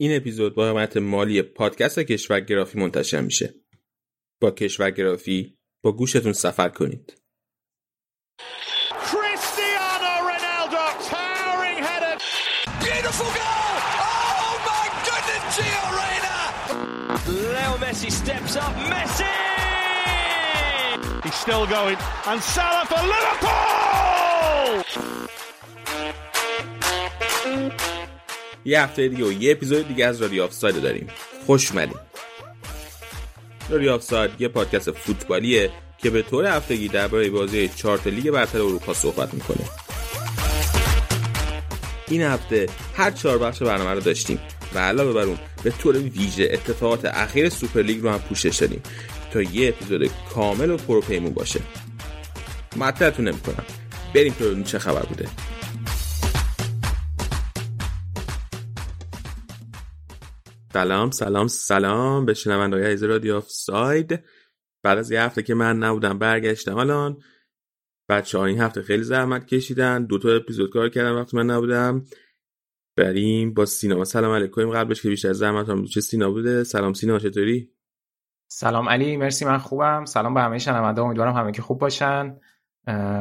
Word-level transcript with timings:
این 0.00 0.16
اپیزود 0.16 0.54
با 0.54 0.68
حمایت 0.68 0.96
مالی 0.96 1.42
پادکست 1.42 1.98
کشورگرافی 1.98 2.78
منتشر 2.78 3.20
میشه. 3.20 3.54
با 4.40 4.50
کشورگرافی 4.50 5.58
با 5.84 5.92
گوشتون 5.92 6.32
سفر 6.32 6.68
کنید. 6.68 7.26
Still 21.46 21.66
going. 21.66 21.96
And 22.26 22.42
Salah 22.42 22.84
for 22.90 23.02
Liverpool. 23.12 25.25
یه 28.66 28.82
هفته 28.82 29.08
دیگه 29.08 29.24
و 29.24 29.32
یه 29.32 29.52
اپیزود 29.52 29.88
دیگه 29.88 30.06
از 30.06 30.22
رادیو 30.22 30.44
آفساید 30.44 30.82
داریم. 30.82 31.08
خوش 31.46 31.70
اومدید 31.70 31.96
رادیو 33.68 33.92
آفساید 33.92 34.30
یه 34.38 34.48
پادکست 34.48 34.90
فوتبالیه 34.90 35.70
که 35.98 36.10
به 36.10 36.22
طور 36.22 36.46
هفتگی 36.46 36.88
درباره 36.88 37.30
بازی 37.30 37.68
چارتا 37.68 38.06
لیگ 38.06 38.30
برتر 38.30 38.58
اروپا 38.58 38.94
صحبت 38.94 39.34
می‌کنه. 39.34 39.64
این 42.08 42.22
هفته 42.22 42.66
هر 42.96 43.10
چهار 43.10 43.38
بخش 43.38 43.62
برنامه 43.62 43.90
رو 43.90 44.00
داشتیم 44.00 44.38
و 44.74 44.78
علاوه 44.78 45.12
بر 45.12 45.22
اون 45.22 45.38
به 45.62 45.70
طور 45.70 45.96
ویژه 45.96 46.48
اتفاقات 46.52 47.04
اخیر 47.04 47.48
سوپر 47.48 47.82
لیگ 47.82 48.02
رو 48.02 48.10
هم 48.10 48.18
پوشش 48.18 48.56
دادیم 48.56 48.82
تا 49.32 49.42
یه 49.42 49.68
اپیزود 49.68 50.10
کامل 50.34 50.70
و 50.70 50.76
پروپیمون 50.76 51.34
باشه. 51.34 51.60
معطلتون 52.76 53.28
نمی‌کنم. 53.28 53.64
بریم 54.14 54.34
تو 54.38 54.62
چه 54.62 54.78
خبر 54.78 55.02
بوده. 55.02 55.28
سلام 60.76 61.10
سلام 61.10 61.46
سلام 61.46 62.24
به 62.24 62.34
شنوندگان 62.34 62.82
عزیز 62.82 63.02
رادیو 63.02 63.36
آفساید 63.36 64.24
بعد 64.82 64.98
از 64.98 65.10
یه 65.10 65.22
هفته 65.22 65.42
که 65.42 65.54
من 65.54 65.78
نبودم 65.78 66.18
برگشتم 66.18 66.76
الان 66.76 67.22
بچه 68.08 68.38
ها 68.38 68.44
این 68.44 68.60
هفته 68.60 68.82
خیلی 68.82 69.02
زحمت 69.02 69.46
کشیدن. 69.46 70.04
دو 70.04 70.18
تا 70.18 70.28
اپیزود 70.28 70.70
کار 70.70 70.88
کردن 70.88 71.12
وقتی 71.12 71.36
من 71.36 71.50
نبودم. 71.50 72.04
بریم 72.96 73.54
با 73.54 73.66
سینا. 73.66 74.04
سلام 74.04 74.34
علیکم. 74.34 74.70
قبلش 74.70 75.02
که 75.02 75.08
بیشتر 75.08 75.32
زحمت 75.32 75.68
هم 75.68 75.84
چه 75.84 76.00
سینا 76.00 76.30
بوده؟ 76.30 76.64
سلام 76.64 76.92
سینا 76.92 77.18
چطوری؟ 77.18 77.70
سلام 78.48 78.88
علی 78.88 79.16
مرسی 79.16 79.44
من 79.44 79.58
خوبم. 79.58 80.04
سلام 80.04 80.34
به 80.34 80.40
همه 80.40 80.58
شنونده. 80.58 81.02
امیدوارم 81.02 81.34
همه 81.34 81.52
که 81.52 81.62
خوب 81.62 81.78
باشن. 81.80 82.36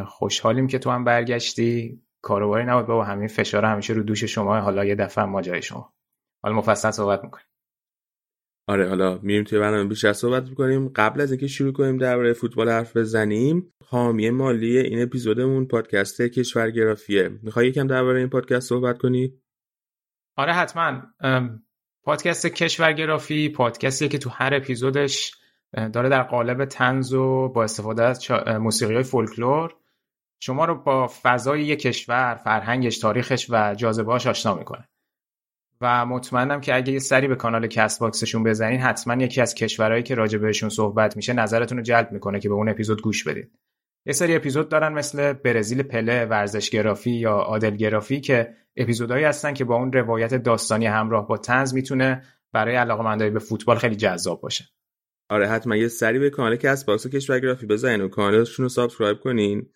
خوشحالیم 0.06 0.68
که 0.68 0.80
تو 0.80 0.90
هم 0.90 1.04
برگشتی. 1.04 2.02
کاروباری 2.22 2.66
نبود 2.66 2.86
بابا. 2.86 3.04
همین 3.04 3.28
فشار 3.28 3.66
همیشه 3.66 3.94
رو 3.94 4.04
دوش 4.04 4.24
شما. 4.24 4.60
حالا 4.60 4.86
یه 4.86 4.96
دفعه 4.96 5.26
ما 5.26 5.42
جای 5.42 5.62
شما. 5.62 5.95
حالا 6.46 6.58
مفصل 6.58 6.92
صحبت 6.92 7.24
می‌کنیم. 7.24 7.46
آره 8.68 8.90
حالا 8.90 9.20
میریم 9.22 9.44
توی 9.44 9.60
برنامه 9.60 9.90
بیشتر 9.90 10.14
صحبت 10.14 10.50
می‌کنیم. 10.50 10.90
قبل 10.96 11.22
از 11.22 11.32
اینکه 11.32 11.48
شروع 11.48 11.74
کنیم 11.74 11.98
درباره 11.98 12.34
فوتبال 12.34 12.70
حرف 12.70 12.98
بزنیم 12.98 13.74
حامی 13.86 14.30
مالی 14.30 14.78
این 14.78 15.02
اپیزودمون 15.02 15.66
پادکست 15.66 16.22
کشورگرافیه. 16.22 17.30
می‌خوای 17.44 17.68
یکم 17.68 17.88
درباره 17.88 18.20
این 18.20 18.30
پادکست 18.30 18.70
صحبت 18.70 18.98
کنی؟ 18.98 19.42
آره 20.38 20.54
حتما. 20.54 21.02
پادکست 22.04 22.48
کشورگرافی 22.48 23.50
پادکستیه 23.50 24.08
که 24.08 24.18
تو 24.18 24.30
هر 24.30 24.54
اپیزودش 24.54 25.36
داره 25.94 26.10
در 26.10 26.24
قالب 26.24 26.66
طنز 26.66 27.14
و 27.14 27.50
با 27.50 27.64
استفاده 27.64 28.04
از 28.04 28.32
موسیقی 28.32 28.94
های 28.94 29.04
فولکلور. 29.04 29.76
شما 30.40 30.66
رو 30.66 30.76
با 30.76 31.08
فضای 31.08 31.64
یک 31.64 31.80
کشور 31.80 32.36
فرهنگش 32.36 32.98
تاریخش 32.98 33.48
و 33.50 33.76
جاذبه‌هاش 33.76 34.28
آشنا 34.28 34.56
می‌کنه. 34.56 34.90
و 35.82 36.06
مطمئنم 36.06 36.62
که 36.62 36.76
اگه 36.76 36.94
یه 36.94 37.00
سری 37.00 37.28
به 37.28 37.36
کانال 37.36 37.68
کست‌باکسشون 37.68 38.44
بزنین 38.44 38.80
حتما 38.80 39.24
یکی 39.24 39.42
از 39.42 39.56
کشورهایی 39.56 40.04
که 40.04 40.16
راجع 40.16 40.38
بهشون 40.38 40.70
صحبت 40.70 41.18
میشه 41.18 41.34
نظرتون 41.34 41.78
رو 41.78 41.84
جلب 41.84 42.12
می‌کنه 42.12 42.40
که 42.40 42.50
به 42.50 42.56
اون 42.56 42.70
اپیزود 42.70 43.02
گوش 43.02 43.24
بدید 43.24 43.52
یه 44.06 44.14
سری 44.14 44.36
اپیزود 44.36 44.70
دارن 44.70 44.94
مثل 44.94 45.34
برزیل 45.34 45.84
پله 45.84 46.26
ورزشگرافی 46.26 47.12
یا 47.12 47.32
عادلگرافی 47.32 48.22
که 48.22 48.54
اپیزودهایی 48.78 49.24
هستن 49.24 49.54
که 49.54 49.64
با 49.66 49.76
اون 49.76 49.94
روایت 49.94 50.36
داستانی 50.36 50.86
همراه 50.86 51.28
با 51.28 51.38
طنز 51.38 51.74
می‌تونه 51.74 52.24
برای 52.54 52.76
علاقه‌مندای 52.76 53.30
به 53.30 53.40
فوتبال 53.40 53.78
خیلی 53.78 53.96
جذاب 53.96 54.42
باشه. 54.42 54.66
آره 55.30 55.48
حتما 55.48 55.76
یه 55.76 55.88
سری 55.88 56.20
به 56.20 56.30
کانال 56.30 56.56
کست 56.56 56.86
باکس 56.86 57.06
و 57.06 57.10
کشورگرافی 57.10 57.66
بزنین 57.66 58.02
و 58.02 58.08
کانالشون 58.08 58.64
رو 58.64 58.70
سابسکرایب 58.70 59.20
کنین. 59.20 59.70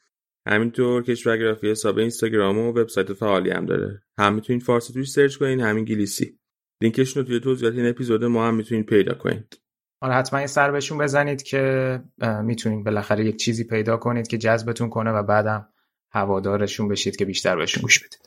همینطور 0.48 1.04
کشورگرافی 1.04 1.72
حساب 1.72 1.98
اینستاگرام 1.98 2.58
و 2.58 2.70
وبسایت 2.70 3.14
فعالی 3.14 3.50
هم 3.50 3.66
داره. 3.66 4.04
هم 4.20 4.34
می‌تونید 4.34 4.62
فارسی 4.62 4.94
توش 4.94 5.12
سرچ 5.12 5.36
کنین 5.38 5.60
هم 5.60 5.76
انگلیسی. 5.76 6.40
لینکشون 6.84 7.24
رو 7.24 7.28
توی 7.28 7.40
توضیحات 7.40 7.76
این 7.76 7.90
اپیزود 7.90 8.26
ما 8.26 8.48
هم 8.48 8.56
می‌تونید 8.56 8.86
پیدا 8.86 9.14
کنید 9.14 9.62
آره 10.02 10.14
حتما 10.14 10.42
یه 10.42 10.48
سر 10.48 10.72
بهشون 10.72 10.98
بزنید 10.98 11.44
که 11.44 12.04
می‌تونید 12.44 12.86
بالاخره 12.86 13.26
یک 13.26 13.36
چیزی 13.36 13.64
پیدا 13.64 13.98
کنید 13.98 14.28
که 14.28 14.38
جذبتون 14.38 14.90
کنه 14.90 15.12
و 15.12 15.24
بعدم 15.24 15.70
هوادارشون 16.12 16.88
بشید 16.88 17.16
که 17.16 17.26
بیشتر 17.26 17.56
بهشون 17.56 17.82
گوش 17.82 18.00
بدید. 18.00 18.20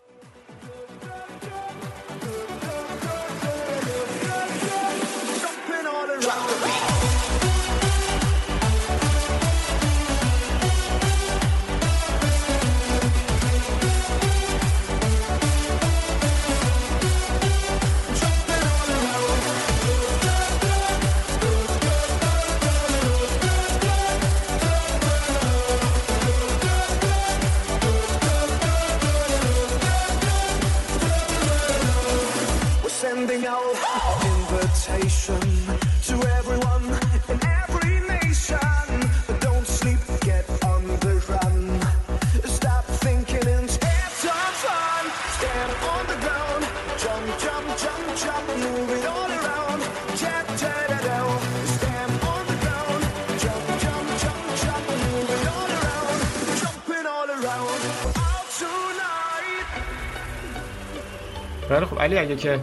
خیلی 61.75 61.87
خب 61.87 62.00
علی 62.00 62.19
اگه 62.19 62.37
که 62.37 62.60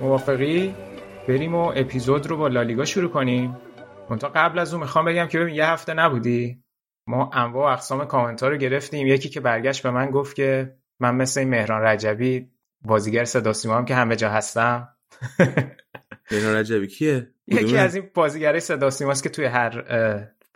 موافقی 0.00 0.74
بریم 1.28 1.54
و 1.54 1.72
اپیزود 1.76 2.26
رو 2.26 2.36
با 2.36 2.48
لالیگا 2.48 2.84
شروع 2.84 3.10
کنیم. 3.10 3.56
منتها 4.10 4.30
قبل 4.34 4.58
از 4.58 4.74
اون 4.74 4.82
می‌خوام 4.82 5.04
بگم 5.04 5.26
که 5.26 5.38
ببین 5.38 5.54
یه 5.54 5.66
هفته 5.66 5.94
نبودی. 5.94 6.62
ما 7.06 7.30
انواع 7.32 7.70
و 7.70 7.72
اقسام 7.72 8.04
کامنت 8.04 8.42
ها 8.42 8.48
رو 8.48 8.56
گرفتیم. 8.56 9.06
یکی 9.06 9.28
که 9.28 9.40
برگشت 9.40 9.82
به 9.82 9.90
من 9.90 10.10
گفت 10.10 10.36
که 10.36 10.76
من 11.00 11.14
مثل 11.14 11.40
این 11.40 11.48
مهران 11.48 11.82
رجبی 11.82 12.48
بازیگر 12.84 13.24
صدا 13.24 13.52
سیما 13.52 13.76
هم 13.76 13.84
که 13.84 13.94
همه 13.94 14.16
جا 14.16 14.30
هستم. 14.30 14.88
مهران 16.30 16.54
رجبی 16.54 16.86
کیه؟ 16.86 17.30
یکی؟ 17.46 17.76
از 17.76 17.94
این 17.94 18.10
بازیگرای 18.14 18.60
صدا 18.60 18.90
سیماست 18.90 19.22
که 19.22 19.28
توی 19.28 19.44
هر 19.44 19.84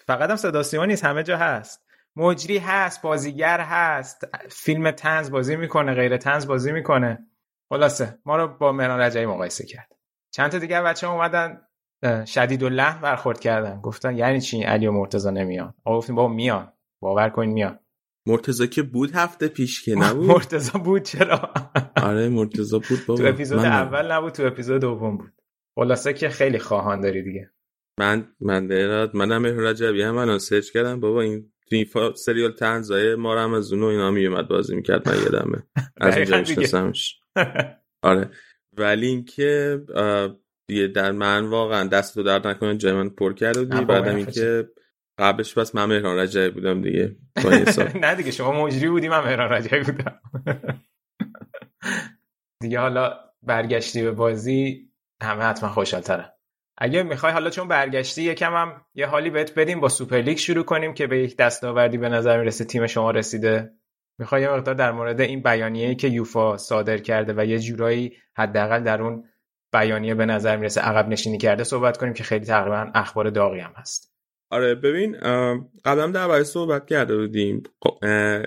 فقط 0.06 0.30
هم 0.30 0.36
صدا 0.36 0.62
سیما 0.62 0.84
نیست 0.84 1.04
همه 1.04 1.22
جا 1.22 1.36
هست. 1.36 1.84
مجری 2.16 2.58
هست 2.58 3.02
بازیگر 3.02 3.60
هست 3.60 4.28
فیلم 4.48 4.90
تنز 4.90 5.30
بازی 5.30 5.56
می‌کنه 5.56 5.94
غیر 5.94 6.16
تنز 6.16 6.46
بازی 6.46 6.72
می‌کنه. 6.72 7.18
خلاصه 7.68 8.18
ما 8.24 8.36
رو 8.36 8.48
با 8.48 8.72
مهران 8.72 9.00
رجبی 9.00 9.26
مقایسه 9.26 9.66
کرد. 9.66 9.88
چند 10.30 10.50
تا 10.50 10.58
دیگه 10.58 10.82
بچه 10.82 11.10
اومدن 11.10 11.60
اه، 12.02 12.24
شدید 12.24 12.62
و 12.62 12.68
لحن 12.68 13.00
برخورد 13.00 13.40
کردن. 13.40 13.80
گفتن 13.80 14.16
یعنی 14.16 14.40
چی؟ 14.40 14.62
علی 14.62 14.86
و 14.86 14.92
مرتضی 14.92 15.30
نمیان. 15.30 15.74
آقا 15.84 15.98
گفتیم 15.98 16.16
بابا 16.16 16.34
میان. 16.34 16.72
باور 17.00 17.28
کنین 17.28 17.50
میان. 17.52 17.78
مرتضی 18.26 18.68
که 18.68 18.82
بود 18.82 19.10
هفته 19.14 19.48
پیش 19.48 19.84
که 19.84 19.94
نبود؟ 20.02 20.26
مرتضی 20.26 20.78
بود 20.78 21.02
چرا؟ 21.02 21.52
آره 22.02 22.28
مرتضی 22.28 22.78
بود 22.88 22.98
بابا. 23.06 23.22
تو 23.22 23.28
اپیزود 23.28 23.58
من 23.58 23.66
اول 23.66 24.12
نبود 24.12 24.32
تو 24.32 24.46
اپیزود 24.46 24.80
دوم 24.80 25.16
بود. 25.16 25.32
خلاصه 25.74 26.12
که 26.12 26.28
خیلی 26.28 26.58
خواهان 26.58 27.00
داری 27.00 27.22
دیگه. 27.22 27.50
من 27.98 28.28
من 28.40 28.66
دهرات 28.66 29.14
منم 29.14 29.60
رجبی 29.60 30.02
هم 30.02 30.16
الان 30.16 30.38
سرچ 30.38 30.70
کردم. 30.70 31.00
بابا 31.00 31.20
این 31.20 31.52
تو 31.70 31.76
این 31.76 32.14
سریال 32.14 32.52
تنزای 32.52 33.14
ما 33.14 33.40
هم 33.40 33.54
از 33.54 33.72
اونو 33.72 33.86
اینا 33.86 34.10
میومد 34.10 34.48
بازی 34.48 34.76
می‌کرد 34.76 35.08
من 35.08 35.16
یادمه. 35.16 35.62
از 36.00 36.16
اونجا. 36.16 36.38
میشناسمش. 36.38 37.20
آره. 38.02 38.30
ولی 38.72 39.06
اینکه 39.06 39.80
دیگه 40.68 40.86
در 40.86 41.12
من 41.12 41.46
واقعا 41.46 41.88
دست 41.88 42.14
تو 42.14 42.22
درد 42.22 42.46
نکنه 42.46 42.76
جای 42.76 42.92
من 42.92 43.08
پر 43.08 43.32
کرد 43.32 43.56
و 43.56 43.64
دیگه 43.64 43.74
نه 43.74 43.80
بابا، 43.80 44.00
بعدم 44.00 44.16
این 44.16 44.26
اینکه 44.26 44.68
قبلش 45.18 45.54
بس 45.54 45.74
من 45.74 45.84
مهران 45.84 46.18
رجبی 46.18 46.50
بودم 46.50 46.82
دیگه. 46.82 47.16
نه 48.02 48.14
دیگه 48.14 48.30
شما 48.30 48.64
مجری 48.64 48.88
بودی 48.88 49.08
من 49.08 49.20
مهران 49.20 49.52
رجبی 49.52 49.92
بودم. 49.92 50.20
دیگه 52.62 52.78
حالا 52.78 53.20
برگشتی 53.42 54.02
به 54.02 54.10
بازی 54.10 54.90
همه 55.22 55.42
حتما 55.42 55.68
خوشحالترن 55.68 56.28
اگه 56.78 57.02
می‌خوای 57.02 57.32
حالا 57.32 57.50
چون 57.50 57.68
برگشتی 57.68 58.22
یکم 58.22 58.52
هم 58.52 58.86
یه 58.94 59.06
حالی 59.06 59.30
بهت 59.30 59.54
بدیم 59.58 59.80
با 59.80 59.88
سوپر 59.88 60.16
لیگ 60.16 60.38
شروع 60.38 60.64
کنیم 60.64 60.94
که 60.94 61.06
به 61.06 61.18
یک 61.18 61.36
دستاوردی 61.36 61.98
به 61.98 62.08
نظر 62.08 62.38
می‌رسه 62.38 62.64
تیم 62.64 62.86
شما 62.86 63.10
رسیده. 63.10 63.77
می‌خوای 64.18 64.42
یه 64.42 64.50
مقدار 64.50 64.74
در 64.74 64.92
مورد 64.92 65.20
این 65.20 65.42
بیانیه‌ای 65.42 65.94
که 65.94 66.08
یوفا 66.08 66.56
صادر 66.56 66.98
کرده 66.98 67.34
و 67.36 67.46
یه 67.46 67.58
جورایی 67.58 68.12
حداقل 68.36 68.82
در 68.82 69.02
اون 69.02 69.24
بیانیه 69.72 70.14
به 70.14 70.26
نظر 70.26 70.56
می‌رسه 70.56 70.80
عقب 70.80 71.08
نشینی 71.08 71.38
کرده 71.38 71.64
صحبت 71.64 71.96
کنیم 71.96 72.12
که 72.12 72.24
خیلی 72.24 72.44
تقریبا 72.44 72.90
اخبار 72.94 73.30
داغی 73.30 73.60
هم 73.60 73.72
هست. 73.76 74.14
آره 74.50 74.74
ببین 74.74 75.12
قبلا 75.84 76.06
در 76.06 76.42
صحبت 76.42 76.86
کرده 76.86 77.16
بودیم. 77.16 77.62
خب، 77.82 77.98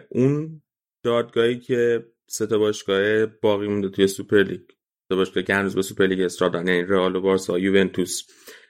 اون 0.10 0.62
دادگاهی 1.04 1.60
که 1.60 2.06
سه 2.28 2.48
تا 2.48 2.58
باشگاه 2.58 3.26
باقی 3.26 3.68
مونده 3.68 3.90
توی 3.90 4.08
سوپر 4.08 4.44
لیگ 4.44 4.62
سه 5.10 5.16
باشگاه 5.16 5.44
که 5.44 5.56
هنوز 5.56 5.76
به 5.76 5.82
سوپر 5.82 6.06
لیگ 6.06 6.22
اصرار 6.22 6.56
یعنی 6.56 6.84
رئال 6.84 7.16
و 7.16 7.22
بارسا 7.22 7.60
یوونتوس. 7.60 8.24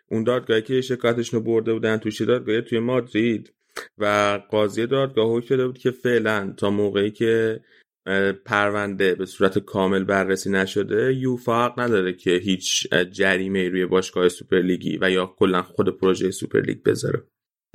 اون 0.08 0.24
دادگاهی 0.24 0.62
که 0.62 0.82
شکایتشون 0.82 1.40
رو 1.40 1.46
برده 1.46 1.74
بودن 1.74 1.98
توی 1.98 2.26
دادگاه 2.26 2.62
توی 2.62 2.80
مادرید. 2.80 3.54
و 3.98 4.40
قاضی 4.50 4.88
دادگاه 4.88 5.38
حکم 5.38 5.48
داده 5.50 5.68
بود 5.68 5.78
که 5.78 5.92
فعلا 5.92 6.54
تا 6.58 6.70
موقعی 6.70 7.12
که 7.12 7.62
پرونده 8.46 9.16
به 9.16 9.26
صورت 9.26 9.60
کامل 9.60 10.04
بررسی 10.04 10.50
نشده 10.50 11.14
یوفا 11.14 11.66
حق 11.66 11.80
نداره 11.80 12.14
که 12.14 12.32
هیچ 12.32 12.88
جریمه 13.12 13.70
روی 13.70 13.86
باشگاه 13.86 14.30
سوپرلیگی 14.30 14.98
و 15.02 15.12
یا 15.12 15.26
کلا 15.26 15.62
خود 15.62 15.98
پروژه 15.98 16.32
سوپرلیگ 16.32 16.84
بذاره. 16.84 17.24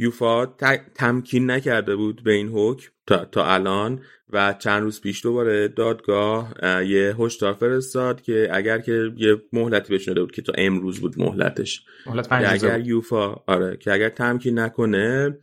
یوفا 0.00 0.47
تمکین 0.94 1.50
نکرده 1.50 1.97
بود 1.97 2.23
به 2.25 2.32
این 2.32 2.49
حکم 2.49 2.91
تا, 3.06 3.25
تا 3.25 3.47
الان 3.55 4.00
و 4.31 4.55
چند 4.58 4.82
روز 4.82 5.00
پیش 5.00 5.23
دوباره 5.23 5.69
دادگاه 5.69 6.55
یه 6.62 7.14
هشدار 7.19 7.53
فرستاد 7.53 8.23
که 8.23 8.49
اگر 8.53 8.79
که 8.79 9.12
یه 9.17 9.43
مهلتی 9.53 9.93
بهش 9.93 10.08
بود 10.08 10.32
که 10.32 10.43
تا 10.43 10.53
امروز 10.58 11.00
بود 11.00 11.19
مهلتش. 11.19 11.85
مهلت 12.06 12.29
اگر 12.31 12.81
یوفا 12.81 13.35
آره 13.47 13.76
که 13.76 13.93
اگر 13.93 14.08
تمکین 14.08 14.58
نکنه 14.58 15.38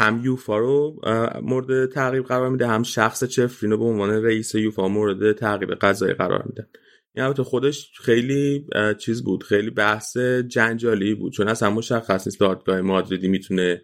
هم 0.00 0.20
یوفا 0.24 0.58
رو 0.58 1.00
مورد 1.42 1.86
تعقیب 1.86 2.24
قرار 2.24 2.50
میده 2.50 2.66
هم 2.66 2.82
شخص 2.82 3.24
چفرین 3.24 3.72
رو 3.72 3.78
به 3.78 3.84
عنوان 3.84 4.10
رئیس 4.10 4.54
یوفا 4.54 4.88
مورد 4.88 5.32
تعقیب 5.32 5.74
قضایی 5.74 6.14
قرار 6.14 6.42
میده. 6.46 6.68
این 7.16 7.24
البته 7.24 7.42
خودش 7.42 7.90
خیلی 8.00 8.66
چیز 8.98 9.24
بود 9.24 9.42
خیلی 9.42 9.70
بحث 9.70 10.16
جنجالی 10.46 11.14
بود. 11.14 11.32
چون 11.32 11.48
اصلا 11.48 11.70
مشخص 11.70 12.26
نیست 12.26 12.40
دادگاه 12.40 12.80
مادریدی 12.80 13.28
می‌تونه 13.28 13.82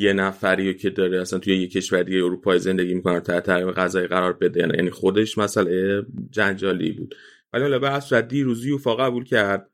یه 0.00 0.12
نفری 0.12 0.74
که 0.74 0.90
داره 0.90 1.20
اصلا 1.20 1.38
توی 1.38 1.56
یه 1.56 1.68
کشوری 1.68 2.20
اروپایی 2.20 2.60
زندگی 2.60 2.94
می‌کنه 2.94 3.20
تحت 3.20 3.42
تعقیب 3.42 3.70
قضایی 3.70 4.06
قرار 4.06 4.32
بده. 4.32 4.60
یعنی 4.60 4.90
خودش 4.90 5.38
مسئله 5.38 6.02
جنجالی 6.30 6.92
بود. 6.92 7.14
ولی 7.52 7.62
حالا 7.62 7.78
به 7.78 8.00
صورت 8.00 8.28
دیروز 8.28 8.66
یوفا 8.66 8.96
قبول 8.96 9.24
کرد. 9.24 9.70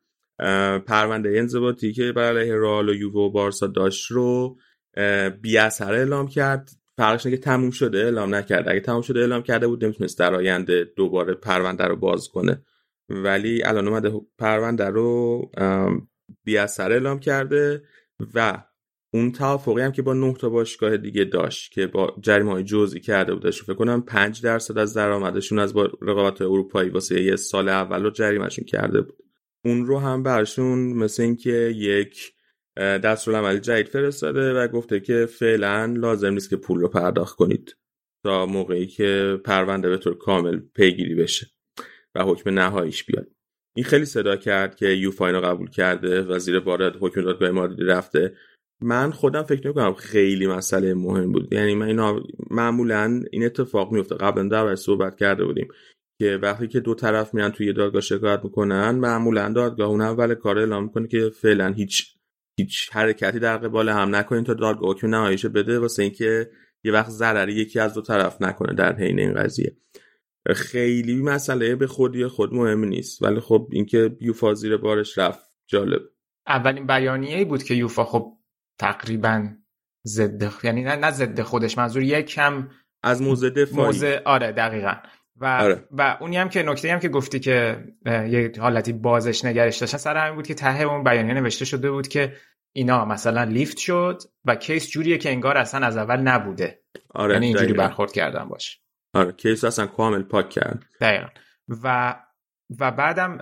پرونده 0.87 1.38
انضباطی 1.38 1.93
که 1.93 2.12
برای 2.12 2.52
رئال 2.52 2.88
و 2.88 3.19
و 3.19 3.31
بارسا 3.31 3.67
داشت 3.67 4.11
رو 4.11 4.58
بی 5.43 5.59
اثر 5.59 5.93
اعلام 5.93 6.29
کرد. 6.29 6.71
فرقش 6.97 7.27
که 7.27 7.37
تموم 7.37 7.71
شده 7.71 7.99
اعلام 7.99 8.35
نکرد. 8.35 8.69
اگه 8.69 8.81
تموم 8.81 9.03
شده 9.03 9.21
اعلام 9.21 9.43
کرده 9.43 9.67
بود 9.67 9.85
نمی‌تونست 9.85 10.19
در 10.19 10.35
آینده 10.35 10.93
دوباره 10.97 11.35
پرونده 11.35 11.85
رو 11.85 11.97
باز 11.97 12.29
کنه. 12.29 12.62
ولی 13.09 13.65
الان 13.65 13.89
اومده 13.89 14.12
پرونده 14.39 14.85
رو 14.85 15.41
بی 16.45 16.59
اثر 16.59 16.93
اعلام 16.93 17.21
کرده 17.21 17.83
و 18.35 18.65
اون 19.15 19.33
توافقی 19.33 19.83
هم 19.83 19.93
که 19.93 20.03
با 20.03 20.12
نه 20.12 20.35
تا 20.35 20.49
باشگاه 20.49 20.97
دیگه 20.97 21.25
داشت 21.25 21.73
که 21.73 21.87
با 21.87 22.17
جریمه 22.21 22.53
های 22.53 22.65
جزئی 22.65 23.00
کرده 23.00 23.35
بودش 23.35 23.62
فکر 23.62 23.75
کنم 23.75 24.03
5 24.03 24.43
درصد 24.43 24.79
از 24.79 24.95
درآمدشون 24.95 25.59
از 25.59 25.75
با 25.75 25.91
رقابت 26.03 26.43
اروپایی 26.43 26.91
واسه 26.91 27.23
یه 27.23 27.37
سال 27.37 27.69
اول 27.69 28.03
رو 28.03 28.11
جریمهشون 28.11 28.65
کرده 28.65 29.00
بود. 29.00 29.19
اون 29.65 29.87
رو 29.87 29.99
هم 29.99 30.23
برشون 30.23 30.79
مثل 30.79 31.23
اینکه 31.23 31.75
یک 31.77 32.33
دستورالعمل 32.78 33.58
جدید 33.58 33.88
فرستاده 33.88 34.52
و 34.54 34.69
گفته 34.69 35.00
که 35.00 35.26
فعلا 35.26 35.94
لازم 35.96 36.32
نیست 36.32 36.50
که 36.50 36.56
پول 36.56 36.80
رو 36.80 36.88
پرداخت 36.88 37.36
کنید 37.36 37.76
تا 38.25 38.46
موقعی 38.46 38.86
که 38.86 39.40
پرونده 39.44 39.88
به 39.88 39.98
طور 39.98 40.19
کامل 40.19 40.60
پیگیری 40.75 41.14
بشه 41.14 41.46
و 42.14 42.22
حکم 42.22 42.50
نهاییش 42.50 43.04
بیاد. 43.04 43.28
این 43.76 43.84
خیلی 43.84 44.04
صدا 44.04 44.36
کرد 44.36 44.76
که 44.76 44.86
یوفا 44.86 45.26
اینو 45.26 45.40
قبول 45.40 45.70
کرده 45.70 46.22
و 46.22 46.38
زیر 46.38 46.60
بار 46.60 46.98
حکم 46.98 47.20
دادگاه 47.22 47.50
مادری 47.50 47.86
رفته. 47.86 48.36
من 48.82 49.10
خودم 49.10 49.42
فکر 49.42 49.69
نکنم 49.69 49.94
خیلی 49.94 50.46
مسئله 50.46 50.94
مهم 50.94 51.32
بود. 51.32 51.52
یعنی 51.52 51.75
من 51.75 51.86
اینا 51.86 52.22
معمولا 52.50 53.22
این 53.30 53.44
اتفاق 53.44 53.92
میفته 53.92 54.14
قبلا 54.14 54.48
در 54.48 54.75
صحبت 54.75 55.16
کرده 55.16 55.44
بودیم 55.44 55.69
که 56.20 56.38
وقتی 56.42 56.69
که 56.69 56.80
دو 56.80 56.94
طرف 56.94 57.34
میان 57.34 57.52
توی 57.52 57.72
دادگاه 57.72 58.00
شکایت 58.00 58.40
می‌کنن 58.44 58.90
معمولا 58.90 59.52
دادگاه 59.52 59.88
اون 59.88 60.00
اول 60.00 60.34
کار 60.34 60.58
اعلام 60.58 60.84
می‌کنه 60.84 61.08
که 61.08 61.30
فعلا 61.30 61.72
هیچ 61.72 62.18
هیچ 62.58 62.90
حرکتی 62.93 63.38
در 63.38 63.56
قبال 63.56 63.88
هم 63.88 64.16
نکنین. 64.16 64.44
تا 64.44 64.55
دادگاه 64.55 64.90
حکم 64.90 65.06
نهاییش 65.06 65.46
بده 65.46 65.78
واسه 65.78 66.02
اینکه 66.02 66.50
یه 66.84 66.93
وقت 66.93 67.10
ضرری 67.10 67.52
یکی 67.52 67.81
از 67.81 67.94
دو 67.94 68.02
طرف 68.02 68.43
نکنه 68.43 68.75
در 68.75 68.96
حین 68.96 69.19
این 69.19 69.34
قضیه. 69.34 69.76
خیلی 70.56 71.22
مسئله 71.22 71.76
به 71.76 71.87
خودی 71.87 72.26
خود 72.26 72.55
مهم 72.55 72.84
نیست. 72.84 73.22
ولی 73.22 73.40
خب 73.40 73.69
اینکه 73.72 74.16
یوفا 74.20 74.55
زیر 74.55 74.76
بارش 74.76 75.19
رفت 75.19 75.49
جالب. 75.66 76.02
اولین 76.46 76.87
بیانیه 76.87 77.44
بود 77.44 77.62
که 77.62 77.75
یوفا 77.75 78.05
خب 78.05 78.32
تقریبا 78.78 79.49
ضد 80.06 80.64
یعنی 80.64 80.82
نه 80.82 80.96
نه 80.96 81.11
ضد 81.11 81.40
خودش 81.40 81.78
منظور 81.78 82.02
یک 82.02 82.26
کم 82.26 82.69
از 83.02 83.22
موزه 83.22 83.50
دفاعی. 83.50 83.87
موزه 83.87 84.22
آره 84.25 84.52
دقیقا. 84.52 84.94
و 85.40 85.46
آره. 85.46 85.85
و 85.90 86.17
اونی 86.20 86.37
هم 86.37 86.49
که 86.49 86.62
نکته 86.62 86.93
هم 86.93 86.99
که 86.99 87.08
گفتی 87.08 87.40
که 87.40 87.85
یه 88.06 88.52
حالتی 88.61 88.93
بازش 88.93 89.44
نگرش 89.44 89.79
داشتن 89.79 89.99
سر 89.99 90.17
همین 90.17 90.35
بود 90.35 90.46
که 90.46 90.55
ته 90.55 90.81
اون 90.81 91.05
بیانیه 91.05 91.35
نوشته 91.35 91.64
شده 91.64 91.90
بود 91.90 92.08
که 92.08 92.32
اینا 92.73 93.05
مثلا 93.05 93.44
لیفت 93.44 93.79
شد 93.79 94.23
و 94.44 94.55
کیس 94.55 94.90
جوریه 94.90 95.19
که 95.19 95.31
انگار 95.31 95.56
اصلا 95.56 95.87
از 95.87 95.96
اول 95.96 96.17
نبوده. 96.17 96.82
آره 97.14 97.35
یعنی 97.35 97.46
اینجوری 97.46 97.73
برخورد 97.73 98.12
کردن 98.12 98.49
باش 98.49 98.81
آره 99.14 99.32
کیس 99.32 99.64
اصلا 99.64 99.87
کامل 99.87 100.23
پاک 100.23 100.50
کرد. 100.50 100.85
دقیقا. 101.00 101.29
و 101.69 102.17
و 102.81 102.90
بعدم 102.90 103.38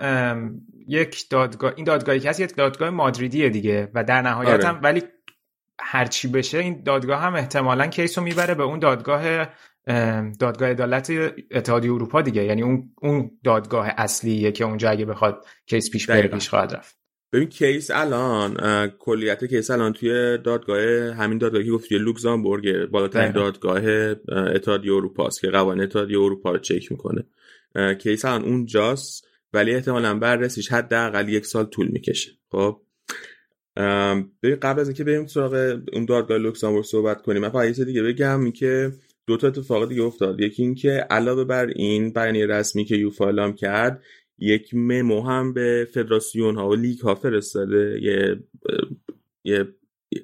یک 0.87 1.29
دادگاه 1.29 1.73
این 1.75 1.85
دادگاهی 1.85 2.19
که 2.19 2.29
هست 2.29 2.39
یک 2.39 2.55
دادگاه 2.55 2.89
مادریدیه 2.89 3.49
دیگه 3.49 3.91
و 3.93 4.03
در 4.03 4.21
نهایت 4.21 4.49
آره. 4.49 4.67
هم 4.67 4.79
ولی 4.83 5.03
هرچی 5.79 6.27
بشه 6.27 6.57
این 6.57 6.83
دادگاه 6.83 7.21
هم 7.21 7.35
احتمالا 7.35 7.87
case 7.87 8.17
رو 8.17 8.23
می‌بره 8.23 8.55
به 8.55 8.63
اون 8.63 8.79
دادگاه 8.79 9.47
دادگاه 10.39 10.69
عدالت 10.69 11.11
اتحادیه 11.51 11.93
اروپا 11.93 12.21
دیگه. 12.21 12.43
یعنی 12.43 12.63
اون 12.63 12.89
اون 13.01 13.31
دادگاه 13.43 13.87
اصلیه 13.97 14.51
که 14.51 14.65
اونجا 14.65 14.89
اگه 14.89 15.05
بخواد 15.05 15.45
case 15.65 15.91
پیش 15.91 16.09
بره 16.09 16.27
پیش 16.27 16.49
خواهد 16.49 16.73
رفت. 16.73 16.97
ببین 17.33 17.49
case 17.49 17.91
الان 17.91 18.57
کلیت 18.99 19.45
case 19.45 19.71
الان 19.71 19.93
توی 19.93 20.37
دادگاه 20.37 20.79
همین 21.13 21.37
دادگاهی 21.37 21.65
که 21.65 21.71
گفت 21.71 21.89
توی 21.89 21.97
لوکزامبورگ 21.97 22.85
بالاترین 22.85 23.31
دادگاه 23.31 23.81
اتحادیه 24.55 24.93
اروپا 24.93 25.27
است 25.27 25.41
که 25.41 25.47
قوانین 25.47 25.83
اتحادیه 25.83 26.19
اروپا 26.19 26.51
رو 26.51 26.57
چک 26.57 26.91
می‌کنه. 26.91 27.23
case 27.99 28.25
الان 28.25 28.43
اونجاست 28.43 29.27
ولی 29.53 29.75
احتمالا 29.75 30.19
بررسیش 30.19 30.71
حداقل 30.71 31.29
یک 31.29 31.45
سال 31.45 31.65
طول 31.65 31.87
می‌کشه. 31.87 32.31
خب؟ 32.51 32.81
ببین 34.43 34.55
قبل 34.61 34.79
از 34.79 34.87
اینکه 34.87 35.03
بریم 35.03 35.27
سراغ 35.27 35.79
اون 35.93 36.05
دادگاه 36.05 36.37
لوکزامبورگ 36.37 36.85
صحبت 36.85 37.21
کنیم 37.21 37.41
من 37.41 37.49
فقط 37.49 37.65
دیگه 37.65 38.03
بگم 38.03 38.51
که 38.51 38.91
دو 39.27 39.37
تا 39.37 39.47
اتفاق 39.47 39.89
دیگه 39.89 40.03
افتاد. 40.03 40.39
یکی 40.39 40.63
اینکه 40.63 40.89
علاوه 40.89 41.43
بر 41.43 41.67
این 41.67 42.13
بیانیه 42.13 42.45
رسمی 42.45 42.85
که 42.85 42.95
یوفا 42.95 43.25
اعلام 43.25 43.53
کرد 43.53 44.03
یک 44.39 44.73
ممو 44.73 45.21
هم 45.21 45.53
به 45.53 45.87
فدراسیون 45.93 46.55
ها 46.55 46.69
و 46.69 46.75
لیگ 46.75 46.99
ها 46.99 47.15
فرستاده. 47.15 47.99
یه 48.01 48.39
یه 49.43 49.67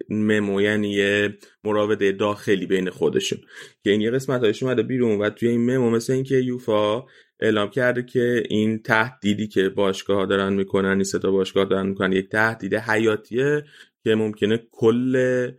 ممو 0.09 0.61
یعنی 0.61 0.89
یه 0.91 1.37
مراوده 1.63 2.11
داخلی 2.11 2.65
بین 2.65 2.89
خودشون. 2.89 3.39
که 3.83 3.91
این 3.91 4.01
یه 4.01 4.11
قسمت 4.11 4.41
هایش 4.41 4.63
اومده 4.63 4.83
بیرون 4.83 5.19
و 5.19 5.29
توی 5.29 5.49
این 5.49 5.61
ممو 5.61 5.89
مثل 5.89 6.13
اینکه 6.13 6.35
یوفا 6.35 7.03
اعلام 7.39 7.69
کرده 7.69 8.03
که 8.03 8.43
این 8.49 8.79
تهدیدی 8.79 9.47
که 9.47 9.69
باشگاه 9.69 10.17
ها 10.17 10.25
دارن 10.25 10.53
می‌کنن 10.53 10.89
این 10.89 11.03
ستا 11.03 11.31
باشگاه 11.31 11.65
دارن 11.65 11.87
می‌کنن 11.87 12.13
یک 12.13 12.29
تهدید 12.29 12.75
حیاتیه 12.75 13.63
که 14.03 14.15
ممکنه 14.15 14.67
کل 14.71 15.51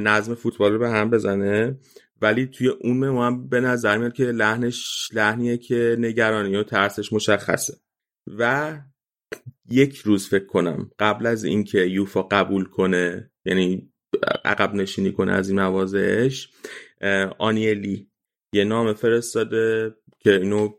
نظم 0.00 0.34
فوتبال 0.34 0.72
رو 0.72 0.78
به 0.78 0.88
هم 0.88 1.10
بزنه. 1.10 1.78
ولی 2.20 2.46
توی 2.46 2.68
اون 2.68 2.96
ممو 2.96 3.22
هم 3.22 3.48
به 3.48 3.60
نظر 3.60 3.98
میاد 3.98 4.12
که 4.12 4.24
لحنش 4.24 5.08
لحنیه 5.12 5.56
که 5.58 5.96
نگرانی 5.98 6.56
و 6.56 6.62
ترسش 6.62 7.12
مشخصه. 7.12 7.74
و 8.38 8.76
یک 9.70 9.96
روز 9.96 10.28
فکر 10.28 10.46
کنم 10.46 10.90
قبل 10.98 11.26
از 11.26 11.44
اینکه 11.44 11.78
یوفا 11.78 12.22
قبول 12.22 12.64
کنه 12.64 13.30
یعنی 13.44 13.92
عقب 14.44 14.74
نشینی 14.74 15.12
کنه 15.12 15.32
از 15.32 15.48
این 15.48 15.60
موازش 15.60 16.48
آنیلی 17.38 18.10
یه 18.52 18.64
نام 18.64 18.92
فرستاده 18.92 19.94
که 20.18 20.34
اینو 20.36 20.72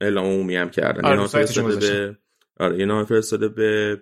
اعلام 0.00 0.24
عمومی 0.26 0.56
هم 0.56 0.70
کردن. 0.70 1.04
آره 1.04 1.10
یه 1.10 1.16
نام 1.16 1.26
فرستاده 1.26 1.76
به 1.76 2.18
آره 2.60 2.78
یه 2.78 2.86
نامه 2.86 3.04
فرستاده 3.04 3.48
به 3.48 4.00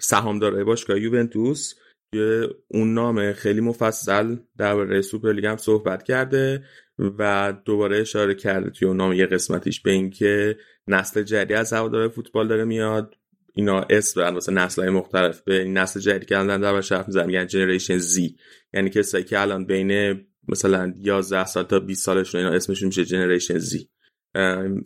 سهامدار 0.00 0.64
باشگاه 0.64 1.00
یوونتوس. 1.00 1.74
که 2.12 2.48
اون 2.68 2.94
نامه 2.94 3.32
خیلی 3.32 3.60
مفصل 3.60 4.36
درباره 4.58 5.02
سوپرلیگ 5.02 5.46
هم 5.46 5.56
صحبت 5.56 6.02
کرده 6.02 6.64
و 6.98 7.52
دوباره 7.64 8.00
اشاره 8.00 8.34
کرده 8.34 8.70
توی 8.70 8.88
اون 8.88 8.96
نامه 8.96 9.12
یه 9.12 9.26
قسمتیش 9.26 9.80
به 9.80 9.90
اینکه 9.90 10.56
نسل 10.88 11.22
جدید 11.22 11.56
از 11.56 11.72
هوادار 11.72 12.08
فوتبال 12.08 12.48
داره 12.48 12.64
میاد. 12.64 13.14
اینا 13.54 13.86
اسم 13.90 14.20
برن 14.20 14.34
واسه 14.34 14.52
نسل 14.52 14.82
های 14.82 14.90
مختلف 14.90 15.40
به 15.40 15.64
نسل 15.64 16.00
جدیدی 16.00 16.26
که 16.26 16.38
الان 16.38 16.60
در 16.60 16.74
حرف 16.74 17.06
می‌زنن 17.06 17.26
میگن 17.26 17.46
generation 17.46 17.98
Z. 17.98 18.36
یعنی 18.74 18.90
کسایی 18.90 19.24
که 19.24 19.40
الان 19.40 19.66
بین 19.66 20.20
مثلا 20.48 20.94
11 20.96 21.44
سال 21.44 21.64
تا 21.64 21.80
20 21.80 22.04
سالشون 22.04 22.40
اینا 22.40 22.52
اسمشون 22.52 22.86
میشه 22.86 23.04
generation 23.04 23.58
Z. 23.58 23.88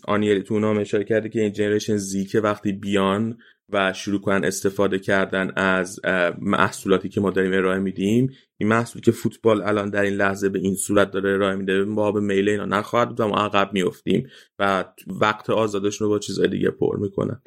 آنیلی 0.09 0.43
تو 0.43 0.55
اونام 0.55 0.79
اشاره 0.79 1.05
کرده 1.05 1.29
که 1.29 1.41
این 1.41 1.53
جنریشن 1.53 1.97
زی 1.97 2.25
که 2.25 2.41
وقتی 2.41 2.73
بیان 2.73 3.39
و 3.73 3.93
شروع 3.93 4.21
کنن 4.21 4.45
استفاده 4.45 4.99
کردن 4.99 5.53
از 5.57 6.01
محصولاتی 6.39 7.09
که 7.09 7.21
ما 7.21 7.31
داریم 7.31 7.53
ارائه 7.53 7.79
میدیم. 7.79 8.33
این 8.61 8.69
محصول 8.69 9.03
که 9.03 9.13
فوتبال 9.13 9.63
الان 9.63 9.91
در 9.91 10.03
این 10.03 10.15
لحظه 10.15 10.49
به 10.49 10.59
این 10.59 10.75
صورت 10.75 11.11
داره 11.11 11.31
ارائه 11.31 11.57
میده 11.57 11.85
ما 11.85 12.13
به 12.13 12.21
میل 12.21 12.49
اینا 12.49 12.65
نخواهد 12.65 13.09
بود 13.09 13.23
ما 13.23 13.37
عقب 13.37 13.73
میفتیم 13.73 14.29
و 14.59 14.85
وقت 15.21 15.51
آزادشون 15.51 16.05
رو 16.05 16.11
با 16.11 16.19
چیزهای 16.19 16.49
دیگه 16.49 16.71
پر 16.71 16.99
می‌کنن. 16.99 17.43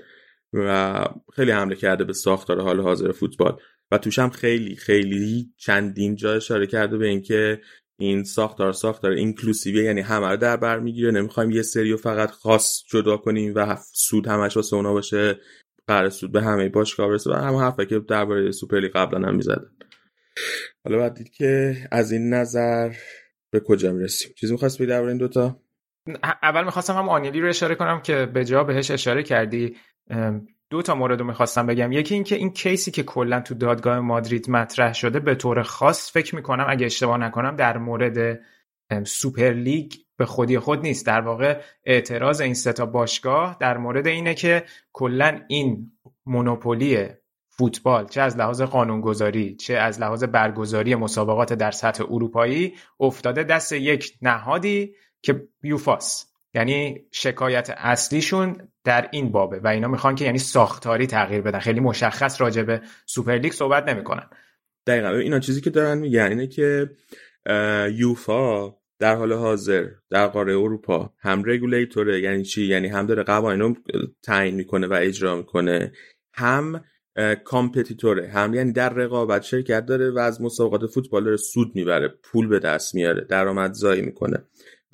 و 0.54 1.04
خیلی 1.34 1.52
حمله 1.52 1.76
کرده 1.76 2.04
به 2.04 2.14
ساختار 2.14 2.62
حال 2.62 2.80
حاضر 2.80 3.12
فوتبال. 3.12 3.58
و 3.92 3.98
توش 3.98 4.20
هم 4.20 4.30
خیلی 4.30 4.76
خیلی 4.76 5.54
چندین 5.58 6.16
جا 6.16 6.34
اشاره 6.34 6.68
کرده 6.68 6.98
به 6.98 7.08
اینکه 7.08 7.62
این 8.00 8.24
ساختار 8.24 8.74
ساختار 8.74 9.12
inclusive 9.12 9.76
ی 9.76 9.84
یعنی 9.84 10.02
همه 10.02 10.28
رو 10.28 10.38
در 10.38 10.58
بر 10.58 10.80
می‌گیره. 10.80 11.12
نمی‌خوایم 11.12 11.52
یه 11.52 11.62
سری 11.62 11.96
فقط 11.96 12.32
خاص 12.32 12.84
جدا 12.90 13.18
کنیم 13.18 13.54
و 13.56 13.78
سود 13.94 14.28
همش 14.28 14.56
واسه 14.56 14.76
اونا 14.76 14.94
باشه. 14.94 15.40
قرار 15.88 16.10
سود 16.10 16.32
به 16.32 16.42
همه 16.42 16.70
باشگاه 16.70 17.08
برسه 17.08 17.32
و 17.32 17.34
همه 17.34 17.60
حرفی 17.60 17.86
که 17.86 18.00
درباره 18.00 18.52
سوپرلیگ 18.52 18.92
قبلا 18.92 19.28
هم 19.28 19.36
می‌زدن. 19.36 19.72
حالا 20.86 20.98
بعد 20.98 21.14
دید 21.14 21.30
که 21.30 21.76
از 21.92 22.12
این 22.12 22.34
نظر 22.34 22.94
به 23.52 23.60
کجا 23.60 23.92
می‌رسیم؟ 23.92 24.32
چیزی 24.38 24.54
می‌خواست 24.54 24.78
بگی 24.78 24.88
درباره 24.88 25.10
این 25.10 25.18
دوتا؟ 25.18 25.60
اول 26.44 26.64
می‌خواستم 26.64 26.94
هم 26.94 27.10
آنیلی 27.10 27.42
رو 27.42 27.50
اشاره 27.50 27.76
کنم 27.76 28.02
که 28.02 28.26
به 28.26 28.46
جا 28.46 28.64
بهش 28.64 28.92
اشاره 28.92 29.24
کردی. 29.24 29.76
دو 30.70 30.82
تا 30.82 30.96
مورد 30.96 31.20
رو 31.20 31.26
می‌خواستم 31.26 31.68
بگم. 31.68 31.92
یکی 31.92 32.14
اینکه 32.16 32.36
این 32.36 32.54
case 32.54 32.84
ی 32.84 32.92
که 32.92 33.04
کلا 33.04 33.42
تو 33.42 33.56
دادگاه 33.56 34.00
مادرید 34.00 34.50
مطرح 34.50 34.94
شده 34.94 35.20
به 35.20 35.36
طور 35.36 35.64
خاص 35.64 36.12
فکر 36.12 36.36
می‌کنم 36.36 36.66
اگه 36.70 36.86
اشتباه 36.86 37.18
نکنم 37.18 37.56
در 37.56 37.78
مورد 37.78 38.40
سوپر 39.04 39.54
لیگ 39.54 39.94
به 40.18 40.26
خودی 40.26 40.60
خود 40.60 40.82
نیست. 40.82 41.06
در 41.06 41.22
واقع 41.22 41.62
اعتراض 41.86 42.42
این 42.42 42.54
سه 42.54 42.75
تا 42.75 42.86
باشگاه 42.86 43.58
در 43.60 43.78
مورد 43.78 44.08
اینه 44.08 44.34
که 44.34 44.64
کلا 44.94 45.42
این 45.48 45.92
monopoly 46.26 47.08
فوتبال 47.50 48.08
چه 48.08 48.22
از 48.22 48.38
لحاظ 48.38 48.62
قانونگذاری 48.62 49.56
چه 49.56 49.74
از 49.74 50.02
لحاظ 50.02 50.24
برگزاری 50.24 50.96
مسابقات 50.96 51.54
در 51.54 51.72
سطح 51.72 52.04
اروپایی 52.04 52.74
افتاده 53.00 53.44
دست 53.44 53.72
یک 53.72 54.18
نهادی 54.22 54.96
که 55.22 55.48
یوفاست. 55.64 56.26
یعنی 56.54 57.02
شکایت 57.12 57.74
اصلیشون 57.78 58.58
در 58.84 59.10
این 59.12 59.32
بابه 59.32 59.60
و 59.60 59.68
اینا 59.68 59.88
می‌خوان 59.88 60.16
که 60.16 60.26
یعنی 60.26 60.38
ساختاری 60.38 61.08
تغییر 61.08 61.42
بدن. 61.42 61.60
خیلی 61.60 61.80
مشخص 61.80 62.42
راجع 62.42 62.64
به 62.64 62.82
سوپرلیگ 63.06 63.52
صحبت 63.52 63.88
نمی‌کنن. 63.90 64.30
دقیقا. 64.88 65.10
اینا 65.10 65.40
چیزی 65.40 65.62
که 65.62 65.70
دارن 65.70 65.98
میگن 65.98 66.28
اینه 66.30 66.48
که 66.48 66.90
یوفا 67.92 68.74
در 69.00 69.16
حال 69.16 69.34
حاضر 69.34 69.90
در 70.10 70.28
قاره 70.28 70.54
اروپا 70.58 71.14
هم 71.18 71.44
رگولیتوره 71.46 72.22
یعنی 72.22 72.44
چی؟ 72.44 72.66
یعنی 72.66 72.88
هم 72.88 73.06
داره 73.06 73.24
قوانین 73.24 73.60
رو 73.60 73.76
تعیین 74.24 74.56
می‌کنه 74.56 74.88
و 74.88 74.94
اجرا 74.94 75.36
می‌کنه. 75.36 75.92
هم 76.34 76.84
کامپتیتوره. 77.44 78.28
هم 78.28 78.54
یعنی 78.54 78.72
در 78.72 78.90
رقابت 78.90 79.42
شرکت 79.42 79.86
داره 79.86 80.12
و 80.12 80.20
از 80.20 80.42
مسابقات 80.42 80.86
فوتبال 80.86 81.24
داره 81.24 81.38
سود 81.38 81.76
می‌بره 81.76 82.08
پول 82.08 82.48
به 82.48 82.60
دست 82.60 82.96
میاره 82.96 83.22
درآمدزایی 83.22 84.02
می‌کنه. 84.02 84.44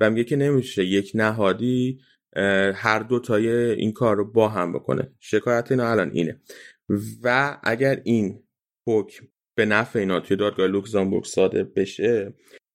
و 0.00 0.10
میگه 0.10 0.24
که 0.24 0.36
نمیشه 0.36 0.84
یک 0.84 1.12
نهادی 1.14 2.00
هر 2.74 2.98
دو 2.98 3.18
تای 3.18 3.48
این 3.50 3.92
کار 3.92 4.16
رو 4.16 4.32
با 4.32 4.48
هم 4.48 4.72
بکنه. 4.72 5.12
شکایت 5.20 5.70
اینا 5.70 5.90
الان 5.90 6.10
اینه. 6.12 6.40
و 7.22 7.58
اگر 7.62 8.00
این 8.04 8.42
حکم 8.86 9.26
به 9.54 9.66
نفع 9.66 9.98
اینا 9.98 10.20
توی 10.20 10.36
دادگاه 10.36 10.66
لوکزامبورگ 10.66 11.24
صادر 11.24 11.62
بشه 11.62 12.34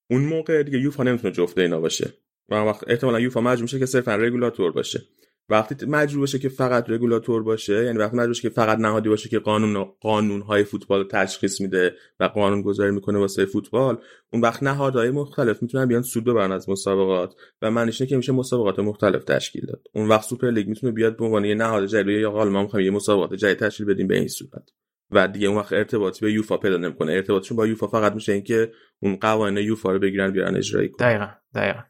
اون 0.09 0.21
موقع 0.21 0.63
دیگه 0.63 0.79
یوفا 0.79 1.03
نمی‌تونه 1.03 1.33
جفت 1.33 1.61
اینا 1.61 1.79
باشه. 1.79 2.13
و 2.49 2.55
وقت 2.55 2.83
احتمالا 2.87 3.19
یوفا 3.19 3.41
مجبور 3.41 3.61
میشه 3.61 3.79
که 3.79 3.85
صرفا 3.85 4.15
رگولاتور 4.15 4.71
باشه. 4.71 5.01
وقتی 5.49 5.85
مجبور 5.85 6.19
باشه 6.19 6.39
که 6.39 6.49
فقط 6.49 6.89
رگولاتور 6.89 7.43
باشه 7.43 7.83
یعنی 7.85 7.97
وقتی 7.97 8.17
مجبور 8.17 8.27
باشه 8.27 8.41
که 8.41 8.49
فقط 8.49 8.79
نهادی 8.79 9.09
باشه 9.09 9.29
که 9.29 9.39
قانون 9.39 9.83
قانون 9.83 10.41
های 10.41 10.63
فوتبال 10.63 11.07
تشخیص 11.07 11.61
میده 11.61 11.95
و 12.19 12.23
قانون 12.23 12.61
گذاری 12.61 12.91
می‌کنه 12.91 13.19
واسه 13.19 13.45
فوتبال 13.45 13.97
اون 14.33 14.41
وقت 14.41 14.63
نهادهای 14.63 15.11
مختلف 15.11 15.61
می‌تونن 15.61 15.85
بیان 15.85 16.01
سود 16.01 16.23
ببرن 16.23 16.51
از 16.51 16.69
مسابقات. 16.69 17.33
و 17.61 17.71
معنیش 17.71 18.01
که 18.01 18.17
میشه 18.17 18.31
مسابقات 18.31 18.79
مختلف 18.79 19.23
تشکیل 19.23 19.65
داد. 19.65 19.87
اون 19.93 20.07
وقت 20.07 20.29
سوپر 20.29 20.51
لیگ 20.51 20.67
می‌تونه 20.67 20.91
بیاد 20.91 21.17
به 21.17 21.25
عنوان 21.25 21.45
یه 21.45 21.55
نهاد 21.55 21.85
جدید 21.85 22.21
یا 22.21 22.45
ما 22.45 22.63
می‌خوایم 22.63 22.85
یه 22.85 22.91
مسابقات 22.91 23.33
جدید 23.33 23.57
تشکیل 23.57 23.85
بدیم 23.85 24.07
به 24.07 24.17
این 24.17 24.27
صورت. 24.27 24.69
و 25.11 25.27
دیگه 25.27 25.47
اون 25.47 25.57
وقت 25.57 25.73
ارتباطی 25.73 26.25
به 26.25 26.33
یوفا 26.33 26.57
پیدا 26.57 26.77
نمی‌کنه. 26.77 27.11
ارتباطشون 27.13 27.57
با 27.57 27.67
یوفا 27.67 27.87
فقط 27.87 28.13
میشه 28.13 28.33
اینکه 28.33 28.71
اون 28.99 29.15
قوانین 29.15 29.65
یوفا 29.65 29.91
رو 29.91 29.99
بگیرن 29.99 30.31
بیارن 30.31 30.55
اجرایی 30.55 30.89
کنن. 30.89 31.07
دقیقاً 31.07 31.27
دقیقاً. 31.55 31.81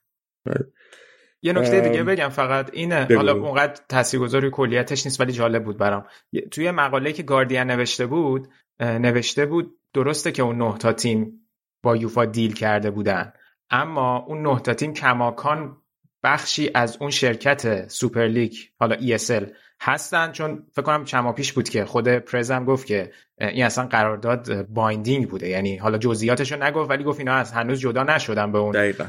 یه 1.42 1.54
نکته 1.54 1.82
دیگه 1.82 2.04
بگم 2.04 2.30
فقط 2.30 2.70
اینه. 2.74 3.06
بگو. 3.06 3.16
حالا 3.16 3.34
اونقدر 3.34 3.82
تاثیرگذاری 3.90 4.50
کلیتش 4.50 5.06
نیست 5.06 5.22
ولی 5.22 5.32
جالب 5.32 5.64
بود 5.64 5.78
برام. 5.78 6.06
توی 6.52 6.72
مقاله‌ای 6.72 7.14
که 7.14 7.24
گاردین 7.24 7.60
نوشته 7.64 8.06
بود 8.06 8.48
نوشته 8.80 9.46
بود 9.46 9.80
درسته 9.94 10.32
که 10.32 10.44
اون 10.44 10.58
نه 10.58 10.78
تا 10.78 10.94
تیم 10.94 11.50
با 11.84 11.96
یوفا 11.96 12.26
deal 12.26 12.54
کرده 12.54 12.92
بودن. 12.92 13.34
اما 13.70 14.18
اون 14.18 14.42
نه 14.42 14.60
تا 14.60 14.74
تیم 14.74 14.94
کماکان 14.94 15.78
بخشی 16.24 16.72
از 16.74 16.98
اون 17.02 17.10
شرکت 17.10 17.88
سوپرلیگ 17.90 18.56
حالا 18.80 18.96
ESL 18.96 19.44
هستن. 19.82 20.32
چون 20.32 20.64
فکر 20.72 20.82
کنم 20.82 21.06
چما 21.06 21.34
پیش 21.34 21.54
بود 21.54 21.70
که 21.70 21.86
خود 21.86 22.08
پرزم 22.08 22.66
گفت 22.66 22.88
که 22.88 23.12
این 23.42 23.66
اصلا 23.66 23.86
قرارداد 23.86 24.68
بایندینگ 24.68 25.30
بوده. 25.30 25.50
یعنی 25.50 25.78
حالا 25.78 25.98
جزئیاتش 25.98 26.52
رو 26.52 26.64
نگفت 26.64 26.90
ولی 26.90 27.04
گفت 27.04 27.20
اینا 27.20 27.34
از 27.34 27.52
هنوز 27.52 27.80
جدا 27.80 28.04
نشدن 28.04 28.52
به 28.52 28.58
اون 28.58 28.72
دقیقا. 28.72 29.06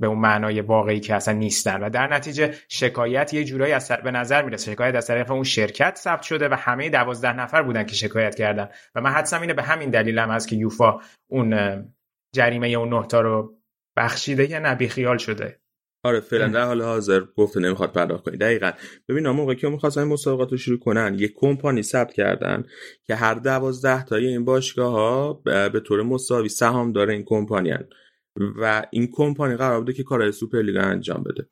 به 0.00 0.06
اون 0.06 0.18
معنای 0.18 0.60
واقعی 0.60 1.00
که 1.00 1.14
اصلا 1.14 1.34
نیستن. 1.34 1.82
و 1.82 1.90
در 1.90 2.14
نتیجه 2.14 2.54
شکایت 2.68 3.34
یه 3.34 3.44
جورایی 3.44 3.72
از 3.72 3.92
به 4.04 4.10
نظر 4.10 4.42
می‌رسه 4.42 4.72
شکایت 4.72 4.94
از 4.94 5.06
طریق 5.06 5.30
اون 5.30 5.44
شرکت 5.44 5.98
ثبت 5.98 6.22
شده 6.22 6.48
و 6.48 6.54
همه 6.54 6.90
دوازده 6.90 7.32
نفر 7.32 7.62
بودن 7.62 7.84
که 7.84 7.94
شکایت 7.94 8.34
کردن. 8.34 8.68
و 8.94 9.00
من 9.00 9.10
حدسم 9.10 9.40
اینه 9.40 9.54
به 9.54 9.62
همین 9.62 9.90
دلیل 9.90 10.18
هم 10.18 10.30
هست 10.30 10.48
که 10.48 10.56
یوفا 10.56 10.98
اون 11.30 11.84
جریمه 12.34 12.68
اون 12.68 12.94
نه 12.94 13.06
تا 13.06 13.20
رو 13.20 13.54
بخشیده 13.96 14.50
یا 14.50 14.58
نبی 14.58 14.88
خیال 14.88 15.18
شده. 15.18 15.59
آره 16.02 16.20
فعلا 16.20 16.48
در 16.48 16.64
حال 16.64 16.82
حاضر 16.82 17.20
گفته 17.36 17.60
نمی‌خواد 17.60 17.92
پرداخت 17.92 18.24
کنی. 18.24 18.36
دقیقا. 18.36 18.70
ببین 19.08 19.28
موقعی 19.28 19.56
که 19.56 19.68
می‌خواستن 19.68 20.04
مسابقات 20.04 20.50
رو 20.52 20.56
شروع 20.58 20.78
کنن. 20.78 21.16
یک 21.18 21.32
کمپانی 21.36 21.82
ثبت 21.82 22.12
کردن 22.12 22.64
که 23.06 23.14
هر 23.14 23.34
دوازده 23.34 24.04
تای 24.04 24.26
این 24.26 24.44
باشگاه 24.44 24.92
ها 24.92 25.32
به 25.44 25.80
طور 25.86 26.02
مساوی 26.02 26.48
سهام‌دار 26.48 27.12
این 27.12 27.24
کمپانی‌ان. 27.26 27.88
و 28.60 28.86
این 28.90 29.08
کمپانی 29.12 29.56
قرار 29.56 29.80
بوده 29.80 29.92
که 29.92 30.02
کارهای 30.02 30.32
سوپرلیگ 30.32 30.76
انجام 30.76 31.22
بده. 31.22 31.48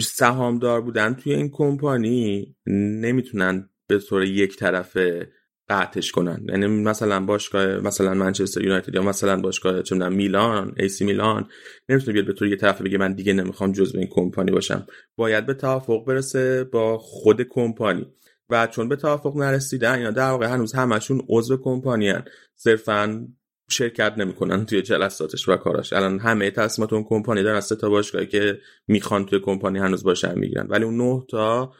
سهامدار 0.00 0.80
بودن 0.80 1.14
توی 1.14 1.34
این 1.34 1.50
کمپانی 1.52 2.56
نمی‌تونن 2.66 3.70
به 3.86 3.98
طور 3.98 4.24
یک 4.24 4.56
طرفه 4.56 5.32
قطعش 5.68 6.12
کنن. 6.12 6.46
یعنی 6.48 6.66
مثلا 6.66 7.20
باشگاه 7.20 7.66
مثلا 7.66 8.14
منچستر 8.14 8.62
یونایتد 8.62 8.94
یا 8.94 9.02
مثلا 9.02 9.40
باشگاه 9.40 9.82
چه 9.82 10.08
میلان 10.08 10.74
ای 10.78 10.88
سی 10.88 11.04
میلان. 11.04 11.48
نمی‌تونه 11.88 12.12
بیاد 12.12 12.26
به 12.26 12.32
طور 12.32 12.48
یک 12.48 12.60
طرفه 12.60 12.84
بگه 12.84 12.98
من 12.98 13.12
دیگه 13.12 13.32
نمی‌خوام 13.32 13.72
جزو 13.72 13.98
این 13.98 14.08
کمپانی 14.10 14.50
باشم. 14.50 14.86
باید 15.16 15.46
به 15.46 15.54
توافق 15.54 16.04
برسه 16.04 16.64
با 16.64 16.98
خود 16.98 17.42
کمپانی. 17.42 18.06
و 18.50 18.66
چون 18.66 18.88
به 18.88 18.96
توافق 18.96 19.36
نرسیدن 19.36 20.00
یا 20.00 20.10
در 20.10 20.30
واقع 20.30 20.46
هنوز 20.46 20.72
همشون 20.72 21.22
عضو 21.28 21.56
کمپانی 21.56 22.08
هن. 22.08 22.24
صرفا 22.54 23.28
شرکت 23.70 24.14
نمی‌کنن 24.18 24.66
توی 24.66 24.82
جلساتش 24.82 25.48
و 25.48 25.56
کاراش. 25.56 25.92
الان 25.92 26.18
همه 26.18 26.50
تصمیمات 26.50 26.92
اون 26.92 27.04
کمپانی 27.04 27.42
دارن. 27.42 27.60
سه 27.60 27.76
تا 27.76 27.88
باشگاهی 27.88 28.26
که 28.26 28.58
می‌خوان 28.88 29.26
توی 29.26 29.40
کمپانی 29.40 29.78
هنوز 29.78 30.02
باشن 30.02 30.38
می‌گیرن. 30.38 30.66
ولی 30.66 30.84
اون 30.84 30.96
نه 30.96 31.22
تا 31.30 31.72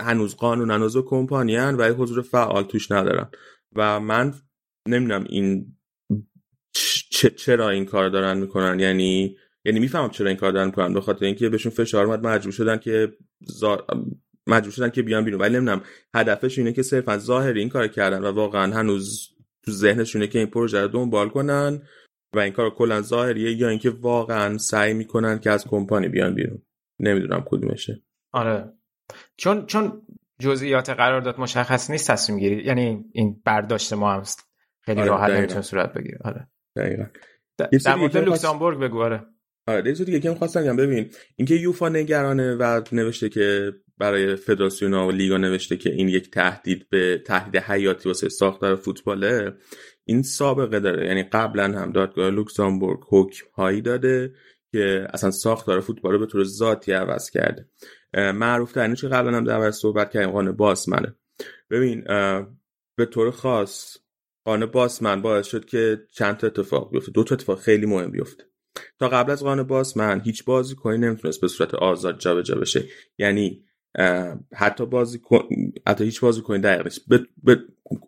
هنوز 0.00 0.36
قانون 0.36 0.70
هنوز 0.70 0.96
کمپانی 0.96 1.56
هن 1.56 1.74
و 1.74 1.94
حضور 1.94 2.22
فعال 2.22 2.64
توش 2.64 2.90
ندارن. 2.90 3.30
و 3.76 4.00
من 4.00 4.34
نمی‌دونم 4.88 5.24
این 5.28 5.76
چرا 7.36 7.70
این 7.70 7.84
کار 7.84 8.08
دارن 8.08 8.38
می‌کنن. 8.38 8.80
یعنی 8.80 9.36
یعنی 9.64 9.80
می‌فهمم 9.80 10.10
چرا 10.10 10.28
این 10.28 10.36
کار 10.36 10.52
دارن 10.52 10.66
می‌کنن. 10.66 10.94
به 10.94 11.00
خاطر 11.00 11.24
اینکه 11.24 11.48
بهشون 11.48 11.72
فشار 11.72 12.06
اومد 12.06 12.26
مجبور 12.26 12.52
شدن 12.52 12.76
که 12.76 13.12
زا... 13.40 13.86
مجبور 14.46 14.72
شدن 14.72 14.90
که 14.90 15.02
بیان 15.02 15.24
بیرون. 15.24 15.40
ولی 15.40 15.56
نمی‌دونم 15.56 15.82
هدفش 16.14 16.58
اینه 16.58 16.72
که 16.72 16.82
صرفا 16.82 17.18
ظاهری 17.18 17.60
این 17.60 17.68
کار 17.68 17.88
کردن 17.88 18.24
و 18.24 18.32
واقعا 18.32 18.74
هنوز 18.74 19.28
تو 19.62 19.70
ذهنشونه 19.70 20.26
که 20.26 20.38
این 20.38 20.48
پروژه 20.48 20.80
رو 20.80 20.88
دنبال 20.88 21.28
کنن 21.28 21.82
و 22.34 22.38
این 22.38 22.52
کار 22.52 22.70
کلا 22.70 23.02
ظاهریه 23.02 23.52
یا 23.52 23.68
اینکه 23.68 23.90
واقعا 23.90 24.58
سعی 24.58 24.94
می‌کنن 24.94 25.38
که 25.38 25.50
از 25.50 25.64
کمپانی 25.64 26.08
بیان 26.08 26.34
بیرون. 26.34 26.62
نمی‌دونم 27.00 27.44
کدومشه. 27.46 28.02
آره. 28.32 28.72
چون 29.36 29.66
چون 29.66 30.02
جزئیات 30.38 30.90
قرارداد 30.90 31.40
مشخص 31.40 31.90
نیست 31.90 32.10
تصمیم 32.10 32.38
گیری 32.38 32.64
یعنی 32.64 33.04
این 33.12 33.42
برداشت 33.44 33.92
ما 33.92 34.12
هم 34.12 34.22
خیلی 34.80 35.00
آره، 35.00 35.10
راحت. 35.10 35.30
نمی‌تونه 35.30 35.62
صورت 35.62 35.92
بگیره. 35.94 36.18
آره. 36.24 36.48
دقیقا. 36.76 37.04
در 37.84 37.94
مورد 37.94 38.16
لوکزامبورگ 38.16 38.78
بگو 38.78 39.02
آره. 39.02 39.26
آره 39.66 39.92
دیگه 39.92 40.20
که 40.20 40.30
می‌خواستم 40.30 40.62
بگم 40.62 40.76
ببین 40.76 41.10
اینکه 41.36 41.54
یوفا 41.54 41.88
نگرانه 41.88 42.54
و 42.54 42.80
نوشته 42.92 43.28
که 43.28 43.72
برای 43.98 44.36
فدراسیون 44.36 44.94
و 44.94 45.10
لیگا 45.10 45.36
نوشته 45.36 45.76
که 45.76 45.90
این 45.90 46.08
یک 46.08 46.30
تهدید 46.30 46.88
به 46.88 47.22
تهدید 47.26 47.62
حیاتی 47.62 48.08
واسه 48.08 48.28
ساختار 48.28 48.76
فوتباله 48.76 49.52
این 50.04 50.22
سابقه 50.22 50.80
داره. 50.80 51.06
یعنی 51.06 51.22
قبلا 51.22 51.64
هم 51.64 51.92
دادگاه 51.92 52.30
لوکزامبورگ 52.30 53.00
حکم 53.08 53.46
هایی 53.54 53.80
داده 53.80 54.32
که 54.72 55.06
اصلا 55.12 55.30
ساختار 55.30 55.80
فوتبال 55.80 56.12
رو 56.12 56.18
به 56.18 56.26
طور 56.26 56.44
ذاتی 56.44 56.92
عوض 56.92 57.30
کرده. 57.30 57.68
معروف 58.14 58.72
ترینی 58.72 58.96
که 58.96 59.08
قبلا 59.08 59.36
هم 59.36 59.44
در 59.44 59.70
صحبت 59.70 60.10
کردیم؟ 60.10 60.30
قانون 60.30 60.56
باسمنه. 60.56 61.14
ببین 61.70 62.04
به 62.96 63.06
طور 63.10 63.30
خاص 63.30 63.96
قانون 64.44 64.70
باسمن 64.70 65.22
باعث 65.22 65.46
شد 65.46 65.64
که 65.64 66.00
چند 66.12 66.36
تا 66.36 66.46
اتفاق 66.46 66.90
بیفته. 66.90 67.12
دو 67.12 67.24
تا 67.24 67.34
اتفاق 67.34 67.60
خیلی 67.60 67.86
مهم 67.86 68.10
بیفته. 68.10 68.44
تا 68.98 69.08
قبل 69.08 69.32
از 69.32 69.42
قانون 69.42 69.66
باسمن 69.66 70.20
هیچ 70.20 70.44
بازی 70.44 70.74
کنی 70.74 70.98
نمی‌تونست 70.98 71.40
به 71.40 71.48
صورت 71.48 71.74
آزاد 71.74 72.18
جابجا 72.18 72.54
بشه. 72.54 72.84
یعنی 73.18 73.64
حتی 74.54 74.86
بازی 74.86 75.18
کن... 75.18 75.48
حتی 75.88 76.04
هیچ 76.04 76.20
بازی 76.20 76.40
کنی 76.40 76.58
دقیق 76.58 76.84
نیست. 76.84 77.08
به, 77.08 77.26
به... 77.42 77.58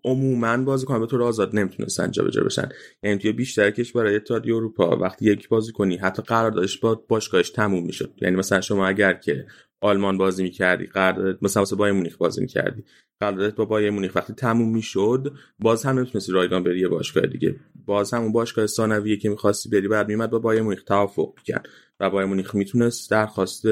عموما 0.04 0.56
بازی 0.56 0.86
کنن 0.86 1.00
به 1.00 1.06
طور 1.06 1.22
آزاد 1.22 1.56
نمی‌تونستن 1.56 2.10
جابجا 2.10 2.44
بشن. 2.44 2.68
یعنی 3.02 3.18
توی 3.18 3.32
بیشتر 3.32 3.72
برای 3.94 4.16
اتحادیه 4.16 4.54
اروپا 4.54 4.96
وقتی 4.96 5.24
یک 5.24 5.48
بازی 5.48 5.72
کنی 5.72 5.96
حتی 5.96 6.22
قراردادش 6.22 6.78
با 6.78 6.94
باشگاهش 7.08 7.50
تموم 7.50 7.86
می‌شد. 7.86 8.14
یعنی 8.22 8.36
مثلا 8.36 8.60
شما 8.60 8.86
اگر 8.86 9.12
که 9.14 9.46
آلمان 9.82 10.18
بازی 10.18 10.42
می‌کردی 10.42 10.86
قرارداد 10.86 11.38
مثلا 11.42 11.60
واسه 11.60 11.76
مونیخ 11.76 12.16
بازی 12.16 12.40
می‌کردی. 12.40 12.84
قراردادت 13.20 13.54
با 13.54 13.64
بایر 13.64 13.90
مونیخ 13.90 14.14
وقتی 14.14 14.32
تموم 14.32 14.72
می‌شد 14.72 15.32
باز 15.58 15.84
هم 15.84 15.98
نمی‌تونستی 15.98 16.32
رایگان 16.32 16.62
بری 16.62 16.80
یه 16.80 16.88
باشگاه 16.88 17.26
دیگه. 17.26 17.56
باز 17.86 18.14
هم 18.14 18.22
اون 18.22 18.32
باشگاه 18.32 18.66
ثانویه 18.66 19.16
که 19.16 19.28
می‌خواستی 19.28 19.68
بری 19.68 19.88
بعد 19.88 20.08
میمد 20.08 20.30
با 20.30 20.38
بایر 20.38 20.62
مونیخ 20.62 20.82
توافق 20.82 21.32
می‌کرد 21.36 21.68
و 22.00 22.10
بایر 22.10 22.26
مونیخ 22.26 22.54
می‌تونست 22.54 23.10
درخواست 23.10 23.66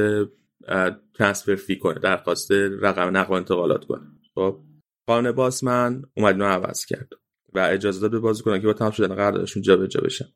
ترانسفر 1.15 1.55
فی 1.55 1.79
کنه 1.79 1.99
درخواست 1.99 2.53
رقم 2.53 3.17
نقل 3.17 3.35
و 3.35 3.37
انتقالات 3.37 3.85
کنه. 3.85 4.07
خب 4.35 4.61
قانون 5.07 5.33
باسمن 5.33 6.03
اومد 6.17 6.35
اینو 6.35 6.45
عوض 6.45 6.85
کرد 6.85 7.09
و 7.55 7.59
اجازه 7.71 8.01
داد 8.01 8.11
به 8.11 8.19
بازیکنان 8.19 8.61
که 8.61 8.67
با 8.67 8.73
تمام 8.73 8.91
شدن 8.91 9.15
قراردادشون 9.15 9.63
جابجا 9.63 10.01
بشن. 10.01 10.29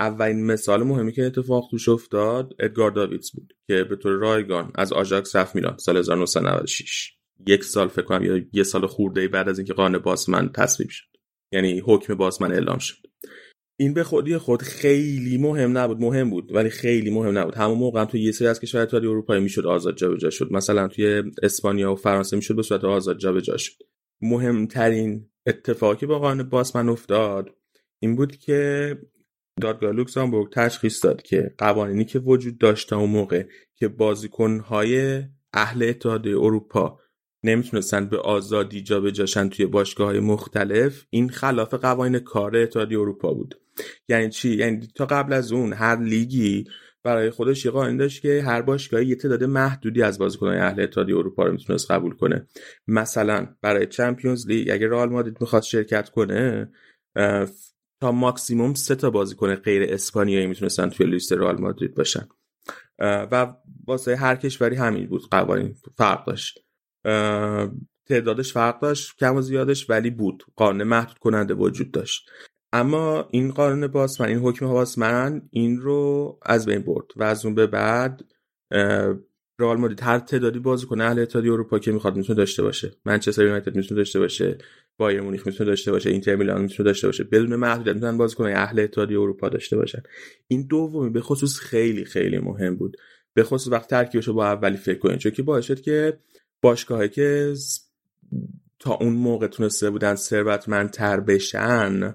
اولین 0.00 0.46
مثال 0.46 0.82
مهمی 0.82 1.12
که 1.12 1.24
اتفاق 1.26 1.68
توش 1.70 1.88
افتاد 1.88 2.54
ادگار 2.58 2.90
داویدز 2.90 3.30
بود 3.30 3.52
که 3.66 3.84
به 3.84 3.96
طور 3.96 4.12
رایگان 4.12 4.72
از 4.74 4.92
آژاکس 4.92 5.36
رفت 5.36 5.54
میلان 5.54 5.76
سال 5.76 5.96
1996 5.96 7.12
یک 7.46 7.64
سال 7.64 7.88
فکر 7.88 8.02
کنم 8.02 8.24
یا 8.24 8.40
یه 8.52 8.62
سال 8.62 8.86
خورده 8.86 9.28
بعد 9.28 9.48
از 9.48 9.58
اینکه 9.58 9.72
قانون 9.72 10.02
باسمن 10.02 10.50
تصویب 10.52 10.88
شد. 10.90 11.06
یعنی 11.52 11.82
حکم 11.86 12.14
باسمن 12.14 12.52
اعلام 12.52 12.78
شد. 12.78 12.96
این 13.78 13.94
به 13.94 14.04
خودی 14.04 14.38
خود 14.38 14.62
خیلی 14.62 15.38
مهم 15.38 15.78
نبود 15.78 16.00
مهم 16.00 16.30
بود 16.30 16.54
ولی 16.54 16.70
خیلی 16.70 17.10
مهم 17.10 17.38
نبود. 17.38 17.54
همون 17.54 17.78
موقع 17.78 18.00
هم 18.00 18.06
توی 18.06 18.22
یه 18.22 18.32
سری 18.32 18.48
از 18.48 18.60
کشورهای 18.60 18.86
اتحادیه 18.86 19.10
اروپایی 19.10 19.42
می‌شد 19.42 19.66
آزاد 19.66 19.96
جابجا 19.96 20.30
شد. 20.30 20.52
مثلا 20.52 20.88
توی 20.88 21.22
اسپانیا 21.42 21.92
و 21.92 21.96
فرانسه 21.96 22.36
می‌شد 22.36 22.56
به 22.56 22.62
صورت 22.62 22.84
آزاد 22.84 23.18
جابجا 23.18 23.56
شد. 23.56 23.82
مهمترین 24.20 25.30
اتفاقی 25.46 26.06
با 26.06 26.18
قانون 26.18 26.48
باسمن 26.48 26.88
افتاد 26.88 27.50
این 28.02 28.16
بود 28.16 28.36
که 28.36 28.96
دادگاه 29.60 29.92
لوکزامبورگ 29.92 30.52
تشخیص 30.52 31.04
داد 31.04 31.22
که 31.22 31.54
قوانینی 31.58 32.04
که 32.04 32.18
وجود 32.18 32.58
داشته 32.58 32.96
اون 32.96 33.10
موقع 33.10 33.44
که 33.74 33.88
بازیکنهای 33.88 35.22
اهل 35.52 35.82
اتحادیه 35.82 36.36
اروپا 36.36 37.00
نمی‌تونستن 37.44 38.06
به 38.06 38.18
آزادی 38.18 38.82
جابجاشن 38.82 39.48
توی 39.48 39.66
باشگاه 39.66 40.06
های 40.06 40.20
مختلف 40.20 41.06
این 41.10 41.28
خلاف 41.28 41.74
قوانین 41.74 42.18
کار 42.18 42.56
اتحادیه 42.56 42.98
اروپا 42.98 43.34
بود. 43.34 43.60
یعنی 44.08 44.28
چی؟ 44.28 44.56
یعنی 44.56 44.88
تا 44.94 45.06
قبل 45.06 45.32
از 45.32 45.52
اون 45.52 45.72
هر 45.72 45.96
لیگی 45.96 46.64
برای 47.04 47.30
خودش 47.30 47.64
یه 47.64 47.70
قانون 47.70 47.96
داشت 47.96 48.22
که 48.22 48.42
هر 48.42 48.62
باشگاهی 48.62 49.06
یه 49.06 49.14
تعداد 49.14 49.44
محدودی 49.44 50.02
از 50.02 50.18
بازیکنان 50.18 50.56
اهل 50.56 50.80
اتحادیه 50.80 51.16
اروپا 51.16 51.44
رو 51.44 51.52
می‌تونست 51.52 51.90
قبول 51.90 52.14
کنه. 52.14 52.46
مثلا 52.86 53.46
برای 53.62 53.86
چمپیونز 53.86 54.46
لیگ 54.46 54.70
اگه 54.70 54.88
رئال 54.88 55.08
مادرید 55.08 55.36
می‌خواست 55.40 55.66
شرکت 55.66 56.08
کنه 56.08 56.72
تا 58.00 58.12
ماکسیموم 58.12 58.74
سه 58.74 58.94
تا 58.94 59.10
بازیکن 59.10 59.54
غیر 59.54 59.92
اسپانیایی 59.92 60.46
می‌تونستن 60.46 60.88
توی 60.88 61.06
لیست 61.06 61.32
رئال 61.32 61.60
مادرید 61.60 61.94
باشن. 61.94 62.28
و 62.98 63.54
واسه 63.86 64.16
هر 64.16 64.36
کشوری 64.36 64.76
همین 64.76 65.06
بود 65.06 65.22
قوانین 65.30 65.74
فرق 65.98 66.26
داشت. 66.26 66.58
تعدادش 68.08 68.52
فرق 68.52 68.80
داشت 68.80 69.16
کم 69.18 69.36
و 69.36 69.40
زیادش 69.40 69.90
ولی 69.90 70.10
بود. 70.10 70.44
قانون 70.56 70.82
محدود 70.82 71.18
کننده 71.18 71.54
وجود 71.54 71.90
داشت. 71.90 72.30
اما 72.72 73.28
این 73.30 73.50
قانون 73.50 73.86
باسمن 73.86 74.28
این 74.28 74.38
حکم 74.38 74.66
باسمن 74.66 75.42
این 75.50 75.80
رو 75.80 76.38
از 76.42 76.66
بین 76.66 76.82
برد 76.82 77.06
و 77.16 77.22
از 77.22 77.44
اون 77.44 77.54
به 77.54 77.66
بعد 77.66 78.20
رئال 79.60 79.76
مادرید 79.76 80.02
هر 80.02 80.18
تعدادی 80.18 80.58
بازیکن 80.58 81.00
اهل 81.00 81.18
اتحادیه 81.18 81.52
اروپا 81.52 81.78
که 81.78 81.92
می‌خواد 81.92 82.16
می‌تونه 82.16 82.36
داشته 82.36 82.62
باشه. 82.62 82.92
منچستر 83.04 83.44
یونایتد 83.44 83.76
می‌تونه 83.76 83.98
داشته 83.98 84.18
باشه. 84.18 84.58
بایر 85.00 85.20
مونیخ 85.20 85.46
می‌تونه 85.46 85.70
داشته 85.70 85.92
باشه 85.92 86.10
اینتر 86.10 86.36
میلان 86.36 86.62
می‌تونه 86.62 86.86
داشته 86.86 87.08
باشه 87.08 87.24
بدون 87.24 87.56
محدودیت 87.56 87.94
می‌تونن 87.94 88.18
بازیکن 88.18 88.46
اهل 88.46 88.80
اتحادیه 88.80 89.20
اروپا 89.20 89.48
داشته 89.48 89.76
باشن. 89.76 90.02
این 90.48 90.66
دومی 90.66 91.10
به 91.10 91.20
خصوص 91.20 91.58
خیلی 91.58 92.04
خیلی 92.04 92.38
مهم 92.38 92.76
بود. 92.76 92.96
به 93.34 93.42
خصوص 93.42 93.72
وقت 93.72 93.90
ترکیبش 93.90 94.28
رو 94.28 94.34
با 94.34 94.46
اولی 94.46 94.76
فکر 94.76 94.98
کنید 94.98 95.18
چون 95.18 95.32
که 95.32 95.42
باعث 95.42 95.64
شد 95.64 95.80
که 95.80 96.18
باشگاهی 96.62 97.08
که 97.08 97.54
تا 98.78 98.94
اون 98.94 99.12
موقع 99.12 99.46
تونسته 99.46 99.90
بودن 99.90 100.14
ثروتمندتر 100.14 101.20
بشن 101.20 102.14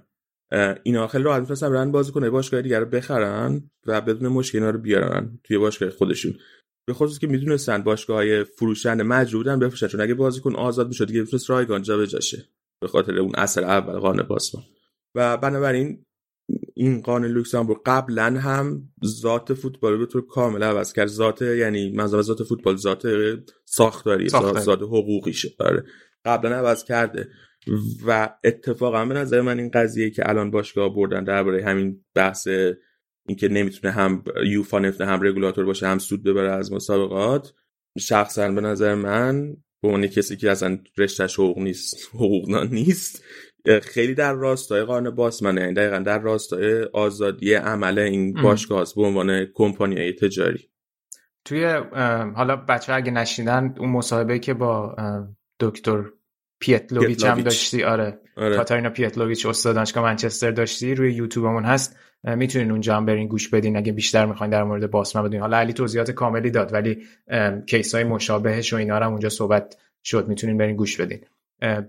اینا 0.84 1.08
خیلی 1.08 1.24
راحت 1.24 1.42
می‌تونستن 1.42 1.70
برن 1.70 1.92
بازی 1.92 2.12
کنه 2.12 2.30
باشگاه 2.30 2.62
دیگر 2.62 2.80
رو 2.80 2.86
بخرن 2.86 3.70
و 3.86 4.02
بدون 4.02 4.28
مشکل 4.28 4.58
اینا 4.58 4.70
رو 4.70 4.80
بیارن 4.80 5.40
توی 5.44 5.58
باشگاه 5.58 5.90
خودشون. 5.90 6.34
به 6.88 6.94
خصوص 6.94 7.20
که 7.20 7.28
می‌دونستن 7.28 7.84
باشگاه 7.84 8.18
های 8.18 8.44
فروشنده 8.44 9.26
بودن 9.32 9.60
بفروشن 9.60 9.88
چون 9.88 10.02
اگه 10.02 10.14
بازیکن 10.14 10.56
آزاد 10.56 10.88
می‌شد 10.88 11.08
دیگه 11.08 11.22
می‌تونست 11.22 11.50
رایگان 11.50 11.82
جابجاشه 11.82 12.50
به 12.82 12.88
خاطر 12.88 13.20
اون 13.20 13.32
اثر 13.36 13.64
اول 13.64 14.00
قانون 14.00 14.28
باسمان 14.28 14.64
و 15.16 15.38
بنابراین 15.38 16.06
این 16.76 17.02
قانون 17.02 17.32
لوکزامبورگ 17.32 17.80
قبلا 17.86 18.40
هم 18.40 18.90
ذات 19.06 19.54
فوتبال 19.54 19.98
به 19.98 20.06
طور 20.06 20.28
کامل 20.28 20.64
عوض 20.64 20.94
کرد. 20.94 21.08
ذات 21.08 21.42
یعنی 21.42 21.92
منظور 21.92 22.22
ذات 22.22 22.44
فوتبال 22.44 22.76
ذات 22.76 23.04
ساختاری 23.66 24.30
ذات, 24.30 24.60
ذات 24.60 24.82
حقوقیشه 24.82 25.50
آره. 25.60 25.84
قبلا 26.26 26.56
عوض 26.56 26.84
کرده. 26.84 27.30
و 28.08 28.30
اتفاقا 28.44 29.06
به 29.06 29.14
نظر 29.14 29.42
من 29.42 29.60
این 29.60 29.70
قضیه 29.70 30.10
که 30.10 30.30
الان 30.30 30.52
باشگاه 30.52 30.96
بردن 30.96 31.24
درباره 31.24 31.66
همین 31.66 32.06
بحث 32.16 32.48
اینکه 33.28 33.48
نمی‌تونه 33.48 33.94
هم 33.94 34.24
یوفا 34.46 34.80
نفته 34.80 35.06
هم 35.06 35.22
رگولاتور 35.22 35.66
باشه 35.66 35.88
هم 35.88 35.98
سود 35.98 36.24
ببره 36.24 36.52
از 36.52 36.74
مسابقات 36.74 37.54
شخصا 38.00 38.52
به 38.52 38.62
نظر 38.62 38.96
من 38.96 39.58
به 39.86 39.92
عنوان 39.92 40.08
کسی 40.08 40.38
که 40.38 40.52
اصلا 40.52 40.80
رشتهش 40.98 41.36
حقوق 41.36 41.58
نیست 41.58 42.10
حقوق 42.14 42.68
نیست. 42.72 43.24
خیلی 43.84 44.14
در 44.14 44.34
راستای 44.34 44.84
قانون 44.84 45.16
باسمنه 45.16 45.62
یعنی 45.62 45.74
دقیقا 45.74 46.00
در 46.00 46.20
راستای 46.20 46.84
آزادی 46.84 47.54
عمل 47.54 48.00
این 48.00 48.34
باشگاه 48.34 48.88
به 48.96 49.02
عنوان 49.04 49.46
کمپانی 49.54 50.14
تجاری. 50.14 50.70
توی 51.46 51.66
حالا 52.36 52.56
بچه‌ها 52.56 52.94
اگه 52.94 53.12
نشنیدن 53.12 53.76
اون 53.80 53.90
مصاحبه 53.90 54.40
که 54.40 54.54
با 54.54 54.96
دکتر 55.60 56.04
پیتلوویچ 56.60 57.26
هم 57.26 57.42
داشتی 57.42 57.84
آره, 57.84 58.20
آره. 58.38 58.58
کاتارینا 58.58 58.90
پیتلوویچ 58.90 59.46
استاد 59.46 59.76
دانشگاه 59.76 60.04
منچستر 60.04 60.52
داشتی 60.52 60.96
روی 60.96 61.14
یوتیوبمون 61.14 61.64
هست. 61.64 61.98
می‌تونین 62.26 62.72
اونجا 62.72 62.98
هم 62.98 63.06
برین 63.06 63.28
گوش 63.28 63.50
بدین. 63.50 63.78
اگه 63.78 63.92
بیشتر 63.92 64.26
می‌خواین 64.26 64.52
در 64.52 64.64
مورد 64.64 64.92
باسمن 64.92 65.24
بدونین. 65.24 65.42
حالا 65.42 65.58
علی 65.58 65.74
توضیحات 65.74 66.12
کاملی 66.12 66.52
داد 66.52 66.74
ولی 66.74 66.98
case 67.68 67.96
های 67.96 68.04
مشابهش 68.04 68.74
و 68.74 68.76
اینا 68.76 69.00
رو 69.00 69.10
اونجا 69.10 69.30
صحبت 69.30 69.78
شد. 70.04 70.28
می‌تونین 70.28 70.58
برین 70.58 70.76
گوش 70.76 71.02
بدین. 71.02 71.20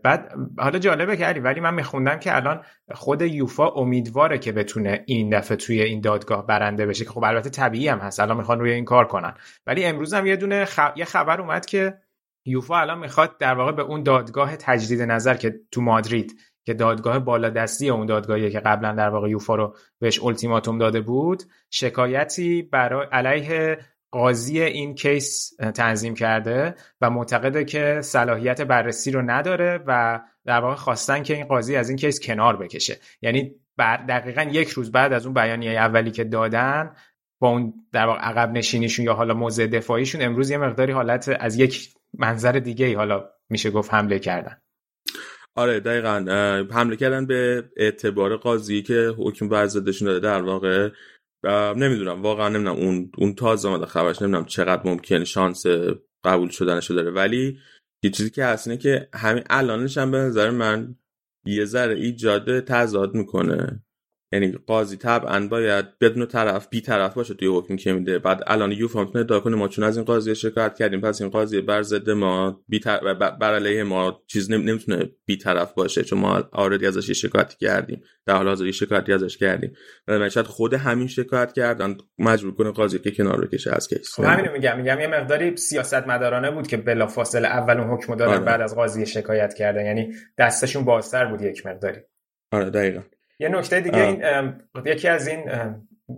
بعد 0.03 0.33
حالا 0.59 0.79
جالبه 0.79 1.17
که 1.17 1.25
علی 1.25 1.41
ولی 1.41 1.61
من 1.61 1.75
میخوندم 1.75 2.19
که 2.19 2.37
الان 2.37 2.61
خود 2.95 3.23
یوفا 3.23 3.69
امیدواره 3.69 4.39
که 4.39 4.53
بتونه 4.53 5.03
این 5.07 5.31
دفعه 5.39 5.57
توی 5.57 5.83
این 5.83 6.01
دادگاه 6.01 6.47
برنده 6.47 6.87
بشه 6.87 7.05
که 7.05 7.11
خب 7.11 7.25
البته 7.25 7.51
طبیعی 7.51 7.89
هم 7.89 7.99
هست. 7.99 8.21
الان 8.21 8.37
می‌خوان 8.37 8.61
روی 8.61 8.73
این 8.73 8.85
کار 8.85 9.07
کنن. 9.07 9.35
ولی 9.67 9.85
امروز 9.85 10.15
هم 10.15 10.27
یه 10.27 10.37
دونه 10.37 10.67
یه 10.97 11.05
خبر 11.05 11.41
اومد 11.41 11.67
که 11.67 11.95
یوفا 12.45 12.77
الان 12.79 12.99
می‌خواد 12.99 13.39
در 13.39 13.55
واقع 13.55 13.73
به 13.73 13.83
اون 13.83 14.03
دادگاه 14.03 14.57
تجدید 14.57 15.03
نظر 15.03 15.35
که 15.35 15.61
تو 15.71 15.81
مادرید 15.81 16.41
که 16.67 16.75
دادگاه 16.75 17.19
بالادستی 17.19 17.91
اون 17.91 18.07
دادگاهی 18.07 18.51
که 18.51 18.61
قبلا 18.61 18.93
در 18.93 19.09
واقع 19.09 19.31
یوفا 19.31 19.55
رو 19.55 19.77
بهش 19.99 20.23
التیماتوم 20.23 20.79
داده 20.79 21.01
بود 21.01 21.43
شکایتی 21.71 22.63
برای 22.63 23.07
علیه 23.13 23.79
قاضی 24.11 24.63
این 24.63 24.95
کیس 24.95 25.57
تنظیم 25.75 26.15
کرده 26.15 26.75
و 27.01 27.11
معتقده 27.11 27.65
که 27.65 28.01
صلاحیت 28.03 28.61
بررسی 28.61 29.11
رو 29.11 29.23
نداره 29.23 29.81
و 29.87 30.21
در 30.45 30.61
واقع 30.61 30.75
خواستن 30.75 31.23
که 31.23 31.35
این 31.35 31.45
قاضی 31.45 31.77
از 31.77 31.89
این 31.89 31.99
کیس 31.99 32.21
کنار 32.21 32.57
بکشه. 32.57 32.97
یعنی 33.23 33.55
دقیقا 34.09 34.43
یک 34.43 34.69
روز 34.69 34.93
بعد 34.93 35.13
از 35.13 35.27
اون 35.27 35.35
بیانیه 35.35 35.71
اولی 35.71 36.11
که 36.11 36.25
دادن 36.25 36.93
با 37.41 37.49
اون 37.49 37.75
در 37.93 38.07
واقع 38.07 38.21
عقب 38.21 38.53
نشینیشون 38.53 39.05
یا 39.05 39.15
حالا 39.15 39.35
موضع 39.35 39.67
دفاعیشون 39.67 40.23
امروز 40.23 40.51
یه 40.51 40.59
مقداری 40.59 40.93
حالت 40.93 41.37
از 41.41 41.59
یک 41.59 41.95
منظر 42.19 42.53
دیگه 42.53 42.87
ای 42.87 42.95
حالا 42.95 43.25
میشه 43.49 43.71
گفت 43.71 43.95
حمله 43.95 44.19
کردن. 44.19 44.57
آره 45.57 45.81
دقیقا. 45.81 46.25
حمله 46.71 46.97
کردن 46.97 47.27
به 47.27 47.65
اعتبار 47.77 48.37
قاضی 48.37 48.83
که 48.83 49.15
حکم 49.19 49.49
برزدشون 49.49 50.09
داده 50.09 50.21
در 50.21 50.43
واقع 50.43 50.91
نمی‌دونم 51.77 52.23
واقعا 52.23 52.49
نمی‌دونم 52.49 52.77
اون 52.77 53.11
اون 53.19 53.35
تازه 53.35 53.69
آمده 53.69 53.87
خبرش 53.87 54.23
نمی‌دونم 54.23 54.45
چقدر 54.45 54.83
ممکن 54.85 55.25
شانس 55.25 55.67
قبول 56.25 56.49
شدنشو 56.49 56.95
داره. 56.95 57.11
ولی 57.11 57.59
یه 58.03 58.11
چیزی 58.11 58.31
که 58.31 58.45
هست 58.45 58.69
اینه 58.69 58.81
که 58.81 59.09
همین 59.15 59.45
الانش 59.51 59.99
هم 59.99 60.11
به 60.11 60.19
نظر 60.19 60.51
من 60.51 60.97
یه 61.47 61.65
ذره 61.65 61.95
ایجاد 61.95 62.61
تضاد 62.61 63.15
می‌کنه. 63.15 63.83
یعنی 64.33 64.53
قاضی 64.67 64.97
طبعا 64.97 65.49
باید 65.49 65.99
بدون 65.99 66.27
طرف 66.27 66.69
بی 66.69 66.81
طرف 66.81 67.15
باشه 67.15 67.35
توی 67.35 67.49
حکمی 67.49 67.77
که 67.77 67.93
میده. 67.93 68.19
بعد 68.19 68.43
الان 68.47 68.73
یوفا 68.73 69.05
می‌تونه 69.05 69.25
ادعا 69.25 69.41
کنه 69.41 69.57
ما 69.57 69.69
چون 69.69 69.85
از 69.85 69.97
این 69.97 70.05
قاضی 70.05 70.35
شکایت 70.35 70.75
کردیم 70.75 71.01
پس 71.01 71.21
این 71.21 71.31
قاضی 71.31 71.61
بر 71.61 71.83
ضد 71.83 72.11
ما 72.11 72.65
بی. 72.69 72.81
بر 73.41 73.55
علیه 73.55 73.83
ما 73.83 74.23
چیز 74.27 74.51
نم... 74.51 74.63
نمی‌تونه 74.63 75.11
بی 75.27 75.37
طرف 75.37 75.73
باشه 75.73 76.05
چون 76.05 76.19
ما 76.19 76.49
آردی 76.53 76.87
ازش 76.87 77.11
شکایت 77.11 77.55
کردیم. 77.55 78.03
در 78.27 78.37
حال 78.37 78.49
حاضر 78.49 78.71
شکایتی 78.71 79.13
ازش 79.13 79.37
کردیم. 79.37 79.73
من 80.09 80.29
شاید 80.29 80.47
خود 80.47 80.75
همین 80.75 81.09
شکایت 81.09 81.53
کردن 81.53 81.97
مجبور 82.19 82.55
کنه 82.55 82.71
قاضی 82.71 82.99
که 82.99 83.11
کنار 83.11 83.41
بکشه 83.41 83.75
از 83.75 83.89
case 83.89 84.15
خب 84.15 84.25
همینو 84.25 84.53
میگم. 84.53 84.77
میگم 84.77 85.01
یه 85.01 85.07
مقداری 85.07 85.57
سیاست 85.57 86.09
مدارانه 86.09 86.51
بود 86.51 86.67
که 86.67 86.77
بلافاصله 86.77 87.49
اول 87.49 87.81
اون 87.81 87.91
حکم 87.91 88.15
دادن 88.15 88.33
آره. 88.33 88.45
بعد 88.45 88.61
از 88.61 88.75
قاضی 88.75 89.07
شکایت 89.07 89.55
کردن. 89.55 89.87
یعنی 89.87 90.13
دستشون 90.39 90.85
بازتر 90.85 91.25
بود 91.25 91.43
یک 91.43 91.67
مقداری. 91.67 92.01
آره 92.53 92.71
دقیقا. 92.71 93.01
یه 93.39 93.49
نکته 93.49 93.81
دیگه 93.81 94.03
آه. 94.03 94.09
این 94.09 94.55
یکی 94.85 95.09
از 95.09 95.27
این 95.29 95.51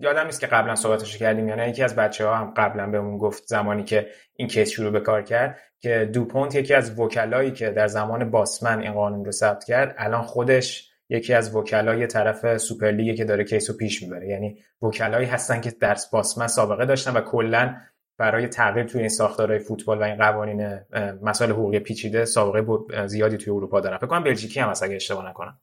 یادم 0.00 0.26
نیست 0.26 0.40
که 0.40 0.46
قبلا 0.46 0.74
صحبتش 0.74 1.18
کردیم 1.18 1.48
یا 1.48 1.54
نه 1.54 1.68
یکی 1.68 1.82
از 1.82 1.96
بچه 1.96 2.26
ها 2.26 2.36
هم 2.36 2.54
قبلا 2.56 2.86
بهمون 2.86 3.18
گفت 3.18 3.42
زمانی 3.46 3.84
که 3.84 4.06
این 4.36 4.48
case 4.48 4.70
شروع 4.70 4.90
به 4.90 5.00
کار 5.00 5.22
کرد 5.22 5.58
که 5.80 6.10
دوپونت 6.12 6.54
یکی 6.54 6.74
از 6.74 7.00
وکلایی 7.00 7.50
که 7.50 7.70
در 7.70 7.86
زمان 7.86 8.30
باسمن 8.30 8.80
این 8.80 8.92
قانون 8.92 9.24
رو 9.24 9.32
ثبت 9.32 9.64
کرد 9.64 9.94
الان 9.98 10.22
خودش 10.22 10.88
یکی 11.08 11.34
از 11.34 11.56
وکلای 11.56 12.06
طرف 12.06 12.56
سوپرلیگه 12.56 13.14
که 13.14 13.24
داره 13.24 13.44
case 13.44 13.70
رو 13.70 13.76
پیش 13.76 14.02
می‌بره. 14.02 14.28
یعنی 14.28 14.58
وکلایی 14.82 15.26
هستن 15.26 15.60
که 15.60 15.70
در 15.70 15.96
باسمن 16.12 16.46
سابقه 16.46 16.86
داشتن 16.86 17.16
و 17.16 17.20
کلا 17.20 17.76
برای 18.18 18.48
تغییر 18.48 18.86
توی 18.86 19.00
این 19.00 19.08
ساختارهای 19.08 19.58
فوتبال 19.58 19.98
و 19.98 20.02
این 20.02 20.16
قوانین 20.16 20.78
مسائل 21.22 21.50
حقوقی 21.50 21.78
پیچیده 21.78 22.24
سابقه 22.24 23.06
زیادی 23.06 23.36
توی 23.36 23.52
اروپا 23.52 23.80
دارن. 23.80 23.96
فکر 23.96 24.06
کنم 24.06 24.24
بلژیکی 24.24 24.60
هم 24.60 24.72
اگه 24.82 24.96
اشتباه 24.96 25.30
نکنم. 25.30 25.58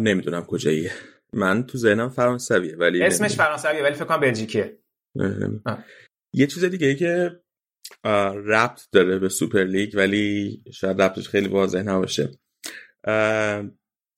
نمی‌دونم 0.00 0.44
کجاییه 0.44 0.92
من 1.32 1.66
تو 1.66 1.78
ذهنم 1.78 2.08
فرانسویه 2.08 2.76
ولی 2.76 3.02
اسمش. 3.02 3.36
فرانسویه 3.36 3.82
ولی 3.82 3.94
فکر 3.94 4.04
کنم 4.04 4.20
بلژیکیه. 4.20 4.78
یه 6.34 6.46
چیز 6.46 6.64
دیگه 6.64 6.86
ای 6.86 6.96
که 6.96 7.40
ربط 8.46 8.80
داره 8.92 9.18
به 9.18 9.28
سوپر 9.28 9.64
لیگ 9.64 9.92
ولی 9.94 10.62
شاید 10.72 11.02
ربطش 11.02 11.28
خیلی 11.28 11.48
واضح 11.48 11.82
نباشه 11.82 12.30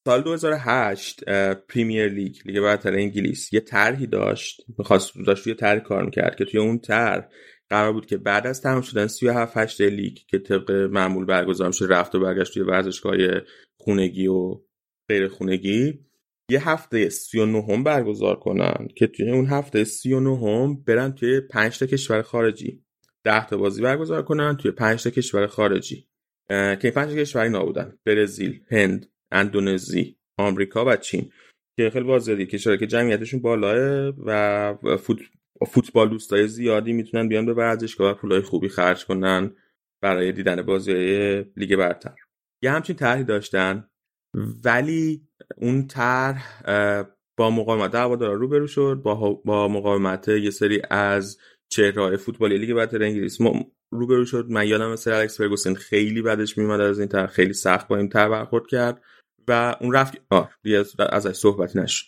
سال 0.07 0.23
2008 0.25 1.21
اه، 1.27 1.55
پریمیر 1.55 2.09
لیگ 2.09 2.37
لیگ 2.45 2.61
برتر 2.61 2.93
انگلیس 2.93 3.53
یه 3.53 3.61
طرحی 3.61 4.07
داشت 4.07 4.65
می‌خواست 4.79 5.13
داشت 5.27 5.45
توی 5.45 5.55
طرح 5.55 5.79
کار 5.79 6.05
می‌کرد 6.05 6.37
که 6.37 6.45
توی 6.45 6.61
اون 6.61 6.79
طرح 6.79 7.29
قرار 7.71 7.93
بود 7.93 8.07
که 8.07 8.17
بعد 8.17 8.47
از 8.47 8.63
تمام 8.63 8.81
شدن 8.81 9.07
37 9.07 9.57
هشته 9.57 9.89
لیگ 9.89 10.19
که 10.29 10.39
طبق 10.39 10.71
معمول 10.71 11.25
برگزار 11.25 11.67
میشه 11.67 11.87
رفت 11.87 12.15
و 12.15 12.21
برگشت 12.21 12.55
توی 12.55 12.63
ورزشگاه 12.63 13.17
خونگی 13.81 14.27
و 14.27 14.61
غیر 15.09 15.29
خونگی 15.29 16.01
یه 16.51 16.69
هفته 16.69 17.09
39 17.09 17.63
هم 17.63 17.85
برگزار 17.85 18.37
کنن 18.37 18.89
که 18.97 19.07
توی 19.07 19.31
اون 19.31 19.47
هفته 19.47 19.85
39 19.85 20.39
هم 20.39 20.85
برن 20.85 21.13
توی 21.13 21.41
5 21.41 21.79
تا 21.79 21.87
کشور 21.87 22.23
خارجی. 22.23 22.85
10 23.25 23.47
تا 23.47 23.57
بازی 23.57 23.83
برگزار 23.83 24.23
کنن 24.23 24.57
توی 24.57 24.71
5 24.71 25.03
تا 25.03 25.11
کشور 25.11 25.47
خارجی. 25.47 26.09
که 26.49 26.79
این 26.83 26.93
5 26.93 27.11
تا 27.11 27.17
کشور 27.17 27.43
اینا 27.43 27.65
بودن 27.65 27.99
برزیل، 28.05 28.61
هند، 28.71 29.07
اندونزی، 29.33 30.17
آمریکا 30.39 30.85
و 30.85 30.97
چین. 30.97 31.31
که 31.77 31.91
خیلی 31.91 32.19
دیگه 32.19 32.47
کشورهایی 32.47 32.79
که 32.79 32.87
جمعیتشون 32.87 33.41
بالاه 33.41 34.13
و 34.27 34.97
فوت... 34.97 35.19
فوتبال 35.69 36.09
دوستای 36.09 36.49
زیادی 36.49 36.93
می‌تونن 36.93 37.29
بیان 37.29 37.47
به 37.47 37.55
ورزشگاه 37.55 38.11
و 38.11 38.15
پولای 38.15 38.41
خوبی 38.41 38.69
خرج 38.69 39.05
کنن 39.05 39.57
برای 40.03 40.33
دیدن 40.33 40.63
بازی 40.63 40.93
لیگ 41.57 41.77
برتر. 41.77 42.15
یه 42.63 42.71
همچین 42.71 42.97
طرحی 42.97 43.25
داشتن. 43.25 43.89
ولی 44.65 45.29
اون 45.57 45.87
طرح 45.87 46.63
با 47.37 47.51
مقاومت 47.51 47.95
هوادارا 47.95 48.35
روبرو 48.35 48.67
شد 48.67 49.01
با 49.05 49.33
با 49.45 49.69
مقاومت 49.69 50.29
یه 50.29 50.51
سری 50.51 50.83
از 50.91 51.39
چهره‌های 51.69 52.17
فوتبالی 52.17 52.59
لیگ 52.59 52.75
برتر 52.75 53.03
انگلیس 53.03 53.41
ما 53.41 53.67
روبرو 53.93 54.25
شد. 54.25 54.47
من 54.51 54.69
یادم 54.69 54.93
مثل 54.93 55.13
الکس 55.13 55.39
فرگوسن 55.39 55.75
خیلی 55.75 56.23
بعدش 56.23 56.59
میومد 56.59 56.81
از 56.81 56.99
این 56.99 57.09
طرح 57.09 57.27
خیلی 57.27 57.53
سخت 57.53 57.89
با 57.89 57.97
این 57.97 58.09
طرح 58.09 58.29
برخورد 58.29 58.67
کرد 58.67 59.03
و 59.49 59.77
اون 59.81 59.95
رفت 59.95 60.19
آه 60.31 60.51
دیگه 60.63 60.79
از- 60.79 61.01
ازش 61.01 61.33
صحبتی 61.37 61.79
نشد. 61.79 62.07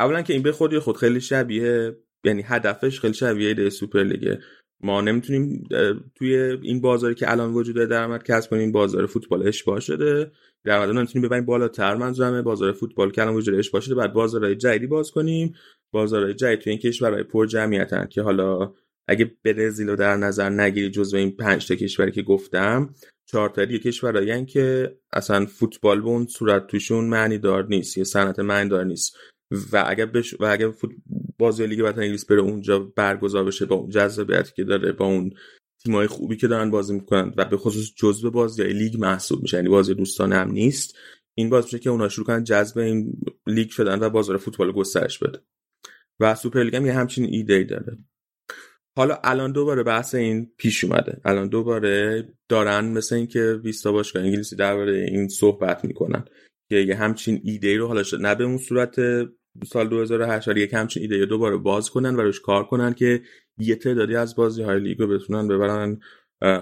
اولا 0.00 0.22
که 0.22 0.32
این 0.32 0.42
به 0.42 0.52
خودی 0.52 0.78
خود 0.78 0.96
خیلی 0.96 1.20
شبیه 1.20 1.96
یعنی 2.24 2.42
هدفش 2.42 3.00
خیلی 3.00 3.14
شبیه 3.14 3.48
ایده 3.48 3.70
سوپر 3.70 4.02
لیگه. 4.02 4.40
ما 4.80 5.00
نمی‌تونیم 5.00 5.68
توی 6.14 6.36
این 6.62 6.80
بازاری 6.80 7.14
که 7.14 7.30
الان 7.30 7.54
وجود 7.54 7.74
داره 7.74 7.86
درآمد 7.86 8.22
کسب 8.22 8.50
کنیم 8.50 8.72
بازار 8.72 9.06
فوتبال 9.06 9.48
اشباع 9.48 9.80
شده. 9.80 10.32
درآمد 10.64 10.88
رو 10.88 10.94
نمی‌تونیم 10.94 11.28
ببریم 11.28 11.44
بالاتر 11.44 11.94
منظورمه. 11.94 12.42
بازار 12.42 12.72
فوتبال 12.72 13.10
که 13.10 13.22
الان 13.22 13.34
وجود 13.34 13.46
داره 13.46 13.58
اشباع 13.58 13.80
شده. 13.80 13.94
بعد 13.94 14.12
بازارهای 14.12 14.56
جدیدی 14.56 14.86
باز 14.86 15.10
کنیم. 15.10 15.54
بازارهای 15.92 16.34
جدید 16.34 16.58
توی 16.58 16.70
این 16.70 16.80
کشورهای 16.80 17.22
پر 17.22 17.46
جمعیتن 17.46 18.06
که 18.06 18.22
حالا 18.22 18.72
اگه 19.08 19.32
برزیل 19.44 19.88
رو 19.88 19.96
در 19.96 20.16
نظر 20.16 20.50
نگیری 20.50 20.90
جزو 20.90 21.16
این 21.16 21.36
پنج 21.36 21.68
تا 21.68 21.74
کشوری 21.74 22.12
که 22.12 22.22
گفتم 22.22 22.94
چهار 23.26 23.48
تا 23.48 23.64
دیگه 23.64 23.78
کشورهایی 23.78 24.44
که 24.44 24.96
اصلا 25.12 25.46
فوتبال 25.46 26.00
به 26.00 26.06
اون 26.06 26.26
صورت 26.26 26.66
توشون 26.66 27.04
معنی 27.04 27.38
دار 27.38 27.66
نیست. 27.66 27.98
یه 27.98 28.04
صنعت 28.04 28.38
معنی 28.38 28.68
دار 28.68 28.84
نیست. 28.84 29.16
و 29.72 29.84
اگر 29.86 30.06
بش... 30.06 30.34
و 30.40 30.44
اگر. 30.44 30.72
بازی 31.38 31.66
لیگ 31.66 31.82
برتر 31.82 32.00
انگلیس 32.00 32.26
بره 32.26 32.40
اونجا 32.40 32.78
برگزار 32.78 33.44
بشه 33.44 33.66
با 33.66 33.76
اون 33.76 33.90
جذابیتی 33.90 34.52
که 34.56 34.64
داره 34.64 34.92
با 34.92 35.06
اون 35.06 35.32
تیمای 35.84 36.06
خوبی 36.06 36.36
که 36.36 36.48
دارن 36.48 36.70
بازی 36.70 36.94
می‌کنن 36.94 37.34
و 37.36 37.44
به 37.44 37.56
خصوص 37.56 37.92
جزو 37.96 38.30
بازی 38.30 38.64
لیگ 38.64 38.96
محسوب 38.96 39.42
میشه 39.42 39.56
یعنی 39.56 39.68
بازی 39.68 39.94
دوستانه 39.94 40.36
هم 40.36 40.50
نیست 40.50 40.98
این 41.34 41.50
باعث 41.50 41.64
میشه 41.64 41.78
که 41.78 41.90
اونا 41.90 42.08
شروع 42.08 42.26
کنن 42.26 42.44
جذب 42.44 42.78
این 42.78 43.12
لیگ 43.46 43.70
شدن 43.70 44.02
و 44.02 44.10
بازار 44.10 44.36
فوتبال 44.36 44.72
گسترش 44.72 45.18
بده 45.18 45.38
و 46.20 46.34
سوپر 46.34 46.62
لیگ 46.62 46.76
هم 46.76 46.86
یه 46.86 46.92
همچین 46.92 47.24
ایده 47.24 47.54
ای 47.54 47.64
داره 47.64 47.98
حالا 48.96 49.18
الان 49.24 49.52
دوباره 49.52 49.82
بحث 49.82 50.14
این 50.14 50.52
پیش 50.56 50.84
اومده 50.84 51.20
الان 51.24 51.48
دوباره 51.48 52.28
دارن 52.48 52.84
مثل 52.84 53.14
اینکه 53.14 53.60
20 53.62 53.84
تا 53.84 53.92
باشگاه 53.92 54.22
انگلیسی 54.22 54.56
درباره 54.56 55.06
این 55.10 55.28
صحبت 55.28 55.84
می‌کنن 55.84 56.24
که 56.68 56.76
یه 56.76 56.94
همچین 56.94 57.40
ایده 57.44 57.76
رو 57.76 57.86
حالا 57.86 58.02
شد 58.02 58.20
نه 58.20 58.34
به 58.34 58.44
اون 58.44 58.58
صورت 58.58 58.96
سال 59.66 59.88
2008 59.88 60.48
ولی 60.48 60.60
یک 60.60 60.74
همچین 60.74 61.02
ایده 61.02 61.26
دوباره 61.26 61.56
باز 61.56 61.90
کنن 61.90 62.16
و 62.16 62.20
روش 62.20 62.40
کار 62.40 62.64
کنن 62.64 62.94
که 62.94 63.22
یه 63.58 63.76
تعدادی 63.76 64.16
از 64.16 64.36
بازی 64.36 64.62
های 64.62 64.80
لیگ 64.80 65.00
رو 65.00 65.06
بتونن 65.08 65.48
ببرن 65.48 66.00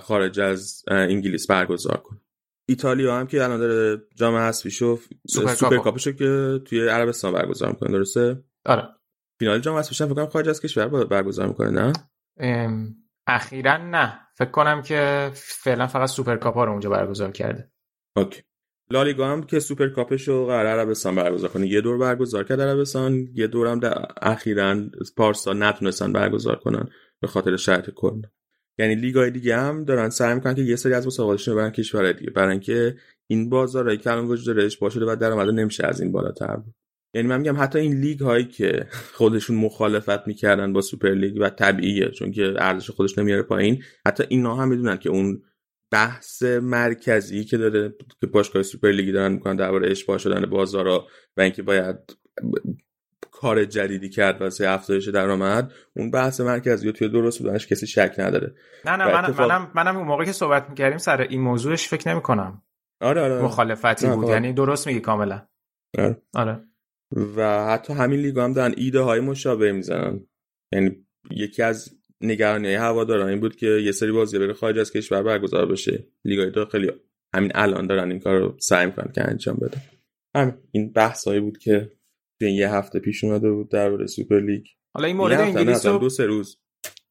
خارج 0.00 0.40
از 0.40 0.84
انگلیس 0.88 1.46
برگزار 1.46 1.96
کنن. 1.96 2.20
ایتالیا 2.68 3.16
هم 3.16 3.26
که 3.26 3.44
الان 3.44 3.58
داره 3.58 4.02
جام 4.14 4.34
حذفیشو 4.34 4.98
سوپر 5.28 5.54
سوپر. 5.54 5.78
کاپشو 5.78 6.12
که 6.12 6.60
توی 6.64 6.88
عربستان 6.88 7.32
برگزار 7.32 7.68
می‌کنه 7.68 7.90
درسته؟ 7.90 8.44
آره. 8.64 8.88
فینال 9.38 9.58
جام 9.60 9.76
حذفیش 9.76 10.00
هم 10.00 10.06
فکر 10.06 10.14
کنم 10.14 10.26
خارج 10.26 10.48
از 10.48 10.60
کشور 10.60 11.04
برگزار 11.04 11.46
می‌کنه 11.46 11.70
نه؟ 11.70 11.92
اخیرا 13.26 13.76
نه. 13.76 14.20
فکر 14.34 14.50
کنم 14.50 14.82
که 14.82 15.30
فعلا 15.34 15.86
فقط 15.86 16.08
سوپر 16.08 16.36
کاپ 16.36 16.58
رو 16.58 16.70
اونجا 16.70 16.90
برگزار 16.90 17.30
کرده. 17.30 17.70
Okay. 18.16 18.42
لالیگا 18.90 19.28
هم 19.28 19.42
که 19.42 19.60
سوپر 19.60 19.88
کاپش 19.88 20.28
رو 20.28 20.46
قرار 20.46 20.66
عربستان 20.66 21.14
برگزار 21.14 21.50
کنه. 21.50 21.68
یه 21.68 21.80
دور 21.80 21.98
برگزار 21.98 22.44
کرد 22.44 22.60
عربستان 22.60 23.28
یه 23.34 23.46
دور 23.46 23.66
هم 23.66 23.80
در 23.80 24.06
اخیرا 24.22 24.76
پارسا 25.16 25.52
نتونستن 25.52 26.12
برگزار 26.12 26.56
کنن 26.56 26.88
به 27.20 27.26
خاطر 27.26 27.56
شرایط 27.56 27.90
کرونا. 27.90 28.28
یعنی 28.78 28.94
لیگای 28.94 29.30
دیگه 29.30 29.56
هم 29.56 29.84
دارن 29.84 30.08
سعی 30.08 30.34
می‌کنن 30.34 30.54
که 30.54 30.62
یه 30.62 30.76
سری 30.76 30.94
از 30.94 31.06
مسابقاتشون 31.06 31.56
برن 31.56 31.70
کشورهای 31.70 32.12
دیگه 32.12 32.30
برای 32.30 32.50
اینکه 32.50 32.96
این 33.26 33.48
بازارهایی 33.48 33.98
که 33.98 34.10
وجود 34.10 34.46
داره 34.46 34.64
اشباع 34.64 34.90
شده 34.90 35.04
و 35.12 35.16
درآمد 35.16 35.48
نمیشه 35.48 35.86
از 35.86 36.00
این 36.00 36.12
بالاتر 36.12 36.56
برد. 36.56 36.74
یعنی 37.14 37.28
من 37.28 37.40
میگم 37.40 37.56
حتی 37.56 37.78
این 37.78 38.00
لیگ 38.00 38.20
هایی 38.20 38.44
که 38.44 38.86
خودشون 39.12 39.56
مخالفت 39.56 40.26
می‌کردن 40.26 40.72
با 40.72 40.80
سوپر 40.80 41.10
لیگ 41.10 41.36
و 41.40 41.50
طبیعیه 41.50 42.08
چون 42.08 42.32
که 42.32 42.54
ارزش 42.58 42.90
خودش 42.90 43.18
نمیاره 43.18 43.42
پایین 43.42 43.82
حتی 44.06 44.24
اینا 44.28 44.54
هم 44.54 44.68
می‌دونن 44.68 44.96
که 44.96 45.10
اون 45.10 45.42
بحث 45.90 46.42
مرکزی 46.42 47.44
که 47.44 47.56
داره 47.56 47.94
که 48.20 48.26
باشگاه 48.26 48.62
سوپر 48.62 48.90
لیگی 48.90 49.12
دارن 49.12 49.32
می‌کنن 49.32 49.56
درباره 49.56 49.90
اشباع 49.90 50.18
شدن 50.18 50.46
بازارا 50.46 51.06
و 51.36 51.40
اینکه 51.40 51.62
باید 51.62 51.96
کار 53.30 53.64
جدیدی 53.64 54.08
کرد 54.08 54.40
واسه 54.40 54.68
افزایش 54.68 55.08
درآمد 55.08 55.72
اون 55.96 56.10
بحث 56.10 56.40
مرکزی 56.40 56.92
توی 56.92 57.08
درست 57.08 57.38
بودنش 57.38 57.66
کسی 57.66 57.86
شک 57.86 58.14
نداره. 58.18 58.54
نه 58.84 58.96
نه 58.96 59.04
و 59.04 59.08
منم 59.08 59.24
اتفاق- 59.24 59.50
منم 59.50 59.70
منم 59.74 59.96
اون 59.96 60.06
موقعی 60.06 60.26
که 60.26 60.32
صحبت 60.32 60.68
می‌کردیم 60.68 60.98
سر 60.98 61.20
این 61.20 61.40
موضوعش 61.40 61.88
فکر 61.88 62.10
نمی 62.12 62.22
کنم 62.22 62.62
آره 63.00 63.20
آره. 63.20 63.42
مخالفتی 63.42 64.06
بود. 64.06 64.24
خب. 64.24 64.30
یعنی 64.30 64.52
درست 64.52 64.86
میگی 64.86 65.00
کاملا. 65.00 65.46
آره. 65.98 66.22
آره. 66.34 66.60
و 67.36 67.66
حتی 67.66 67.92
همین 67.92 68.20
لیگ 68.20 68.38
هم 68.38 68.52
دارن 68.52 68.74
ایده 68.76 69.00
های 69.00 69.20
مشابه 69.20 69.72
می‌زنن. 69.72 70.26
یعنی 70.72 71.06
یکی 71.30 71.62
از 71.62 71.95
نگرانی 72.20 72.74
هواداران 72.74 73.28
این 73.28 73.40
بود 73.40 73.56
که 73.56 73.66
یه 73.66 73.92
سری 73.92 74.12
بازی 74.12 74.38
بره 74.38 74.52
خارج 74.52 74.78
از 74.78 74.92
کشور 74.92 75.22
برگزار 75.22 75.66
بشه. 75.66 76.06
لیگای 76.24 76.50
داخلی 76.50 76.92
همین 77.34 77.52
الان 77.54 77.86
دارن 77.86 78.10
این 78.10 78.20
کار 78.20 78.38
رو 78.38 78.56
سعی 78.60 78.86
می‌کنن 78.86 79.12
که 79.12 79.30
انجام 79.30 79.56
بدن. 79.56 79.82
همین. 80.36 80.54
این 80.72 80.92
بحث 80.92 81.28
هایی 81.28 81.40
بود 81.40 81.58
که 81.58 81.92
توی 82.40 82.52
یه 82.52 82.72
هفته 82.72 82.98
پیش 82.98 83.24
اومده 83.24 83.50
بود 83.50 83.70
درباره 83.70 84.06
سوپر 84.06 84.40
لیگ. 84.40 84.66
حالا 84.94 85.06
این 85.06 85.16
مورد 85.16 85.40
انگلیس 85.40 85.86
رو 85.86 85.98
دو 85.98 86.08
سه 86.08 86.26
روز. 86.26 86.58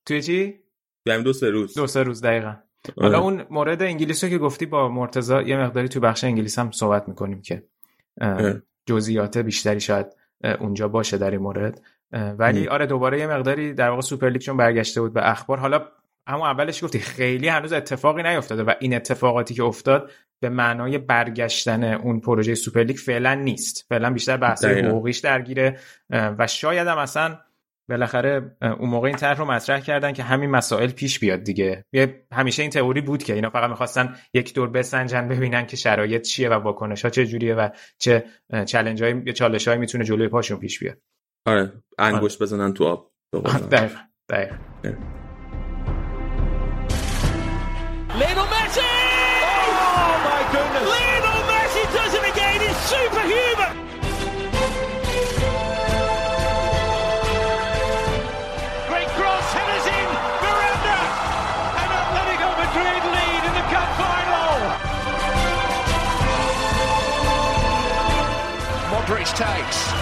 توی 0.06 0.22
چی؟ 0.22 0.60
یعنی 1.06 1.24
دو 1.24 1.34
سه 1.34 1.50
روز. 1.50 1.74
دو 1.74 1.88
سه 1.88 2.04
روز 2.04 2.22
دقیقا. 2.22 2.56
حالا 2.98 3.18
آره. 3.18 3.26
اون 3.26 3.46
مورد 3.50 3.82
انگلیس 3.82 4.24
رو 4.24 4.30
که 4.30 4.38
گفتی 4.38 4.66
با 4.66 4.90
مرتضی 4.90 5.34
یه 5.46 5.58
مقداری 5.58 5.88
تو 5.88 6.00
بخش 6.00 6.24
انگلیس 6.24 6.60
هم 6.60 6.72
صحبت 6.72 7.08
می‌کنیم 7.08 7.42
که. 7.42 7.64
جزئیات 8.86 9.38
بیشتری 9.38 9.80
شاید 9.80 10.08
اونجا 10.60 10.88
باشه 10.88 11.18
در 11.18 11.32
این 11.32 11.40
مورد. 11.40 11.82
ولی. 12.12 12.68
آره 12.68 12.86
دوباره 12.86 13.20
یه 13.20 13.28
مقداری 13.28 13.74
در 13.74 13.90
واقع 13.90 14.02
سوپر 14.02 14.30
لیگ 14.30 14.42
چون 14.42 14.58
برگشته 14.58 15.02
بود 15.02 15.14
به 15.14 15.30
اخبار 15.30 15.58
حالا 15.58 15.82
همون 16.28 16.48
اولش 16.48 16.84
گفتی 16.84 17.00
خیلی 17.00 17.48
هنوز 17.48 17.74
اتفاقی 17.74 18.24
نیفتاده 18.24 18.64
و 18.64 18.74
این 18.80 18.96
اتفاقاتی 18.96 19.54
که 19.54 19.64
افتاد 19.64 20.12
به 20.40 20.50
معنای 20.50 20.98
برگشتن 20.98 21.84
اون 21.84 22.20
پروژه 22.20 22.56
سوپر 22.56 22.84
لیگ 22.84 22.98
فعلا 22.98 23.34
نیست 23.34 23.86
فعلا 23.90 24.10
بیشتر 24.10 24.38
بحث. 24.38 24.66
حقوقیش 24.66 25.20
درگیره 25.20 25.80
و 26.10 26.48
شاید 26.48 26.88
هم 26.88 26.98
اصلا 26.98 27.40
بالاخره 27.90 28.58
اون 28.62 28.90
موقع 28.90 29.08
این 29.08 29.16
طرح 29.16 29.38
رو 29.38 29.46
مطرح 29.46 29.80
کردن 29.80 30.12
که 30.12 30.24
همین 30.24 30.50
مسائل 30.50 30.92
پیش 30.92 31.20
بیاد 31.20 31.44
دیگه 31.44 31.86
یه 31.94 32.26
همیشه 32.32 32.62
این 32.62 32.72
تئوری 32.72 33.02
بود 33.02 33.24
که 33.24 33.34
اینا 33.34 33.50
فقط 33.50 33.70
می‌خواستن 33.70 34.16
یک 34.34 34.54
دور 34.54 34.70
بسنجن 34.70 35.28
ببینن 35.28 35.66
که 35.66 35.78
شرایط 35.78 36.22
چیه 36.22 36.50
و 36.50 36.54
واکنش 36.54 37.02
ها 37.02 37.10
چه 37.10 37.26
جوریه 37.26 37.56
و 37.56 37.70
چه 37.98 38.26
چالش 38.66 39.02
های 39.02 39.22
یا 39.26 39.34
چالش 39.34 39.68
های 39.68 39.78
می‌تونه 39.78 40.04
جلوی 40.04 40.28
پاشون 40.28 40.60
پیش 40.60 40.80
بیاد 40.80 40.98
آره 41.47 41.73
انگشت 41.99 42.43
بزنن 42.43 42.75
تو 42.75 42.85
آب 42.87 43.13
به 43.33 43.41
قول 43.41 43.53
من. 43.53 43.61
دقیقاً 43.61 43.99
دقیقاً 44.29 44.57
Lionel 48.21 48.49
Messi! 48.55 48.81
Oh 48.83 50.15
my 50.29 50.43
goodness! 50.55 50.85
Lionel 50.93 51.41
Messi 51.51 51.83
does 51.97 52.13
it 52.19 52.25
again. 52.33 52.59
He's 52.67 52.81
superhuman. 52.93 53.73
Great 58.91 59.11
cross, 59.19 59.47
headers 59.57 59.87
in. 59.99 60.09
Miranda, 60.45 60.99
and 61.81 61.91
Atletico 62.01 62.49
Madrid 62.61 63.03
lead 63.17 63.43
in 63.49 63.55
the 63.61 63.67
cup 63.73 63.89
final. 64.03 64.55
Modric 68.93 69.29
takes. 69.45 69.94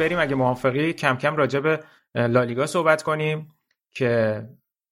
بریم. 0.00 0.18
اگه 0.18 0.34
موافقی 0.34 0.92
کم 0.92 1.16
کم 1.16 1.36
راجع 1.36 1.60
به 1.60 1.80
لالیگا 2.14 2.66
صحبت 2.66 3.02
کنیم 3.02 3.54
که 3.94 4.42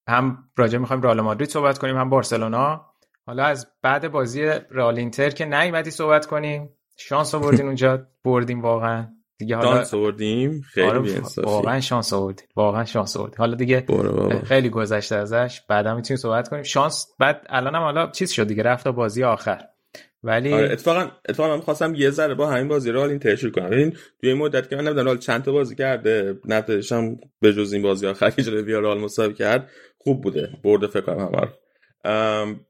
هم 0.09 0.39
راجع 0.57 0.79
می‌خوایم 0.79 1.03
رئال 1.03 1.21
مادرید 1.21 1.49
صحبت 1.49 1.79
کنیم 1.79 1.97
هم 1.97 2.11
بارسلونا. 2.11 2.87
حالا 3.27 3.45
از 3.45 3.67
بعد 3.83 4.13
بازی 4.13 4.43
رئال 4.71 4.99
اینتر 4.99 5.31
که 5.31 5.45
نیومدی 5.45 5.91
صحبت 5.91 6.27
کنیم. 6.27 6.71
شانس 6.97 7.35
آوردین 7.35 7.67
اونجا. 7.71 8.07
بردیم 8.25 8.63
واقعا. 8.63 9.07
دیگه 9.39 9.57
حالا 9.57 9.75
دانس 9.75 9.95
آوردیم. 9.95 10.61
خیلی 10.61 10.87
آره، 10.87 11.23
واقعا 11.37 11.81
شانس 11.81 12.13
آوردین. 12.13 12.47
واقعا 12.57 12.85
شانس 12.85 13.17
آوردین. 13.17 13.39
حالا 13.39 13.55
دیگه 13.55 13.87
خیلی 14.45 14.69
گذشته 14.69 15.17
ازش. 15.17 15.61
بعدا 15.69 15.95
می‌تونیم 15.95 16.19
صحبت 16.19 16.49
کنیم. 16.49 16.63
شانس 16.63 17.07
بعد 17.19 17.47
الانم 17.49 17.81
حالا 17.81 18.11
چیز 18.11 18.31
شد 18.31 18.47
دیگه. 18.47 18.63
رفت 18.63 18.85
تا 18.85 18.93
بازی 18.93 19.25
آخر. 19.25 19.65
ولی 20.23 20.53
آره 20.53 20.73
اتفاقا 20.73 21.11
اتفاقا 21.29 21.57
من 21.57 21.61
خواستم 21.61 21.95
یه 21.95 22.11
ذره 22.11 22.35
با 22.35 22.47
همین 22.47 22.69
بازی 22.69 22.93
رئال 22.93 23.11
اینتر 23.11 23.37
شروع 23.37 23.53
کنم. 23.53 23.71
ببین 23.71 23.91
توی 23.91 24.31
این 24.31 24.39
مدت 24.39 24.69
که 24.69 24.77
من 24.77 24.83
نمی‌دونم 24.83 25.07
رئال 25.07 25.19
چند 25.19 25.43
تا 25.43 25.53
بازی 25.53 25.75
کرده 25.75 26.39
نتیجهش 26.45 26.93
هم 26.93 27.17
به 27.41 27.53
جز 27.53 27.73
این 27.73 27.83
بازی 27.83 28.07
آخر 28.07 28.31
که 28.31 28.43
جلوی 28.43 28.63
ویارال 28.63 29.01
مساوی 29.01 29.35
کرد 29.35 29.71
خوب 29.99 30.23
بوده. 30.23 30.51
برده 30.65 30.87
فکر 30.87 31.01
کنم 31.01 31.29
رو. 31.33 31.49
ام، 32.05 32.61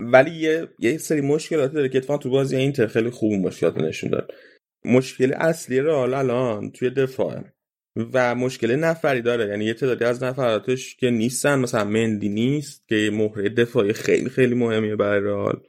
ولی 0.00 0.30
یه 0.30 0.68
یه 0.78 0.98
سری 0.98 1.20
مشکلاتی 1.20 1.74
داره 1.74 1.88
که 1.88 1.98
اتفاقا 1.98 2.18
تو 2.18 2.30
بازی 2.30 2.56
اینتر 2.56 2.86
خیلی 2.86 3.10
خوب 3.10 3.32
مشکلات 3.32 3.78
رو 3.78 3.84
نشون 3.84 4.10
داد. 4.10 4.30
مشکل 4.84 5.32
اصلی 5.32 5.80
رئال 5.80 6.14
الان 6.14 6.70
توی 6.70 6.90
دفاع 6.90 7.44
و 8.12 8.34
مشکل 8.34 8.76
نفری 8.76 9.22
داره. 9.22 9.48
یعنی 9.48 9.64
یه 9.64 9.74
تعدادی 9.74 10.04
از 10.04 10.22
نفراتش 10.22 10.96
که 10.96 11.10
نیستن 11.10 11.58
مثلا 11.58 11.84
مندی 11.84 12.28
نیست 12.28 12.88
که 12.88 13.10
مهره 13.12 13.48
دفاعی 13.48 13.92
خیلی 13.92 14.30
خیلی 14.30 14.54
مهمیه 14.54 14.96
برای 14.96 15.20
رئال 15.20 15.60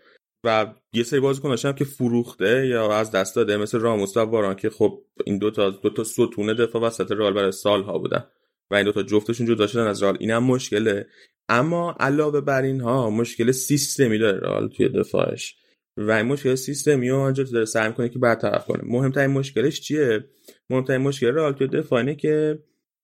و 0.43 0.73
یه 0.93 1.04
سری 1.04 1.19
بازیکناش 1.19 1.65
هم 1.65 1.73
که 1.73 1.86
فروخته 1.86 2.67
یا 2.67 2.95
از 2.95 3.12
دست 3.12 3.36
داده 3.36 3.58
مثل 3.58 3.80
راموس 3.80 4.17
و 4.17 4.19
واران 4.19 4.56
که 4.56 4.69
خب 4.69 5.04
این 5.25 5.38
دو 5.38 5.51
تا 5.51 5.69
دو 5.69 5.89
تا 5.89 6.04
ستون 6.04 6.54
دفاع 6.54 6.82
وسط 6.82 7.12
رئال 7.12 7.34
برای 7.34 7.51
سالها 7.51 7.97
بودن 7.97 8.23
و 8.71 8.75
این 8.75 8.86
دو 8.86 8.91
تا 8.91 9.04
جفتشون 9.04 9.47
جدا 9.47 9.67
شدن 9.67 9.88
از 9.88 10.04
رئال. 10.04 10.17
اینم 10.19 10.43
مشکله. 10.43 11.08
اما 11.49 11.95
علاوه 11.99 12.41
بر 12.41 12.62
اینها 12.62 13.10
مشکل 13.10 13.51
سیستمی 13.51 14.17
داره 14.17 14.39
رئال 14.39 14.69
توی 14.69 14.89
دفاعش. 14.89 15.56
و 15.97 16.12
این 16.12 16.25
مشکل 16.25 16.56
سیستمی 16.56 17.10
رو 17.10 17.17
آنجا 17.17 17.43
داره 17.43 17.65
سعی 17.65 17.88
می‌کنه 17.88 18.10
که 18.10 18.19
برطرف 18.19 18.65
کنه. 18.65 18.82
مهمترین 18.84 19.32
مشکلش 19.32 19.82
چیه؟ 19.82 20.23
مهمترین 20.69 21.01
مشکل 21.01 21.27
رئال 21.27 21.54
توی 21.54 21.67
دفاع 21.67 21.99
اینه 21.99 22.15
که 22.15 22.60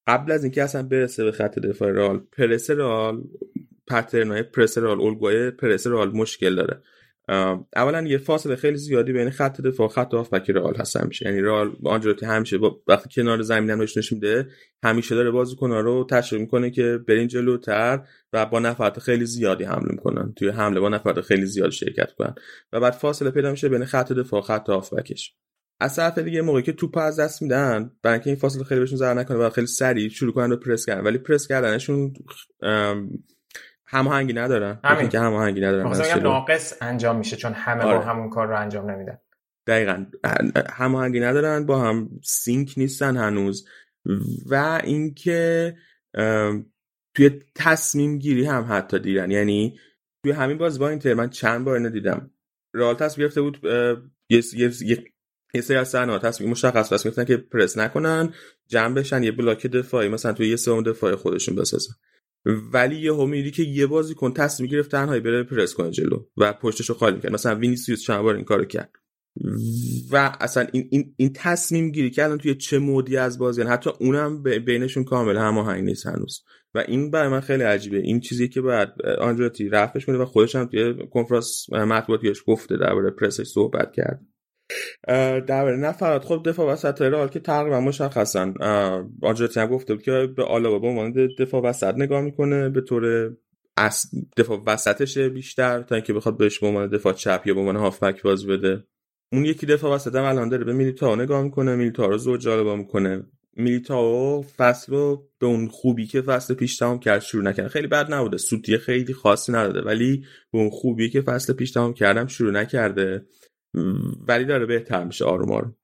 قبل 0.07 0.31
از 0.31 0.43
اینکه 0.43 0.63
اصلا 0.63 0.83
برسه 0.83 1.23
به 1.23 1.31
خط 1.31 1.59
دفاع 1.59 1.91
رئال 1.91 2.19
پرس 2.37 2.69
رئال 2.69 3.23
پترن 3.87 4.31
های 4.31 4.43
پرس 4.43 4.77
رئال 4.77 5.01
الگوی 5.01 5.51
پرس 5.51 5.87
رئال 5.87 6.11
مشکل 6.11 6.55
داره. 6.55 6.81
اولا 7.75 8.01
یه 8.01 8.17
فاصله 8.17 8.55
خیلی 8.55 8.77
زیادی 8.77 9.13
بین 9.13 9.29
خط 9.29 9.61
دفاع 9.61 9.87
خط 9.87 10.13
هافبک 10.13 10.49
رئال 10.49 10.75
هست 10.75 10.97
همیشه 10.97 11.25
یعنی 11.25 11.41
رئال 11.41 11.75
آنجلوتی 11.85 12.25
همیشه 12.25 12.57
با 12.57 12.81
وقتی 12.87 13.09
کنار 13.09 13.41
زمین 13.41 13.69
هم 13.69 13.81
نشون 13.81 14.01
میده 14.11 14.47
همیشه 14.83 15.15
داره 15.15 15.31
بازیکن‌ها 15.31 15.79
رو 15.79 16.07
تشویق 16.09 16.41
می‌کنه 16.41 16.71
که 16.71 16.99
برین 17.07 17.27
جلوتر 17.27 17.99
و 18.33 18.45
با 18.45 18.59
نفرات 18.59 18.99
خیلی 18.99 19.25
زیادی 19.25 19.63
حمله 19.63 19.91
می‌کنن. 19.91 20.33
توی 20.33 20.49
حمله 20.49 20.79
با 20.79 20.89
نفرات 20.89 21.21
خیلی 21.21 21.45
زیاد 21.45 21.69
شرکت 21.69 22.11
کنن 22.13 22.35
و 22.73 22.79
بعد 22.79 22.93
فاصله 22.93 23.31
پیدا 23.31 23.51
میشه 23.51 23.69
بین 23.69 23.85
خط 23.85 24.11
دفاع 24.11 24.41
خط 24.41 24.69
هافبکش 24.69 25.35
از 25.79 25.95
طرف 25.95 26.17
دیگه 26.17 26.41
موقعی 26.41 26.63
که 26.63 26.71
توپ 26.71 26.97
از 26.97 27.19
دست 27.19 27.41
میدن 27.41 27.91
برای 28.03 28.13
اینکه 28.13 28.29
این 28.29 28.39
فاصله 28.39 28.63
خیلی 28.63 28.79
بهشون 28.79 28.97
ضرر 28.97 29.13
نکنه 29.13 29.37
و 29.37 29.49
خیلی 29.49 29.67
سریع 29.67 30.09
شروع 30.09 30.33
کنن 30.33 30.49
به 30.49 30.55
پرس 30.55 30.85
کردن. 30.85 31.03
ولی 31.03 31.17
پرس 31.17 31.47
کردنشون 31.47 32.13
هماهنگی 33.87 34.33
ندارن؟ 34.33 34.79
همین. 34.83 34.99
اینکه 34.99 35.19
هماهنگی 35.19 35.61
ندارن 35.61 35.91
بگم 35.91 36.03
جلو. 36.03 36.23
ناقص 36.23 36.73
انجام 36.81 37.17
میشه 37.17 37.35
چون 37.35 37.53
همه 37.53 37.83
با 37.83 37.89
آره. 37.89 38.05
همون 38.05 38.29
کار 38.29 38.47
رو 38.47 38.59
انجام 38.59 38.91
نمیدن. 38.91 39.17
دقیقا. 39.67 40.05
هماهنگی 40.69 41.19
ندارن 41.19 41.65
با 41.65 41.79
هم 41.81 42.09
sync 42.23 42.73
نیستن 42.77 43.17
هنوز. 43.17 43.67
و 44.49 44.81
اینکه 44.83 45.75
توی 47.15 47.41
تصمیم 47.55 48.19
گیری 48.19 48.45
هم 48.45 48.67
حتی 48.69 48.99
دیدن. 48.99 49.31
یعنی 49.31 49.79
توی 50.23 50.31
همین 50.31 50.57
باز 50.57 50.79
با 50.79 50.89
اینتر 50.89 51.13
من 51.13 51.29
چند 51.29 51.65
بار 51.65 51.75
اینو 51.75 51.89
دیدم. 51.89 52.31
رئال 52.73 52.95
تصمیم 52.95 53.27
گرفته 53.27 53.41
بود 53.41 53.59
یه 54.29 54.41
یه 54.53 54.71
یه 55.53 55.61
سری 55.61 55.77
از 55.77 55.89
صحنه‌ها 55.89 56.19
تصمیم 56.19 56.49
مشخص 56.49 56.93
بس 56.93 57.03
گرفتن 57.03 57.25
که 57.25 57.37
پرس 57.37 57.77
نکنن 57.77 58.33
جمع 58.67 58.95
بشن 58.95 59.23
یه 59.23 59.31
block 59.31 59.67
دفاعی 59.67 60.09
مثلا 60.09 60.33
توی 60.33 60.49
یه 60.49 60.55
سوم 60.55 60.83
دفاعی 60.83 61.15
خودشون 61.15 61.55
بسازن. 61.55 61.93
ولی 62.73 62.95
یهو 62.95 63.25
میدیدی 63.25 63.51
که 63.51 63.63
یه 63.63 63.87
بازیکن 63.87 64.33
تصمیم 64.33 64.69
گرفت 64.69 64.91
تنهایی 64.91 65.21
بره 65.21 65.43
پرس 65.43 65.73
کنه 65.73 65.91
جلو 65.91 66.25
و 66.37 66.53
پشتشو 66.53 66.93
خالی 66.93 67.19
کرد 67.19 67.33
مثلا 67.33 67.55
وینیسیوس 67.55 68.01
چند 68.01 68.21
بار 68.21 68.35
این 68.35 68.45
کارو 68.45 68.65
کرد. 68.65 68.91
و 70.11 70.37
اصلا 70.41 70.67
این 70.71 70.87
این 70.91 71.13
این 71.17 71.33
تصمیم 71.33 71.91
گیری 71.91 72.09
که 72.09 72.23
الان 72.23 72.37
توی 72.37 72.55
چه 72.55 72.79
مودی 72.79 73.17
از 73.17 73.37
بازی 73.39 73.61
یعنی 73.61 73.73
حتی 73.73 73.89
اونم 73.99 74.43
بینشون 74.43 75.03
کامل 75.03 75.37
هماهنگ 75.37 75.83
نیست 75.83 76.05
هنوز. 76.05 76.43
و 76.73 76.83
این 76.87 77.11
برای 77.11 77.29
من 77.29 77.39
خیلی 77.39 77.63
عجیبه. 77.63 77.97
این 77.97 78.19
چیزی 78.19 78.47
که 78.47 78.61
بعد 78.61 79.01
آنجلوتی 79.01 79.69
رفعش 79.69 80.05
کنه 80.05 80.17
و 80.17 80.25
خودش 80.25 80.55
هم 80.55 80.65
توی 80.65 81.07
کنفرانس 81.11 81.69
مطبوعاتیش 81.73 82.43
گفته 82.47 82.77
درباره 82.77 83.11
پرسش 83.11 83.47
صحبت 83.47 83.93
کرد. 83.93 84.21
اه، 85.07 85.39
درباره 85.39 85.77
نفرات 85.77 86.25
خب 86.25 86.41
دفاع 86.45 86.73
وسط 86.73 87.01
رئال 87.01 87.27
که 87.27 87.39
تقریبا 87.39 87.79
مشخصن 87.79 88.53
آنجلوتی 89.21 89.59
هم 89.59 89.67
گفته 89.67 89.93
بود 89.93 90.03
که 90.03 90.27
به 90.37 90.43
آلابا 90.43 90.79
به 90.79 90.87
عنوان 90.87 91.13
دفاع 91.39 91.61
وسط 91.61 91.93
نگاه 91.97 92.21
می‌کنه 92.21 92.69
به 92.69 92.81
طور. 92.81 93.31
دفاع 94.37 94.63
وسطشه 94.65 95.29
بیشتر 95.29 95.81
تا 95.81 95.95
اینکه 95.95 96.13
بخواد 96.13 96.37
بهش 96.37 96.59
به 96.59 96.67
عنوان 96.67 96.89
دفاع 96.89 97.13
چپ 97.13 97.41
یا 97.45 97.53
به 97.53 97.59
عنوان 97.59 97.75
هافبک 97.75 98.21
باز 98.21 98.47
بده. 98.47 98.83
اون 99.31 99.45
یکی 99.45 99.65
دفاع 99.65 99.95
وسط 99.95 100.15
هم 100.15 100.23
الان 100.23 100.49
داره 100.49 100.63
به 100.63 100.73
میلیتائو 100.73 101.15
نگاه 101.15 101.43
می‌کنه 101.43 101.75
میلیتائو 101.75 102.11
رو 102.11 102.17
زوج 102.17 102.41
جالبا 102.41 102.75
می‌کنه. 102.75 103.23
میلیتائو 103.57 104.41
فصل 104.41 104.91
رو 104.91 105.29
به 105.39 105.47
اون 105.47 105.67
خوبی 105.67 106.07
که 106.07 106.21
فصل 106.21 106.53
پیش 106.53 106.77
تمام 106.77 106.99
کرد 106.99 107.21
شروع 107.21 107.43
نکنه 107.43 107.67
خیلی 107.67 107.87
بد 107.87 108.13
نبوده 108.13 108.37
سوتی 108.37 108.77
خیلی 108.77 109.13
خاصی 109.13 109.51
نداده 109.51 109.81
ولی 109.81 110.23
به 110.53 110.59
اون 110.59 110.69
خوبی 110.69 111.09
که 111.09 111.21
فصل 111.21 111.53
پیش 111.53 111.71
تمام 111.71 111.93
کردم 111.93 112.27
شروع 112.27 112.51
نکرده. 112.51 113.25
ولی 114.27 114.45
داره 114.45 114.65
بهتر 114.65 115.03
میشه 115.03 115.25
آروم 115.25 115.51
آروم 115.51 115.75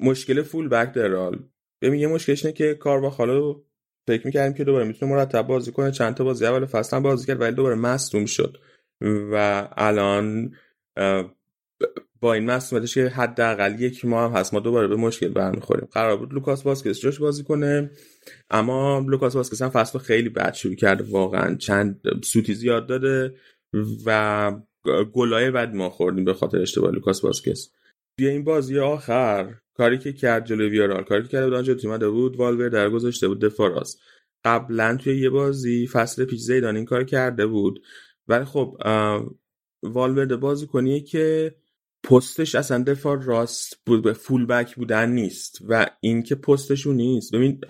مشکل 0.00 0.42
فول 0.42 0.68
بک 0.68 0.94
داره 0.94 1.08
رئال 1.08 1.38
ببین 1.82 2.00
یه 2.00 2.06
مشکلش 2.06 2.44
اینه 2.44 2.56
که 2.56 2.74
کارواخالو 2.74 3.62
فکر 4.06 4.26
می‌کردیم 4.26 4.54
که 4.54 4.64
دوباره 4.64 4.84
می‌تونه 4.84 5.12
مرتب 5.12 5.42
بازی 5.46 5.72
کنه 5.72 5.90
چند 5.90 6.14
تا 6.14 6.24
بازی 6.24 6.46
اول 6.46 6.66
فصل 6.66 7.00
بازی 7.00 7.26
کرد 7.26 7.40
ولی 7.40 7.56
دوباره 7.56 7.74
مصدوم 7.74 8.24
شد. 8.24 8.58
و 9.32 9.68
الان 9.76 10.54
با 12.20 12.34
این 12.34 12.44
مصدومیتش 12.44 12.94
که 12.94 13.08
حداقل 13.08 13.80
یک 13.80 14.04
ماه 14.04 14.30
هم 14.30 14.36
هست 14.36 14.54
ما 14.54 14.60
دوباره 14.60 14.88
به 14.88 14.96
مشکل 14.96 15.28
برمیخوریم. 15.28 15.88
قرار 15.92 16.16
بود 16.16 16.32
لوکاس 16.34 16.66
واسکس 16.66 17.00
جاش 17.00 17.18
بازی 17.18 17.44
کنه 17.44 17.90
اما 18.50 19.04
لوکاس 19.08 19.36
واسکس 19.36 19.62
هم 19.62 19.70
فصل 19.70 19.98
خیلی 19.98 20.28
بد 20.28 20.54
شروع 20.54 20.74
کرده. 20.74 21.04
واقعا 21.04 21.54
چند 21.54 22.00
سوتی 22.24 22.54
زیاد 22.54 22.86
داده 22.86 23.34
و 24.06 24.52
گلای 25.12 25.50
بد 25.50 25.74
ما 25.74 25.90
خوردیم 25.90 26.24
به 26.24 26.34
خاطر 26.34 26.58
اشتباه 26.58 26.92
لوکاس 26.92 27.24
واسکس. 27.24 27.70
توی 28.18 28.28
این 28.28 28.44
بازی 28.44 28.78
آخر 28.78 29.54
کاری 29.74 29.98
که 29.98 30.12
کرد 30.12 30.46
جلوی 30.46 30.68
ویارئال 30.68 31.04
کاری 31.04 31.22
که 31.22 31.28
کرده 31.28 31.46
بود 31.46 31.54
آنچلوتی 31.54 31.74
اومده 31.74 32.08
بود 32.08 32.36
والورده 32.36 32.68
رو 32.68 32.90
گذاشته 32.90 33.28
بود 33.28 33.40
دفاع 33.40 33.70
راست. 33.70 34.00
قبلا 34.44 34.96
توی 34.96 35.20
یه 35.20 35.30
بازی 35.30 35.86
فصل 35.86 36.24
پیش 36.24 36.40
زیدان 36.40 36.76
این 36.76 36.84
کار 36.84 37.04
کرده 37.04 37.46
بود. 37.46 37.82
ولی 38.28 38.44
خب 38.44 38.76
والورده 39.82 40.36
بازی 40.36 40.66
کنیه 40.66 41.00
که 41.00 41.54
پستش 42.02 42.54
اصلا 42.54 42.82
دفاع 42.82 43.22
راست 43.24 43.76
بود 43.86 44.02
به 44.02 44.12
فول 44.12 44.46
بک 44.46 44.76
بودن 44.76 45.10
نیست 45.10 45.58
و 45.68 45.86
اینکه 46.00 46.34
پستشون 46.34 46.96
نیست. 46.96 47.34
ببین 47.34 47.60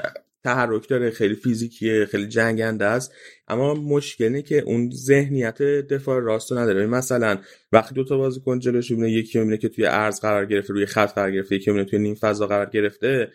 تحرک 0.45 0.89
داره 0.89 1.11
خیلی 1.11 1.35
فیزیکیه 1.35 2.07
خیلی 2.07 2.29
جنگنده 2.29 2.85
است. 2.85 3.13
اما 3.51 3.75
مشکلی 3.75 4.43
که 4.43 4.59
اون 4.59 4.91
ذهنیت 4.91 5.63
دفاع 5.63 6.21
راست 6.21 6.53
رو 6.53 6.59
نداره 6.59 6.87
مثلا 6.87 7.39
وقتی 7.73 7.95
دو 7.95 8.05
تا 8.05 8.17
بازیکن 8.17 8.59
جلوش 8.59 8.91
می‌بینه 8.91 9.11
یکی 9.11 9.39
می‌بینه 9.39 9.57
که 9.57 9.69
توی 9.69 9.85
عرض 9.85 10.21
قرار 10.21 10.47
گرفته 10.47 10.73
روی 10.73 10.87
خط 10.87 11.15
قرار 11.15 11.31
گرفته 11.31 11.57
یکی 11.57 11.71
می‌بینه 11.71 11.91
توی 11.91 11.99
نیم 11.99 12.15
فضا 12.15 12.47
قرار 12.47 12.67
گرفته. 12.67 13.29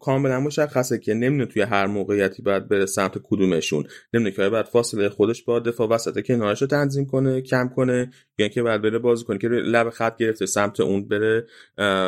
کاملا 0.00 0.40
مشخصه 0.40 0.98
که 0.98 1.14
نمی‌دونه 1.14 1.46
توی 1.46 1.62
هر 1.62 1.86
موقعیتی 1.86 2.42
باید 2.42 2.68
بره 2.68 2.86
سمت 2.86 3.18
کدومشون. 3.22 3.84
نمی‌دونه 4.14 4.36
که 4.36 4.48
باید 4.48 4.66
فاصله 4.66 5.08
خودش 5.08 5.42
با 5.42 5.60
دفاع 5.60 5.88
وسط 5.88 6.20
کنارش 6.26 6.62
رو 6.62 6.68
تنظیم 6.68 7.06
کنه 7.06 7.40
کم 7.40 7.68
کنه 7.68 8.10
یا 8.38 8.46
اینکه 8.46 8.62
باید 8.62 8.82
بره 8.82 8.98
بازی 8.98 9.24
کنه 9.24 9.38
که 9.38 9.48
لب 9.48 9.90
خط 9.90 10.16
گرفته 10.16 10.46
سمت 10.46 10.80
اون 10.80 11.08
بره 11.08 11.46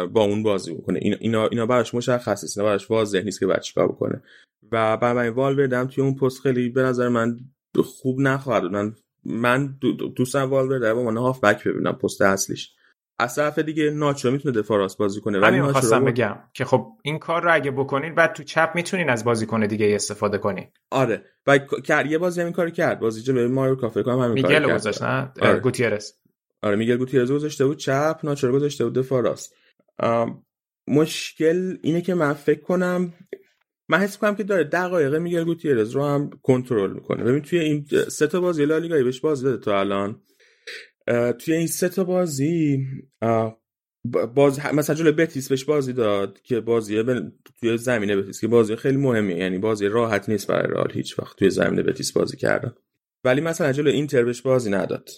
با 0.07 0.25
اون 0.25 0.43
بازی 0.43 0.75
بکنه. 0.75 0.99
اینا 1.03 1.47
اینا 1.47 1.67
براش 1.67 1.95
مشخصه 1.95 2.61
اینا 2.61 2.71
براش 2.71 2.91
واضح 2.91 3.21
نیست 3.21 3.41
که 3.41 3.47
بعد 3.47 3.63
چیکار 3.63 3.89
بکنه. 3.89 4.23
و 4.73 4.97
برای 4.97 5.29
والوردم 5.29 5.87
توی 5.87 6.05
اون 6.05 6.15
پست 6.15 6.41
خیلی 6.41 6.69
به 6.69 6.83
نظر 6.83 7.09
من 7.09 7.30
خوب 7.85 8.21
نخواهد 8.21 8.65
من 8.65 8.95
من 9.25 9.79
دوستم 10.17 10.51
والورد 10.51 10.83
در 10.83 10.93
عنوان 10.93 11.17
هاف 11.17 11.41
بک 11.41 11.65
ببینم 11.69 11.93
پست 11.93 12.23
اصلیش. 12.23 12.75
از 13.19 13.35
طرف 13.35 13.59
دیگه 13.59 13.91
ناچو 13.91 14.31
می‌تونه 14.31 14.61
دفاع 14.61 14.79
راست 14.79 14.99
بازی 14.99 15.21
کنه 15.21 15.39
ولی 15.39 15.63
خواستم 15.63 16.05
بگم 16.05 16.37
که 16.55 16.65
خب 16.65 16.87
این 17.03 17.19
کار 17.19 17.43
رو 17.43 17.55
اگه 17.55 17.71
بکنین 17.71 18.15
بعد 18.15 18.33
تو 18.33 18.43
چپ 18.43 18.73
می‌تونین 18.75 19.11
از 19.11 19.25
بازیکن 19.25 19.67
دیگه 19.67 19.95
استفاده 19.95 20.39
کنین. 20.39 20.67
آره. 20.91 21.25
و 21.47 21.59
کرد. 21.59 22.07
یه 22.07 22.19
بازی 22.19 22.41
همین 22.41 22.53
کار 22.53 22.71
کرد. 22.71 23.01
بازی 23.01 23.23
جلوی 23.23 23.47
مایو 23.47 23.75
کافه 23.75 24.03
کنم 24.03 24.19
همین 24.19 24.43
کار 24.43 24.53
کرد. 24.53 24.75
گذاشت 24.75 25.03
نه؟ 25.03 25.33
آره. 25.41 25.61
گوتیرس. 25.61 26.21
آره 26.63 26.77
میگل 26.77 26.97
گوتیرز 26.97 27.33
گذاشته 27.33 27.67
بود 27.67 27.77
چپ 27.77 28.21
ناچو 28.25 28.53
گذاشته 28.53 28.85
بود 28.85 28.95
دفاع 28.95 29.23
راست. 29.23 29.55
مشکل 30.89 31.77
اینه 31.83 32.01
که 32.01 32.15
من 32.15 32.33
فکر 32.33 32.61
کنم 32.61 33.13
من 33.91 33.99
حس 33.99 34.19
کنم 34.19 34.35
که 34.35 34.43
داره 34.43 34.65
دقایق 34.65 35.15
میگل 35.15 35.45
گوتیرز 35.45 35.91
رو 35.91 36.05
هم 36.05 36.31
کنترل 36.43 36.93
می‌کنه. 36.93 37.25
ببین 37.25 37.43
توی 37.43 37.59
این 37.59 37.87
سه 38.09 38.27
تا 38.27 38.41
بازی 38.41 38.65
لالیگا 38.65 39.03
بهش 39.03 39.21
بازی 39.21 39.45
داده 39.45 39.65
تو 39.65 39.71
الان. 39.71 40.23
توی 41.39 41.55
این 41.55 41.67
سه 41.67 41.89
تا 41.89 42.05
بازی 42.05 42.87
باز 44.35 44.61
مثلا 44.75 44.97
جلوی 44.97 45.13
بتیس 45.13 45.49
بهش 45.49 45.65
بازی 45.65 45.93
داد 45.93 46.41
که 46.41 46.61
بازی 46.61 47.03
توی 47.61 47.79
زمینه 47.79 48.17
بتیس 48.17 48.41
که 48.41 48.49
بازی 48.49 48.77
خیلی 48.77 48.97
مهمیه. 48.97 49.37
یعنی 49.37 49.59
بازی 49.59 49.89
راحت 49.89 50.29
نیست 50.29 50.47
برای 50.47 50.73
رئال 50.73 50.93
هیچ 50.93 51.19
وقت 51.19 51.37
توی 51.37 51.51
زمینه 51.51 51.83
بتیس 51.83 52.13
بازی 52.13 52.37
کردن. 52.37 52.75
ولی 53.25 53.41
مثلا 53.41 53.73
جلوی 53.73 53.93
اینتر 53.93 54.25
بهش 54.25 54.43
بازی 54.43 54.71
نداد. 54.71 55.09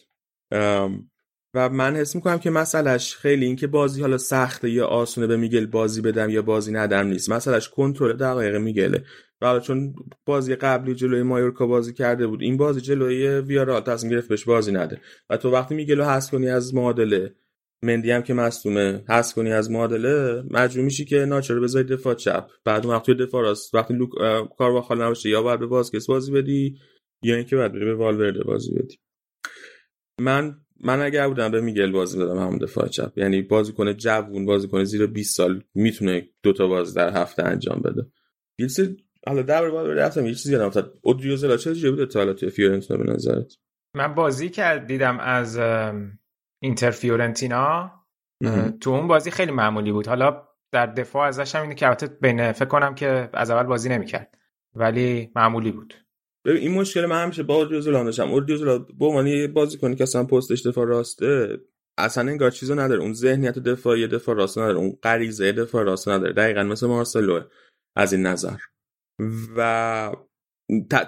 و 1.54 1.68
من 1.68 1.96
حس 1.96 2.14
می‌کنم 2.14 2.38
که 2.38 2.50
مسئلهش 2.50 3.16
خیلی 3.16 3.46
اینکه 3.46 3.66
بازی 3.66 4.00
حالا 4.00 4.18
سخته 4.18 4.70
یا 4.70 4.86
آسونه 4.86 5.26
به 5.26 5.36
میگل 5.36 5.66
بازی 5.66 6.00
بدم 6.00 6.30
یا 6.30 6.42
بازی 6.42 6.72
ندم 6.72 7.06
نیست. 7.06 7.30
مسئلهش 7.30 7.68
کنترل 7.68 8.12
دقایق 8.12 8.56
میگله. 8.56 9.04
و 9.42 9.60
چون 9.60 9.94
بازی 10.26 10.54
قبلی 10.54 10.94
جلوی 10.94 11.22
مایورکا 11.22 11.66
بازی 11.66 11.92
کرده 11.92 12.26
بود 12.26 12.42
این 12.42 12.56
بازی 12.56 12.80
جلوی 12.80 13.26
ویارال 13.26 13.80
تصمیم 13.80 14.12
گرفت 14.12 14.28
بهش 14.28 14.44
بازی 14.44 14.72
نده. 14.72 15.00
و 15.30 15.36
تو 15.36 15.50
وقتی 15.50 15.74
میگلو 15.74 16.04
هست 16.04 16.30
کنی 16.30 16.48
از 16.48 16.74
معادله 16.74 17.34
مندی 17.84 18.10
هم 18.10 18.22
که 18.22 18.34
مصدومه 18.34 19.04
هست 19.08 19.34
کنی 19.34 19.52
از 19.52 19.70
معادله 19.70 20.42
مجبور 20.50 20.84
میشی 20.84 21.04
که 21.04 21.16
ناچار 21.16 21.60
بذاری 21.60 21.88
دفاع 21.88 22.14
چپ. 22.14 22.50
بعد 22.64 22.86
اون 22.86 22.94
وقتی 22.94 23.14
دفاع 23.14 23.42
راست 23.42 23.74
وقتی 23.74 23.94
لوک 23.94 24.10
کار 24.58 24.72
با 24.72 24.82
خال 24.82 25.02
نباشه 25.02 25.28
یا 25.28 25.42
باید 25.42 25.60
به 25.60 25.66
بازکس 25.66 26.06
بازی 26.06 26.32
بدی 26.32 26.78
یا 27.22 27.36
اینکه 27.36 27.56
بری 27.56 27.84
به 27.84 27.94
والورده 27.94 28.44
بازی 28.44 28.74
بدی. 28.74 28.98
من 30.20 30.56
من 30.82 31.00
اگر 31.00 31.28
بودم 31.28 31.50
به 31.50 31.60
میگل 31.60 31.92
بازی 31.92 32.18
بدم 32.18 32.38
هم 32.38 32.58
دفاع 32.58 32.88
چپ. 32.88 33.18
یعنی 33.18 33.42
بازی 33.42 33.72
کنه 33.72 33.94
جوون 33.94 34.46
بازی 34.46 34.68
کنه 34.68 34.84
زیر 34.84 35.06
20 35.06 35.36
سال 35.36 35.62
می‌تونه 35.74 36.28
دوتا 36.42 36.66
بازی 36.66 36.94
در 36.94 37.22
هفته 37.22 37.44
انجام 37.44 37.80
بده. 37.80 38.06
گیلس 38.58 38.80
حالا 39.26 39.42
در 39.42 39.70
باید 39.70 39.98
رفتم 39.98 40.26
یه 40.26 40.34
چیزی 40.34 40.52
یادم 40.52 40.66
افتاد 40.66 40.98
اودریوزلا 41.02 41.56
چه 41.56 41.74
جوری 41.74 41.90
بوده 41.90 42.06
تا 42.06 42.18
حالا 42.18 42.32
توی 42.32 42.50
فیورنتینا 42.50 43.04
به 43.04 43.12
نظرت؟ 43.12 43.52
من 43.96 44.14
بازی 44.14 44.48
کرد 44.48 44.86
دیدم 44.86 45.20
از 45.20 45.58
اینتر 46.60 46.90
فیورنتینا. 46.90 47.92
تو 48.80 48.90
اون 48.90 49.08
بازی 49.08 49.30
خیلی 49.30 49.52
معمولی 49.52 49.92
بود. 49.92 50.06
حالا 50.06 50.48
در 50.72 50.86
دفاع 50.86 51.26
ازش 51.26 51.54
هم 51.54 51.62
اینه 51.62 51.74
که 51.74 51.86
البته 51.86 52.06
بین 52.06 52.52
فکر 52.52 52.68
کنم 52.68 52.94
که 52.94 53.28
از 53.32 53.50
اول 53.50 53.62
بازی 53.62 53.88
نمی‌کرد. 53.88 54.38
ولی 54.74 55.30
معمولی 55.36 55.72
بود. 55.72 55.94
ببین 56.44 56.62
این 56.62 56.72
مشکل 56.72 57.06
من 57.06 57.22
همیشه 57.22 57.42
با 57.42 57.56
اودریوزولا 57.56 58.04
داشتم. 58.04 58.30
اودریوزولا 58.30 58.78
به 58.78 59.06
عنوان 59.06 59.26
یه 59.26 59.48
بازیکنی 59.48 59.96
که 59.96 60.02
اصلا 60.02 60.24
پستش 60.24 60.66
دفاع 60.66 60.86
راسته 60.86 61.58
اصلا 61.98 62.30
انگار 62.30 62.50
چیزو 62.50 62.74
نداره. 62.74 63.02
اون 63.02 63.12
ذهنیت 63.12 63.58
دفاعی 63.58 64.06
دفاع 64.06 64.34
راست 64.34 64.58
نداره. 64.58 64.78
اون 64.78 64.98
غریزه 65.02 65.52
دفاع 65.52 65.84
راست 65.84 66.08
نداره. 66.08 66.32
دقیقا 66.32 66.62
مثل 66.62 66.86
مارسلو 66.86 67.40
از 67.96 68.12
این 68.12 68.26
نظر. 68.26 68.56
و 69.56 70.12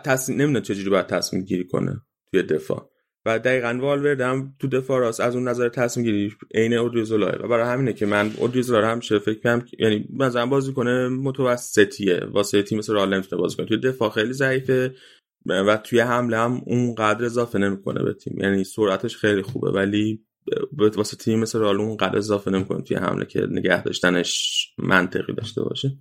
تصمیم 0.04 0.38
نمی‌دونه 0.38 0.60
چجوری 0.60 0.90
باید 0.90 1.06
تصمیم 1.06 1.42
گیری 1.42 1.66
کنه 1.66 2.00
توی 2.30 2.42
دفاع. 2.42 2.90
و 3.26 3.38
دقیقا 3.38 3.78
والورد 3.80 4.20
هم 4.20 4.54
تو 4.58 4.68
دفاع 4.68 5.00
راست 5.00 5.20
از 5.20 5.34
اون 5.34 5.48
نظر 5.48 5.68
تصمیم 5.68 6.06
گیری 6.06 6.32
عین 6.54 6.74
اودریوزولا 6.74 7.26
و 7.26 7.48
برای 7.48 7.72
همینه 7.72 7.92
که 7.92 8.06
من 8.06 8.30
اودریوزولا 8.36 8.80
رو 8.80 8.86
همیشه 8.86 9.18
فکر 9.18 9.40
کنم 9.40 9.66
یعنی 9.78 10.08
مثلا 10.12 10.46
بازی 10.46 10.72
کنه 10.72 11.08
متوسطیه 11.08 12.20
واسه 12.32 12.62
تیم 12.62 12.78
مثل 12.78 12.94
رئال 12.94 13.14
نمی‌تونه 13.14 13.42
بازی 13.42 13.56
کنه. 13.56 13.66
توی 13.66 13.76
دفاع 13.78 14.10
خیلی 14.10 14.32
ضعیفه. 14.32 14.94
و 15.46 15.76
توی 15.76 16.00
حمله 16.00 16.38
هم 16.38 16.62
اون 16.66 16.94
قدر 16.94 17.24
اضافه 17.24 17.58
نمی‌کنه 17.58 18.02
به 18.02 18.14
تیم. 18.14 18.38
یعنی 18.40 18.64
سرعتش 18.64 19.16
خیلی 19.16 19.42
خوبه 19.42 19.70
ولی 19.70 20.24
واسه 20.72 21.16
تیم 21.16 21.40
مثل 21.40 21.60
رئال 21.60 21.80
اون 21.80 21.96
قدر 21.96 22.16
اضافه 22.16 22.50
نمی‌کنه 22.50 22.82
توی 22.82 22.96
حمله 22.96 23.24
که 23.24 23.46
نگه 23.50 23.82
داشتنش 23.82 24.66
منطقی 24.78 25.32
داشته 25.34 25.62
باشه. 25.62 25.98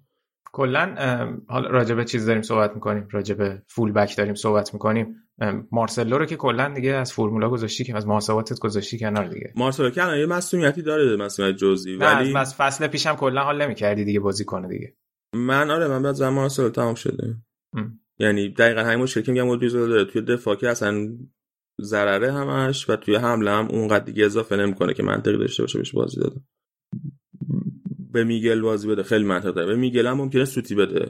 کلا 0.51 0.95
حالا 1.47 1.69
راجع 1.69 1.95
به 1.95 2.05
چیز 2.05 2.25
داریم 2.25 2.41
صحبت 2.41 2.71
می‌کنیم 2.75 3.07
راجع 3.11 3.35
به 3.35 3.61
فول 3.67 3.91
بک 3.91 4.17
داریم 4.17 4.35
صحبت 4.35 4.73
می‌کنیم. 4.73 5.15
مارسلو 5.71 6.17
رو 6.17 6.25
که 6.25 6.35
کلا 6.35 6.73
دیگه 6.73 6.91
از 6.91 7.13
فرمولا 7.13 7.49
گذاشتی 7.49 7.83
که 7.83 7.97
از 7.97 8.07
محاسباتت 8.07 8.59
گذاشتی 8.59 8.99
کنار 8.99 9.27
دیگه. 9.27 9.53
مارسلو 9.55 9.89
که 9.89 10.01
یه 10.17 10.25
مسئولیتی 10.25 10.81
داره 10.81 11.15
مسئولیت 11.15 11.55
جزئی 11.55 11.95
ولی 11.95 12.37
از 12.37 12.55
فصل 12.55 12.87
پیشم 12.87 13.15
کلا 13.15 13.43
حال 13.43 13.61
نمی‌کردی 13.61 14.05
دیگه 14.05 14.19
بازی 14.19 14.45
کنه 14.45 14.67
دیگه. 14.67 14.93
من 15.35 15.71
آره 15.71 15.87
من 15.87 16.03
بعد 16.03 16.15
زمان 16.15 16.33
مارسلو 16.33 16.69
تمام 16.69 16.95
شده. 16.95 17.35
ام. 17.73 17.99
یعنی 18.19 18.49
دقیقا 18.49 18.81
همین 18.81 18.99
مشکل 18.99 19.21
که 19.21 19.31
میگم 19.31 19.47
اودریزو 19.47 19.87
داره 19.87 20.05
توی 20.05 20.21
دفاع 20.21 20.55
که 20.55 20.69
اصلا 20.69 21.17
ضرره 21.81 22.33
همش 22.33 22.89
و 22.89 22.95
توی 22.95 23.15
حمله 23.15 23.51
هم 23.51 23.67
اونقدر 23.67 24.05
دیگه 24.05 24.25
اضافه 24.25 24.55
نمی‌کنه 24.55 24.93
که 24.93 25.03
منطقی 25.03 25.37
داشته 25.37 25.63
باشه 25.63 25.77
بهش 25.77 25.91
بازی 25.91 26.19
داده. 26.19 26.41
به 28.11 28.23
میگل 28.23 28.61
بازی 28.61 28.87
بده 28.87 29.03
خیلی 29.03 29.25
داره. 29.27 29.65
به 29.65 29.75
میگل 29.75 30.07
هم 30.07 30.17
ممکنه 30.17 30.45
سوتی 30.45 30.75
بده 30.75 31.09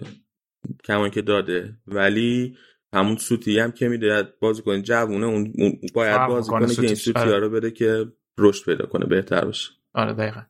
کما 0.84 1.10
اینکه 1.10 1.22
داده. 1.22 1.78
ولی 1.88 2.58
همون 2.94 3.18
سوتی 3.18 3.60
هم 3.60 3.72
که 3.72 3.88
میده 3.88 4.34
بازی 4.40 4.62
کنه. 4.62 4.82
جوونه 4.82 5.26
اون 5.26 5.54
باید 5.94 6.28
بازی 6.28 6.52
کنه 6.52 6.76
که 6.76 6.82
این 6.82 6.96
سوتی 6.96 7.20
ها 7.20 7.26
آره. 7.26 7.40
رو 7.40 7.50
بده 7.50 7.72
که 7.72 8.06
رشد 8.38 8.66
پیدا 8.66 8.86
کنه 8.86 9.06
بهتر 9.06 9.46
بشه. 9.46 9.72
آره 9.94 10.14
دقیقا. 10.14 10.42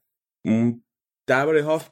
درباره 1.28 1.64
هاف 1.64 1.90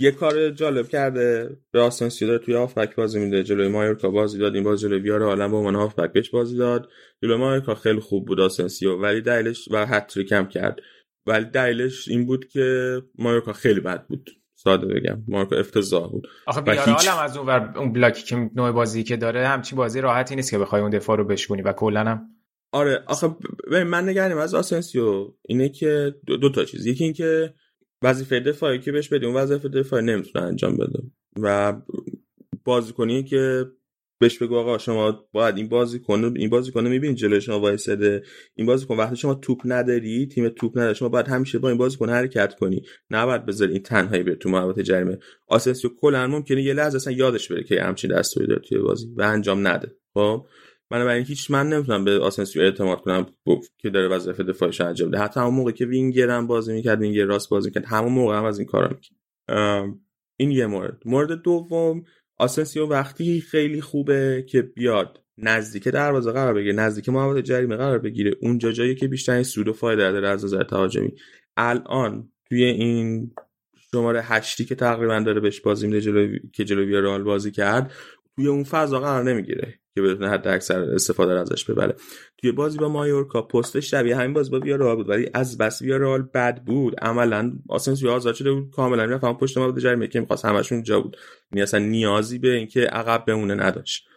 یه 0.00 0.10
کار 0.10 0.50
جالب 0.50 0.88
کرده. 0.88 1.56
به 1.72 1.80
آسنسیو 1.80 2.28
داره 2.28 2.38
توی 2.38 2.54
هافبک 2.54 2.96
بازی 2.96 3.20
میده. 3.20 3.42
جلوی 3.42 3.68
مایورکا 3.68 4.10
بازی 4.10 4.38
داد 4.38 4.54
این 4.54 4.64
بازی 4.64 4.86
جلوی 4.86 5.00
ویارئال 5.00 5.22
هم 5.22 5.50
به 5.50 5.56
عنوان 5.56 5.74
هافبک 5.74 6.12
بهش 6.12 6.30
بازی 6.30 6.56
داد. 6.56 6.88
جلوی 7.22 7.36
مایورکا 7.36 7.74
خیلی 7.74 8.00
خوب 8.00 8.26
بود 8.26 8.40
آسنسیو 8.40 8.96
ولی 8.96 9.20
دلیلش 9.20 9.68
و 9.70 9.86
هتریک 9.86 10.32
هم 10.32 10.48
کرد. 10.48 10.80
ولی 11.26 11.44
دلیلش 11.44 12.08
این 12.08 12.26
بود 12.26 12.48
که 12.48 12.96
مایورکا 13.18 13.52
خیلی 13.52 13.80
بد 13.80 14.06
بود. 14.06 14.30
ساده 14.54 14.86
بگم. 14.86 15.22
مارکو 15.28 15.54
افتضاح 15.54 16.10
بود. 16.10 16.28
آخه 16.46 16.60
بیارال 16.60 16.88
هیچ... 16.88 17.08
هم 17.08 17.24
از 17.24 17.36
اون 17.36 17.46
ور 17.46 17.72
اون 17.76 17.92
بلاکی 17.92 18.24
که 18.24 18.50
نوع 18.54 18.72
بازی 18.72 19.02
که 19.02 19.16
داره 19.16 19.48
همچین 19.48 19.76
بازی 19.76 20.00
راحتی 20.00 20.36
نیست 20.36 20.50
که 20.50 20.58
بخوای 20.58 20.82
اون 20.82 20.90
دفاع 20.90 21.16
رو 21.16 21.24
بشونی 21.24 21.62
و 21.62 21.72
کلا 21.72 22.04
هم. 22.04 22.20
آره. 22.72 23.04
آخه 23.06 23.36
من 23.86 24.08
نگرانم 24.08 24.38
از 24.38 24.54
آسنسیو 24.54 25.34
اینه 25.48 25.68
که 25.68 26.14
دو, 26.26 26.36
دو 26.36 26.50
تا 26.50 26.64
چیز. 26.64 26.86
یکی 26.86 27.04
اینکه 27.04 27.54
وظیفه 28.02 28.40
دفاعی 28.40 28.78
که 28.78 28.92
بهش 28.92 29.08
بدی 29.08 29.26
اون 29.26 29.34
وظیفه 29.34 29.68
دفاعی 29.68 30.04
نمی‌تونه 30.04 30.44
انجام 30.44 30.76
بده. 30.76 30.98
و 31.42 31.74
بازیکنی 32.64 33.24
که 33.24 33.66
بهش 34.20 34.38
بگو 34.38 34.56
آقا 34.56 34.78
شما 34.78 35.28
باید 35.32 35.56
این 35.56 35.68
بازی 35.68 36.00
کنه 36.00 36.32
این 36.36 36.50
بازی 36.50 36.72
کنه 36.72 36.88
می‌بینی 36.88 37.14
جلوی 37.14 37.40
شما 37.40 37.60
وایساده. 37.60 38.22
این 38.54 38.66
بازیکن 38.66 38.96
وقتی 38.96 39.16
شما 39.16 39.34
توپ 39.34 39.60
نداری 39.64 40.26
تیم 40.26 40.48
توپ 40.48 40.78
نداره 40.78 40.94
شما 40.94 41.08
باید 41.08 41.28
همیشه 41.28 41.58
با 41.58 41.68
این 41.68 41.78
بازیکن 41.78 42.08
حرکت 42.08 42.54
کنی. 42.54 42.82
نه 43.10 43.26
باید 43.26 43.46
بذاری 43.46 43.72
این 43.72 43.82
تنهایی 43.82 44.22
بره 44.22 44.34
تو 44.34 44.48
محوطه 44.48 44.82
جریمه. 44.82 45.18
آسنسیو 45.46 45.90
کلا 46.00 46.26
ممکنه 46.26 46.62
یه 46.62 46.72
لحظه 46.74 46.96
اصلا 46.96 47.12
یادش 47.12 47.52
بره 47.52 47.64
که 47.64 47.82
همچین 47.82 48.10
دستوری 48.10 48.46
داره 48.46 48.60
توی 48.60 48.78
بازی 48.78 49.06
و 49.16 49.22
انجام 49.22 49.68
نده. 49.68 49.96
خب؟ 50.14 50.46
بنابراین 50.90 51.24
هیچ 51.24 51.50
من 51.50 51.68
نمی‌تونم 51.68 52.04
به 52.04 52.18
آسنسیو 52.18 52.62
اعتماد 52.62 53.00
کنم 53.00 53.26
که 53.78 53.90
داره 53.90 54.08
وظیفه 54.08 54.42
دفاعش 54.42 54.80
انجام 54.80 55.08
بده 55.08 55.18
حتی 55.18 55.40
همون 55.40 55.54
موقع 55.54 55.72
که 55.72 55.86
وینگر 55.86 56.30
هم 56.30 56.46
بازی 56.46 56.72
می‌کرد 56.72 57.00
وینگر 57.00 57.24
راست 57.24 57.48
بازی 57.48 57.68
می‌کرد 57.68 57.84
همون 57.84 58.12
موقع 58.12 58.36
هم 58.36 58.44
از 58.44 58.58
این 58.58 58.68
کارا 58.68 58.88
می‌کرد. 58.88 59.18
این 60.36 60.50
یه 60.50 60.66
مورد. 60.66 61.02
مورد 61.04 61.42
دوم 61.42 62.04
آسنسیو 62.38 62.86
وقتی 62.86 63.40
خیلی 63.40 63.80
خوبه 63.80 64.44
که 64.48 64.62
بیاد 64.62 65.20
نزدیک 65.38 65.88
دروازه 65.88 66.32
قرار 66.32 66.54
بگیره 66.54 66.72
نزدیک 66.72 67.08
محوطه 67.08 67.42
جریمه 67.42 67.76
قرار 67.76 67.98
بگیره 67.98 68.36
اونجا 68.42 68.72
جایی 68.72 68.94
که 68.94 69.08
بیشتر 69.08 69.42
سود 69.42 69.68
و 69.68 69.72
فایده 69.72 70.12
داره 70.12 70.28
از 70.28 70.44
نظر 70.44 70.62
تهاجمی. 70.62 71.12
الان 71.56 72.32
توی 72.48 72.64
این 72.64 73.34
شماره 73.90 74.22
هشتی 74.22 74.64
که 74.64 74.74
تقریبا 74.74 75.20
داره 75.20 75.40
بهش 75.40 75.60
بازی 75.60 75.86
میده 75.86 76.00
جلو 76.00 76.36
که 76.52 76.64
جلو 76.64 76.84
ویارال 76.84 77.22
بازی 77.22 77.50
کرد 77.50 77.92
توی 78.40 78.48
اون 78.48 78.64
فضا 78.64 79.00
قرار 79.00 79.22
نمی‌گیره 79.22 79.74
که 79.94 80.02
بتونه 80.02 80.28
حد 80.28 80.48
اکثر 80.48 80.80
استفاده 80.80 81.40
ازش 81.40 81.64
ببره. 81.64 81.94
توی 82.38 82.52
بازی 82.52 82.78
با 82.78 82.88
مایورکا 82.88 83.42
پستش 83.42 83.90
شبیه 83.90 84.16
همین 84.16 84.32
بازی 84.32 84.50
با 84.50 84.60
ویارال 84.60 84.96
بود 84.96 85.08
ولی 85.08 85.30
از 85.34 85.58
بس 85.58 85.82
ویارال 85.82 86.22
بد 86.22 86.64
بود. 86.64 87.00
عملا 87.00 87.52
آسنسیو 87.68 88.10
آزاد 88.10 88.34
شده 88.34 88.52
بود 88.52 88.70
کاملا 88.70 89.06
می‌رفت 89.06 89.24
پشت 89.24 89.58
ما 89.58 89.70
بود 89.70 89.78
جریمه 89.78 90.06
که 90.06 90.20
می‌خواست 90.20 90.44
همشون 90.44 90.82
جا 90.82 91.00
بود. 91.00 91.16
یعنی 91.52 91.62
اصلا 91.62 91.80
نیازی 91.80 92.38
به 92.38 92.54
اینکه 92.54 92.80
عقب 92.80 93.24
بمونه 93.26 93.54
نداشت. 93.54 94.08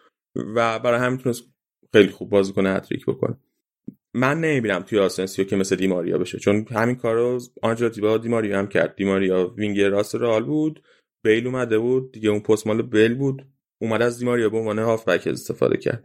و 0.54 0.78
برای 0.78 1.00
همین 1.00 1.18
تونست 1.18 1.44
خیلی 1.92 2.08
خوب 2.08 2.30
بازی 2.30 2.52
کنه 2.52 2.70
هتریک 2.70 3.06
بکنه. 3.06 3.36
من 4.14 4.40
نمی‌بینم 4.40 4.82
توی 4.82 4.98
آسنسیو 4.98 5.44
که 5.44 5.56
مثل 5.56 5.76
دیماریا 5.76 6.18
بشه 6.18 6.38
چون 6.38 6.66
همین 6.70 6.96
کارو 6.96 7.40
آنچلوتی 7.62 8.00
با 8.00 8.18
دیماریا 8.18 8.58
هم 8.58 8.66
کرد. 8.66 8.96
دیماریا 8.96 9.54
وینگر 9.56 9.88
راست 9.88 10.14
رئال 10.14 10.44
بود 10.44 10.82
بیل 11.24 11.46
اومده 11.46 11.78
بود 11.78 12.12
دیگه 12.12 12.28
اون 12.28 12.40
پست 12.40 12.66
مال 12.66 12.82
بیل 12.82 13.14
بود. 13.14 13.53
اومد 13.84 14.02
از 14.02 14.18
دیماریا 14.18 14.48
به 14.48 14.58
عنوان 14.58 14.78
هافبک 14.78 15.26
استفاده 15.26 15.76
کرد 15.76 16.04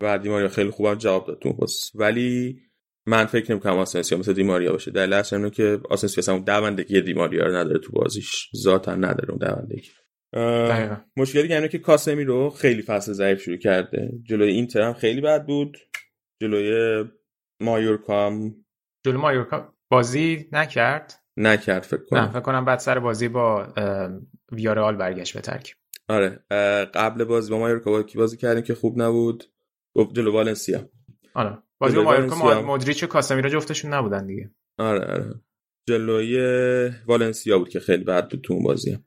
و 0.00 0.18
دیماریا 0.18 0.48
خیلی 0.48 0.70
خوبم 0.70 0.94
جواب 0.94 1.26
داد 1.26 1.38
تو 1.38 1.52
پست 1.52 1.92
ولی 1.94 2.60
من 3.06 3.26
فکر 3.26 3.52
نمی‌کنم 3.52 3.78
آسنسیو 3.78 4.18
مثل 4.18 4.32
دیماریا 4.32 4.72
باشه. 4.72 4.90
دلیل 4.90 5.12
اصلا 5.12 5.38
اینه 5.38 5.50
که 5.50 5.80
آسنسیو 5.90 6.18
اصلا 6.18 6.38
دوندگی 6.38 7.00
دیماریا 7.00 7.46
رو 7.46 7.56
نداره 7.56 7.78
تو 7.78 7.92
بازیش. 7.92 8.50
ذاتا 8.56 8.94
نداره 8.94 9.30
اون 9.30 9.38
دوندگی. 9.38 9.88
مشکلی 11.16 11.54
اینه 11.54 11.68
که 11.68 11.78
کاسمیرو 11.78 12.50
خیلی 12.50 12.82
فصل 12.82 13.12
ضعیف 13.12 13.42
شروع 13.42 13.56
کرده. 13.56 14.12
جلوی 14.22 14.50
اینتر 14.50 14.82
هم 14.82 14.92
خیلی 14.92 15.20
بد 15.20 15.46
بود. 15.46 15.78
جلوی 16.40 17.04
مایورکا 17.60 18.26
هم 18.26 18.54
جلوی 19.04 19.20
مایورکا 19.20 19.72
بازی 19.88 20.48
نکرد؟ 20.52 21.14
نکرد 21.36 21.82
فکر 21.82 22.04
کنم. 22.10 22.20
نه 22.20 22.30
فکر 22.30 22.40
کنم 22.40 22.64
بعد 22.64 22.78
سر 22.78 22.98
بازی 22.98 23.28
با 23.28 23.66
ویارال 24.52 24.96
برگشت 24.96 25.34
به 25.34 25.40
ترکیب. 25.40 25.76
آره 26.08 26.44
قبل 26.94 27.24
بازی 27.24 27.50
با 27.50 27.58
مایورکا 27.58 28.02
کی 28.02 28.18
بازی 28.18 28.36
کردیم 28.36 28.62
که 28.62 28.74
خوب 28.74 29.02
نبود؟ 29.02 29.44
جلو 30.12 30.32
والنسیا. 30.32 30.88
آره 31.34 31.58
بازی 31.78 31.96
با 31.96 32.02
مایورکا 32.02 32.62
مودریچ 32.62 33.02
و 33.02 33.06
کاسمیرو 33.06 33.48
جفتشون 33.48 33.94
نبودن 33.94 34.26
دیگه. 34.26 34.50
آره 34.78 35.12
آره. 35.12 35.34
جلوی 35.88 36.90
والنسیا 37.06 37.58
بود 37.58 37.68
که 37.68 37.80
خیلی 37.80 38.04
بد 38.04 38.30
بود 38.30 38.40
تو 38.40 38.52
اون 38.52 38.62
بازی. 38.62 38.98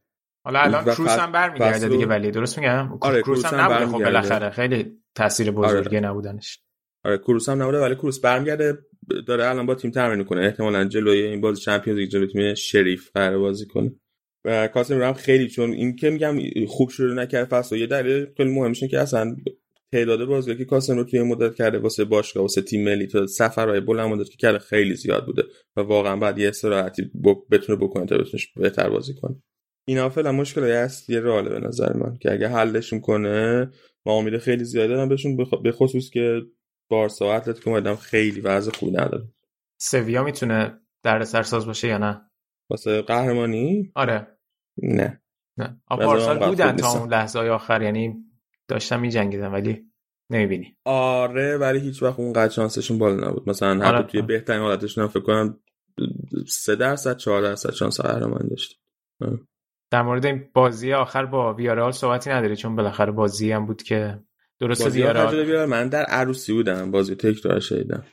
حالا 0.46 0.60
الان 0.60 0.84
کروس 0.84 1.10
هم 1.10 1.32
برمیگرده 1.32 1.88
دیگه 1.88 2.06
ولی 2.06 2.32
درست 2.32 2.60
میگم؟ 2.60 2.98
آره 3.02 3.22
کروس 3.22 3.46
هم 3.46 3.62
نبوده 3.62 3.86
خب 3.86 4.04
بالاخره 4.04 4.50
خیلی 4.50 4.98
تاثیر 5.16 5.52
بزرگی 5.52 5.98
آره. 5.98 6.10
نبودنش. 6.10 6.60
آره 7.06 7.18
کروس 7.18 7.50
هم 7.50 7.62
نبوده 7.62 7.80
ولی 7.80 7.96
کروس 7.96 8.20
برمیگرده 8.20 8.78
داره 9.28 9.46
الان 9.50 9.66
با 9.66 9.76
تیم 9.76 9.92
تمرین 9.92 10.24
کنه 10.24 10.42
احتمالاً 10.46 10.84
جلوی 10.84 11.22
این 11.22 11.42
بازی 11.42 11.62
چمپیونز 11.62 12.00
لیگ 12.00 12.10
جلوی 12.10 12.28
تیم 12.28 12.54
شریف 12.54 13.12
قرار 13.14 13.40
بازی 13.40 13.68
کنه. 13.68 13.92
و 14.46 14.68
کاسم 14.68 15.02
هم 15.02 15.14
خیلی 15.14 15.48
چون 15.48 15.74
این 15.74 15.96
که 15.96 16.10
میگم 16.10 16.40
خوب 16.68 16.90
شروع 16.90 17.14
نکرد 17.14 17.48
فصل 17.48 17.76
یه 17.76 17.88
دلیل 17.88 18.28
خیلی 18.38 18.50
مهمشه 18.50 18.88
که 18.88 19.00
اصلا 19.00 19.36
تعداد 19.92 20.26
بازی 20.26 20.56
که 20.56 20.66
کاسم 20.66 20.98
رو 20.98 21.04
توی 21.04 21.22
مدت 21.22 21.56
کرده 21.56 21.78
واسه 21.78 22.06
باشگاه 22.06 22.42
واسه 22.42 22.62
تیم 22.62 22.84
ملی 22.84 23.08
تا 23.08 23.28
سفرهای 23.28 23.80
بلند 23.80 24.10
مدت 24.10 24.30
که 24.30 24.38
کرده 24.38 24.60
خیلی 24.60 24.96
زیاد 24.96 25.26
بوده 25.26 25.44
و 25.76 25.82
واقعا 25.82 26.16
بعد 26.16 26.38
یه 26.38 26.50
استراحتی 26.50 27.12
بتونه 27.52 27.78
بکنه 27.78 28.06
تا 28.06 28.18
بتونه 28.18 28.44
بهتر 28.56 28.90
بازی 28.90 29.14
کنه. 29.14 29.36
اینا 29.88 30.10
فعلا 30.10 30.32
مشکل 30.32 30.64
اصلی 30.64 31.20
رئال 31.20 31.50
به 31.50 31.60
نظر 31.60 31.94
من 31.94 32.18
که 32.18 32.32
اگه 32.32 32.48
حلشون 32.48 33.00
کنه 33.00 33.72
ما 34.06 34.14
امید 34.14 34.38
خیلی 34.38 34.64
زیاده 34.64 34.96
دارم 34.96 35.10
بهشون 35.10 35.38
به 35.64 35.72
خصوص 35.72 36.10
که 36.10 36.42
بارسا 36.90 37.26
و 37.26 37.30
اتلتیکو 37.30 37.96
خیلی 37.96 38.42
وضع 38.42 38.72
خوبی 38.72 38.92
نداره 38.92 39.28
سویا 39.82 40.24
می‌تونه 40.24 40.80
در 41.04 41.24
سرساز 41.24 41.66
باشه 41.66 41.88
یا 41.88 41.98
نه؟ 41.98 42.29
واسه 42.70 43.02
قهرمانی؟ 43.02 43.92
آره. 43.96 44.28
نه. 44.84 45.22
نه. 45.58 45.82
پارسال 45.90 46.40
بودن 46.40 46.76
تا 46.76 47.00
اون 47.00 47.10
لحظه 47.10 47.40
آخر 47.40 47.82
یعنی 47.82 48.16
داشتم 48.68 49.00
میجنگیدن 49.00 49.52
ولی 49.52 49.86
نمی‌بینی. 50.30 50.78
آره 50.86 51.58
ولی 51.58 51.80
هیچ 51.80 52.04
وقت 52.04 52.20
اون 52.20 52.34
قد 52.34 52.50
شانسشون 52.50 52.98
بالا 52.98 53.30
نبود. 53.30 53.50
مثلا 53.50 53.88
آره. 53.88 53.98
حتی 53.98 54.12
توی 54.12 54.22
بهترین 54.22 54.62
حالتشون 54.62 55.08
فکر 55.08 55.24
کنم 55.24 55.60
3 56.48 56.76
درصد 56.76 57.18
4 57.18 57.42
درصد 57.42 57.72
شانس 57.72 58.02
قهرمانی 58.02 58.50
داشت. 58.50 58.80
در 59.92 60.02
مورد 60.02 60.26
این 60.26 60.50
بازی 60.54 60.94
آخر 60.94 61.26
با 61.26 61.54
ویارال 61.54 61.92
صحبتی 61.92 62.30
نداری؟ 62.30 62.56
چون 62.56 62.76
بالاخره 62.76 63.12
بازی 63.12 63.52
هم 63.52 63.66
بود 63.66 63.84
که 63.84 64.20
درست 64.60 64.84
بازی 64.84 65.02
ویارال 65.02 65.44
بیار 65.44 65.66
من 65.66 65.90
در 65.90 66.04
عروسی 66.04 66.54
بودم. 66.54 66.92
بازی 66.92 67.16
تکرار 67.16 67.60
شدیدم. 67.60 68.04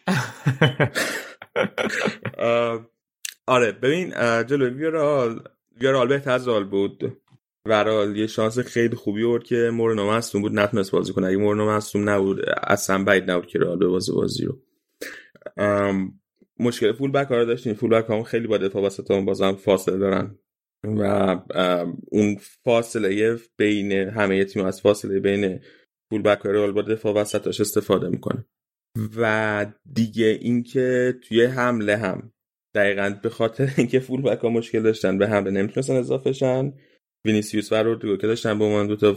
آره 3.46 3.72
ببین 3.72 4.10
جلوی 4.44 4.70
ویارال 4.70 5.40
ویارال 5.80 6.08
بهتر 6.08 6.30
از 6.30 6.48
رال 6.48 6.64
بود. 6.64 7.22
ورال 7.66 8.16
یه 8.16 8.26
شانس 8.26 8.58
خیلی 8.58 8.96
خوبی 8.96 9.24
بود 9.24 9.44
که 9.44 9.70
مورنو 9.72 10.10
مصدوم 10.10 10.42
بود 10.42 10.58
نتونست 10.58 10.90
بازی 10.90 11.12
کنه. 11.12 11.26
اگه 11.26 11.36
مورنو 11.36 11.70
مصدوم 11.70 12.08
نبود 12.08 12.48
اصلا 12.48 13.04
بعید 13.04 13.30
نبود 13.30 13.46
که 13.46 13.58
رال 13.58 13.78
به 13.78 13.86
بازی 13.86 14.44
رو. 14.44 14.62
مشکل 16.60 16.92
فول 16.92 17.10
بک 17.10 17.28
ها 17.28 17.36
رو 17.36 17.44
داشتیم. 17.44 17.74
فول 17.74 17.90
بک 17.90 18.10
هم 18.10 18.22
خیلی 18.22 18.46
با 18.46 18.58
دفاع 18.58 18.82
وسط 18.82 19.12
بازم 19.12 19.52
فاصله 19.52 19.98
دارن. 19.98 20.38
و 20.84 21.02
اون 22.10 22.36
فاصله 22.64 23.38
بین 23.56 23.92
همه 23.92 24.44
تیم 24.44 24.64
از 24.64 24.80
فاصله 24.80 25.20
بین 25.20 25.60
فول 26.10 26.22
بک 26.22 26.40
ها 26.46 26.72
با 26.72 26.82
دفاع 26.82 27.14
وسطش 27.14 27.60
استفاده 27.60 28.08
می‌کنه. 28.08 28.46
و 29.16 29.66
دیگه 29.92 30.26
اینکه 30.26 31.14
توی 31.28 31.44
حمله 31.44 31.96
هم 31.96 32.32
دقیقا 32.76 33.16
به 33.22 33.28
خاطر 33.28 33.70
اینکه 33.76 34.00
فول 34.00 34.22
بک 34.22 34.38
ها 34.38 34.48
مشکل 34.48 34.82
داشتن 34.82 35.18
به 35.18 35.28
حمله 35.28 35.50
نمی‌تونستن 35.50 35.96
اضافه 35.96 36.32
شن. 36.32 36.72
وینیسیوس 37.24 37.72
و 37.72 37.74
رودریگو 37.74 38.16
که 38.16 38.26
داشتن 38.26 38.58
به 38.58 38.64
عنوان 38.64 38.86
دو 38.86 38.96
تا 38.96 39.16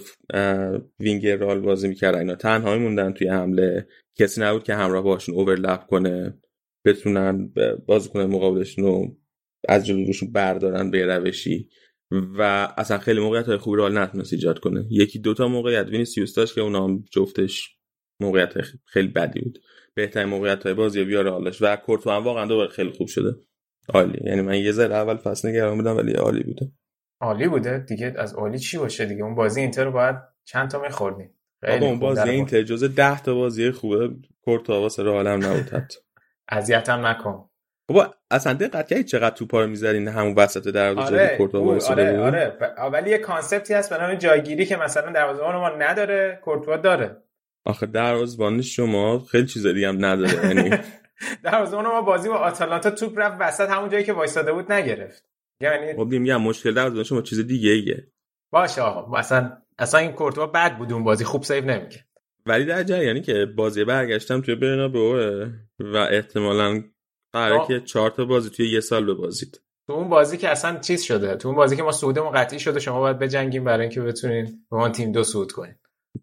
وینگر 0.99 1.37
رئال 1.37 1.59
بازی 1.59 1.87
می‌کردن 1.87 2.19
اینا 2.19 2.35
تنها 2.35 2.77
موندن 2.77 3.13
توی 3.13 3.27
حمله. 3.27 3.87
کسی 4.15 4.41
نبود 4.41 4.63
که 4.63 4.75
همراه 4.75 5.03
باشون 5.03 5.35
overlap 5.35 5.85
کنه 5.85 6.37
بتونن 6.85 7.53
بازیکن 7.85 8.19
مقابلشون 8.21 8.85
رو 8.85 9.17
از 9.69 9.87
جلوی 9.87 10.05
روشون 10.05 10.31
بردارن 10.31 10.91
به 10.91 11.05
روشی. 11.05 11.69
و 12.11 12.41
اصلا 12.77 12.97
خیلی 12.97 13.19
موقعیت 13.19 13.45
های 13.45 13.57
خوبی 13.57 13.77
رال 13.77 13.97
نتونست 13.97 14.33
ایجاد 14.33 14.59
کنه. 14.59 14.87
یکی 14.89 15.19
دوتا 15.19 15.47
موقعیت 15.47 15.87
وینیسیوس 15.87 16.35
داشت 16.35 16.55
که 16.55 16.61
اونا 16.61 16.83
هم 16.83 17.03
جفتش 17.11 17.75
موقعیت 18.21 18.53
خیلی 18.85 19.07
بدی 19.07 19.39
بود. 19.39 19.59
بهترین 19.95 20.29
موقعیت 20.29 20.63
های 20.63 20.73
بازی 20.73 21.01
ویارال 21.01 21.51
و 21.61 21.75
کورتو 21.75 22.09
هم 22.09 22.23
واقعا 22.23 22.45
دوباره 22.45 22.69
خیلی 22.69 22.89
خوب 22.89 23.07
شده. 23.07 23.35
عالی. 23.93 24.19
یعنی 24.23 24.41
من 24.41 24.57
یه 24.57 24.71
ذره 24.71 24.95
اول 24.95 25.17
فصل 25.17 25.49
نگران 25.49 25.77
بودم 25.77 25.97
ولی 25.97 26.13
عالی 26.13 26.43
بوده. 26.43 26.71
عالی 27.21 27.47
بوده. 27.47 27.77
دیگه 27.77 28.13
از 28.17 28.33
عالی 28.33 28.59
چی 28.59 28.77
باشه 28.77 29.05
دیگه؟ 29.05 29.23
اون 29.23 29.35
بازی 29.35 29.61
اینتر 29.61 29.85
رو 29.85 29.91
باید 29.91 30.15
چند 30.45 30.69
تا 30.69 30.81
میخوردیم 30.81 31.33
آقا 31.67 31.85
اون 31.85 31.99
بازی 31.99 32.29
اینتر 32.29 32.61
جزء 32.61 32.87
10 32.87 33.21
تا 33.21 33.35
بازی 33.35 33.71
خوبه. 33.71 34.09
کورتو 34.41 34.73
واسه 34.73 35.03
رئال 35.03 35.27
هم 35.27 35.45
نبود 35.45 35.69
حتی. 35.69 35.99
اذیتم 36.49 37.05
نکن. 37.05 37.49
بابا 37.89 38.13
اصلا 38.31 38.53
دقت 38.53 38.87
کردی 38.87 39.03
چقدر 39.03 39.35
توپا 39.35 39.61
رو 39.61 39.67
می‌ذارین 39.67 40.07
همون 40.07 40.33
وسط 40.35 40.67
دروازه 40.67 41.15
آره 41.15 41.35
کورتوا 41.37 41.59
آره 41.89 42.11
بود 42.11 42.21
آره. 42.21 42.57
ولی 42.93 43.09
یه 43.09 43.17
کانسپتی 43.17 43.73
هست 43.73 43.89
به 43.93 43.97
نام 44.01 44.15
جایگیری 44.15 44.65
که 44.65 44.77
مثلا 44.77 45.11
دروازه‌بان 45.11 45.55
ما 45.55 45.69
نداره 45.69 46.39
کورتوا 46.43 46.77
داره. 46.77 47.17
آخه 47.65 47.85
دروازه‌بان 47.85 48.61
شما 48.61 49.19
خیلی 49.19 49.47
چیز 49.47 49.67
دیگه 49.67 49.87
هم 49.87 50.05
نداره. 50.05 50.47
یعنی 50.47 50.69
دروازه‌بان 51.43 51.85
ما 51.85 52.01
بازی 52.01 52.29
با 52.29 52.35
آتالانتا 52.35 52.91
توپ 52.91 53.19
رفت 53.19 53.37
وسط 53.39 53.69
همون 53.69 53.89
جایی 53.89 54.03
که 54.03 54.13
وایساده 54.13 54.53
بود 54.53 54.71
نگرفت. 54.71 55.25
یعنی 55.61 55.93
خب 55.93 56.07
میگم 56.07 56.41
مشکل 56.41 56.73
دروازه‌بان 56.73 57.03
شما 57.03 57.21
چیز 57.21 57.39
دیگه 57.39 57.71
ایه. 57.71 58.07
باشه 58.51 58.81
آقا 58.81 59.19
مثلا 59.19 59.57
اصلا 59.79 59.99
این 59.99 60.11
کورتوا 60.11 60.47
بد 60.47 60.77
بود 60.77 60.93
اون 60.93 61.03
بازی 61.03 61.23
خوب 61.23 61.43
سیو 61.43 61.65
نمی‌کرد. 61.65 62.05
ولی 62.45 62.65
در 62.65 62.83
جریانی 62.83 63.21
که 63.21 63.45
بازی 63.55 63.83
برگشتم 63.83 64.41
توی 64.41 64.55
برنابئو 64.55 65.45
و 65.79 65.97
احتمالاً 65.97 66.83
قراره 67.33 67.59
آه. 67.59 67.67
که 67.67 67.79
چهار 67.79 68.09
تا 68.09 68.25
بازی 68.25 68.49
توی 68.49 68.71
یه 68.71 68.79
سال 68.79 69.13
ببازید. 69.13 69.61
تو 69.87 69.93
اون 69.93 70.09
بازی 70.09 70.37
که 70.37 70.49
اصلا 70.49 70.79
چیز 70.79 71.01
شده 71.01 71.35
تو 71.35 71.47
اون 71.47 71.57
بازی 71.57 71.75
که 71.75 71.83
ما 71.83 71.91
صعودمون 71.91 72.31
قطعی 72.31 72.59
شده 72.59 72.79
شما 72.79 72.99
باید 72.99 73.19
بجنگیم 73.19 73.63
برای 73.63 73.81
اینکه 73.81 74.01
بتونین 74.01 74.45
به 74.71 74.77
اون 74.77 74.91
تیم 74.91 75.11
دو 75.11 75.23
صعود 75.23 75.51
کنین. 75.51 75.75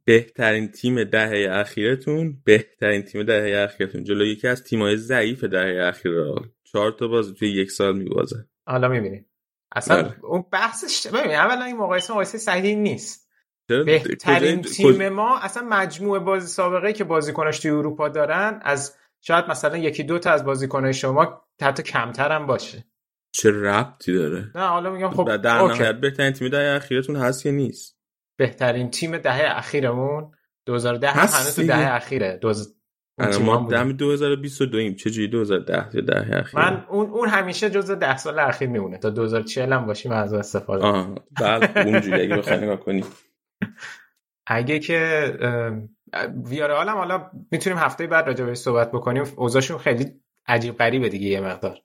بهترین 0.05 0.69
تیم 0.69 1.05
دهه 1.05 1.49
اخیرتون 1.51 2.43
بهترین 2.45 3.03
تیم 3.03 3.23
دهه 3.23 3.63
اخیرتون. 3.63 4.05
جلوی 4.05 4.29
یکی 4.29 4.49
از 4.49 4.65
تیم‌های 4.65 4.97
ضعیف 4.97 5.45
دهه 5.45 5.85
اخیر 5.85 6.13
رو. 6.13 6.45
چهار 6.65 6.93
تا 6.93 7.09
بازی 7.09 7.35
توی 7.35 7.49
یک 7.49 7.71
سال 7.71 7.99
میبازه. 7.99 8.37
حالا 8.67 8.89
می‌بینیم. 8.89 9.27
اصلا 9.73 10.03
بله. 10.03 10.25
اون 10.25 10.45
بحثش 10.53 11.07
ببین 11.07 11.31
اولا 11.31 11.65
این 11.65 11.77
مقایسه 11.77 12.13
مقایسه 12.13 12.39
صحیحی 12.39 12.75
نیست. 12.75 13.27
بهترین 13.69 14.63
تیم 14.63 15.09
ما 15.09 15.39
اصلا 15.39 15.67
مجموعه 15.71 16.21
بازی 16.21 16.47
سابقه 16.47 16.93
که 16.93 17.05
بازیکناش 17.05 17.59
توی 17.59 17.71
اروپا 17.71 18.09
دارن 18.09 18.61
از 18.63 18.97
شاید 19.21 19.45
مثلا 19.49 19.77
یکی 19.77 20.03
دو 20.03 20.19
تا 20.19 20.31
از 20.31 20.45
بازیکنهای 20.45 20.95
شما 20.95 21.43
حتی 21.63 21.83
کمتر 21.83 22.33
هم 22.33 22.47
باشه. 22.47 22.85
چه 23.33 23.51
ربطی 23.51 24.15
داره؟ 24.15 24.51
نه 24.55 24.67
حالا 24.67 24.91
میگم 24.91 25.11
خب 25.11 25.37
در. 25.37 25.59
نهایت 25.59 25.95
بهترین 25.95 26.33
تیم 26.33 26.49
دهه 26.49 26.77
اخیرتون 26.77 27.17
هست 27.17 27.47
یا 27.47 27.53
نیست؟ 27.53 27.96
بهترین 28.37 28.91
تیم 28.91 29.19
دهه 29.19 29.59
اخیرمون. 29.59 30.33
2010 30.67 31.09
هم 31.11 31.21
هست 31.21 31.35
هنوز 31.35 31.57
تو. 31.57 31.63
دهه 31.63 31.95
اخیره. 31.95 32.39
دوز... 32.43 32.77
هم 33.21 33.43
ما. 33.43 33.69
دم 33.71 33.93
2022 33.93 34.79
ایم 34.79 34.95
چجوری 34.95 35.29
2010 35.29 35.89
یا 35.95 36.01
دهه 36.01 36.37
اخیر 36.39 36.61
من 36.61 36.85
اون 36.89 37.11
اون 37.11 37.29
همیشه 37.29 37.71
جزو 37.71 37.95
ده 37.95 38.17
سال 38.17 38.39
اخیر 38.39 38.69
میمونه. 38.69 38.99
تا 38.99 39.11
2040 39.11 39.73
هم 39.73 39.87
باشیم 39.87 40.13
از 40.13 40.33
اون 40.33 40.41
استفاده 40.41 40.85
آه 40.85 41.15
بله 41.41 41.71
اونجوری. 41.87 42.23
اگه 42.23 42.37
بخوای 42.37 42.57
نگاه 42.57 42.77
کنی. 42.81 43.05
اگه 44.47 44.79
که 44.79 45.33
ویارال 46.45 46.89
هم 46.89 46.97
حالا 46.97 47.31
می‌تونیم 47.51 47.79
هفته 47.79 48.07
بعد 48.07 48.27
راجع 48.27 48.45
بهش 48.45 48.59
صحبت 48.59 48.93
بکنیم. 48.93 49.25
اوضاعشون 49.37 49.79
خیلی 49.79 50.21
عجیب 50.47 50.77
غریبه 50.77 51.09
دیگه 51.09 51.27
یه 51.29 51.41
مقدار. 51.41 51.79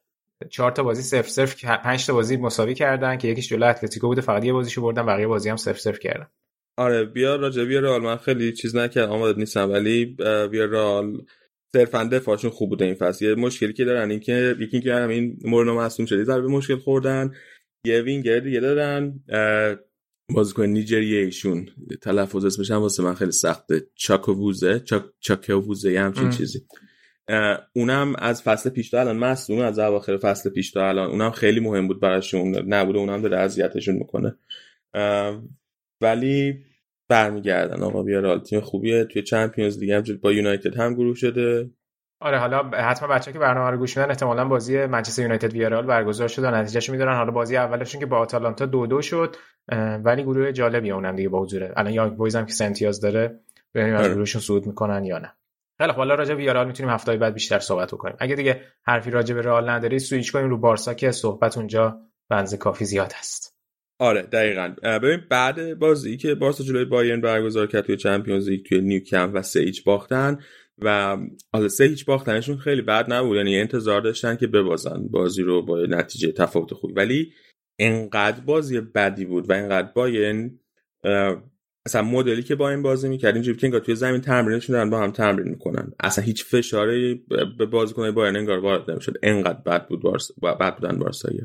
چهار 0.50 0.72
تا 0.72 0.84
بازی 0.84 1.02
صفر 1.02 1.30
صفر 1.46 1.78
پنج 1.78 2.08
تا 2.08 2.14
بازی 2.14 2.38
مساوی 2.38 2.74
کردن 2.74 3.18
که 3.18 3.28
یکیش 3.28 3.50
جلو 3.50 3.66
اتلتیکو 3.66 4.08
بوده 4.08 4.22
فقط 4.22 4.46
یه 4.46 4.54
بازیشو 4.54 4.82
بردن 4.82 5.06
بقیه 5.06 5.28
بازی 5.28 5.50
هم 5.50 5.58
صفر 5.58 5.80
صفر 5.80 5.98
کردن. 6.00 6.28
آره 6.82 7.06
بیا 7.06 7.36
راجع 7.36 7.64
بیا 7.64 7.80
رئال 7.80 8.02
من 8.02 8.18
خیلی 8.18 8.54
چیز 8.54 8.76
نکردم 8.76 9.12
آماده 9.12 9.40
نیستم 9.40 9.72
ولی 9.72 10.06
بیا 10.52 10.66
رئال. 10.66 11.26
صرفا 11.74 12.04
دفاعشون 12.04 12.52
خوب 12.52 12.70
بوده 12.70 12.86
این 12.86 12.94
فصل. 12.96 13.26
یه 13.26 13.36
مشکلی 13.36 13.74
که 13.74 13.86
دارن 13.86 14.12
این 14.12 14.20
که 14.20 14.56
یکی 14.60 14.70
اینکه 14.72 14.94
همین 14.94 15.38
مورنو 15.44 15.76
مصدوم 15.82 16.06
شده 16.06 16.24
ضربه 16.24 16.48
مشکل 16.48 16.76
خوردن 16.76 17.32
یه 17.86 18.02
وینگر 18.02 18.40
دیگه 18.40 18.60
دارن 18.60 19.20
بازیکن 20.34 20.66
نیجریه‌ایشون 20.66 21.68
تلفظ 22.02 22.46
اسمش 22.46 22.72
هم 22.72 22.78
واسه 22.78 23.04
من 23.04 23.14
خیلی 23.14 23.32
سخته. 23.32 23.88
چاکوووزه 23.96 24.80
چاک 24.80 25.04
چاکوووزه 25.20 25.92
یه 25.92 26.02
همچین 26.02 26.24
ام. 26.24 26.30
چیزی. 26.30 26.62
اونم 27.74 28.16
از 28.20 28.44
فصل 28.44 28.70
پیش 28.70 28.90
تا 28.90 29.00
الان 29.00 29.18
مصدوم 29.18 29.60
از 29.60 29.80
اواخر 29.80 30.18
فصل 30.18 30.50
پیش 30.50 30.72
تا 30.72 30.90
الان. 30.90 31.10
اونم 31.10 31.32
خیلی 31.32 31.60
مهم 31.60 31.88
بود 31.88 32.00
براشون. 32.00 32.74
نبوده 32.74 33.00
اونم 33.00 33.22
داره 33.22 33.38
اذیتشون 33.38 33.96
می‌کنه. 33.96 34.36
ولی 36.02 36.60
برمیگردن. 37.12 37.84
آقا 37.84 38.04
ویارئال 38.04 38.40
تیم 38.40 38.60
خوبیه. 38.60 39.06
توی 39.06 39.22
Champions 39.22 39.80
League 39.80 39.92
هم 39.92 40.04
با 40.22 40.32
یونایتد 40.32 40.78
هم 40.78 40.94
گروه 40.94 41.16
شده. 41.16 41.70
آره 42.22 42.38
حالا 42.38 42.64
حتما 42.64 43.08
بچه‌ها 43.08 43.34
که 43.34 43.40
برنامه 43.40 43.72
رو 43.72 43.78
گوش 43.78 43.98
میدن 43.98 44.10
احتمالا 44.10 44.46
بازی 44.46 44.86
منچستر 44.86 45.22
یونایتد 45.22 45.54
ویارئال 45.54 45.86
برگزار 45.86 46.28
شد 46.28 46.44
و 46.44 46.52
نتیجهشو 46.52 46.92
میدارن. 46.92 47.16
حالا 47.16 47.32
بازی 47.32 47.58
اولشون 47.58 48.00
که 48.00 48.06
با 48.06 48.18
آتالانتا 48.18 48.66
دو 48.66 48.88
دو 48.88 49.02
شد 49.02 49.36
ولی 50.04 50.24
گروه 50.24 50.52
جالبیه 50.52 50.94
اونم 50.94 51.16
دیگه 51.16 51.30
با 51.30 51.42
حضوره 51.42 51.74
الان 51.76 51.94
یانگ 51.94 52.16
بویز 52.16 52.36
هم 52.36 52.46
که 52.46 52.54
سه 52.54 52.66
امتیاز 52.66 53.02
داره 53.02 53.40
ببینیم 53.76 53.96
از 53.96 54.06
آره. 54.06 54.14
گروهشون 54.14 54.42
صعود 54.42 54.68
می‌کنن 54.68 55.06
یا 55.06 55.18
نه. 55.18 55.34
خیلی 55.78 55.94
حالا 55.94 56.16
راجع 56.16 56.34
به 56.34 56.42
ویارئال 56.42 56.68
می‌تونیم 56.68 56.94
هفته 56.94 57.18
بعد 57.18 57.34
بیشتر 57.34 57.60
صحبت 57.60 57.92
بکنیم 57.94 58.16
اگه 58.20 58.36
دیگه 58.36 58.62
حرفی 58.84 59.12
راجع 59.12 59.36
به 59.36 59.42
رئال 59.42 59.70
نداری 59.70 60.00
سویچ 60.00 60.32
کنیم 60.32 60.50
رو 60.50 60.58
بارسا 60.58 60.94
که 60.94 61.12
صحبت 61.12 61.58
اونجا 61.58 62.00
بنز 62.30 62.56
کافی 62.56 62.86
زیاد 62.86 63.14
هست. 63.16 63.51
آره 64.02 64.22
دقیقا. 64.22 64.74
ببین 64.84 65.20
بعد 65.30 65.80
بازی 65.80 66.18
که 66.18 66.36
بارسا 66.36 66.64
جلوی 66.64 66.86
بایرن 66.86 67.22
برگزار 67.22 67.68
کرد 67.68 67.86
توی 67.86 67.98
چمپیونز 67.98 68.50
لیگ 68.50 68.66
توی 68.66 68.82
نیوکمپ 68.82 69.32
و 69.34 69.42
سه 69.42 69.60
هیچ 69.60 69.84
باختن 69.84 70.38
و 70.78 71.18
حالا 71.54 71.68
سه 71.68 71.84
هیچ 71.84 72.06
باختنشون 72.06 72.58
خیلی 72.58 72.82
بد 72.82 73.14
نبود. 73.14 73.38
یعنی 73.38 73.60
انتظار 73.60 74.02
داشتن 74.02 74.36
که 74.36 74.48
ببازن 74.48 75.08
بازی 75.12 75.42
رو 75.42 75.62
با 75.62 75.86
نتیجه 75.86 76.32
تفاوت 76.32 76.74
خوبی. 76.74 76.94
ولی 76.94 77.32
انقدر 77.80 78.42
بازی 78.42 78.80
بدی 78.80 79.26
بود 79.26 79.50
و 79.50 79.54
انقدر 79.54 79.92
بایرن 79.96 80.60
اصلا 81.86 82.02
مدلی 82.02 82.44
که 82.44 82.56
با 82.56 82.70
این 82.70 82.82
بازی 82.82 83.10
می‌کرد 83.10 83.34
اینجوری 83.34 83.58
که 83.58 83.68
انگار 83.68 83.80
توی 83.80 83.96
زمین 83.96 84.22
تمرینشون 84.22 84.76
دارن 84.76 84.90
با 84.90 85.00
هم 85.00 85.12
تمرین 85.12 85.48
می‌کنن. 85.48 85.92
اصلا 86.00 86.24
هیچ 86.24 86.46
فشاری 86.46 87.26
به 87.58 87.66
بازیکنهای 87.66 88.12
بایرن 88.12 88.36
انگار 88.36 88.60
وارد 88.60 88.92
نمی‌شد. 88.92 89.14
انقدر 89.24 89.60
بد 89.66 89.88
بود 89.88 90.02
بارسا 90.02 90.34
بد 90.60 90.76
بودن 90.76 91.00
بارسایی. 91.00 91.42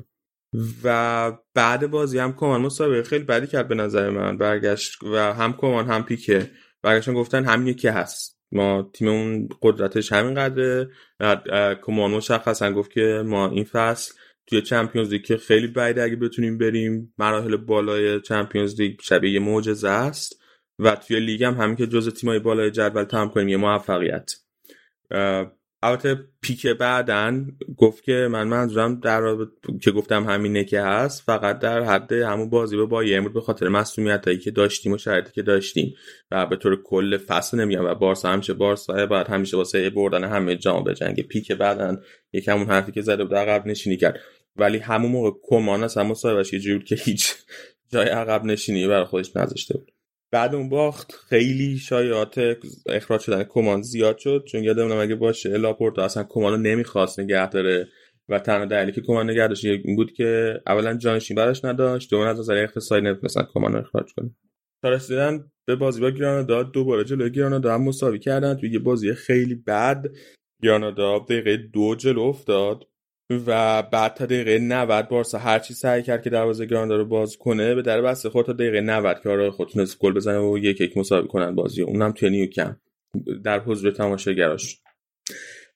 و 0.84 1.32
بعد 1.54 1.86
بازی 1.86 2.18
هم 2.18 2.32
کمان 2.32 2.60
مسابقه 2.60 3.02
خیلی 3.02 3.24
بدی 3.24 3.46
کرد 3.46 3.68
به 3.68 3.74
نظر 3.74 4.10
من. 4.10 4.38
برگشت 4.38 5.02
و 5.02 5.16
هم 5.34 5.52
کمان 5.52 5.86
هم 5.86 6.02
پیکه. 6.02 6.50
برگشتن 6.82 7.14
گفتن 7.14 7.44
همین 7.44 7.66
یکی 7.66 7.88
هست. 7.88 8.40
ما 8.52 8.90
تیممون 8.94 9.48
قدرتش 9.62 10.12
همین 10.12 10.34
قدره 10.34 10.90
کمان 11.82 12.10
مشخصا 12.10 12.72
گفت 12.72 12.90
که 12.90 13.22
ما 13.26 13.50
این 13.50 13.64
فصل 13.64 14.14
توی 14.46 14.62
چمپیونز 14.62 15.12
لیگ 15.12 15.22
که 15.24 15.36
خیلی 15.36 15.66
بعیده 15.66 16.02
اگه 16.02 16.16
بتونیم 16.16 16.58
بریم 16.58 17.14
مراحل 17.18 17.56
بالای 17.56 18.20
چمپیونز 18.20 18.80
لیگ 18.80 19.00
شبیه 19.00 19.32
یه 19.32 19.40
معجزه 19.40 19.88
است. 19.88 20.42
و 20.78 20.96
توی 20.96 21.20
لیگ 21.20 21.44
هم 21.44 21.54
همین 21.54 21.76
که 21.76 21.86
جزء 21.86 22.10
تیمای 22.10 22.38
بالای 22.38 22.70
جدول 22.70 23.04
تمام 23.04 23.30
کنیم 23.30 23.48
یه 23.48 23.56
موفقیت. 23.56 24.32
البته 25.86 26.18
پیک 26.40 26.66
بعدن 26.66 27.46
گفت 27.76 28.04
که 28.04 28.28
من 28.30 28.48
منظورم 28.48 29.00
در 29.00 29.20
رابط- 29.20 29.80
که 29.82 29.90
گفتم 29.90 30.24
همینه 30.24 30.64
که 30.64 30.80
هست 30.80 31.22
فقط 31.22 31.58
در 31.58 31.82
حد 31.82 32.12
همون 32.12 32.50
بازی 32.50 32.76
با 32.76 32.86
بایرن 32.86 33.22
بود 33.22 33.32
به 33.32 33.40
خاطر 33.40 33.68
مسئولیتایی 33.68 34.38
که 34.38 34.50
داشتیم 34.50 34.92
و 34.92 34.98
شرایطی 34.98 35.32
که 35.32 35.42
داشتیم. 35.42 35.94
و 36.30 36.46
به 36.46 36.56
طور 36.56 36.82
کل 36.82 37.16
فصل 37.16 37.60
نمیگم 37.60 37.84
و 37.84 37.94
بارسا 37.94 38.28
همیشه 38.28 38.54
بارسا 38.54 39.06
باید 39.06 39.26
همیشه 39.26 39.56
واسه 39.56 39.90
بردن 39.90 40.24
همه 40.24 40.56
جام 40.56 40.84
به 40.84 40.94
جنگ 40.94 41.20
پیک 41.22 41.52
بعدن 41.52 42.00
یکم 42.32 42.56
اون 42.58 42.66
حرفی 42.66 42.92
که 42.92 43.02
زده 43.02 43.24
بود 43.24 43.34
عقب 43.34 43.66
نشینی 43.66 43.96
کرد. 43.96 44.20
ولی 44.56 44.78
همون 44.78 45.12
موقع 45.12 45.30
کمان 45.42 45.84
اصلا 45.84 46.04
مصاحبهش 46.04 46.52
یه 46.52 46.60
جوری 46.60 46.78
بود 46.78 46.86
که 46.86 46.94
هیچ 46.94 47.34
جای 47.92 48.08
عقب 48.08 48.44
نشینی 48.44 48.88
برای 48.88 49.04
خودش 49.04 49.36
نذاشته 49.36 49.74
بود. 49.78 49.92
بعد 50.30 50.54
اون 50.54 50.68
باخت 50.68 51.12
خیلی 51.12 51.78
شایعات 51.78 52.56
اخراج 52.86 53.20
شدن 53.20 53.44
کمان 53.44 53.82
زیاد 53.82 54.18
شد 54.18 54.44
چون 54.46 54.64
یادمونم 54.64 54.98
اگه 54.98 55.14
باشه 55.14 55.56
لاپورتا 55.56 56.04
اصلا 56.04 56.24
کمان 56.28 56.52
رو 56.52 56.58
نمی‌خواست 56.58 57.20
نگه 57.20 57.48
داره 57.48 57.88
و 58.28 58.38
تنها 58.38 58.64
دلیلی 58.64 58.92
که 58.92 59.00
کمان 59.00 59.30
نگه 59.30 59.46
داشت 59.48 59.64
این 59.64 59.96
بود 59.96 60.12
که 60.12 60.60
اولا 60.66 60.94
جانشین 60.96 61.36
براش 61.36 61.64
نداشت 61.64 62.10
دوم 62.10 62.26
از 62.26 62.38
نظر 62.38 62.54
اقتصادی 62.56 63.06
نمی‌تونستن 63.06 63.42
کمان 63.54 63.72
رو 63.72 63.78
اخراج 63.78 64.12
کنه 64.16 64.30
تا 64.82 64.88
رسیدن 64.88 65.50
به 65.66 65.76
بازی 65.76 66.00
با 66.00 66.10
گرانادا 66.10 66.62
دوباره 66.62 67.04
جلوی 67.04 67.30
گرانادا 67.30 67.74
هم 67.74 67.82
مساوی 67.82 68.18
کردن. 68.18 68.54
توی 68.54 68.70
یه 68.70 68.78
بازی 68.78 69.14
خیلی 69.14 69.54
بد 69.54 70.06
گرانادا 70.62 71.18
دقیقه 71.18 71.56
دو 71.56 71.94
جلو 71.94 72.20
افتاد. 72.20 72.84
و 73.30 73.82
بعد 73.82 74.14
تا 74.14 74.26
دقیقه 74.26 74.58
90 74.58 75.08
بارسا 75.08 75.38
هر 75.38 75.58
چی 75.58 75.74
سعی 75.74 76.02
کرد 76.02 76.22
که 76.22 76.30
دروازه 76.30 76.66
گرانادا 76.66 76.96
رو 76.96 77.04
باز 77.04 77.36
کنه 77.36 77.74
به 77.74 77.82
در 77.82 78.02
بسته 78.02 78.30
خورد 78.30 78.46
تا 78.46 78.52
دقیقه 78.52 78.80
90 78.80 79.20
که 79.22 79.28
آره 79.28 79.50
خود 79.50 79.68
تونست 79.68 79.98
گل 79.98 80.12
بزنه 80.12 80.38
و 80.38 80.58
یک 80.58 80.80
یک 80.80 80.96
مساوی 80.96 81.28
کنن 81.28 81.54
بازی. 81.54 81.82
اونم 81.82 82.12
توی 82.12 82.30
نیوکم 82.30 82.76
در 83.44 83.60
حضور 83.60 83.90
تماشاگراش. 83.90 84.80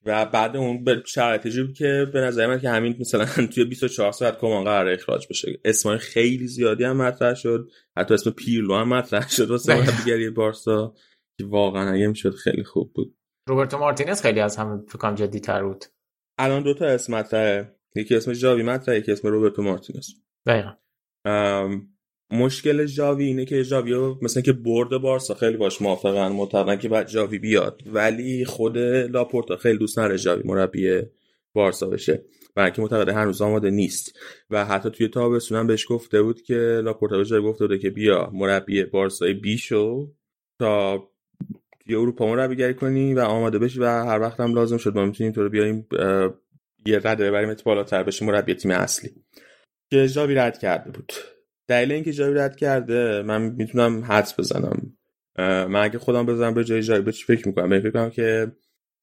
و 0.07 0.27
بعد 0.27 0.57
اون 0.57 0.85
به 0.85 1.03
شرایط 1.07 1.75
که 1.77 2.07
به 2.13 2.21
نظر 2.21 2.47
من 2.47 2.61
که 2.61 2.71
همین 2.71 2.97
مثلا 3.01 3.27
توی 3.55 3.65
24 3.65 4.13
ساعت 4.13 4.39
کمان 4.39 4.65
قرار 4.65 4.89
اخراج 4.89 5.27
بشه. 5.31 5.61
اسمای 5.65 5.99
خیلی 5.99 6.47
زیادی 6.47 6.85
هم 6.85 6.97
مطرح 6.97 7.35
شد. 7.35 7.69
حتی 7.97 8.15
اسم 8.15 8.31
پیرلو 8.31 8.75
هم 8.75 8.89
مطرح 8.89 9.29
شد 9.29 9.51
واسه 9.51 9.75
مربیگری 9.81 10.31
بارسا 10.31 10.95
که 11.39 11.45
واقعا 11.45 11.93
اگه 11.93 12.07
می‌شد 12.07 12.35
خیلی 12.35 12.65
خوب 12.65 12.93
بود. 12.93 13.15
روبرتو 13.49 13.79
مارتینز 13.79 14.23
خیلی 14.23 14.41
از 14.41 14.57
همه 14.57 14.83
فکر 14.89 14.99
کنم 14.99 15.15
جدی 15.15 15.41
تر 15.41 15.63
بود. 15.63 15.85
الان 16.41 16.63
دو 16.63 16.75
تا 16.75 16.87
اسم 16.87 17.15
مطرحه. 17.15 17.75
یکی 17.95 18.17
اسم 18.17 18.33
جاوی 18.33 18.63
مطرحه 18.63 18.99
یکی 18.99 19.13
اسم 19.13 19.29
روبرتو 19.29 19.63
مارتینز. 19.63 20.09
دقیقا. 20.47 20.73
مشکل 22.33 22.87
جاوی 22.87 23.25
اینه 23.25 23.45
که 23.45 23.65
جاوی 23.65 24.17
مثلا 24.23 24.43
که 24.43 24.53
برد 24.53 24.99
بارسا 24.99 25.35
خیلی 25.35 25.57
باش 25.57 25.83
موافقن 25.83 26.33
معتقدن 26.33 26.77
که 26.77 26.89
بعد 26.89 27.09
جاوی 27.09 27.39
بیاد. 27.39 27.83
ولی 27.87 28.45
خود 28.45 28.79
لاپورتا 28.79 29.57
خیلی 29.57 29.79
دوست 29.79 29.99
نداره 29.99 30.19
جاوی 30.19 30.43
مربی 30.45 31.03
بارسا 31.55 31.87
بشه 31.87 32.25
برای 32.55 32.73
معتقد 32.79 33.09
هنوز 33.09 33.43
آماده 33.43 33.71
نیست. 33.71 34.19
و 34.51 34.65
حتی 34.65 34.91
توی 34.91 35.09
تابستون 35.09 35.59
هم 35.59 35.67
بهش 35.67 35.87
گفته 35.89 36.23
بود 36.23 36.43
که 36.43 36.81
لاپورتا 36.85 37.17
به 37.17 37.25
جای 37.25 37.43
گفته 37.43 37.65
بوده 37.67 37.79
که 37.79 37.91
بیا 37.91 38.31
مربی 38.33 38.85
بارسای 38.85 39.33
بی 39.35 39.59
شو 39.59 40.13
تا 40.59 41.10
توی 41.91 41.99
اروپا 41.99 42.27
مربیگری 42.27 42.75
کنی 42.75 43.15
و 43.15 43.21
آماده 43.21 43.59
بشی 43.59 43.81
و 43.81 43.85
هر 43.85 44.21
وقت 44.21 44.41
هم 44.41 44.55
لازم 44.55 44.77
شد 44.77 44.95
ما 44.97 45.05
می‌تونیم 45.05 45.33
تو 45.33 45.43
رو 45.43 45.49
بیاریم 45.49 45.87
یه 46.87 47.01
رده 47.05 47.31
ببریم 47.31 47.57
بالاتر 47.65 48.03
بشی 48.03 48.25
مربی 48.25 48.55
تیم 48.55 48.71
اصلی. 48.71 49.11
که 49.91 50.09
جاوی 50.09 50.35
رد 50.35 50.59
کرده 50.59 50.91
بود. 50.91 51.13
دلیل 51.69 51.93
اینکه 51.93 52.13
جاوی 52.13 52.35
رد 52.35 52.57
کرده 52.57 53.23
من 53.23 53.43
می‌تونم 53.43 54.05
حدس 54.05 54.41
بزنم. 54.41 54.93
من 55.39 55.77
اگه 55.77 55.99
خودم 55.99 56.27
بزنم 56.27 56.55
به 56.55 56.65
جای 56.65 56.83
جاوی 56.83 57.03
به 57.03 57.13
چی 57.13 57.25
فکر 57.25 57.49
می‌کنم؟ 57.49 57.81
فکر 57.81 57.91
کنم 57.91 58.11
که 58.11 58.53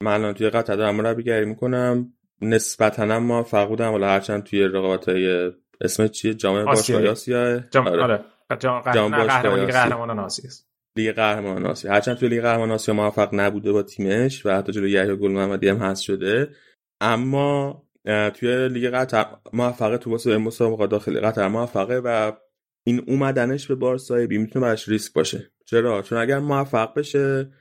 من 0.03 0.13
الان 0.13 0.33
توی 0.33 0.49
قطر 0.49 0.75
دارم 0.75 0.95
مربیگری 0.95 1.45
می‌کنم. 1.45 2.13
نسبتا 2.41 3.03
هم 3.03 3.23
موفق 3.23 3.67
بودم 3.67 3.93
ولی 3.93 4.03
هرچند 4.03 4.43
توی 4.43 4.63
رقابت 4.63 5.09
های 5.09 5.51
اسم 5.81 6.07
چیه؟ 6.07 6.33
جام 6.33 6.55
آسیایی. 6.55 7.07
باشگاه 7.07 7.11
آسیا 7.11 7.59
جام 7.71 7.87
آره. 7.87 8.03
آره. 8.03 8.25
جام 8.59 8.81
قهرمانی. 8.81 9.65
قهرمانان 9.65 10.19
آسیا 10.19 10.47
است. 10.47 10.66
لیگ 10.97 11.11
قهرمان 11.11 11.65
آسیا. 11.65 11.91
هرچند 11.91 12.17
توی 12.17 12.29
لیگ 12.29 12.41
قهرمان 12.41 12.71
آسیا 12.71 12.93
موفق 12.93 13.29
نبوده 13.33 13.71
با 13.71 13.83
تیمش 13.83 14.45
و 14.45 14.49
حتی 14.49 14.71
جلوی 14.71 14.91
یحیی 14.91 15.15
گل 15.15 15.31
محمدی 15.31 15.67
هم 15.67 15.77
هست 15.77 16.01
شده. 16.01 16.49
اما 17.01 17.83
توی 18.33 18.69
لیگ 18.69 18.89
قطر 18.89 19.25
موفقه 19.53 19.97
تو 19.97 20.11
واسه 20.11 20.37
مسابقات 20.37 20.89
داخلی 20.89 21.19
قطر 21.19 21.47
موفقه 21.47 22.01
و 22.03 22.31
این 22.87 23.03
اومدنش 23.07 23.67
به 23.67 23.75
بارسای 23.75 24.27
بی 24.27 24.37
می‌تونه 24.37 24.65
براش 24.65 24.89
ریسک 24.89 25.13
باشه. 25.13 25.51
چرا؟ 25.65 26.01
چون 26.01 26.17
اگر 26.17 26.39
موفق 26.39 26.93
بشه 26.93 27.51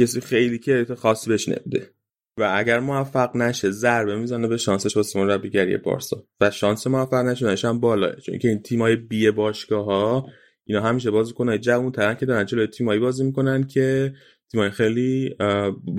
کسی 0.00 0.20
خیلی 0.20 0.58
که 0.58 0.86
خاصی 0.98 1.30
بهش 1.30 1.48
نمیده. 1.48 1.90
و 2.38 2.52
اگر 2.54 2.80
موفق 2.80 3.36
نشه 3.36 3.70
ضربه 3.70 4.16
می‌زنه 4.16 4.48
به 4.48 4.56
شانسش 4.56 4.96
واسه 4.96 5.18
مربیگری 5.18 5.76
بارسا. 5.76 6.24
و 6.40 6.50
شانس 6.50 6.86
موفق 6.86 7.14
نشدنش 7.14 7.64
هم 7.64 7.80
بالاه 7.80 8.16
چون 8.16 8.38
که 8.38 8.48
این 8.48 8.62
تیمای 8.62 8.96
بی 8.96 9.30
باشگاه 9.30 9.84
ها 9.84 10.26
اینا 10.66 10.80
همیشه 10.80 11.10
بازیکنای 11.10 11.58
جوون 11.58 11.92
ترن 11.92 12.14
که 12.14 12.26
دارن 12.26 12.46
جلوی 12.46 12.66
تیمایی 12.66 13.00
بازی 13.00 13.24
می‌کنن 13.24 13.66
که 13.66 14.14
تیمای 14.52 14.70
خیلی 14.70 15.36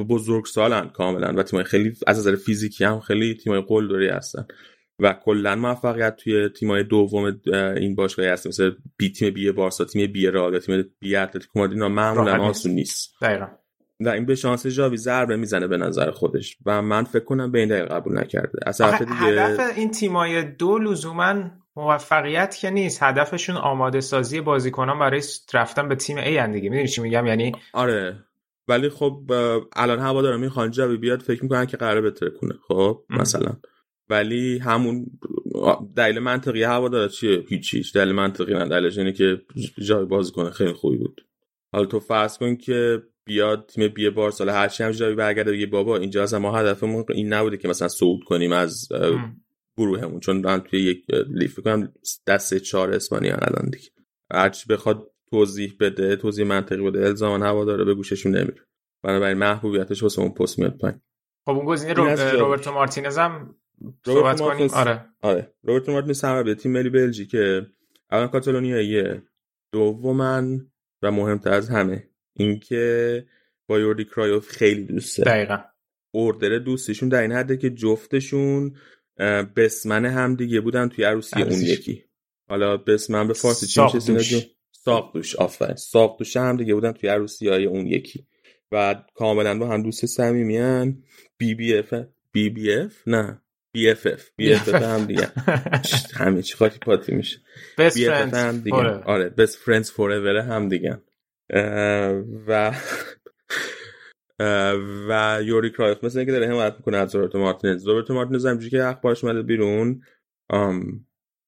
بزرگ 0.10 0.46
سالن 0.46 0.90
کاملا 0.90 1.34
و 1.34 1.44
تیمای 1.44 1.66
خیلی 1.66 1.94
از 2.08 2.20
نظر 2.20 2.36
فیزیکی 2.36 2.84
هم 2.84 3.00
خیلی 3.00 3.34
تیمای 3.34 3.64
قلدری 3.68 4.08
هستن. 4.08 4.46
و 5.00 5.14
کلا 5.24 5.56
موفقیت 5.56 6.16
توی 6.16 6.50
تیمای 6.50 6.84
دوم 6.84 7.42
این 7.54 7.96
باشگاه 7.96 8.26
هست 8.26 8.48
مثل 8.48 8.72
بی 8.98 9.12
تیم 9.12 9.34
بی 9.34 9.52
بارسا 9.52 9.86
تیم 9.86 10.12
بی 10.12 10.28
رئال 10.28 10.60
تیم 10.60 10.84
بی 11.00 11.16
اتلتیکو 11.16 11.60
مادرید 11.60 11.80
معمولا 11.80 12.44
آسون 12.44 12.72
نیست. 12.72 13.14
دقیقاً. 13.22 13.48
و 14.00 14.10
این 14.10 14.26
به 14.26 14.36
شانس 14.36 14.68
جاوی 14.68 14.98
ضربه 14.98 15.36
می‌زنه 15.36 15.68
به 15.68 15.78
نظر 15.78 16.12
خودش 16.12 16.58
و 16.66 16.82
من 16.82 17.04
فکر 17.04 17.24
کنم 17.24 17.52
به 17.52 17.60
این 17.60 17.68
دلیل 17.68 17.86
قبول 17.86 18.20
نکرده. 18.20 18.60
از 18.66 18.82
دیگه 18.82 19.16
هدف 19.16 19.78
این 19.78 19.92
تیمای 19.92 20.44
دو 20.44 20.78
لزوما 20.78 21.36
موفقیت 21.78 22.58
که 22.62 22.70
نیست. 22.70 23.04
هدفشون 23.04 23.56
آماده 23.56 24.02
سازی 24.02 24.42
بازیکنان 24.42 25.00
برای 25.00 25.22
رفتن 25.54 25.90
به 25.90 25.96
تیم 25.96 26.18
ای 26.18 26.38
هن 26.38 26.52
دیگه. 26.52 26.70
می‌دونی 26.70 26.88
چی 26.88 27.02
میگم؟ 27.02 27.26
یعنی 27.26 27.52
آره. 27.74 28.24
ولی 28.68 28.90
خب 28.90 29.32
الان 29.76 30.00
هوادارا 30.00 30.38
می‌خوان 30.38 30.72
جاوی 30.72 30.98
بیاد 30.98 31.22
فکر 31.22 31.44
می‌کنن 31.44 31.66
که 31.66 31.78
قراره 31.78 32.02
بتره 32.02 32.30
کنه 32.30 32.54
خب 32.68 33.04
مثلا. 33.10 33.58
ولی 34.10 34.58
همون 34.58 35.06
دلیل 35.96 36.20
منطقی 36.20 36.64
هوادارا 36.64 37.08
چیه؟ 37.08 37.44
هیچ 37.50 37.94
دلیل 37.94 38.12
منطقی 38.12 38.54
نه. 38.54 38.70
دلیلش 38.70 38.98
اینه 38.98 39.12
که 39.12 39.42
جاوی 39.88 40.06
بازیکن 40.06 40.50
خیلی 40.50 40.74
خوبی 40.74 40.98
بود. 40.98 41.22
حالا 41.72 41.86
تو 41.86 42.00
فرض 42.00 42.38
کن 42.38 42.56
که 42.56 43.02
بیاد 43.26 43.66
تیم 43.66 43.88
بی 43.88 44.10
بار 44.10 44.32
سال 44.32 44.50
هر 44.50 44.68
چی 44.68 44.84
هم 44.84 44.92
جایی 44.92 45.16
برگرده 45.16 45.52
بگه 45.52 45.66
بابا 45.66 45.98
اینجا 45.98 46.24
از 46.24 46.34
ما 46.34 46.58
هدفمون 46.58 47.06
این 47.10 47.34
نبوده 47.34 47.58
که 47.58 47.68
مثلا 47.68 47.88
صعود 47.88 48.24
کنیم 48.24 48.52
از 48.52 48.88
گروهمون 49.78 50.20
چون 50.20 50.38
من 50.38 50.60
توی 50.60 50.80
یک 50.80 51.06
لیف 51.30 51.60
کنم 51.60 51.94
دست 52.28 52.58
چهار 52.58 52.92
اسپانیا 52.92 53.36
الان 53.36 53.70
دیگه. 53.70 53.90
هرچی 54.32 54.68
بخواد 54.70 55.12
توضیح 55.30 55.76
بده 55.80 56.16
توضیح 56.16 56.46
منطقی 56.46 56.82
بده 56.82 57.06
الزاما 57.06 57.46
هوا 57.46 57.66
داره 57.66 57.86
به 57.86 57.94
گوششون 57.94 58.36
نمیره. 58.36 58.66
بنابراین 59.04 59.38
محبوبیتش 59.38 60.04
واسه 60.04 60.22
اون 60.22 60.32
پست 60.32 60.60
میاد 60.60 60.78
پایین. 60.78 61.02
خب 61.46 61.52
اون 61.52 61.66
گزینه 61.66 61.94
رو... 61.94 62.06
روبرتو 62.40 62.72
مارتینز 62.72 63.18
هم 63.18 63.56
صحبت 64.06 64.42
کنیم؟ 64.42 64.70
آره. 64.74 65.06
آره. 65.22 65.54
روبرتو 65.64 65.92
مارتینز 65.92 66.24
هم 66.24 66.54
تیم 66.54 66.72
ملی 66.72 66.90
بلژیکه 66.90 67.68
الان 68.10 68.28
کاتالونیاییه 68.28 69.24
دومن 69.74 70.72
و 71.02 71.12
مهمتر 71.12 71.54
از 71.54 71.70
همه. 71.70 72.10
اینکه 72.34 73.26
با 73.70 73.80
یوردی 73.80 74.06
کرایوف 74.06 74.50
خیلی 74.50 74.84
دوسته 74.84 75.24
دقیقا. 75.24 75.58
اوردر 76.12 76.58
دوستیشون 76.58 77.10
در 77.10 77.22
این 77.22 77.32
حده 77.32 77.58
که 77.58 77.70
جفتشون 77.70 78.76
بسمن 79.56 80.06
هم 80.06 80.36
دیگه 80.36 80.62
بودن 80.62 80.90
توی 80.90 81.06
عروسی 81.06 81.42
اون 81.42 81.62
یکی. 81.62 82.04
حالا 82.50 82.78
بسمن 82.78 83.28
به 83.28 83.34
فارسی 83.34 83.68
چی 83.68 84.12
میشه 84.12 84.50
ساق 84.72 85.14
دوش 85.14 85.36
آفرین. 85.36 85.76
ساق 85.76 86.20
دوش 86.20 86.38
هم 86.38 86.58
دیگه 86.58 86.74
بودن 86.74 86.92
توی 86.92 87.10
عروسی 87.10 87.50
های 87.50 87.66
اون 87.66 87.88
یکی. 87.88 88.28
و 88.72 88.96
کاملا 89.16 89.60
با 89.60 89.68
هم 89.68 89.84
دوست 89.84 90.06
صمیمیان 90.06 91.04
بی 91.38 91.56
بی 91.56 91.78
اف 91.78 91.94
بی 92.32 92.50
بی 92.50 92.74
اف 92.74 93.08
نه. 93.08 93.42
بی 93.72 93.90
اف 93.90 94.08
اف 94.08 94.30
بی 94.36 94.54
اف 94.54 94.68
اف 94.68 94.82
هم 94.82 95.06
دیگه. 95.06 95.32
همه 96.20 96.42
چی 96.42 96.56
خاطی 96.56 96.80
پاتی 96.80 97.16
میشه. 97.16 97.38
BF 97.96 98.34
هم 98.34 98.60
دیگه. 98.60 98.78
آره 98.78 99.30
best 99.30 99.56
friends 99.58 99.92
for 99.92 100.38
هم 100.38 100.70
دیگه. 100.70 101.02
و 102.48 102.72
و 105.10 105.40
یوردی 105.44 105.72
کرایف 105.72 106.04
مثل 106.04 106.20
اینکه 106.20 106.32
داره 106.32 106.48
حمایت 106.48 106.76
می‌کنه 106.78 106.98
از 106.98 107.16
روبرتو 107.16 107.40
مارتینز. 107.40 107.88
روبرتو 107.88 108.14
مارتینز 108.14 108.46
همجوری 108.46 108.70
که 108.70 108.84
اخبارش 108.84 109.24
اومده 109.24 109.42
بیرون 109.42 110.02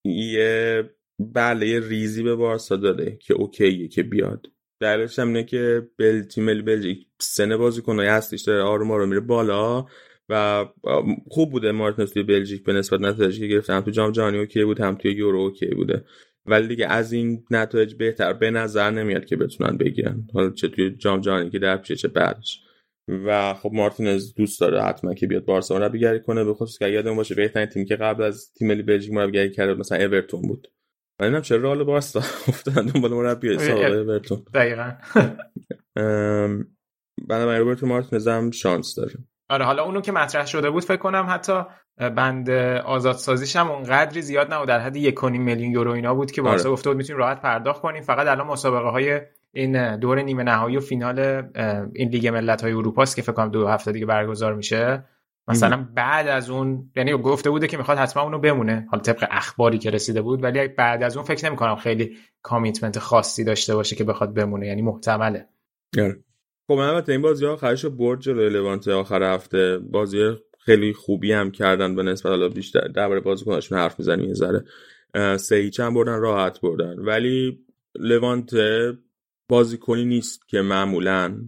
یه 0.04 0.90
بله 1.18 1.88
ریزی 1.88 2.22
به 2.22 2.34
بارسا 2.34 2.76
داده 2.76 3.18
که 3.20 3.34
OK 3.34 3.70
ه 3.70 3.88
که 3.88 4.02
بیاد. 4.02 4.46
دلیلش 4.80 5.18
هم 5.18 5.26
اینه 5.26 5.44
که 5.44 5.88
بل 5.98 6.22
تیم 6.22 6.44
ملی 6.44 6.62
بلژیک 6.62 7.06
سن 7.20 7.56
بازیکنای 7.56 8.08
هستش 8.08 8.42
داره 8.42 8.62
آروم 8.62 8.90
آروم 8.90 9.08
میره 9.08 9.20
بالا 9.20 9.86
و 10.28 10.64
خوب 11.30 11.50
بوده 11.50 11.72
مارتینز 11.72 12.12
توی 12.12 12.22
بلژیک 12.22 12.64
به 12.64 12.72
نسبت 12.72 13.00
نتایجی 13.00 13.40
که 13.40 13.46
گرفته. 13.46 13.72
هم 13.72 13.80
تو 13.80 13.90
جام 13.90 14.12
جهانی 14.12 14.38
OK 14.38 14.64
بود 14.64 14.80
هم 14.80 14.94
توی 14.94 15.12
یورو 15.12 15.38
OK 15.38 15.66
بوده. 15.66 16.04
ولی 16.46 16.68
دیگه 16.68 16.86
از 16.86 17.12
این 17.12 17.44
نتایج 17.50 17.94
بهتر 17.94 18.32
به 18.32 18.50
نظر 18.50 18.90
نمیاد 18.90 19.24
که 19.24 19.36
بتونن 19.36 19.76
بگیرن. 19.76 20.26
حالا 20.34 20.50
چه 20.50 20.68
توی 20.68 20.90
جام 20.90 21.20
جهانی 21.20 21.50
که 21.50 21.58
در 21.58 21.76
پیشه 21.76 21.96
چه 21.96 22.08
بعدش. 22.08 22.60
و 23.10 23.54
خب 23.54 23.70
مارتینز 23.72 24.34
دوست 24.34 24.60
داره 24.60 24.82
حتما 24.82 25.14
که 25.14 25.26
بیاد 25.26 25.44
بارسا 25.44 25.78
مربیگری 25.78 26.20
کنه 26.20 26.44
به 26.44 26.54
خصوص 26.54 26.78
که 26.78 26.88
یادمون 26.88 27.16
باشه 27.16 27.34
بهترین 27.34 27.66
تیم 27.66 27.84
که 27.84 27.96
قبل 27.96 28.22
از 28.22 28.52
تیم 28.58 28.68
ملی 28.68 28.82
بلژیک 28.82 29.12
مربیگری 29.12 29.50
کرده 29.50 29.74
مثلا 29.74 29.98
اورتون 29.98 30.42
بود. 30.42 30.68
من 31.20 31.26
نمی‌دونم 31.26 31.42
چرا 31.42 31.58
رئال 31.58 31.84
بارسا 31.84 32.18
افتادن 32.48 32.86
دنبال 32.86 33.10
مربی 33.10 33.58
سابق 33.58 33.92
اورتون. 33.92 34.44
دقیقاً. 34.54 34.92
بنابراین 37.28 37.60
روبرتو 37.60 37.86
مارتینز 37.86 38.28
هم 38.28 38.50
شانس 38.50 38.94
داره. 38.94 39.14
آره 39.50 39.64
حالا 39.64 39.84
اونو 39.84 40.00
که 40.00 40.12
مطرح 40.12 40.46
شده 40.46 40.70
بود 40.70 40.84
فکر 40.84 40.96
کنم 40.96 41.26
حتی 41.28 41.62
بند 41.96 42.50
آزادسازیش 42.84 43.56
هم 43.56 43.70
اونقدری 43.70 44.22
زیاد 44.22 44.54
نبود 44.54 44.68
در 44.68 44.80
حد 44.80 44.96
یک 44.96 45.24
میلیون 45.24 45.70
یورو 45.70 45.90
اینا 45.90 46.14
بود 46.14 46.30
که 46.30 46.42
بارسا 46.42 46.64
آره. 46.64 46.72
گفته 46.72 46.90
بود 46.90 46.96
می‌تونیم 46.96 47.20
راحت 47.20 47.42
پرداخت 47.42 47.82
کنیم. 47.82 48.02
فقط 48.02 48.26
الان 48.26 48.46
مسابقه 48.46 48.88
های 48.88 49.20
این 49.54 49.96
دور 49.96 50.22
نیمه 50.22 50.42
نهایی 50.42 50.76
و 50.76 50.80
فینال 50.80 51.18
این 51.94 52.08
لیگ 52.08 52.28
ملت 52.28 52.62
های 52.62 52.72
اروپا 52.72 53.02
است 53.02 53.16
که 53.16 53.22
فکر 53.22 53.32
کنم 53.32 53.50
دو 53.50 53.68
هفته 53.68 53.92
دیگه 53.92 54.06
برگزار 54.06 54.54
میشه. 54.54 55.04
مثلا 55.48 55.88
بعد 55.94 56.28
از 56.28 56.50
اون 56.50 56.90
یعنی 56.96 57.12
گفته 57.12 57.50
بوده 57.50 57.66
که 57.66 57.76
می‌خواد 57.76 57.98
حتما 57.98 58.22
اونو 58.22 58.38
بمونه. 58.38 58.86
حالا 58.90 59.02
طبق 59.02 59.26
اخباری 59.30 59.78
که 59.78 59.90
رسیده 59.90 60.22
بود 60.22 60.42
ولی 60.42 60.68
بعد 60.68 61.02
از 61.02 61.16
اون 61.16 61.26
فکر 61.26 61.46
نمی 61.46 61.56
کنم 61.56 61.76
خیلی 61.76 62.16
commitment 62.42 62.98
خاصی 62.98 63.44
داشته 63.44 63.74
باشه 63.74 63.96
که 63.96 64.04
بخواد 64.04 64.34
بمونه 64.34 64.66
یعنی 64.66 64.82
محتمله. 64.82 65.48
آره. 65.98 66.24
خب 66.66 66.72
البته 66.72 67.12
این 67.12 67.22
بازی 67.22 67.46
آخرش 67.46 67.86
برد 67.86 68.20
جلوی 68.20 68.50
لوانت 68.50 68.88
آخر 68.88 69.34
هفته. 69.34 69.78
بازی 69.78 70.18
خیلی 70.58 70.92
خوبی 70.92 71.32
هم 71.32 71.50
کردن 71.50 71.94
به 71.94 72.02
نسبت 72.02 72.30
حالا 72.30 72.48
بیشتر 72.48 72.88
درباره 72.88 73.20
بازیکناشون 73.20 73.78
حرف 73.78 73.98
می‌زنیم 73.98 74.28
یه 74.28 74.34
ذره. 74.34 74.64
سه 75.36 75.56
هیچ 75.56 75.80
هم 75.80 75.94
بردن 75.94 76.20
راحت 76.20 76.60
بردن. 76.60 76.98
ولی 76.98 77.58
لوانت 77.98 78.50
بازیکنی 79.50 80.04
نیست 80.04 80.48
که 80.48 80.60
معمولا 80.60 81.38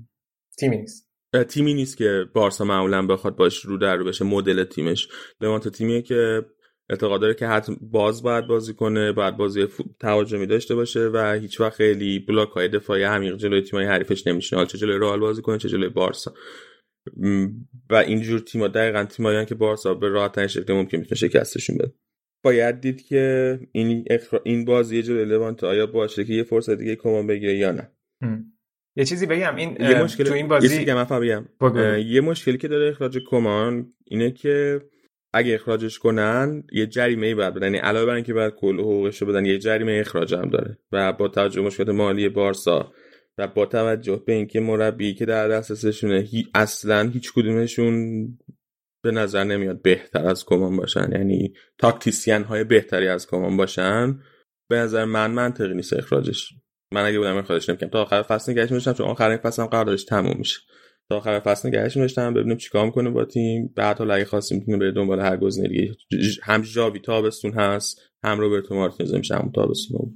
تیمی 0.58 0.76
نیست. 0.76 1.08
تیمی 1.48 1.74
نیست 1.74 1.96
که 1.96 2.24
بارسا 2.34 2.64
معمولا 2.64 3.06
بخواد 3.06 3.36
باش 3.36 3.60
رو 3.60 3.78
در 3.78 3.96
رو 3.96 4.04
بشه 4.04 4.24
مدل 4.24 4.64
تیمش. 4.64 5.08
لوانت 5.40 5.68
تیمیه 5.68 6.02
که 6.02 6.42
اعتقاد 6.90 7.20
داره 7.20 7.34
که 7.34 7.46
حتما 7.46 7.76
باز 7.80 8.22
باید 8.22 8.46
بازی 8.46 8.74
کنه 8.74 9.12
باید 9.12 9.36
بازی 9.36 9.66
تهاجمی 10.00 10.46
داشته 10.46 10.74
باشه 10.74 11.10
و 11.12 11.38
هیچ 11.40 11.60
وقت 11.60 11.74
خیلی 11.74 12.18
بلاک 12.18 12.48
های 12.48 12.68
دفاعی 12.68 13.02
عمیق 13.02 13.36
جلوی 13.36 13.60
تیمای 13.60 13.86
حریفش 13.86 14.26
نمیشه 14.26 14.66
چه 14.66 14.78
جلوی 14.78 14.98
رئال 14.98 15.20
بازی 15.20 15.42
کنه 15.42 15.58
چه 15.58 15.68
جلوی 15.68 15.88
بارسا. 15.88 16.34
و 17.90 17.94
اینجور 17.94 18.40
تیما 18.40 18.68
دقیقا 18.68 19.04
تیمایی 19.04 19.46
که 19.46 19.54
بارسا 19.54 19.94
به 19.94 20.08
راحت 20.08 20.32
ترین 20.32 20.48
شکل 20.48 20.72
ممکن 20.72 20.98
می‌تونه 20.98 21.16
شکستشون 21.16 21.76
بده. 21.76 21.92
باید 22.42 22.80
دید 22.80 23.06
که 23.06 23.58
این 23.72 24.04
اخرا... 24.10 24.40
این 24.44 24.64
بازی 24.64 25.02
جلوی 25.02 25.24
لوانت 25.24 25.64
آیا 25.64 25.86
باشه 25.86 26.24
که 26.24 26.32
یه 26.32 26.42
فرصت 26.42 26.78
دیگه 26.78 26.96
کمان 26.96 27.26
بگیره 27.26 27.56
یا 27.56 27.72
نه. 27.72 27.90
یه 28.96 29.04
چیزی 29.04 29.26
بگم. 29.26 29.56
این 29.56 29.76
یه 29.80 30.02
مشکل... 30.02 30.24
تو 30.24 30.34
این 30.34 30.48
بازی 30.48 30.66
یه, 30.66 30.80
بگم. 30.80 31.98
یه 32.06 32.20
مشکلی 32.20 32.58
که 32.58 32.68
داره 32.68 32.88
اخراج 32.88 33.18
کمان 33.26 33.92
اینه 34.04 34.30
که 34.30 34.80
اگه 35.32 35.54
اخراجش 35.54 35.98
کنن 35.98 36.64
یه 36.72 36.86
جریمه 36.86 37.26
ای 37.26 37.34
باید 37.34 37.54
بدن. 37.54 37.66
یعنی 37.66 37.78
علاوه 37.78 38.06
بر 38.06 38.14
اینکه 38.14 38.34
باید 38.34 38.54
کل 38.54 38.80
حقوقش 38.80 39.22
رو 39.22 39.28
بدن 39.28 39.46
یه 39.46 39.58
جریمه 39.58 39.92
اخراج 40.00 40.34
هم 40.34 40.50
داره. 40.50 40.78
و 40.92 41.12
با 41.12 41.28
توجه 41.28 41.60
به 41.60 41.66
مشکلات 41.66 41.88
مالی 41.88 42.28
بارسا 42.28 42.92
و 43.38 43.48
با 43.48 43.66
توجه 43.66 44.22
به 44.26 44.32
اینکه 44.32 44.60
مربی 44.60 45.14
که 45.14 45.26
در 45.26 45.48
دسترسشونه 45.48 46.20
هی 46.20 46.46
اصلا 46.54 47.08
هیچ 47.08 47.32
کدومشون 47.32 48.26
به 49.04 49.10
نظر 49.10 49.44
نمیاد 49.44 49.82
بهتر 49.82 50.26
از 50.26 50.44
کمان 50.44 50.76
باشن. 50.76 51.08
یعنی 51.12 51.54
تاکتیسیان 51.78 52.44
های 52.44 52.64
بهتری 52.64 53.08
از 53.08 53.26
کمان 53.26 53.56
باشن. 53.56 54.18
به 54.70 54.76
نظر 54.76 55.04
من 55.04 55.30
منطقی 55.30 55.74
نیست 55.74 55.92
اخراجش. 55.92 56.52
من 56.92 57.04
اگه 57.04 57.18
بودم 57.18 57.36
اخراجش 57.36 57.68
نمی‌کنم 57.68 57.90
تا 57.90 58.02
آخر 58.02 58.22
فصل 58.22 58.52
نگهش 58.52 58.70
می‌داشتم. 58.70 58.92
چون 58.92 59.06
آخر 59.06 59.36
فصل 59.36 59.62
هم 59.62 59.68
قراردادش 59.68 60.04
تموم 60.04 60.36
میشه. 60.38 60.60
تا 61.08 61.16
آخر 61.16 61.40
فصل 61.40 61.68
نگهش 61.68 61.96
می‌داشتم. 61.96 62.34
ببینیم 62.34 62.56
چیکار 62.56 62.86
می‌کنه 62.86 63.10
با 63.10 63.24
تیم. 63.24 63.72
بعد 63.76 63.98
حالا 63.98 64.14
اگه 64.14 64.24
خواستیم 64.24 64.58
می‌تونه 64.58 64.78
بره 64.78 64.92
دنبال 64.92 65.20
هر 65.20 65.36
گزینه 65.36 65.68
دیگه. 65.68 65.94
هم 66.42 66.62
جاوی 66.62 67.00
تابستون 67.00 67.52
هست 67.52 68.00
هم 68.24 68.40
روبرتو 68.40 68.74
مارتینز 68.74 69.14
میشه. 69.14 69.34
هم 69.34 69.52
تابستون 69.54 70.14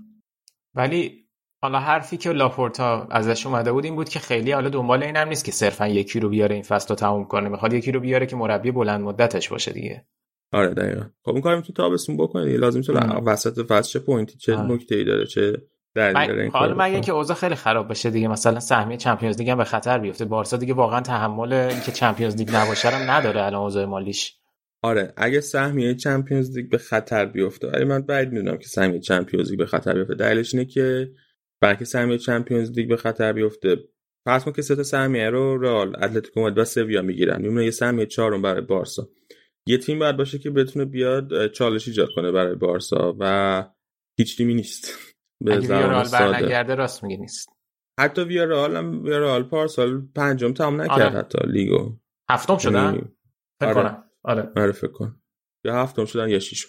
ولی 0.75 1.26
حالا 1.67 1.79
حرفی 1.79 2.17
که 2.17 2.33
لاپورتا 2.33 3.07
ازش 3.11 3.47
اومده 3.47 3.73
بود 3.73 3.85
این 3.85 3.95
بود 3.97 4.09
که 4.09 4.19
خیلی 4.19 4.53
حالا 4.53 4.69
دنبال 4.69 5.03
این 5.03 5.17
هم 5.17 5.29
نیست 5.29 5.45
که 5.45 5.53
صرفا 5.53 5.89
یکی 5.89 6.21
رو 6.21 6.29
بیاره 6.29 6.55
این 6.55 6.63
فصل 6.63 6.89
رو 6.89 6.95
تموم 6.95 7.25
کنه. 7.25 7.49
می‌خواد 7.49 7.73
یکی 7.73 7.93
رو 7.93 8.01
بیاره 8.01 8.27
که 8.27 8.37
مربی 8.37 8.71
بلند 8.71 9.01
مدتش 9.01 9.49
باشه 9.49 9.73
دیگه. 9.73 10.05
آره 10.53 10.75
دقیقا. 10.75 11.05
خب 11.23 11.31
اون 11.31 11.41
کار 11.41 11.57
می‌تونی 11.57 11.75
تابستون 11.77 12.17
بکنی 12.17 12.57
لازم 12.57 12.81
تو 12.81 12.93
وسط 13.27 13.67
فصل 13.67 13.91
چه 13.91 13.99
point 13.99 14.32
ی 14.32 14.39
چه 14.39 14.57
آره. 14.57 14.73
نکته 14.73 14.95
ای 14.95 15.05
داره 15.05 15.27
چه 15.27 15.63
حالا 16.53 16.75
مگه. 16.79 17.01
که 17.01 17.13
اوضاع 17.13 17.37
خیلی 17.37 17.55
خراب 17.55 17.91
بشه 17.91 18.11
دیگه؟ 18.11 18.29
مثلا 18.29 18.61
سهمیه 18.61 18.97
Champions 18.97 19.39
League 19.39 19.51
هم 19.51 19.59
به 19.59 19.65
خطر 19.65 19.99
بیفته. 19.99 20.25
بارسا 20.25 20.57
دیگه 20.57 20.75
واقعا 20.75 21.01
تحمل 21.01 21.53
اینکه 21.53 21.93
Champions 21.93 22.37
League 22.37 22.51
نباشه 22.55 22.99
رو 22.99 23.11
نداره 23.11 23.43
الان 23.43 23.63
اوضاع 23.63 23.85
مالیش. 23.85 24.37
آره 24.83 25.13
اگه 25.17 25.41
سهمیه 25.41 25.95
Champions 25.95 26.57
League 26.57 26.71
به 26.71 26.79
خطر 26.79 27.27
بیفته. 27.27 27.69
ولی 27.69 27.85
من 27.85 28.03
بعید 28.03 28.33
می‌دونم 28.33 28.57
که 28.57 28.69
سهمیه 28.69 29.01
Champions 29.01 29.51
League 29.51 29.59
به 29.59 29.67
خطر 29.67 29.95
بیفته. 29.95 30.15
دلیلش 30.15 30.55
اینه 30.55 30.67
که 30.67 31.11
برای 31.63 31.73
اینکه 31.73 31.85
سهمیه 31.85 32.19
Champions 32.19 32.71
League 32.71 32.89
به 32.89 32.97
خطر 32.97 33.33
بیفته. 33.33 33.77
فرض 34.27 34.45
کن 34.45 34.53
که 34.53 34.63
سه 34.63 34.77
تا 34.77 34.83
سهمیه 34.83 35.31
رو 35.31 35.59
رئال 35.59 35.97
اتلتیکو 36.05 36.41
مادرید 36.41 36.59
و 36.59 36.65
سویا 36.65 37.03
می‌گیرن. 37.03 37.43
میمونه 37.43 37.65
یه 37.65 37.71
سهمیه 37.71 38.07
چهارم 38.07 38.43
برای 38.43 38.61
بارسا. 38.61 39.09
یه 39.69 39.79
تیم 39.79 39.99
باید 39.99 40.17
باشه 40.17 40.39
که 40.39 40.51
بتونه 40.51 40.85
بیاد 40.85 41.53
چالش 41.53 41.89
ایجاد 41.89 42.09
کنه 42.17 42.33
برای 42.33 42.55
بارسا 42.55 43.17
و 43.21 43.65
هیچ 44.19 44.37
تیمی 44.37 44.55
نیست. 44.55 44.89
به 45.45 45.59
ویارال 45.59 46.05
ساده. 46.05 46.75
راست 46.75 47.05
میگه 47.05 47.17
نیست. 47.17 47.49
حتی 48.01 48.23
ویارال 48.23 48.77
هم 48.77 49.03
ویارال 49.03 49.43
پارسال 49.43 50.09
پنجم 50.15 50.53
تمام 50.53 50.81
نکرد 50.81 51.01
آره. 51.03 51.19
حتی 51.19 51.39
لیگو. 51.47 51.97
هفتم 52.31 52.59
شدن؟ 52.59 52.85
یعنی- 52.85 53.09
فکر 53.61 53.69
آره. 53.71 53.75
کنم. 53.75 54.05
آره. 54.25 54.53
آره 54.57 54.73
فکر 54.73 54.93
کن 54.93 55.21
یا 55.65 55.83
هفتم 55.83 56.05
شدن 56.05 56.29
یا 56.29 56.39
ششم. 56.39 56.69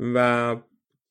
و 0.00 0.56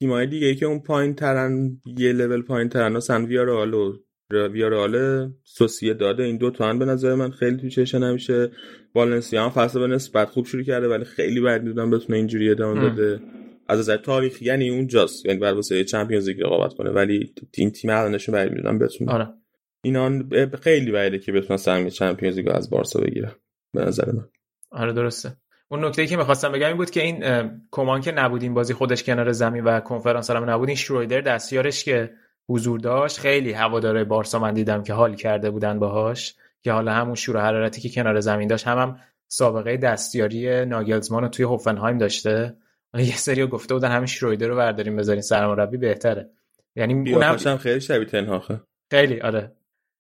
تیمای 0.01 0.27
دیگه 0.27 0.47
ای 0.47 0.55
که 0.55 0.65
اون 0.65 0.79
پایین 0.79 1.15
ترن 1.15 1.77
یه 1.97 2.13
لول 2.13 2.41
پایین 2.41 2.69
ترن 2.69 2.91
مثلا 2.91 3.25
ویارال 3.25 3.73
و 3.73 3.97
ویارال 4.31 5.27
سوسیه 5.43 5.93
داده 5.93 6.23
این 6.23 6.37
دو 6.37 6.51
تا 6.51 6.69
هم 6.69 6.79
به 6.79 6.85
نظر 6.85 7.15
من 7.15 7.31
خیلی 7.31 7.57
تو 7.57 7.69
چشه 7.69 7.99
نمیشه. 7.99 8.51
والنسیا 8.95 9.43
هم 9.43 9.49
فصل 9.49 9.79
به 9.79 9.87
نسبت 9.87 10.29
خوب 10.29 10.45
شروع 10.45 10.63
کرده 10.63 10.87
ولی 10.87 11.05
خیلی 11.05 11.41
بعد 11.41 11.63
می‌دونم 11.63 11.89
بتونه 11.89 12.17
اینجوری 12.17 12.49
ادامه 12.49 12.83
ام. 12.83 12.95
بده. 12.95 13.19
از 13.67 13.79
نظر 13.79 13.97
تاریخی 13.97 14.45
یعنی 14.45 14.69
اونجاست 14.69 15.25
یعنی 15.25 15.39
بعد 15.39 15.55
واسه 15.55 15.83
چمپیونز 15.83 16.27
لیگ 16.27 16.41
رقابت 16.41 16.73
کنه 16.73 16.89
ولی 16.89 17.33
این 17.57 17.71
تیم 17.71 17.89
الانشون 17.89 18.35
بعد 18.35 18.51
می‌دونم 18.51 18.79
بتونه. 18.79 19.11
آره. 19.11 19.27
اینا 19.83 20.23
خیلی 20.61 20.91
بعیده 20.91 21.19
که 21.19 21.31
بتونن 21.31 21.57
سهمیه 21.57 21.89
چمپیونز 21.89 22.37
لیگ 22.37 22.49
از 22.51 22.69
بارسا 22.69 22.99
بگیرن 22.99 23.31
به 23.73 23.85
نظر 23.85 24.11
من. 24.11 24.25
آره 24.71 24.93
درسته. 24.93 25.37
اون 25.71 25.85
نکته 25.85 26.01
ای 26.01 26.07
که 26.07 26.17
می‌خواستم 26.17 26.51
بگم 26.51 26.67
این 26.67 26.77
بود 26.77 26.89
که 26.89 27.03
این 27.03 27.23
کمان 27.71 28.01
که 28.01 28.11
نبود 28.11 28.43
این 28.43 28.53
بازی 28.53 28.73
خودش 28.73 29.03
کنار 29.03 29.31
زمین 29.31 29.63
و 29.63 29.79
کنفرانس 29.79 30.31
هم 30.31 30.49
نبود 30.49 30.69
این 30.69 30.77
شرویدر 30.77 31.21
دستیارش 31.21 31.83
که 31.83 32.13
حضور 32.49 32.79
داشت 32.79 33.19
خیلی 33.19 33.51
هواداره 33.51 34.03
بارسا 34.03 34.39
من 34.39 34.53
دیدم 34.53 34.83
که 34.83 34.93
حال 34.93 35.15
کرده 35.15 35.49
بودن 35.49 35.79
باهاش 35.79 36.35
که 36.61 36.71
حالا 36.71 36.93
همون 36.93 37.15
شور 37.15 37.37
حرارتی 37.37 37.81
که 37.81 37.89
کنار 37.89 38.19
زمین 38.19 38.47
داشت 38.47 38.67
هم, 38.67 38.77
هم 38.77 38.99
سابقه 39.27 39.77
دستیاری 39.77 40.65
ناگلزمان 40.65 41.23
رو 41.23 41.29
توی 41.29 41.45
هوفنهایم 41.45 41.97
داشته. 41.97 42.55
یه 42.93 43.15
سری 43.15 43.47
گفته 43.47 43.73
بودن 43.73 43.91
همین 43.91 44.05
شرویدر 44.05 44.47
رو 44.47 44.55
برداریم 44.55 44.95
بذارین 44.95 45.21
سرمربی 45.21 45.77
بهتره. 45.77 46.29
یعنی 46.75 47.13
اونم 47.13 47.37
هم 47.45 47.57
خیلی 47.57 47.81
شبیه 47.81 48.05
تنهاخه. 48.05 48.61
خیلی 48.91 49.21
آره. 49.21 49.51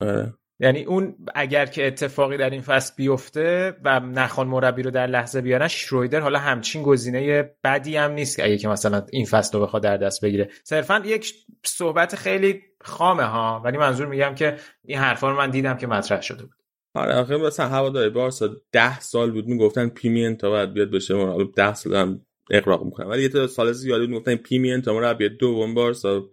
آره. 0.01 0.33
یعنی 0.61 0.83
اون 0.83 1.15
اگر 1.35 1.65
که 1.65 1.87
اتفاقی 1.87 2.37
در 2.37 2.49
این 2.49 2.61
فصل 2.61 2.93
بیفته 2.97 3.75
و 3.83 3.99
نخوان 3.99 4.47
مربی 4.47 4.83
رو 4.83 4.91
در 4.91 5.07
لحظه 5.07 5.41
بیارن 5.41 5.67
شرویدر 5.67 6.19
حالا 6.19 6.39
همچین 6.39 6.83
گزینه 6.83 7.51
بدی 7.63 7.97
هم 7.97 8.11
نیست 8.11 8.39
اگه 8.39 8.57
که 8.57 8.67
مثلا 8.67 9.05
این 9.11 9.25
فصل 9.25 9.57
رو 9.57 9.63
بخواد 9.63 9.83
در 9.83 9.97
دست 9.97 10.25
بگیره. 10.25 10.49
صرفا 10.63 11.01
یک 11.05 11.33
صحبت 11.65 12.15
خیلی 12.15 12.61
خامه 12.81 13.23
ها 13.23 13.61
ولی 13.65 13.77
منظور 13.77 14.07
میگم 14.07 14.35
که 14.35 14.57
این 14.85 14.97
حرفا 14.97 15.29
رو 15.29 15.37
من 15.37 15.49
دیدم 15.49 15.77
که 15.77 15.87
مطرح 15.87 16.21
شده 16.21 16.43
بود. 16.43 16.55
آره 16.93 17.13
آخه 17.13 17.37
مثلا 17.37 17.67
هوادارای 17.67 18.09
بارسا 18.09 18.49
ده 18.71 18.99
سال 18.99 19.31
بود 19.31 19.47
می‌گفتن 19.47 19.89
پیمینتا 19.89 20.49
باید 20.49 20.73
بیاد 20.73 20.91
بشه 20.91 21.13
مربی 21.13 21.51
ده 21.55 21.73
سال 21.73 21.95
هم 21.95 22.21
اغراق 22.51 22.83
می‌کنن 22.83 23.07
ولی 23.07 23.21
یه 23.21 23.29
تا 23.29 23.47
سال 23.47 23.71
زیادی 23.71 24.01
بود 24.01 24.09
می‌گفتن 24.09 24.35
پیمینتا 24.35 24.93
مربی 24.93 25.29
دوم 25.29 25.73
بارسا 25.73 26.23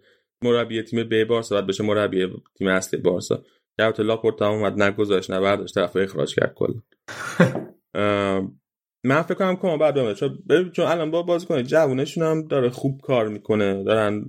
مربی 0.41 0.83
تیم 0.83 1.03
ب 1.03 1.23
بارسا 1.23 1.55
باید 1.55 1.67
بشه 1.67 1.83
مربی 1.83 2.27
تیم 2.57 2.67
اصلی 2.67 2.99
بارسا. 2.99 3.43
که 3.79 3.85
البته 3.85 4.03
لاپورتا 4.03 4.45
هم 4.47 4.51
اومد 4.51 4.81
نگذاشت 4.81 5.31
نه 5.31 5.39
برداشت 5.39 5.75
طرف 5.75 5.95
اخراج 5.95 6.35
کرد 6.35 6.53
کلا. 6.55 6.73
ام، 7.93 8.59
من 9.03 9.21
فکر 9.21 9.33
کنم 9.33 9.55
کومان 9.55 9.77
بعد 9.77 9.95
بمونه 9.95 10.13
چون 10.13 10.39
چون 10.73 10.85
الان 10.85 11.11
با 11.11 11.23
بازیکن 11.23 11.63
جوونشون 11.63 12.23
هم 12.23 12.47
داره 12.47 12.69
خوب 12.69 13.01
کار 13.01 13.27
می‌کنه. 13.27 13.83
دارن 13.83 14.25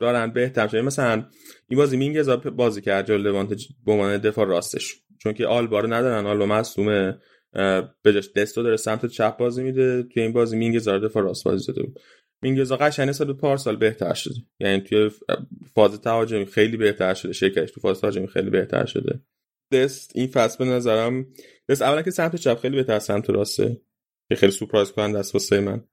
دارن 0.00 0.30
بهتر 0.30 0.68
شده 0.68 0.82
مثلا 0.82 1.24
این 1.68 1.78
بازی 1.78 1.96
مینگزا 1.96 2.36
بازی 2.36 2.80
کرد 2.80 3.06
جلوی 3.06 3.22
لوانت 3.22 3.54
به 3.86 3.92
عنوان 3.92 4.18
دفاع 4.18 4.46
راستش. 4.46 5.02
چون 5.18 5.32
که 5.32 5.46
آلبا 5.46 5.80
رو 5.80 5.92
ندارن 5.92 6.26
آلبا 6.26 6.46
مصدومه 6.46 7.18
به 8.02 8.12
جاش 8.12 8.32
دستو 8.32 8.62
داره 8.62 8.76
سمت 8.76 9.06
چپ 9.06 9.36
بازی 9.36 9.62
میده. 9.62 10.02
توی 10.02 10.22
این 10.22 10.32
بازی 10.32 10.56
مینگزا 10.56 10.98
دفاع 10.98 11.22
راست 11.22 11.44
بازی 11.44 11.66
داده 11.66 11.82
بود. 11.82 12.00
مینگزا 12.42 12.76
قشنگ 12.76 13.08
نسبت 13.08 13.28
پارسال 13.28 13.76
بهتر 13.76 14.14
شده. 14.14 14.34
یعنی 14.60 14.80
توی 14.80 15.10
فاز 15.74 16.00
تهاجمی 16.00 16.46
خیلی 16.46 16.76
بهتر 16.76 17.14
شده 17.14 17.32
شرکتش 17.32 17.70
تو 17.70 17.80
فاز 17.80 18.00
تهاجمی 18.00 18.28
خیلی 18.28 18.50
بهتر 18.50 18.86
شده. 18.86 19.20
دست 19.72 20.12
این 20.14 20.26
فصل 20.26 20.64
به 20.64 20.70
نظرم 20.70 21.26
دست 21.68 21.82
اولا 21.82 22.02
که 22.02 22.10
سمت 22.10 22.36
چپ 22.36 22.58
خیلی 22.58 22.76
بهتر 22.76 22.98
سمت 22.98 23.30
راسته 23.30 23.80
که 24.28 24.34
خیلی 24.34 24.52
سورپرایز 24.52 24.92
کننده 24.92 25.18
است 25.18 25.34
واسه 25.34 25.60
من. 25.60 25.84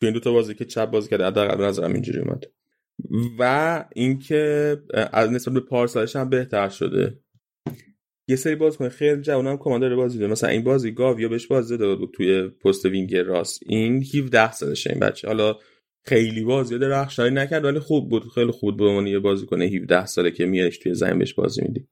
تو 0.00 0.06
این 0.06 0.12
دو 0.12 0.20
تا 0.20 0.32
بازی 0.32 0.54
که 0.54 0.64
چپ 0.64 0.90
بازی 0.90 1.10
کرده 1.10 1.26
حداقل 1.26 1.64
نظرم 1.64 1.92
اینجوری 1.92 2.18
اومد. 2.18 2.44
و 3.38 3.84
اینکه 3.94 4.76
از 5.12 5.30
نسبت 5.30 5.54
به 5.54 5.60
پارسالش 5.60 6.16
هم 6.16 6.30
بهتر 6.30 6.68
شده. 6.68 7.18
یه 8.28 8.36
سری 8.36 8.54
بازیکن 8.54 8.88
خیلی 8.88 9.22
جوان 9.22 9.46
هم 9.46 9.56
کماندار 9.56 9.96
بازی 9.96 10.18
داره 10.18 10.32
مثلا 10.32 10.50
این 10.50 10.64
بازی 10.64 10.92
گاویا 10.92 11.28
بهش 11.28 11.46
بازی 11.46 11.76
داده 11.76 11.94
بود 11.94 12.14
توی 12.14 12.48
پست 12.48 12.84
وینگر 12.84 13.22
راست. 13.22 13.60
این 13.66 14.04
17 14.14 14.52
سالشه 14.52 14.90
این 14.90 15.00
بچه. 15.00 15.28
حالا 15.28 15.56
خیلی 16.04 16.44
بازی 16.44 16.78
درخشانی 16.78 17.34
نکرد 17.34 17.64
ولی 17.64 17.78
خوب 17.78 18.08
بود. 18.10 18.22
خیلی 18.34 18.50
خوب 18.50 18.76
به 18.76 18.84
عنوان 18.84 19.06
یه 19.06 19.18
بازیکن 19.18 19.62
17 19.62 20.06
ساله 20.06 20.30
که 20.30 20.46
میارش 20.46 20.78
توی 20.78 20.94
زمین 20.94 21.18
بهش 21.18 21.34
بازی 21.34 21.62
میدی. 21.62 21.88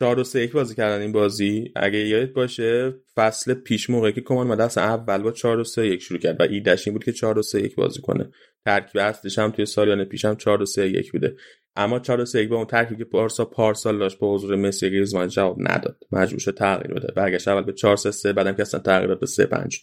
چهار 0.00 0.18
و 0.18 0.24
سه 0.24 0.42
یک 0.42 0.52
بازی 0.52 0.74
کردن 0.74 1.00
این 1.00 1.12
بازی. 1.12 1.72
اگه 1.76 1.98
یادت 1.98 2.32
باشه 2.32 2.94
فصل 3.14 3.54
پیش 3.54 3.90
موقعی 3.90 4.12
که 4.12 4.20
کمان 4.20 4.60
اصلا 4.60 4.84
اول 4.84 5.22
با 5.22 5.32
چهار 5.32 5.58
و 5.58 5.64
سه 5.64 5.86
یک 5.86 6.02
شروع 6.02 6.20
کرد 6.20 6.40
و 6.40 6.42
ایدش 6.42 6.88
این 6.88 6.94
بود 6.94 7.04
که 7.04 7.12
چهار 7.12 7.38
و 7.38 7.42
سه 7.42 7.62
یک 7.62 7.74
بازی 7.74 8.00
کنه. 8.00 8.30
ترکیب 8.64 9.00
اصلش 9.00 9.38
هم 9.38 9.50
توی 9.50 9.66
سالیان 9.66 10.04
پیش 10.04 10.24
هم 10.24 10.36
چهار 10.36 10.62
و 10.62 10.66
سه 10.66 10.88
یک 10.88 11.12
بوده. 11.12 11.36
اما 11.76 11.98
4 11.98 12.24
3 12.24 12.46
با 12.46 12.56
اون 12.56 12.66
ترکیبی 12.66 13.04
که 13.04 13.10
پارسا 13.10 13.44
پارسال 13.44 13.98
داشت 13.98 14.18
با 14.18 14.34
حضور 14.34 14.56
مسی 14.56 14.90
گریزمان 14.90 15.28
جواب 15.28 15.56
نداد. 15.60 15.96
مجبور 16.12 16.40
شد 16.40 16.54
تغییر 16.54 16.94
بده. 16.94 17.12
برگشت 17.16 17.48
اول 17.48 17.62
به 17.62 17.72
4 17.72 17.96
3 17.96 18.10
3 18.10 18.32
بعدم 18.32 18.52
که 18.52 18.62
اصلا 18.62 18.80
تغییر 18.80 19.08
داد 19.08 19.20
به 19.20 19.26
3 19.26 19.46
5 19.46 19.80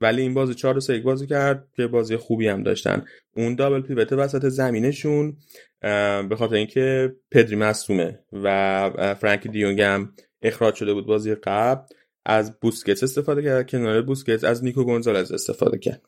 ولی 0.00 0.22
این 0.22 0.34
بازی 0.34 0.54
4 0.54 0.80
3 0.80 0.98
بازی 0.98 1.26
کرد 1.26 1.68
که 1.76 1.86
بازی 1.86 2.16
خوبی 2.16 2.48
هم 2.48 2.62
داشتن. 2.62 3.04
اون 3.36 3.54
دابل 3.54 3.80
پیوت 3.80 4.12
وسط 4.12 4.48
زمینشون 4.48 5.36
به 6.28 6.36
خاطر 6.38 6.54
اینکه 6.54 7.16
پدری 7.30 7.56
مصدومه 7.56 8.18
و 8.32 9.14
فرانکی 9.20 9.48
دیونگ 9.48 9.80
هم 9.80 10.12
اخراج 10.42 10.74
شده 10.74 10.94
بود 10.94 11.06
بازی 11.06 11.34
قبل. 11.34 11.82
از 12.26 12.60
بوسکتس 12.60 13.02
استفاده 13.02 13.42
کرد. 13.42 13.70
کنار 13.70 14.02
بوسکتس 14.02 14.44
از 14.44 14.64
نیکو 14.64 14.84
گونزالز 14.84 15.32
استفاده 15.32 15.78
کرد. 15.78 16.02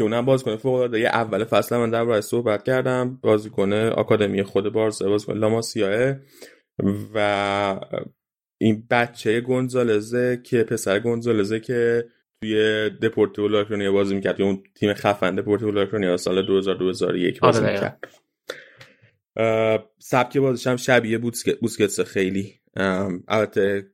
که 0.00 0.04
اونم 0.04 0.24
بازیکن 0.24 0.56
فوق 0.56 0.74
العاده 0.74 0.98
اول 0.98 1.44
فصل 1.44 1.76
من 1.76 1.90
در 1.90 2.20
صحبت 2.20 2.62
کردم. 2.62 3.18
بازیکن 3.22 3.72
آکادمی 3.72 4.42
خود 4.42 4.72
بارسا 4.72 5.08
بازیکن 5.08 5.32
لاماسیاه 5.38 6.16
و 7.14 7.80
این 8.60 8.86
بچه 8.90 9.40
گونزالزه 9.40 10.40
که 10.44 10.64
پسر 10.64 10.98
گونزالزه 10.98 11.60
که 11.60 12.08
توی 12.42 12.90
دپورتیو 12.90 13.48
لاکرونیا 13.48 13.92
بازی 13.92 14.14
می‌کرد. 14.14 14.42
اون 14.42 14.62
تیم 14.74 14.94
خفن 14.94 15.34
دپورتیو 15.34 15.70
لاکرونیا 15.70 16.16
سال 16.16 16.46
2000 16.46 16.74
2001 16.74 17.40
بازی 17.40 17.58
آره 17.58 17.72
می‌کرد. 17.72 18.08
سبک 19.98 20.36
بازیش 20.36 20.66
هم 20.66 20.76
شبیه 20.76 21.18
بوسکتس 21.60 22.00
خیلی. 22.00 22.60
البته 23.28 23.86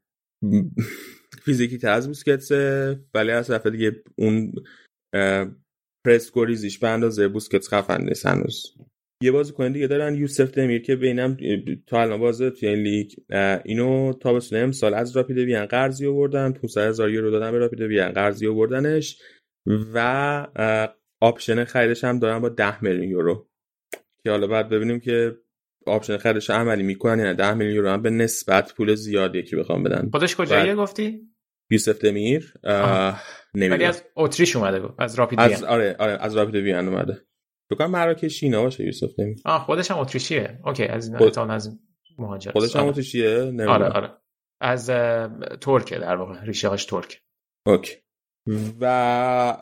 فیزیکی 1.45 1.79
تر 1.79 1.91
از 1.91 2.07
بوسکتسه 2.07 3.01
ولی 3.15 3.31
از 3.31 3.49
طرف 3.49 3.67
دیگه 3.67 4.03
اون 4.17 4.53
پرس 6.07 6.33
گریزیش 6.35 6.79
به 6.79 6.89
اندازه 6.89 7.29
بوسکتس 7.29 7.75
خفن 7.75 8.05
نیست 8.05 8.27
هنوز. 8.27 8.63
یه 9.23 9.33
بازیکن 9.33 9.73
دیگه 9.73 9.87
دارن 9.87 10.15
یوسف 10.15 10.51
دمیر 10.51 10.83
که 10.83 10.97
بینم 10.97 11.37
تا 11.87 12.03
الان 12.03 12.21
بازه 12.21 12.51
توی 12.51 12.69
این 12.69 12.79
لیگ 12.79 13.13
اینو 13.65 14.13
تابستون 14.13 14.59
امسال 14.59 14.95
از 14.95 15.17
راپید 15.17 15.39
وین 15.39 15.67
قرضی 15.67 16.07
آوردن 16.07 16.53
500 16.53 16.89
هزار 16.89 17.11
یورو 17.11 17.31
دادن 17.31 17.53
به 17.53 17.59
راپید 17.59 17.81
وین 17.81 18.09
قرضی 18.09 18.47
آوردنش 18.47 19.19
و 19.95 20.47
option 21.21 21.65
خریدش 21.65 22.05
هم 22.05 22.19
دارن 22.19 22.39
با 22.39 22.49
10 22.49 22.85
میلیون 22.85 23.09
یورو. 23.09 23.49
که 24.25 24.31
حالا 24.31 24.47
بعد 24.47 24.69
ببینیم 24.69 25.01
که 25.01 25.37
option 25.87 26.17
خریدش 26.17 26.51
عملی 26.51 26.83
می‌کنن 26.83 27.19
یعنی 27.19 27.35
10 27.35 27.55
میلیون 27.55 27.77
یورو 27.77 27.89
هم 27.89 28.03
به 28.03 28.11
نسبت 28.11 28.75
پول 28.75 28.95
زیادی 28.95 29.43
که 29.43 29.57
بخوام 29.57 29.83
بدن. 29.83 30.09
خودش 30.13 30.37
کجاییه 30.37 30.75
گفتی؟ 30.75 31.21
یوسف 31.71 31.99
دمیر 31.99 32.53
ولی 33.57 33.85
از 33.85 34.05
اتریش 34.17 34.57
اومده 34.57 34.81
بود 34.81 34.95
از 34.99 35.15
راپید 35.15 35.41
از 35.41 35.65
آره 35.65 35.97
آره 35.99 36.13
از 36.21 36.37
راپید 36.37 36.55
وین 36.55 36.75
اومده. 36.75 37.23
بکنم 37.71 37.91
مراکشی 37.91 38.47
اینا 38.47 38.63
باشه 38.63 38.85
یوسف 38.85 39.15
دمیر 39.19 39.37
آه 39.45 39.65
خودش 39.65 39.91
هم 39.91 39.99
اتریشیه. 39.99 40.59
OK 40.65 40.85
از 40.85 41.09
این 41.09 41.19
خود... 41.19 41.39
از 41.39 41.79
مهاجر. 42.19 42.51
خودش 42.51 42.77
هم 42.77 42.87
اتریشیه 42.87 43.53
آره 43.69 43.89
آره. 43.89 44.11
از 44.61 44.87
ترکه 45.61 45.99
در 45.99 46.17
واقع 46.17 46.45
ریشه 46.45 46.69
هاش 46.69 46.85
ترک 46.85 47.21
OK. 47.67 47.97
و 48.81 49.57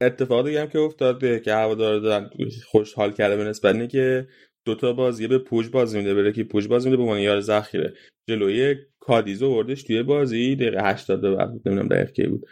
اتفاق 0.00 0.46
دیگه 0.46 0.60
هم 0.60 0.66
که 0.66 0.78
افتاده 0.78 1.40
که 1.40 1.54
هوادارا 1.54 1.98
دارن 1.98 2.30
خوشحال 2.66 3.12
کرده 3.12 3.36
به 3.36 3.44
نسبت 3.44 3.74
اینه 3.74 3.86
که 3.86 4.28
دوتا 4.66 4.92
بازی 4.92 5.28
به 5.28 5.38
پوچ 5.38 5.70
بازی 5.70 5.98
میده 5.98 6.14
بره 6.14 6.32
که 6.32 6.44
پوچ 6.44 6.68
بازی 6.68 6.88
میده 6.88 6.96
به 6.96 7.02
عنوان 7.02 7.20
یار 7.20 7.40
ذخیره. 7.40 7.94
جلوی 8.28 8.76
کادیزو 9.00 9.54
وردش 9.54 9.82
توی 9.82 10.02
بازی 10.02 10.56
دقیقه 10.56 10.82
80 10.82 11.20
به 11.20 11.34
بعد 11.34 11.48
نمی‌دونم 11.48 11.88
دقیقه 11.88 12.12
کی 12.12 12.26
بود. 12.26 12.44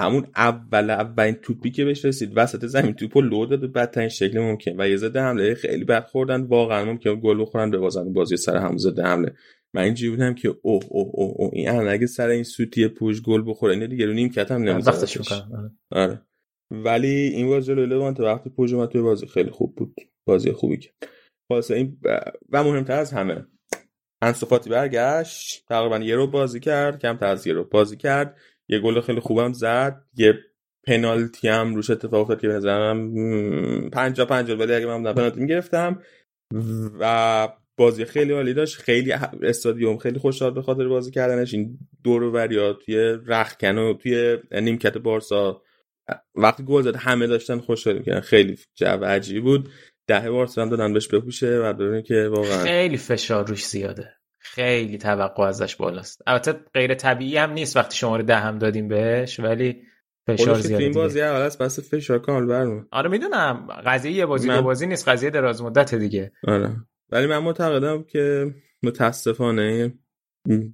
همون 0.00 0.26
اول 0.36 0.90
اولین 0.90 1.34
توپی 1.34 1.70
که 1.70 1.84
بهش 1.84 2.04
رسید 2.04 2.32
وسط 2.36 2.66
زمین 2.66 2.92
توپو 2.92 3.20
لو 3.20 3.46
داد 3.46 3.60
به 3.60 3.66
بدترین 3.66 4.08
شکل 4.08 4.38
ممکن. 4.38 4.80
و 4.80 4.88
یه 4.88 4.96
ضد 4.96 5.16
حمله 5.16 5.54
خیلی 5.54 5.84
بد 5.84 6.06
خوردن 6.06 6.42
واقعا 6.42 6.84
ممکن 6.84 7.20
گل 7.20 7.40
بخورن 7.42 7.70
ببازن 7.70 8.12
بازی 8.12 8.36
سر 8.36 8.56
همون 8.56 8.78
ضد 8.78 9.00
حمله. 9.00 9.34
من 9.74 9.82
اینجوری 9.82 10.10
بودم 10.10 10.34
که 10.34 10.48
اوه 10.62 10.82
اوه 10.88 11.10
اوه 11.12 11.34
اوه. 11.36 11.50
این 11.52 11.68
الان 11.68 11.88
اگه 11.88 12.06
سر 12.06 12.28
این 12.28 12.42
سوتی 12.42 12.88
پوش 12.88 13.22
گل 13.22 13.42
بخوره 13.46 13.74
اینو 13.74 13.86
دیگه 13.86 14.06
رو 14.06 14.12
نیمکت 14.12 14.50
هم 14.50 14.66
وقتش 14.66 15.16
نمی‌ذاره 15.16 15.44
می‌کنم 15.44 15.76
آره. 15.90 16.22
ولی 16.70 17.08
این 17.08 17.46
بازی 17.46 17.66
جلوی 17.66 17.86
لوانت 17.86 18.20
وقتی 18.20 18.50
پوج 18.50 18.74
اومد 18.74 18.88
توی 18.88 19.02
بازی 19.02 19.26
خیلی 19.26 19.50
خوب 19.50 19.74
بود. 19.74 19.94
بازی 20.26 20.52
خوبی 20.52 20.76
کرد 20.76 20.94
خلاصه 21.48 21.74
این 21.74 21.98
ب- 22.04 22.18
و 22.50 22.64
مهمتر 22.64 22.98
از 22.98 23.12
همه 23.12 23.46
انسو 24.22 24.46
فاتی 24.46 24.70
برگشت. 24.70 25.66
تقریبا 25.68 25.98
یه 25.98 26.16
رو 26.16 26.26
بازی 26.26 26.60
کرد 26.60 27.02
کمتر 27.02 27.26
از 27.26 27.46
یه 27.46 27.52
رو 27.52 27.64
بازی 27.64 27.96
کرد. 27.96 28.36
یه 28.70 28.78
گل 28.78 29.00
خیلی 29.00 29.20
خوبم 29.20 29.52
زد. 29.52 30.04
یه 30.16 30.38
پنالتی 30.86 31.48
هم 31.48 31.74
روش 31.74 31.90
اتفاق 31.90 32.20
افتاد 32.20 32.40
که 32.40 32.48
به 32.48 32.54
نظرم 32.54 33.10
پنجا 33.90 34.26
پنجا 34.26 34.56
ولی 34.56 34.74
اگه 34.74 34.86
من 34.86 35.12
پنالتی 35.14 35.40
می‌گرفتم. 35.40 36.02
و 37.00 37.48
بازی 37.76 38.04
خیلی 38.04 38.32
عالی 38.32 38.54
داشت. 38.54 38.76
خیلی 38.76 39.12
استادیوم 39.42 39.96
خیلی 39.96 40.18
خوشحال 40.18 40.54
به 40.54 40.62
خاطر 40.62 40.88
بازی 40.88 41.10
کردنش. 41.10 41.54
این 41.54 41.78
دور 42.04 42.22
و 42.22 42.32
بریا 42.32 42.72
توی 42.72 43.16
رخکن 43.26 43.78
و 43.78 43.94
توی 43.94 44.38
نیمکت 44.52 44.98
بارسا 44.98 45.62
وقتی 46.34 46.64
گل 46.64 46.82
زد 46.82 46.96
همه 46.96 47.26
داشتن 47.26 47.58
خوشحال 47.58 47.98
می‌کردن. 47.98 48.20
خیلی 48.20 48.58
جو 48.74 49.04
عجیبی 49.04 49.40
بود. 49.40 49.68
ده 50.06 50.30
بارسا 50.30 50.62
هم 50.62 50.68
دادن 50.68 50.92
بهش 50.92 51.08
بپوشه 51.08 51.58
و 51.58 52.00
که 52.00 52.28
واقعا 52.30 52.64
خیلی 52.64 52.96
فشار 52.96 53.46
روش 53.46 53.66
زیاده. 53.66 54.19
خیلی 54.54 54.98
توقع 54.98 55.42
ازش 55.42 55.76
بالاست. 55.76 56.22
البته 56.26 56.52
غیر 56.52 56.94
طبیعی 56.94 57.36
هم 57.36 57.50
نیست 57.52 57.76
وقتی 57.76 57.96
شماره 57.96 58.22
ده 58.22 58.36
هم 58.36 58.58
دادیم 58.58 58.88
بهش 58.88 59.40
ولی 59.40 59.82
فشار 60.26 60.54
تو 60.56 60.60
زیاده 60.60 60.84
این. 60.84 60.92
بازی 60.92 61.20
اول 61.20 61.40
است 61.40 61.62
بس 61.62 61.94
فشار 61.94 62.18
کامل 62.18 62.46
برمون 62.46 62.88
آره 62.92 63.10
می‌دونم. 63.10 63.66
قضیه 63.86 64.12
یه 64.12 64.26
بازی 64.26 64.48
من- 64.48 64.56
دو 64.56 64.62
بازی 64.62 64.86
نیست 64.86 65.08
قضیه 65.08 65.30
دراز 65.30 65.62
مدت 65.62 65.94
دیگه. 65.94 66.32
آره. 66.48 66.76
ولی 67.10 67.26
من 67.26 67.38
معتقدم 67.38 68.02
که 68.02 68.54
متاسفانه 68.82 69.94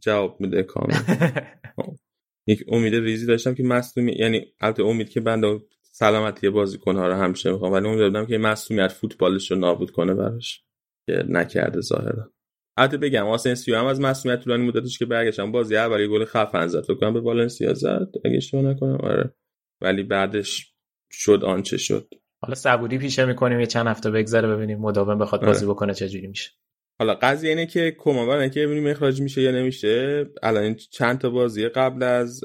جواب 0.01 0.41
میده 0.41 0.63
کامل. 0.63 0.95
یک 2.47 2.65
امید 2.69 2.95
ریزی 2.95 3.27
داشتم 3.27 3.55
که 3.55 3.63
مصدومی 3.63 4.13
یعنی 4.19 4.45
البته 4.61 4.83
امید 4.83 5.09
که 5.09 5.21
بنده 5.21 5.61
سلامتی 5.83 6.51
بازیکن‌ها 6.51 7.09
رو 7.09 7.15
همیشه 7.15 7.53
می‌خوام 7.53 7.73
ولی 7.73 7.89
امید 7.89 7.99
داشتم 8.01 8.27
که 8.27 8.39
مصدومیت 8.39 8.93
فوتبالش 8.93 9.51
رو 9.51 9.59
نابود 9.59 9.91
کنه 9.91 10.15
براش. 10.15 10.63
که 11.09 11.25
نکرده 11.29 11.81
ظاهرا. 11.81 12.33
البته 12.77 12.97
بگم 12.97 13.27
آسنسیو 13.27 13.77
هم 13.77 13.87
از 13.87 14.01
مصدومیت 14.01 14.41
طولانی 14.41 14.67
مدتش 14.67 14.99
که 14.99 15.07
برگشتم 15.07 15.53
بازی 15.53 15.77
اول 15.77 16.01
یه 16.01 16.09
گل 16.09 16.25
خفن 16.25 16.67
زد. 16.67 16.83
فکر 16.83 16.95
کنم 16.95 17.13
به 17.13 17.21
والنسیا 17.21 17.75
زد 17.75 18.09
اگه 18.25 18.37
اشتباه 18.37 18.63
نکنم 18.63 18.99
آره. 19.03 19.35
ولی 19.81 20.03
بعدش 20.03 20.75
شد 21.11 21.45
آنچه 21.45 21.77
شد. 21.77 22.09
حالا 22.43 22.55
صبوری 22.55 22.99
پیشه 22.99 23.25
می‌کنیم 23.25 23.61
یه 23.61 23.67
چند 23.67 23.87
هفته 23.87 24.11
بگذره 24.11 24.49
ببینیم 24.49 24.79
مداوم 24.79 25.19
بخواد 25.19 25.41
آره. 25.41 25.53
بازی 25.53 25.67
بکنه 25.67 25.95
چجوری 25.95 26.27
میشه. 26.27 26.51
حالا 26.99 27.15
قضیه 27.15 27.51
اینه 27.51 27.67
که 27.67 27.97
برای 28.07 28.41
اینکه 28.41 28.67
ببینیم 28.67 28.87
اخراج 28.87 29.21
میشه 29.21 29.43
یا 29.43 29.51
نمیشه. 29.51 30.27
الان 30.43 30.75
چند 30.75 31.19
تا 31.19 31.31
بازی 31.31 31.69
قبل 31.69 32.03
از 32.03 32.45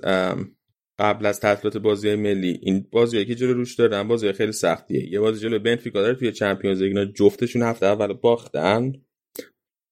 قبل 0.99 1.25
از 1.25 1.39
تعطیلات 1.39 1.77
بازی 1.77 2.15
ملی 2.15 2.59
این 2.61 2.87
بازی 2.91 3.25
که 3.25 3.35
جلو 3.35 3.53
روش 3.53 3.75
دارن 3.75 4.07
بازی 4.07 4.31
خیلی 4.31 4.51
سختیه. 4.51 5.11
یه 5.11 5.19
بازی 5.19 5.39
جلو 5.39 5.59
بنفیکا 5.59 6.01
داره 6.01 6.15
توی 6.15 6.31
چمپیونز 6.31 6.81
لیگ 6.81 7.13
جفتشون 7.15 7.61
هفته 7.61 7.85
اول 7.85 8.13
باختن. 8.13 8.91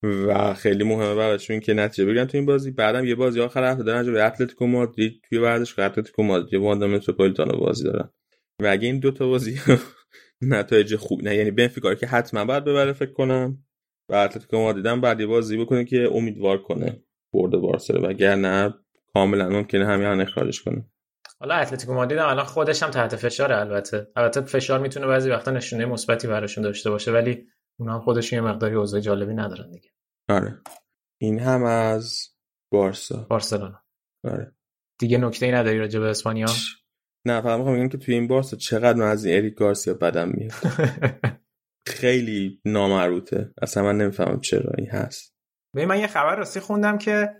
و 0.03 0.53
خیلی 0.53 0.83
مهمه 0.83 1.15
براشون 1.15 1.59
که 1.59 1.73
نتیجه 1.73 2.05
بگیرن 2.05 2.25
تو 2.25 2.37
این 2.37 2.45
بازی. 2.45 2.71
بعدم 2.71 3.05
یه 3.05 3.15
بازی 3.15 3.41
آخر 3.41 3.63
هفته 3.63 3.83
دارن 3.83 4.03
جلوی 4.03 4.21
اتلتیکو 4.21 4.67
مادرید 4.67 5.21
توی 5.29 5.37
ورزشگاه 5.37 5.85
اتلتیکو 5.85 6.23
مادرید 6.23 6.61
واندا 6.61 6.87
متروپولیتانو 6.87 7.57
بازی 7.57 7.83
دارن. 7.83 8.09
و 8.61 8.67
اگه 8.67 8.87
این 8.87 8.99
دوتا 8.99 9.27
بازی 9.27 9.59
نتایج 10.41 10.95
خوب 10.95 11.23
نه 11.23 11.35
یعنی 11.35 11.51
بنفیکا 11.51 11.95
که 11.95 12.07
حتما 12.07 12.45
باید 12.45 12.63
ببره 12.63 12.93
فکر 12.93 13.13
کنم. 13.13 13.57
و 14.09 14.15
اتلتیکو 14.15 14.57
مادرید 14.57 14.85
هم 14.85 15.01
بعد 15.01 15.19
یه 15.19 15.27
بازی 15.27 15.57
بکنه 15.57 15.85
که 15.85 16.09
امیدوار 16.13 16.57
کنه 16.61 17.03
برد 17.33 17.51
بارسا 17.51 17.93
رو 17.93 18.07
وگرنه 18.07 18.73
کاملا 19.13 19.49
ممکنه 19.49 19.85
همین 19.85 20.21
اخراجش 20.21 20.61
کنه. 20.61 20.85
حالا 21.39 21.55
اتلتیکو 21.55 21.93
مادرید 21.93 22.19
الان 22.19 22.45
خودش 22.45 22.83
هم 22.83 22.89
تحت 22.89 23.15
فشاره 23.15 23.57
البته. 23.57 24.07
البته 24.15 24.41
فشار 24.41 24.79
می‌تونه 24.79 25.07
بعضی 25.07 25.29
وقتا 25.29 25.51
نشونه 25.51 25.85
مثبتی 25.85 26.27
براشون 26.27 26.63
داشته 26.63 26.89
باشه 26.89 27.11
ولی 27.11 27.47
اونا 27.79 27.93
هم 27.93 28.01
خودشون 28.01 28.39
یه 28.39 28.45
مقداری 28.45 28.75
اوضاع 28.75 28.99
جالبی 28.99 29.33
ندارن 29.33 29.71
دیگه. 29.71 29.89
آره. 30.29 30.61
این 31.21 31.39
هم 31.39 31.63
از 31.63 32.27
بارسا. 32.71 33.27
بارسلونا. 33.29 33.83
آره. 34.23 34.55
دیگه 34.99 35.17
نکته 35.17 35.45
ای 35.45 35.51
نداری 35.51 35.79
راجع 35.79 35.99
به 35.99 36.05
اسپانیا؟ 36.05 36.47
نه 37.25 37.41
فقط 37.41 37.57
می‌خوام 37.57 37.77
بگم 37.77 37.89
که 37.89 37.97
توی 37.97 38.13
این 38.13 38.27
بارسا 38.27 38.57
چقدر 38.57 38.97
من 38.99 39.07
از 39.07 39.25
این 39.25 39.37
اریک 39.37 39.55
گارسیا 39.55 39.93
بدم 39.93 40.29
میاد. 40.29 40.51
خیلی 41.99 42.61
نامربوطه. 42.65 43.53
اصلا 43.61 43.83
من 43.83 43.97
نمی‌فهمم 43.97 44.39
چرا 44.39 44.71
این 44.77 44.89
هست. 44.89 45.35
ببین 45.75 45.87
من 45.87 45.99
یه 45.99 46.07
خبر 46.07 46.35
راستی 46.35 46.59
خوندم 46.59 46.97
که 46.97 47.35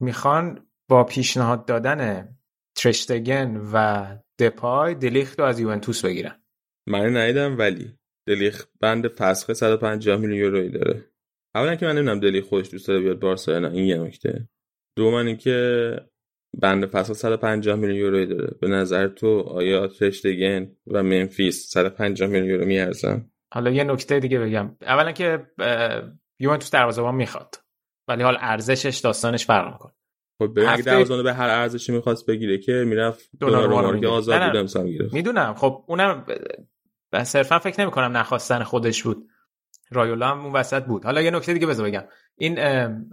می‌خوان 0.00 0.68
با 0.88 1.04
پیشنهاد 1.04 1.66
دادن 1.66 2.28
ترشتگن 2.76 3.56
و 3.72 4.06
دپای 4.38 4.94
دلیخت 4.94 5.40
رو 5.40 5.44
از 5.44 5.60
یوونتوس 5.60 6.04
بگیرن. 6.04 6.42
من 6.88 7.16
ندیدم 7.16 7.58
ولی. 7.58 7.99
دلیخ 8.26 8.66
بند 8.80 9.08
فسخ 9.08 9.52
150 9.52 10.16
میلیون 10.16 10.38
یورویی 10.38 10.68
داره. 10.68 11.04
اولا 11.54 11.74
که 11.74 11.86
من 11.86 11.92
نمی‌دونم 11.96 12.20
دلیخ 12.20 12.44
خودش 12.44 12.70
دوست 12.70 12.88
داره 12.88 13.00
بیاد 13.00 13.20
بارسا 13.20 13.58
نه 13.58 13.70
این 13.70 13.84
یه 13.84 13.98
نکته. 13.98 14.48
دوم 14.96 15.14
اینکه 15.14 15.96
بند 16.60 16.86
فسخ 16.86 17.12
150 17.12 17.76
میلیون 17.76 17.98
یورویی 17.98 18.26
داره. 18.26 18.54
به 18.60 18.68
نظر 18.68 19.08
تو 19.08 19.40
آیا 19.40 19.86
ترشتگن 19.86 20.76
و 20.86 21.02
منفیس 21.02 21.66
150 21.70 22.28
میلیون 22.28 22.50
یورو 22.50 22.66
میارزن؟ 22.66 23.30
حالا 23.54 23.70
یه 23.70 23.84
نکته 23.84 24.20
دیگه 24.20 24.38
بگم. 24.38 24.76
اولا 24.82 25.12
که 25.12 25.46
یوونتوس 26.40 26.70
دروازه‌بان 26.70 27.14
می‌خواد. 27.14 27.54
ولی 28.08 28.22
حال 28.22 28.36
ارزشش 28.40 28.98
داستانش 28.98 29.46
فرق 29.46 29.72
می‌کنه. 29.72 29.92
خب 30.38 30.52
ببین 30.56 30.68
اگه 30.68 30.92
هفته- 30.92 31.22
به 31.22 31.32
هر 31.32 31.48
ارزشی 31.48 31.92
می‌خواست 31.92 32.26
بگیره 32.26 32.58
که 32.58 32.72
می‌رفت 32.72 33.30
دوناروما 33.40 33.90
رو 33.90 34.00
که. 34.00 34.06
آزاد 34.06 34.34
نه، 34.34 34.44
نه. 34.44 34.50
بود 34.50 34.56
امسال 34.60 34.84
می‌گرفت 34.84 35.14
می‌دونم. 35.14 35.54
خب 35.54 35.84
اونم 35.88 36.26
ب- 37.12 37.22
صرفا 37.22 37.58
فکر 37.58 37.80
نمی 37.80 37.90
کنم 37.90 38.16
نخواستن 38.16 38.62
خودش 38.62 39.02
بود. 39.02 39.28
رایولا 39.90 40.28
هم 40.28 40.40
اون 40.44 40.52
وسط 40.52 40.84
بود. 40.84 41.04
حالا 41.04 41.20
یه 41.20 41.30
نکته 41.30 41.52
دیگه 41.52 41.66
بذار 41.66 41.86
بگم. 41.86 42.04
این 42.36 42.58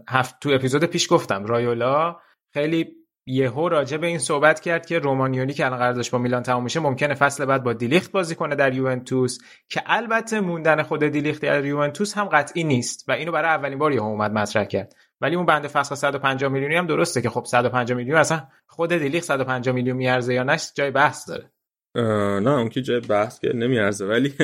هفت 0.09 0.39
تو 0.39 0.49
اپیزود 0.49 0.83
پیش 0.83 1.07
گفتم 1.13 1.45
رایولا 1.45 2.15
خیلی 2.53 2.97
یهو 3.29 3.69
راجع 3.69 3.97
به 3.97 4.07
این 4.07 4.19
صحبت 4.19 4.59
کرد 4.59 4.85
که 4.85 4.99
رومانیولی 4.99 5.53
که 5.53 5.65
الان 5.65 5.79
قراردادش 5.79 6.09
با 6.09 6.17
میلان 6.17 6.43
تموم 6.43 6.63
میشه 6.63 6.79
ممکنه 6.79 7.13
فصل 7.13 7.45
بعد 7.45 7.63
با 7.63 7.73
دیلیخت 7.73 8.11
بازی 8.11 8.35
کنه 8.35 8.55
در 8.55 8.73
یوونتوس 8.73 9.37
که 9.69 9.83
البته 9.85 10.39
موندن 10.39 10.83
خود 10.83 11.03
دیلیخت 11.03 11.41
در 11.41 11.65
یوونتوس 11.65 12.17
هم 12.17 12.25
قطعی 12.25 12.63
نیست 12.63 13.09
و 13.09 13.11
اینو 13.11 13.31
برای 13.31 13.49
اولین 13.49 13.77
بار 13.77 13.93
یهو 13.93 14.03
اومد 14.03 14.31
مطرح 14.31 14.63
کرد. 14.63 14.95
ولی 15.21 15.35
اون 15.35 15.45
بند 15.45 15.67
فسخ 15.67 15.95
150 15.95 16.51
میلیونی 16.51 16.75
هم 16.75 16.87
درسته 16.87 17.21
که 17.21 17.29
خب 17.29 17.45
150 17.45 17.97
میلیون 17.97 18.17
اصلا 18.17 18.47
خود 18.67 18.93
دیلیخت 18.93 19.25
150 19.25 19.75
میلیون 19.75 19.97
میارزه 19.97 20.33
یا 20.33 20.43
نه 20.43 20.57
جای 20.75 20.91
بحث 20.91 21.29
داره. 21.29 21.51
نه 21.97 22.51
اون 22.51 22.69
که 22.69 22.81
جای 22.81 22.99
بحث 22.99 23.39
که 23.39 23.53
نمیارزه 23.53 24.05
ولی 24.05 24.33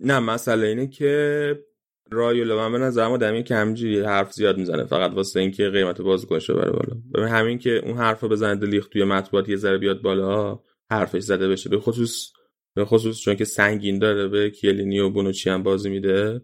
نه 0.00 0.18
مسئله 0.18 0.66
اینه 0.66 0.86
که 0.86 1.64
رایولا 2.10 2.56
من 2.56 2.72
به 2.72 2.78
نظرم 2.86 3.12
آدمی 3.12 3.42
که 3.42 3.54
همینجوری 3.54 4.00
حرف 4.00 4.32
زیاد 4.32 4.58
می‌زنه 4.58 4.84
فقط 4.84 5.10
واسه 5.10 5.40
اینکه 5.40 5.68
قیمت 5.68 6.00
بازیکنش 6.00 6.50
رو 6.50 6.56
بره 6.56 6.70
بالا. 6.70 7.02
ببین 7.14 7.28
همین 7.28 7.58
که 7.58 7.70
اون 7.84 7.96
حرف 7.96 8.20
رو 8.20 8.28
بزنه 8.28 8.54
دلیخت 8.54 8.92
توی 8.92 9.04
مطبوعات 9.04 9.48
یه 9.48 9.56
ذره 9.56 9.78
بیاد 9.78 10.02
بالا 10.02 10.60
حرفش 10.90 11.22
زده 11.22 11.48
بشه. 11.48 11.70
به 11.70 11.78
خصوص 11.78 12.32
به 12.74 12.84
خصوص 12.84 13.20
چون 13.20 13.34
که 13.34 13.44
سنگین 13.44 13.98
داره 13.98 14.28
به 14.28 14.50
کیلینی 14.50 15.00
و 15.00 15.10
بونوچی 15.10 15.50
هم 15.50 15.62
بازی 15.62 15.90
میده. 15.90 16.40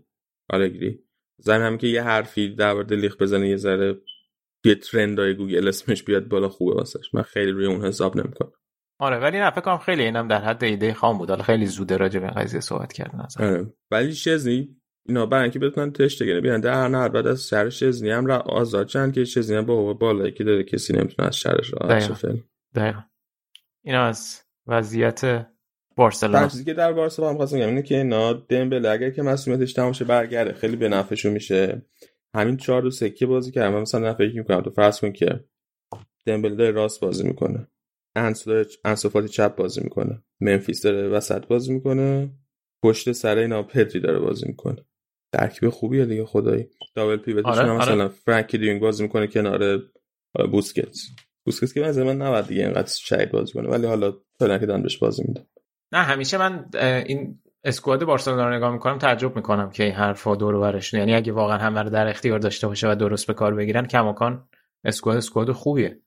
آلگری 0.51 1.01
زن 1.39 1.63
هم 1.63 1.79
که 1.79 1.87
یه 1.87 2.03
حرفی 2.03 2.49
در 2.49 2.73
مورد 2.73 2.87
دلیخت 2.87 3.19
بزنه 3.23 3.49
یه 3.49 3.57
ذره 3.57 4.01
یه 4.65 4.75
ترندای 4.75 5.35
گوگل 5.35 5.69
اسمش 5.69 6.03
بیاد 6.03 6.29
بالا 6.29 6.49
خوبه 6.49 6.75
واسش 6.75 7.15
من 7.15 7.23
خیلی 7.23 7.51
روی 7.51 7.67
اون 7.67 7.85
حساب 7.85 8.17
نمی‌کنم. 8.17 8.53
آره 8.99 9.19
ولی 9.19 9.39
نه 9.39 9.51
فکر 9.51 9.61
کنم 9.61 9.79
خیلی 9.79 10.03
اینم 10.03 10.29
در 10.29 10.41
حد 10.41 10.65
ایده 10.65 10.95
خام 10.95 11.19
بود. 11.19 11.31
حالا 11.31 11.43
خیلی 11.43 11.67
زوده 11.67 11.97
راجع 11.97 12.21
به 12.21 12.27
این 12.27 12.35
قضیه 12.35 12.61
صحبت 12.61 12.93
کردن 12.93 13.27
آره. 13.39 13.67
ولی 13.91 14.15
شزنی 14.15 14.77
اینا 15.09 15.27
برای 15.27 15.43
اینکه 15.43 15.59
بتونن 15.59 15.93
تشتگنه 15.93 16.41
بیان 16.41 16.61
در 16.61 16.89
نه 16.89 17.09
بعد 17.09 17.27
از 17.27 17.49
شهر 17.49 17.69
شزنی 17.69 18.11
هم 18.11 18.27
را 18.27 18.39
آزاد 18.39 18.87
چند 18.87 19.15
که 19.15 19.25
شزنی 19.25 19.57
هم 19.57 19.67
با 19.67 19.75
حقوق 19.75 19.99
بالایی 19.99 20.33
که 20.33 20.45
داره 20.45 20.65
کسی 20.65 20.93
نمی‌تونه 20.93 21.29
از 21.29 21.37
شهرش 21.37 21.73
راحت 21.73 22.01
شه 22.01 22.07
دقیقا. 22.07 22.15
فعلا. 22.15 22.39
دقیقا. 22.75 23.01
این 23.85 23.95
از 23.95 24.43
وضعیت 24.67 25.47
بارسلونا. 25.97 26.49
چیزی 26.49 26.65
که 26.65 26.75
در 26.75 26.93
بارسا 26.93 27.31
هم 27.31 27.37
خواستم 27.37 27.57
بگم 27.57 27.69
اینه 27.69 27.83
که 27.83 27.97
اینا 27.97 28.33
دمبله 28.33 28.91
اگر 28.91 29.11
که 29.11 29.23
مسئولیتش 29.23 29.73
تمام 29.73 29.93
شه 29.93 30.05
برگرده. 30.05 30.53
خیلی 30.53 30.77
به 30.77 30.89
نفعشون 30.89 31.33
میشه. 31.33 31.83
همین 32.35 32.57
چهار 32.57 32.83
دو 32.83 32.91
سکه 32.91 33.27
بازی 33.27 33.51
کردم. 33.51 33.81
مثلا 33.81 34.15
فکر 34.15 34.37
می‌کنم 34.37 34.61
تو 34.61 34.71
فرض 34.71 35.01
کن 35.01 35.13
که 35.13 35.45
دمبله 36.27 36.71
راست 36.71 37.01
بازی 37.01 37.25
می‌کنه. 37.29 37.69
انسو 38.17 38.51
داره 38.51 38.67
انسو 38.85 39.29
چپ 39.29 39.57
بازی 39.57 39.81
می‌کنه. 39.85 40.23
منفیس 40.41 40.83
داره 40.83 41.09
وسط 41.09 41.47
بازی 41.47 41.73
می‌کنه. 41.73 42.31
پشت 42.83 43.13
سر 43.13 43.39
اینا 43.39 43.63
پدری 43.63 44.01
داره 44.01 44.19
بازی 44.19 44.47
می‌کنه. 44.49 44.85
ترکیب 45.33 45.69
خوبیه 45.69 46.05
دیگه 46.05 46.25
خدایی. 46.25 46.69
دابل 46.95 47.17
پیوتش 47.17 47.47
آره، 47.47 47.69
هم 47.69 47.77
مثلا 47.77 48.05
آره. 48.05 48.09
فرانکی 48.09 48.59
دیونگ 48.59 48.81
بازی 48.81 49.03
می‌کنه 49.03 49.27
کنار 49.27 49.81
آره، 50.35 50.47
بوسکتس. 50.51 51.09
بوسکتس 51.47 51.75
که 51.75 51.81
من 51.81 52.03
من 52.03 52.17
نباید 52.17 52.47
دیگه 52.47 52.63
اینقدر 52.63 52.91
شهید 52.91 53.31
بازی 53.31 53.53
کنه 53.53 53.69
ولی 53.69 53.87
حالا 53.87 54.13
فعلا 54.39 54.59
که 54.59 54.67
دارن 54.67 54.83
بهش 54.83 54.99
بازی 54.99 55.25
میده 55.29 55.47
نه 55.93 55.99
همیشه 55.99 56.39
من 56.39 56.69
این 57.07 57.39
اسکواد 57.65 58.05
بارسلونا 58.05 58.49
رو 58.49 58.55
نگاه 58.55 58.73
می‌کنم 58.73 58.99
تعجب 58.99 59.37
می‌کنم 59.37 59.71
که 59.71 59.85
این 59.85 59.93
حرفا 59.93 60.37
دور 60.37 60.55
و 60.55 60.61
برش 60.61 60.95
یعنی 60.95 61.15
اگه 61.15 61.33
واقعا 61.33 61.59
همه 61.59 61.83
رو 61.83 61.91
در 61.91 62.07
اختیار 62.09 62.39
داشته 62.39 62.67
باشه 62.67 62.93
و 62.93 62.95
درست 62.95 63.27
به 63.27 63.35
کار 63.35 63.55
بگیرن 63.55 63.87
کماکان 63.87 64.49
اسکواد 64.85 65.17
اسکواد 65.17 65.53
خوبیه. 65.53 66.01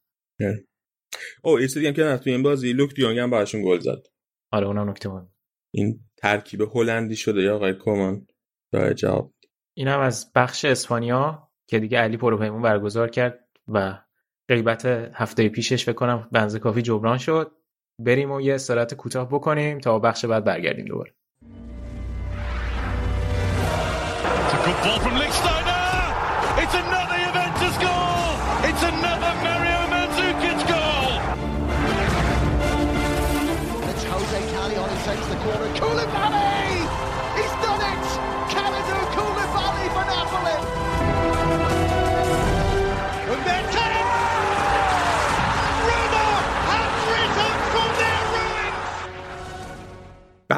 او 1.43 1.59
یه 1.59 1.67
چیزی 1.67 1.79
دیگه 1.79 1.89
هم 1.89 1.95
که 1.95 2.03
نه، 2.03 2.17
توی 2.17 2.31
این 2.33 2.43
بازی 2.43 2.73
لوک 2.73 2.93
دیونگ 2.95 3.19
هم 3.19 3.29
براشون 3.29 3.63
گل 3.63 3.79
زد. 3.79 4.03
آره 4.51 4.67
اونم 4.67 4.89
نکته 4.89 5.09
مهم. 5.09 5.29
این 5.73 5.99
ترکیب 6.17 6.61
هلندی 6.61 7.15
شده 7.15 7.41
یا 7.41 7.55
آقای 7.55 7.73
کومان؟ 7.73 8.27
جای 8.73 8.93
جواب؟ 8.93 9.33
اینم 9.73 9.99
از 9.99 10.31
بخش 10.35 10.65
اسپانیا 10.65 11.49
که 11.67 11.79
دیگه 11.79 11.97
علی 11.97 12.17
پروپیمون 12.17 12.61
برگزار 12.61 13.09
کرد 13.09 13.47
و 13.67 13.99
غیبت 14.49 14.85
هفته 15.13 15.49
پیشش 15.49 15.85
فکر 15.85 15.95
کنم 15.95 16.27
بنز 16.31 16.55
کافی 16.55 16.81
جبران 16.81 17.17
شد. 17.17 17.51
بریم 17.99 18.31
و 18.31 18.41
یه 18.41 18.55
استراحت 18.55 18.93
کوتاه 18.93 19.29
بکنیم 19.29 19.79
تا 19.79 19.99
بخش 19.99 20.25
بعد 20.25 20.43
برگردیم 20.43 20.85
دوباره. 20.85 21.13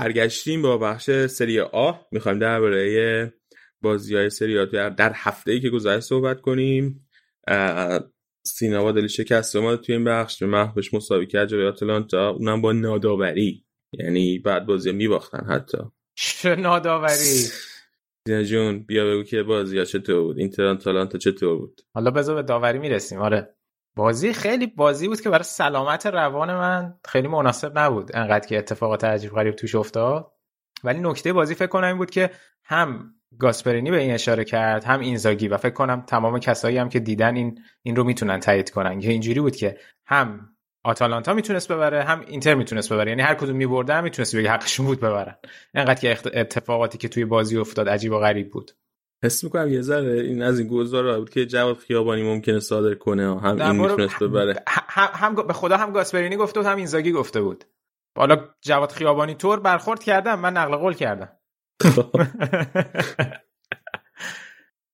برگشتیم 0.10 0.62
با 0.62 0.78
بخش 0.78 1.26
سری 1.26 1.60
آ. 1.60 1.92
می‌خوایم 2.12 2.40
درباره 2.40 3.34
بازی 3.82 4.16
های 4.16 4.30
سری 4.30 4.60
آ 4.60 4.66
در, 4.66 4.90
در 4.90 5.12
هفته 5.16 5.52
ای 5.52 5.60
که 5.60 5.70
گذشت 5.70 6.00
صحبت 6.00 6.42
کنیم. 6.42 7.10
سینما 8.46 8.92
دلی 8.92 9.10
شکست 9.10 9.56
ما 9.56 9.76
توی 9.76 9.96
این 9.96 10.04
بخش 10.04 10.44
به 10.44 10.50
محوش 10.50 10.94
مساوی 10.94 11.28
کرد 11.28 11.48
جلوی 11.48 11.68
آتلانتا. 11.68 12.30
اونم 12.30 12.62
با 12.62 12.72
ناداوری. 12.72 13.66
یعنی 13.94 14.40
بعد 14.40 14.66
بازی 14.66 14.92
میباختن 14.92 15.46
حتی. 15.50 15.78
چه 16.16 16.56
ناداوری؟ 16.56 17.44
جون 18.46 18.84
بیا 18.84 19.06
بگو 19.06 19.24
که 19.24 19.44
بازی 19.44 19.78
ها 19.78 19.86
چطور 19.86 20.22
بود؟ 20.22 20.40
اینتر 20.40 20.66
آتالانتا 20.66 21.18
چطور 21.18 21.58
بود؟ 21.58 21.82
حالا 21.94 22.12
بذار 22.12 22.36
به 22.36 22.44
داوری 22.44 22.80
می‌رسیم. 22.80 23.20
آره. 23.20 23.56
بازی 24.00 24.34
خیلی 24.34 24.68
بازی 24.68 25.08
بود 25.08 25.22
که 25.22 25.30
برای 25.30 25.44
سلامت 25.44 26.06
روان 26.06 26.54
من 26.54 26.94
خیلی 27.06 27.28
مناسب 27.28 27.80
نبود. 27.80 28.16
انقدر 28.16 28.48
که 28.48 28.58
اتفاقات 28.58 29.04
عجیب 29.04 29.32
غریب 29.32 29.56
توش 29.56 29.76
افتاد. 29.76 30.32
ولی 30.84 31.00
نکته 31.00 31.34
بازی 31.34 31.56
فکر 31.56 31.68
کنم 31.68 31.88
این 31.88 31.98
بود 31.98 32.12
که 32.12 32.30
هم 32.64 33.14
گاسپرینی 33.40 33.92
به 33.92 33.98
این 33.98 34.12
اشاره 34.12 34.44
کرد 34.44 34.84
هم 34.84 35.00
اینزاگی 35.00 35.48
و 35.48 35.58
فکر 35.58 35.74
کنم 35.74 36.02
تمام 36.02 36.40
کسایی 36.40 36.78
هم 36.78 36.90
که 36.90 37.00
دیدن 37.00 37.36
این 37.36 37.60
این 37.82 37.96
رو 37.96 38.04
می‌تونن 38.04 38.40
تایید 38.40 38.70
کنن. 38.70 39.00
که 39.00 39.10
اینجوری 39.10 39.40
بود 39.40 39.56
که 39.56 39.78
هم 40.06 40.50
آتالانتا 40.84 41.34
می‌تونست 41.34 41.72
ببره 41.72 42.04
هم 42.04 42.22
اینتر 42.28 42.56
می‌تونست 42.56 42.94
ببره. 42.94 43.12
یعنی 43.12 43.22
هر 43.22 43.36
کدوم 43.36 43.56
میبرده 43.56 43.94
هم 43.94 44.04
می‌تونست 44.04 44.36
بگه 44.36 44.52
حقشون 44.52 44.86
بود 44.86 45.00
ببرن. 45.00 45.36
انقدر 45.74 46.02
که 46.02 46.18
اتفاقاتی 46.34 46.98
که 46.98 47.08
توی 47.08 47.26
بازی 47.26 47.58
افتاد 47.58 47.90
عجیب 47.90 48.12
و 48.12 48.20
غریب 48.20 48.52
بود. 48.52 48.72
حس 49.24 49.44
می‌کنم 49.44 49.74
یه 49.74 49.82
ذره 49.82 50.22
این 50.22 50.42
از 50.42 50.60
این 50.60 50.68
گزارا 50.68 51.20
بود 51.20 51.30
که 51.30 51.46
جواد 51.46 51.78
خیابانی 51.78 52.24
ممکنه 52.24 52.60
صادر 52.60 52.96
کنه 52.96 53.40
هم 53.40 53.56
نه، 53.56 53.66
این 53.66 53.82
می‌تونست 53.82 54.24
ببره. 54.24 54.64
هم, 54.68 54.84
هم, 54.88 55.10
هم 55.14 55.48
به 55.48 55.54
خدا 55.54 55.78
هم 55.78 55.92
گاسپرینی 55.92 56.38
گفته 56.38 56.60
بود 56.60 56.70
هم 56.70 56.78
اینزاگی 56.78 57.12
گفته 57.12 57.42
بود. 57.42 57.64
حالا 58.18 58.50
جواد 58.62 58.92
خیابانی 58.92 59.36
طور 59.36 59.60
برخورد 59.60 60.04
کردم 60.04 60.40
من 60.40 60.54
نقل 60.54 60.76
قول 60.76 60.94
کردم. 60.94 61.30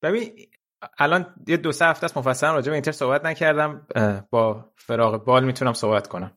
ببین 0.03 0.31
الان 0.97 1.35
یه 1.47 1.57
دو 1.57 1.71
سه 1.71 1.85
هفته 1.85 2.05
است 2.05 2.17
مفصلا 2.17 2.53
راجع 2.53 2.69
به 2.69 2.73
اینتر 2.73 2.91
صحبت 2.91 3.25
نکردم 3.25 3.87
با 4.29 4.71
فراغ 4.75 5.25
بال 5.25 5.43
می‌تونم 5.43 5.73
صحبت 5.73 6.07
کنم. 6.07 6.31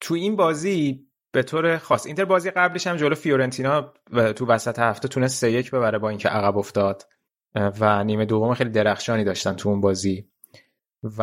تو 0.00 0.14
این 0.14 0.36
بازی 0.36 1.08
به 1.32 1.42
طور 1.42 1.78
خاص 1.78 2.06
اینتر 2.06 2.24
بازی 2.24 2.50
قبلش 2.50 2.86
هم 2.86 2.96
جلو 2.96 3.14
فیورنتینا 3.14 3.92
و 4.12 4.32
تو 4.32 4.46
وسط 4.46 4.78
هفته 4.78 5.08
تونست 5.08 5.40
سه 5.40 5.50
یک 5.50 5.70
ببره 5.70 5.98
با 5.98 6.08
اینکه 6.08 6.28
عقب 6.28 6.58
افتاد. 6.58 7.02
و 7.54 8.04
نیمه 8.04 8.24
دوم 8.24 8.54
خیلی 8.54 8.70
درخشانی 8.70 9.24
داشتن 9.24 9.52
تو 9.52 9.68
اون 9.68 9.80
بازی. 9.80 10.28
و 11.18 11.22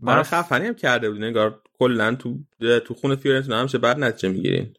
من 0.00 0.16
من 0.16 0.22
خفنی 0.22 0.66
هم 0.66 0.74
کرده 0.74 1.10
بود. 1.10 1.24
انگار 1.24 1.62
کلا 1.78 2.14
تو 2.14 2.38
تو 2.86 2.94
خونه 2.94 3.16
فیورنتینا 3.16 3.60
همیشه 3.60 3.78
بعد 3.78 3.98
نتیجه 3.98 4.28
می‌گیرین. 4.28 4.74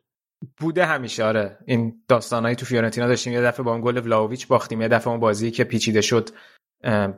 بوده 0.58 0.86
همیشه 0.86 1.24
آره. 1.24 1.58
این 1.66 2.04
داستانهایی 2.08 2.56
تو 2.56 2.66
فیورنتینا 2.66 3.08
داشتیم. 3.08 3.34
یه 3.34 3.42
دفعه 3.42 3.64
با 3.64 3.72
اون 3.72 3.82
گل 3.82 3.98
ولاهوویچ 3.98 4.48
باختیم. 4.48 4.82
یه 4.82 4.88
دفعه 4.88 5.08
اون 5.08 5.20
بازی 5.20 5.52
که 5.52 5.64
پیچیده 5.64 6.02
شد 6.02 6.30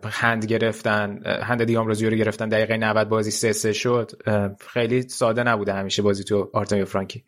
هند 0.03 0.45
گرفتن 0.45 1.21
هند 1.25 1.63
دیام 1.63 1.87
رو 1.87 1.95
گرفتن. 1.95 2.49
دقیقه 2.49 2.77
90 2.77 3.09
بازی 3.09 3.31
3 3.31 3.53
3 3.53 3.73
شد. 3.73 4.11
خیلی 4.59 5.01
ساده 5.01 5.43
نبوده 5.43 5.73
همیشه 5.73 6.01
بازی 6.01 6.23
تو 6.23 6.49
آرتمیو 6.53 6.85
فرانکی. 6.85 7.23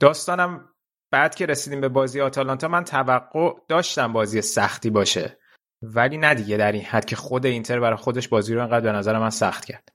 داستانم 0.00 0.68
بعد 1.10 1.34
که 1.34 1.46
رسیدیم 1.46 1.80
به 1.80 1.88
بازی 1.88 2.20
آتالانتا 2.20 2.68
من 2.68 2.84
توقع 2.84 3.52
داشتم 3.68 4.12
بازی 4.12 4.42
سختی 4.42 4.90
باشه. 4.90 5.38
ولی 5.82 6.18
نه 6.18 6.34
دیگه 6.34 6.56
در 6.56 6.72
این 6.72 6.84
حد 6.84 7.04
که 7.04 7.16
خود 7.16 7.46
اینتر 7.46 7.80
برای 7.80 7.96
خودش 7.96 8.28
بازی 8.28 8.54
رو 8.54 8.62
انقدر 8.62 8.92
به 8.92 8.98
نظر 8.98 9.18
من 9.18 9.30
سخت 9.30 9.64
کرد. 9.64 9.88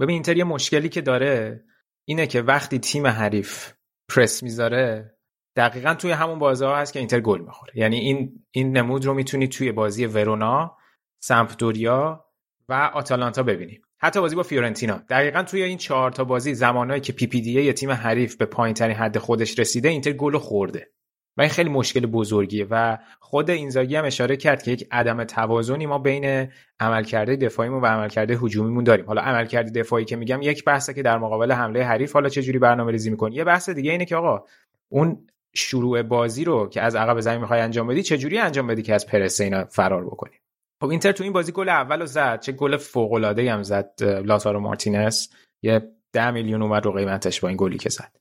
ببین 0.00 0.14
اینتر 0.14 0.36
یه 0.36 0.44
مشکلی 0.44 0.88
که 0.88 1.00
داره 1.00 1.64
اینه 2.08 2.26
که 2.26 2.42
وقتی 2.42 2.78
تیم 2.78 3.06
حریف 3.06 3.72
پرس 4.10 4.42
می‌ذاره 4.42 5.16
دقیقا 5.56 5.94
توی 5.94 6.10
همون 6.10 6.38
بازی 6.38 6.64
ها 6.64 6.76
هست 6.76 6.92
که 6.92 6.98
اینتر 6.98 7.20
گل 7.20 7.40
می‌خوره. 7.40 7.72
یعنی 7.76 7.96
این 7.96 8.44
این 8.50 8.76
نمود 8.76 9.04
رو 9.04 9.14
می‌تونی 9.14 9.48
توی 9.48 9.72
بازی 9.72 10.06
ورونا 10.06 10.76
سمپدوریا 11.22 12.26
و 12.68 12.72
آتالانتا 12.72 13.42
ببینیم 13.42 13.82
حتی 13.98 14.20
بازی 14.20 14.36
با 14.36 14.42
فیورنتینا. 14.42 15.02
دقیقا 15.08 15.42
توی 15.42 15.62
این 15.62 15.78
چهار 15.78 16.10
تا 16.10 16.24
بازی 16.24 16.54
زمانهایی 16.54 17.00
که 17.00 17.12
PPDA 17.12 17.72
تیم 17.72 17.90
حریف 17.90 18.36
به 18.36 18.46
پایین 18.46 18.74
ترین 18.74 18.96
حد 18.96 19.18
خودش 19.18 19.58
رسیده 19.58 19.88
اینتر 19.88 20.12
گل 20.12 20.38
خورده. 20.38 20.88
و 21.36 21.40
این 21.40 21.50
خیلی 21.50 21.70
مشکل 21.70 22.06
بزرگیه 22.06 22.66
و 22.70 22.98
خود 23.20 23.50
اینزاگی 23.50 23.96
هم 23.96 24.04
اشاره 24.04 24.36
کرد 24.36 24.62
که 24.62 24.70
یک 24.70 24.88
عدم 24.90 25.24
توازنی 25.24 25.86
ما 25.86 25.98
بین 25.98 26.48
عملکرده 26.80 27.36
دفاعیمون 27.36 27.82
و 27.82 27.86
عملکرده 27.86 28.38
هجومیمون 28.42 28.84
داریم. 28.84 29.06
حالا 29.06 29.22
عملکرده 29.22 29.80
دفاعی 29.80 30.04
که 30.04 30.16
میگم 30.16 30.42
یک 30.42 30.64
بحثه 30.64 30.94
که 30.94 31.02
در 31.02 31.18
مقابل 31.18 31.52
حمله 31.52 31.84
حریف 31.84 32.12
حالا 32.12 32.28
چه 32.28 32.42
جوری 32.42 32.58
برنامه 32.58 32.92
ریزی 32.92 33.10
می‌کنی؟ 33.10 33.36
یه 33.36 33.44
بحث 33.44 33.70
دیگه 33.70 33.90
اینه 33.90 34.04
که 34.04 34.16
آقا 34.16 34.44
اون 34.88 35.26
شروع 35.54 36.02
بازی 36.02 36.44
رو 36.44 36.68
که 36.68 36.82
از 36.82 36.96
عقب 36.96 37.20
زمین 37.20 37.40
می‌خوای 37.40 37.60
انجام 37.60 37.86
بدی 37.86 38.02
چه 38.02 38.18
جوری 38.18 38.38
انجام 38.38 38.66
بدی 38.66 38.82
که 38.82 38.94
از 38.94 39.06
پرس 39.06 39.40
اینا 39.40 39.64
فرار 39.64 40.06
بکنی؟ 40.06 40.34
خب 40.80 40.88
اینتر 40.88 41.12
تو 41.12 41.24
این 41.24 41.32
بازی 41.32 41.52
گل 41.52 41.68
اول 41.68 42.00
رو 42.00 42.06
زد 42.06 42.40
چه 42.40 42.52
گل 42.52 42.76
فوق 42.76 43.12
العاده 43.12 43.52
هم 43.52 43.62
زد 43.62 44.02
لاتارو 44.02 44.60
مارتینز. 44.60 45.28
یه 45.62 45.92
ده 46.12 46.30
میلیون 46.30 46.62
اومد 46.62 46.84
رو 46.84 46.92
قیمتش 46.92 47.40
با 47.40 47.48
این 47.48 47.56
گلی 47.60 47.78
که 47.78 47.88
زد. 47.88 48.16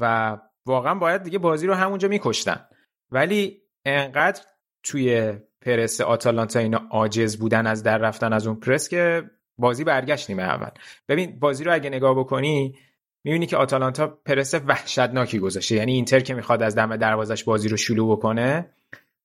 و 0.00 0.36
واقعا 0.66 0.94
باید 0.94 1.22
دیگه 1.22 1.38
بازی 1.38 1.66
رو 1.66 1.74
همونجا 1.74 2.08
میکشتن. 2.08 2.66
ولی 3.10 3.62
انقدر 3.84 4.42
توی 4.82 5.32
پرس 5.60 6.00
آتالانتا 6.00 6.58
اینا 6.58 6.86
عاجز 6.90 7.36
بودن 7.38 7.66
از 7.66 7.82
در 7.82 7.98
رفتن 7.98 8.32
از 8.32 8.46
اون 8.46 8.56
پرس 8.56 8.88
که 8.88 9.30
بازی 9.58 9.84
برگشت 9.84 10.30
نیمه 10.30 10.42
اول. 10.42 10.70
ببین 11.08 11.38
بازی 11.38 11.64
رو 11.64 11.74
اگه 11.74 11.90
نگاه 11.90 12.18
بکنی 12.18 12.78
می‌بینی 13.24 13.46
که 13.46 13.56
آتالانتا 13.56 14.06
پرس 14.06 14.54
وحشتناکی 14.54 15.38
گذاشته. 15.38 15.74
یعنی 15.74 15.92
اینتر 15.92 16.20
که 16.20 16.34
می‌خواد 16.34 16.62
از 16.62 16.74
دم 16.74 16.96
دروازش 16.96 17.44
بازی 17.44 17.68
رو 17.68 17.76
شروع 17.76 18.16
بکنه 18.16 18.70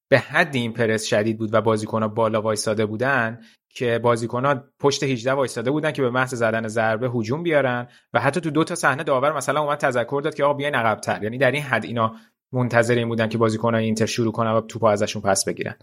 به 0.10 0.20
حد 0.20 0.56
این 0.56 0.74
پرس 0.74 1.04
شدید 1.06 1.38
بود 1.38 1.54
و 1.54 1.62
بازیکنها 1.62 2.08
بالا 2.08 2.42
وایساده 2.42 2.86
بودن 2.86 3.40
که 3.70 4.00
بازیکنها 4.00 4.64
پشت 4.80 5.04
18 5.04 5.32
وایساده 5.32 5.72
بودن 5.72 5.92
که 5.92 6.02
به 6.02 6.10
محض 6.10 6.36
زدن 6.36 6.68
ضربه 6.68 7.10
هجوم 7.10 7.44
بیارن 7.44 7.88
و 8.14 8.20
حتی 8.20 8.42
تو 8.42 8.50
دو 8.50 8.64
تا 8.64 8.76
صحنه 8.76 9.04
داور 9.04 9.38
مثلا 9.38 9.62
اومد 9.62 9.78
تذکر 9.78 10.22
داد 10.24 10.36
که 10.36 10.44
آقا 10.44 10.54
بیاین 10.54 10.76
عقب‌تر. 10.76 11.24
یعنی 11.24 11.38
در 11.38 11.52
این 11.52 11.64
حد 11.64 11.86
اینا 11.86 12.16
منتظر 12.54 12.96
این 12.96 13.08
بودن 13.08 13.30
که 13.30 13.38
بازیکنان 13.38 13.82
اینتر 13.82 14.06
شروع 14.06 14.32
کنن 14.32 14.52
و 14.52 14.62
توپو 14.62 14.86
ازشون 14.86 15.22
پس 15.22 15.46
بگیرن. 15.46 15.76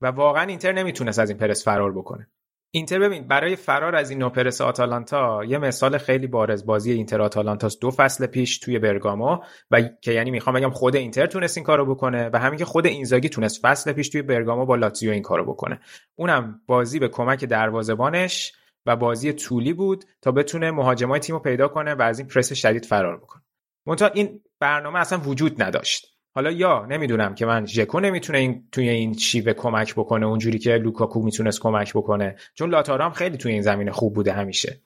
و 0.00 0.06
واقعا 0.06 0.42
اینتر 0.42 0.72
نمی‌تونست 0.72 1.18
از 1.18 1.30
این 1.30 1.38
پرس 1.38 1.64
فرار 1.64 1.92
بکنه. 1.92 2.28
اینتر 2.72 2.98
ببین 2.98 3.28
برای 3.28 3.56
فرار 3.56 3.96
از 3.96 4.10
این 4.10 4.18
نوع 4.18 4.30
پرس 4.30 4.60
آتالانتا 4.60 5.44
یه 5.44 5.58
مثال 5.58 5.98
خیلی 5.98 6.26
بارز 6.26 6.66
بازی 6.66 6.92
اینتر 6.92 7.22
آتالانتاس 7.22 7.78
دو 7.78 7.90
فصل 7.90 8.26
پیش 8.26 8.58
توی 8.58 8.78
برگامو 8.78 9.38
و 9.70 9.82
که 9.82 10.12
یعنی 10.12 10.30
می‌خوام 10.30 10.56
بگم 10.56 10.70
خود 10.70 10.96
اینتر 10.96 11.26
تونست 11.26 11.56
این 11.58 11.64
کارو 11.64 11.94
بکنه 11.94 12.30
و 12.32 12.38
همین 12.38 12.58
که 12.58 12.64
خود 12.64 12.86
اینزاگی 12.86 13.28
تونست 13.28 13.60
فصل 13.62 13.92
پیش 13.92 14.08
توی 14.08 14.22
برگامو 14.22 14.66
با 14.66 14.76
لاتزیو 14.76 15.10
این 15.10 15.22
کارو 15.22 15.44
بکنه. 15.44 15.80
اونم 16.16 16.60
بازی 16.66 16.98
به 16.98 17.08
کمک 17.08 17.44
دروازه‌بانش 17.44 18.52
و 18.86 18.96
بازی 18.96 19.32
طولی 19.32 19.72
بود 19.72 20.04
تا 20.22 20.32
بتونه 20.32 20.70
مهاجمای 20.70 21.20
تیم 21.20 21.36
رو 21.36 21.42
پیدا 21.42 21.68
کنه 21.68 21.94
و 21.94 22.02
از 22.02 22.18
این 22.18 22.28
پرس 22.28 22.52
شدید 22.52 22.84
فرار 22.84 23.16
بکنه. 23.16 23.42
منتها 23.86 24.08
این 24.08 24.40
برنامه 24.60 24.98
اصلا 24.98 25.18
وجود 25.18 25.62
نداشت. 25.62 26.09
حالا 26.34 26.50
یا 26.50 26.86
نمی‌دونم 26.86 27.34
که 27.34 27.46
من 27.46 27.66
ژکو 27.66 28.00
نمی‌تونه 28.00 28.38
این 28.38 28.68
توی 28.72 28.88
این 28.88 29.14
شیوه 29.14 29.52
کمک 29.52 29.94
بکنه 29.94 30.26
اونجوری 30.26 30.58
که 30.58 30.70
لوکاکو 30.70 31.22
می‌تونست 31.22 31.60
کمک 31.60 31.92
بکنه. 31.94 32.36
چون 32.54 32.70
لاتارو 32.70 33.04
هم 33.04 33.10
خیلی 33.10 33.36
توی 33.36 33.52
این 33.52 33.62
زمینه 33.62 33.92
خوب 33.92 34.14
بوده 34.14 34.32
همیشه. 34.32 34.80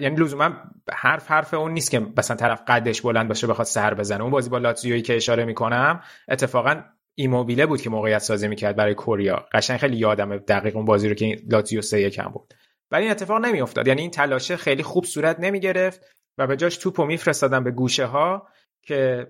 یعنی 0.00 0.16
لزوما 0.16 0.50
حرف 0.92 1.30
حرف 1.30 1.54
اون 1.54 1.72
نیست 1.72 1.90
که 1.90 2.00
مثلا 2.16 2.36
طرف 2.36 2.62
قدش 2.66 3.02
بلند 3.02 3.28
باشه 3.28 3.46
بخواد 3.46 3.66
سر 3.66 3.94
بزنه. 3.94 4.22
اون 4.22 4.30
بازی 4.30 4.50
با 4.50 4.58
لاتزیویی 4.58 5.02
که 5.02 5.16
اشاره 5.16 5.44
می‌کنم 5.44 6.00
اتفاقا 6.28 6.82
ایموبیله 7.14 7.66
بود 7.66 7.80
که 7.80 7.90
موقعیت 7.90 8.18
سازی 8.18 8.48
می‌کرد 8.48 8.76
برای 8.76 8.94
کوریا. 8.94 9.46
قشنگ 9.52 9.76
خیلی 9.76 9.96
یادم 9.96 10.36
دقیق 10.36 10.76
اون 10.76 10.84
بازی 10.84 11.08
رو 11.08 11.14
که 11.14 11.36
لاتزیو 11.50 11.82
سه 11.82 12.00
یکم 12.00 12.28
بود. 12.28 12.54
ولی 12.90 13.02
این 13.02 13.10
اتفاق 13.10 13.44
نمیافتاد. 13.44 13.88
یعنی 13.88 14.00
این 14.00 14.10
تلاشه 14.10 14.56
خیلی 14.56 14.82
خوب 14.82 15.04
صورت 15.04 15.40
نمی‌گرفت 15.40 16.06
و 16.38 16.46
به 16.46 16.56
جاش 16.56 16.76
توپو 16.76 17.04
میفرستادن 17.04 17.64
به 17.64 17.70
گوشه 17.70 18.04
ها 18.04 18.48
که 18.82 19.26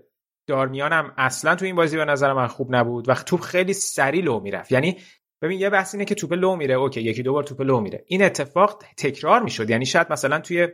دارمیانم 0.47 1.12
اصلا 1.16 1.55
تو 1.55 1.64
این 1.64 1.76
بازی 1.76 1.97
به 1.97 2.05
نظر 2.05 2.32
من 2.32 2.47
خوب 2.47 2.74
نبود 2.74 3.09
و 3.09 3.14
توپ 3.14 3.41
خیلی 3.41 3.72
سریع 3.72 4.20
لو 4.20 4.41
می‌رفت. 4.41 4.72
یعنی 4.72 4.99
ببین 5.43 5.61
یه 5.61 5.70
بحث 5.70 5.95
اینه 5.95 6.05
که 6.05 6.14
توپ 6.14 6.32
لو 6.32 6.57
میره. 6.57 6.74
okay 6.74 7.01
یکی 7.01 7.22
دو 7.22 7.32
بار 7.32 7.43
توپ 7.43 7.61
لو 7.61 7.80
میره. 7.80 8.05
این 8.07 8.22
اتفاق 8.22 8.82
تکرار 8.97 9.43
می‌شد. 9.43 9.70
یعنی 9.70 9.86
شاید 9.86 10.12
مثلا 10.12 10.41
توی 10.41 10.68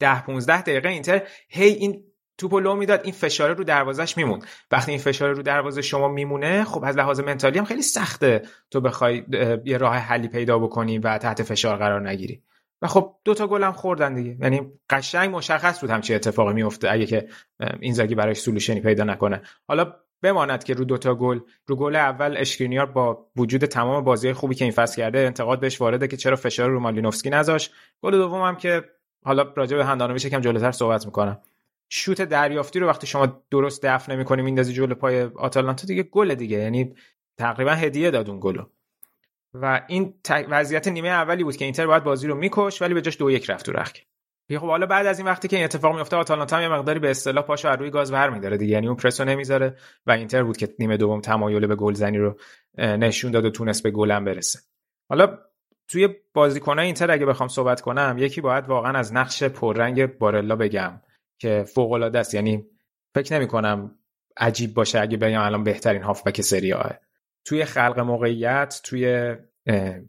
10 0.00 0.22
15 0.22 0.62
دقیقه 0.62 0.88
اینتر 0.88 1.22
هی 1.48 1.68
این 1.68 2.04
توپ 2.38 2.54
لو 2.54 2.74
می‌داد 2.74 3.00
این 3.04 3.12
فشار 3.12 3.54
رو 3.54 3.64
دروازش 3.64 4.16
میمونه 4.16 4.42
وقتی 4.70 4.90
این 4.90 5.00
فشار 5.00 5.32
رو 5.32 5.42
دروازه 5.42 5.82
شما 5.82 6.08
میمونه 6.08 6.64
خب 6.64 6.84
از 6.84 6.96
لحاظ 6.96 7.20
mentally 7.20 7.58
هم 7.58 7.64
خیلی 7.64 7.82
سخته 7.82 8.42
تو 8.70 8.80
بخوای 8.80 9.24
یه 9.64 9.78
راه 9.78 9.96
حلی 9.96 10.28
پیدا 10.28 10.58
بکنی 10.58 10.98
و 10.98 11.18
تحت 11.18 11.42
فشار 11.42 11.76
قرار 11.76 12.08
نگیری. 12.08 12.42
و 12.82 12.86
خب 12.86 13.16
دو 13.24 13.34
تا 13.34 13.46
گل 13.46 13.62
هم 13.62 13.72
خوردن 13.72 14.14
دیگه. 14.14 14.36
یعنی 14.40 14.72
قشنگ 14.90 15.36
مشخص 15.36 15.80
بود 15.80 15.90
همچی 15.90 16.14
اتفاقی 16.14 16.52
میفته 16.52 16.90
اگه 16.90 17.06
که 17.06 17.28
اینزاگی 17.80 18.14
براش 18.14 18.36
سولوشنی 18.36 18.80
پیدا 18.80 19.04
نکنه. 19.04 19.42
حالا 19.68 19.92
بماند 20.22 20.64
که 20.64 20.74
رو 20.74 20.84
دوتا 20.84 21.14
گل 21.14 21.40
رو 21.66 21.76
گل 21.76 21.96
اول 21.96 22.36
اشکرینیار 22.38 22.86
با 22.86 23.26
وجود 23.36 23.64
تمام 23.64 24.04
بازی 24.04 24.32
خوبی 24.32 24.54
که 24.54 24.64
این 24.64 24.72
فصل 24.72 24.96
کرده 24.96 25.18
انتقاد 25.18 25.60
بهش 25.60 25.80
وارده 25.80 26.08
که 26.08 26.16
چرا 26.16 26.36
فشار 26.36 26.70
رو 26.70 26.80
مالینوفسکی 26.80 27.30
نذاش 27.30 27.70
گل 28.02 28.12
دوم 28.12 28.42
هم 28.42 28.56
که 28.56 28.84
حالا 29.24 29.52
راجع 29.56 29.76
به 29.76 29.84
هندانویچ 29.84 30.24
یکم 30.24 30.40
جلوتر 30.40 30.72
صحبت 30.72 31.06
می‌کنم. 31.06 31.40
شوت 31.88 32.22
دریافتی 32.22 32.78
رو 32.78 32.86
وقتی 32.86 33.06
شما 33.06 33.42
درست 33.50 33.86
دفع 33.86 34.12
نمی‌کنی 34.12 34.42
میندازی 34.42 34.72
جلو 34.72 34.94
پای 34.94 35.22
آتالانتا 35.22 35.86
دیگه 35.86 36.02
گل 36.02 36.34
دیگه. 36.34 36.58
یعنی 36.58 36.94
تقریبا 37.38 37.70
هدیه 37.70 38.10
داد 38.10 38.30
اون 38.30 38.40
گلو. 38.40 38.62
و 39.54 39.82
این 39.88 40.14
وضعیت 40.28 40.88
نیمه 40.88 41.08
اولی 41.08 41.44
بود 41.44 41.56
که 41.56 41.64
اینتر 41.64 41.86
باید 41.86 42.04
بازی 42.04 42.26
رو 42.28 42.34
میکش 42.34 42.82
ولی 42.82 42.94
به 42.94 43.02
جاش 43.02 43.18
دو 43.18 43.30
یک 43.30 43.50
رفت 43.50 43.66
تو 43.66 43.72
رخ 43.72 43.92
خب 44.50 44.66
حالا 44.66 44.86
بعد 44.86 45.06
از 45.06 45.18
این 45.18 45.28
وقتی 45.28 45.48
که 45.48 45.56
این 45.56 45.64
اتفاق 45.64 45.96
میفته 45.96 46.16
آتالانتا 46.16 46.62
یه 46.62 46.68
مقداری 46.68 46.98
به 46.98 47.10
اصطلاح 47.10 47.44
پاشو 47.44 47.68
از 47.68 47.78
روی 47.78 47.90
گاز 47.90 48.12
ور 48.12 48.30
میداره 48.30 48.56
دیگه. 48.56 48.72
یعنی 48.72 48.86
اون 48.86 48.96
پرسو 48.96 49.24
نمی‌ذاره 49.24 49.76
و 50.06 50.10
اینتر 50.10 50.42
بود 50.42 50.56
که 50.56 50.74
نیمه 50.78 50.96
دوم 50.96 51.20
تمایل 51.20 51.66
به 51.66 51.76
گلزنی 51.76 52.18
رو 52.18 52.36
نشون 52.78 53.30
داد 53.30 53.44
و 53.44 53.50
تونست 53.50 53.82
به 53.82 53.90
گلم 53.90 54.24
برسه. 54.24 54.58
حالا 55.10 55.38
توی 55.88 56.08
بازیکنای 56.34 56.86
اینتر 56.86 57.10
اگه 57.10 57.26
بخوام 57.26 57.48
صحبت 57.48 57.80
کنم 57.80 58.16
یکی 58.18 58.40
باید 58.40 58.68
واقعا 58.68 58.98
از 58.98 59.14
نقش 59.14 59.42
پررنگ 59.42 60.18
بارلا 60.18 60.56
بگم 60.56 61.00
که 61.40 61.64
فوق 61.74 61.92
العاده 61.92 62.18
است. 62.18 62.34
یعنی 62.34 62.66
فکر 63.14 63.34
نمی 63.34 63.46
کنم 63.46 63.98
عجیب 64.36 64.74
باشه 64.74 65.00
اگه 65.00 65.16
بگم 65.16 65.40
الان 65.40 65.64
بهترین 65.64 66.02
هافبک 66.02 66.40
سری 66.40 66.72
آه. 66.72 67.05
توی 67.46 67.64
خلق 67.64 68.00
موقعیت 68.00 68.80
توی 68.84 69.34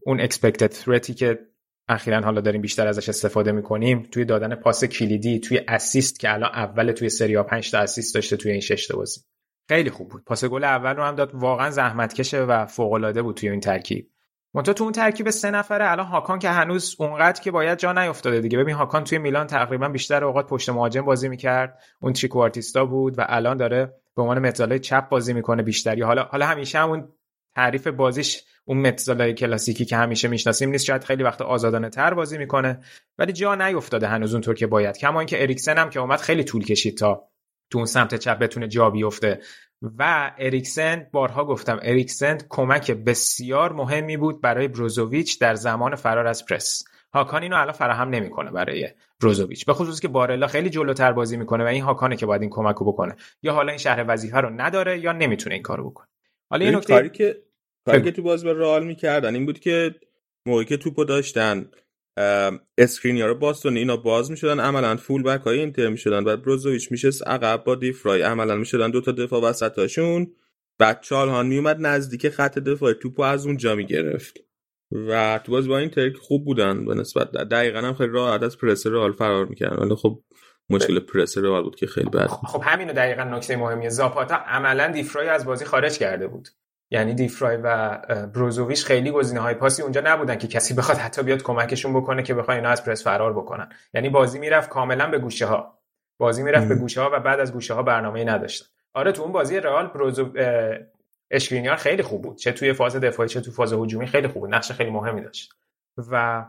اون 0.02 0.28
expected 0.28 0.72
threatی 0.84 1.14
که 1.14 1.40
اخیرا 1.88 2.22
حالا 2.22 2.42
داریم 2.42 2.62
بیشتر 2.62 2.88
ازش 2.88 3.10
استفاده 3.10 3.52
می‌کنیم 3.52 4.08
توی 4.12 4.26
دادن 4.26 4.56
پاس 4.56 4.84
کلیدی 4.84 5.40
توی 5.40 5.62
اسیست 5.68 6.20
که 6.20 6.34
الان 6.34 6.50
اول 6.54 6.92
توی 6.92 7.10
سری 7.10 7.36
ها 7.36 7.44
5 7.44 7.72
تا 7.72 7.80
اسیست 7.80 8.16
داشته 8.16 8.38
توی 8.38 8.52
این 8.52 8.62
شش 8.62 8.88
تا 8.88 8.98
بازی. 8.98 9.22
خیلی 9.70 9.90
خوب 9.90 10.10
بود. 10.10 10.24
پاس 10.26 10.46
گل 10.46 10.64
اول 10.64 10.96
رو 10.96 11.04
هم 11.04 11.16
داد. 11.16 11.36
واقعا 11.36 11.70
زحمت 11.70 12.14
کشه 12.14 12.42
و 12.42 12.66
فوق 12.66 12.94
العاده 12.94 13.22
بود 13.22 13.36
توی 13.36 13.50
این 13.50 13.60
ترکیب. 13.60 14.10
منتها 14.54 14.74
تو 14.74 14.84
اون 14.84 14.94
ترکیب 14.94 15.30
سه 15.30 15.52
نفره 15.52 15.92
الان 15.92 16.06
هاکان 16.06 16.40
که 16.40 16.50
هنوز 16.50 16.96
اونقدر 17.00 17.42
که 17.42 17.52
باید 17.52 17.78
جا 17.78 17.94
نیافتاده 17.94 18.42
دیگه. 18.42 18.58
ببین 18.58 18.76
هاکان 18.76 19.04
توی 19.04 19.18
میلان 19.18 19.48
تقریبا 19.48 19.90
بیشتر 19.90 20.24
اوقات 20.24 20.48
پشت 20.48 20.70
مهاجم 20.70 21.02
بازی 21.02 21.30
می‌کرد. 21.30 21.80
اون 22.02 22.14
تریکوارتیستا 22.14 22.86
بود 22.86 23.20
و 23.20 23.26
الان 23.28 23.58
داره 23.58 23.94
به 24.16 24.22
عنوان 24.22 24.40
متزالای 24.40 24.80
چپ 24.80 25.10
بازی 25.10 25.34
می‌کنه 25.34 25.64
بیشتری. 25.64 26.02
حالا 26.02 26.24
حالا 26.24 26.46
همیشه 26.46 26.80
همون 26.80 27.10
تعریف 27.58 27.88
بازیش 27.88 28.44
اون 28.66 28.78
متزالای 28.78 29.34
کلاسیکی 29.34 29.86
که 29.86 29.98
همیشه 29.98 30.28
می‌شناسیم 30.28 30.70
نیست. 30.70 30.86
شاید 30.86 31.04
خیلی 31.04 31.24
وقت 31.24 31.42
آزادانه 31.42 31.90
تر 31.90 32.14
بازی 32.14 32.38
می‌کنه. 32.38 32.80
ولی 33.18 33.34
جا 33.34 33.56
نیافتاده 33.56 34.08
هنوز 34.08 34.34
اونطور 34.34 34.56
که 34.56 34.68
باید. 34.68 34.98
کما 34.98 35.20
اینکه 35.20 35.42
اریکسن 35.42 35.78
هم 35.78 35.90
که 35.90 36.00
اومد 36.00 36.20
خیلی 36.20 36.44
طول 36.44 36.64
کشید 36.64 36.98
تا 36.98 37.24
تو 37.70 37.78
اون 37.78 37.86
سمت 37.86 38.16
چپ 38.16 38.40
بتونه 38.40 38.68
جا 38.68 38.90
بیفته. 38.90 39.40
و 39.82 40.32
اریکسن 40.38 41.08
بارها 41.12 41.46
گفتم 41.46 41.80
اریکسن 41.82 42.38
کمک 42.50 42.92
بسیار 42.92 43.74
مهمی 43.74 44.18
بود 44.18 44.42
برای 44.42 44.68
بروزوویچ 44.68 45.40
در 45.40 45.56
زمان 45.56 45.96
فرار 45.96 46.28
از 46.28 46.46
پرس. 46.46 46.84
هاکان 47.14 47.44
اینو 47.44 47.56
الان 47.56 47.72
فراهم 47.74 48.10
نمی‌کنه 48.10 48.52
برای 48.52 48.90
بروزوویچ. 49.22 49.66
به 49.66 49.74
خصوص 49.74 50.00
که 50.00 50.08
بارلا 50.08 50.48
خیلی 50.48 50.70
جلوتر 50.70 51.12
بازی 51.12 51.38
می‌کنه 51.38 51.64
و 51.64 51.68
این 51.68 51.84
هاکانه 51.84 52.16
که 52.16 52.26
باید 52.26 52.42
این 52.42 52.52
کمک 52.52 52.76
رو 52.76 52.86
بکنه. 52.86 53.16
یا 53.44 53.54
حالا 53.54 53.70
این 53.70 53.78
شرح 53.78 54.06
وظیفه 54.08 54.38
رو 54.38 54.50
نداره 54.50 55.00
یا 55.00 55.12
نمی‌تونه 55.12 55.56
این 55.56 55.64
کارو 55.64 55.90
بکنه. 55.90 56.08
حالا 56.50 56.66
این 56.66 56.76
نکته 56.76 56.94
کاری 56.94 57.10
که 57.10 57.47
کاری 57.88 58.04
که 58.04 58.12
تو 58.12 58.22
بازی 58.22 58.54
رئال 58.54 58.86
می‌کردن 58.86 59.36
این 59.36 59.46
بود 59.46 59.60
که 59.60 59.96
موقعی 60.46 60.66
که 60.66 60.78
توپو 60.78 61.04
داشتن 61.04 61.72
اسکرینیا 62.78 63.28
رو 63.28 63.36
باستون 63.36 63.78
اینا 63.78 63.98
باز 63.98 64.32
می‌شدن 64.32 64.60
عملا 64.60 64.96
full 64.96 65.24
back 65.24 65.42
های 65.42 65.60
اینتر 65.60 65.90
می‌شدن 65.90 66.24
و 66.24 66.38
بروزوویچ 66.38 66.92
میشست 66.92 67.28
عقب 67.28 67.64
با 67.64 67.76
دیفرای. 67.76 68.22
عملا 68.22 68.56
می‌شدن 68.56 68.92
دو 68.92 69.02
تا 69.02 69.12
دفاع 69.12 69.42
وسطاشون 69.42 70.28
بعد 70.80 71.02
چالهان 71.02 71.48
میومد 71.48 71.78
نزدیک 71.80 72.30
خط 72.30 72.60
دفاع. 72.60 72.94
توپو 72.94 73.22
از 73.22 73.46
اونجا 73.46 73.76
می‌گرفت. 73.76 74.38
و 74.92 75.40
تو 75.44 75.52
باز 75.52 75.68
با 75.68 75.78
این 75.78 75.90
ترک 75.90 76.16
خوب 76.16 76.46
بودن. 76.46 76.86
به 76.86 76.96
نسبت 76.96 77.32
دقیقا 77.32 77.80
هم 77.80 77.94
خیلی 77.94 78.12
راحت 78.12 78.44
از 78.44 78.58
پرس 78.58 78.88
رئال 78.88 79.12
فرار 79.12 79.46
می‌کردن. 79.46 79.86
ولی 79.86 79.96
خب 79.96 80.24
مشکل 80.70 81.00
پرس 81.00 81.38
رئال 81.38 81.64
بود 81.64 81.76
که 81.76 81.88
خیلی 81.88 82.10
بد 82.10 82.28
خب 82.28 82.62
همینو 82.66 82.94
دقیقا 82.94 83.24
نکته 83.24 83.56
مهمیه 83.58 83.90
زاپاتا 83.90 84.36
عملا 84.36 84.92
دیفرای 84.92 85.28
از 85.28 85.46
بازی 85.46 85.66
خارج 85.66 85.98
کرده 85.98 86.28
بود. 86.28 86.48
یعنی 86.92 87.14
دیفرای 87.14 87.58
و 87.58 87.98
بروزوویچ 88.34 88.86
خیلی 88.86 89.12
گزینه 89.12 89.40
های 89.40 89.54
پاسی 89.54 89.82
اونجا 89.82 90.02
نبودن 90.06 90.38
که 90.38 90.48
کسی 90.48 90.74
بخواد 90.74 90.98
حتی 90.98 91.24
بیاد 91.24 91.44
کمکشون 91.44 91.94
بکنه 91.94 92.24
که 92.24 92.34
بخواد 92.34 92.58
اینا 92.58 92.70
از 92.70 92.86
پرس 92.86 93.04
فرار 93.04 93.34
بکنن. 93.34 93.70
یعنی 93.94 94.10
بازی 94.10 94.40
می‌رفت 94.40 94.70
کاملا 94.70 95.08
به 95.08 95.18
گوشه 95.18 95.46
ها. 95.46 95.80
بازی 96.18 96.44
می‌رفت 96.44 96.68
به 96.68 96.76
گوشه 96.76 97.02
ها 97.02 97.10
و 97.14 97.20
بعد 97.20 97.40
از 97.40 97.54
گوشه 97.54 97.74
ها 97.74 97.84
برنامه‌ای 97.84 98.26
نداشتن. 98.26 98.66
آره 98.94 99.12
تو 99.12 99.22
اون 99.22 99.32
بازی 99.32 99.60
رئال 99.60 99.88
بروزو 99.88 100.34
اشکرینیار 101.32 101.76
خیلی 101.76 102.04
خوب 102.04 102.22
بود. 102.22 102.38
چه 102.38 102.52
توی 102.52 102.74
فاز 102.74 102.96
دفاعی 102.96 103.30
چه 103.30 103.42
تو 103.42 103.52
فاز 103.52 103.74
هجومی 103.74 104.08
خیلی 104.08 104.28
خوب 104.28 104.42
بود. 104.42 104.56
نقش 104.56 104.72
خیلی 104.72 104.90
مهمی 104.90 105.22
داشت. 105.22 105.54
و 106.12 106.46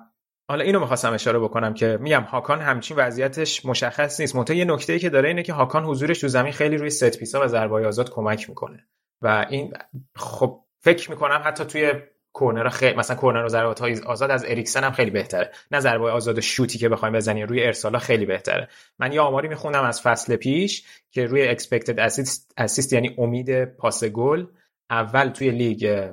حالا 0.48 0.64
اینو 0.64 0.80
می‌خواستم 0.80 1.12
اشاره 1.12 1.38
بکنم 1.38 1.74
که 1.74 1.98
میگم 2.00 2.22
هاکان 2.22 2.60
همچین 2.60 2.96
وضعیتش 2.96 3.64
مشخص 3.64 4.20
نیست. 4.20 4.36
منتها 4.36 4.56
یه 4.56 4.64
نکته 4.64 4.98
که 4.98 5.10
داره 5.10 5.28
اینه 5.28 5.42
که 5.42 5.52
هاکان 5.52 5.84
حضورش 5.84 6.20
تو 6.20 6.28
زمین 6.28 6.52
خیلی 6.52 6.76
روی 6.76 6.90
set 6.90 7.18
piece 7.18 7.40
ا 7.40 7.44
و 7.44 7.46
ضربه‌های 7.46 7.84
آزاد 7.84 8.10
کمک 8.10 8.48
می‌کنه. 8.48 8.86
و 9.22 9.46
این 9.50 9.72
خب 10.16 10.64
فکر 10.80 11.10
می‌کنم 11.10 11.42
حتی 11.44 11.64
توی 11.64 11.92
کورنر 12.32 12.68
خیلی 12.68 12.96
مثلا 12.96 13.16
کورنر 13.16 13.44
و 13.44 13.48
ضربات 13.48 13.80
های 13.80 14.00
آزاد 14.06 14.30
از 14.30 14.44
اریکسن 14.44 14.84
هم 14.84 14.92
خیلی 14.92 15.10
بهتره. 15.10 15.50
نه 15.70 15.80
ضربه 15.80 16.10
آزاد 16.10 16.40
شوتی 16.40 16.78
که 16.78 16.88
بخوایم 16.88 17.14
بزنیم 17.14 17.46
روی 17.46 17.64
ارسالا 17.64 17.98
خیلی 17.98 18.26
بهتره. 18.26 18.68
من 18.98 19.12
یه 19.12 19.20
آماری 19.20 19.48
می‌خونم 19.48 19.84
از 19.84 20.02
فصل 20.02 20.36
پیش 20.36 20.84
که 21.10 21.26
روی 21.26 21.48
expected 21.48 22.00
assist, 22.00 22.52
assist 22.56 22.92
یعنی 22.92 23.14
امید 23.18 23.64
پاس 23.64 24.04
گل 24.04 24.46
اول 24.90 25.28
توی 25.28 25.50
لیگ 25.50 26.10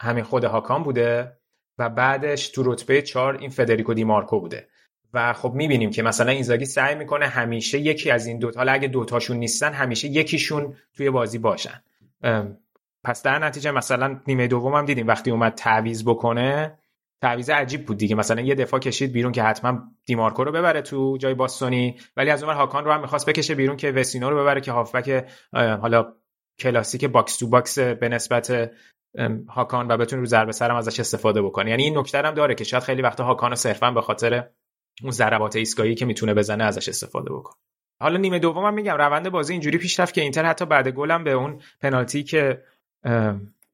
همین 0.00 0.24
خود 0.24 0.44
هاکان 0.44 0.82
بوده 0.82 1.32
و 1.78 1.88
بعدش 1.88 2.48
تو 2.48 2.72
رتبه 2.72 3.02
4 3.02 3.36
این 3.36 3.50
فدریکو 3.50 3.94
دی 3.94 4.04
مارکو 4.04 4.40
بوده. 4.40 4.68
و 5.14 5.32
خب 5.32 5.52
می‌بینیم 5.52 5.90
که 5.90 6.02
مثلا 6.02 6.32
اینزاگی 6.32 6.64
سعی 6.64 6.94
می‌کنه 6.94 7.26
همیشه 7.26 7.78
یکی 7.78 8.10
از 8.10 8.26
این 8.26 8.38
دو 8.38 8.50
حالا 8.56 8.72
اگه 8.72 8.88
دوتاشون 8.88 9.36
نیستن 9.36 9.72
همیشه 9.72 10.08
یکیشون 10.08 10.76
توی 10.96 11.10
بازی 11.10 11.38
باشن. 11.38 11.82
پس 13.04 13.22
در 13.22 13.38
نتیجه 13.38 13.70
مثلا 13.70 14.20
نیمه 14.26 14.48
دوم 14.48 14.74
هم 14.74 14.84
دیدیم 14.84 15.06
وقتی 15.06 15.30
اومد 15.30 15.54
تعویض 15.54 16.04
بکنه 16.04 16.78
تعویض 17.22 17.50
عجیب 17.50 17.86
بود 17.86 17.96
دیگه. 17.96 18.14
مثلا 18.14 18.40
یه 18.40 18.54
دفاع 18.54 18.80
کشید 18.80 19.12
بیرون 19.12 19.32
که 19.32 19.42
حتما 19.42 19.82
دیمارکو 20.06 20.44
رو 20.44 20.52
ببره 20.52 20.82
تو 20.82 21.16
جای 21.20 21.34
باستونی 21.34 21.96
ولی 22.16 22.30
از 22.30 22.42
اونور 22.42 22.56
هاکان 22.56 22.84
رو 22.84 22.92
هم 22.92 23.00
می‌خواست 23.00 23.28
بکشه 23.28 23.54
بیرون 23.54 23.76
که 23.76 23.92
وسینو 23.92 24.30
رو 24.30 24.40
ببره 24.40 24.60
که 24.60 24.72
هافبک 24.72 25.24
حالا 25.52 26.12
کلاسیک 26.58 27.04
box 27.04 27.36
to 27.36 27.46
box 27.46 27.78
به 27.78 28.08
نسبت 28.08 28.70
هاکان 29.48 29.90
و 29.90 29.96
بتونه 29.96 30.20
رو 30.20 30.26
ضربه 30.26 30.52
سرم 30.52 30.76
ازش 30.76 31.00
استفاده 31.00 31.42
بکنه. 31.42 31.70
یعنی 31.70 31.82
این 31.82 31.98
نکته 31.98 32.18
هم 32.18 32.34
داره 32.34 32.54
که 32.54 32.64
شاید 32.64 32.82
خیلی 32.82 33.02
وقتا 33.02 33.24
هاکان 33.24 33.54
صرفا 33.54 33.90
به 33.90 34.00
خاطر 34.00 34.48
اون 35.02 35.10
ضربات 35.10 35.56
ایستگاهی 35.56 35.94
که 35.94 36.04
می‌تونه 36.04 36.34
بزنه 36.34 36.64
ازش 36.64 36.88
استفاده 36.88 37.32
بکنه. 37.32 37.56
حالا 38.02 38.16
نیمه 38.16 38.38
دوم 38.38 38.74
میگم 38.74 38.96
روند 38.96 39.30
بازی 39.30 39.52
اینجوری 39.52 39.78
پیش 39.78 40.00
رفت 40.00 40.14
که 40.14 40.20
اینتر 40.20 40.44
حتی 40.44 40.64
بعد 40.64 40.88
گلم 40.88 41.24
به 41.24 41.32
اون 41.32 41.60
پنالتی 41.80 42.22
که 42.22 42.62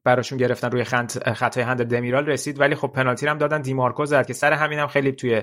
براشون 0.03 0.37
گرفتن 0.37 0.71
روی 0.71 0.83
خط 0.83 1.33
خطای 1.33 1.63
هند 1.63 1.83
دمیرال 1.83 2.25
رسید. 2.25 2.59
ولی 2.59 2.75
خب 2.75 2.87
پنالتی 2.87 3.27
هم 3.27 3.37
دادن 3.37 3.61
دیمارکو 3.61 4.05
زد 4.05 4.27
که 4.27 4.33
سر 4.33 4.53
همین 4.53 4.79
هم 4.79 4.87
خیلی 4.87 5.11
توی 5.11 5.41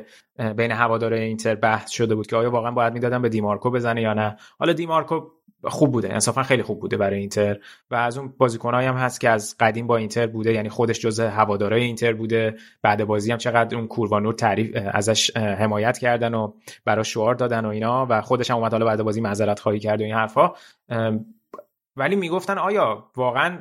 بین 0.56 0.70
هواداره 0.70 1.18
اینتر 1.18 1.54
بحث 1.54 1.90
شده 1.90 2.14
بود 2.14 2.26
که 2.26 2.36
آیا 2.36 2.50
واقعا 2.50 2.70
باید 2.70 2.92
می‌دادن 2.92 3.22
به 3.22 3.28
دیمارکو 3.28 3.70
بزنه 3.70 4.02
یا 4.02 4.14
نه. 4.14 4.36
حالا 4.58 4.72
دیمارکو 4.72 5.30
خوب 5.64 5.92
بوده 5.92 6.12
انصافا 6.12 6.42
خیلی 6.42 6.62
خوب 6.62 6.80
بوده 6.80 6.96
برای 6.96 7.18
اینتر 7.18 7.58
و 7.90 7.94
از 7.94 8.18
اون 8.18 8.34
بازیکنایی 8.38 8.88
هم 8.88 8.94
هست 8.94 9.20
که 9.20 9.30
از 9.30 9.56
قدیم 9.60 9.86
با 9.86 9.96
اینتر 9.96 10.26
بوده 10.26 10.52
یعنی 10.52 10.68
خودش 10.68 11.00
جزء 11.00 11.28
هوادارهای 11.28 11.82
اینتر 11.82 12.12
بوده. 12.12 12.56
بعد 12.82 13.04
بازی 13.04 13.32
هم 13.32 13.38
چقدر 13.38 13.76
اون 13.76 13.86
کوروانور 13.86 14.34
تعریف 14.34 14.76
ازش 14.92 15.36
حمایت 15.36 15.98
کردن 15.98 16.34
و 16.34 16.52
برای 16.84 17.04
شعار 17.04 17.34
دادن 17.34 17.64
و 17.64 17.68
اینا 17.68 18.06
و 18.10 18.22
خودش 18.22 18.50
هم 18.50 18.56
اومد 18.56 18.72
حالا 18.72 18.86
بعد 18.86 19.02
بازی 19.02 19.20
معذرت 19.20 19.60
خواهی 19.60 19.78
کرد 19.78 20.00
و 20.00 20.04
این 20.04 20.14
حرفا. 20.14 20.52
ولی 21.96 22.16
می‌گفتن 22.16 22.58
آیا 22.58 23.10
واقعا 23.16 23.58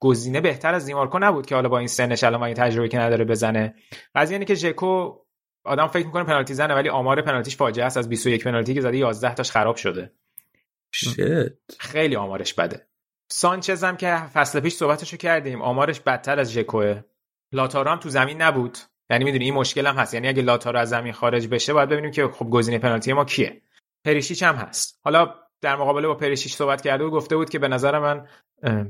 گزینه 0.00 0.40
بهتر 0.40 0.74
از 0.74 0.86
دیمارکو 0.86 1.18
نبود 1.18 1.46
که 1.46 1.54
حالا 1.54 1.68
با 1.68 1.78
این 1.78 1.88
سنش 1.88 2.24
الان 2.24 2.42
این 2.42 2.54
تجربه 2.54 2.88
که 2.88 2.98
نداره 2.98 3.24
بزنه؟ 3.24 3.74
قضیه 4.14 4.34
اینه 4.34 4.44
که 4.44 4.54
ژکو 4.54 5.14
آدم 5.64 5.86
فکر 5.86 6.06
می‌کنه 6.06 6.24
پنالتی 6.24 6.54
زنه 6.54 6.74
ولی 6.74 6.88
آمار 6.88 7.22
پنالتیش 7.22 7.56
فاجعه 7.56 7.86
است. 7.86 7.96
از 7.96 8.08
21 8.08 8.44
پنالتی 8.44 8.74
که 8.74 8.80
زده 8.80 8.96
11 8.96 9.34
تاش 9.34 9.50
خراب 9.50 9.76
شده. 9.76 10.12
شت. 10.96 11.80
خیلی 11.80 12.16
آمارش 12.16 12.54
بده. 12.54 12.86
سانچز 13.32 13.84
هم 13.84 13.96
که 13.96 14.16
فصل 14.16 14.60
پیش 14.60 14.74
صحبتشو 14.74 15.16
کردیم 15.16 15.62
آمارش 15.62 16.00
بدتر 16.00 16.40
از 16.40 16.52
ژکوه 16.52 17.02
لاتارو 17.52 17.90
هم 17.90 17.98
تو 17.98 18.08
زمین 18.08 18.42
نبود. 18.42 18.78
یعنی 19.10 19.24
می‌دونی 19.24 19.44
این 19.44 19.54
مشکل 19.54 19.86
هم 19.86 19.94
هست. 19.94 20.14
یعنی 20.14 20.28
اگه 20.28 20.42
لاتارو 20.42 20.78
از 20.78 20.88
زمین 20.88 21.12
خارج 21.12 21.48
بشه 21.48 21.72
باید 21.72 21.88
ببینیم 21.88 22.10
که 22.10 22.28
خب 22.28 22.50
گزینه 22.50 22.78
پنالتی 22.78 23.12
ما 23.12 23.24
کیه. 23.24 23.62
پریشیچ 24.04 24.42
هم 24.42 24.54
هست. 24.54 25.00
حالا 25.04 25.34
در 25.60 25.76
مقابله 25.76 26.06
با 26.08 26.14
پریشیچ 26.14 26.54
صحبت 26.54 26.82
کرده 26.82 27.04
و 27.04 27.10
گفته 27.10 27.36
بود 27.36 27.50
که 27.50 27.58
به 27.58 27.68
نظر 27.68 27.98
من 27.98 28.26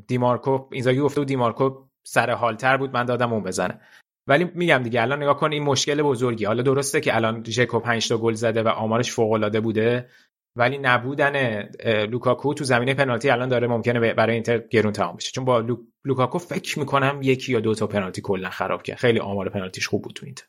دیمارکو 0.07 0.69
اینزاگی 0.73 1.01
گفته 1.01 1.21
بود 1.21 1.29
دیمارکو 1.29 1.87
سر 2.07 2.31
حالتر 2.31 2.77
بود 2.77 2.95
من 2.95 3.05
دادم 3.05 3.33
اون 3.33 3.43
بزنه. 3.43 3.81
ولی 4.29 4.51
میگم 4.55 4.79
دیگه 4.83 5.03
الان 5.03 5.23
نگاه 5.23 5.37
کن 5.37 5.53
این 5.53 5.63
مشکل 5.63 6.03
بزرگی. 6.03 6.45
حالا 6.45 6.63
درسته 6.63 7.01
که 7.01 7.17
الان 7.17 7.45
ژکو 7.45 7.81
5 7.81 8.09
تا 8.09 8.19
گل 8.19 8.33
زده 8.33 8.63
و 8.63 8.69
آمارش 8.69 9.13
فوق 9.13 9.33
العاده 9.33 9.61
بوده. 9.61 10.09
ولی 10.57 10.79
نبودن 10.79 11.63
لوکاکو 12.11 12.55
تو 12.55 12.65
زمینه 12.65 12.95
پنالتی 12.95 13.31
الان 13.31 13.49
داره 13.49 13.67
ممکنه 13.67 14.15
برای 14.15 14.35
اینتر 14.35 14.59
گرون 14.59 14.93
تمام 14.93 15.17
بشه. 15.17 15.31
چون 15.33 15.45
با 15.45 15.61
لو... 15.61 15.77
لوکاکو 16.05 16.39
فکر 16.39 16.79
می‌کنم 16.79 17.21
یکی 17.23 17.53
یا 17.53 17.61
دو 17.61 17.75
تا 17.75 17.87
پنالتی 17.87 18.21
کلا 18.21 18.51
خراب 18.51 18.83
کرد. 18.83 18.97
خیلی 18.97 19.19
آمار 19.19 19.49
پنالتیش 19.49 19.87
خوب 19.87 20.03
بود 20.03 20.13
تو 20.13 20.27
اینتر. 20.27 20.45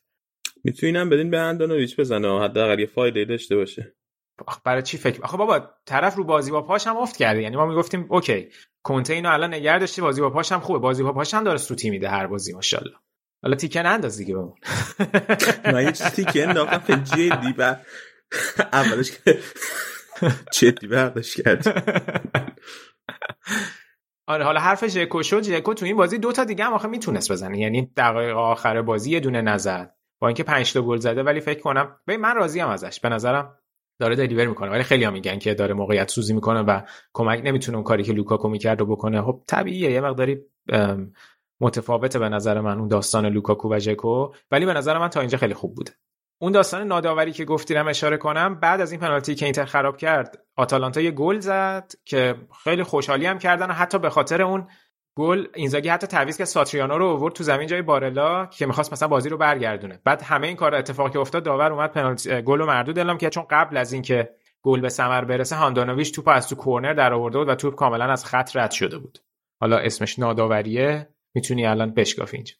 میتونینم 0.63 1.09
بدین 1.09 1.29
به 1.31 1.39
هاندانویچ 1.39 1.99
بزنه 1.99 2.43
حداقل 2.43 2.79
یه 2.79 2.85
فایده 2.85 3.25
داشته 3.25 3.55
باشه. 3.55 3.93
برای 4.63 4.81
چی 4.81 4.97
فکر 4.97 5.23
آخه 5.23 5.37
بابا 5.37 5.69
طرف 5.85 6.15
رو 6.15 6.23
بازی 6.23 6.51
با 6.51 6.61
پاش 6.61 6.87
هم 6.87 6.97
افت 6.97 7.17
کرده. 7.17 7.41
یعنی 7.41 7.55
ما 7.55 7.65
می‌گفتیم 7.65 8.05
okay 8.09 8.49
کنته 8.83 9.13
اینو 9.13 9.29
الان 9.29 9.53
نگه 9.53 9.79
داشتی 9.79 10.01
بازی 10.01 10.21
با 10.21 10.29
پاش 10.29 10.51
هم 10.51 10.59
خوبه. 10.59 10.79
بازی 10.79 11.03
با 11.03 11.13
پاش 11.13 11.33
هم 11.33 11.43
داره 11.43 11.57
سوتی 11.57 11.89
میده 11.89 12.09
هر 12.09 12.27
بازی 12.27 12.53
ماشاءالله. 12.53 12.95
حالا 13.43 13.55
تیکن 13.55 13.85
انداز 13.85 14.17
دیگه 14.17 14.35
بمون 14.35 14.53
من 15.65 15.83
یه 15.83 15.91
چیز 15.91 16.07
تیکن 16.07 16.39
انداختم 16.39 17.03
جدی 17.03 17.53
بعد 17.53 17.85
اولش 18.73 19.11
که 19.11 19.39
جدی 20.59 20.87
برداشت 20.87 21.41
کرد 21.41 21.65
آره 24.29 24.43
حالا 24.43 24.59
حرف 24.59 24.87
ژکو 24.87 25.23
شد 25.23 25.43
ژکو 25.43 25.73
تو 25.73 25.85
این 25.85 25.95
بازی 25.97 26.17
دو 26.17 26.31
تا 26.31 26.43
دیگه 26.43 26.63
هم 26.65 26.73
آخه 26.73 26.87
می‌تونست 26.87 27.31
بزنه. 27.31 27.59
یعنی 27.59 27.91
دقایق 27.97 28.37
آخر 28.37 28.81
بازی 28.81 29.11
یه 29.11 29.19
دونه 29.19 29.41
نزد. 29.41 29.95
با 30.21 30.27
اینکه 30.27 30.43
5 30.43 30.73
تا 30.73 30.81
گل 30.81 30.97
زده 30.97 31.23
ولی 31.23 31.39
فکر 31.39 31.59
کنم 31.59 31.95
ببین 32.07 32.21
من 32.21 32.35
راضی 32.35 32.61
ام 32.61 32.69
ازش. 32.69 32.99
به 32.99 33.09
نظرم 33.09 33.59
داره 33.99 34.15
دلیور 34.15 34.45
می‌کنه. 34.45 34.71
ولی 34.71 34.83
خیلی 34.83 35.03
هم 35.03 35.13
میگن 35.13 35.39
که 35.39 35.53
داره 35.53 35.73
موقعیت 35.73 36.11
سوزی 36.11 36.33
می‌کنه 36.33 36.61
و 36.61 36.81
کمک 37.13 37.41
نمی‌تونه 37.45 37.77
اون 37.77 37.83
کاری 37.83 38.03
که 38.03 38.13
لوکاکو 38.13 38.49
می‌کرد 38.49 38.79
رو 38.79 38.85
بکنه. 38.85 39.21
خب 39.21 39.43
طبیعیه. 39.47 39.91
یه 39.91 40.01
مقداری 40.01 40.39
متفاوته 41.61 42.19
به 42.19 42.29
نظر 42.29 42.61
من 42.61 42.79
اون 42.79 42.87
داستان 42.87 43.25
لوکاکو 43.25 43.73
و 43.73 43.79
ژکو. 43.79 44.31
ولی 44.51 44.65
به 44.65 44.73
نظر 44.73 44.97
من 44.97 45.07
تا 45.07 45.19
اینجا 45.19 45.37
خیلی 45.37 45.53
خوب 45.53 45.75
بوده. 45.75 45.91
اون 46.39 46.51
داستان 46.51 46.87
ناداوری 46.87 47.31
که 47.31 47.45
گفتی 47.45 47.73
رم 47.73 47.87
اشاره 47.87 48.17
کنم 48.17 48.59
بعد 48.59 48.81
از 48.81 48.91
این 48.91 49.01
پنالتی 49.01 49.35
که 49.35 49.45
اینتر 49.45 49.65
خراب 49.65 49.97
کرد 49.97 50.45
آتالانتا 50.55 51.01
یه 51.01 51.11
گل 51.11 51.39
زد 51.39 51.91
که 52.05 52.35
خیلی 52.63 52.83
خوشحالی 52.83 53.25
هم 53.25 53.39
کردن 53.39 53.69
و 53.69 53.73
حتی 53.73 53.99
به 53.99 54.09
خاطر 54.09 54.41
اون 54.41 54.67
گل 55.15 55.47
اینزاگی 55.55 55.89
حتی 55.89 56.07
تعویض 56.07 56.37
که 56.37 56.45
ساتریانو 56.45 56.97
رو 56.97 57.07
آورد 57.07 57.33
تو 57.33 57.43
زمین 57.43 57.67
جای 57.67 57.81
بارلا 57.81 58.45
که 58.45 58.65
می‌خواست 58.65 58.93
مثلا 58.93 59.07
بازی 59.07 59.29
رو 59.29 59.37
برگردونه. 59.37 59.99
بعد 60.03 60.21
همه 60.21 60.47
این 60.47 60.55
کار 60.55 60.75
اتفاقی 60.75 61.09
که 61.09 61.19
افتاد 61.19 61.43
داور 61.43 61.71
اومد 61.71 61.91
پنالتی 61.91 62.41
گل 62.41 62.59
رو 62.59 62.65
مردود 62.65 62.99
اعلام 62.99 63.17
کرد 63.17 63.31
چون 63.31 63.45
قبل 63.49 63.77
از 63.77 63.93
اینکه 63.93 64.29
گل 64.61 64.81
به 64.81 64.89
ثمر 64.89 65.25
برسه 65.25 65.55
هاندانویچ 65.55 66.15
توپ 66.15 66.27
از 66.27 66.49
تو 66.49 66.55
کورنر 66.55 66.93
در 66.93 67.13
آورده 67.13 67.37
بود 67.37 67.49
و 67.49 67.55
توپ 67.55 67.75
کاملا 67.75 68.05
از 68.05 68.25
خط 68.25 68.55
رد 68.55 68.71
شده 68.71 68.97
بود. 68.97 69.19
حالا 69.61 69.77
اسمش 69.77 70.19
ناداوریه 70.19 71.09
می‌تونی 71.35 71.65
الان 71.65 71.93
بشکافی 71.93 72.37
اینجا. 72.37 72.53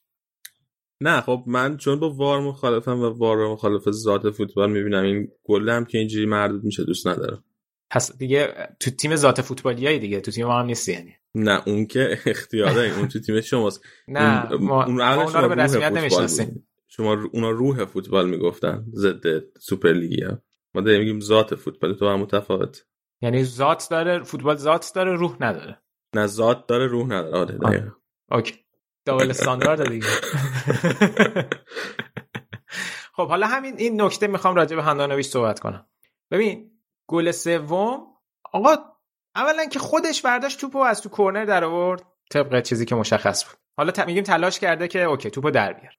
نه 1.02 1.22
خب 1.22 1.44
من 1.48 1.78
چون 1.78 2.00
با 2.00 2.10
وار 2.10 2.42
مخالفم 2.42 3.00
و 3.00 3.10
وار 3.10 3.52
مخالف 3.52 3.90
ذات 3.90 4.30
فوتبال 4.30 4.72
می‌بینم 4.72 5.04
این 5.04 5.28
گل 5.44 5.70
هم 5.70 5.86
که 5.86 5.98
اینجوری 5.98 6.26
مردود 6.26 6.64
میشه 6.64 6.84
دوست 6.84 7.08
ندارم. 7.08 7.44
پس 7.90 8.18
دیگه 8.18 8.70
تو 8.80 8.92
تیم 8.92 9.16
ذات 9.16 9.42
فوتبالیایی 9.42 10.00
دیگه 10.00 10.22
تو 10.22 10.32
تیم 10.32 10.46
ما 10.46 10.60
هم 10.60 10.66
نیستی 10.66 10.92
یعنی. 10.92 11.14
نه 11.36 11.68
اون 11.68 11.86
که 11.86 12.18
اختیاره 12.26 12.98
اون 12.98 13.08
تو 13.08 13.20
تیم 13.20 13.42
شماست. 13.42 13.86
نه 14.08 14.52
اون 14.52 14.64
ما, 14.64 14.86
اون 14.86 14.96
ما 14.96 15.24
اونا 15.24 15.40
رو 15.40 15.50
به 15.50 15.56
رسمیت 15.56 15.92
نمی‌شناسیم. 15.92 16.68
شما 16.88 17.18
اونا 17.34 17.50
روح 17.50 17.86
فوتبال 17.86 18.30
می‌گفتن 18.30 18.86
ضد 18.94 19.24
سوپر 19.60 19.94
لیگی 19.94 20.24
ها 20.24 20.42
ما 20.76 20.82
داریم 20.82 21.00
میگیم 21.00 21.20
ذات 21.20 21.56
فوتبال 21.56 21.94
تو 21.94 22.08
هم 22.08 22.20
متفاوت. 22.20 22.86
یعنی 23.22 23.44
ذات 23.44 23.88
داره 23.92 24.24
فوتبال 24.24 24.56
ذات 24.56 24.92
داره 24.96 25.16
روح 25.16 25.38
نداره. 25.42 25.82
نه 26.16 26.28
ذات 26.28 26.68
داره 26.68 26.88
روح 26.88 27.06
نداره. 27.06 27.58
آره. 27.62 27.94
okay. 28.32 28.67
double 29.08 29.30
standard 29.30 29.90
دیگه. 29.90 30.08
خب 33.16 33.28
حالا 33.28 33.48
همین 33.48 33.78
این 33.78 34.02
نکته 34.02 34.28
می‌خوام 34.28 34.56
راجع 34.56 34.76
به 34.76 34.84
هاندانویچ 34.84 35.28
صحبت 35.28 35.60
کنم. 35.60 35.88
ببین 36.32 36.72
گل 37.08 37.32
سوم 37.32 38.08
آقا 38.54 38.76
اولا 39.36 39.66
که 39.66 39.80
خودش 39.80 40.22
برداشت 40.22 40.60
توپو 40.60 40.80
از 40.80 41.02
تو 41.02 41.10
کورنر 41.10 41.46
در 41.46 41.64
آورد. 41.64 42.04
طبق 42.32 42.62
چیزی 42.62 42.86
که 42.86 42.96
مشخص 42.96 43.46
بود. 43.46 43.60
حالا 43.78 43.92
ت... 43.92 44.00
میگیم 44.00 44.24
تلاش 44.24 44.60
کرده 44.60 44.88
که 44.88 45.04
okay 45.04 45.30
توپو 45.30 45.52
در 45.52 45.74
بیار. 45.74 45.94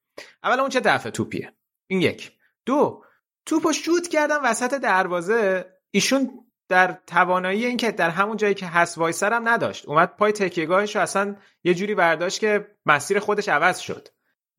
اولا 0.44 0.60
اون 0.60 0.70
چه 0.70 0.80
دفعه 0.80 1.10
توپیه. 1.10 1.52
این 1.86 2.02
یک. 2.02 2.32
دو 2.66 3.04
توپو 3.46 3.72
شوت 3.72 4.08
کردن 4.08 4.36
وسط 4.44 4.74
دروازه. 4.74 5.66
ایشون 5.90 6.47
در 6.68 6.98
توانایی 7.06 7.66
اینکه 7.66 7.92
در 7.92 8.10
همون 8.10 8.36
جایی 8.36 8.54
که 8.54 8.66
هست 8.66 8.98
وایسر 8.98 9.32
هم 9.32 9.48
نداشت. 9.48 9.86
اومد 9.88 10.16
پای 10.16 10.32
تکیهگاهش 10.32 10.96
رو 10.96 11.02
اصلا 11.02 11.36
یه 11.64 11.74
جوری 11.74 11.94
برداشت 11.94 12.40
که 12.40 12.66
مسیر 12.86 13.18
خودش 13.18 13.48
عوض 13.48 13.78
شد. 13.78 14.08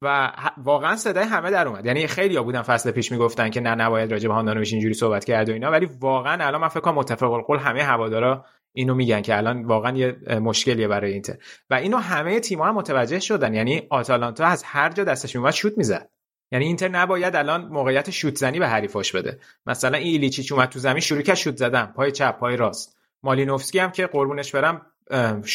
و 0.02 0.32
واقعا 0.58 0.96
صدای 0.96 1.24
همه 1.24 1.52
در 1.52 1.68
اومد. 1.68 1.86
یعنی 1.86 2.08
خیلی 2.08 2.36
ها 2.36 2.44
بودن 2.44 2.62
فصل 2.62 2.92
پیش 2.92 3.12
می‌گفتن 3.12 3.50
که 3.50 3.62
نه 3.62 3.76
نباید 3.76 4.12
راجع 4.12 4.28
به 4.28 4.34
هاندانویچ 4.34 4.74
اینجوری 4.74 4.94
صحبت 4.94 5.26
کرد 5.26 5.50
و 5.50 5.54
اینا. 5.54 5.72
ولی 5.72 5.90
واقعا 6.00 6.46
الان 6.46 6.62
من 6.62 6.68
فکر 6.68 6.80
کنم 6.80 6.96
متفق 6.96 7.32
القول 7.32 7.60
همه 7.60 7.84
هوادارا 7.84 8.46
اینو 8.74 8.96
میگن 8.96 9.22
که 9.22 9.38
الان 9.38 9.66
واقعا 9.66 9.98
یه 9.98 10.16
مشکلیه 10.42 10.88
برای 10.88 11.14
اینتر. 11.14 11.38
و 11.70 11.74
اینو 11.74 11.98
همه 11.98 12.40
تیم‌ها 12.40 12.68
هم 12.68 12.76
متوجه 12.76 13.20
شدن. 13.20 13.54
یعنی 13.54 13.88
آتالانتا 13.90 14.46
از 14.46 14.64
هر 14.64 14.90
جا 14.90 15.04
دستش 15.04 15.36
میومد 15.36 15.54
شوت 15.54 15.78
می‌زد. 15.78 16.10
یعنی 16.52 16.66
اینتر 16.66 16.88
نباید 16.88 17.36
الان 17.36 17.66
موقعیت 17.66 18.10
شوت 18.10 18.36
زنی 18.36 18.60
به 18.60 18.68
حریفاش 18.68 19.16
بده. 19.16 19.40
مثلا 19.66 19.98
این 19.98 20.08
ایلیچیچ 20.08 20.52
اومد 20.52 20.70
تو 20.70 20.80
زمین 20.80 21.00
شروع 21.00 21.22
کرد 21.22 21.36
شوت 21.36 21.58
زدن. 21.58 21.86
پای 21.86 22.12
چپ 22.12 22.40
پای 22.40 22.58
راست. 22.58 22.98
مالینوفسکی 23.24 23.80
هم 23.80 23.92
که 23.92 24.08
قربونش 24.08 24.56
برم 24.56 24.86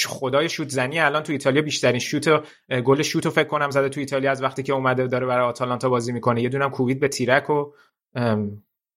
خدای 0.09 0.49
شوت 0.49 0.69
زنی 0.69 1.01
الان 1.01 1.23
تو 1.23 1.33
ایتالیا 1.33 1.63
بیشترین 1.63 1.99
شوت 1.99 2.29
گل 2.85 3.03
شوت 3.03 3.29
فکر 3.29 3.49
کنم 3.49 3.71
زده 3.71 3.89
تو 3.89 4.01
ایتالیا 4.01 4.31
از 4.31 4.43
وقتی 4.43 4.63
که 4.63 4.73
اومده 4.73 5.07
داره 5.07 5.27
برای 5.27 5.47
آتالانتا 5.47 5.89
بازی 5.89 6.13
می‌کنه. 6.13 6.43
یه 6.43 6.49
دونم 6.49 6.71
کوبید 6.71 7.01
به 7.01 7.09
تیرک 7.09 7.51
و 7.51 7.73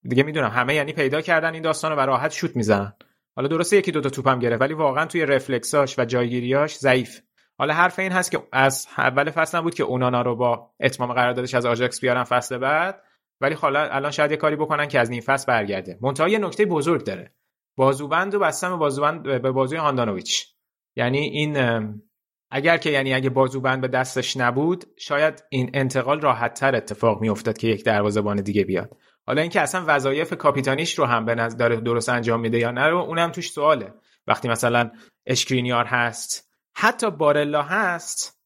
دیگه 0.03 0.23
می‌دونم 0.23 0.49
همه 0.49 0.75
یعنی 0.75 0.93
پیدا 0.93 1.21
کردن 1.21 1.53
این 1.53 1.61
داستان 1.61 1.91
رو 1.91 1.97
و 1.97 2.01
راحت 2.01 2.31
شوت 2.31 2.55
می‌زنن. 2.55 2.93
حالا 3.35 3.47
درسته 3.47 3.77
یکی 3.77 3.91
دوتا 3.91 4.09
توپم 4.09 4.39
گرفت 4.39 4.61
ولی 4.61 4.73
واقعا 4.73 5.05
توی 5.05 5.25
رفلکساش 5.25 5.99
و 5.99 6.05
جایگیریاش 6.05 6.77
ضعیف. 6.77 7.19
حالا 7.57 7.73
حرف 7.73 7.99
این 7.99 8.11
هست 8.11 8.31
که 8.31 8.39
از 8.51 8.87
اول 8.97 9.29
فصل 9.29 9.61
بود 9.61 9.73
که 9.73 9.83
اونانا 9.83 10.21
رو 10.21 10.35
با 10.35 10.71
اتمام 10.79 11.13
قراردادش 11.13 11.53
از 11.53 11.65
آژاکس 11.65 12.01
بیارن 12.01 12.23
فصل 12.23 12.57
بعد 12.57 13.03
ولی 13.41 13.55
حالا 13.55 13.89
الان 13.89 14.11
شاید 14.11 14.31
یه 14.31 14.37
کاری 14.37 14.55
بکنن 14.55 14.87
که 14.87 14.99
از 14.99 15.09
نیم 15.09 15.21
فصل 15.21 15.45
برگرده. 15.47 15.97
منتها 16.01 16.27
یه 16.27 16.39
نکته 16.39 16.65
بزرگ 16.65 17.03
داره. 17.03 17.33
بازوبند 17.77 18.35
و 18.35 18.39
بستن 18.39 18.69
به 18.69 18.75
بازوبند 18.75 19.23
به 19.23 19.51
بازوی 19.51 19.77
هاندانویچ. 19.77 20.47
یعنی 20.95 21.17
این 21.17 21.57
اگر 22.51 22.77
که 22.77 22.89
یعنی 22.89 23.13
اگه 23.13 23.29
بازوبند 23.29 23.81
به 23.81 23.87
دستش 23.87 24.37
نبود 24.37 24.85
شاید 24.97 25.43
این 25.49 25.71
انتقال 25.73 26.21
راحت 26.21 26.53
تر 26.53 26.75
اتفاق 26.75 27.21
میافتاد 27.21 27.57
که 27.57 27.67
یک 27.67 27.85
دروازه‌بان 27.85 28.41
دیگه 28.41 28.63
بیاد. 28.63 28.97
حالا 29.27 29.41
اینکه 29.41 29.61
اصلا 29.61 29.83
وظایف 29.87 30.33
کاپیتانیش 30.33 30.99
رو 30.99 31.05
هم 31.05 31.25
به 31.25 31.35
نظر 31.35 31.69
درست 31.69 32.09
انجام 32.09 32.39
میده 32.39 32.57
یا 32.59 32.71
نه 32.71 32.87
رو 32.87 32.97
اونم 32.97 33.31
توش 33.31 33.51
سواله. 33.51 33.93
وقتی 34.27 34.47
مثلا 34.47 34.91
اشکرینیار 35.25 35.85
هست 35.85 36.46
حتی 36.79 37.11
بارلا 37.11 37.61
هست. 37.61 38.41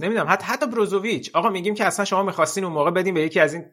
نمی‌دونم 0.00 0.26
حتی 0.28 0.44
حتی 0.44 0.66
بروزوویچ. 0.66 1.30
آقا 1.34 1.48
میگیم 1.48 1.74
که 1.74 1.84
اصلا 1.84 2.04
شما 2.04 2.22
می‌خواستین 2.22 2.64
اون 2.64 2.72
موقع 2.72 2.90
بدین 2.90 3.14
به 3.14 3.20
یکی 3.20 3.40
از 3.40 3.54
این 3.54 3.64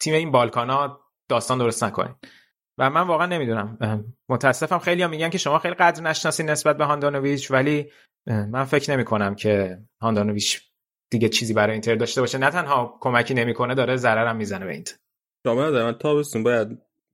تیم 0.00 0.14
این 0.14 0.30
بالکانا 0.30 1.00
داستان 1.28 1.58
درست 1.58 1.84
نکنین. 1.84 2.14
و 2.78 2.90
من 2.90 3.00
واقعا 3.00 3.26
نمی‌دونم. 3.26 3.78
متاسفم 4.28 4.78
خیلی 4.78 5.02
هم 5.02 5.10
میگن 5.10 5.30
که 5.30 5.38
شما 5.38 5.58
خیلی 5.58 5.74
قدر 5.74 6.02
نشناسین 6.02 6.50
نسبت 6.50 6.76
به 6.76 6.84
هاندانویچ 6.84 7.50
ولی 7.50 7.90
من 8.26 8.64
فکر 8.64 8.92
نمی 8.92 9.04
کنم 9.04 9.34
که 9.34 9.78
هاندانویچ 10.00 10.62
دیگه 11.10 11.28
چیزی 11.28 11.54
برای 11.54 11.72
اینتر 11.72 11.94
داشته 11.94 12.20
باشه. 12.20 12.38
نه 12.38 12.50
تنها 12.50 12.98
کمکی 13.00 13.34
نمی‌کنه 13.34 13.74
داره 13.74 13.96
ضررم 13.96 14.36
می‌زنه 14.36 14.66
به 14.66 14.72
اینتر. 14.72 14.96
شما 15.46 15.70
من 15.70 15.92
تابستون 15.92 16.42
باید 16.42 16.68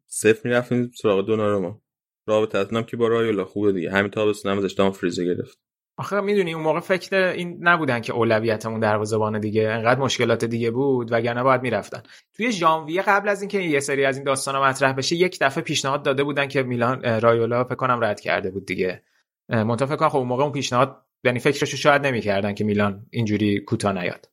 صفر 0.06 0.40
می‌رفتیم 0.44 0.90
سراغ 1.02 1.26
دوناروما. 1.26 1.82
رابطه 2.26 2.84
که 2.84 2.96
با 2.96 3.08
رایولا 3.08 3.44
خوبه 3.44 3.72
دیگه. 3.72 3.92
همین 3.92 4.10
تابستون 4.10 4.52
هم 4.52 4.58
ازش 4.58 4.72
دام 4.72 4.90
فریزه 4.90 5.24
گرفت. 5.24 5.58
آخه 6.00 6.20
می‌دونی 6.20 6.54
اون 6.54 6.62
موقع 6.62 6.80
فکر 6.80 7.16
این 7.16 7.58
نبودن 7.60 8.00
که 8.00 8.12
اولویتمون 8.12 8.80
دروازه‌بان 8.80 9.40
دیگه 9.40 9.68
انقدر 9.68 10.00
مشکلات 10.00 10.44
دیگه 10.44 10.70
بود 10.70 11.12
وگرنه 11.12 11.42
باید 11.42 11.62
می‌رفتن. 11.62 12.02
توی 12.36 12.52
ژانویه 12.52 13.02
قبل 13.02 13.28
از 13.28 13.42
اینکه 13.42 13.58
یه 13.58 13.80
سری 13.80 14.04
از 14.04 14.16
این 14.16 14.24
داستانا 14.24 14.62
مطرح 14.62 14.92
بشه 14.92 15.16
یک 15.16 15.38
دفعه 15.40 15.64
پیشنهاد 15.64 16.02
داده 16.02 16.24
بودن 16.24 16.48
که 16.48 16.62
میلان 16.62 17.20
رایولا 17.20 17.64
فکر 17.64 17.74
کنم 17.74 18.04
رد 18.04 18.20
کرده 18.20 18.50
بود 18.50 18.66
دیگه. 18.66 19.02
منتها 19.48 19.86
فکر 19.86 19.96
کنم 19.96 20.08
خب 20.08 20.16
اون 20.16 20.28
موقع 20.28 20.42
اون 20.42 20.52
پیشنهاد 20.52 21.06
یعنی 21.24 21.38
فکرشو 21.38 21.76
شاید 21.76 22.06
نمی‌کردن 22.06 22.54
که 22.54 22.64
میلان 22.64 23.06
اینجوری 23.10 23.60
کوتاه 23.60 23.92
نیاد. 23.92 24.28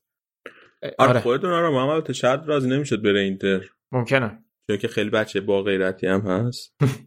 آره, 0.84 1.10
آره. 1.10 1.19
خودتون 1.19 1.52
آره 1.52 1.69
محمد 1.69 2.11
شاید 2.11 2.39
راضی 2.45 2.69
نمی‌شد 2.69 3.03
بره 3.03 3.19
اینتر. 3.19 3.60
ممکنه. 3.91 4.44
چون 4.68 4.77
که 4.77 4.88
خیلی 4.88 5.10
بچه 5.10 5.41
با 5.41 5.61
غیرتی 5.61 6.07
هم 6.07 6.22
هست. 6.22 6.76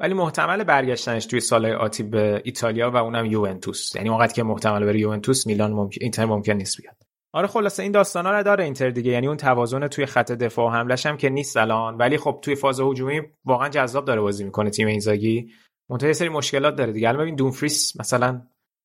ولی 0.00 0.14
محتمل 0.14 0.64
برگشتنش 0.64 1.26
توی 1.26 1.40
سال 1.40 1.66
آتی 1.66 2.02
به 2.02 2.42
ایتالیا 2.44 2.90
و 2.90 2.96
اونم 2.96 3.26
یوونتوس. 3.26 3.96
یعنی 3.96 4.08
وقتی 4.08 4.34
که 4.34 4.42
محتمل 4.42 4.84
بره 4.84 4.98
یوونتوس 4.98 5.46
میلان 5.46 5.72
ممکن 5.72 5.98
اینتر 6.00 6.24
ممکن 6.24 6.52
نیست 6.52 6.80
بیاد. 6.80 6.96
آره 7.32 7.46
خلاصه 7.46 7.82
این 7.82 7.92
داستانا 7.92 8.30
رو 8.30 8.42
داره 8.42 8.64
اینتر 8.64 8.90
دیگه. 8.90 9.12
یعنی 9.12 9.26
اون 9.26 9.36
توازن 9.36 9.88
توی 9.88 10.06
خط 10.06 10.32
دفاع 10.32 10.66
و 10.66 10.70
حملش 10.70 11.06
هم 11.06 11.16
که 11.16 11.28
نیست 11.28 11.56
الان. 11.56 11.96
ولی 11.96 12.16
خب 12.16 12.38
توی 12.42 12.54
فاز 12.54 12.80
هجومی 12.80 13.22
واقعا 13.44 13.68
جذاب 13.68 14.04
داره 14.04 14.20
بازی 14.20 14.44
می‌کنه 14.44 14.70
تیم 14.70 14.86
اینزاگی. 14.86 15.50
منتها 15.90 16.12
سری 16.12 16.28
مشکلات 16.28 16.76
داره 16.76 16.92
دیگه. 16.92 17.08
الان 17.08 17.22
ببین 17.22 17.34
دونفریس 17.34 18.00
مثلا 18.00 18.42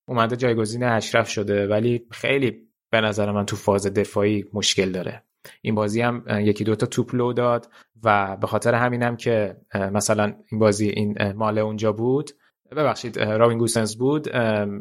اومده 0.07 0.35
جایگزین 0.35 0.83
اشرف 0.83 1.29
شده 1.29 1.67
ولی 1.67 2.07
خیلی 2.11 2.67
به 2.91 3.01
نظر 3.01 3.31
من 3.31 3.45
تو 3.45 3.55
فاز 3.55 3.87
دفاعی 3.87 4.45
مشکل 4.53 4.91
داره. 4.91 5.23
این 5.61 5.75
بازی 5.75 6.01
هم 6.01 6.25
یکی 6.29 6.63
دوتا 6.63 6.85
توپ 6.85 7.15
لو 7.15 7.33
داد. 7.33 7.69
و 8.03 8.37
به 8.37 8.47
خاطر 8.47 8.73
همینم 8.73 9.15
که 9.15 9.57
مثلا 9.91 10.33
این 10.51 10.59
بازی 10.59 10.89
این 10.89 11.31
مال 11.31 11.57
اونجا 11.57 11.91
بود. 11.91 12.31
ببخشید 12.71 13.19
رابین 13.19 13.57
گوسنز 13.57 13.95
بود. 13.95 14.35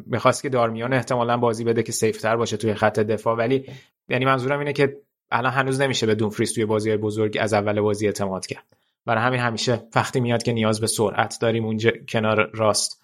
می‌خواست 0.07 0.43
که 0.43 0.49
دارمیان 0.49 0.93
احتمالا 0.93 1.37
بازی 1.37 1.65
بده 1.65 1.83
که 1.83 1.93
سیفتر 1.93 2.37
باشه 2.37 2.57
توی 2.57 2.75
خط 2.75 3.01
دفاع. 3.01 3.37
ولی 3.37 3.65
یعنی 4.09 4.25
منظورم 4.25 4.59
اینه 4.59 4.73
که 4.73 4.97
الان 5.31 5.53
هنوز 5.53 5.81
نمیشه 5.81 6.07
به 6.07 6.15
دونفریس 6.15 6.53
توی 6.53 6.65
بازی 6.65 6.97
بزرگ 6.97 7.39
از 7.41 7.55
اول 7.55 7.81
بازی 7.81 8.07
اعتماد 8.07 8.47
کرد. 8.47 8.65
برای 9.07 9.25
همین 9.25 9.41
همیشه 9.41 9.83
وقتی 9.95 10.21
میاد 10.21 10.43
که 10.43 10.53
نیاز 10.53 10.81
به 10.81 10.87
سرعت 10.87 11.39
داریم 11.41 11.65
اونجا 11.65 11.91
کنار 12.09 12.51
راست. 12.55 13.00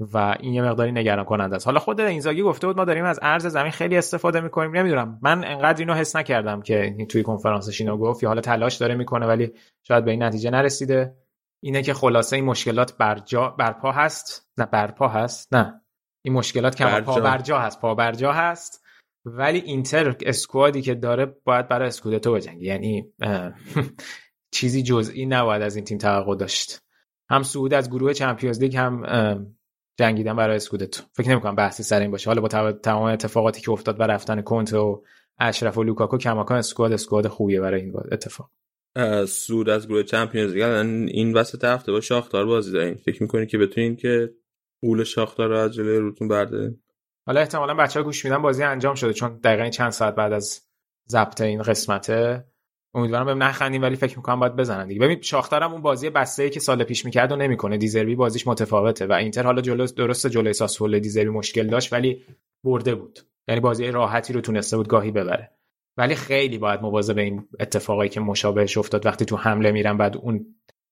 و 0.00 0.36
این 0.40 0.54
یه 0.54 0.62
مقداری 0.62 0.92
نگران 0.92 1.24
کننده 1.24 1.56
است. 1.56 1.66
حالا 1.66 1.78
خود 1.78 2.00
اینزاگی 2.00 2.42
گفته 2.42 2.66
بود 2.66 2.76
ما 2.76 2.84
داریم 2.84 3.04
از 3.04 3.18
ارز 3.22 3.46
زمین 3.46 3.70
خیلی 3.70 3.96
استفاده 3.96 4.40
می‌کنیم. 4.40 4.76
نمی‌دونم. 4.76 5.18
من 5.22 5.44
انقدر 5.44 5.78
اینو 5.78 5.94
حس 5.94 6.16
نکردم 6.16 6.62
که 6.62 6.96
توی 7.08 7.22
کنفرانسش 7.22 7.80
اینو 7.80 7.96
گفت 7.96 8.22
یا 8.22 8.28
حالا 8.28 8.40
تلاش 8.40 8.76
داره 8.76 8.94
می‌کنه 8.94 9.26
ولی 9.26 9.52
شاید 9.82 10.04
به 10.04 10.10
این 10.10 10.22
نتیجه 10.22 10.50
نرسیده. 10.50 11.16
اینه 11.62 11.82
که 11.82 11.94
خلاصه 11.94 12.36
این 12.36 12.44
مشکلات 12.44 12.96
برجا 12.96 13.48
برپا 13.48 13.92
هست. 13.92 14.48
نه 14.58 14.66
برپا 14.66 15.08
هست. 15.08 15.54
نه. 15.54 15.80
این 16.24 16.34
مشکلات 16.34 16.76
که. 16.76 16.84
پا 16.84 17.20
برجا 17.20 17.58
هست. 17.58 17.80
پا 17.80 17.94
برجا 17.94 18.32
هست. 18.32 18.84
ولی 19.24 19.58
اینتر 19.58 20.16
اسکوادی 20.20 20.82
که 20.82 20.94
داره 20.94 21.26
باید 21.44 21.68
برای 21.68 21.88
اسکودتو 21.88 22.32
بجنگه. 22.32 22.64
یعنی 22.64 23.12
چیزی 24.54 24.82
جزئی 24.82 25.26
نباید 25.26 25.62
از 25.62 25.76
این 25.76 25.84
تیم 25.84 25.98
توقع 25.98 26.36
داشت. 26.36 26.78
هم 27.30 27.42
صعود 27.42 27.74
از 27.74 27.90
گروه 27.90 28.12
Champions 28.12 28.60
League 28.60 28.76
هم 28.76 29.55
جنگیدن 29.98 30.36
برای 30.36 30.56
اسکودتو 30.56 31.02
فکر 31.12 31.30
نمی‌کنم 31.30 31.54
بحثی 31.54 31.82
سر 31.82 32.00
این 32.00 32.10
باشه. 32.10 32.30
حالا 32.30 32.40
با 32.40 32.72
تمام 32.72 33.02
اتفاقاتی 33.02 33.60
که 33.60 33.70
افتاد 33.70 34.00
و 34.00 34.02
رفتن 34.02 34.42
کنته 34.42 34.72
و 34.72 35.04
اشرف 35.38 35.78
و 35.78 35.82
لوکاکو 35.82 36.18
کماکان 36.18 36.58
squad 36.58 36.92
squad 36.92 37.26
خوبیه 37.26 37.60
برای 37.60 37.80
این 37.80 37.94
اتفاق. 38.12 38.50
صعود 39.26 39.68
از 39.68 39.88
گروه 39.88 40.02
Champions 40.02 40.52
League. 40.52 40.62
این 41.08 41.34
وسط 41.34 41.64
هفته 41.64 41.92
با 41.92 42.00
شاختار 42.00 42.46
بازی 42.46 42.72
دارین. 42.72 42.94
فکر 42.94 43.22
می‌کنین 43.22 43.46
که 43.46 43.58
بتونین 43.58 43.96
که 43.96 44.34
اول 44.82 45.04
شاختار 45.04 45.48
رو 45.48 45.56
از 45.56 45.74
جلوی 45.74 45.98
روتون 45.98 46.28
بردارین 46.28 46.80
حالا 47.26 47.40
احتمالا 47.40 47.74
بچه 47.74 48.00
ها 48.00 48.04
گوش 48.04 48.24
میدن 48.24 48.42
بازی 48.42 48.62
انجام 48.62 48.94
شده. 48.94 49.12
چون 49.12 49.38
دقیقا 49.44 49.70
چند 49.70 49.90
ساعت 49.90 50.14
بعد 50.14 50.32
از 50.32 50.60
ضبط 51.08 51.40
این 51.40 51.62
قسمته 51.62 52.44
امیدوارم 52.96 53.26
بهم 53.26 53.42
نخندیم 53.42 53.82
ولی 53.82 53.96
فکر 53.96 54.16
می‌کنم 54.16 54.40
باید 54.40 54.56
بزنن 54.56 54.86
دیگه. 54.88 55.00
ببین 55.00 55.20
شاخترم 55.20 55.72
اون 55.72 55.82
بازی 55.82 56.10
بسته 56.10 56.50
که 56.50 56.60
سال 56.60 56.84
پیش 56.84 57.04
می‌کرد 57.04 57.32
و 57.32 57.36
نمی‌کنه. 57.36 57.76
دیزربی 57.76 58.14
بازیش 58.14 58.46
متفاوته 58.46 59.06
و 59.06 59.12
اینتر 59.12 59.42
حالا 59.42 59.62
جلو 59.62 59.86
درست 59.86 60.26
جلوی 60.26 60.52
ساسول 60.52 60.98
دیزربی 60.98 61.30
مشکل 61.30 61.66
داشت 61.66 61.92
ولی 61.92 62.22
برده 62.64 62.94
بود. 62.94 63.18
یعنی 63.48 63.60
بازی 63.60 63.90
راحتی 63.90 64.32
رو 64.32 64.40
تونسته 64.40 64.76
بود 64.76 64.88
گاهی 64.88 65.10
ببره. 65.10 65.50
ولی 65.96 66.14
خیلی 66.14 66.58
باید 66.58 66.82
مواظب 66.82 67.18
این 67.18 67.48
اتفاقایی 67.60 68.10
که 68.10 68.20
مشابهش 68.20 68.78
افتاد 68.78 69.06
وقتی 69.06 69.24
تو 69.24 69.36
حمله 69.36 69.72
میرن 69.72 69.96
بعد 69.96 70.16
اون 70.16 70.46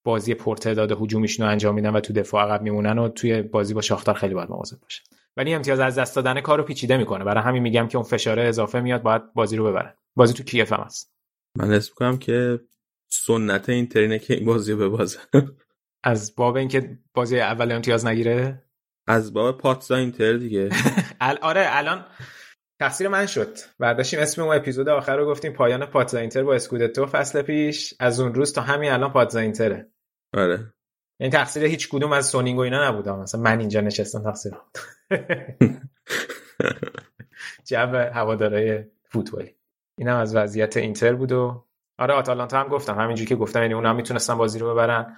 بازی 0.04 0.34
پرتعداد 0.34 0.92
هجومیشون 0.92 1.46
رو 1.46 1.52
انجام 1.52 1.74
میدن 1.74 1.96
و 1.96 2.00
تو 2.00 2.12
دفاع 2.12 2.44
عقب 2.44 2.62
میمونن 2.62 2.98
و 2.98 3.08
توی 3.08 3.42
بازی 3.42 3.74
با 3.74 3.80
شاختار 3.80 4.14
خیلی 4.14 4.34
باید 4.34 4.50
مواظب 4.50 4.80
باشه. 4.80 5.02
ولی 5.36 5.54
امتیاز 5.54 5.80
از 5.80 5.98
دست 5.98 6.16
دادن 6.16 6.40
کارو 6.40 6.62
پیچیده 6.62 6.96
می‌کنه. 6.96 7.24
برای 7.24 7.44
همین 7.44 7.62
میگم 7.62 7.88
که 7.88 7.98
اون 7.98 8.06
فشار 8.06 8.40
اضافه 8.40 8.80
میاد 8.80 9.02
باید 9.02 9.34
بازی 9.34 9.56
رو 9.56 9.64
ببرن. 9.64 9.94
بازی 10.16 10.34
تو 10.34 10.42
کیف 10.42 10.72
هم 10.72 10.80
هست. 10.80 11.13
من 11.58 11.72
حس 11.72 11.90
می‌کنم 11.90 12.18
که 12.18 12.60
سنت 13.08 13.68
اینترینه 13.68 14.18
که 14.18 14.34
این 14.34 14.44
بازی 14.44 14.72
رو 14.72 14.78
ببازه. 14.78 15.18
از 16.04 16.34
باب 16.34 16.56
اینکه 16.56 16.98
بازی 17.14 17.40
اول 17.40 17.72
امتیاز 17.72 18.06
نگیره؟ 18.06 18.62
از 19.06 19.32
باب 19.32 19.58
پاتزا 19.58 19.96
اینتر 19.96 20.32
دیگه. 20.32 20.68
آره 21.42 21.66
الان 21.66 22.06
تقصیر 22.80 23.08
من 23.08 23.26
شد. 23.26 23.58
برداشتیم 23.78 24.20
اسم 24.20 24.42
اون 24.42 24.56
اپیزود 24.56 24.88
آخر 24.88 25.16
رو 25.16 25.26
گفتیم 25.26 25.52
پایان 25.52 25.86
پاتزا 25.86 26.18
اینتر 26.18 26.42
با 26.42 26.54
اسکودتو 26.54 27.06
فصل 27.06 27.42
پیش. 27.42 27.94
از 28.00 28.20
اون 28.20 28.34
روز 28.34 28.52
تا 28.52 28.60
همین 28.60 28.90
الان 28.90 29.12
پاتزا 29.12 29.40
اینتره 29.40 29.92
آره. 30.34 30.74
این 31.20 31.30
تقصیر 31.30 31.64
هیچ 31.64 31.88
کدوم 31.88 32.12
از 32.12 32.26
سونینگ 32.26 32.58
و 32.58 32.62
اینا 32.62 32.88
نبود 32.88 33.08
مثلا 33.08 33.40
من 33.40 33.60
اینجا 33.60 33.80
نشستم 33.80 34.22
تقصیر. 34.22 34.52
جو 37.68 37.96
هوادارهای 37.96 38.84
فوتبالی 39.04 39.56
اینم 39.98 40.16
از 40.16 40.36
وضعیت 40.36 40.76
اینتر 40.76 41.14
بود 41.14 41.32
و 41.32 41.64
آره 41.98 42.14
آتالانتا 42.14 42.60
هم 42.60 42.68
گفتم 42.68 42.98
همینجوری 42.98 43.28
که 43.28 43.36
گفتم 43.36 43.62
یعنی 43.62 43.74
اونا 43.74 43.90
هم 43.90 43.96
می‌تونستن 43.96 44.38
بازی 44.38 44.58
رو 44.58 44.70
ببرن. 44.70 45.16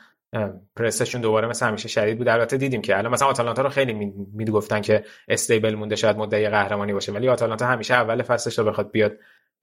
پرسشون 0.76 1.20
دوباره 1.20 1.48
مثل 1.48 1.66
همیشه 1.66 1.88
شدید 1.88 2.18
بود. 2.18 2.28
البته 2.28 2.56
دیدیم 2.56 2.82
که 2.82 2.98
الان 2.98 3.12
مثلا 3.12 3.28
آتالانتا 3.28 3.62
رو 3.62 3.68
خیلی 3.68 3.92
می‌گفتن 4.34 4.80
که 4.80 5.04
استیبل 5.28 5.74
مونده 5.74 5.96
شاید 5.96 6.16
مدعی 6.16 6.48
قهرمانی 6.48 6.92
باشه. 6.92 7.12
ولی 7.12 7.28
آتالانتا 7.28 7.66
همیشه 7.66 7.94
اول 7.94 8.22
فصلش 8.22 8.58
رو 8.58 8.64
بخواد 8.64 8.90
بیاد 8.90 9.12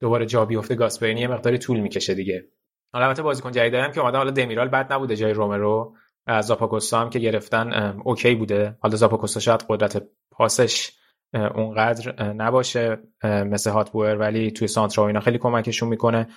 دوباره 0.00 0.26
جا 0.26 0.44
بیفته. 0.44 0.74
گاسپرینی 0.74 1.20
یه 1.20 1.28
مقداری 1.28 1.58
طول 1.58 1.80
می‌کشه 1.80 2.14
دیگه. 2.14 2.44
حالا 2.92 3.06
البته 3.06 3.22
بازیکن 3.22 3.52
جدید 3.52 3.74
هم 3.74 3.92
که 3.92 4.00
اومدن 4.00 4.18
حالا 4.18 4.30
دمیرال 4.30 4.68
بد 4.68 4.92
نبوده 4.92 5.16
جای 5.16 5.32
رومرو. 5.32 5.96
زاپاکوستا 6.40 7.00
هم 7.00 7.10
که 7.10 7.18
گرفتن 7.18 7.72
اوکی 8.04 8.34
بوده. 8.34 8.76
حالا 8.80 8.96
زاپاکوستا 8.96 9.40
شاید 9.40 9.64
قدرت 9.68 10.02
پاسش 10.30 10.92
اونقدر 11.34 12.32
نباشه 12.32 12.98
مثل 13.24 13.70
هاتبوئر 13.70 14.16
ولی 14.16 14.50
توی 14.50 14.68
سانترا 14.68 15.06
اینا 15.06 15.20
خیلی 15.20 15.38
کمکشون 15.38 15.88
می‌کنه. 15.88 16.28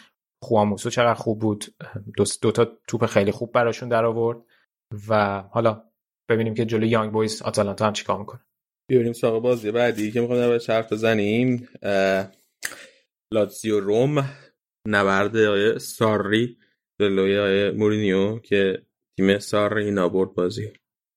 خواموسو 0.43 0.89
چقدر 0.89 1.13
خوب 1.13 1.39
بود. 1.39 1.65
دو, 2.17 2.23
دو 2.41 2.51
تا 2.51 2.67
توپ 2.87 3.05
خیلی 3.05 3.31
خوب 3.31 3.51
براشون 3.51 3.89
در 3.89 4.05
آورد. 4.05 4.37
و 5.09 5.41
حالا 5.41 5.83
ببینیم 6.29 6.53
که 6.53 6.65
جلوی 6.65 6.89
یانگ 6.89 7.11
بویز 7.11 7.41
آتالانتا 7.41 7.85
هم 7.85 7.93
چیکار 7.93 8.19
می‌کنه. 8.19 8.41
بیاریم 8.89 9.13
سراغ 9.13 9.41
بازی. 9.41 9.71
بعدی 9.71 10.11
که 10.11 10.21
می‌خوایم 10.21 10.57
در 10.57 10.73
حرف 10.73 10.93
بزنیم 10.93 11.69
لاتزیو 13.33 13.79
روم 13.79 14.29
نبرد 14.87 15.37
آیه 15.37 15.77
ساری 15.77 16.57
جلوی 17.01 17.37
آیه 17.39 17.71
مورینیو 17.71 18.39
که 18.39 18.81
تیم 19.17 19.39
ساری 19.39 19.91
نابرد 19.91 20.33
بازی. 20.33 20.73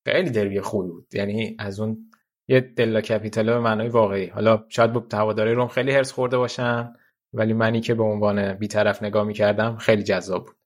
خیلی 0.09 0.31
دربی 0.31 0.61
خوبی 0.61 0.89
بود. 0.89 1.07
یعنی 1.15 1.57
از 1.59 1.81
اون 1.81 2.10
یه 2.51 2.61
دلا 2.61 3.01
کپیتال 3.01 3.47
به 3.47 3.61
معنای 3.61 3.89
واقعی. 3.89 4.27
حالا 4.27 4.65
شاید 4.69 4.93
با 4.93 5.05
هواداری 5.13 5.53
روم 5.53 5.69
خیلی 5.69 5.93
هرس 5.93 6.13
خورده 6.13 6.39
باشن 6.39 6.93
ولی 7.33 7.53
منی 7.53 7.81
که 7.81 7.95
به 7.95 8.03
عنوان 8.03 8.55
بیطرف 8.55 9.03
نگاه 9.03 9.25
می‌کردم 9.25 9.77
خیلی 9.77 10.03
جذاب 10.03 10.47
بود. 10.47 10.57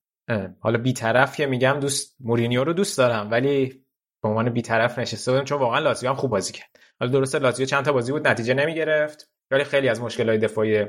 حالا 0.61 0.79
بیطرف 0.79 1.37
که 1.37 1.47
میگم 1.47 1.79
دوست 1.81 2.17
مورینیو 2.21 2.65
رو 2.65 2.73
دوست 2.73 2.99
دارم 2.99 3.31
ولی 3.31 3.85
به 4.23 4.29
عنوان 4.29 4.51
بیطرف 4.51 4.99
نشسته 4.99 5.33
بودم 5.33 5.45
چون 5.45 5.59
واقعا 5.59 5.79
لاتزیو 5.79 6.11
هم 6.11 6.17
خوب 6.17 6.31
بازی 6.31 6.53
کرد. 6.53 6.69
حالا 7.01 7.13
درسته 7.13 7.39
لاتزیو 7.39 7.67
چند 7.67 7.85
تا 7.85 7.93
بازی 7.93 8.13
بود 8.13 8.29
نتیجه 8.29 8.55
نمی‌گرفت 8.55 9.31
ولی 9.51 9.65
خیلی 9.65 9.89
از 9.89 10.01
مشکلات 10.01 10.41
دفاعی 10.41 10.87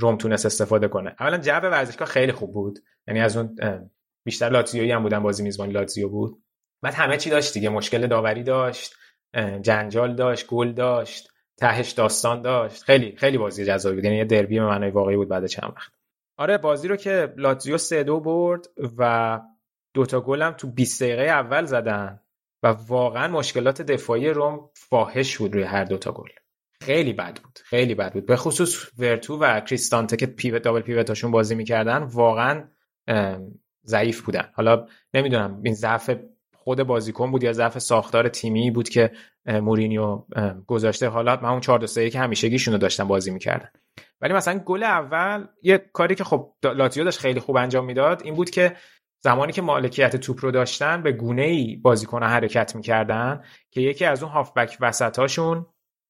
روم 0.00 0.16
تونست 0.16 0.46
استفاده 0.46 0.88
کنه. 0.88 1.16
اولا 1.20 1.38
جو 1.38 1.52
ورزشگاه 1.52 2.08
خیلی 2.08 2.32
خوب 2.32 2.52
بود 2.52 2.78
یعنی 3.08 3.20
از 3.20 3.36
اون 3.36 3.56
بیشتر 4.26 4.48
لاتزیویی 4.48 4.92
هم 4.92 5.02
بودن 5.02 5.22
بازی 5.22 5.42
میزبانی 5.42 5.72
لاتزیو 5.72 6.08
بود. 6.08 6.42
بعد 6.82 6.94
همه 6.94 7.16
چی 7.16 7.30
داشت 7.30 7.54
دیگه 7.54 7.68
مشکل 7.68 8.06
داوری 8.06 8.42
داشت. 8.42 8.94
جنجال 9.62 10.14
داشت 10.14 10.46
گل 10.46 10.72
داشت 10.72 11.30
تهش 11.56 11.90
داستان 11.90 12.42
داشت. 12.42 12.82
خیلی 12.82 13.16
خیلی 13.16 13.38
بازی 13.38 13.64
جذابی 13.64 13.94
بود. 13.94 14.04
یعنی 14.04 14.16
یه 14.16 14.24
دربی 14.24 14.58
به 14.58 14.66
معنای 14.66 14.90
واقعی 14.90 15.16
بود 15.16 15.28
بعد 15.28 15.46
چند 15.46 15.72
وقت. 15.76 15.92
آره 16.36 16.58
بازی 16.58 16.88
رو 16.88 16.96
که 16.96 17.34
لاتزیو 17.36 17.78
3 17.78 18.02
دو 18.02 18.20
برد 18.20 18.66
و 18.98 19.40
دوتا 19.94 20.20
گل 20.20 20.42
هم 20.42 20.52
تو 20.52 20.70
20 20.70 21.02
دقیقه 21.02 21.22
اول 21.22 21.64
زدن 21.64 22.20
و 22.62 22.66
واقعا 22.68 23.28
مشکلات 23.28 23.82
دفاعی 23.82 24.30
روم 24.30 24.70
فاحش 24.74 25.38
بود 25.38 25.54
روی 25.54 25.62
هر 25.62 25.84
دوتا 25.84 26.12
گل. 26.12 26.28
خیلی 26.80 27.12
بد 27.12 27.40
بود 27.42 27.58
خیلی 27.64 27.94
بد 27.94 28.12
بود. 28.12 28.26
به 28.26 28.36
خصوص 28.36 28.86
ورتو 28.98 29.38
و 29.38 29.60
کریستانته 29.60 30.16
که 30.16 30.26
پیوت 30.26 30.62
دابل 30.62 30.80
پیوتاشون 30.80 31.30
بازی 31.30 31.54
می‌کردن 31.54 32.02
واقعا 32.02 32.64
ضعیف 33.84 34.20
بودن. 34.20 34.50
حالا 34.54 34.86
نمی‌دونم 35.14 35.60
این 35.64 35.74
ضعف 35.74 36.10
خود 36.70 36.82
بازیکن 36.82 37.30
بود 37.30 37.42
یا 37.42 37.52
ضعف 37.52 37.78
ساختار 37.78 38.28
تیمی 38.28 38.70
بود 38.70 38.88
که 38.88 39.10
مورینیو 39.46 40.24
گذاشته. 40.66 41.08
حالا 41.08 41.38
من 41.42 41.48
اون 41.48 41.60
4 41.60 41.78
2 41.78 42.08
که 42.08 42.18
همیشگیشون 42.18 42.74
رو 42.74 42.78
داشتن 42.78 43.04
بازی 43.04 43.30
می‌کردن. 43.30 43.68
ولی 44.20 44.32
مثلا 44.32 44.58
گل 44.58 44.82
اول 44.82 45.46
یه 45.62 45.78
کاری 45.78 46.14
که 46.14 46.24
خب 46.24 46.52
لاتیو 46.64 47.04
داشت 47.04 47.18
خیلی 47.18 47.40
خوب 47.40 47.56
انجام 47.56 47.84
می‌داد 47.84 48.22
این 48.24 48.34
بود 48.34 48.50
که 48.50 48.76
زمانی 49.24 49.52
که 49.52 49.62
مالکیت 49.62 50.16
توپ 50.16 50.44
رو 50.44 50.50
داشتن 50.50 51.02
به 51.02 51.12
گونه 51.12 51.42
ای 51.42 51.76
بازیکن 51.76 52.22
حرکت 52.22 52.76
می‌کردن 52.76 53.42
که 53.70 53.80
یکی 53.80 54.04
از 54.04 54.22
اون 54.22 54.32
هافبک 54.32 54.76
وسطاشون 54.80 55.66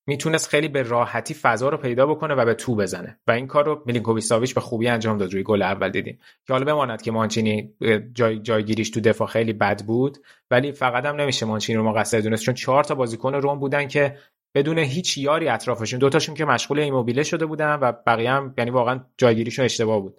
می‌تونست 0.07 0.49
خیلی 0.49 0.69
به 0.69 0.83
راحتی 0.83 1.35
فضا 1.35 1.69
رو 1.69 1.77
پیدا 1.77 2.07
بکنه 2.07 2.35
و 2.35 2.45
به 2.45 2.55
تو 2.55 2.77
بزنه. 2.77 3.19
و 3.27 3.31
این 3.31 3.47
کار 3.47 3.65
رو 3.65 3.83
میلینکوویچ 3.87 4.55
به 4.55 4.61
خوبی 4.61 4.89
انجام 4.89 5.19
داد 5.19 5.33
روی 5.33 5.43
گل 5.43 5.63
اول 5.63 5.91
دیدیم. 5.91 6.19
که 6.47 6.53
حالا 6.53 6.65
بماند 6.65 7.03
که 7.03 7.11
مانچینی 7.11 7.75
جای 8.13 8.39
جایگیریش 8.39 8.91
تو 8.91 9.01
دفاع 9.01 9.29
خیلی 9.29 9.53
بد 9.53 9.85
بود 9.85 10.19
ولی 10.51 10.73
فقط 10.73 11.05
هم 11.05 11.17
نمیشه 11.17 11.47
مانچینی 11.47 11.79
رو 11.79 11.89
مقصر 11.89 12.21
دونست. 12.21 12.45
چون 12.45 12.55
چهار 12.55 12.85
تا 12.85 12.95
بازیکن 12.95 13.35
روم 13.35 13.59
بودن 13.59 13.89
که 13.89 14.17
بدون 14.55 14.79
هیچ 14.79 15.19
یاری 15.19 15.49
اطرافشون 15.49 15.99
دوتاشون 15.99 16.35
که 16.35 16.45
مشغول 16.45 16.81
ایموبیله 16.81 17.23
شده 17.23 17.47
بودن 17.47 17.75
و 17.75 17.93
بقیه 18.07 18.31
هم 18.31 18.55
یعنی 18.59 18.71
واقعا 18.71 19.01
جایگیریشون 19.19 19.65
اشتباه 19.65 20.01
بود. 20.01 20.17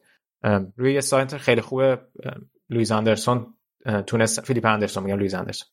روی 0.77 1.01
سانتر 1.01 1.37
خیلی 1.37 1.61
خوب 1.61 1.81
لویز 2.69 2.91
اندرسون 2.91 3.53
تونست 4.07 4.41
فیلیپ 4.41 4.65
اندرسون 4.65 5.03
میگم 5.03 5.17
لویز 5.17 5.33
اندرسون 5.33 5.69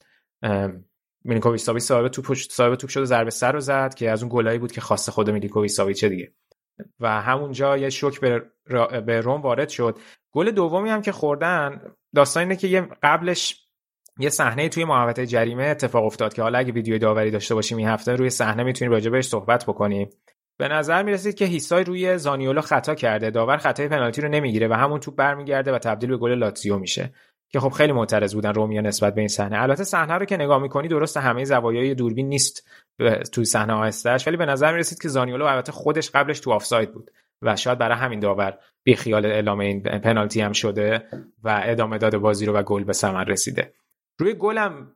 میلینکوویچ 1.25 1.63
ساویچ 1.63 1.83
صاحب 1.83 2.09
توپ 2.09 2.35
صاحب 2.35 2.75
توپ 2.75 2.91
شده 2.91 3.05
ضربه 3.05 3.31
سر 3.31 3.53
رو 3.53 3.61
زد 3.61 3.95
که 3.95 4.11
از 4.11 4.23
اون 4.23 4.33
گلایی 4.35 4.59
بود 4.59 4.73
که 4.73 4.81
خاص 4.81 5.13
خود 5.13 5.31
میلینکوویچ 5.31 5.73
ساویچ 5.73 6.05
دیگه. 6.05 6.33
و 7.01 7.23
همونجا 7.23 7.77
یه 7.77 7.91
شوک 7.91 8.21
به, 8.21 8.43
به 9.07 9.21
روم 9.21 9.41
وارد 9.41 9.69
شد. 9.69 9.99
گل 10.33 10.51
دومی 10.51 10.91
هم 10.91 11.03
که 11.03 11.13
خوردن 11.13 11.81
داستان 12.15 12.43
اینه 12.43 12.57
که 12.57 12.69
یه 12.69 12.89
قبلش 13.03 13.65
یه 14.19 14.29
صحنه 14.29 14.69
توی 14.69 14.85
محوطه 14.85 15.27
جریمه 15.27 15.65
اتفاق 15.65 16.05
افتاد 16.05 16.35
که 16.35 16.43
حالا 16.43 16.59
اگه 16.59 16.73
ویدیو 16.73 16.99
داوری 16.99 17.31
داشته 17.31 17.55
باشیم 17.55 17.79
این 17.79 17.89
هفته 17.89 18.13
روی 18.13 18.31
صحنه 18.31 18.63
می‌تونیم 18.63 18.93
راجع 18.93 19.11
بهش 19.11 19.29
صحبت 19.29 19.65
بکنیم. 19.67 20.11
به 20.59 20.69
نظر 20.69 21.03
می‌رسید 21.03 21.35
که 21.35 21.45
هیسای 21.45 21.85
روی 21.85 22.19
زانیولو 22.19 22.61
خطا 22.61 22.95
کرده. 22.95 23.31
داور 23.31 23.57
خطای 23.57 23.89
پنالتی 23.89 24.21
رو 24.21 24.29
نمی‌گیره 24.29 24.69
و 24.69 24.73
همون 24.73 25.01
توپ 25.01 25.17
برمیگرده 25.17 25.73
و 25.73 25.79
تبدیل 25.79 26.11
به 26.11 26.17
گل 26.17 26.35
لاتزیو 26.35 26.79
میشه. 26.79 27.13
که 27.51 27.61
خب 27.61 27.69
خیلی 27.69 27.93
معترض 27.93 28.35
بودن 28.35 28.55
رومیا 28.55 28.81
نسبت 28.81 29.15
به 29.15 29.21
این 29.21 29.29
صحنه. 29.29 29.63
البته 29.63 29.85
صحنه 29.85 30.15
رو 30.15 30.25
که 30.25 30.37
نگاه 30.37 30.63
می‌کنی 30.63 30.89
درست 30.89 31.17
همه 31.17 31.45
زوایای 31.45 31.95
دوربین 31.95 32.29
نیست 32.29 32.69
توی 33.33 33.45
صحنه 33.45 33.73
آهستهش 33.73 34.27
ولی 34.27 34.37
به 34.37 34.47
نظر 34.47 34.73
می‌رسید 34.73 35.03
که 35.03 35.09
زانیولو 35.09 35.45
البته 35.45 35.73
خودش 35.73 36.11
قبلش 36.11 36.41
تو 36.41 36.53
آفساید 36.53 36.93
بود 36.93 37.11
و 37.43 37.57
شاید 37.57 37.79
برای 37.79 37.97
همین 37.97 38.21
داور 38.21 38.59
بی 38.85 38.95
خیال 38.95 39.27
اعلام 39.27 39.61
این 39.61 39.83
پنالتی 39.83 40.41
هم 40.41 40.53
شده 40.53 41.05
و 41.45 41.63
ادامه 41.65 41.99
داده 41.99 42.19
بازی 42.19 42.47
رو 42.47 42.53
و 42.53 42.63
گل 42.63 42.85
به 42.85 42.93
ثمر 42.93 43.25
رسیده. 43.25 43.73
روی 44.21 44.35
گلم 44.35 44.93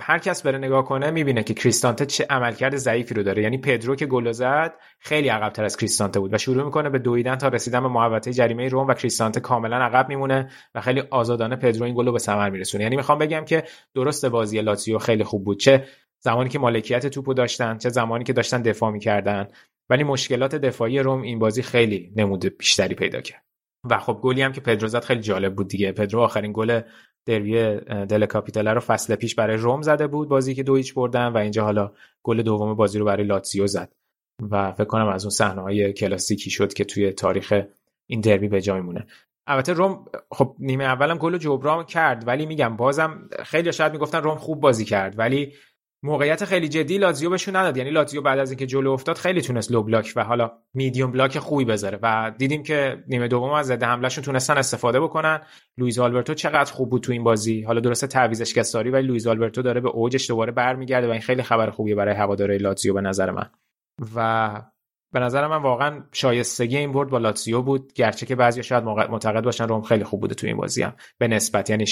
هر 0.00 0.18
کس 0.18 0.42
بره 0.42 0.58
نگاه 0.58 0.84
کنه 0.84 1.10
می‌بینه 1.10 1.42
که 1.42 1.54
کریستانته 1.54 2.06
چه 2.06 2.26
عملکرد 2.30 2.76
ضعیفی 2.76 3.14
رو 3.14 3.22
داره. 3.22 3.42
یعنی 3.42 3.58
پدرو 3.58 3.96
که 3.96 4.06
گل 4.06 4.32
زد 4.32 4.74
خیلی 4.98 5.28
عقبتر 5.28 5.64
از 5.64 5.76
کریستانته 5.76 6.20
بود 6.20 6.34
و 6.34 6.38
شروع 6.38 6.64
می‌کنه 6.64 6.90
به 6.90 6.98
دویدن 6.98 7.36
تا 7.36 7.48
رسیدن 7.48 7.80
به 7.80 7.88
محوطه 7.88 8.32
جریمه 8.32 8.68
روم 8.68 8.86
و 8.86 8.94
کریستانته 8.94 9.40
کاملا 9.40 9.76
عقب 9.76 10.08
میمونه 10.08 10.50
و 10.74 10.80
خیلی 10.80 11.00
آزادانه 11.00 11.56
پدرو 11.56 11.84
این 11.84 11.94
گل 11.94 12.06
رو 12.06 12.12
به 12.12 12.18
ثمر 12.18 12.50
میرسونه. 12.50 12.84
یعنی 12.84 12.96
می‌خوام 12.96 13.18
بگم 13.18 13.44
که 13.44 13.64
درست 13.94 14.26
بازی 14.26 14.60
لاتزیو 14.60 14.98
خیلی 14.98 15.24
خوب 15.24 15.44
بود. 15.44 15.58
چه 15.58 15.84
زمانی 16.20 16.48
که 16.48 16.58
مالکیت 16.58 17.06
توپو 17.06 17.34
داشتن 17.34 17.78
چه 17.78 17.88
زمانی 17.88 18.24
که 18.24 18.32
داشتن 18.32 18.62
دفاع 18.62 18.90
می‌کردن. 18.90 19.48
ولی 19.90 20.04
مشکلات 20.04 20.54
دفاعی 20.54 20.98
روم 20.98 21.22
این 21.22 21.38
بازی 21.38 21.62
خیلی 21.62 22.12
نمود 22.16 22.58
بیشتری 22.58 22.94
پیدا 22.94 23.20
کرد. 23.20 23.42
و 23.90 23.98
خب 23.98 24.20
گلی 24.22 24.42
هم 24.42 24.52
که 24.52 24.60
پدرو 24.60 24.88
زد 24.88 25.04
خیلی 25.04 25.20
جالب 25.20 25.54
بود 25.54 25.68
دیگه. 25.68 25.92
پدرو 25.92 26.20
آخرین 26.20 26.52
گل 26.54 26.80
دربی 27.26 27.52
دل 28.06 28.26
کاپیتالا 28.26 28.72
رو 28.72 28.80
فصل 28.80 29.14
پیش 29.14 29.34
برای 29.34 29.56
روم 29.56 29.82
زده 29.82 30.06
بود 30.06 30.28
بازی 30.28 30.54
که 30.54 30.62
دو 30.62 30.76
هیچ 30.76 30.94
بردن 30.94 31.26
و 31.26 31.36
اینجا 31.36 31.64
حالا 31.64 31.92
گل 32.22 32.42
دوم 32.42 32.74
بازی 32.74 32.98
رو 32.98 33.04
برای 33.04 33.24
لاتزیو 33.24 33.66
زد. 33.66 33.92
و 34.50 34.72
فکر 34.72 34.84
کنم 34.84 35.08
از 35.08 35.24
اون 35.24 35.30
صحنه 35.30 35.62
های 35.62 35.92
کلاسیکی 35.92 36.50
شد 36.50 36.72
که 36.72 36.84
توی 36.84 37.12
تاریخ 37.12 37.62
این 38.06 38.20
دربی 38.20 38.48
به 38.48 38.60
جای 38.60 38.80
مونه. 38.80 39.06
البته 39.46 39.72
روم 39.72 40.04
خب 40.30 40.56
نیمه 40.58 40.84
اولم 40.84 41.18
گل 41.18 41.38
جبران 41.38 41.84
کرد 41.84 42.26
ولی 42.26 42.46
میگم 42.46 42.76
بازم 42.76 43.28
خیلی 43.44 43.72
شاید 43.72 43.92
می‌گفتن 43.92 44.22
روم 44.22 44.36
خوب 44.36 44.60
بازی 44.60 44.84
کرد 44.84 45.18
ولی 45.18 45.52
موقعیت 46.04 46.44
خیلی 46.44 46.68
جدی 46.68 46.98
لاتزیو 46.98 47.30
بهشون 47.30 47.56
نداد. 47.56 47.76
یعنی 47.76 47.90
لاتزیو 47.90 48.22
بعد 48.22 48.38
از 48.38 48.50
اینکه 48.50 48.66
جلو 48.66 48.90
افتاد 48.90 49.16
خیلی 49.16 49.40
تونست 49.40 49.72
low 49.72 49.82
block 49.82 50.12
و 50.16 50.24
حالا 50.24 50.52
medium 50.74 51.12
block 51.12 51.38
خوبی 51.38 51.64
بذاره. 51.64 51.98
و 52.02 52.32
دیدیم 52.38 52.62
که 52.62 53.04
نیمه 53.08 53.28
دوم 53.28 53.50
از 53.50 53.66
ضد 53.66 53.82
حملهشون 53.82 54.24
تونستن 54.24 54.58
استفاده 54.58 55.00
بکنن. 55.00 55.40
لوئیز 55.78 55.98
آلبرتو 55.98 56.34
چقدر 56.34 56.72
خوب 56.72 56.90
بود 56.90 57.02
تو 57.02 57.12
این 57.12 57.24
بازی. 57.24 57.62
حالا 57.62 57.80
درسته 57.80 58.06
تعویضش 58.06 58.54
کساری 58.54 58.90
ولی 58.90 59.06
لوئیز 59.06 59.26
آلبرتو 59.26 59.62
داره 59.62 59.80
به 59.80 59.88
اوجش 59.88 60.28
دوباره 60.28 60.52
برمیگرده 60.52 61.08
و 61.08 61.10
این 61.10 61.20
خیلی 61.20 61.42
خبر 61.42 61.70
خوبیه 61.70 61.94
برای 61.94 62.14
هواداره 62.14 62.58
لاتزیو 62.58 62.94
به 62.94 63.00
نظر 63.00 63.30
من. 63.30 63.50
و 64.16 64.62
به 65.12 65.20
نظر 65.20 65.46
من 65.46 65.62
واقعا 65.62 66.04
شایستگی 66.12 66.76
این 66.76 66.92
برد 66.92 67.10
با 67.10 67.18
لاتزیو 67.18 67.62
بود. 67.62 67.92
گرچه 67.92 68.26
که 68.26 68.36
بعضی 68.36 68.62
شاید 68.62 68.84
معتقد 68.84 69.44
باشن 69.44 69.68
روم 69.68 69.82
خیلی 69.82 70.04
خوب 70.04 70.20
بوده 70.20 70.34
تو 70.34 70.46
این 70.46 70.56
بازی 70.56 70.82
هم. 70.82 70.92
به 71.18 71.28
نسبت 71.28 71.70
یعنی 71.70 71.84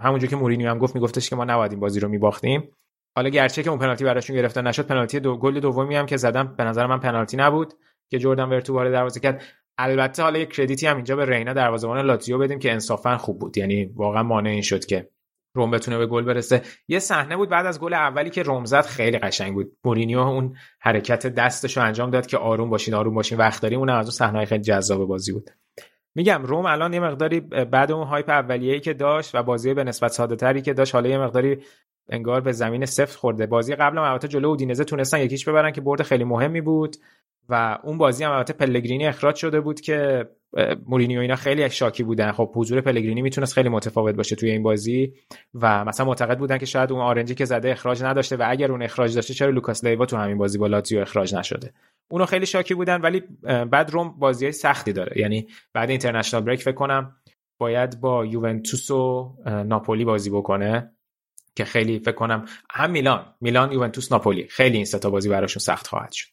همونجوری 0.00 0.30
که 0.30 0.36
مورینیو 0.36 0.70
هم 0.70 0.78
گفت 0.78 0.94
میگفتش 0.94 1.30
که 1.30 1.36
ما 1.36 1.44
نباید 1.44 1.72
این 1.72 1.80
بازی 1.80 2.00
رو 2.00 2.08
میباختیم. 2.08 2.70
حالا 3.16 3.28
گرچه 3.28 3.62
که 3.62 3.70
اون 3.70 3.78
پنالتی 3.78 4.04
براشون 4.04 4.36
گرفته 4.36 4.62
نشد 4.62 4.86
پنالتی 4.86 5.20
دو 5.20 5.36
گل 5.36 5.60
دومی 5.60 5.96
هم 5.96 6.06
که 6.06 6.16
زدم 6.16 6.54
به 6.56 6.64
نظر 6.64 6.86
من 6.86 7.00
پنالتی 7.00 7.36
نبود 7.36 7.74
که 8.10 8.18
جردن 8.18 8.44
ورتو 8.44 8.74
وارد 8.74 8.92
دروازه 8.92 9.20
کرد. 9.20 9.42
البته 9.78 10.22
حالا 10.22 10.38
یک 10.38 10.52
credit 10.52 10.81
ی 10.81 10.86
هم 10.86 10.96
اینجا 10.96 11.16
به 11.16 11.26
رینا 11.26 11.52
دروازه‌بان 11.52 12.06
لاتزیو 12.06 12.38
بدیم 12.38 12.58
که 12.58 12.72
انصافا 12.72 13.18
خوب 13.18 13.38
بود. 13.38 13.58
یعنی 13.58 13.84
واقعا 13.84 14.22
مانع 14.22 14.50
این 14.50 14.62
شد 14.62 14.84
که 14.84 15.08
روم 15.54 15.70
بتونه 15.70 15.98
به 15.98 16.06
گل 16.06 16.24
برسه. 16.24 16.62
یه 16.88 16.98
صحنه 16.98 17.36
بود 17.36 17.48
بعد 17.48 17.66
از 17.66 17.80
گل 17.80 17.94
اولی 17.94 18.30
که 18.30 18.42
روم 18.42 18.64
زد 18.64 18.84
خیلی 18.84 19.18
قشنگ 19.18 19.54
بود. 19.54 19.76
مورینیو 19.84 20.18
اون 20.18 20.56
حرکت 20.80 21.26
دستش 21.26 21.76
رو 21.76 21.82
انجام 21.82 22.10
داد 22.10 22.26
که 22.26 22.38
آروم 22.38 22.70
باشین 22.70 22.94
آروم 22.94 23.14
باشین 23.14 23.38
وقت 23.38 23.62
داریم. 23.62 23.78
اون 23.78 23.90
از 23.90 24.06
اون 24.06 24.10
صحنه 24.10 24.44
خیلی 24.44 24.62
جذاب 24.62 25.04
بازی 25.04 25.32
بود. 25.32 25.50
میگم 26.14 26.42
روم 26.42 26.66
الان 26.66 26.92
یه 26.92 27.00
مقداری 27.00 27.40
بعد 27.40 27.92
اون 27.92 28.06
hype 28.06 28.28
اولیه‌ای 28.28 28.80
که 28.80 28.94
داشت 28.94 29.34
و 29.34 29.42
بازی 29.42 29.74
به 29.74 29.84
نسبت 29.84 30.10
ساده 30.10 30.36
تری 30.36 30.62
که 30.62 30.74
داشت 30.74 30.94
حالا 30.94 31.08
یه 31.08 31.18
مقداری 31.18 31.62
انگار 32.08 32.40
به 32.40 32.52
زمین 32.52 32.84
سفت 32.84 33.16
خورده. 33.16 33.46
بازی 33.46 33.74
قبل 33.74 33.98
هم 33.98 34.04
البته 34.04 34.28
جلو 34.28 34.48
اودینزه 34.48 34.84
تونستن 34.84 35.20
یک 35.20 35.32
هیچ 35.32 35.48
ببرن 35.48 35.70
که 35.70 35.80
برد 35.80 36.02
خیلی 36.02 36.24
مهمی 36.24 36.60
بود 36.60 36.96
و 37.48 37.78
اون 37.84 37.98
بازی 37.98 38.24
هم 38.24 38.30
البته 38.30 38.52
پلگرینی 38.52 39.06
اخراج 39.06 39.34
شده 39.36 39.60
بود 39.60 39.80
که 39.80 40.28
مورینیو 40.86 41.20
اینا 41.20 41.36
خیلی 41.36 41.70
شاکی 41.70 42.02
بودن. 42.02 42.32
خب 42.32 42.52
حضور 42.54 42.80
پلگرینی 42.80 43.22
می‌تونست 43.22 43.54
خیلی 43.54 43.68
متفاوت 43.68 44.14
باشه 44.14 44.36
توی 44.36 44.50
این 44.50 44.62
بازی 44.62 45.12
و 45.54 45.84
مثلا 45.84 46.06
معتقد 46.06 46.38
بودن 46.38 46.58
که 46.58 46.66
شاید 46.66 46.92
اون 46.92 47.00
آرنجی 47.00 47.34
که 47.34 47.44
زده 47.44 47.70
اخراج 47.70 48.02
نداشته 48.02 48.36
و 48.36 48.44
اگر 48.48 48.72
اون 48.72 48.82
اخراج 48.82 49.14
داشته 49.14 49.34
چرا 49.34 49.50
لوکاس 49.50 49.84
لیوا 49.84 50.06
تو 50.06 50.16
همین 50.16 50.38
بازی 50.38 50.58
با 50.58 50.66
لاتزیو 50.66 51.00
اخراج 51.00 51.34
نشده؟ 51.34 51.72
اونو 52.10 52.26
خیلی 52.26 52.46
شاکی 52.46 52.74
بودن 52.74 53.00
ولی 53.00 53.22
بعد 53.70 53.90
روم 53.90 54.14
بازی 54.18 54.52
سختی 54.52 54.92
داره. 54.92 55.18
یعنی 55.18 55.46
بعد 55.74 55.90
اینترنشنال 55.90 56.42
بریک 56.42 56.62
فکر 56.62 56.74
کنم 56.74 57.16
باید 57.58 58.00
با 58.00 58.26
یوونتوس 58.26 58.90
و 58.90 59.34
ناپولی 59.46 60.04
بازی 60.04 60.30
بکنه. 60.30 60.92
که 61.56 61.64
خیلی 61.64 61.98
فکر 61.98 62.12
کنم 62.12 62.44
هم 62.70 62.90
میلان 62.90 63.34
میلان 63.40 63.72
یوونتوس 63.72 64.12
ناپولی. 64.12 64.48
خیلی 64.48 64.76
این 64.76 64.84
ستا 64.84 65.10
بازی 65.10 65.28
براشون 65.28 65.60
سخت 65.60 65.86
خواهد 65.86 66.12
شد. 66.12 66.28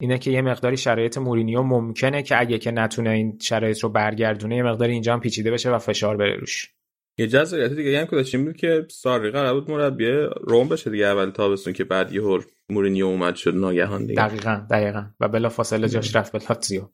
اینه 0.00 0.18
که 0.18 0.30
یه 0.30 0.42
مقداری 0.42 0.76
شرایط 0.76 1.18
مورینیو 1.18 1.62
ممکنه 1.62 2.22
که 2.22 2.40
اگه 2.40 2.58
که 2.58 2.70
نتونه 2.70 3.10
این 3.10 3.38
شرایط 3.42 3.80
رو 3.80 3.88
برگردونه 3.88 4.56
یه 4.56 4.62
مقداری 4.62 4.92
اینجا 4.92 5.12
هم 5.12 5.20
پیچیده 5.20 5.50
بشه 5.50 5.70
و 5.70 5.78
فشار 5.78 6.16
بره 6.16 6.36
روش. 6.36 6.70
یه 7.18 7.26
جزئیات 7.26 7.72
دیگه 7.72 8.00
هم 8.00 8.06
که 8.06 8.16
داشتیم 8.16 8.44
بود 8.44 8.56
که 8.56 8.86
ساری 8.90 9.30
قرار 9.30 9.60
بود 9.60 9.70
مربی 9.70 10.06
روم 10.40 10.68
بشه 10.68 10.90
دیگه 10.90 11.06
اول 11.06 11.30
تابستون 11.30 11.72
که 11.72 11.84
بعد 11.84 12.12
یه 12.12 12.22
هور 12.22 12.46
مورینیو 12.70 13.06
اومد 13.06 13.36
شد 13.36 13.54
ناگهان 13.54 14.06
دیگه. 14.06 14.26
دقیقاً 14.26 14.66
دقیقاً. 14.70 15.06
و 15.20 15.28
بلا 15.28 15.48
فاصله 15.48 15.88
جاش 15.88 16.16
رفت 16.16 16.32
به 16.32 16.38
لاتزیو. 16.48 16.88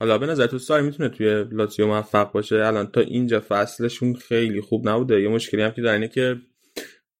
حالا 0.00 0.18
به 0.18 0.26
نظر 0.26 0.46
تو 0.46 0.58
ساری 0.58 0.82
می‌تونه 0.82 1.08
توی 1.08 1.44
لاتزیو 1.50 1.86
موفق 1.86 2.32
باشه؟ 2.32 2.56
الان 2.56 2.86
تا 2.86 3.00
اینجا 3.00 3.42
فصلشون 3.48 4.14
خیلی 4.14 4.60
خوب 4.60 4.88
نبوده. 4.88 5.22
یه 5.22 5.28
مشکلی 5.28 5.62
هم 5.62 5.70
که 5.70 5.82
داره 5.82 6.08
که 6.08 6.36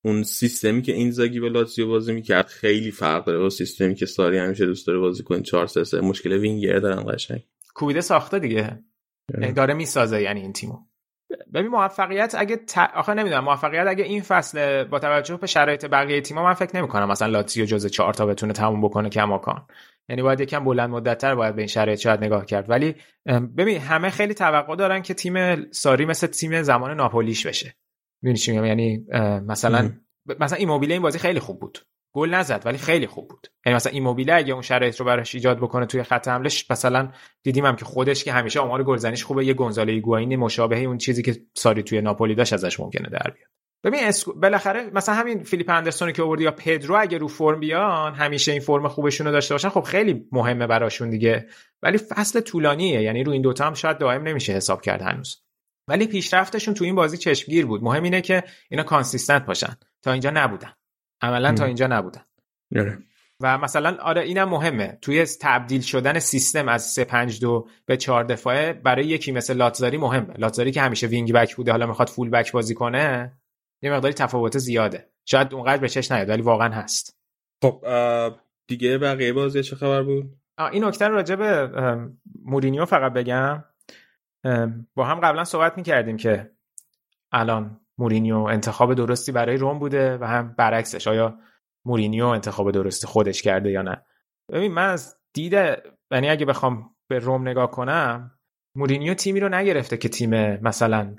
اون 0.05 0.23
سیستمی 0.23 0.83
که 0.83 0.93
این 0.93 1.11
زاگی 1.11 1.41
به 1.41 1.49
لاتزیو 1.49 1.89
بازی 1.89 2.13
می‌کرد 2.13 2.47
خیلی 2.47 2.91
فرق 2.91 3.25
داره 3.25 3.39
با 3.39 3.51
سیستمی 3.51 3.95
که 3.95 4.07
ساری 4.07 4.39
همیشه 4.39 4.67
دوست 4.67 4.87
داره 4.87 4.99
بازی 4.99 5.23
کنه. 5.23 5.43
4 5.43 5.67
3 5.67 5.85
3 5.85 6.01
مشکل 6.01 6.33
وینگر 6.33 6.79
دارن 6.79 7.13
قشنگ. 7.13 7.45
کوبیده 7.75 8.01
ساخته 8.01 8.39
دیگه. 8.39 8.79
یعنی 9.41 9.53
داره 9.53 9.75
می‌سازه 9.75 10.23
یعنی 10.23 10.41
این 10.41 10.53
تیمو. 10.53 10.79
ببین 11.55 11.71
موفقیت 11.71 12.35
اگه 12.39 12.57
ت... 12.57 12.79
آخه 12.79 13.15
نمی‌دونم 13.15 13.45
موفقیت 13.45 13.87
اگه 13.87 14.05
این 14.05 14.23
فصل 14.23 14.85
با 14.85 14.99
توجه 14.99 15.37
به 15.37 15.47
شرایط 15.47 15.87
بقیه 15.87 16.21
تیم‌ها 16.21 16.45
من 16.45 16.55
فکر 16.55 16.77
نمی‌کنم 16.77 17.09
مثلا 17.09 17.29
لاتزیو 17.29 17.65
جزء 17.65 17.89
4 17.89 18.15
تا 18.15 18.27
بتونه 18.27 18.53
تموم 18.53 18.81
بکنه 18.81 19.09
کماکان. 19.09 19.67
یعنی 20.09 20.23
باید 20.23 20.41
یکم 20.41 20.65
بلند 20.65 20.91
مدتتر 20.91 21.35
باید 21.35 21.55
به 21.55 21.61
این 21.61 21.69
شرایط 21.69 21.99
شاید 21.99 22.25
نگاه 22.25 22.47
کرد. 22.47 22.71
ولی 22.71 22.95
ببین 23.57 23.81
همه 23.81 24.11
خیلی 24.11 24.35
توقع 24.35 24.77
دارن 24.77 25.03
که 25.03 25.15
تیم 25.15 25.71
ساری 25.71 26.05
مثل 26.05 26.27
تیم 26.27 26.63
زمان 26.63 26.97
ناپولیش 26.97 27.47
بشه. 27.47 27.75
می‌دونی 28.23 28.39
چی 28.39 28.53
میگم؟ 28.53 28.65
یعنی 28.65 29.07
مثلا 29.47 29.91
مثلا 30.41 30.59
ایموبیله 30.59 30.95
این 30.95 31.03
بازی 31.03 31.19
خیلی 31.19 31.41
خوب 31.41 31.61
بود. 31.61 31.79
گل 32.15 32.35
نزد 32.35 32.63
ولی 32.65 32.79
خیلی 32.79 33.07
خوب 33.07 33.29
بود. 33.29 33.47
یعنی 33.67 33.77
مثلا 33.77 33.93
ایموبیله 33.93 34.35
اگه 34.35 34.53
اون 34.53 34.63
شرایط 34.63 34.97
رو 34.97 35.07
براش 35.07 35.35
ایجاد 35.35 35.59
بکنه 35.59 35.87
توی 35.87 36.03
خط 36.03 36.29
حملش 36.29 36.71
مثلا 36.71 37.13
دیدیم 37.43 37.67
هم 37.67 37.77
که 37.77 37.85
خودش 37.85 38.25
که 38.25 38.33
همیشه 38.33 38.61
آمار 38.61 38.85
گلزنیش 38.85 39.25
خوبه 39.25 39.47
یه 39.47 39.55
گونزالو 39.55 39.93
ایگواین 39.93 40.37
مشابه 40.37 40.79
اون 40.79 40.99
چیزی 40.99 41.23
که 41.23 41.37
ساری 41.55 41.83
توی 41.83 42.01
ناپولی 42.01 42.35
داشت 42.35 42.53
ازش 42.53 42.81
ممکنه 42.81 43.09
در 43.09 43.31
بیاد. 43.35 43.51
ببین 43.85 44.01
اسکو... 44.05 44.33
بالاخره 44.33 44.91
مثلا 44.93 45.15
همین 45.15 45.43
فیلیپ 45.43 45.71
اندرسون 45.71 46.13
که 46.13 46.23
آوردی 46.23 46.45
یا 46.45 46.51
پدرو 46.51 46.97
اگه 47.01 47.19
رو 47.19 47.29
فرم 47.29 47.61
بیان 47.61 48.15
همیشه 48.15 48.53
این 48.53 48.61
فرم 48.61 48.89
خوبشون 48.89 49.27
رو 49.27 49.33
داشته 49.33 49.55
باشن 49.55 49.69
خب 49.69 49.81
خیلی 49.81 50.29
مهمه 50.33 50.67
براشون 50.67 51.11
دیگه. 51.11 51.47
ولی 51.83 51.99
فصل 51.99 52.41
طولانیه 52.41 53.03
یعنی 53.03 53.25
رو 53.25 53.33
این 53.33 53.43
دوتا 53.43 53.67
هم 53.67 53.75
شاید 53.75 53.99
دائم 53.99 54.23
نمیشه 54.23 54.53
حساب 54.53 54.83
کرد 54.83 55.03
هنوز. 55.03 55.43
ولی 55.89 56.07
پیشرفتشون 56.07 56.75
تو 56.75 56.85
این 56.85 56.95
بازی 56.95 57.17
چشمگیر 57.17 57.67
بود. 57.67 57.83
مهم 57.83 58.03
اینه 58.03 58.21
که 58.21 58.45
اینا 58.71 58.83
consistent 58.83 59.47
باشن. 59.47 59.77
تا 60.03 60.13
اینجا 60.13 60.31
نبودن. 60.31 60.73
عملا 61.21 61.55
تا 61.55 61.65
اینجا 61.65 61.87
نبودن. 61.87 62.25
آره. 62.77 62.99
و 63.41 63.59
مثلا 63.59 63.97
آره 64.03 64.23
اینم 64.23 64.49
مهمه. 64.49 64.99
توی 65.03 65.27
تبدیل 65.41 65.81
شدن 65.81 66.19
سیستم 66.19 66.69
از 66.69 66.85
3 66.85 67.05
5 67.05 67.41
2 67.41 67.69
به 67.87 67.97
4 67.97 68.25
دفاعه 68.25 68.73
برای 68.73 69.05
یکی 69.07 69.33
مثل 69.33 69.57
لاتزاری 69.57 69.97
مهمه. 69.99 70.35
لاتزاری 70.39 70.73
که 70.73 70.81
همیشه 70.81 71.07
wing 71.07 71.33
back 71.33 71.57
بوده 71.57 71.71
حالا 71.71 71.87
می‌خواد 71.87 72.09
full 72.09 72.31
back 72.31 72.53
بازی 72.53 72.75
کنه 72.75 73.33
یه 73.83 73.93
مقداری 73.93 74.15
تفاوت 74.15 74.59
زیاده. 74.59 75.11
شاید 75.25 75.55
اونقدر 75.55 75.81
به 75.81 75.89
چش 75.89 76.13
نیاد 76.13 76.29
ولی 76.29 76.43
واقعا 76.43 76.75
هست. 76.75 77.19
خب 77.63 77.85
دیگه 78.67 78.99
بقیه 78.99 79.33
بازی 79.33 79.63
چه 79.63 79.77
خبر 79.77 80.03
بود؟ 80.03 80.37
این 80.73 80.85
نکته 80.85 81.09
راجع 81.09 81.35
به 81.35 81.71
مورینیو 82.43 82.85
فقط 82.85 83.13
بگم. 83.13 83.65
با 84.95 85.05
هم 85.05 85.21
قبلا 85.21 85.45
صحبت 85.45 85.77
می‌کردیم 85.77 86.17
که 86.17 86.51
الان 87.33 87.81
مورینیو 87.99 88.37
انتخاب 88.37 88.95
درستی 88.95 89.33
برای 89.33 89.57
روم 89.57 89.79
بوده 89.79 90.19
و 90.19 90.25
هم 90.25 90.55
برعکسش. 90.59 91.09
آیا 91.09 91.39
مورینیو 91.85 92.27
انتخاب 92.27 92.71
درستی 92.71 93.07
خودش 93.07 93.43
کرده 93.43 93.71
یا 93.71 93.83
نه؟ 93.83 94.05
ببین 94.53 94.73
من 94.73 94.89
از 94.89 95.17
دید 95.35 95.53
یعنی 96.11 96.29
اگه 96.29 96.47
بخوام 96.47 96.95
به 97.09 97.19
روم 97.19 97.49
نگاه 97.49 97.71
کنم 97.71 98.39
مورینیو 98.77 99.15
تیمی 99.15 99.41
رو 99.41 99.49
نگرفته 99.49 99.97
که 99.97 100.09
تیم 100.09 100.61
مثلا 100.61 101.17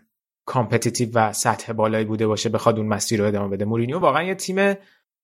competitive 0.50 1.10
و 1.14 1.34
سطح 1.34 1.74
بالایی 1.74 2.06
بوده 2.06 2.28
باشه 2.28 2.50
بخواد 2.50 2.78
اون 2.78 2.88
مسیر 2.88 3.20
رو 3.20 3.28
ادامه 3.28 3.56
بده. 3.56 3.66
مورینیو 3.66 4.00
واقعا 4.00 4.24
یه 4.24 4.36
تیم 4.36 4.56
به 4.56 4.78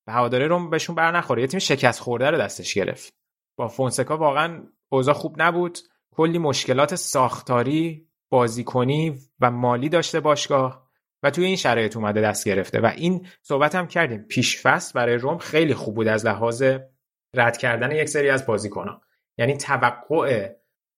هوادارای 0.08 0.46
روم 0.46 0.70
بهشون 0.70 0.96
بر 0.96 1.16
نخوره 1.16 1.42
یه 1.42 1.48
تیم 1.48 1.60
شکست 1.60 2.00
خورده 2.00 2.30
رو 2.30 2.38
دستش 2.38 2.74
گرفت. 2.74 3.14
با 3.56 3.68
فونسکا 3.68 4.16
واقعا 4.16 4.62
اوضاع 4.88 5.14
خوب 5.14 5.42
نبود. 5.42 5.78
کلی 6.10 6.38
مشکلات 6.38 6.94
ساختاری 6.94 8.08
بازیکنی 8.30 9.18
و 9.40 9.50
مالی 9.50 9.88
داشته 9.88 10.20
باشگاه 10.20 10.88
و 11.22 11.30
توی 11.30 11.44
این 11.44 11.56
شرایط 11.56 11.96
اومده 11.96 12.20
دست 12.20 12.44
گرفته. 12.44 12.80
و 12.80 12.86
این 12.96 13.26
صحبت 13.42 13.74
هم 13.74 13.86
کردیم. 13.86 14.22
پیش 14.22 14.62
فصل 14.62 14.92
برای 14.94 15.14
روم 15.14 15.38
خیلی 15.38 15.74
خوب 15.74 15.94
بود 15.94 16.08
از 16.08 16.26
لحاظ 16.26 16.62
رد 17.34 17.56
کردن 17.56 17.92
یک 17.92 18.08
سری 18.08 18.30
از 18.30 18.46
بازیکنان 18.46 19.00
یعنی 19.38 19.56
توقع 19.56 20.52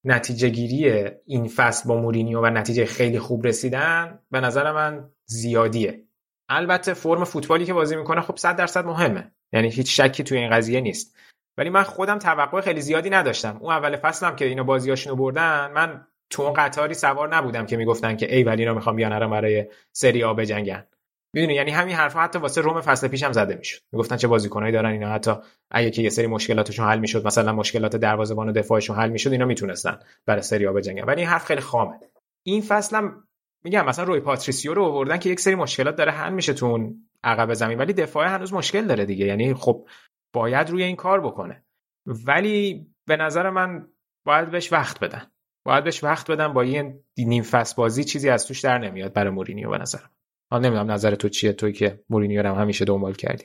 نتیجه 0.08 0.48
گیری 0.48 1.10
این 1.26 1.48
فصل 1.48 1.88
با 1.88 1.96
مورینیو 1.96 2.40
و 2.40 2.46
نتیجه 2.46 2.86
خیلی 2.86 3.18
خوب 3.18 3.46
رسیدن 3.46 4.18
به 4.30 4.40
نظر 4.40 4.72
من 4.72 5.10
زیادیه. 5.24 6.04
البته 6.48 6.94
فرم 6.94 7.24
فوتبالی 7.24 7.64
که 7.64 7.72
بازی 7.72 7.96
می‌کنه 7.96 8.20
خب 8.20 8.36
100 8.36 8.56
درصد 8.56 8.86
مهمه. 8.86 9.32
یعنی 9.52 9.68
هیچ 9.68 10.00
شکی 10.00 10.24
توی 10.24 10.38
این 10.38 10.50
قضیه 10.50 10.80
نیست. 10.80 11.16
ولی 11.58 11.70
من 11.70 11.82
خودم 11.82 12.18
توقع 12.18 12.60
خیلی 12.60 12.80
زیادی 12.80 13.10
نداشتم. 13.10 13.58
اون 13.60 13.72
اول 13.72 13.96
فصلم 13.96 14.36
که 14.36 14.44
اینا 14.44 14.62
بازیاشونو 14.62 15.16
بردن 15.16 15.70
من 15.74 16.06
تو 16.30 16.42
اون 16.42 16.52
قطاری 16.52 16.94
سوار 16.94 17.36
نبودم 17.36 17.66
که 17.66 17.76
می‌گفتن 17.76 18.16
که 18.16 18.36
ای 18.36 18.42
ولی 18.42 18.62
اینا 18.62 18.74
می‌خوام 18.74 18.96
بیان 18.96 19.30
برای 19.30 19.66
سری 19.92 20.24
آ 20.24 20.34
بجنگن. 20.34 20.86
می‌دونی 21.34 21.54
یعنی 21.54 21.70
همین 21.70 21.94
حرفا 21.94 22.20
حتی 22.20 22.38
واسه 22.38 22.60
روم 22.60 22.80
فصل 22.80 23.08
پیشم 23.08 23.32
زده 23.32 23.54
می‌شد. 23.54 23.80
می‌گفتن 23.92 24.16
چه 24.16 24.28
بازیکنایی 24.28 24.72
دارن 24.72 24.90
اینا 24.90 25.08
حتی 25.08 25.32
اگه 25.70 25.90
که 25.90 26.02
یه 26.02 26.10
سری 26.10 26.26
مشکلاتشون 26.26 26.86
حل 26.86 26.98
می‌شد 26.98 27.26
مثلا 27.26 27.52
مشکلات 27.52 27.96
دروازه‌بان 27.96 28.48
و 28.48 28.52
دفاعشون 28.52 28.96
حل 28.96 29.10
می‌شد 29.10 29.32
اینا 29.32 29.44
می‌تونستن 29.44 29.98
برای 30.26 30.42
سری 30.42 30.66
آ 30.66 30.72
بجنگن. 30.72 31.04
ولی 31.04 31.20
این 31.20 31.30
حرف 31.30 31.44
خیلی 31.44 31.60
خامه. 31.60 32.00
این 32.46 32.62
فصلم 32.62 33.24
میگم 33.64 33.86
مثلا 33.86 34.04
روی 34.04 34.20
پاتریسیو 34.20 34.74
رو 34.74 34.84
آوردن 34.84 35.18
که 35.18 35.30
یک 35.30 35.40
سری 35.40 35.54
مشکلات 35.54 35.96
داره 35.96 36.12
حل 36.12 36.32
میشه 36.32 36.52
تو 36.52 36.66
اون 36.66 37.08
عقب 37.24 37.54
زمین 37.54 37.78
ولی 37.78 37.92
دفاع 37.92 38.26
هنوز 38.26 38.52
مشکل 38.52 38.86
داره 38.86 39.04
دیگه. 39.04 39.26
یعنی 39.26 39.54
خب 39.54 39.88
باید 40.32 40.70
روی 40.70 40.82
این 40.82 40.96
کار 40.96 41.20
بکنه. 41.20 41.64
ولی 42.06 42.86
به 43.06 43.16
نظر 43.16 43.50
من 43.50 43.88
باید 44.26 44.50
بهش 44.50 44.72
وقت 44.72 45.00
بدن. 45.00 45.22
باید 45.66 45.84
بهش 45.84 46.04
وقت 46.04 46.30
بدن 46.30 46.52
با 46.52 46.62
این 46.62 47.00
نیم 47.18 47.42
فصل 47.42 47.76
بازی 47.76 48.04
چیزی 48.04 48.28
از 48.28 48.46
توش 48.46 48.60
در 48.60 48.78
نمیاد 48.78 49.12
برای 49.12 49.30
مورینیو 49.30 49.70
به 49.70 49.78
نظرم. 49.78 50.10
حالا 50.50 50.68
نمی‌دونم 50.68 50.90
نظر 50.90 51.14
تو 51.14 51.28
چیه 51.28 51.52
توی 51.52 51.72
که 51.72 52.04
مورینیو 52.08 52.42
رو 52.42 52.54
همیشه 52.54 52.84
دنبال 52.84 53.14
کردی. 53.14 53.44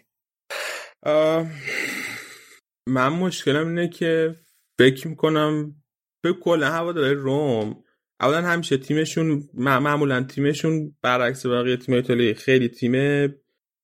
من 2.87 3.09
مشکلم 3.09 3.67
اینه 3.67 3.87
که 3.87 4.35
فکر 4.79 5.07
می‌کنم 5.07 5.75
به 6.23 6.33
کل 6.33 6.63
هوا 6.63 6.91
داره 6.91 7.13
روم 7.13 7.83
اولا 8.21 8.41
همیشه 8.41 8.77
تیمشون 8.77 9.49
معمولا 9.53 10.23
تیمشون 10.23 10.95
برعکس 11.01 11.45
بقیه 11.45 11.77
تیم 11.77 11.95
ایتالیایی. 11.95 12.33
خیلی 12.33 12.67
تیم 12.67 13.27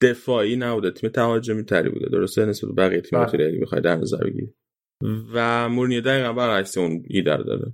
دفاعی 0.01 0.55
نبوده 0.55 0.91
تیم 0.91 1.09
تهاجمی 1.09 1.63
تری 1.63 1.89
بوده. 1.89 2.09
درسته؟ 2.09 2.45
نسبت 2.45 2.69
به 2.69 2.75
بقیه 2.75 3.01
تیم 3.01 3.19
ایتالیایی 3.19 3.59
بخوای 3.59 3.81
در 3.81 3.95
نظر 3.95 4.23
بگیری. 4.23 4.53
و 5.33 5.69
مورینیو 5.69 6.01
دقیقا 6.01 6.33
برعکس 6.33 6.77
اون 6.77 7.03
ایده 7.07 7.37
داره 7.37 7.73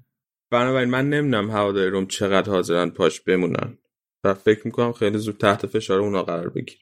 بنابراین 0.51 0.89
من 0.89 1.09
نمی‌دونم 1.09 1.51
هواداری 1.51 1.89
روم 1.89 2.07
چقدر 2.07 2.51
حاضرن 2.51 2.89
پاش 2.89 3.21
بمونن. 3.21 3.77
و 4.25 4.33
فکر 4.33 4.61
می‌کنم 4.65 4.91
خیلی 4.91 5.17
زود 5.17 5.37
تحت 5.37 5.65
فشار 5.65 5.99
اونا 5.99 6.23
قرار 6.23 6.49
بگیره. 6.49 6.81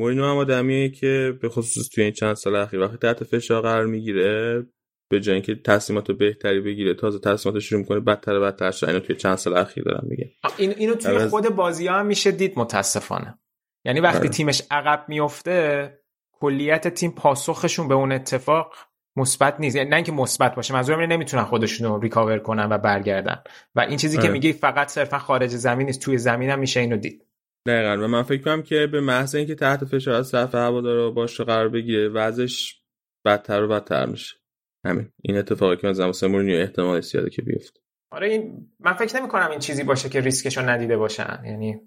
مورینو 0.00 0.24
هم 0.24 0.36
آدمیه 0.36 0.88
که 0.88 1.38
به 1.42 1.48
خصوص 1.48 1.88
توی 1.88 2.04
این 2.04 2.12
چند 2.12 2.34
سال 2.34 2.56
اخیر 2.56 2.80
وقتی 2.80 2.96
تحت 2.96 3.24
فشار 3.24 3.62
قرار 3.62 3.86
می‌گیره 3.86 4.66
به 5.10 5.20
جای 5.20 5.34
اینکه 5.34 5.54
تصمیمات 5.54 6.10
بهتری 6.10 6.60
بگیره 6.60 6.94
تازه 6.94 7.18
تصمیمات 7.18 7.60
شروع 7.60 7.80
می‌کنه 7.80 8.00
بدتر 8.00 8.34
و 8.34 8.40
بدتر 8.40 8.70
شد 8.70 8.86
اینو 8.86 9.00
توی 9.00 9.16
چند 9.16 9.36
سال 9.36 9.56
اخیر 9.56 9.84
دارم 9.84 10.06
میگه 10.08 10.32
این 10.56 10.70
اینو 10.70 10.94
توی 10.94 11.14
عوض... 11.14 11.30
خود 11.30 11.48
بازی 11.48 11.86
ها 11.86 11.98
هم 11.98 12.06
میشه 12.06 12.30
دید 12.30 12.52
متاسفانه. 12.56 13.38
یعنی 13.84 14.00
وقتی 14.00 14.18
آره. 14.18 14.28
تیمش 14.28 14.62
عقب 14.70 15.04
میفته 15.08 15.98
کلیت 16.32 16.88
تیم 16.88 17.10
پاسخشون 17.10 17.88
به 17.88 17.94
اون 17.94 18.12
اتفاق 18.12 18.74
مثبت 19.18 19.60
نیست. 19.60 19.76
یعنی 19.76 19.90
نه 19.90 19.96
اینکه 19.96 20.12
مثبت 20.12 20.54
باشه 20.54 20.74
منظورم 20.74 20.98
اینه 20.98 21.14
نمی‌تونن 21.14 21.44
خودشون 21.44 21.88
رو 21.88 22.00
recover 22.00 22.38
کنن 22.38 22.68
و 22.70 22.78
برگردن. 22.78 23.42
و 23.74 23.80
این 23.80 23.96
چیزی 23.96 24.16
که 24.16 24.22
آره. 24.22 24.32
میگی 24.32 24.52
فقط 24.52 24.88
صرفا 24.88 25.18
خارج 25.18 25.50
زمین 25.50 25.86
نیست 25.86 26.00
توی 26.00 26.18
زمین 26.18 26.50
هم 26.50 26.58
میشه 26.58 26.80
اینو 26.80 26.96
دید. 26.96 27.24
دقیقا. 27.66 28.04
و 28.04 28.08
من 28.08 28.22
فکر 28.22 28.42
کنم 28.42 28.62
که 28.62 28.86
به 28.92 29.00
محض 29.00 29.34
اینکه 29.34 29.54
تحت 29.54 29.84
فشار 29.84 30.14
از 30.14 30.30
طرف 30.30 30.54
هوادارا 30.54 31.10
باشه 31.10 31.44
قرار 31.44 31.68
بگیره 31.68 32.08
وضعش 32.08 32.82
بدتر 33.24 33.62
و 33.62 33.68
بدتر 33.68 34.06
میشه. 34.06 34.36
همین. 34.84 35.08
این 35.22 35.36
اتفاقی 35.36 35.76
که 35.76 35.88
از 35.88 36.00
واسه 36.00 36.26
مورینیو 36.26 36.60
احتمال 36.60 37.00
زیاده 37.00 37.30
که 37.30 37.42
بیفته. 37.42 37.80
آره 38.10 38.28
این 38.28 38.70
من 38.80 38.92
فکر 38.92 39.16
نمی 39.16 39.28
کنم 39.28 39.50
این 39.50 39.58
چیزی 39.58 39.84
باشه 39.84 40.08
که 40.08 40.20
ریسکشو 40.20 40.68
ندیده 40.68 40.96
باشن. 40.96 41.42
یعنی 41.44 41.80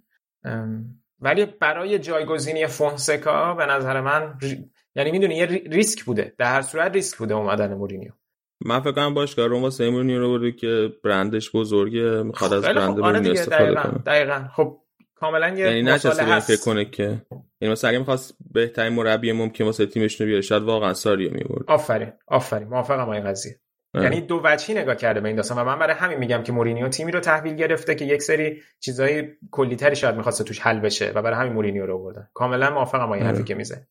ام، 0.44 0.86
ولی 1.20 1.46
برای 1.46 2.00
جایگزینی 2.00 2.68
فونسکا 2.68 3.54
به 3.54 3.66
نظر 3.66 4.02
من 4.02 4.38
یعنی 4.96 5.12
می‌دونی 5.12 5.36
یه 5.36 5.46
ری- 5.46 5.68
ریسک 5.72 6.04
بوده. 6.04 6.34
در 6.38 6.54
هر 6.54 6.62
صورت 6.62 6.92
ریسک 6.94 7.18
بوده 7.18 7.34
اومدن 7.34 7.74
مورینیو. 7.74 8.12
من 8.66 8.80
فکر 8.80 8.92
کنم 8.92 9.14
باشگاه 9.14 9.48
روم 9.48 9.64
واسه 9.64 9.90
مورینیو 9.90 10.20
رو 10.20 10.30
برده 10.30 10.52
که 10.52 10.90
برندش 11.04 11.52
بزرگه 11.52 12.24
می‌خواد 12.24 12.54
از 12.54 12.64
خیلی 12.64 12.80
برند 12.80 12.96
خب، 12.96 13.04
آره 13.04 13.20
مورینیو 13.20 13.32
استفاده 13.32 13.64
دقیقاً 13.64 13.82
کنه. 13.82 14.04
دقیقاً 14.06 14.48
خب 14.56 14.78
کاملا 15.16 15.50
یه 15.50 15.66
یعنی 15.66 15.82
نشسته 15.82 16.40
فکر 16.40 16.62
کنه 16.66 16.86
که. 16.86 17.22
یعنی 17.62 17.72
مثلا 17.72 17.90
اگه 17.90 18.00
می‌خواست 18.00 18.36
بهترین 18.54 18.94
مربی 18.94 19.32
ممکن 19.32 19.64
واسه 19.64 19.86
تیمش 19.86 20.22
رو 20.22 20.28
بیاره 20.28 20.42
شاید 20.42 20.64
واقعا 20.64 20.94
ساریو 20.94 21.32
می‌آورد. 21.34 21.64
آفرین 21.68 22.12
آفرین. 22.28 22.68
موافقم 22.68 23.06
با 23.06 23.14
این 23.14 23.24
قضیه 23.24 23.60
یعنی 23.94 24.22
دو 24.22 24.42
وجهی 24.44 24.74
نگاه 24.74 24.96
کرده 24.96 25.22
به 25.22 25.28
این 25.28 25.36
داستان 25.36 25.58
و 25.58 25.64
من 25.64 25.80
برای 25.80 25.96
همین 25.96 26.18
میگم 26.18 26.44
که 26.44 26.52
مورینیو 26.52 26.88
تیمی 26.88 27.12
رو 27.12 27.20
تحویل 27.20 27.56
گرفته 27.56 27.96
که 27.96 28.06
یک 28.06 28.22
سری 28.22 28.62
چیزای 28.80 29.28
کلیتری 29.52 29.96
شاید 29.96 30.16
می‌خواسته 30.16 30.44
توش 30.44 30.60
حل 30.60 30.80
بشه 30.80 31.12
و 31.16 31.22
برای 31.22 31.40
همین 31.40 31.54
مورینیو 31.54 31.86
رو 31.86 31.98
آوردن. 31.98 32.28
کاملا 32.34 32.70
موافقم 32.70 33.06
با 33.08 33.14
این 33.14 33.24
آره. 33.24 33.32
حرفی 33.32 33.44
که 33.44 33.56
می‌زنی. 33.56 33.82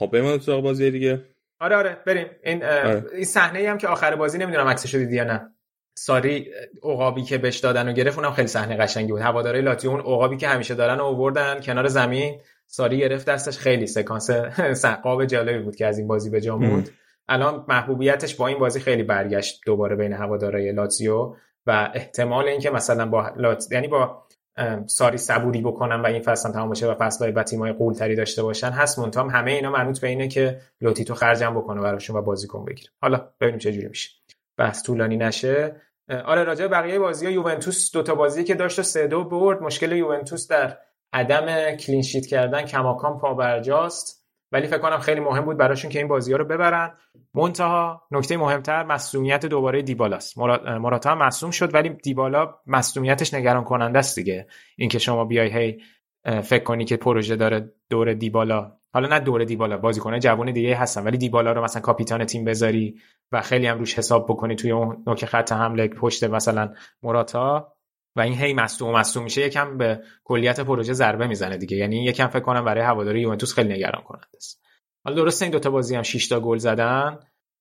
خب 0.00 0.10
بریم 0.12 0.36
تو 0.36 0.62
بازی 0.62 0.90
دیگه. 0.90 1.22
آره 1.60 1.76
آره 1.76 1.96
بریم. 2.06 2.26
این 2.44 2.64
آره. 2.64 3.04
این 3.14 3.24
صحنه 3.24 3.58
ای 3.58 3.66
هم 3.66 3.78
که 3.78 3.88
آخر 3.88 4.16
بازی 4.16 4.38
نمی‌دونم 4.38 4.66
عکسشو 4.66 4.98
دیدی 4.98 5.16
یا 5.16 5.24
نه. 5.24 5.50
ساری 5.94 6.50
عقابی 6.82 7.22
که 7.22 7.38
بهش 7.38 7.58
دادن 7.58 7.88
و 7.88 7.92
گرفت 7.92 8.18
اونم 8.18 8.32
خیلی 8.32 8.48
صحنه 8.48 8.76
قشنگی 8.76 9.12
بود. 9.12 9.20
هوادارهای 9.20 9.62
لاتزیو 9.62 9.90
اون 9.90 10.00
عقابی 10.00 10.36
که 10.36 10.48
همیشه 10.48 10.74
دارن 10.74 11.00
آوردن 11.00 11.60
کنار 11.60 11.88
زمین. 11.88 12.40
ساری 12.66 12.98
گرفت 12.98 13.26
دستش. 13.26 13.58
خیلی 13.58 13.86
سکانس 13.86 14.30
عقاب 14.82 15.24
جالبی 15.24 15.58
بود 15.58 15.76
که 15.76 15.86
از 15.86 15.98
این 15.98 16.08
بازی 16.08 16.30
به 16.30 16.40
جا 16.40 16.56
موند. 16.56 16.90
الان 17.28 17.64
محبوبیتش 17.68 18.34
با 18.34 18.46
این 18.46 18.58
بازی 18.58 18.80
خیلی 18.80 19.02
برگشت 19.02 19.60
دوباره 19.66 19.96
بین 19.96 20.12
هوادارهای 20.12 20.72
لاتزیو 20.72 21.34
و 21.66 21.90
احتمال 21.94 22.48
اینکه 22.48 22.70
مثلا 22.70 23.06
با 23.06 23.28
لات... 23.36 23.64
یعنی 23.70 23.88
با 23.88 24.22
ساری 24.86 25.18
صبوری 25.18 25.62
بکنن 25.62 26.00
و 26.00 26.06
این 26.06 26.22
فصل 26.22 26.48
هم 26.48 26.54
تمام 26.54 26.70
بشه 26.70 26.86
و 26.86 26.94
فصلهای 26.94 27.32
بعد 27.32 27.46
تیمای 27.46 27.72
قوی‌تری 27.72 28.16
داشته 28.16 28.42
باشن 28.42 28.70
هست 28.70 28.98
منتها 28.98 29.28
همه 29.28 29.50
اینا 29.50 29.70
مربوط 29.70 30.00
به 30.00 30.08
اینه 30.08 30.28
که 30.28 30.60
لوتیتو 30.80 31.14
خرجم 31.14 31.54
بکنه 31.54 31.80
براشون 31.80 32.16
و 32.16 32.22
بازیکن 32.22 32.64
بگیره. 32.64 32.90
حالا 33.02 33.28
ببینیم 33.40 33.58
چه 33.58 33.72
جوری 33.72 33.88
میشه. 33.88 34.10
بحث 34.56 34.82
طولانی 34.82 35.16
نشه. 35.16 35.76
آره 36.24 36.44
راجع 36.44 36.66
بقیه 36.66 36.98
بازی 36.98 37.26
ها 37.26 37.32
یوونتوس 37.32 37.92
دو 37.92 38.02
تا 38.02 38.14
بازی 38.14 38.44
که 38.44 38.54
داشت 38.54 38.78
و 38.78 38.82
سه 38.82 39.06
دو 39.06 39.24
برد. 39.24 39.62
مشکل 39.62 39.92
یوونتوس 39.92 40.48
در 40.48 40.78
عدم 41.12 41.76
کلین 41.76 42.02
شیت 42.02 42.26
کردن 42.26 42.62
کماکان 42.62 43.18
پابرجاست 43.18 44.19
ولی 44.52 44.66
فکر 44.66 44.78
کنم 44.78 44.98
خیلی 44.98 45.20
مهم 45.20 45.44
بود 45.44 45.56
براشون 45.56 45.90
که 45.90 45.98
این 45.98 46.08
بازی 46.08 46.32
ها 46.32 46.38
رو 46.38 46.44
ببرن. 46.44 46.90
منتها 47.34 48.02
نکته 48.10 48.36
مهمتر 48.36 48.84
مسئولیت 48.84 49.46
دوباره 49.46 49.82
دیبالاست. 49.82 50.38
مراتا 50.38 51.10
هم 51.10 51.18
مصوم 51.18 51.50
شد 51.50 51.74
ولی 51.74 51.88
دیبالا 51.88 52.54
مسئولیتش 52.66 53.34
نگران 53.34 53.64
کننده 53.64 53.98
است 53.98 54.16
دیگه. 54.16 54.46
اینکه 54.76 54.98
شما 54.98 55.24
بیای 55.24 55.50
هی 55.50 55.82
فکر 56.42 56.64
کنی 56.64 56.84
که 56.84 56.96
پروژه 56.96 57.36
داره 57.36 57.72
دور 57.90 58.14
دیبالا. 58.14 58.72
حالا 58.92 59.08
نه 59.08 59.20
دور 59.20 59.44
دیبالا 59.44 59.76
بازیکن 59.78 60.18
جوان 60.18 60.52
دیگه 60.52 60.76
هستن 60.76 61.04
ولی 61.04 61.18
دیبالا 61.18 61.52
رو 61.52 61.64
مثلا 61.64 61.82
کاپیتان 61.82 62.24
تیم 62.24 62.44
بذاری 62.44 63.00
و 63.32 63.40
خیلی 63.40 63.66
هم 63.66 63.78
روش 63.78 63.98
حساب 63.98 64.26
بکنی 64.28 64.56
توی 64.56 64.70
اون 64.70 65.04
نوک 65.06 65.24
خط 65.24 65.52
حمله 65.52 65.88
پشت 65.88 66.24
مثلا 66.24 66.74
موراتا 67.02 67.72
و 68.16 68.20
این 68.20 68.34
هی 68.34 68.52
مصدوم 68.52 68.96
مصدوم 68.96 69.24
میشه 69.24 69.46
یکم 69.46 69.78
به 69.78 70.02
کلیت 70.24 70.60
پروژه 70.60 70.92
ضربه 70.92 71.26
می‌زنه 71.26 71.56
دیگه. 71.56 71.76
یعنی 71.76 72.04
یکم 72.04 72.26
فکر 72.26 72.40
کنم 72.40 72.64
برای 72.64 72.84
هواداری 72.84 73.20
یوونتوس 73.20 73.54
خیلی 73.54 73.74
نگران 73.74 74.02
کننده 74.02 74.36
است 74.36 74.62
حالا 75.04 75.16
درسته 75.16 75.44
این 75.44 75.52
دوتا 75.52 75.70
بازی 75.70 75.96
هم 75.96 76.02
6 76.02 76.28
تا 76.28 76.40
گل 76.40 76.58
زدن 76.58 77.18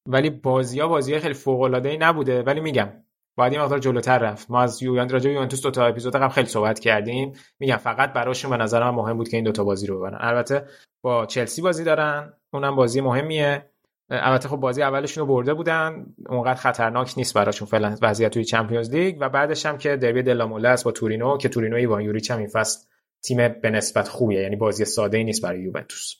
ولی 0.07 0.29
بازی 0.29 0.79
ها 0.79 0.87
بازی 0.87 1.19
خیلی 1.19 1.33
فوق 1.33 1.61
العاده 1.61 1.89
ای 1.89 1.97
نبوده. 1.97 2.41
ولی 2.41 2.61
میگم 2.61 2.89
باید 3.37 3.53
این 3.53 3.61
مقدار 3.61 3.79
جلوتر 3.79 4.17
رفت. 4.17 4.51
ما 4.51 4.61
از 4.61 4.83
یوونتوس 4.83 5.13
راجع 5.13 5.29
یوونتوس 5.29 5.61
دو 5.61 5.71
تا 5.71 5.85
اپیزود 5.85 6.15
قبل 6.15 6.29
خیلی 6.29 6.47
صحبت 6.47 6.79
کردیم. 6.79 7.33
میگم 7.59 7.77
فقط 7.77 8.13
براشون 8.13 8.51
به 8.51 8.57
نظر 8.57 8.83
من 8.83 8.95
مهم 8.95 9.17
بود 9.17 9.29
که 9.29 9.37
این 9.37 9.43
دوتا 9.43 9.63
بازی 9.63 9.87
رو 9.87 9.99
ببرن. 9.99 10.17
البته 10.21 10.65
با 11.01 11.25
چلسی 11.25 11.61
بازی 11.61 11.83
دارن 11.83 12.33
اونم 12.53 12.75
بازی 12.75 13.01
مهمیه. 13.01 13.69
البته 14.09 14.49
خب 14.49 14.55
بازی 14.55 14.81
اولشون 14.81 15.21
رو 15.21 15.33
برده 15.33 15.53
بودن. 15.53 16.05
اونقدر 16.29 16.55
خطرناک 16.59 17.13
نیست 17.17 17.33
براشون 17.33 17.67
فعلا 17.67 17.95
وضعیت 18.01 18.31
توی 18.31 18.45
Champions 18.45 18.89
League. 18.89 19.17
و 19.19 19.29
بعدش 19.29 19.65
هم 19.65 19.77
که 19.77 19.95
دربی 19.95 20.23
della 20.23 20.49
Mole 20.49 20.69
است 20.69 20.85
با 20.85 20.91
تورینو 20.91 21.37
که 21.37 21.49
تورینو 21.49 21.75
ایوان 21.75 22.01
یوریچ 22.01 22.31
هم 22.31 22.37
این 22.37 22.47
فصل 22.47 22.79
تیم 23.23 23.47
به 23.47 23.69
نسبت 23.69 24.07
خوبیه. 24.07 24.41
یعنی 24.41 24.55
بازی 24.55 24.85
ساده 24.85 25.17
ای 25.17 25.23
نیست 25.23 25.41
برای 25.41 25.61
یوونتوس. 25.61 26.13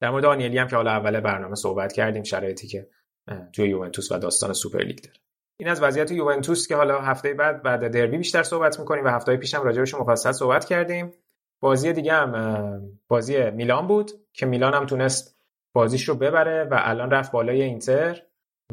در 0.00 0.10
مورد 0.10 0.24
آنیلی 0.24 0.58
هم 0.58 0.68
که 0.68 0.76
حالا 0.76 0.90
اول 0.90 1.20
برنامه 1.20 1.54
صحبت 1.54 1.92
کردیم 1.92 2.22
شرایطی 2.22 2.66
که 2.66 2.88
توی 3.52 3.68
یوونتوس 3.68 4.12
و 4.12 4.18
داستان 4.18 4.52
سوپر 4.52 4.82
لیگ 4.82 4.98
داره. 4.98 5.16
این 5.60 5.68
از 5.68 5.82
وضعیت 5.82 6.10
یوونتوس 6.10 6.68
که 6.68 6.76
حالا 6.76 7.00
هفته 7.00 7.34
بعد 7.34 7.62
بعد 7.62 7.88
دربی 7.88 8.16
بیشتر 8.16 8.42
صحبت 8.42 8.80
می‌کنیم 8.80 9.04
و 9.04 9.08
هفته 9.08 9.36
پیشم 9.36 9.62
راجعش 9.62 9.94
مفصل 9.94 10.32
صحبت 10.32 10.64
کردیم. 10.64 11.12
بازی 11.60 11.92
دیگه 11.92 12.12
هم 12.12 12.90
بازی 13.08 13.50
میلان 13.50 13.86
بود 13.86 14.10
که 14.32 14.46
میلان 14.46 14.74
هم 14.74 14.86
تونست 14.86 15.33
بازیش 15.74 16.08
رو 16.08 16.14
ببره 16.14 16.64
و 16.64 16.76
الان 16.78 17.10
رفت 17.10 17.32
بالای 17.32 17.62
اینتر 17.62 18.22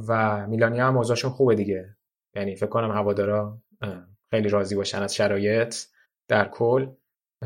و 0.07 0.47
میلانی 0.47 0.79
هم 0.79 0.93
موضوعشون 0.93 1.31
خوبه 1.31 1.55
دیگه. 1.55 1.97
یعنی 2.35 2.55
فکر 2.55 2.69
کنم 2.69 2.91
هوادارا 2.91 3.57
خیلی 4.31 4.49
راضی 4.49 4.75
باشن 4.75 5.01
از 5.01 5.15
شرایط 5.15 5.75
در 6.27 6.47
کل. 6.47 6.87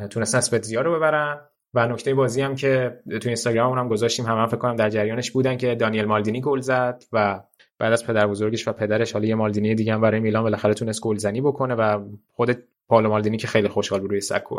تونستن 0.09 0.37
اسپتزیا 0.37 0.81
رو 0.81 0.95
ببرن. 0.95 1.49
و 1.75 1.87
نکته 1.87 2.13
بازی 2.13 2.41
هم 2.41 2.55
که 2.55 2.99
تو 3.21 3.29
اینستاگرام 3.29 3.79
هم 3.79 3.87
گذاشتیم 3.87 4.25
هم, 4.25 4.37
هم 4.37 4.47
فکر 4.47 4.57
کنم 4.57 4.75
در 4.75 4.89
جریانش 4.89 5.31
بودن 5.31 5.57
که 5.57 5.75
دانیل 5.75 6.05
مالدینی 6.05 6.41
گل 6.41 6.59
زد 6.59 7.03
و 7.11 7.43
بعد 7.79 7.93
از 7.93 8.05
پدر 8.05 8.27
بزرگش 8.27 8.67
و 8.67 8.73
پدرش 8.73 9.11
حالا 9.11 9.25
یه 9.25 9.35
مالدینی 9.35 9.75
دیگه 9.75 9.93
هم 9.93 10.01
برای 10.01 10.19
میلان 10.19 10.43
بالاخره 10.43 10.73
تونست 10.73 11.01
گلزنی 11.01 11.41
بکنه 11.41 11.75
و 11.75 12.05
خود 12.31 12.57
پالو 12.87 13.09
مالدینی 13.09 13.37
که 13.37 13.47
خیلی 13.47 13.67
خوشحال 13.67 13.99
بود 14.01 14.09
روی 14.09 14.21
سکو 14.21 14.55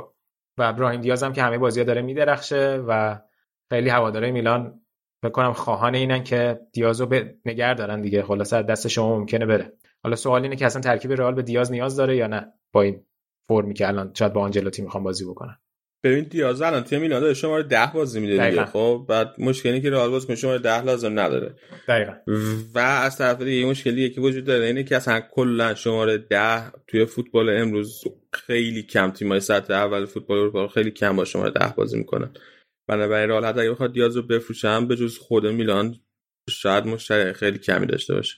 و 0.58 0.62
ابراهیم 0.62 1.00
دیاز 1.00 1.22
هم 1.22 1.32
که 1.32 1.42
همه 1.42 1.58
بازی‌ها 1.58 1.84
داره 1.84 2.02
میدرخشه 2.02 2.84
و 2.88 3.18
خیلی 3.68 3.88
هوادارهای 3.88 4.32
میلان 4.32 4.80
فکر 5.22 5.30
کنم 5.30 5.52
خواهان 5.52 5.94
اینن 5.94 6.24
که 6.24 6.60
دیازو 6.72 7.06
به 7.06 7.34
نگر 7.46 7.74
دارن 7.74 8.02
دیگه. 8.02 8.22
خلاصه 8.22 8.62
دست 8.62 8.88
شما 8.88 9.18
ممکنه 9.18 9.46
بره. 9.46 9.72
حالا 10.02 10.16
سوال 10.16 10.42
اینه 10.42 10.56
که 10.56 10.66
اصلا 10.66 10.82
ترکیب 10.82 11.12
رئال 11.12 11.34
به 11.34 11.42
دیاز 11.42 11.72
نیاز 11.72 11.96
داره 11.96 12.16
یا 12.16 12.26
نه؟ 12.26 12.52
با 12.72 12.82
این 12.82 13.02
فرمی 13.48 13.74
که 13.74 13.88
الان 13.88 14.10
شاید 14.14 14.32
با 14.32 14.40
آنجلوتی 14.40 14.82
می‌خوام 14.82 15.04
بازی 15.04 15.24
بکنن. 15.24 15.58
ببین 16.04 16.24
دیاز 16.24 16.62
الان 16.62 16.84
تیم 16.84 17.00
میلان 17.00 17.20
داره 17.20 17.34
شماره 17.34 17.62
10 17.62 17.90
بازی 17.94 18.20
میده 18.20 18.50
دیگه. 18.50 18.64
خب 18.64 19.06
بعد 19.08 19.34
مشکلی 19.38 19.80
که 19.80 19.90
رئال 19.90 20.10
بازیکن 20.10 20.34
شماره 20.34 20.58
10 20.58 20.82
لازم 20.82 21.18
نداره. 21.20 21.54
دقیقاً. 21.88 22.12
و 22.74 22.78
از 22.78 23.18
طرف 23.18 23.38
دیگه 23.38 23.52
یه 23.52 23.66
مشکلی 23.66 24.10
که 24.10 24.20
وجود 24.20 24.44
داره 24.44 24.64
اینه 24.66 24.84
که 24.84 24.96
اصلا 24.96 25.20
کلا 25.20 25.74
شماره 25.74 26.18
10 26.18 26.70
توی 26.86 27.06
فوتبال 27.06 27.56
امروز 27.56 28.04
خیلی 28.32 28.82
کم 28.82 29.10
تیمای 29.10 29.40
سطح 29.40 29.74
اول 29.74 30.04
فوتبال 30.04 30.38
اروپا 30.38 30.68
خیلی 30.68 30.90
کم 30.90 31.16
با 31.16 31.24
شماره 31.24 31.50
10 31.50 31.74
بازی 31.76 31.98
می‌کنن. 31.98 32.30
بنابراین 32.88 33.30
رئال 33.30 33.44
حتی 33.44 33.60
اگه 33.60 33.70
بخواد 33.70 33.92
دیاز 33.92 34.16
رو 34.16 34.22
بفروشم 34.22 34.88
به 34.88 34.96
جز 34.96 35.18
خود 35.18 35.46
میلان 35.46 35.96
شاید 36.50 36.86
مشتری 36.86 37.32
خیلی 37.32 37.58
کمی 37.58 37.86
داشته 37.86 38.14
باشه. 38.14 38.36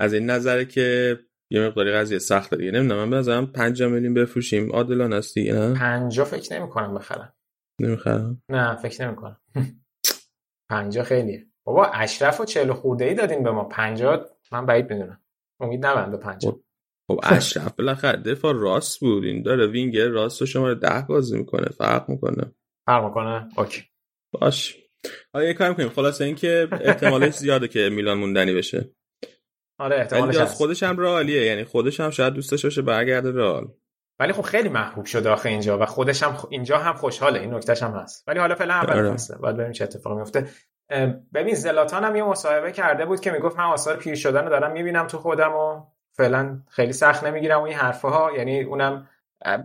از 0.00 0.12
این 0.12 0.30
نظره 0.30 0.64
که 0.64 1.18
یه 1.50 1.66
مقداری 1.66 1.92
قضیه 1.92 2.18
سخته 2.18 2.56
دیگه. 2.56 2.70
نمی‌دونم 2.70 3.00
من 3.00 3.10
بنظرم 3.10 3.46
5 3.46 3.82
میلیون 3.82 4.14
بفروشیم. 4.14 4.72
عادلانه 4.72 5.16
است 5.16 5.34
دیگه 5.34 5.52
نه؟ 5.52 5.74
50 5.74 6.26
فکر 6.26 6.60
نمی‌کنم 6.60 6.94
بخرم. 6.94 7.34
نمی‌خرم؟ 7.80 8.42
نه 8.48 8.76
فکر 8.76 9.06
نمی‌کنم. 9.06 9.40
50 10.70 11.04
خیلیه. 11.04 11.46
بابا 11.64 11.86
اشرف 11.86 12.40
و 12.40 12.44
40 12.44 12.72
خورده 12.72 13.04
ای 13.04 13.14
دادین 13.14 13.42
به 13.42 13.50
ما. 13.50 13.64
50 13.64 14.26
من 14.52 14.66
بعید 14.66 14.92
می‌دونم. 14.92 15.20
امید 15.60 15.80
به 15.80 16.16
50 16.16 16.60
خب 17.10 17.20
اشرف 17.22 17.72
بالاخره 17.76 18.22
دفاع 18.22 18.54
راست 18.54 19.00
بود. 19.00 19.24
این 19.24 19.42
داره 19.42 19.66
وینگر 19.66 20.08
راست 20.08 20.40
رو 20.40 20.46
شماره 20.46 20.74
10 20.74 21.06
بازی 21.08 21.38
می‌کنه. 21.38 21.66
فرق 21.68 22.08
می‌کنه. 22.08 22.54
فرق 22.86 23.04
می‌کنه؟ 23.04 23.48
اوکی. 23.56 23.82
باش. 24.32 24.76
حالا 25.34 25.46
یه 25.46 25.54
کاری 25.54 25.74
کنیم 25.74 25.88
خلاصه 25.88 26.24
اینکه 26.24 26.68
احتمالش 26.72 27.34
زیاده 27.34 27.68
که 27.68 27.88
میلان 27.88 28.18
موندنی 28.18 28.54
بشه. 28.54 28.90
آره 29.78 29.96
احتمالش 29.96 30.36
از 30.36 30.54
خودش 30.54 30.82
هم 30.82 30.98
رئالیه 30.98 31.44
یعنی 31.44 31.64
خودش 31.64 32.00
هم 32.00 32.10
شاید 32.10 32.32
دوستش 32.32 32.64
باشه 32.64 32.82
برگرده 32.82 33.32
رئال. 33.32 33.68
ولی 34.18 34.32
خب 34.32 34.42
خیلی 34.42 34.68
محبوب 34.68 35.04
شده 35.04 35.30
آخه 35.30 35.48
اینجا 35.48 35.78
و 35.78 35.86
خودش 35.86 36.22
هم 36.22 36.36
اینجا 36.50 36.78
هم 36.78 36.94
خوشحاله. 36.94 37.40
این 37.40 37.54
نکتهش 37.54 37.82
هم 37.82 37.90
هست. 37.90 38.28
ولی 38.28 38.38
حالا 38.38 38.54
فعلا 38.54 38.74
اول 38.74 38.98
آره. 38.98 39.12
فصله. 39.12 39.38
باید 39.38 39.54
ببینیم 39.54 39.72
چه 39.72 39.84
اتفاقی 39.84 40.16
میفته 40.16 40.48
ببین 41.34 41.54
زلاتان 41.54 42.04
هم 42.04 42.16
یه 42.16 42.22
مصاحبه 42.22 42.72
کرده 42.72 43.04
بود 43.04 43.20
که 43.20 43.30
می‌گفت 43.30 43.58
من 43.58 43.64
آثار 43.64 43.96
پیر 43.96 44.14
شدن 44.14 44.44
رو 44.44 44.50
دارم 44.50 44.72
می‌بینم 44.72 45.06
تو 45.06 45.18
خودم 45.18 45.52
و 45.52 45.86
فعلا 46.16 46.62
خیلی 46.68 46.92
سخت 46.92 47.24
نمی‌گیرم. 47.24 47.60
و 47.60 47.62
این 47.62 47.76
حرفها 47.76 48.30
یعنی 48.36 48.62
اونم 48.62 49.08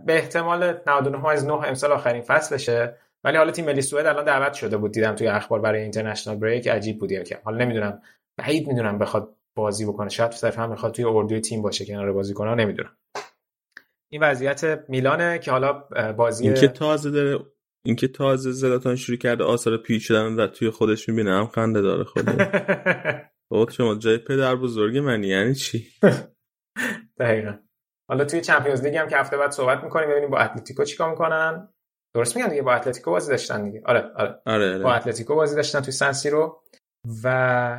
به 0.06 0.14
احتمال 0.14 0.80
99 0.86 1.28
از 1.28 1.46
9 1.46 1.52
امسال 1.52 1.92
آخرین 1.92 2.22
فصلشه. 2.22 2.96
ولی 3.24 3.36
حالا 3.36 3.50
تیم 3.50 3.64
ملی 3.64 3.82
سوئد 3.82 4.06
الان 4.06 4.24
دعوت 4.24 4.52
شده 4.52 4.76
بود. 4.76 4.92
دیدم 4.92 5.14
توی 5.14 5.26
اخبار 5.28 5.60
برای 5.60 5.82
اینترنشنال 5.82 6.36
بریک 6.36 6.68
عجیب 6.68 6.98
بود 6.98 7.22
که 7.22 7.40
حالا 7.44 7.64
نمی‌دونم 7.64 8.02
بعید 8.38 8.68
می‌دونم 8.68 8.98
بخواد 8.98 9.36
بازی 9.54 9.84
بکنه. 9.84 10.08
شاید 10.08 10.32
صرفا 10.32 10.62
هم 10.62 10.70
می‌خواد 10.70 10.92
توی 10.92 11.04
اردوی 11.04 11.40
تیم 11.40 11.62
باشه 11.62 11.86
کنار 11.86 12.12
بازیکن‌ها 12.12 12.54
نمی‌دونم. 12.54 12.96
این 14.12 14.22
وضعیت 14.22 14.84
میلانه 14.88 15.38
که 15.38 15.50
حالا 15.50 15.72
بازی 16.16 16.44
این 16.44 16.54
که 16.54 16.68
تازه 16.68 17.10
داره 17.10 17.38
این 17.84 17.96
که 17.96 18.08
تازه 18.08 18.52
زلاتان 18.52 18.96
شروع 18.96 19.18
کرده 19.18 19.44
آثار 19.44 19.76
پیچ 19.76 20.02
شدن 20.08 20.34
و 20.34 20.46
توی 20.46 20.70
خودش 20.70 21.08
می‌بینه 21.08 21.32
هم 21.32 21.46
خنده 21.46 21.80
داره 21.80 22.04
خود 22.04 22.24
خود 23.48 23.70
شما 23.76 23.94
جای 23.94 24.18
پدر 24.18 24.56
بزرگ 24.56 24.98
منی 24.98 25.26
یعنی 25.26 25.54
چی؟ 25.54 25.86
دقیقا. 27.18 27.54
حالا 28.08 28.24
توی 28.24 28.40
چمپیونز 28.40 28.84
لیگ 28.84 28.96
هم 28.96 29.08
که 29.08 29.16
هفته 29.16 29.36
بعد 29.36 29.50
صحبت 29.50 29.84
می‌کنیم 29.84 30.10
ببینیم 30.10 30.30
با 30.30 30.38
اتلتیکو 30.38 30.84
چیکار 30.84 31.10
می‌کنن. 31.10 31.68
درست 32.14 32.36
میگن 32.36 32.48
دیگه؟ 32.48 32.62
با 32.62 32.72
اتلتیکو 32.74 33.10
بازی 33.10 33.30
داشتن 33.30 33.64
دیگه. 33.64 33.82
آره 33.84 34.10
آره, 34.16 34.40
آره, 34.46 34.74
آره. 34.74 34.82
با 34.82 34.94
اتلتیکو 34.94 35.34
بازی 35.34 35.56
داشتن 35.56 35.80
توی 35.80 35.92
سن 35.92 36.30
رو 36.30 36.62
و 37.24 37.28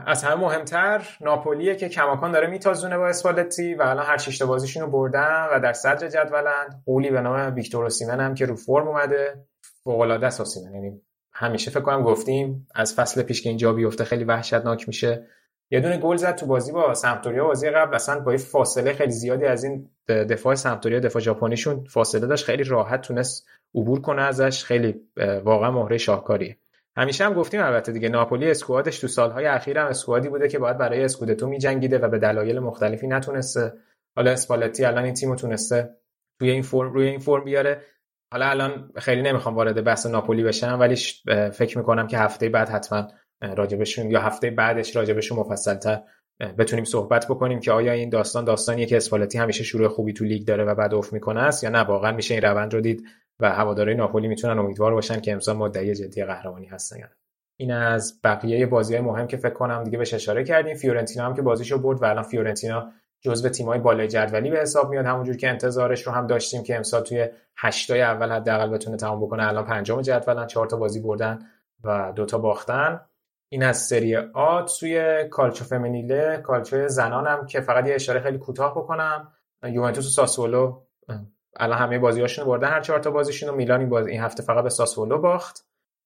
از 0.07 0.23
همه 0.23 0.41
مهمتر 0.41 1.17
ناپولیه 1.21 1.75
که 1.75 1.89
کماکان 1.89 2.31
داره 2.31 2.47
میتازونه 2.47 2.97
با 2.97 3.07
اسپالتی 3.07 3.75
و 3.75 3.81
الان 3.81 4.05
هر 4.05 4.17
شش 4.17 4.41
بازیشون 4.41 4.83
رو 4.83 4.91
بردن 4.91 5.47
و 5.53 5.59
در 5.59 5.73
صدر 5.73 6.07
جدولن 6.07 6.81
قولی 6.85 7.09
به 7.09 7.21
نام 7.21 7.55
ویکتور 7.55 7.83
اوسیمن 7.83 8.19
هم 8.19 8.35
که 8.35 8.45
رو 8.45 8.55
فرم 8.55 8.87
اومده. 8.87 9.45
فوق 9.83 9.99
العاده 9.99 10.27
است 10.27 10.57
یعنی 10.73 11.01
همیشه 11.33 11.71
فکر 11.71 11.81
کنم 11.81 12.03
گفتیم 12.03 12.67
از 12.75 12.93
فصل 12.93 13.21
پیش 13.21 13.41
که 13.41 13.49
اینجا 13.49 13.73
بیفته 13.73 14.03
خیلی 14.03 14.23
وحشتناک 14.23 14.87
میشه. 14.87 15.27
یه 15.71 15.79
دونه 15.79 15.97
گل 15.97 16.15
زد 16.15 16.35
تو 16.35 16.45
بازی 16.45 16.71
با 16.71 16.93
سمپدوریا 16.93 17.43
بازی 17.43 17.69
قبل. 17.69 17.95
اصلا 17.95 18.19
با 18.19 18.37
فاصله 18.37 18.93
خیلی 18.93 19.11
زیادی 19.11 19.45
از 19.45 19.63
این 19.63 19.89
دفاع 20.07 20.55
سمپدوریا 20.55 20.99
دفاع 20.99 21.21
ژاپنیشون 21.21 21.83
فاصله 21.83 22.27
داشت. 22.27 22.45
خیلی 22.45 22.63
راحت 22.63 23.01
تونست 23.01 23.47
عبور 23.75 24.01
کنه 24.01 24.21
ازش 24.21 24.63
خیلی 24.63 24.95
واقعا 25.43 25.71
مهره 25.71 25.97
شاهکاریه. 25.97 26.57
همیشه 26.97 27.25
هم 27.25 27.33
گفتیم 27.33 27.63
البته 27.63 27.91
دیگه 27.91 28.09
ناپولی 28.09 28.51
اسکوادش 28.51 28.99
تو 28.99 29.07
سالهای 29.07 29.45
اخیر 29.45 29.77
هم 29.77 29.87
اسکوادی 29.87 30.29
بوده 30.29 30.47
که 30.47 30.59
باید 30.59 30.77
برای 30.77 31.03
اسکودتو 31.03 31.47
میجنگیده 31.47 31.97
و 31.97 32.07
به 32.07 32.19
دلایل 32.19 32.59
مختلفی 32.59 33.07
نتونسته. 33.07 33.73
حالا 34.15 34.31
اسپالتی 34.31 34.85
الان 34.85 35.03
این 35.03 35.13
تیمو 35.13 35.35
تونسته 35.35 35.89
توی 36.39 36.51
این 36.51 36.61
فرم 36.61 36.93
روی 36.93 37.07
این 37.07 37.19
فرم 37.19 37.43
بیاره. 37.43 37.81
حالا 38.31 38.49
الان 38.49 38.91
خیلی 38.95 39.21
نمی‌خوام 39.21 39.55
وارد 39.55 39.83
بحث 39.83 40.05
ناپولی 40.05 40.43
بشم 40.43 40.77
ولی 40.79 40.95
فکر 41.53 41.77
می‌کنم 41.77 42.07
که 42.07 42.17
هفته 42.17 42.49
بعد 42.49 42.69
حتما 42.69 43.07
راجبشون 43.41 44.11
یا 44.11 44.21
هفته 44.21 44.49
بعدش 44.49 44.95
راجبشون 44.95 45.39
مفصلتر 45.39 46.01
بتونیم 46.57 46.85
صحبت 46.85 47.25
بکنیم 47.25 47.59
که 47.59 47.71
آیا 47.71 47.91
این 47.91 48.09
داستان 48.09 48.45
داستانیه 48.45 48.85
که 48.85 48.97
اسپالتی 48.97 49.37
همیشه 49.37 49.63
شروع 49.63 49.87
خوبی 49.87 50.13
تو 50.13 50.25
لیگ 50.25 50.47
داره 50.47 50.63
و 50.63 50.75
بعد 50.75 50.93
افت 50.93 51.13
می‌کنه 51.13 51.41
است 51.41 51.63
یا 51.63 51.69
نه. 51.69 51.79
واقعا 51.79 52.11
میشه 52.11 52.33
این 52.33 52.43
روند 52.43 52.73
رو 52.73 52.81
دید. 52.81 53.07
و 53.39 53.51
هوادارهای 53.51 53.97
ناپولی 53.97 54.27
می‌تونن 54.27 54.59
امیدوار 54.59 54.93
باشن 54.93 55.19
که 55.19 55.31
امسال 55.31 55.55
مدعی 55.55 55.95
جدی 55.95 56.23
قهرمانی 56.23 56.65
هستن. 56.65 57.09
این 57.57 57.71
از 57.71 58.19
بقیه 58.23 58.65
بازی 58.65 58.93
های 58.93 59.03
مهم 59.03 59.27
که 59.27 59.37
فکر 59.37 59.53
کنم 59.53 59.83
دیگه 59.83 59.97
بهش 59.97 60.13
اشاره 60.13 60.43
کردیم. 60.43 60.75
فیورنتینا 60.75 61.25
هم 61.25 61.35
که 61.35 61.41
بازیشو 61.41 61.77
برد 61.77 62.01
و 62.01 62.05
الان 62.05 62.23
فیورنتینا 62.23 62.91
جزو 63.21 63.49
تیمای 63.49 63.79
بالای 63.79 64.07
جدولی 64.07 64.49
به 64.49 64.59
حساب 64.59 64.89
میاد. 64.89 65.05
همونجور 65.05 65.37
که 65.37 65.49
انتظارش 65.49 66.07
رو 66.07 66.13
هم 66.13 66.27
داشتیم 66.27 66.63
که 66.63 66.75
امسال 66.75 67.03
توی 67.03 67.27
هشتای 67.57 68.01
اول 68.01 68.31
حداقل 68.31 68.69
بتونه 68.69 68.97
تمام 68.97 69.21
بکنه. 69.21 69.47
الان 69.47 69.65
پنجم 69.65 70.01
جدولن 70.01 70.47
چهار 70.47 70.67
تا 70.67 70.77
بازی 70.77 70.99
بردن 70.99 71.39
و 71.83 72.13
دوتا 72.15 72.37
باختن. 72.37 73.01
این 73.49 73.63
از 73.63 73.77
سری 73.77 74.15
آ 74.15 74.61
توی 74.61 75.23
کالچو 75.29 75.65
فمینیله. 75.65 76.37
کالچو 76.37 76.87
زنان 76.87 77.27
هم 77.27 77.45
که 77.45 77.61
فقط 77.61 77.87
یه 77.87 77.95
اشاره 77.95 78.19
خیلی 78.19 78.37
کوتاه 78.37 78.71
بکنم. 78.71 79.33
یوونتوس 79.63 80.05
و 80.05 80.09
ساسولو. 80.09 80.81
الان 81.55 81.77
همه 81.77 81.99
بازیاشون 81.99 82.45
بردن 82.45 82.67
هر 82.67 82.81
چهار 82.81 82.99
تا 82.99 83.11
بازیشون 83.11 83.49
و 83.49 83.55
میلان 83.55 83.79
این, 83.79 83.89
بازی 83.89 84.11
این 84.11 84.21
هفته 84.21 84.43
فقط 84.43 84.63
به 84.63 84.69
ساسولو 84.69 85.17
باخت 85.17 85.65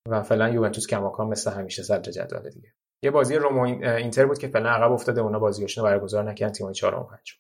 و 0.10 0.24
فعلا 0.24 0.50
یوونتوس 0.50 0.88
کماکان 0.88 1.28
مثل 1.28 1.52
همیشه 1.52 1.84
صدر 1.84 2.12
جدول 2.12 2.50
دیگه. 2.50 2.74
یه 3.04 3.12
بازی 3.12 3.36
رومو 3.36 3.62
اینتر 3.86 4.26
بود 4.26 4.38
که 4.38 4.48
فعلا 4.48 4.70
عقب 4.70 4.92
افتاده 4.92 5.22
اونا 5.22 5.40
بازیاشون 5.40 5.84
رو 5.84 5.90
برگزار 5.90 6.24
نکردن 6.24 6.54
تیمای 6.54 6.74
چهارم 6.74 7.00
و 7.00 7.04
پنجم. 7.04 7.36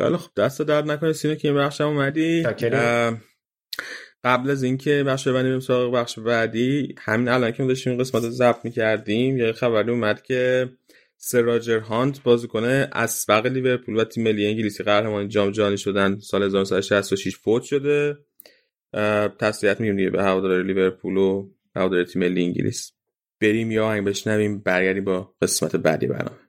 خیلی 0.00 0.16
خب 0.16 0.30
دست 0.36 0.62
درد 0.62 0.90
نکنه 0.90 1.12
سینه 1.12 1.36
که 1.36 1.48
این 1.48 1.56
بخشم 1.56 1.84
اومدی. 1.84 2.42
قبل 4.24 4.50
از 4.50 4.62
اینکه 4.62 5.04
بخش 5.06 5.28
بعدی 5.28 5.48
بریم 5.48 5.60
سراغ 5.60 5.94
بخش 5.94 6.18
بعدی. 6.18 6.94
همین 6.98 7.28
الان 7.28 7.52
که 7.52 7.66
داشتیم 7.66 7.92
این 7.92 8.00
قسمت 8.00 8.22
رو 8.24 8.30
ضبط 8.30 8.64
می‌کردیم 8.64 9.36
یه 9.36 9.52
خبری 9.52 9.90
اومد 9.90 10.22
که 10.22 10.68
سراجر 11.20 11.78
هانت 11.78 12.22
بازیکن 12.22 12.64
اسبق 12.92 13.46
لیورپول 13.46 13.96
و 13.96 14.04
تیم 14.04 14.24
ملی 14.24 14.46
انگلیسی 14.46 14.84
قهرمان 14.84 15.28
جام 15.28 15.50
جهانی 15.50 15.76
شدن 15.76 16.18
سال 16.18 16.42
1966 16.42 17.36
فوت 17.36 17.62
شده. 17.62 18.18
تسلیت 19.38 19.80
میگیم 19.80 20.12
به 20.12 20.22
هوادار 20.22 20.62
لیورپول 20.62 21.16
و 21.16 21.50
هوادار 21.76 22.04
تیم 22.04 22.22
ملی 22.22 22.44
انگلیس. 22.44 22.92
بریم 23.40 23.70
یا 23.70 23.86
آهنگ 23.86 24.04
بشنویم 24.06 24.58
برگردیم 24.58 25.04
با 25.04 25.34
قسمت 25.42 25.76
بعدی 25.76 26.06
برنامه. 26.06 26.47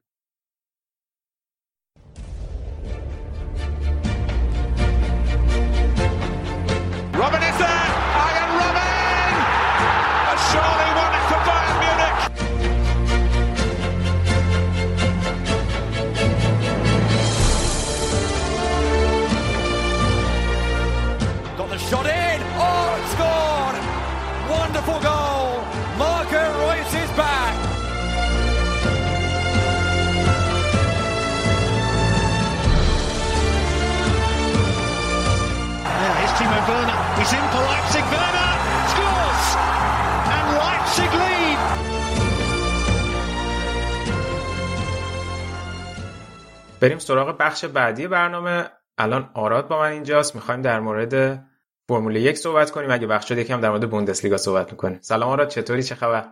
بریم 46.82 47.00
سراغ 47.00 47.38
بخش 47.38 47.66
بعدی 47.66 48.08
برنامه. 48.08 48.70
الان 48.98 49.30
آراد 49.34 49.68
با 49.68 49.80
من 49.80 49.92
اینجاست. 49.92 50.36
می‌خوایم 50.36 50.62
در 50.62 50.80
مورد 50.80 51.46
فرمول 51.90 52.16
یک 52.16 52.38
صحبت 52.38 52.72
کنیم. 52.72 52.92
اگه 52.92 53.08
وقت 53.08 53.26
شد 53.28 53.38
یکم 53.38 53.62
در 53.62 53.70
مورد 53.70 53.90
بوندسلیگا 53.90 54.38
صحبت 54.38 54.72
می‌کنیم. 54.72 55.00
سلام 55.02 55.30
آراد 55.30 55.48
چطوری؟ 55.48 55.84
چه 55.84 55.96
خبر؟ 55.96 56.26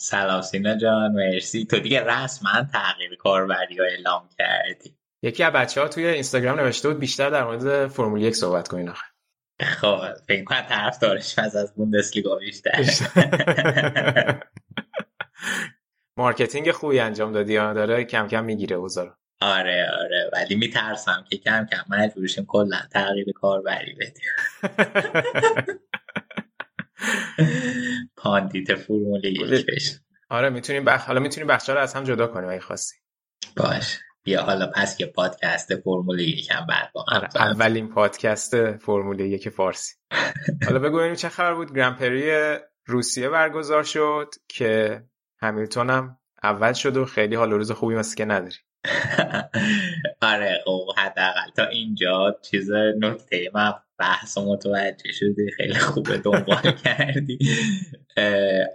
سلام 0.00 0.42
سینا 0.42 0.76
جان 0.76 1.12
مرسی. 1.12 1.64
تو 1.64 1.78
دیگه 1.78 2.04
رسما 2.04 2.50
تغییر 2.72 3.16
کاربری 3.16 3.80
اعلام 3.80 4.28
کردی. 4.38 4.96
یکی 5.22 5.42
از 5.44 5.52
بچه 5.52 5.80
ها 5.80 5.88
توی 5.88 6.06
اینستاگرام 6.06 6.60
نوشته 6.60 6.88
بود 6.88 6.98
بیشتر 6.98 7.30
در 7.30 7.44
مورد 7.44 7.86
فرمول 7.86 8.22
یک 8.22 8.36
صحبت 8.36 8.68
کنین 8.68 8.88
آخه. 8.88 9.04
خب 9.62 10.14
فکر 10.28 10.44
کنم 10.44 10.60
طرف 10.60 10.98
دارش 10.98 11.38
از 11.38 11.56
از 11.56 11.74
بوندسلیگا 11.74 12.36
بیشتر. 12.36 12.84
marketing 16.18 16.70
خوبی 16.72 17.00
انجام 17.00 17.32
دادی 17.32 17.54
داره 17.54 18.04
کم 18.04 18.28
کم 18.28 18.44
می‌گیره 18.44 18.76
بازارو 18.76 19.12
آره 19.40 19.86
آره. 20.00 20.30
ولی 20.32 20.54
میترسم 20.54 21.24
که 21.30 21.36
کم 21.36 21.66
کم 21.70 21.84
مجبورشیم 21.88 22.46
کلا 22.46 22.78
تغییر 22.92 23.32
کاربری 23.32 23.94
بدیم. 23.94 24.30
پاندیت 28.16 28.74
فرمول 28.74 29.24
یک 29.24 29.66
بشه. 29.66 30.00
آره 30.30 30.50
می‌تونیم 30.50 30.84
بخ... 30.84 31.06
حالا 31.06 31.20
می‌تونیم 31.20 31.46
بخشا 31.46 31.74
رو 31.74 31.80
از 31.80 31.94
هم 31.94 32.04
جدا 32.04 32.26
کنیم 32.26 32.50
اگه 32.50 32.60
خواستی 32.60 32.96
باش. 33.56 33.98
بیا 34.22 34.42
حالا 34.42 34.66
پس 34.74 35.00
یه 35.00 35.06
پادکست 35.06 35.76
فرمول 35.76 36.20
یک 36.20 36.50
هم 36.50 36.66
بعد 36.66 36.92
با 36.92 37.04
هم 37.08 37.16
آره 37.16 37.28
اولین 37.36 37.88
پادکست 37.88 38.76
فرمول 38.76 39.20
یک 39.20 39.48
فارسی. 39.48 39.94
حالا 40.66 40.78
بگو 40.78 40.96
ببینیم 40.96 41.14
چه 41.14 41.28
خبر 41.28 41.54
بود. 41.54 41.74
گرندپری 41.76 42.56
روسیه 42.86 43.28
برگزار 43.28 43.82
شد 43.82 44.34
که 44.48 45.02
همیلتون 45.40 45.90
هم 45.90 46.18
اول 46.42 46.72
شد 46.72 46.96
و 46.96 47.04
خیلی 47.04 47.34
حال 47.34 47.50
روز 47.50 47.72
خوبی 47.72 47.94
مثل 47.94 48.16
که 48.16 48.24
نداری. 48.24 48.56
آره 50.22 50.62
خب 50.64 50.90
حداقل 50.96 51.50
تا 51.56 51.66
اینجا 51.66 52.38
چیز 52.50 52.70
نکته 52.72 53.50
من 53.54 53.74
بحث 53.98 54.38
و 54.38 54.52
متوجه 54.52 55.12
شدی 55.12 55.50
خیلی 55.56 55.74
خوبه 55.74 56.18
دنبال 56.18 56.72
کردی. 56.84 57.38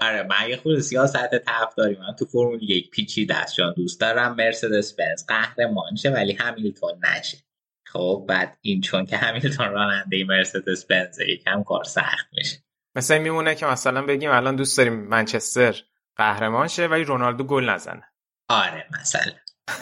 آره 0.02 0.24
من 0.30 0.50
یه 0.50 0.58
خود 0.58 0.80
سیاست 0.80 1.38
طرف 1.38 1.76
داریم 1.78 2.00
من 2.00 2.16
تو 2.20 2.26
فرمول 2.26 2.64
یک 2.70 2.90
پیچی 2.90 3.26
دست 3.26 3.56
جان 3.56 3.74
دوست 3.78 4.02
دارم 4.02 4.36
مرسدس 4.36 4.94
بنز 4.94 5.26
قهرمان 5.28 5.96
شه 5.96 6.10
ولی 6.10 6.34
همیلتون 6.34 6.92
نشه. 7.04 7.38
خب 7.88 8.26
بعد 8.30 8.58
این 8.62 8.82
چون 8.82 9.06
که 9.06 9.18
همیلتون 9.18 9.72
راننده 9.72 10.24
مرسدس 10.24 10.86
بنز 10.86 11.20
یکم 11.20 11.64
کار 11.64 11.84
سخت 11.84 12.28
میشه. 12.34 12.58
مثلا 12.96 13.20
میمونه 13.20 13.56
که 13.56 13.66
مثلا 13.66 14.02
بگیم 14.06 14.32
الان 14.32 14.56
دوست 14.56 14.78
داریم 14.78 14.94
منچستر 14.94 15.76
قهرمان 16.16 16.68
شه 16.68 16.88
ولی 16.88 17.04
رونالدو 17.04 17.44
گل 17.44 17.70
نزنه. 17.70 18.04
آره 18.50 18.86
مثلا. 19.02 19.32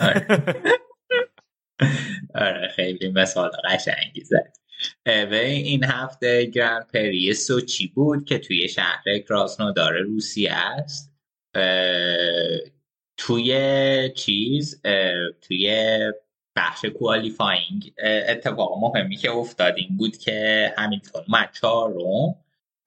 آره, 0.02 0.28
آره 2.36 2.68
خیلی 2.68 3.10
مثال 3.10 3.52
قشنگی 3.70 4.24
زد. 4.24 4.54
و 5.06 5.34
این 5.34 5.84
هفته 5.84 6.46
گرند 6.46 6.88
پری 6.94 7.34
سوچی 7.34 7.88
بود 7.88 8.26
که 8.26 8.40
توی 8.40 8.70
شهر 8.70 9.20
کراسنودار 9.30 9.98
روسیه 9.98 10.54
است؟ 10.54 11.14
اه، 11.56 12.60
توی 13.18 14.12
چیز 14.16 14.82
توی 15.42 15.98
بخش 16.56 16.86
کوالیفاینگ 16.86 17.94
اتفاق 18.04 18.72
مهمی 18.82 19.16
که 19.16 19.32
افتاد 19.32 19.74
این 19.78 19.98
بود 19.98 20.18
که 20.18 20.74
همیلتون 20.78 21.24
اومد 21.28 21.50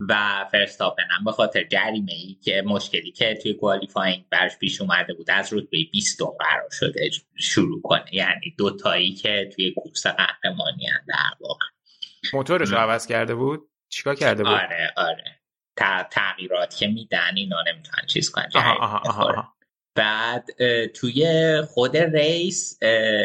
و 0.00 0.44
فرستاپن 0.52 1.02
هم 1.10 1.24
به 1.24 1.32
خاطر 1.32 1.64
جریمه 1.64 2.12
ای 2.12 2.36
که 2.44 2.62
مشکلی 2.66 3.12
که 3.12 3.38
توی 3.42 3.54
qualifying 3.54 4.24
برش 4.30 4.58
پیش 4.58 4.80
اومده 4.80 5.14
بود 5.14 5.30
از 5.30 5.52
رتبه 5.52 5.78
20 5.92 6.22
قرار 6.38 6.68
شده 6.72 7.10
شروع 7.36 7.82
کنه. 7.82 8.04
یعنی 8.12 8.54
دوتایی 8.58 9.14
که 9.14 9.50
توی 9.56 9.74
کورس 9.74 10.06
قهرمانی 10.06 10.86
هم 10.86 11.00
در 11.08 11.36
واقع. 11.40 11.66
موتورش 12.32 12.68
رو 12.68 12.76
عوض 12.76 13.06
کرده 13.06 13.34
بود؟ 13.34 13.68
چیکار 13.88 14.14
کرده 14.14 14.42
بود؟ 14.42 14.52
آره 14.52 14.92
آره. 14.96 15.24
تغییرات 16.10 16.76
که 16.76 16.86
میدن 16.86 17.36
اینا 17.36 17.62
نمی‌تونن 17.66 18.06
چیز 18.06 18.30
کنن 18.30 18.48
آها 18.54 18.74
آها 18.74 18.98
آها. 19.08 19.54
بعد 19.94 20.46
توی 20.86 21.26
خود 21.68 21.96
race 21.96 22.78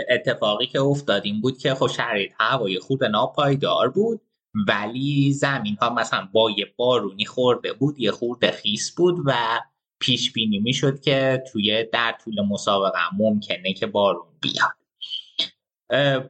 اتفاقی 0.10 0.68
که 0.68 0.80
افتاد 0.80 1.26
این 1.26 1.42
بود 1.42 1.58
که 1.58 1.74
خب 1.74 1.88
شرایط 1.88 2.32
هوای 2.40 2.80
خود 2.80 3.04
ناپایدار 3.04 3.90
بود. 3.90 4.22
ولی 4.68 5.34
زمین 5.34 5.78
ها 5.82 5.94
مثلا 5.94 6.30
با 6.34 6.52
یه 6.52 6.74
بارونی 6.78 7.26
خورده 7.26 7.74
بود 7.74 8.00
یه 8.00 8.12
خورده 8.12 8.52
خیس 8.52 8.96
بود 8.96 9.16
و 9.26 9.60
پیش 10.00 10.34
بینی 10.34 10.60
می‌شد 10.60 11.00
که 11.00 11.44
توی 11.52 11.86
در 11.94 12.16
طول 12.24 12.42
مسابقه 12.42 13.00
ممکنه 13.18 13.74
که 13.74 13.88
بارون 13.88 14.28
بیاد. 14.42 14.80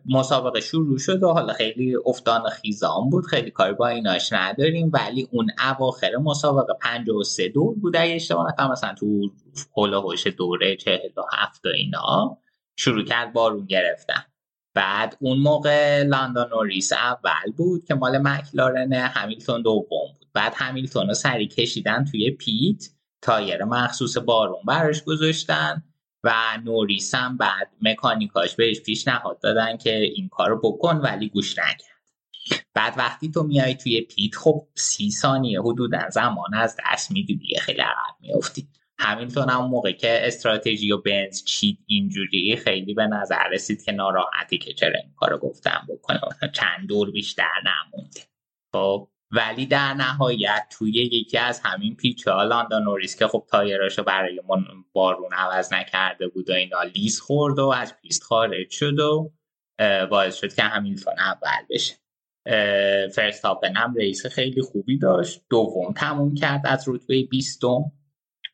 مسابقه 0.06 0.62
شروع 0.62 0.98
شد 0.98 1.24
و 1.24 1.28
حالا 1.28 1.54
خیلی 1.54 1.96
افتان 2.06 2.50
خیزان 2.50 3.10
بود. 3.10 3.26
خیلی 3.26 3.52
کاری 3.52 3.74
با 3.74 3.88
ایناش 3.88 4.34
نداریم 4.34 4.92
ولی 4.94 5.28
اون 5.32 5.52
اواخر 5.70 6.16
مسابقه 6.16 6.74
53 6.82 7.50
دور 7.50 7.76
بود. 7.76 7.96
اگه 7.96 8.16
اشتباه 8.16 8.48
نکنم 8.48 8.72
مثلا 8.72 8.94
تو 8.94 9.32
هول 9.78 10.16
دوره 10.38 10.76
47 10.76 11.66
و 11.66 11.70
اینا 11.70 12.38
شروع 12.76 13.04
کرد 13.04 13.34
بارون 13.34 13.66
گرفتن. 13.66 14.24
بعد 14.80 15.18
اون 15.20 15.38
موقع 15.38 16.04
لندو 16.04 16.50
نوریس 16.50 16.94
اول 16.94 17.52
بود 17.58 17.86
که 17.86 17.96
مال 17.96 18.18
مکلارن 18.18 18.94
همیلتون 18.94 19.62
دوم 19.62 20.14
بود. 20.20 20.28
بعد 20.34 20.54
همیلتون 20.56 21.08
رو 21.08 21.14
سری 21.14 21.48
کشیدن 21.48 22.06
توی 22.06 22.32
pit 22.32 22.90
تایر 23.22 23.64
مخصوص 23.64 24.18
بارون 24.18 24.62
براش 24.68 25.04
گذاشتن 25.04 25.84
و 26.24 26.34
نوریس 26.66 27.16
هم 27.16 27.38
بعد 27.38 27.72
مکانیکاش 27.82 28.56
بهش 28.56 28.80
پیشنهاد 28.80 29.40
دادن 29.40 29.78
که 29.78 29.96
این 29.98 30.30
کارو 30.30 30.60
بکن 30.64 30.98
ولی 30.98 31.30
گوش 31.30 31.60
نکرد. 31.60 32.64
بعد 32.74 32.94
وقتی 32.98 33.32
تو 33.32 33.44
میای 33.44 33.76
توی 33.76 34.02
pit 34.02 34.36
خب 34.36 34.68
سی 34.76 35.12
ثانیه 35.12 35.62
حدودا 35.62 36.10
زمان 36.10 36.54
از 36.54 36.78
دست 36.86 37.12
میدی 37.12 37.36
دیگه 37.36 37.60
خیلی 37.60 37.82
عقب 37.82 38.16
میافتی. 38.22 38.68
همیلتون 39.00 39.50
هم 39.50 39.66
موقع 39.66 39.92
که 39.92 40.28
استراتژی 40.28 40.92
رو 40.92 40.98
بنز 40.98 41.44
چید 41.44 41.80
اینجوری 41.86 42.56
خیلی 42.56 42.94
به 42.94 43.08
نظر 43.08 43.48
رسید 43.52 43.84
که 43.84 43.92
ناراحته 43.92 44.58
که 44.58 44.74
چرا 44.74 45.00
این 45.04 45.14
کارو 45.16 45.38
گفتم 45.38 45.88
بکنه. 45.90 46.20
چند 46.54 46.88
دور 46.88 47.12
بیشتر 47.12 47.62
نمونده. 47.66 48.20
خب 48.76 49.10
ولی 49.32 49.66
در 49.66 49.94
نهایت 49.94 50.68
توی 50.72 50.92
یکی 50.92 51.38
از 51.38 51.60
همین 51.60 51.96
پیچ 51.96 52.32
ها 52.32 52.44
لاندو 52.44 52.80
نوریس 52.80 53.20
که 53.20 53.28
خب 53.28 53.46
تایراشو 53.52 54.04
برای 54.04 54.42
من 54.50 54.64
بارون 54.94 55.34
عوض 55.34 55.74
نکرده 55.74 56.28
بود 56.28 56.50
و 56.50 56.54
اینا 56.54 56.84
لیز 56.84 57.20
خورد 57.20 57.60
و 57.60 57.68
از 57.68 57.96
پیست 58.02 58.24
خارج 58.24 58.70
شد 58.70 59.00
و 59.00 59.32
باعث 60.10 60.36
شد 60.36 60.54
که 60.54 60.64
همیلتون 60.64 61.14
اول 61.20 61.66
بشه. 61.70 61.96
فرستاپن 63.16 63.76
هم 63.76 63.94
race 63.96 64.26
خیلی 64.26 64.62
خوبی 64.62 64.98
داشت. 64.98 65.42
دوم 65.50 65.94
تموم 65.94 66.36
کرد 66.36 66.62
از 66.66 66.86
رتبه 66.88 67.24
بیستم. 67.24 67.92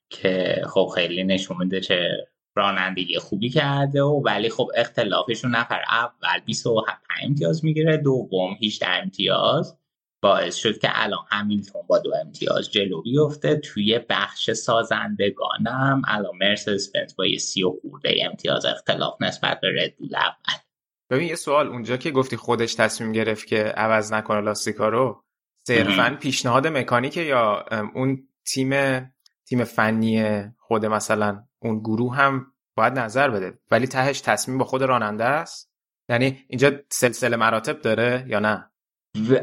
که 0.09 0.61
خب 0.69 0.91
خیلی 0.95 1.23
نشون 1.23 1.57
میده 1.57 1.81
چه 1.81 2.27
رانندگی 2.57 3.19
خوبی 3.19 3.49
کرده 3.49 4.01
و 4.01 4.21
ولی 4.25 4.49
خب 4.49 4.71
اختلافشون 4.75 5.55
نفر 5.55 5.81
اول 5.89 6.39
25 6.45 6.97
امتیاز 7.21 7.65
می‌گیره 7.65 7.97
دوم 7.97 8.57
18 8.63 8.87
امتیاز. 8.87 9.79
باعث 10.23 10.55
شد 10.55 10.77
که 10.77 10.89
الان 10.91 11.25
همیلتون 11.31 11.81
با 11.87 11.99
دو 11.99 12.11
امتیاز 12.25 12.71
جلو 12.71 13.01
بیفته. 13.01 13.55
توی 13.55 13.99
بخش 14.09 14.51
سازندگانم 14.51 16.01
الان 16.07 16.35
مرسدس 16.41 16.91
بنز 16.91 17.15
با 17.15 17.25
یه 17.25 17.37
سی 17.37 17.63
و 17.63 17.73
خورده 17.81 18.15
امتیاز 18.25 18.65
اختلاف 18.65 19.21
نسبت 19.21 19.59
به 19.61 19.67
ردبول 19.67 20.15
اول. 20.15 20.59
ببین 21.09 21.27
یه 21.27 21.35
سوال 21.35 21.67
اونجا 21.67 21.97
که 21.97 22.11
گفتی 22.11 22.37
خودش 22.37 22.75
تصمیم 22.75 23.11
گرفت 23.11 23.47
که 23.47 23.63
عوض 23.63 24.13
نکنه 24.13 24.41
لاستیکا 24.41 24.89
رو 24.89 25.23
صرفا 25.67 26.17
پیشنهاد 26.21 26.67
مکانیکه 26.67 27.21
یا 27.21 27.65
اون 27.95 28.27
تیم 28.45 28.71
تیم 29.45 29.63
فنی 29.63 30.43
خود 30.57 30.85
مثلا 30.85 31.43
اون 31.59 31.79
گروه 31.79 32.15
هم 32.15 32.51
باید 32.75 32.99
نظر 32.99 33.29
بده. 33.29 33.59
ولی 33.71 33.87
تهش 33.87 34.21
تصمیم 34.21 34.57
با 34.57 34.65
خود 34.65 34.81
راننده 34.83 35.23
است. 35.23 35.71
یعنی 36.09 36.45
اینجا 36.47 36.71
سلسله 36.89 37.37
مراتب 37.37 37.81
داره 37.81 38.25
یا 38.27 38.39
نه؟ 38.39 38.69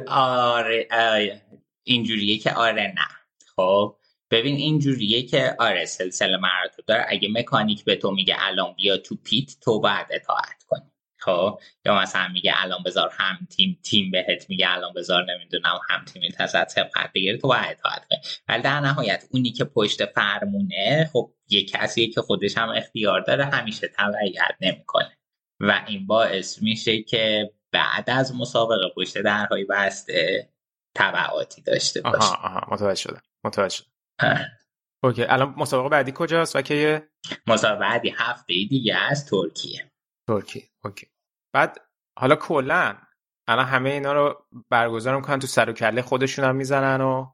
آره, 0.09 0.89
آره. 0.91 1.43
اینجوریه 1.83 2.39
که 2.39 2.53
آره 2.53 2.95
نه. 2.97 3.09
خب 3.57 3.97
ببین 4.31 4.57
اینجوریه 4.57 5.23
که 5.23 5.57
آره 5.59 5.85
سلسله 5.85 6.37
مراتب 6.37 6.85
داره. 6.87 7.07
اگه 7.09 7.29
مکانیک 7.33 7.85
به 7.85 7.97
تو 7.97 8.11
میگه 8.11 8.37
الان 8.39 8.75
بیا 8.77 8.97
تو 8.97 9.17
پیت 9.25 9.61
تو 9.61 9.81
باید 9.81 10.07
اطاعت 10.11 10.63
کنی. 10.69 10.92
خب 11.25 11.61
یا 11.85 12.01
مثلا 12.01 12.29
میگه 12.29 12.53
الان 12.57 12.83
بذار 12.83 13.11
هم 13.19 13.47
تیم 13.51 13.79
تیم 13.83 14.11
بهت 14.11 14.51
میگه 14.51 14.71
الان 14.71 14.93
بذار 14.93 15.25
نمی‌دونم 15.33 15.81
هم 15.91 16.05
تیمی 16.05 16.31
ازت 16.39 16.69
سبقت 16.69 17.13
بگیره 17.15 17.39
تو 17.39 17.49
باید 17.49 17.71
اطاعت 17.71 18.07
کنی 18.11 18.19
ولی 18.49 18.63
در 18.63 18.81
نهایت 18.81 19.25
اونی 19.31 19.51
که 19.51 19.65
پشت 19.65 20.05
فرمونه 20.05 21.11
خب 21.13 21.33
یه 21.49 21.65
کسیه 21.67 22.11
که 22.11 22.21
خودش 22.21 22.59
هم 22.59 22.69
اختیار 22.69 23.21
داره 23.21 23.45
همیشه 23.45 23.89
تبعیت 23.89 24.57
نمی‌کنه. 24.61 25.19
و 25.61 25.85
این 25.87 26.07
باعث 26.07 26.63
میشه 26.63 27.03
که 27.03 27.53
بعد 27.73 28.11
از 28.11 28.35
مسابقه 28.35 28.89
پشت 28.97 29.19
درهای 29.19 29.65
بسته 29.65 30.49
تبعاتی 30.97 31.63
داشته 31.63 32.01
باشه. 32.01 32.17
آها 32.17 32.49
آها 32.49 32.75
متوجه 32.75 33.03
شدم 33.03 33.23
متوجه 33.45 33.77
شدم. 33.77 33.93
اوکی 35.05 35.25
الان 35.25 35.55
مسابقه 35.57 35.89
بعدی 35.89 36.13
کجاست 36.15 36.57
و 36.57 36.63
که 36.63 37.09
مسابقه 37.47 37.81
بعدی 37.81 38.15
هفته 38.17 38.55
دیگه 38.71 38.97
از 38.97 39.27
ترکیه. 39.27 39.93
ترکیه 40.29 40.63
اوکی. 40.85 41.07
بعد 41.53 41.79
حالا 42.19 42.37
کلا 42.37 42.97
الان 43.47 43.65
همه 43.65 43.91
اینا 43.91 44.13
رو 44.13 44.47
برگزار 44.71 45.17
می‌کنن 45.17 45.39
تو 45.39 45.47
سر 45.47 45.71
و 45.71 45.73
کله 45.73 46.03
خودشون 46.03 46.45
هم 46.45 46.57
می‌زنن 46.57 47.01
و 47.01 47.27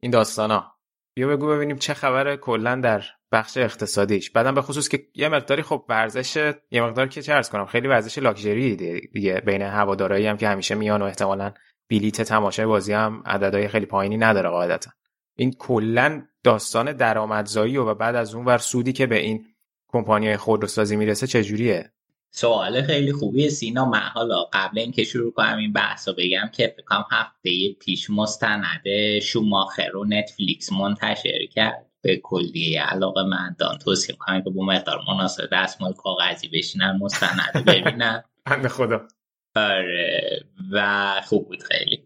این 0.00 0.10
داستانا. 0.10 0.72
بیا 1.14 1.28
بگو 1.28 1.46
ببینیم 1.46 1.76
چه 1.76 1.94
خبره 1.94 2.36
کلا 2.36 2.80
در 2.80 3.04
بخش 3.32 3.56
اقتصادیش. 3.56 4.30
بعدم 4.30 4.54
به 4.54 4.62
خصوص 4.62 4.88
که 4.88 5.06
یه 5.14 5.28
مقداری 5.28 5.62
خب 5.62 5.84
ورزش 5.88 6.54
یه 6.70 6.82
مقدار 6.82 7.06
که 7.06 7.22
چه 7.22 7.42
کنم 7.42 7.66
خیلی 7.66 7.88
ورزش 7.88 8.18
لاکچری 8.18 8.76
دیگه 9.12 9.40
بین 9.40 9.62
هوادارایی 9.62 10.26
هم 10.26 10.36
که 10.36 10.48
همیشه 10.48 10.74
میان 10.74 11.02
و 11.02 11.04
احتمالا 11.04 11.52
بلیت 11.90 12.22
تماشای 12.22 12.66
بازی 12.66 12.92
هم 12.92 13.22
عددهای 13.26 13.68
خیلی 13.68 13.86
پایینی 13.86 14.16
نداره 14.16 14.48
قاعدتا. 14.48 14.90
این 15.36 15.52
کلا 15.52 16.26
داستان 16.44 16.92
درآمدزایی 16.92 17.76
و 17.76 17.94
بعد 17.94 18.14
از 18.14 18.34
اون 18.34 18.44
ور 18.44 18.58
سودی 18.58 18.92
که 18.92 19.06
به 19.06 19.16
این 19.16 19.46
کمپانی 19.88 20.36
خودروسازی 20.36 20.96
می‌رسه 20.96 21.26
چجوریه؟ 21.26 21.92
سوال 22.30 22.82
خیلی 22.82 23.12
خوبی 23.12 23.50
سینا. 23.50 23.84
من 23.84 23.98
حالا 23.98 24.44
قبل 24.52 24.78
اینکه 24.78 25.04
شروع 25.04 25.32
کنم 25.32 25.56
این 25.58 25.72
بحث 25.72 26.08
رو 26.08 26.14
بگم 26.18 26.50
که 26.52 26.74
فکرم 26.76 27.06
هفته 27.10 27.72
پیش 27.72 28.10
مستند 28.10 28.88
شوماخر 29.22 29.96
و 29.96 30.04
نتفلیکس 30.04 30.72
منتشر 30.72 31.46
کرد. 31.46 31.86
به 32.02 32.16
کلیه 32.16 32.82
علاقه 32.82 33.22
مندان 33.22 33.78
توصیه 33.78 34.16
کنم 34.16 34.42
که 34.42 34.50
با 34.50 34.64
مقدار 34.64 35.00
مناسب 35.08 35.48
دستمال 35.52 35.92
کاغذی 35.92 36.48
بشینن 36.48 36.98
مستند 37.02 37.64
ببینن. 37.66 38.24
بند 38.46 38.68
خدا. 38.68 39.08
آره 39.56 40.44
و 40.72 41.20
خوب 41.24 41.48
بود 41.48 41.62
خیلی. 41.62 42.02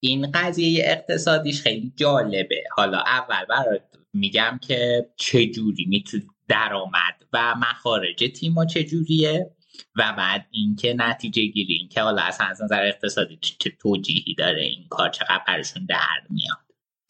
این 0.00 0.30
قضیه 0.34 0.84
اقتصادیش 0.86 1.62
خیلی 1.62 1.92
جالبه. 1.96 2.64
حالا 2.70 2.98
اول 2.98 3.44
برات 3.48 3.82
میگم 4.14 4.60
که 4.62 5.10
چجوری 5.16 5.86
می‌تونی 5.88 6.26
درآمد 6.48 7.24
و 7.32 7.54
مخارج 7.54 8.24
تیما 8.34 8.64
چجوریه 8.64 9.50
و 9.96 10.14
بعد 10.18 10.46
اینکه 10.50 10.94
نتیجه 10.94 11.42
گیری 11.42 11.74
اینکه 11.74 12.02
حالا 12.02 12.22
اصلا 12.22 12.46
از 12.46 12.62
نظر 12.62 12.82
اقتصادی 12.82 13.38
چه 13.40 13.70
توجیهی 13.70 14.34
داره 14.34 14.62
این 14.62 14.88
کار 14.88 15.08
چقدر 15.08 15.42
برشون 15.48 15.86
در 15.86 16.22
میاد؟ 16.30 16.66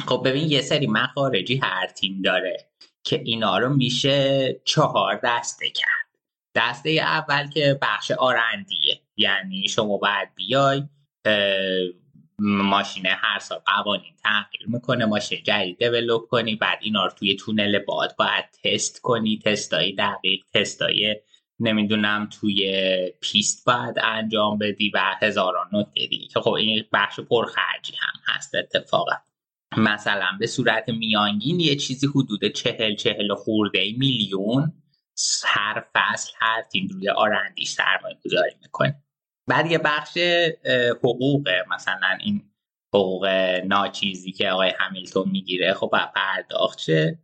خب 0.07 0.23
ببین 0.25 0.51
یه 0.51 0.61
سری 0.61 0.87
مخارجی 0.87 1.57
هر 1.57 1.87
تیم 1.87 2.23
داره 2.23 2.71
که 3.05 3.23
اینا 3.25 3.59
رو 3.59 3.75
میشه 3.75 4.53
چهار 4.65 5.21
دسته 5.25 5.71
کرد. 5.71 6.07
دسته 6.55 6.91
اول 6.91 7.49
که 7.49 7.79
بخش 7.83 8.11
آرندیه 8.11 9.01
یعنی 9.17 9.69
شما 9.69 9.97
باید 9.97 10.29
بیای 10.35 10.83
ماشین 12.39 13.07
هر 13.07 13.39
سال 13.39 13.59
قوانین 13.67 14.15
تغییر 14.25 14.69
می‌کنه 14.69 15.05
ماشین 15.05 15.43
جدید 15.43 15.79
دیولوب 15.79 16.27
کنی 16.27 16.57
بعد 16.57 16.79
اینا 16.83 17.05
رو 17.05 17.11
توی 17.11 17.37
تونل 17.37 17.79
باد 17.79 18.15
باید 18.19 18.45
تست 18.65 19.01
کنی 19.01 19.39
تستایی 19.45 19.95
دقیق 19.95 20.45
تستایی 20.55 21.15
نمی‌دونم 21.61 22.29
توی 22.41 22.73
پیست 23.21 23.65
باید 23.67 23.99
انجام 24.03 24.59
بدی 24.59 24.91
و 24.95 25.15
هزاران 25.23 25.69
نکته 25.73 26.07
دیگه. 26.07 26.27
که 26.27 26.41
خب 26.41 26.51
این 26.51 26.85
بخش 26.93 27.21
پرخرجی 27.21 27.93
هم 28.01 28.35
هست 28.35 28.55
اتفاقا. 28.55 29.13
مثلا 29.77 30.27
به 30.39 30.47
صورت 30.47 30.89
میانگین 30.89 31.61
یه 31.61 31.77
چیزی 31.77 32.07
حدود 32.07 32.47
چهل 32.47 32.95
چهل 32.95 33.35
خورده 33.35 33.93
میلیون 33.99 34.73
هر 35.45 35.85
فصل 35.95 36.33
هر 36.39 36.63
تیم 36.63 36.89
روی 36.89 37.09
آرندیش 37.09 37.69
سرمایه 37.69 38.17
گذاری 38.25 38.55
می‌کنه. 38.63 39.03
بعد 39.49 39.71
یه 39.71 39.79
بخش 39.79 40.19
حقوق 41.05 41.49
مثلا 41.71 42.19
این 42.21 42.51
حقوق 42.95 43.27
ناچیزی 43.67 44.33
که 44.33 44.51
آقای 44.51 44.73
همیلتون 44.79 45.29
می‌گیره 45.29 45.75
خب 45.75 45.95
پرداخت 46.15 46.79
شه. 46.79 47.19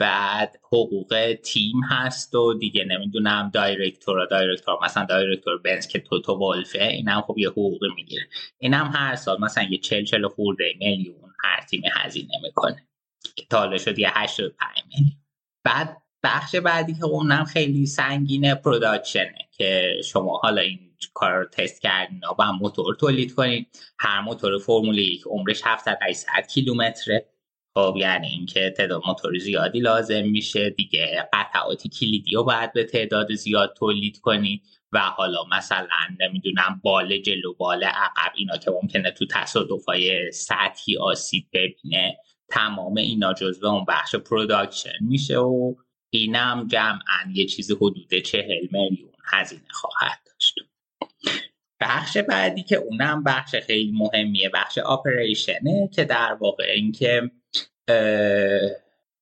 بعد 0.00 0.60
حقوق 0.64 1.34
تیم 1.44 1.80
هست 1.90 2.34
و 2.34 2.54
دیگه 2.54 2.84
نمی‌دونم 2.84 3.50
دایرکتور 3.54 4.26
دایرکتور. 4.26 4.78
مثلا 4.84 5.04
دایرکتور 5.04 5.58
بنز 5.58 5.86
که 5.86 5.98
توتو 5.98 6.32
ولفه 6.32 6.84
این 6.84 7.08
هم 7.08 7.20
خب 7.20 7.38
یه 7.38 7.48
حقوق 7.48 7.84
می‌گیره. 7.96 8.26
این 8.58 8.74
هم 8.74 8.90
هر 8.94 9.16
سال 9.16 9.40
مثلا 9.40 9.64
یه 9.64 9.78
چل 9.78 10.04
چل 10.04 10.28
خورده 10.28 10.74
میلیون 10.78 11.32
هر 11.44 11.60
تیم 11.60 11.82
هزینه 11.94 12.34
می‌کنه. 12.42 12.88
که 13.36 13.44
تاله 13.50 13.78
شد 13.78 13.98
یه 13.98 14.10
85 14.14 14.70
میلیون. 14.88 15.16
بعد 15.64 16.02
بخش 16.24 16.54
بعدی 16.54 16.94
که 16.94 17.04
اونم 17.04 17.44
خیلی 17.44 17.86
سنگینه 17.86 18.54
پروداکشنه 18.54 19.48
که 19.52 20.00
شما 20.04 20.38
حالا 20.42 20.60
این 20.60 20.87
کار 21.14 21.32
رو 21.32 21.44
تست 21.44 21.82
کردین 21.82 22.20
و 22.30 22.34
با 22.34 22.52
موتور 22.52 22.94
تولید 22.94 23.34
کنید 23.34 23.68
هر 23.98 24.20
موتور 24.20 24.58
فرمول 24.58 24.98
یک 24.98 25.22
عمرش 25.26 25.60
700 25.64 25.98
800 26.02 26.46
کیلومتره. 26.48 27.28
خب 27.74 27.94
یعنی 27.96 28.26
اینکه 28.26 28.74
تعداد 28.76 29.02
موتور 29.06 29.38
زیادی 29.38 29.80
لازم 29.80 30.22
میشه. 30.24 30.70
دیگه 30.70 31.28
قطعات 31.32 31.86
کلیدی 31.86 32.34
رو 32.34 32.44
باید 32.44 32.72
به 32.72 32.84
تعداد 32.84 33.34
زیاد 33.34 33.74
تولید 33.78 34.18
کنید 34.20 34.62
و 34.92 34.98
حالا 34.98 35.44
مثلا 35.52 35.88
نمی‌دونم 36.20 36.80
بال 36.84 37.18
جلو 37.18 37.54
بال 37.54 37.84
عقب 37.84 38.32
اینا 38.34 38.56
که 38.56 38.70
ممکنه 38.70 39.10
تو 39.10 39.26
تصادفای 39.26 40.32
سطحی 40.32 40.98
آسیب 40.98 41.46
ببینه. 41.52 42.16
تمام 42.48 42.96
اینا 42.96 43.32
جزو 43.32 43.66
اون 43.66 43.84
بخش 43.88 44.14
production 44.14 44.98
میشه 45.00 45.38
و 45.38 45.74
اینم 46.10 46.66
جمعا 46.70 47.32
یه 47.34 47.46
چیز 47.46 47.72
حدود 47.72 48.14
چهل 48.14 48.66
میلیون 48.72 49.12
هزینه 49.24 49.68
خواهد 49.70 50.18
داشت. 50.26 50.67
بخش 51.80 52.16
بعدی 52.16 52.62
که 52.62 52.76
اونم 52.76 53.24
بخش 53.24 53.54
خیلی 53.54 53.92
مهمیه 53.92 54.48
بخش 54.48 54.78
operation 54.78 55.77
ه 55.77 55.88
که 55.92 56.04
در 56.04 56.36
واقع 56.40 56.64
اینکه 56.74 57.30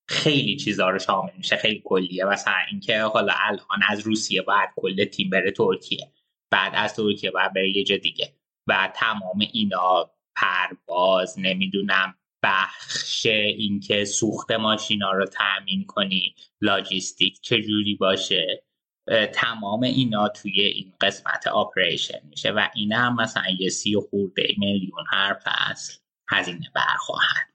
خیلی 0.09 0.57
چیزا 0.57 0.91
رو 0.91 0.99
شامل 0.99 1.31
میشه 1.37 1.57
خیلی 1.57 1.83
کلیه. 1.85 2.25
مثلا 2.25 2.55
اینکه 2.71 3.01
حالا 3.01 3.33
الان 3.37 3.83
از 3.89 4.01
روسیه 4.01 4.43
باید 4.43 4.69
کل 4.77 5.05
تیم 5.05 5.31
بره 5.31 5.51
ترکیه 5.51 6.13
بعد 6.51 6.73
از 6.75 6.95
ترکیه 6.95 7.31
باید 7.31 7.53
بره 7.53 7.77
یه 7.77 7.85
جا 7.85 7.97
دیگه. 7.97 8.33
و 8.67 8.93
تمام 8.95 9.39
اینا 9.53 10.11
پرواز 10.37 11.39
نمی‌دونم 11.39 12.15
بخش 12.43 13.27
اینکه 13.27 14.05
سوخت 14.05 14.53
ماشینا 14.53 15.13
رو 15.13 15.27
تأمین 15.27 15.85
کنی 15.85 16.35
لاجیستیک 16.61 17.41
چجوری 17.41 17.95
باشه. 17.95 18.63
تمام 19.33 19.83
اینا 19.83 20.29
توی 20.29 20.61
این 20.61 20.93
قسمت 21.01 21.47
آپریشن 21.47 22.19
میشه 22.31 22.51
و 22.51 22.69
این 22.75 22.93
هم 22.93 23.17
مثلا 23.17 23.51
یه 23.59 23.69
سی 23.69 23.95
و 23.95 24.01
خورده 24.01 24.47
میلیون 24.59 25.05
هر 25.13 25.39
فصل 25.45 25.99
هزینه 26.31 26.71
برخواهد. 26.75 27.47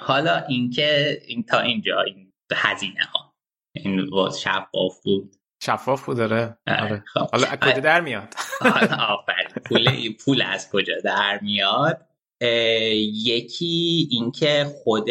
حالا 0.00 0.44
اینکه 0.48 1.22
این 1.26 1.42
تا 1.42 1.60
اینجا 1.60 2.00
این 2.00 2.32
هزینه 2.54 3.04
ها 3.04 3.34
این 3.74 4.10
شفاف 4.30 5.02
بود. 5.04 5.36
شفاف 5.62 6.06
بود 6.06 6.16
داره 6.16 6.58
آره. 6.66 7.04
خب. 7.06 7.30
حالا 7.32 7.46
از 7.46 7.58
کجا 7.58 7.80
در 7.80 8.00
میاد؟ 8.00 8.34
آفرین. 9.08 9.48
پول 9.64 10.12
پول 10.24 10.42
از 10.42 10.70
کجا 10.70 10.94
در 11.04 11.38
میاد؟ 11.42 12.06
یکی 13.24 14.08
اینکه 14.10 14.66
خود 14.84 15.10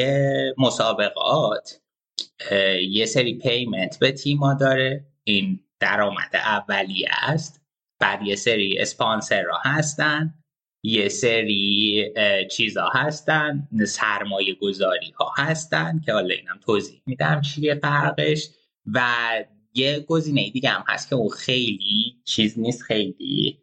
مسابقات 0.57 1.81
یه 2.89 3.05
سری 3.05 3.37
پیمنت 3.37 3.99
به 3.99 4.11
تیما 4.11 4.53
داره. 4.53 5.05
این 5.23 5.59
درآمد 5.83 6.35
اولیه 6.35 7.09
است. 7.21 7.61
بعد 7.99 8.21
یه 8.21 8.35
سری 8.35 8.79
اسپانسر 8.79 9.43
ها 9.45 9.59
هستن. 9.71 10.33
یه 10.85 11.09
سری 11.09 12.13
چیزا 12.51 12.89
هستن. 12.93 13.67
سرمایه 13.87 14.55
گذاری 14.55 15.11
ها 15.19 15.33
هستن 15.37 16.01
که 16.05 16.13
حالا 16.13 16.35
اینم 16.35 16.59
توضیح 16.65 17.01
میدم 17.05 17.41
چیه 17.41 17.75
فرقش. 17.75 18.49
و 18.93 19.01
یه 19.73 19.99
گزینه 19.99 20.49
دیگه 20.49 20.69
هم 20.69 20.83
هست 20.87 21.09
که 21.09 21.15
اون 21.15 21.29
خیلی 21.29 22.21
چیز 22.25 22.59
نیست 22.59 22.83
خیلی 22.83 23.59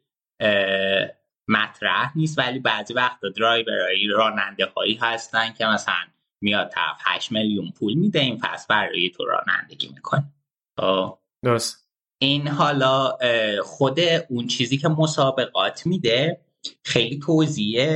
مطرح 1.49 2.19
نیست. 2.19 2.39
ولی 2.39 2.59
بعضی 2.59 2.95
وقتا 2.95 3.29
درایورایی 3.29 4.07
راننده 4.07 4.67
هایی 4.67 4.95
هستن 4.95 5.53
که 5.53 5.67
مثلا 5.67 5.95
میاد 6.43 6.69
طرف 6.69 7.01
8 7.05 7.33
میلیون 7.33 7.71
پول 7.71 7.95
میده. 7.95 8.21
این 8.21 8.39
پس 8.39 8.67
برای 8.67 9.11
تو 9.11 9.25
رانندگی 9.25 9.89
می‌کنه. 9.89 10.33
درست. 11.45 11.80
این 12.23 12.49
حالا 12.49 13.19
خود 13.63 14.01
اون 14.29 14.47
چیزی 14.47 14.79
که 14.79 14.89
مسابقات 14.89 15.87
میده 15.87 16.41
خیلی 16.85 17.19
توضیح 17.19 17.87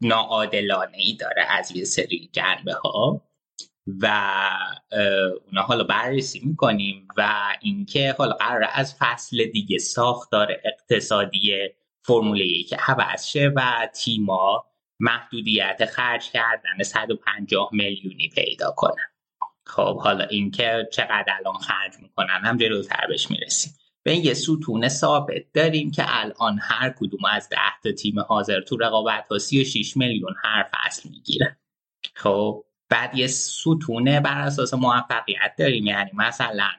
ناعادلانه 0.00 0.98
ای 0.98 1.16
داره 1.20 1.46
از 1.48 1.76
یه 1.76 1.84
سری 1.84 2.30
جنبه 2.32 2.72
ها 2.72 3.22
و 3.86 4.30
اونا 5.46 5.62
حالا 5.62 5.84
بررسی 5.84 6.40
می‌کنیم 6.44 7.08
و 7.16 7.32
اینکه 7.60 8.14
حالا 8.18 8.32
قرار 8.32 8.68
از 8.72 8.94
فصل 8.98 9.44
دیگه 9.44 9.78
ساختار 9.78 10.56
اقتصادی 10.64 11.68
فرمول 12.04 12.40
یک 12.40 12.74
عوض 12.88 13.26
شه 13.26 13.52
و 13.56 13.88
تیما 13.94 14.64
محدودیت 15.00 15.84
خرج 15.84 16.30
کردن 16.30 16.82
150 16.82 17.68
میلیونی 17.72 18.28
پیدا 18.28 18.70
کنن. 18.76 19.10
خب 19.70 20.00
حالا 20.00 20.24
اینکه 20.24 20.88
چقدر 20.92 21.36
الان 21.38 21.54
خرج 21.54 21.92
می‌کنن 22.02 22.40
هم 22.44 22.56
جلوتر 22.56 23.06
بهش 23.08 23.30
می‌رسیم. 23.30 23.72
به 24.02 24.16
یه 24.16 24.34
ستون 24.34 24.88
ثابت 24.88 25.52
داریم 25.54 25.90
که 25.90 26.02
الان 26.06 26.58
هر 26.62 26.94
کدوم 26.98 27.24
از 27.24 27.48
ده 27.48 27.56
تا 27.84 27.92
تیم 27.92 28.20
حاضر 28.20 28.60
تو 28.60 28.76
رقابت 28.76 29.28
ها 29.28 29.38
36 29.38 29.96
میلیون 29.96 30.34
هر 30.44 30.66
فصل 30.72 31.08
می‌گیرن 31.08 31.56
خب 32.14 32.64
بعد 32.88 33.18
یه 33.18 33.26
ستونه 33.26 34.20
بر 34.20 34.40
اساس 34.40 34.74
موفقیت 34.74 35.54
داریم. 35.58 35.86
یعنی 35.86 36.10
مثلا 36.14 36.70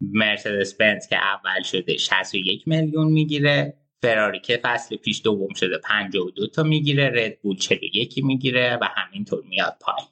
مرسدس 0.00 0.74
بنز 0.74 1.08
که 1.08 1.16
اول 1.16 1.62
شده 1.62 1.96
61 1.96 2.68
میلیون 2.68 3.06
می‌گیره 3.12 3.74
فراری 4.02 4.40
که 4.40 4.60
فصل 4.62 4.96
پیش 4.96 5.22
دوم 5.24 5.54
شده 5.54 5.78
52 5.78 6.46
تا 6.46 6.62
می‌گیره 6.62 7.10
ردبول 7.14 7.56
41 7.56 8.24
می‌گیره 8.24 8.78
و 8.80 8.88
همینطور 8.96 9.44
میاد 9.44 9.76
پایین. 9.80 10.08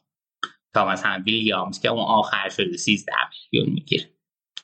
تا 0.74 0.88
مثلا 0.88 1.22
ویلیامز 1.26 1.80
که 1.80 1.88
اون 1.88 2.04
آخر 2.04 2.48
شده 2.48 2.76
13 2.76 3.12
میلیون 3.52 3.74
می‌گیره. 3.74 4.10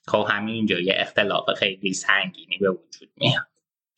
خب 0.06 0.26
همین 0.30 0.54
اینجا 0.54 0.80
یه 0.80 0.94
اختلاف 0.96 1.50
خیلی 1.58 1.92
سنگینی 1.92 2.58
به 2.60 2.70
وجود 2.70 3.10
میاد. 3.16 3.46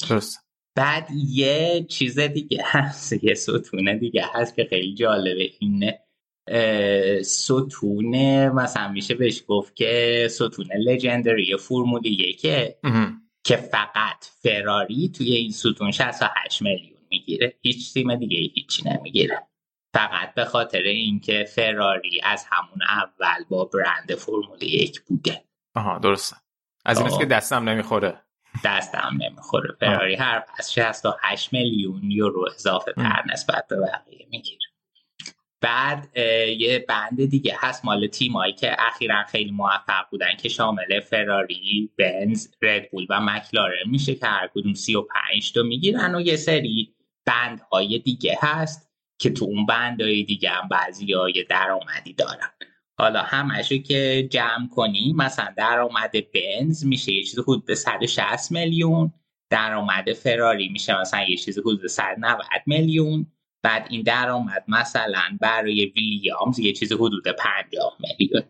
درست 0.09 0.39
بعد 0.77 1.09
یه 1.29 1.87
چیز 1.89 2.19
دیگه 2.19 2.63
هست 2.67 3.25
یه 3.25 3.35
ستونه 3.35 3.99
دیگه 3.99 4.25
هست 4.33 4.57
که 4.57 4.65
خیلی 4.65 4.95
جالبه. 4.95 5.51
اینه 5.59 5.99
ستونه 7.23 8.49
مثلا 8.49 8.89
میشه 8.89 9.15
بهش 9.15 9.43
گفت 9.47 9.77
که 9.77 10.27
ستونه 10.31 10.75
لژندری 10.79 11.57
فرمول 11.57 12.07
یکه 12.07 12.79
که 13.45 13.57
فقط 13.57 14.25
فراری 14.43 15.09
توی 15.09 15.33
این 15.33 15.51
ستون 15.51 15.91
68 15.91 16.63
میلیون 16.63 17.01
می‌گیره. 17.11 17.59
هیچ 17.63 17.95
تیم 17.95 18.15
دیگه 18.15 18.39
هیچی 18.39 18.83
نمی‌گیره. 18.89 19.39
فقط 19.93 20.35
به 20.35 20.45
خاطر 20.45 20.79
اینکه 20.79 21.45
فراری 21.45 22.21
از 22.25 22.47
همون 22.51 22.83
اول 22.89 23.45
با 23.49 23.65
برند 23.65 24.15
فرمول 24.15 24.63
یک 24.63 25.01
بوده. 25.01 25.45
آها 25.75 25.99
درسته. 25.99 26.37
از 26.85 27.01
این 27.01 27.19
که 27.19 27.25
دستم 27.25 27.69
نمی‌خوره. 27.69 28.23
دستم 28.65 29.19
نمی‌خوره. 29.21 29.75
فراری 29.81 30.15
هر 30.15 30.41
پس 30.41 30.71
68 30.71 31.53
میلیون 31.53 32.11
یورو 32.11 32.49
اضافه 32.55 32.93
تر 32.93 33.23
نسبت 33.33 33.67
به 33.69 33.77
بقیه 33.77 34.27
می‌گیره. 34.31 34.59
بعد 35.61 36.17
یه 36.59 36.85
بند 36.89 37.25
دیگه 37.31 37.57
هست 37.59 37.85
مال 37.85 38.07
تیمایی 38.07 38.53
که 38.53 38.77
اخیرا 38.79 39.25
خیلی 39.25 39.51
موفق 39.51 40.11
بودن 40.11 40.37
که 40.37 40.49
شامل 40.49 41.01
فراری، 41.01 41.91
بنز، 41.99 42.49
ردبول 42.63 43.07
و 43.11 43.21
مکلارن 43.21 43.91
میشه 43.91 44.15
که 44.15 44.27
هر 44.27 44.49
کدوم 44.55 44.75
35 44.75 45.53
تا 45.53 45.63
می‌گیرن 45.63 46.15
و 46.15 46.21
یه 46.21 46.37
سری 46.37 46.95
بندهای 47.27 47.99
دیگه 47.99 48.39
هست. 48.41 48.92
که 49.19 49.31
تو 49.31 49.45
اون 49.45 49.67
بندهای 49.67 50.23
دیگه 50.23 50.51
هم 50.51 50.69
بعضی 50.69 51.13
های 51.13 51.45
درآمدی 51.49 52.13
دارن. 52.13 52.51
حالا 52.99 53.23
همشو 53.23 53.77
که 53.77 54.29
جمع 54.31 54.69
کنی 54.69 55.13
مثلا 55.17 55.55
درآمد 55.57 56.13
بنز 56.35 56.87
میشه 56.87 57.13
یه 57.13 57.25
چیز 57.25 57.39
حدود 57.39 57.75
160 57.75 58.53
میلیون 58.53 59.13
درآمد 59.51 60.13
فراری 60.13 60.69
میشه 60.69 61.01
مثلا 61.01 61.23
یه 61.29 61.37
چیز 61.37 61.59
حدود 61.59 61.87
190 61.87 62.47
میلیون 62.67 63.27
بعد 63.63 63.87
این 63.91 64.03
درآمد 64.03 64.65
مثلا 64.69 65.39
برای 65.41 65.87
ویلیامز 65.97 66.59
یه 66.59 66.73
چیز 66.73 66.93
حدود 66.93 67.29
50 67.29 67.97
میلیون. 68.01 68.43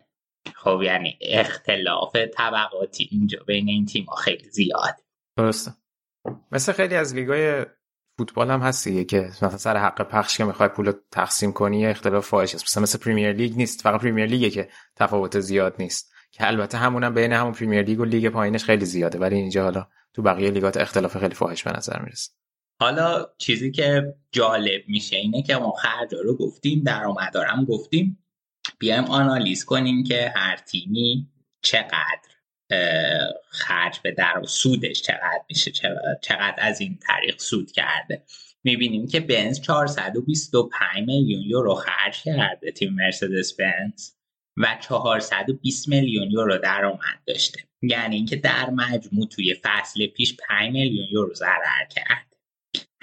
خب 0.55 0.80
یعنی 0.84 1.18
اختلاف 1.20 2.16
طبقاتی 2.16 3.09
اینجا 3.10 3.43
بین 3.47 3.68
این 3.68 3.86
تیم 3.86 4.06
خیلی 4.24 4.51
زیاد 4.51 5.02
درسته. 5.39 5.70
مثل 6.52 6.72
خیلی 6.72 6.94
از 6.94 7.14
لیگای 7.14 7.66
فوتبال 8.18 8.51
هم 8.51 8.60
هست 8.60 8.89
دیگه 8.89 9.05
که 9.05 9.20
مثلا 9.20 9.56
سر 9.56 9.76
حق 9.76 10.02
پخش 10.02 10.39
که 10.39 10.44
می‌خوای 10.44 10.68
پول 10.68 10.93
تقسیم 11.10 11.52
کنی 11.52 11.86
اختلاف 11.86 12.26
فاحش 12.26 12.55
است 12.55 12.64
مثلا 12.64 12.82
مثل 12.82 12.98
پریمیر 12.98 13.32
لیگ 13.32 13.56
نیست 13.56 13.82
فقط 13.82 14.01
پریمیر 14.01 14.26
لیگه 14.26 14.51
که 14.51 14.68
تفاوت 14.97 15.40
زیاد 15.40 15.74
نیست. 15.78 16.12
که 16.32 16.47
البته 16.47 16.78
همونم 16.78 17.14
بین 17.14 17.32
همون 17.32 17.52
پریمیر 17.52 17.82
لیگ 17.82 18.01
و 18.01 18.05
لیگ 18.05 18.28
پایینش 18.28 18.64
خیلی 18.64 18.84
زیاده 18.84 19.18
ولی 19.18 19.36
اینجا 19.36 19.62
حالا 19.62 19.86
تو 20.14 20.22
بقیه 20.22 20.51
لیگات 20.51 20.76
اختلاف 20.76 21.18
خیلی 21.18 21.34
فاحش 21.34 21.62
به 21.62 21.72
نظر 21.76 22.02
می‌رسه. 22.02 22.30
حالا 22.80 23.26
چیزی 23.39 23.70
که 23.70 24.14
جالب 24.32 24.82
میشه 24.89 25.16
اینه 25.16 25.43
که 25.43 25.56
ما 25.56 25.72
خرجا 25.72 26.20
رو 26.20 26.36
گفتیم 26.36 26.82
درآمدارم 26.82 27.64
گفتیم. 27.64 28.18
بیایم 28.78 29.05
آنالیز 29.05 29.64
کنیم 29.64 30.05
که 30.05 30.32
هر 30.36 30.56
تیمی 30.56 31.28
چقدر 31.62 32.32
خرج 33.49 34.01
به 34.03 34.12
در 34.12 34.43
سودش 34.47 35.03
چقدر 35.03 35.43
میشه 35.49 35.73
چقدر 36.23 36.55
از 36.59 36.81
این 36.81 36.99
طریق 37.03 37.40
سود 37.40 37.73
کرده. 37.73 38.23
می‌بینیم 38.65 39.07
که 39.07 39.20
بنز 39.20 39.61
425 39.61 41.07
میلیون 41.07 41.43
یورو 41.43 41.74
خرج 41.74 42.23
کرده 42.23 42.70
تیم 42.70 42.94
مرسدس 42.94 43.53
بنز 43.53 44.11
و 44.57 44.78
420 44.81 45.89
میلیون 45.89 46.31
یورو 46.31 46.59
درآمد 46.59 47.19
داشته. 47.27 47.61
یعنی 47.82 48.16
اینکه 48.16 48.36
در 48.36 48.70
مجموع 48.70 49.28
توی 49.28 49.55
فصل 49.55 50.07
پیش 50.07 50.36
5 50.49 50.73
میلیون 50.73 51.09
یورو 51.11 51.35
ضرر 51.35 51.85
کرد. 51.90 52.27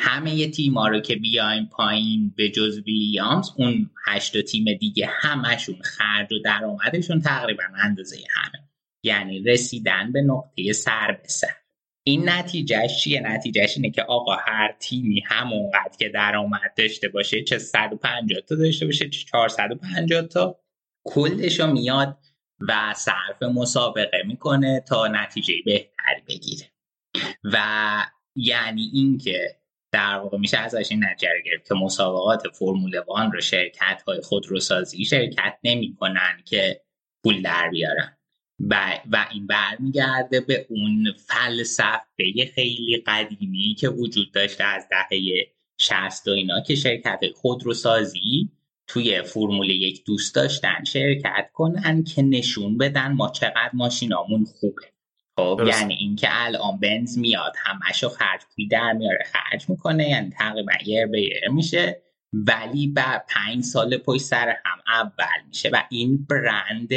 همه 0.02 0.48
تیما 0.48 0.88
رو 0.88 1.00
که 1.00 1.16
بیایم 1.16 1.66
پایین 1.66 2.34
به 2.38 2.50
جز 2.50 2.82
ویلیامز 2.86 3.50
اون 3.58 3.90
هشت 4.06 4.42
تیم 4.42 4.74
دیگه 4.74 5.10
همشون 5.12 5.82
خرج 5.82 6.34
و 6.34 6.40
درآمدشون 6.40 7.22
تقریبا 7.22 7.64
اندازه 7.84 8.18
همه. 8.30 8.69
یعنی 9.04 9.40
رسیدن 9.40 10.12
به 10.12 10.22
نقطه 10.22 10.74
سر 10.74 11.12
به 11.12 11.28
سر. 11.28 11.56
این 12.04 12.30
نتیجهش 12.30 13.04
چیه؟ 13.04 13.22
نتیجهش 13.22 13.78
اینه 13.78 13.92
که 13.92 14.02
آقا 14.02 14.36
هر 14.36 14.76
تیمی 14.80 15.24
همونقدر 15.26 15.98
که 16.00 16.10
درآمد 16.10 16.74
داشته 16.78 17.10
باشه 17.10 17.44
چه 17.44 17.58
150 17.58 18.42
تا 18.42 18.56
داشته 18.56 18.86
باشه 18.86 19.10
چه 19.10 19.26
450 19.26 20.22
تا 20.22 20.60
کلش 21.08 21.60
میاد 21.60 22.18
و 22.60 22.94
صرف 22.94 23.44
مسابقه 23.44 24.24
می‌کنه 24.28 24.84
تا 24.88 25.08
نتیجه 25.08 25.54
بهتری 25.66 26.22
بگیره. 26.28 26.66
و 27.44 27.58
یعنی 28.36 28.92
اینکه 28.94 29.60
در 29.92 30.18
واقع 30.18 30.38
میشه 30.38 30.58
ازش 30.58 30.92
این 30.92 31.04
نتیجه 31.04 31.30
گرفت 31.46 31.68
که 31.68 31.76
مسابقات 31.76 32.48
فرمول 32.48 33.00
وان 33.08 33.32
رو 33.32 33.42
شرکت 33.42 34.04
های 34.08 34.22
خودروسازی 34.22 35.06
شرکت 35.06 35.58
نمی‌کنن 35.64 36.44
که 36.46 36.82
پول 37.24 37.42
در 37.42 37.70
بیارن. 37.70 38.19
و, 38.60 39.00
و 39.12 39.26
این 39.32 39.48
برمیگرده 39.48 40.42
به 40.42 40.66
اون 40.70 41.14
فلسفه 41.28 42.52
خیلی 42.56 43.04
قدیمی 43.08 43.76
که 43.80 43.90
وجود 43.90 44.32
داشته 44.32 44.64
از 44.64 44.88
دهه 44.92 45.20
60 45.78 46.28
و 46.28 46.32
اینا 46.32 46.62
که 46.62 46.76
شرکت 46.76 47.20
خودروسازی 47.36 48.50
توی 48.88 49.22
فرمول 49.22 49.70
یک 49.70 50.06
دوست 50.06 50.36
داشتن 50.36 50.84
شرکت 50.84 51.50
کنن 51.54 52.04
که 52.04 52.22
نشون 52.22 52.78
بدن 52.78 53.12
ما 53.12 53.30
چقدر 53.30 53.72
ماشینامون 53.74 54.46
خوبه 54.46 54.82
خب. 55.38 55.62
یعنی 55.68 55.94
اینکه 55.94 56.28
الان 56.32 56.80
بنز 56.80 57.18
میاد 57.18 57.54
همشو 57.58 58.10
خرج 58.10 58.42
پول 58.56 58.68
در 58.68 58.94
میاره 58.94 59.24
خرج 59.32 59.70
می‌کنه 59.70 60.10
یعنی 60.10 60.30
تقریبا 60.30 60.74
یر 60.86 61.06
به 61.06 61.22
یر 61.22 61.50
میشه 61.50 62.02
ولی 62.34 62.88
بعد 62.88 63.26
پنج 63.30 63.64
سال 63.64 63.98
پشت 63.98 64.22
سر 64.22 64.56
هم 64.66 64.78
اول 64.88 65.48
میشه 65.48 65.70
و 65.70 65.84
این 65.90 66.26
برند 66.30 66.90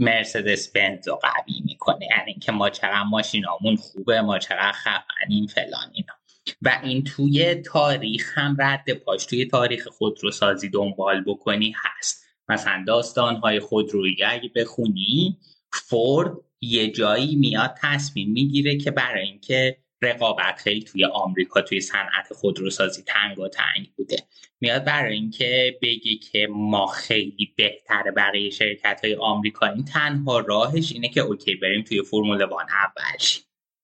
مرسدس 0.00 0.72
بنز 0.72 1.08
رو 1.08 1.14
قوی 1.14 1.62
می‌کنه. 1.64 2.06
یعنی 2.10 2.30
اینکه 2.30 2.52
ما 2.52 2.70
چقدر 2.70 3.02
ماشینامون 3.02 3.76
خوبه 3.76 4.20
ما 4.20 4.38
چقدر 4.38 4.72
خفنیم 4.72 5.46
فلان 5.46 5.90
اینا. 5.92 6.14
و 6.62 6.80
این 6.82 7.04
توی 7.04 7.54
تاریخ 7.54 8.38
هم 8.38 8.56
رد 8.58 8.92
پاش. 8.92 9.26
توی 9.26 9.44
تاریخ 9.44 9.88
خودروسازی 9.88 10.68
دنبال 10.68 11.24
بکنی 11.24 11.74
هست. 11.76 12.24
مثلا 12.48 12.84
داستانهای 12.86 13.60
خودرویی 13.60 14.24
اگه 14.24 14.50
بخونی 14.56 15.38
فورد 15.72 16.32
یه 16.60 16.90
جایی 16.90 17.36
میاد 17.36 17.74
تصمیم 17.82 18.32
می‌گیره 18.32 18.76
که 18.76 18.90
برای 18.90 19.26
اینکه 19.26 19.76
رقابت 20.02 20.56
خیلی 20.58 20.82
توی 20.82 21.04
آمریکا 21.04 21.60
توی 21.60 21.80
صنعت 21.80 22.32
خودروسازی 22.32 23.02
تنگ 23.02 23.38
و 23.38 23.48
تنگ 23.48 23.92
بوده. 23.96 24.16
میاد 24.60 24.84
برای 24.84 25.14
اینکه 25.14 25.78
بگه 25.82 26.16
که 26.16 26.48
ما 26.50 26.86
خیلی 26.86 27.54
بهتر 27.56 28.10
بقیه 28.16 28.50
شرکت 28.50 29.00
های 29.04 29.14
آمریکایی 29.14 29.84
تنها 29.84 30.38
راهش 30.38 30.92
اینه 30.92 31.08
که 31.08 31.20
اوکی 31.20 31.54
بریم 31.54 31.82
توی 31.82 32.02
فرمول 32.02 32.44
وان 32.44 32.66
اول. 32.70 33.18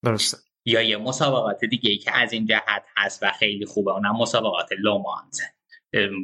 درسته. 0.05 0.37
یا 0.65 0.83
یه 0.83 0.97
مسابقات 0.97 1.65
دیگه 1.65 1.91
ای 1.91 1.99
که 1.99 2.17
از 2.17 2.33
این 2.33 2.47
جهت 2.47 2.87
هست 2.97 3.23
و 3.23 3.33
خیلی 3.39 3.67
خوبه. 3.67 3.93
اونم 3.93 4.17
مسابقات 4.17 4.69
لومانز. 4.79 5.41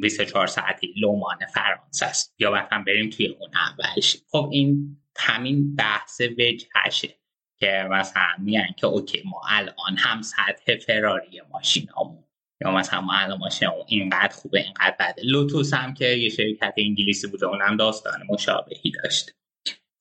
24 0.01 0.47
ساعتی 0.47 0.93
لومان 0.97 1.37
فرانسه 1.53 2.05
است. 2.05 2.35
یا 2.39 2.51
مثلا 2.51 2.83
بریم 2.87 3.09
توی 3.09 3.27
اون 3.27 3.49
اول. 3.55 4.01
شیم 4.01 4.21
خب 4.31 4.49
این 4.51 4.97
همین 5.17 5.75
بحث 5.75 6.21
وجهشه. 6.21 7.22
که 7.63 7.87
مثلا 7.91 8.27
میگن 8.37 8.67
که 8.77 8.87
okay 8.87 9.21
ما 9.25 9.41
الان 9.49 9.97
هم 9.97 10.21
سطح 10.21 10.77
فراری 10.85 11.41
ماشینامون 11.51 12.23
یا 12.61 12.71
مثلا 12.71 13.01
ما 13.01 13.13
الان 13.13 13.37
ماشینمون 13.37 13.83
اینقدر 13.87 14.33
خوبه 14.33 14.59
اینقدر 14.59 14.95
بده. 14.99 15.21
لوتوس 15.23 15.73
هم 15.73 15.93
که 15.93 16.05
یه 16.05 16.29
شرکت 16.29 16.73
انگلیسی 16.77 17.27
بوده 17.27 17.45
اونم 17.45 17.77
داستان 17.77 18.19
مشابهی 18.29 18.91
داشته. 19.03 19.31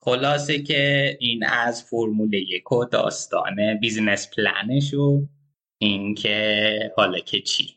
خلاصه 0.05 0.62
که 0.62 1.16
این 1.20 1.47
از 1.47 1.84
فرمول 1.84 2.34
یک 2.34 2.72
و 2.72 2.84
داستان 2.84 3.78
business 3.80 4.30
plan 4.36 4.75
ش 4.75 4.94
و 4.94 5.28
اینکه 5.78 6.93
حالا 6.97 7.18
که 7.18 7.40
چی. 7.40 7.76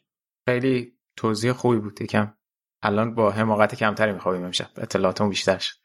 خیلی 0.50 0.94
توضیح 1.18 1.52
خوبی 1.52 1.80
بود 1.80 2.02
یکم. 2.02 2.38
الان 2.86 3.16
با 3.16 3.32
حماقت 3.32 3.76
کمتری 3.76 4.12
میخوابیم 4.12 4.44
امشب. 4.44 4.68
اطلاعاتمون 4.78 5.30
بیشتر 5.30 5.58
شد. 5.58 5.76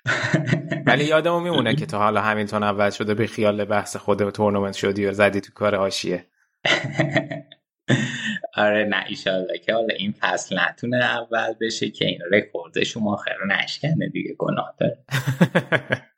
ولی 0.87 1.05
یادمون 1.05 1.43
میمونه 1.43 1.75
که 1.75 1.87
تا 1.87 1.99
حالا 1.99 2.21
همینطور 2.21 2.65
اول 2.65 2.91
شده 2.91 3.15
به 3.15 3.27
خیال 3.27 3.65
بحث 3.65 3.97
خود 3.97 4.31
تورنمنت 4.31 4.75
شدی 4.75 5.07
و 5.07 5.13
زدی 5.13 5.41
تو 5.41 5.53
کار 5.53 5.77
حاشیه 5.77 6.27
آره 8.55 8.85
نه 8.85 9.05
ایشالله 9.09 9.59
که 9.59 9.75
حالا 9.75 9.95
این 9.95 10.15
فصل 10.21 10.59
نتونه 10.59 10.97
اول 10.97 11.55
بشه 11.61 11.91
که 11.91 12.07
این 12.07 12.19
رکورد 12.33 12.83
شما 12.83 13.17
خیر 13.17 13.47
نشکنه 13.49 14.09
دیگه 14.09 14.35
گناه 14.39 14.75
داره. 14.81 14.99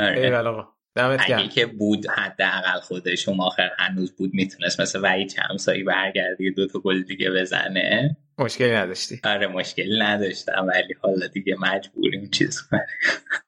آره. 0.00 0.66
اگه 0.96 1.48
که 1.48 1.66
بود 1.66 2.06
حداقل 2.06 2.80
خود 2.80 3.14
شما 3.14 3.46
آخر 3.46 3.70
هنوز 3.78 4.16
بود 4.16 4.30
می‌تونست 4.34 4.80
مثل 4.80 5.00
وحید 5.02 5.28
چمسایی 5.28 5.84
برگردی 5.84 6.50
دو 6.50 6.66
تا 6.66 6.78
گل 6.78 7.02
دیگه 7.02 7.30
بزنه. 7.30 8.16
مشکلی 8.38 8.72
نداشتی. 8.72 9.20
آره 9.24 9.46
مشکلی 9.46 9.98
نداشتم 9.98 10.66
ولی 10.68 10.94
حالا 11.02 11.26
دیگه 11.26 11.56
مجبوریم 11.60 12.30
چیز 12.30 12.60
کنیم. 12.60 12.82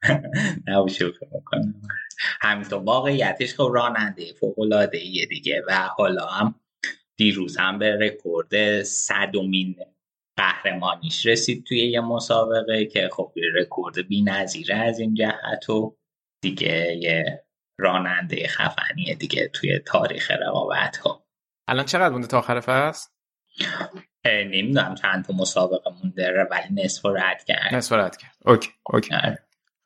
نه 0.68 0.88
شوخی 0.88 1.26
می‌کنم. 1.32 1.82
همینطور 2.40 2.82
واقعیتش 2.82 3.54
خب 3.54 3.70
راننده 3.74 4.32
فوق 4.32 4.58
العاده 4.58 4.98
دیگه 5.28 5.62
و 5.68 5.88
حالا 5.96 6.26
هم 6.26 6.54
دیروز 7.16 7.56
هم 7.56 7.78
به 7.78 7.96
رکورد 7.96 8.82
صدومین 8.82 9.76
قهرمانیش 10.36 11.26
رسید 11.26 11.64
توی 11.64 11.78
یه 11.78 12.00
مسابقه 12.00 12.84
که 12.84 13.08
خب 13.12 13.32
رکورد 13.54 14.08
بی‌نظیره 14.08 14.76
از 14.76 14.98
این 14.98 15.14
جهت 15.14 15.70
و 15.70 15.96
دیگه 16.42 16.98
یه 17.00 17.44
راننده 17.78 18.48
خفنیه 18.48 19.14
دیگه 19.14 19.48
توی 19.48 19.78
تاریخ 19.78 20.30
رقابت 20.30 20.96
ها 20.96 21.26
الان 21.68 21.84
چقدر 21.84 22.12
مونده 22.12 22.26
تا 22.26 22.38
آخر 22.38 22.60
فصل؟ 22.60 23.08
نمی‌دونم 24.24 24.94
چند 24.94 25.24
تا 25.24 25.32
مسابقه 25.32 25.90
مونده 26.02 26.48
ولی 26.50 26.84
نصف 26.84 27.06
رد 27.06 27.44
کرد. 27.44 27.74
نصف 27.74 27.92
رد 27.92 28.16
کرد. 28.16 28.36
okay 28.46 28.70
okay. 28.86 29.14
آره. 29.14 29.38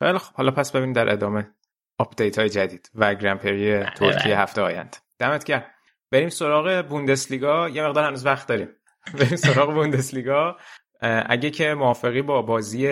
خیلی 0.03 0.19
خب 0.19 0.35
حالا 0.35 0.51
پس 0.51 0.71
ببینیم 0.71 0.93
در 0.93 1.13
ادامه 1.13 1.51
update 1.99 2.39
های 2.39 2.49
جدید 2.49 2.91
و 2.95 3.15
گرندپری 3.15 3.85
ترکیه 3.85 4.41
هفته 4.41 4.63
آینده. 4.63 4.99
دمت 5.19 5.45
گرم. 5.45 5.65
بریم 6.11 6.29
سراغ 6.29 6.87
بوندسلیگا. 6.89 7.69
یه 7.69 7.87
مقدار 7.87 8.05
هنوز 8.05 8.27
وقت 8.27 8.49
داریم. 8.49 8.69
بریم 9.19 9.37
سراغ 9.37 9.75
بوندسلیگا. 9.75 10.57
اگه 11.01 11.51
که 11.51 11.75
موافقی 11.75 12.23
با 12.23 12.43
بازی 12.43 12.89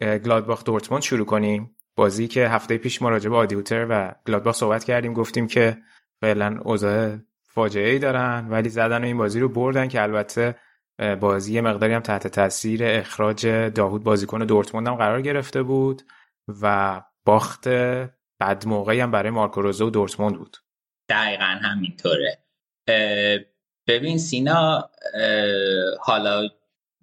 گلادباخ 0.00 0.64
دورتموند 0.64 1.02
شروع 1.02 1.26
کنیم. 1.26 1.76
بازی 1.96 2.28
که 2.28 2.48
هفته 2.48 2.78
پیش 2.78 3.02
ما 3.02 3.08
راجع 3.08 3.30
به 3.30 3.36
آدی 3.36 3.57
هوتر 3.57 3.86
و 3.90 4.14
گلادباخ 4.26 4.56
صحبت 4.56 4.84
کردیم 4.84 5.12
گفتیم 5.12 5.46
که 5.46 5.76
فعلا 6.20 6.60
اوضاع 6.64 7.18
فاجعه 7.54 7.90
ای 7.90 7.98
دارن 7.98 8.46
ولی 8.50 8.68
زدن 8.68 9.02
و 9.02 9.04
این 9.04 9.18
بازی 9.18 9.40
رو 9.40 9.48
بردن 9.48 9.88
که 9.88 10.02
البته 10.02 10.54
بازی 11.20 11.54
یه 11.54 11.60
مقداری 11.60 11.92
هم 11.92 12.00
تحت 12.00 12.26
تاثیر 12.26 12.80
اخراج 12.84 13.46
داوود 13.46 14.04
بازیکن 14.04 14.38
دورتموند 14.38 14.88
هم 14.88 14.94
قرار 14.94 15.22
گرفته 15.22 15.62
بود 15.62 16.02
و 16.62 17.02
باخت 17.24 17.68
بد 18.40 18.66
موقعی 18.66 19.00
هم 19.00 19.10
برای 19.10 19.30
مارکو 19.30 19.62
روزه 19.62 19.84
و 19.84 19.90
دورتموند 19.90 20.36
بود. 20.36 20.56
دقیقا 21.08 21.44
همینطوره. 21.44 22.38
ببین 23.88 24.18
سینا 24.18 24.90
حالا 26.00 26.48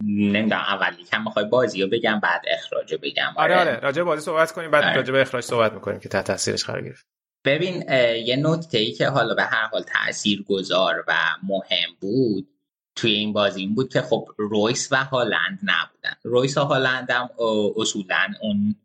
نمی‌دونم 0.04 0.62
اول 0.68 1.00
یکم 1.00 1.24
می‌خوای 1.24 1.46
بازی 1.46 1.82
رو 1.82 1.90
بگم 1.90 2.20
بعد 2.20 2.42
اخراج 2.48 2.94
رو 2.94 3.00
بگم. 3.04 3.34
آره. 3.36 3.60
آره 3.60 3.80
راجع 3.80 4.02
به 4.02 4.04
بازی 4.04 4.22
صحبت 4.22 4.52
کنیم 4.52 4.72
بعد 4.72 4.84
آره. 4.84 4.96
راجع 4.96 5.14
به 5.14 5.22
اخراج 5.22 5.44
صحبت 5.44 5.74
می‌کنیم 5.74 6.00
که 6.00 6.10
تحت 6.10 6.26
تاثیرش 6.26 6.66
قرار 6.66 6.82
گرفت. 6.82 7.08
ببین 7.46 7.84
یه 8.26 8.36
نکته 8.36 8.78
ای 8.78 8.92
که 8.92 9.08
حالا 9.08 9.36
به 9.36 9.44
هر 9.44 9.68
حال 9.68 9.84
تأثیر 9.84 10.44
گذار 10.44 11.04
و 11.08 11.14
مهم 11.44 11.90
بود 12.00 12.48
توی 12.96 13.12
این 13.12 13.34
بازی 13.34 13.60
این 13.62 13.76
بود 13.76 13.94
که 13.94 14.02
خب 14.02 14.30
رویس 14.38 14.88
و 14.92 14.96
هالند 14.96 15.60
نبودن. 15.64 16.16
رویس 16.24 16.58
و 16.58 16.62
هالند 16.62 17.12
هم 17.12 17.30
اصولا 17.76 18.28
اون 18.42 18.76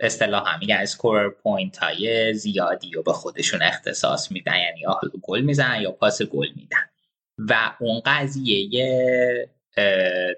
اصطلاح 0.00 0.54
هم 0.54 0.58
میگن 0.58 0.76
scorer 0.76 1.28
point 1.28 1.76
های 1.76 2.34
زیادی 2.34 2.90
رو 2.90 3.02
به 3.02 3.12
خودشون 3.12 3.62
اختصاص 3.62 4.32
میدن 4.32 4.56
یعنی 4.56 4.80
یا 4.80 5.00
گل 5.22 5.40
می‌زنن 5.40 5.82
یا 5.82 5.92
پاس 5.92 6.22
گل 6.22 6.48
میدن. 6.56 6.84
و 7.38 7.76
اون 7.80 8.02
قضیه 8.04 9.48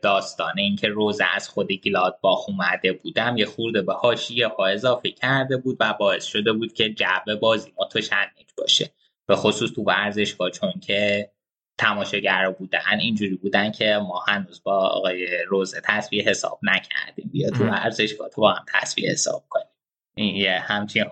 داستانه 0.03 0.63
اینکه 0.63 0.89
روزه 0.89 1.25
از 1.35 1.49
خود 1.49 1.73
گلادباخ 1.73 2.49
اومده 2.49 2.93
بود 2.93 3.37
یه 3.37 3.47
خورده 3.47 3.83
به 3.83 3.93
حاشیه 3.93 4.49
ها 4.49 4.67
اضافه 4.67 5.11
کرده 5.11 5.57
بود 5.57 5.77
و 5.81 5.95
باعث 6.01 6.25
شده 6.25 6.53
بود 6.53 6.73
که 6.73 6.91
جو 6.91 7.37
بازی 7.41 7.73
متشنج 7.77 8.47
باشه. 8.59 8.91
به 9.27 9.37
خصوص 9.37 9.71
تو 9.73 9.83
ورزشگاه 9.83 10.51
چون 10.51 10.73
که 10.73 11.31
تماشاگر 11.79 12.51
بودن 12.59 13.01
اینجوری 13.01 13.37
بودن 13.37 13.71
که 13.71 13.99
ما 14.09 14.25
هنوز 14.29 14.63
با 14.63 14.77
آقای 14.77 15.45
روزه 15.49 15.81
تصویه 15.85 16.23
حساب 16.23 16.59
نکردیم. 16.63 17.31
بیا 17.33 17.51
تو. 17.51 17.65
ورزشگاه 17.65 18.29
تو 18.29 18.41
با 18.41 18.53
هم 18.53 18.65
تصویه 18.75 19.11
حساب 19.11 19.45
کنیم. 19.49 19.67
این 20.19 20.37
یه 20.37 20.59
همچین 20.59 21.05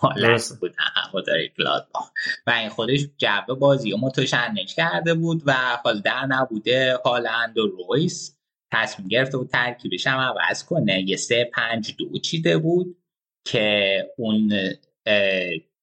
حالت. 0.00 0.52
بود. 0.60 0.74
هواداری 0.78 1.52
گلادباخ 1.58 2.10
و 2.46 2.50
این 2.50 2.68
خودش 2.68 3.00
جو 3.18 3.54
بازی 3.54 3.94
متشنج 4.00 4.74
کرده 4.74 5.14
بود 5.14 5.42
و 5.46 5.52
حال 5.84 6.00
در 6.00 6.26
نبوده. 6.26 6.98
هالند 7.04 7.58
و 7.58 7.66
رویس 7.66 8.36
تصمیم 8.72 9.08
گرفته 9.08 9.38
بود 9.38 9.48
ترکیبش 9.48 10.06
هم 10.06 10.18
عوض 10.18 10.64
کنه. 10.64 11.02
یه 11.08 11.16
سه 11.16 11.50
پنج 11.54 11.94
دو 11.98 12.18
چیده 12.18 12.58
بود 12.58 12.96
که 13.44 14.06
اون 14.18 14.52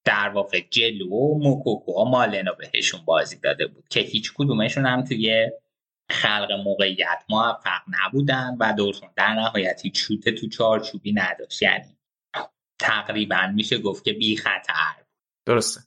در 0.05 0.29
واقع 0.29 0.61
جلو 0.69 1.09
و 1.09 1.39
موکوکو 1.39 1.91
و 1.91 2.05
مالنو 2.05 2.51
بهشون 2.53 3.01
بازی 3.05 3.39
داده 3.39 3.67
بود 3.67 3.87
که 3.89 3.99
هیچ 3.99 4.33
کدومشون 4.35 4.85
هم 4.85 5.03
توی 5.03 5.51
خلق 6.09 6.51
موقعیت 6.51 7.23
موفق 7.29 7.81
نبودن 7.89 8.57
و 8.59 8.73
دورتموند 8.77 9.15
در 9.15 9.33
نهایت 9.33 9.81
هیچ 9.83 9.99
شوت 9.99 10.29
تو 10.29 10.49
چارچوبی 10.49 11.13
نداشت. 11.13 11.61
یعنی 11.61 11.96
تقریبا 12.79 13.51
میشه 13.55 13.77
گفت 13.77 14.03
که 14.03 14.13
بی 14.13 14.37
خطر. 14.37 15.03
درسته. 15.45 15.81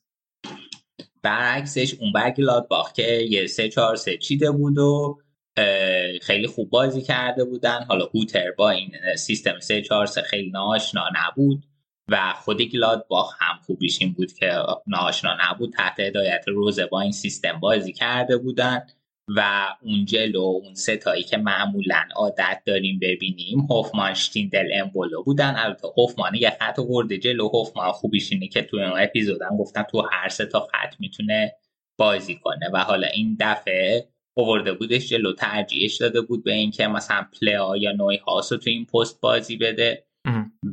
برعکسش 1.23 1.95
اون 1.95 2.13
بر 2.13 2.31
گلادباخ 2.31 2.93
که 2.93 3.13
یه 3.31 3.47
سه 3.47 3.69
چهار 3.69 3.97
سه 3.97 4.17
چیده 4.17 4.51
بود 4.51 4.79
و 4.79 5.19
خیلی 6.23 6.47
خوب 6.47 6.71
بازی 6.71 7.03
کرده 7.03 7.45
بودن. 7.45 7.85
حالا 7.89 8.05
هوتر 8.15 8.51
با 8.51 8.71
این 8.71 9.17
سیستم 9.17 9.61
سه 9.61 9.83
چهار 9.83 10.07
سه 10.07 10.23
خیلی 10.23 10.51
ناآشنا 10.51 11.05
نبود 11.15 11.65
و 12.09 12.33
خود 12.33 12.63
گلادباخ 12.63 13.37
هم 13.39 13.59
خوبیش 13.67 14.01
این 14.01 14.13
بود 14.13 14.33
که 14.33 14.53
ناآشنا 14.87 15.37
نبود. 15.41 15.73
تحت 15.73 16.01
هدایت 16.01 16.45
روزه 16.49 16.87
با 16.87 17.01
این 17.01 17.13
سیستم 17.13 17.61
بازی 17.61 17.93
کرده 17.93 18.37
بودن. 18.37 18.87
و 19.37 19.69
اون 19.83 20.05
جلو 20.05 20.41
اون 20.41 20.75
ستایی 20.75 21.23
که 21.23 21.37
معمولا 21.37 22.03
عادت 22.17 22.63
داریم 22.67 22.99
ببینیم 23.03 23.61
هوفمان 23.71 24.15
شتیندل 24.15 24.69
امبولو 24.75 25.23
بودن. 25.23 25.55
البته 25.57 25.89
هوفمان 25.97 26.35
یه 26.35 26.57
خط 26.61 26.79
ورده 26.79 27.19
جلو. 27.19 27.49
هوفمان 27.49 27.93
خوبیش 27.93 28.33
اینه 28.33 28.49
که 28.49 28.63
توی 28.63 28.83
اون 28.83 29.03
اپیزودم 29.03 29.57
گفتن 29.59 29.83
تو 29.83 30.01
هر 30.13 30.29
سه 30.29 30.47
تا 30.47 30.61
خط 30.61 30.95
می‌تونه 30.99 31.53
بازی 31.99 32.37
کنه 32.37 32.71
و 32.73 32.79
حالا 32.79 33.07
این 33.07 33.37
دفعه 33.41 34.09
اوورده 34.35 34.73
بودش 34.73 35.09
جلو 35.09 35.33
ترجیحش 35.33 35.97
داده 35.97 36.21
بود 36.21 36.45
به 36.45 36.53
اینکه 36.53 36.87
مثلا 36.87 37.27
پلیا 37.41 37.77
یا 37.77 37.93
نوعی 37.93 38.17
هاست 38.17 38.53
رو 38.53 38.59
تو 38.59 38.71
این 38.71 38.87
پست 38.87 39.21
بازی 39.21 39.57
بده. 39.57 40.05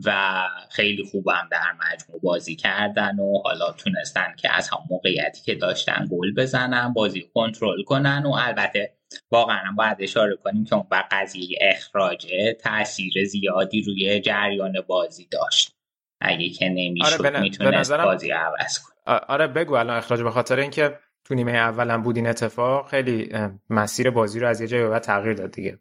و 0.05 0.41
خیلی 0.71 1.03
خوبم 1.03 1.47
در 1.51 1.71
مجموع 1.73 2.21
بازی 2.21 2.55
کردن 2.55 3.19
و 3.19 3.41
حالا 3.43 3.71
تونستن 3.71 4.35
که 4.37 4.55
از 4.55 4.69
هم 4.69 4.79
موقعیتی 4.89 5.41
که 5.41 5.55
داشتن 5.55 6.07
گل 6.11 6.33
بزنن 6.33 6.93
بازی 6.93 7.29
کنترل 7.33 7.83
کنن 7.83 8.23
و 8.25 8.31
البته 8.31 8.93
واقعا 9.31 9.71
باید 9.77 9.97
اشاره 9.99 10.35
کنیم 10.35 10.65
که 10.65 10.75
اون 10.75 10.87
قضیه 11.11 11.57
اخراج 11.61 12.27
تاثیر 12.63 13.25
زیادی 13.25 13.81
روی 13.81 14.19
جریان 14.19 14.81
بازی 14.87 15.27
داشت. 15.31 15.75
اگه 16.21 16.49
که 16.49 16.69
نمی‌شد 16.69 17.25
آره 17.25 17.39
می‌تونست 17.39 17.93
بازی 17.93 18.31
عوض 18.31 18.79
کنه. 18.79 19.19
آره 19.27 19.47
بگو 19.47 19.73
الان 19.73 19.97
اخراج 19.97 20.21
به 20.21 20.31
خاطر 20.31 20.59
اینکه 20.59 20.99
تو 21.25 21.35
نیمه 21.35 21.51
اولم 21.51 22.01
بود 22.01 22.15
این 22.15 22.27
اتفاق 22.27 22.89
خیلی 22.89 23.29
مسیر 23.69 24.09
بازی 24.09 24.39
رو 24.39 24.47
از 24.47 24.61
یه 24.61 24.67
جایی 24.67 24.87
به 24.87 24.99
تغییر 24.99 25.33
داد 25.33 25.51
دیگه. 25.51 25.79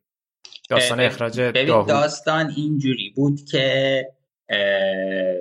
داستان 0.68 1.00
اخراج 1.00 1.40
داهود 1.40 1.88
داستان 1.88 2.52
اینجوری 2.56 3.10
بود 3.10 3.44
که 3.44 4.06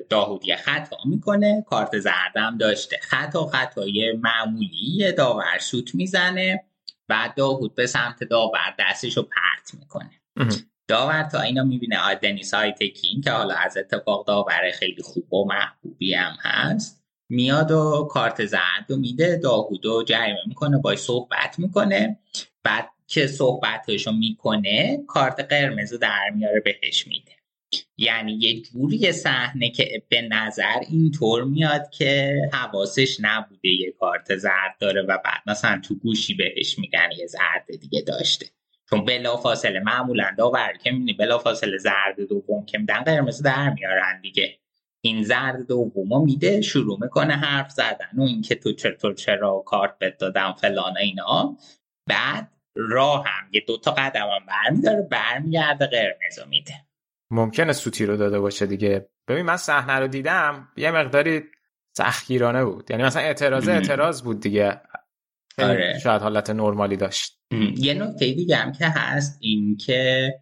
داهود 0.09 0.45
یه 0.45 0.55
خطا 0.55 0.97
می‌کنه 1.05 1.65
کارت 1.67 1.99
زردم 1.99 2.57
داشته. 2.57 2.99
خطا 3.01 3.45
خطای 3.45 4.13
معمولی 4.21 5.11
داور 5.17 5.59
سوت 5.59 5.95
می‌زنه 5.95 6.63
بعد 7.07 7.35
داهود 7.35 7.75
به 7.75 7.87
سمت 7.87 8.23
داور 8.23 8.75
دستش 8.79 9.17
رو 9.17 9.23
پرت 9.23 9.79
می‌کنه. 9.79 10.11
داور 10.87 11.23
تا 11.23 11.41
اینا 11.41 11.63
می‌بینه 11.63 11.99
آدنیس 11.99 12.53
هایتکین 12.53 13.21
که 13.21 13.31
حالا 13.31 13.55
از 13.55 13.77
اتفاق 13.77 14.27
داور 14.27 14.71
خیلی 14.73 15.01
خوب 15.01 15.33
و 15.33 15.45
محبوبی 15.47 16.13
هم 16.13 16.35
هست 16.41 17.03
میاد 17.29 17.71
و 17.71 18.07
کارت 18.11 18.45
زرد 18.45 18.91
و 18.91 18.97
میده 18.97 19.37
داهود 19.37 19.85
رو 19.85 20.03
جریمه 20.03 20.39
می‌کنه 20.47 20.77
باش 20.77 20.99
صحبت 20.99 21.55
می‌کنه. 21.59 22.19
بعد 22.63 22.89
که 23.07 23.27
صحبتشو 23.27 24.11
می‌کنه 24.11 24.99
کارت 25.07 25.39
قرمز 25.39 25.91
رو 25.91 25.97
در 25.97 26.29
میاره 26.35 26.59
بهش 26.59 27.07
میده. 27.07 27.31
یعنی 27.97 28.33
یه 28.33 28.61
جوری 28.61 29.11
صحنه 29.11 29.69
که 29.69 30.03
به 30.09 30.21
نظر 30.21 30.79
اینطور 30.89 31.43
میاد 31.43 31.89
که 31.89 32.35
حواسش 32.53 33.17
نبوده 33.21 33.69
یه 33.69 33.91
کارت 33.91 34.35
زرد 34.35 34.75
داره 34.79 35.01
و 35.01 35.17
بعد 35.25 35.41
مثلا 35.47 35.81
تو 35.83 35.95
گوشی 35.95 36.33
بهش 36.33 36.79
میگن 36.79 37.09
یه 37.17 37.27
زرد 37.27 37.79
دیگه 37.81 38.01
داشته. 38.01 38.45
چون 38.89 39.05
بلا 39.05 39.37
فاصله 39.37 39.79
معمولا 39.79 40.31
داور 40.37 40.73
که 40.83 40.91
می‌بینی 40.91 41.13
بلا 41.13 41.37
فاصله 41.37 41.77
زرد 41.77 42.21
دوم 42.29 42.65
که 42.65 42.77
میدن 42.77 43.03
قرمز 43.03 43.41
در 43.41 43.69
میارن 43.69 44.21
دیگه. 44.21 44.59
این 45.01 45.23
زرد 45.23 45.67
دوم 45.67 46.23
میده 46.23 46.61
شروع 46.61 46.99
می‌کنه 47.01 47.33
حرف 47.33 47.71
زدن 47.71 48.09
و 48.17 48.21
اینکه 48.21 48.55
تو 48.55 48.73
چطور 48.73 49.13
چرا 49.13 49.63
کارت 49.65 49.99
بد 49.99 50.17
دادم 50.17 50.55
فلان 50.61 50.97
اینا. 50.97 51.57
بعد 52.07 52.51
راه 52.75 53.23
هم. 53.27 53.49
یه 53.51 53.63
دوتا 53.67 53.91
قدم 53.91 54.21
هم 54.21 54.45
برمیداره 54.47 55.01
برمیگرده 55.01 55.85
قرمز 55.85 56.47
میده. 56.49 56.73
ممکنه 57.31 57.73
سوتی 57.73 58.05
رو 58.05 58.17
داده 58.17 58.39
باشه 58.39 58.65
دیگه. 58.65 59.09
ببین 59.27 59.45
من 59.45 59.57
صحنه 59.57 59.93
رو 59.93 60.07
دیدم 60.07 60.67
یه 60.77 60.91
مقداری 60.91 61.43
سختگیرانه 61.97 62.65
بود. 62.65 62.91
یعنی 62.91 63.03
مثلا 63.03 63.21
اعتراض 63.21 63.67
اعتراض 63.67 64.23
بود 64.23 64.39
دیگه. 64.39 64.81
آره. 65.57 65.99
شاید 66.03 66.21
حالت 66.21 66.49
نرمالی 66.49 66.97
داشت. 66.97 67.39
یه 67.77 67.93
نکته 67.93 68.33
دیگه 68.33 68.55
هم 68.55 68.71
که 68.71 68.85
هست 68.85 69.37
این 69.41 69.77
که 69.77 70.33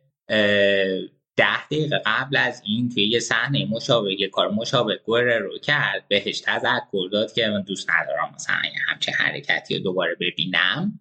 ده 1.35 1.65
دقیقه 1.65 2.01
قبل 2.05 2.38
از 2.38 2.61
این 2.65 2.89
توی 2.89 3.07
یه 3.07 3.19
صحنه 3.19 3.65
مشابه 3.65 4.22
یه 4.22 4.30
کار 4.30 4.51
مشابه 4.51 4.99
گوره 5.05 5.39
رو 5.39 5.57
کرد 5.57 6.07
بهش 6.07 6.41
تذکر 6.41 7.10
داد 7.11 7.34
که 7.34 7.47
من 7.47 7.61
دوست 7.61 7.89
ندارم 7.89 8.31
مثلا 8.35 8.55
همچه 8.89 9.11
حرکتی 9.11 9.77
رو 9.77 9.84
دوباره 9.84 10.15
ببینم. 10.19 10.99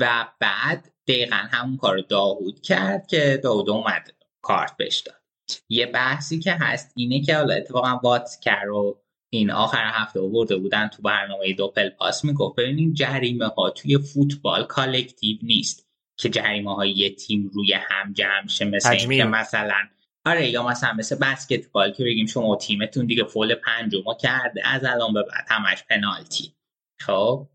و 0.00 0.28
بعد 0.40 0.92
دقیقا 1.06 1.36
همون 1.36 1.76
کار 1.76 2.00
داوود 2.00 2.60
کرد 2.60 3.06
که 3.06 3.40
داور 3.42 3.70
اومد 3.70 4.12
کارت 4.42 4.76
بهش 4.76 4.98
داد. 4.98 5.22
یه 5.68 5.86
بحثی 5.86 6.38
که 6.38 6.52
هست 6.52 6.92
اینه 6.96 7.20
که 7.20 7.36
حالا 7.36 7.54
اتفاقا 7.54 8.00
واتسکه 8.02 8.62
رو 8.62 9.02
این 9.32 9.50
آخر 9.50 9.90
هفته 9.92 10.20
آورده 10.20 10.56
بودن 10.56 10.88
تو 10.88 11.02
برنامه 11.02 11.52
Doppelpass 11.52 12.24
می‌گفت 12.24 12.56
ببینید 12.56 12.94
جریمه 12.94 13.46
ها 13.46 13.70
توی 13.70 13.98
فوتبال 13.98 14.64
collective 14.64 15.38
نیست 15.42 15.88
که 16.16 16.28
جریمه 16.28 16.74
های 16.74 16.90
یه 16.90 17.14
تیم 17.14 17.50
روی 17.54 17.72
هم 17.72 18.12
جمع 18.12 18.46
شه 18.48 18.64
مثل 18.64 18.96
که 18.96 19.24
مثلا 19.24 19.88
آره 20.26 20.50
یا 20.50 20.66
مثلا 20.66 20.92
مثل 20.92 21.16
بسکتبال 21.16 21.92
که 21.92 22.04
بگیم 22.04 22.26
شما 22.26 22.56
تیمتون 22.56 23.06
دیگه 23.06 23.24
فول 23.24 23.54
پنجم 23.54 24.02
کرده 24.20 24.68
از 24.68 24.84
الان 24.84 25.12
به 25.12 25.22
بعد 25.22 25.46
همش 25.48 25.84
پنالتی. 25.90 26.54
خب 27.00 27.48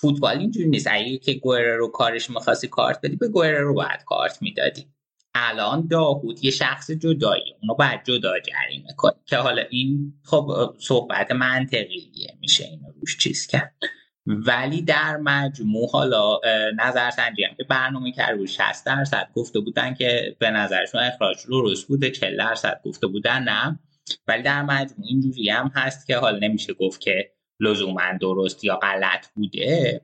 فوتبال 0.00 0.38
اینجوری 0.38 0.68
نیست. 0.68 0.88
اگه 0.90 1.18
که 1.18 1.34
گوره 1.34 1.76
رو 1.76 1.88
کارش 1.88 2.30
می‌خواستی 2.30 2.68
کارت 2.68 3.00
بدی 3.02 3.16
به 3.16 3.28
گوره 3.28 3.60
رو 3.60 3.74
باید 3.74 4.04
کارت 4.06 4.42
می‌دادی. 4.42 4.86
الان 5.34 5.86
داوود 5.86 6.44
یه 6.44 6.50
شخص 6.50 6.90
جدایی 6.90 7.54
اونو 7.62 7.74
باید 7.74 8.00
جدا 8.04 8.32
جریمه 8.40 8.92
کنی 8.96 9.20
که 9.26 9.36
حالا 9.36 9.62
این 9.70 10.12
خب 10.24 10.74
صحبت 10.78 11.30
منطقیه. 11.30 12.36
میشه 12.40 12.64
اینو 12.64 12.92
روش 13.00 13.18
چیز 13.18 13.46
کرد. 13.46 13.74
ولی 14.26 14.82
در 14.82 15.16
مجموع 15.16 15.90
حالا 15.90 16.40
نظر 16.78 17.10
سنجی 17.10 17.44
هم 17.44 17.54
که 17.56 17.64
برنامه 17.64 18.12
کرد 18.12 18.38
روش 18.38 18.60
60 18.60 18.86
درصد 18.86 19.28
گفته 19.34 19.60
بودن 19.60 19.94
که 19.94 20.36
به 20.38 20.50
نظرشون 20.50 21.00
اخراج 21.00 21.36
درست 21.48 21.88
بوده 21.88 22.10
40 22.10 22.36
درصد 22.36 22.80
گفته 22.84 23.06
بودن 23.06 23.42
نه. 23.42 23.78
ولی 24.28 24.42
در 24.42 24.62
مجموع 24.62 25.06
اینجوری 25.08 25.50
هم 25.50 25.70
هست 25.74 26.06
که 26.06 26.16
حالا 26.16 26.38
نمیشه 26.38 26.72
گفت 26.72 27.00
که 27.00 27.32
لزوما 27.60 28.12
درست 28.20 28.64
یا 28.64 28.76
غلط 28.76 29.26
بوده 29.34 30.00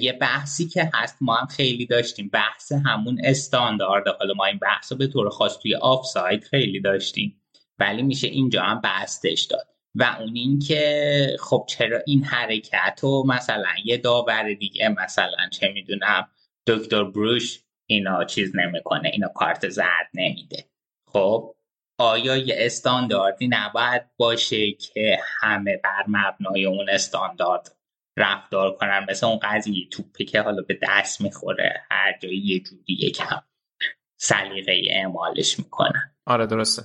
یه 0.00 0.12
بحثی 0.12 0.68
که 0.68 0.90
هست 0.94 1.16
ما 1.20 1.34
هم 1.34 1.46
خیلی 1.46 1.86
داشتیم. 1.86 2.28
بحث 2.28 2.72
همون 2.72 3.20
استاندارد. 3.24 4.08
حالا 4.08 4.34
ما 4.34 4.44
این 4.44 4.58
بحث 4.58 4.92
رو 4.92 4.98
به 4.98 5.06
طور 5.06 5.30
خاص 5.30 5.58
توی 5.58 5.74
آفساید 5.74 6.44
خیلی 6.44 6.80
داشتیم. 6.80 7.40
ولی 7.78 8.02
میشه 8.02 8.28
اینجا 8.28 8.62
هم 8.62 8.80
بحثش 8.80 9.46
داد. 9.50 9.68
و 9.94 10.16
اون 10.20 10.36
این 10.36 10.58
که 10.58 11.36
خب 11.40 11.66
چرا 11.68 11.98
این 12.06 12.24
حرکت 12.24 12.98
رو 13.02 13.24
مثلا 13.26 13.74
یه 13.84 13.96
داور 13.96 14.54
دیگه 14.54 14.88
مثلا 14.88 15.48
چه 15.52 15.68
می‌دونم 15.68 16.28
دکتر 16.66 17.04
بروش 17.04 17.60
اینا 17.86 18.24
چیز 18.24 18.56
نمی‌کنه 18.56 19.08
اینا 19.08 19.28
کارت 19.28 19.68
زرد 19.68 20.08
نمیده. 20.14 20.64
خب 21.12 21.53
آیا 21.98 22.36
یه 22.36 22.54
استانداردی 22.58 23.48
نباید 23.48 24.02
باشه 24.16 24.72
که 24.72 25.18
همه 25.40 25.76
بر 25.76 26.04
مبنای 26.08 26.64
اون 26.64 26.90
استاندارد 26.90 27.76
رفتار 28.16 28.76
کنن 28.76 29.06
مثل 29.10 29.26
اون 29.26 29.38
قضیه 29.42 29.88
توپی 29.88 30.24
که 30.24 30.40
حالا 30.40 30.62
به 30.62 30.78
دست 30.82 31.20
می‌خوره 31.20 31.82
هر 31.90 32.18
جایی 32.22 32.38
یه 32.38 32.60
جوری 32.60 32.82
یکم 32.88 33.42
سلیقه 34.16 34.82
اعمالش 34.90 35.58
می‌کنن 35.58 36.14
آره 36.26 36.46
درسته 36.46 36.82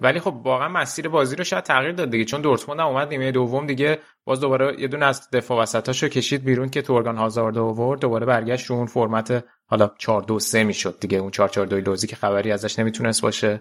ولی 0.00 0.20
خب 0.20 0.34
واقعا 0.44 0.68
مسیر 0.68 1.08
بازی 1.08 1.36
رو 1.36 1.44
شاید 1.44 1.64
تغییر 1.64 1.92
داد 1.92 2.10
دیگه 2.10 2.24
چون 2.24 2.40
دورتموند 2.40 2.80
هم 2.80 2.86
اومد 2.86 3.08
نیمه 3.08 3.32
دوم 3.32 3.66
دیگه 3.66 3.98
باز 4.24 4.40
دوباره 4.40 4.80
یه 4.80 4.88
دونه 4.88 5.06
از 5.06 5.30
دفاع 5.30 5.62
وسطاشو 5.62 6.08
کشید 6.08 6.44
بیرون 6.44 6.70
که 6.70 6.82
تورگان 6.82 7.16
هازارد 7.16 7.58
آورد 7.58 8.00
دوباره 8.00 8.26
برگشت 8.26 8.66
رو 8.66 8.76
اون 8.76 8.86
فرمت 8.86 9.44
حالا 9.66 9.90
4 9.98 10.22
2 10.22 10.38
3 10.38 10.64
می‌شد 10.64 11.00
دیگه 11.00 11.18
اون 11.18 11.30
4 11.30 11.48
4 11.48 11.66
2 11.66 11.76
لوزی 11.76 12.06
که 12.06 12.16
خبری 12.16 12.52
ازش 12.52 12.78
نمی‌تونست 12.78 13.22
باشه 13.22 13.60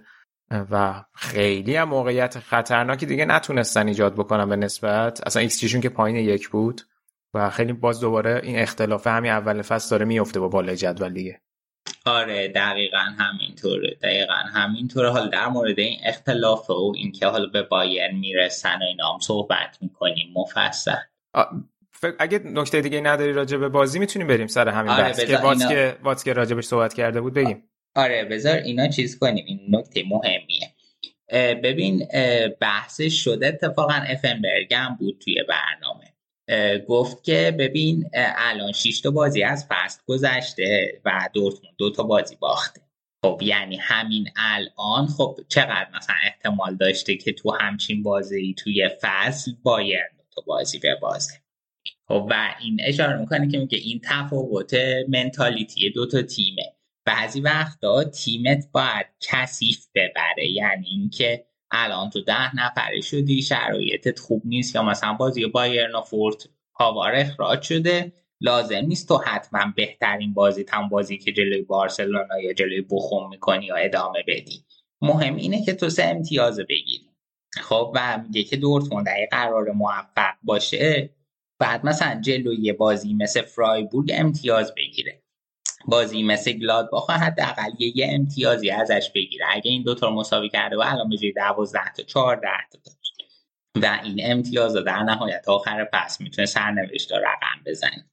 و 0.51 1.03
خیلی 1.13 1.75
هم 1.75 1.89
موقعیت 1.89 2.39
خطرناکی 2.39 3.05
دیگه 3.05 3.25
نتونستن 3.25 3.87
ایجاد 3.87 4.13
بکنن 4.13 4.49
به 4.49 4.55
نسبت. 4.55 5.27
اصلا 5.27 5.41
ایکس 5.41 5.59
جیشون 5.59 5.81
که 5.81 5.89
پایین 5.89 6.15
یک 6.15 6.49
بود 6.49 6.81
و 7.33 7.49
خیلی 7.49 7.73
باز 7.73 7.99
دوباره 7.99 8.41
این 8.43 8.59
اختلاف 8.59 9.07
همین 9.07 9.31
اول 9.31 9.61
فصل 9.61 9.89
داره 9.89 10.05
میفته 10.05 10.39
با 10.39 10.47
بالای 10.47 10.75
جدول 10.75 11.13
دیگه. 11.13 11.41
آره 12.05 12.47
دقیقا 12.47 12.97
همینطوره 13.19 13.97
دقیقا 14.03 14.33
همینطوره. 14.33 15.09
حالا 15.09 15.27
در 15.27 15.47
مورد 15.47 15.79
این 15.79 15.99
اختلاف 16.05 16.69
و 16.69 16.93
اینکه 16.95 17.27
حالا 17.27 17.45
به 17.45 17.61
بایر 17.61 18.11
می‌رسن 18.11 18.79
و 18.81 18.83
اینا 18.83 19.13
هم 19.13 19.19
صحبت 19.19 19.77
می‌کنیم 19.81 20.33
مفصل. 20.35 20.95
اگه 22.19 22.39
نکته 22.39 22.81
دیگه 22.81 23.01
نداری 23.01 23.33
راجع 23.33 23.57
به 23.57 23.69
بازی 23.69 23.99
می‌تونیم 23.99 24.27
بریم 24.27 24.47
سر 24.47 24.67
همین 24.69 24.91
آره 24.91 25.03
بحث 25.03 25.23
که 25.23 25.37
واتسکه 25.37 25.97
واتسکه 26.03 26.33
راجبش 26.33 26.65
صحبت 26.65 26.93
کرده 26.93 27.21
بود 27.21 27.33
بگیم. 27.33 27.63
آره 27.97 28.25
بذار 28.25 28.57
اینا 28.57 28.87
چیز 28.87 29.19
کنیم. 29.19 29.45
این 29.47 29.59
نکته 29.69 30.03
مهمیه. 30.03 30.73
ببین 31.55 32.07
بحثش 32.61 33.23
شده 33.23 33.47
اتفاقا 33.47 33.93
افنبرگ 33.93 34.73
هم 34.73 34.97
بود 34.99 35.21
توی 35.23 35.43
برنامه. 35.43 36.13
گفت 36.87 37.23
که 37.23 37.55
ببین 37.59 38.09
الان 38.37 38.71
6 38.71 39.01
تا 39.01 39.11
بازی 39.11 39.43
از 39.43 39.67
فصل 39.69 39.99
گذشته 40.07 41.01
و 41.05 41.29
دورتموند 41.33 41.75
دو 41.77 41.91
تا 41.91 42.03
بازی 42.03 42.35
باخته. 42.35 42.81
خب 43.25 43.41
یعنی 43.43 43.75
همین 43.75 44.29
الان 44.35 45.07
خب 45.07 45.39
چقدر 45.47 45.87
مثلا 45.95 46.15
احتمال 46.23 46.75
داشته 46.75 47.15
که 47.17 47.33
تو 47.33 47.51
همچین 47.51 48.03
بازی 48.03 48.55
توی 48.57 48.89
فصل 49.01 49.51
بایر 49.63 50.03
دو 50.17 50.23
تا 50.35 50.41
بازی 50.47 50.79
به 50.79 50.95
بازه 50.95 51.33
خب 52.07 52.27
و 52.29 52.55
این 52.61 52.77
اشاره 52.83 53.19
می‌کنه 53.19 53.47
که 53.47 53.57
میگه 53.57 53.77
این 53.77 54.01
تفاوت 54.03 54.73
منتالیتی 55.09 55.89
دو 55.89 56.05
تا 56.05 56.21
تیمه. 56.21 56.73
بعضی 57.07 57.41
وقتا 57.41 58.03
تیمت 58.03 58.67
باید 58.71 59.05
کثیف 59.19 59.87
ببره. 59.95 60.51
یعنی 60.51 60.87
اینکه 60.87 61.45
الان 61.71 62.09
تو 62.09 62.21
ده 62.21 62.55
نفره 62.55 63.01
شدی 63.01 63.41
شرایطت 63.41 64.19
خوب 64.19 64.41
نیست 64.45 64.75
یا 64.75 64.83
مثلا 64.83 65.13
بازی 65.13 65.45
بایرن 65.45 65.95
و 65.95 66.01
فورت 66.01 66.49
هاوار 66.79 67.15
اخراج 67.15 67.61
شده 67.61 68.13
لازم 68.41 68.85
نیست 68.85 69.07
تو 69.07 69.17
حتما 69.17 69.73
بهترین 69.75 70.33
بازی 70.33 70.63
تم 70.63 70.89
بازی 70.89 71.17
که 71.17 71.31
جلوی 71.31 71.61
بارسلونا 71.61 72.39
یا 72.39 72.53
جلوی 72.53 72.81
بخوم 72.81 73.29
می‌کنی 73.29 73.65
یا 73.65 73.75
ادامه 73.75 74.23
بدی. 74.27 74.65
مهم 75.01 75.35
اینه 75.35 75.65
که 75.65 75.73
تو 75.73 75.89
سه 75.89 76.03
امتیاز 76.03 76.59
بگیری. 76.59 77.09
خب 77.53 77.91
و 77.95 78.17
میگه 78.17 78.43
که 78.43 78.57
دورتموند 78.57 79.09
اگه 79.09 79.27
قرار 79.31 79.71
موفق 79.71 80.33
باشه 80.43 81.09
بعد 81.59 81.85
مثلا 81.85 82.21
جلوی 82.21 82.73
بازی 82.73 83.13
مثل 83.13 83.41
فرایبورگ 83.41 84.11
امتیاز 84.13 84.73
بگیره. 84.75 85.23
بازی 85.87 86.23
مثل 86.23 86.51
گلادباخ 86.51 87.09
حداقل 87.09 87.71
یه 87.79 88.07
امتیازی 88.09 88.69
ازش 88.69 89.11
بگیره. 89.15 89.45
اگه 89.49 89.71
این 89.71 89.83
دوتا 89.83 90.07
رو 90.07 90.13
مساوی 90.13 90.49
کرده 90.49 90.77
و 90.77 90.83
الان 90.85 91.09
جای 91.15 91.31
12 91.31 91.79
تا 91.97 92.03
14 92.03 92.49
تا 92.71 92.79
و 93.81 93.99
این 94.03 94.19
امتیاز 94.23 94.75
رو 94.75 94.81
در 94.81 94.99
نهایت 94.99 95.49
آخر 95.49 95.85
پس 95.93 96.21
می‌تونه 96.21 96.45
سرنوشت 96.45 97.13
رقم 97.13 97.63
بزنه. 97.65 98.05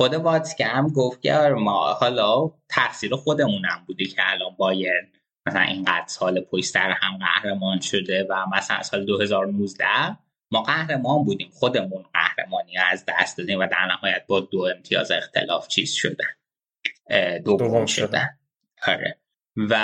خود 0.00 0.14
واتسکه 0.14 0.66
هم 0.66 0.88
گفت 0.88 1.22
که 1.22 1.32
ما 1.58 1.92
حالا 1.92 2.50
تقصیر 2.68 3.16
خودمونم 3.16 3.84
بوده 3.86 4.04
که 4.04 4.22
الان 4.32 4.54
بایرن 4.58 5.12
مثلا 5.46 5.62
اینقدر 5.62 6.04
سال 6.06 6.40
پشت 6.40 6.64
سر 6.64 6.90
هم 6.90 7.18
قهرمان 7.18 7.80
شده 7.80 8.26
و 8.30 8.46
مثلا 8.56 8.82
سال 8.82 9.06
2019 9.06 9.86
ما 10.52 10.62
قهرمان 10.62 11.24
بودیم. 11.24 11.50
خودمون 11.52 12.04
قهرمانی 12.14 12.78
از 12.78 13.04
دست 13.08 13.38
دادیم 13.38 13.58
و 13.58 13.66
در 13.66 13.86
نهایت 13.86 14.24
با 14.26 14.40
دو 14.40 14.60
امتیاز 14.76 15.10
اختلاف 15.10 15.68
چیز 15.68 15.92
شدن. 15.92 16.41
دوم 17.44 17.86
شدن. 17.86 18.28
آره. 18.86 19.18
و 19.56 19.76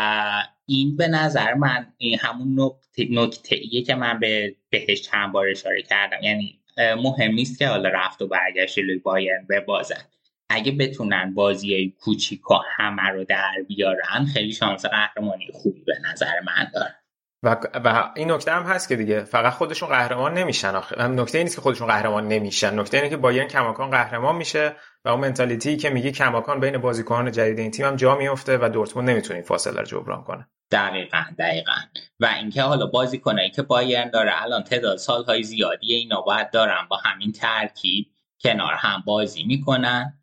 این 0.66 0.96
به 0.96 1.08
نظر 1.08 1.54
من 1.54 1.86
این 1.98 2.18
همون 2.18 2.72
نکته, 3.10 3.56
ایه 3.56 3.82
که 3.82 3.94
من 3.94 4.20
به 4.20 4.56
بهش 4.70 5.02
چند 5.02 5.32
بار 5.32 5.48
اشاره 5.48 5.82
کردم. 5.82 6.22
یعنی 6.22 6.60
مهم 6.78 7.30
نیست 7.30 7.58
که 7.58 7.68
حالا 7.68 7.88
رفت 7.88 8.22
و 8.22 8.28
برگشت 8.28 8.74
جلوی 8.74 8.98
بایرن 8.98 9.46
ببازن 9.50 10.04
اگه 10.48 10.72
بتونن 10.72 11.34
بازی 11.34 11.94
کوچیکا 12.00 12.60
همه 12.76 13.08
رو 13.08 13.24
در 13.24 13.54
بیارن 13.68 14.24
خیلی 14.34 14.52
شانس 14.52 14.86
قهرمانی 14.86 15.48
خوبی 15.52 15.84
به 15.86 15.94
نظر 16.10 16.40
من 16.46 16.70
دارن 16.74 16.94
و, 17.42 17.56
و 17.84 18.10
این 18.16 18.30
نکته 18.30 18.52
هم 18.52 18.62
هست 18.62 18.88
که 18.88 18.96
دیگه 18.96 19.24
فقط 19.24 19.52
خودشون 19.52 19.88
قهرمان 19.88 20.34
نمیشن 20.34 20.74
آخه. 20.74 21.08
نکته 21.08 21.42
نیست 21.42 21.56
که 21.56 21.60
خودشون 21.62 21.86
قهرمان 21.86 22.28
نمیشن. 22.28 22.78
نکته 22.78 22.96
اینه 22.96 23.10
که 23.10 23.16
بایرن 23.16 23.48
کماکان 23.48 23.90
قهرمان 23.90 24.36
میشه. 24.36 24.76
و 25.04 25.08
اون 25.08 25.20
منتالیتی 25.20 25.76
که 25.76 25.90
میگی 25.90 26.12
کماکان 26.12 26.60
بین 26.60 26.78
بازیکنان 26.78 27.32
جدید 27.32 27.58
این 27.58 27.70
تیم 27.70 27.86
هم 27.86 27.96
جا 27.96 28.16
میفته 28.16 28.58
و 28.58 28.68
دورتموند 28.68 29.10
نمی‌تونه 29.10 29.34
این 29.34 29.44
فاصله 29.46 29.80
رو 29.80 29.86
جبران 29.86 30.24
کنه. 30.24 30.48
دقیقا 30.70 31.24
دقیقا. 31.38 31.72
و 32.20 32.26
اینکه 32.26 32.62
حالا 32.62 32.86
بازیکنایی 32.86 33.50
که 33.50 33.62
بایرن 33.62 34.10
داره 34.10 34.42
الان 34.42 34.64
تعداد 34.64 34.96
سالهای 34.96 35.42
زیادی 35.42 35.94
اینا 35.94 36.20
باید 36.20 36.50
دارن 36.50 36.86
با 36.90 36.96
همین 36.96 37.32
ترکیب 37.32 38.06
کنار 38.42 38.74
هم 38.74 39.02
بازی 39.06 39.44
می‌کنن 39.44 40.18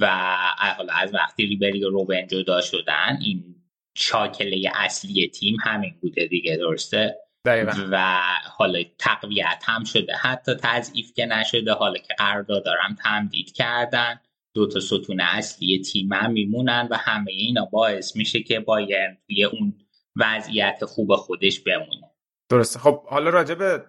و 0.00 0.36
حالا 0.76 0.92
از 0.92 1.14
وقتی 1.14 1.46
ریبری 1.46 1.84
و 1.84 1.90
روبن 1.90 2.26
جدا 2.26 2.60
شدن 2.60 3.18
این 3.20 3.54
شاکله 3.96 4.70
اصلی 4.74 5.28
تیم 5.28 5.56
همین 5.64 5.94
بوده 6.00 6.26
دیگه 6.26 6.56
درسته؟ 6.56 7.16
دقیقا. 7.44 7.88
و 7.92 8.20
حالا 8.56 8.82
تقویت 8.98 9.62
هم 9.64 9.84
شده. 9.84 10.16
حتی 10.16 10.54
تضعیف 10.54 11.12
که 11.12 11.26
نشده 11.26 11.72
حالا 11.72 11.98
که 11.98 12.14
قرارداد 12.18 12.64
دارم 12.64 12.96
تمدید 13.04 13.52
کردن 13.52 14.20
دو 14.54 14.68
تا 14.68 14.80
ستون 14.80 15.20
اصلی 15.20 15.82
تیم 15.82 16.12
هم 16.12 16.32
میمونن 16.32 16.88
و 16.90 16.96
همه 16.96 17.32
اینا 17.32 17.64
باعث 17.64 18.16
میشه 18.16 18.42
که 18.42 18.60
بایرن 18.60 19.18
توی 19.26 19.44
اون 19.44 19.74
وضعیت 20.16 20.84
خوب 20.84 21.16
خودش 21.16 21.60
بمونه. 21.60 22.10
درسته. 22.50 22.78
خب 22.78 23.06
حالا 23.06 23.30
راجع 23.30 23.54
به 23.54 23.84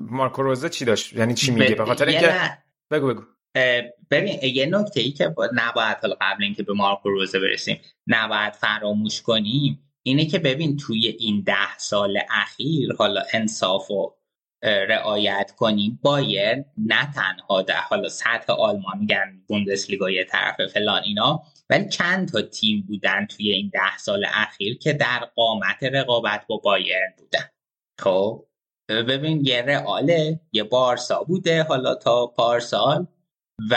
مارکو 0.00 0.42
روزه 0.42 0.68
چی 0.68 0.84
داشت؟ 0.84 1.12
یعنی 1.12 1.34
چی 1.34 1.50
میگه؟ 1.50 1.74
به 1.74 1.84
خاطر 1.84 2.06
اینکه 2.06 2.34
بگو 2.90 3.06
بگو. 3.06 3.22
ببین 4.10 4.38
یه 4.42 4.66
نکته 4.66 5.00
ای 5.00 5.10
که 5.10 5.34
نباید 5.54 5.96
حالا 6.02 6.16
قبل 6.20 6.44
اینکه 6.44 6.62
به 6.62 6.72
مارکو 6.72 7.08
روزه 7.08 7.40
برسیم 7.40 7.80
نباید 8.06 8.52
فراموش 8.52 9.22
کنیم 9.22 9.85
اینه 10.06 10.26
که 10.26 10.38
ببین 10.38 10.76
توی 10.76 11.08
این 11.08 11.42
ده 11.46 11.78
سال 11.78 12.18
اخیر 12.30 12.92
حالا 12.98 13.22
انصاف 13.32 13.90
و 13.90 14.14
رعایت 14.62 15.52
کنیم 15.56 15.98
بایر 16.02 16.64
نه 16.78 17.12
تنها 17.12 17.62
در 17.62 17.80
حالا 17.80 18.08
سطح 18.08 18.52
آلمان 18.52 18.98
میگن 18.98 19.42
بوندسلیگا 19.48 20.10
یه 20.10 20.24
طرف 20.24 20.66
فلان 20.66 21.02
اینا 21.02 21.42
ولی 21.70 21.88
چند 21.88 22.28
تا 22.28 22.42
تیم 22.42 22.84
بودن 22.88 23.26
توی 23.26 23.50
این 23.50 23.70
ده 23.72 23.98
سال 23.98 24.26
اخیر 24.28 24.78
که 24.78 24.92
در 24.92 25.18
قامت 25.36 25.82
رقابت 25.82 26.46
با 26.46 26.56
بایرن 26.56 27.14
بودن. 27.18 27.50
خب 28.00 28.46
ببین 28.88 29.46
یه 29.46 29.62
رئاله 29.62 30.40
یه 30.52 30.62
بارسا 30.62 31.24
بوده 31.24 31.62
حالا 31.62 31.94
تا 31.94 32.26
پارسال 32.26 33.06
و 33.70 33.76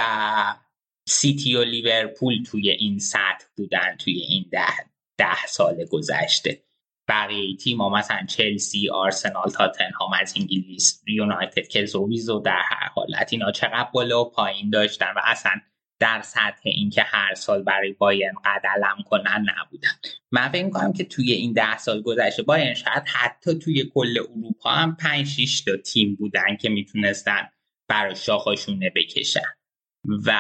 سیتی 1.08 1.56
و 1.56 1.64
لیورپول 1.64 2.44
توی 2.44 2.70
این 2.70 3.00
سطح 3.00 3.46
بودن 3.58 3.96
توی 4.00 4.14
این 4.14 4.46
ده, 4.52 4.90
ده 5.20 5.46
سال 5.48 5.86
گذشته. 5.92 6.64
بقیه 7.08 7.58
تیم 7.58 7.82
ها 7.82 7.90
مثلا 7.90 8.26
چلسی، 8.26 8.90
آرسنال، 8.90 9.50
تاتنهام 9.50 10.12
از 10.22 10.34
انگلیس، 10.38 11.04
یونایتد 11.08 11.68
که 11.68 11.86
زویزو 11.86 12.40
در 12.40 12.62
هر 12.66 12.90
حالت 12.96 13.34
اینا 13.34 13.52
چقدر 13.52 13.90
بالا 13.94 14.22
و 14.22 14.32
پایین 14.32 14.70
داشتن 14.70 15.14
و 15.16 15.20
اصلا 15.24 15.52
در 16.00 16.22
سطح 16.22 16.62
اینکه 16.64 17.02
هر 17.02 17.34
سال 17.34 17.64
برای 17.64 17.92
باین 17.92 18.32
قدلم 18.46 19.04
کنن 19.06 19.46
نبودن. 19.58 19.90
من 20.32 20.50
فکر 20.50 20.70
کنم 20.70 20.94
که 20.94 21.04
توی 21.04 21.32
این 21.32 21.54
ده 21.54 21.78
سال 21.78 22.02
گذشته 22.02 22.44
باین 22.44 22.74
شاید 22.74 23.04
حتی 23.08 23.60
توی 23.60 23.92
کل 23.94 24.20
اروپا 24.20 24.70
هم 24.70 24.96
5 24.96 25.28
6 25.28 25.62
تا 25.62 25.78
تیم 25.78 26.16
بودن 26.16 26.58
که 26.62 26.70
می‌تونستن 26.70 27.50
برای 27.88 28.16
شاخ 28.16 28.46
و 28.46 28.54
شونه 28.54 28.92
بکشن. 28.96 29.54
و 30.26 30.34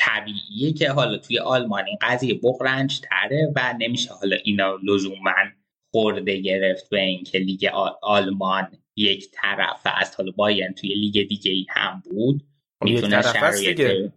طبیعیه 0.00 0.72
که 0.72 0.90
حالا 0.90 1.18
توی 1.18 1.38
آلمان 1.38 1.86
این 1.86 1.98
قضیه 2.00 2.34
بغرنج 2.34 3.00
تره 3.00 3.52
و 3.56 3.74
نمیشه 3.78 4.12
حالا 4.12 4.36
اینا 4.44 4.78
لزوما 4.84 5.34
خورده 5.92 6.40
گرفت 6.40 6.88
به 6.88 7.00
اینکه 7.00 7.38
لیگ 7.38 7.70
آلمان 8.02 8.68
یک 8.96 9.30
طرف 9.32 9.80
است. 9.84 10.16
حالا 10.16 10.32
بایرن 10.36 10.72
توی 10.72 10.94
لیگ 10.94 11.28
دیگه 11.28 11.50
ای 11.50 11.66
هم 11.70 12.02
بود. 12.10 12.42
می‌تونه 12.84 13.22
شرایط 13.22 14.10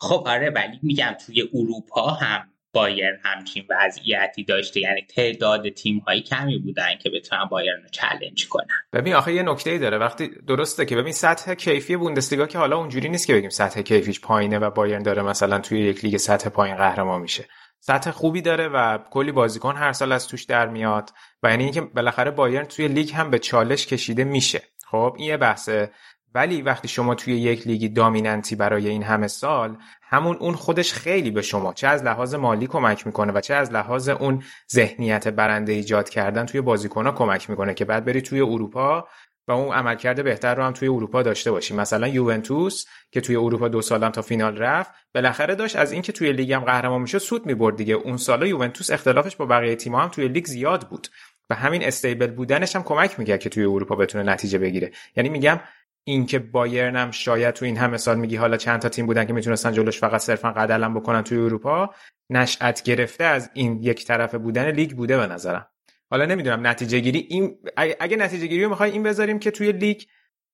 خب 0.00 0.24
آره 0.26 0.50
ولی 0.50 0.78
میگم 0.82 1.16
توی 1.26 1.48
اروپا 1.54 2.10
هم 2.10 2.48
بایرن 2.72 3.18
همچین 3.24 3.64
وضعیتی 3.70 4.44
داشته. 4.44 4.80
یعنی 4.80 5.02
تعداد 5.02 5.68
تیم 5.68 5.98
هایی 5.98 6.22
کمی 6.22 6.58
بودن 6.58 6.96
که 7.02 7.10
بتونن 7.10 7.44
بایرن 7.44 7.82
رو 7.82 7.88
challenge 7.88 8.48
کنن. 8.48 8.66
ببین 8.92 9.14
آخه 9.14 9.32
یه 9.32 9.42
نکته 9.42 9.70
ای 9.70 9.78
داره. 9.78 9.98
وقتی 9.98 10.28
درسته 10.46 10.84
که 10.84 10.96
ببین 10.96 11.12
سطح 11.12 11.54
کیفی 11.54 11.96
بوندسلیگا 11.96 12.46
که 12.46 12.58
حالا 12.58 12.76
اونجوری 12.76 13.08
نیست 13.08 13.26
که 13.26 13.34
بگیم 13.34 13.50
سطح 13.50 13.82
کیفیش 13.82 14.20
پایینه 14.20 14.58
و 14.58 14.70
بایرن 14.70 15.02
داره 15.02 15.22
مثلا 15.22 15.58
توی 15.58 15.80
یک 15.80 16.04
لیگ 16.04 16.16
سطح 16.16 16.48
پایین 16.48 16.76
قهرمان 16.76 17.20
میشه. 17.20 17.44
سطح 17.80 18.10
خوبی 18.10 18.42
داره 18.42 18.68
و 18.68 18.98
کلی 19.10 19.32
بازیکن 19.32 19.76
هر 19.76 19.92
سال 19.92 20.12
از 20.12 20.28
توش 20.28 20.44
در 20.44 20.68
میاد 20.68 21.10
و 21.42 21.50
یعنی 21.50 21.64
اینکه 21.64 21.80
بالاخره 21.80 22.30
بایرن 22.30 22.64
توی 22.64 22.88
لیگ 22.88 23.12
هم 23.12 23.30
به 23.30 23.38
چالش 23.38 23.86
کشیده 23.86 24.24
میشه. 24.24 24.62
خب 24.86 25.14
این 25.18 25.28
یه 25.28 25.36
بحثه. 25.36 25.90
ولی 26.34 26.62
وقتی 26.62 26.88
شما 26.88 27.14
توی 27.14 27.38
یک 27.38 27.66
لیگی 27.66 27.88
دامیننتی 27.88 28.56
برای 28.56 28.88
این 28.88 29.02
همه 29.02 29.26
سال 29.26 29.76
همون 30.02 30.36
اون 30.36 30.54
خودش 30.54 30.92
خیلی 30.92 31.30
به 31.30 31.42
شما 31.42 31.72
چه 31.72 31.86
از 31.86 32.02
لحاظ 32.02 32.34
مالی 32.34 32.66
کمک 32.66 33.06
می‌کنه 33.06 33.32
و 33.32 33.40
چه 33.40 33.54
از 33.54 33.72
لحاظ 33.72 34.08
اون 34.08 34.42
ذهنیت 34.72 35.28
برنده 35.28 35.72
ایجاد 35.72 36.08
کردن 36.08 36.46
توی 36.46 36.60
بازیکنها 36.60 37.12
کمک 37.12 37.50
می‌کنه 37.50 37.74
که 37.74 37.84
بعد 37.84 38.04
بری 38.04 38.22
توی 38.22 38.40
اروپا 38.40 39.08
و 39.48 39.52
اون 39.52 39.74
عملکرد 39.74 40.24
بهتر 40.24 40.54
رو 40.54 40.62
هم 40.62 40.72
توی 40.72 40.88
اروپا 40.88 41.22
داشته 41.22 41.50
باشی. 41.50 41.74
مثلا 41.74 42.08
یوونتوس 42.08 42.84
که 43.10 43.20
توی 43.20 43.36
اروپا 43.36 43.68
دو 43.68 43.82
سالم 43.82 44.10
تا 44.10 44.22
فینال 44.22 44.56
رفت 44.56 44.90
بالاخره 45.14 45.54
داشت 45.54 45.76
از 45.76 45.92
اینکه 45.92 46.12
توی 46.12 46.32
لیگ 46.32 46.52
هم 46.52 46.64
قهرمان 46.64 47.00
میشه 47.00 47.18
سود 47.18 47.46
می‌برد 47.46 47.76
دیگه. 47.76 47.94
اون 47.94 48.16
سالا 48.16 48.46
یوونتوس 48.46 48.90
اختلافش 48.90 49.36
با 49.36 49.46
بقیه 49.46 49.76
تیم‌ها 49.76 50.02
هم 50.02 50.08
توی 50.08 50.28
لیگ 50.28 50.46
زیاد 50.46 50.88
بود 50.88 51.08
و 51.50 51.54
همین 51.54 51.84
استیبل 51.84 52.26
بودنش 52.26 52.76
هم 52.76 52.82
کمک 52.82 53.18
می‌کرد 53.18 53.40
که 53.40 53.48
توی 53.48 53.64
اروپا 53.64 53.94
بتونه 53.94 54.32
نتیجه 54.32 54.58
بگیره. 54.58 54.92
یعنی 55.16 55.28
میگم 55.28 55.60
اینکه 56.04 56.38
بایرن 56.38 56.96
هم 56.96 57.10
شاید 57.10 57.54
تو 57.54 57.64
این 57.64 57.76
همه 57.76 57.96
سال 57.96 58.18
میگی 58.18 58.36
حالا 58.36 58.56
چند 58.56 58.80
تا 58.80 58.88
تیم 58.88 59.06
بودن 59.06 59.24
که 59.24 59.32
می‌تونستن 59.32 59.72
جلوش 59.72 59.98
فقط 59.98 60.20
صرفا 60.20 60.52
قدلم 60.52 60.94
بکنن 60.94 61.22
توی 61.22 61.38
اروپا 61.38 61.94
نشأت 62.30 62.82
گرفته 62.82 63.24
از 63.24 63.50
این 63.54 63.82
یک 63.82 64.04
طرفه 64.04 64.38
بودن 64.38 64.70
لیگ 64.70 64.90
بوده 64.90 65.16
به 65.16 65.26
نظرم. 65.26 65.66
حالا 66.10 66.24
نمی‌دونم 66.24 66.66
نتیجه 66.66 67.00
گیری 67.00 67.18
این 67.18 67.58
اگه 67.76 68.16
نتیجه 68.16 68.46
گیری 68.46 68.64
رو 68.64 68.70
می‌خوای 68.70 68.90
این 68.90 69.02
بذاریم 69.02 69.38
که 69.38 69.50
توی 69.50 69.72
لیگ 69.72 70.02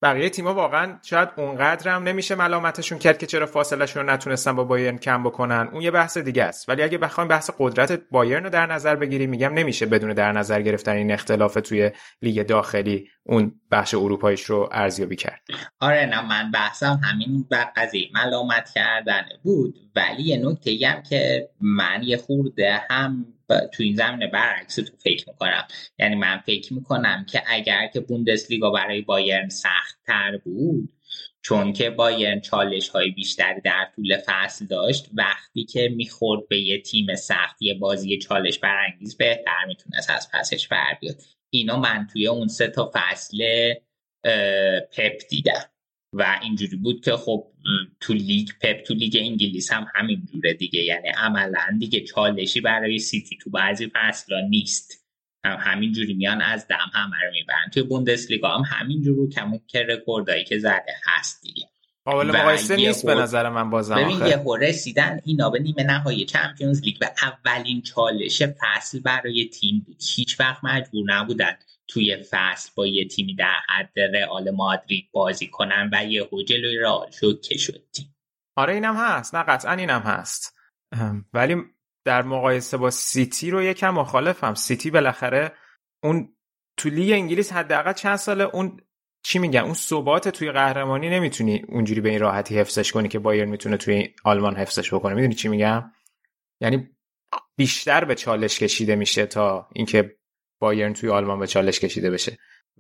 بقیه 0.05 0.31
تیم‌ها 0.31 0.55
واقعا 0.55 0.99
شاید 1.03 1.29
اونقدر 1.37 1.91
هم 1.91 2.03
نمیشه 2.03 2.35
ملامتشون 2.35 2.99
کرد 2.99 3.19
که 3.19 3.27
چرا 3.27 3.47
فاصلهشون 3.47 4.07
رو 4.07 4.13
نتونستن 4.13 4.57
با 4.57 4.65
بایرن 4.65 4.99
کم 4.99 5.23
بکنن. 5.23 5.69
اون 5.73 5.83
یه 5.83 5.91
بحث 5.91 6.19
دیگه 6.19 6.45
است. 6.45 6.69
ولی 6.69 6.83
اگه 6.83 6.99
بخوایم 6.99 7.29
بحث 7.29 7.51
قدرت 7.59 8.01
بایرن 8.11 8.45
رو 8.45 8.51
در 8.51 8.67
نظر 8.67 8.97
بگیریم 8.97 9.31
میگم 9.31 9.55
نمیشه 9.55 9.87
بدون 9.87 10.13
در 10.13 10.33
نظر 10.33 10.63
گرفتن 10.63 10.93
این 10.93 11.13
اختلاف 11.13 11.55
توی 11.55 11.91
لیگ 12.23 12.47
داخلی 12.47 13.09
اون 13.23 13.61
بخش 13.71 13.95
اروپاییش 13.95 14.45
رو 14.45 14.69
ارزیابی 14.73 15.17
کرد. 15.17 15.41
آره 15.81 16.07
نه 16.07 16.29
من 16.29 16.51
بحثم 16.51 17.01
همین 17.05 17.47
بر 17.51 17.67
قضیه 17.77 18.09
ملامت 18.15 18.71
کردن 18.75 19.23
بود. 19.43 19.75
ولی 19.97 20.23
یه 20.23 20.49
نکته 20.49 20.89
هم 20.89 21.03
که 21.03 21.49
من 21.61 22.03
یه 22.03 22.17
خورده 22.17 22.81
هم 22.91 23.27
تو 23.49 23.83
این 23.83 23.97
زمینه 23.97 24.27
برعکس 24.27 24.75
تو 24.75 24.97
فکر 25.05 25.29
می‌کنم. 25.29 25.67
یعنی 25.99 26.15
من 26.15 26.39
فکر 26.39 26.75
می‌کنم 26.75 27.27
که 27.29 27.43
اگر 27.47 27.87
که 27.87 28.01
بوندسلیگا 28.01 28.71
برای 28.71 29.01
بایرن 29.01 29.49
سخت 29.49 29.99
تر 30.07 30.37
بود 30.37 30.89
چون 31.43 31.73
که 31.73 31.91
بایرن 31.91 32.41
چالش 32.41 32.89
های 32.89 33.11
بیشتری 33.11 33.61
در 33.61 33.89
طول 33.97 34.17
فصل 34.27 34.67
داشت 34.67 35.11
وقتی 35.15 35.65
که 35.65 35.89
می‌خورد 35.97 36.49
به 36.49 36.59
یه 36.59 36.83
تیم 36.83 37.15
سخت 37.15 37.63
یه 37.63 37.75
بازی 37.75 38.19
چالش 38.19 38.59
برانگیز 38.59 39.17
بهتر 39.17 39.65
می‌تونست 39.67 40.11
از 40.11 40.31
پسش 40.33 40.69
بر 40.69 40.99
بیاد. 41.01 41.17
اینو 41.51 41.77
من 41.77 42.07
توی 42.13 42.27
اون 42.27 42.49
سه 42.49 42.69
تا 42.69 42.91
فصل 42.95 43.73
پپ 44.93 45.23
دیدم. 45.31 45.71
و 46.15 46.39
اینجوری 46.43 46.77
بود 46.77 47.05
که 47.05 47.13
خب 47.13 47.47
تو 48.01 48.13
لیگ 48.13 48.49
پپ 48.61 48.83
تو 48.83 48.95
لیگ 48.95 49.17
انگلیس 49.21 49.73
هم 49.73 49.87
همین 49.95 50.29
جوره 50.33 50.55
دیگه. 50.55 50.83
یعنی 50.83 51.09
عملا 51.09 51.77
دیگه 51.79 52.01
چالشی 52.01 52.61
برای 52.61 52.99
سیتی 52.99 53.39
تو 53.43 53.51
بعضی 53.51 53.91
فصلا 53.95 54.41
نیست. 54.41 55.05
هم 55.45 55.57
همین 55.61 55.93
جوری 55.93 56.15
میان 56.15 56.41
از 56.41 56.69
دم 56.69 56.91
همه 56.93 57.17
رو 57.27 57.33
می‌برن. 57.33 57.71
توی 57.73 57.83
بوندسلیگا 57.83 58.49
هم 58.49 58.63
همین 58.67 59.03
جور 59.03 59.31
کمون 59.31 59.61
که 59.67 59.87
رکوردایی 59.89 60.45
که 60.45 60.59
زده 60.59 60.95
هست 61.05 61.43
دیگه. 61.43 61.67
قابل 62.05 62.31
مقایسه 62.31 62.77
نیست 62.77 63.07
به 63.07 63.15
نظر 63.15 63.49
من 63.49 63.71
بازم 63.71 63.95
ببین 63.95 64.27
یه 64.27 64.45
رسیدن 64.61 65.21
اینا 65.25 65.51
به 65.51 65.59
نیمه 65.59 65.83
نهایی 65.83 66.25
چمپیونز 66.25 66.83
لیگ 66.83 66.97
و 67.01 67.11
اولین 67.23 67.83
چالش 67.83 68.43
فصل 68.43 69.01
برای 69.01 69.45
تیم 69.45 69.83
بود. 69.87 70.03
هیچ 70.17 70.41
وقت 70.41 70.65
مجبور 70.65 71.05
نبودن 71.15 71.57
توی 71.89 72.17
فصل 72.31 72.71
با 72.77 72.87
یه 72.87 73.09
تیمی 73.09 73.35
در 73.35 73.55
حد 73.69 74.01
رئال 74.15 74.51
مادرید 74.51 75.09
بازی 75.13 75.47
کنن 75.47 75.91
و 75.93 76.05
یه 76.05 76.29
جلوی 76.47 76.79
رئال 76.79 77.11
شوکه 77.11 77.59
شد 77.59 77.83
تیم. 77.93 78.17
آره 78.57 78.75
اینم 78.75 78.97
هست. 78.97 79.35
نه 79.35 79.43
قطعا 79.43 79.73
اینم 79.73 80.01
هست. 80.01 80.59
ولی 81.33 81.57
در 82.05 82.23
مقایسه 82.23 82.77
با 82.77 82.91
سیتی 82.91 83.51
رو 83.51 83.63
یکم 83.63 83.91
مخالفم. 83.91 84.55
سیتی 84.55 84.91
بالاخره 84.91 85.53
اون 86.03 86.37
تو 86.77 86.89
لیگ 86.89 87.13
انگلیس 87.13 87.53
حداقل 87.53 87.93
چند 87.93 88.17
ساله 88.17 88.45
اون 88.45 88.81
چی 89.25 89.39
میگن؟ 89.39 89.61
اون 89.61 89.75
ثبات 89.75 90.29
توی 90.29 90.53
قهرمانی 90.53 91.11
نمی‌تونی 91.11 91.65
اونجوری 91.69 92.01
به 92.01 92.09
این 92.11 92.21
راحتی 92.21 92.59
حفظش 92.59 92.93
کنی 92.93 93.09
که 93.09 93.19
بایر 93.19 93.45
می‌تونه 93.45 93.77
توی 93.77 94.15
آلمان 94.25 94.57
حفظش 94.57 94.95
بکنه. 94.95 95.15
می‌دونی 95.15 95.35
چی 95.35 95.49
میگم؟ 95.49 95.93
یعنی 96.61 96.91
بیشتر 97.57 98.05
به 98.05 98.15
چالش 98.15 98.59
کشیده 98.59 98.97
میشه 98.97 99.27
تا 99.27 99.69
اینکه 99.75 100.17
بایرن 100.59 100.93
توی 100.93 101.11
آلمان 101.11 101.39
به 101.39 101.47
چالش 101.47 101.81
کشیده 101.81 102.11
بشه. 102.11 102.39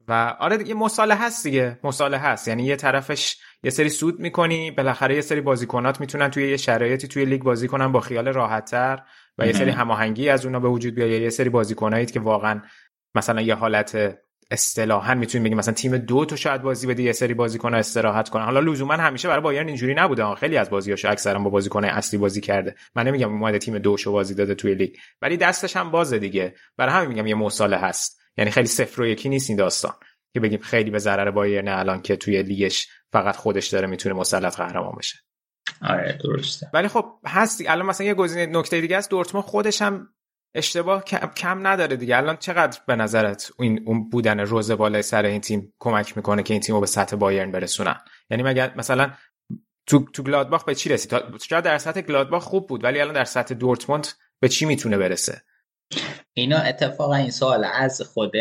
و 0.08 0.36
آره 0.38 0.56
دیگه 0.56 0.74
مساله 0.74 1.14
هست 1.14 1.44
دیگه. 1.44 1.78
مساله 1.84 2.18
هست. 2.18 2.48
یعنی 2.48 2.64
یه 2.64 2.76
طرفش 2.76 3.36
یه 3.62 3.70
سری 3.70 3.88
سود 3.88 4.20
می‌کنی 4.20 4.70
بالاخره 4.70 5.14
یه 5.14 5.20
سری 5.20 5.40
بازیکنات 5.40 6.00
می‌تونن 6.00 6.30
توی 6.30 6.50
یه 6.50 6.56
شرایطی 6.56 7.08
توی 7.08 7.24
لیگ 7.24 7.42
بازی 7.42 7.68
کنن 7.68 7.92
با 7.92 8.00
خیال 8.00 8.28
راحتتر 8.28 9.02
و 9.38 9.46
یه 9.46 9.52
سری 9.52 9.70
هماهنگی 9.70 10.28
از 10.28 10.46
اونا 10.46 10.60
به 10.60 10.68
وجود 10.68 10.94
بیاد. 10.94 11.10
یه 11.10 11.30
سری 11.30 11.48
بازیکنایی 11.48 12.06
که 12.06 12.20
واقعا 12.20 12.62
مثلا 13.14 13.40
یه 13.40 13.54
حالت 13.54 14.18
اصطلاحا 14.54 15.14
می‌تونیم 15.14 15.44
بگیم 15.44 15.58
مثلا 15.58 15.74
تیم 15.74 15.98
دو 15.98 16.24
تو 16.24 16.36
شاید 16.36 16.62
بازی 16.62 16.86
بده 16.86 17.02
یه 17.02 17.12
سری 17.12 17.34
بازیکن 17.34 17.74
استراحت 17.74 18.28
کنن 18.28 18.44
حالا 18.44 18.60
لزوما 18.60 18.94
همیشه 18.94 19.28
برای 19.28 19.40
بایرن 19.40 19.66
اینجوری 19.66 19.94
نبوده. 19.94 20.34
خیلی 20.34 20.56
از 20.56 20.70
بازیاشو 20.70 21.10
اکثرا 21.10 21.38
با 21.38 21.50
بازیکن 21.50 21.84
اصلی 21.84 22.18
بازی 22.18 22.40
کرده. 22.40 22.74
من 22.94 23.06
نمیگم 23.06 23.32
اومده 23.32 23.58
تیم 23.58 23.78
دوشو 23.78 24.12
بازی 24.12 24.34
داده 24.34 24.54
توی 24.54 24.74
لیگ. 24.74 24.96
ولی 25.22 25.36
دستش 25.36 25.76
هم 25.76 25.90
بازه 25.90 26.18
دیگه. 26.18 26.54
برای 26.76 26.94
همین 26.94 27.08
میگم 27.08 27.26
یه 27.26 27.34
مساله 27.34 27.76
هست. 27.76 28.20
یعنی 28.36 28.50
خیلی 28.50 28.66
صفر 28.66 29.02
و 29.02 29.06
یکی 29.06 29.28
نیست 29.28 29.50
این 29.50 29.58
داستان. 29.58 29.92
که 30.34 30.40
بگیم 30.40 30.60
خیلی 30.60 30.90
به 30.90 30.98
ضرر 30.98 31.30
بایرن 31.30 31.68
الان 31.68 32.02
که 32.02 32.16
توی 32.16 32.42
لیگش 32.42 32.88
فقط 33.12 33.36
خودش 33.36 33.66
داره 33.66 33.86
می‌تونه 33.86 34.14
مسلط 34.14 34.56
قهرمان 34.56 34.94
بشه 34.98 35.18
آره 35.82 36.18
درسته. 36.24 36.70
ولی 36.74 36.88
خب 36.88 37.04
هستی 37.26 37.68
الان 37.68 37.86
مثلا 37.86 38.06
یه 38.06 38.14
گزینه 38.14 38.46
نکته 38.46 38.80
دیگه 38.80 38.96
است. 38.96 39.10
دورتموند 39.10 39.46
خودش 39.46 39.82
هم 39.82 40.08
اشتباه 40.54 41.04
کم 41.36 41.66
نداره 41.66 41.96
دیگه. 41.96 42.16
الان 42.16 42.36
چقدر 42.36 42.80
به 42.86 42.96
نظرت 42.96 43.50
این 43.58 43.82
اون 43.86 44.08
بودن 44.08 44.40
روز 44.40 44.70
بالای 44.70 45.02
سر 45.02 45.24
این 45.24 45.40
تیم 45.40 45.74
کمک 45.78 46.16
می‌کنه 46.16 46.42
که 46.42 46.54
این 46.54 46.60
تیم 46.60 46.74
رو 46.74 46.80
به 46.80 46.86
سطح 46.86 47.16
بایرن 47.16 47.52
برسونن؟ 47.52 48.00
یعنی 48.30 48.42
مگر 48.42 48.72
مثلا 48.76 49.12
تو 49.86 50.04
تو 50.12 50.22
گلادباخ 50.22 50.64
به 50.64 50.74
چی 50.74 50.88
رسید؟ 50.88 51.12
شاید 51.48 51.64
در 51.64 51.78
سطح 51.78 52.00
گلادباخ 52.00 52.42
خوب 52.42 52.66
بود 52.66 52.84
ولی 52.84 53.00
الان 53.00 53.14
در 53.14 53.24
سطح 53.24 53.54
دورتموند 53.54 54.08
به 54.40 54.48
چی 54.48 54.66
می‌تونه 54.66 54.98
برسه؟ 54.98 55.42
اینا 56.36 56.58
اتفاقا 56.58 57.14
این 57.14 57.30
سوال 57.30 57.64
از 57.64 58.02
خود 58.02 58.32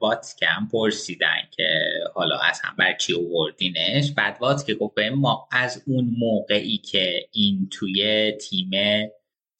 واتکم 0.00 0.68
پرسیدن 0.72 1.42
که 1.50 1.68
حالا 2.14 2.38
از 2.38 2.60
هم 2.64 2.74
بر 2.78 2.96
چی 2.96 3.12
اووردینش 3.12 4.12
بعد 4.12 4.36
واتکه 4.40 4.74
گفت 4.74 4.98
ما 4.98 5.48
از 5.52 5.82
اون 5.86 6.14
موقعی 6.18 6.78
که 6.78 7.28
این 7.32 7.68
توی 7.72 8.32
تیم 8.32 8.70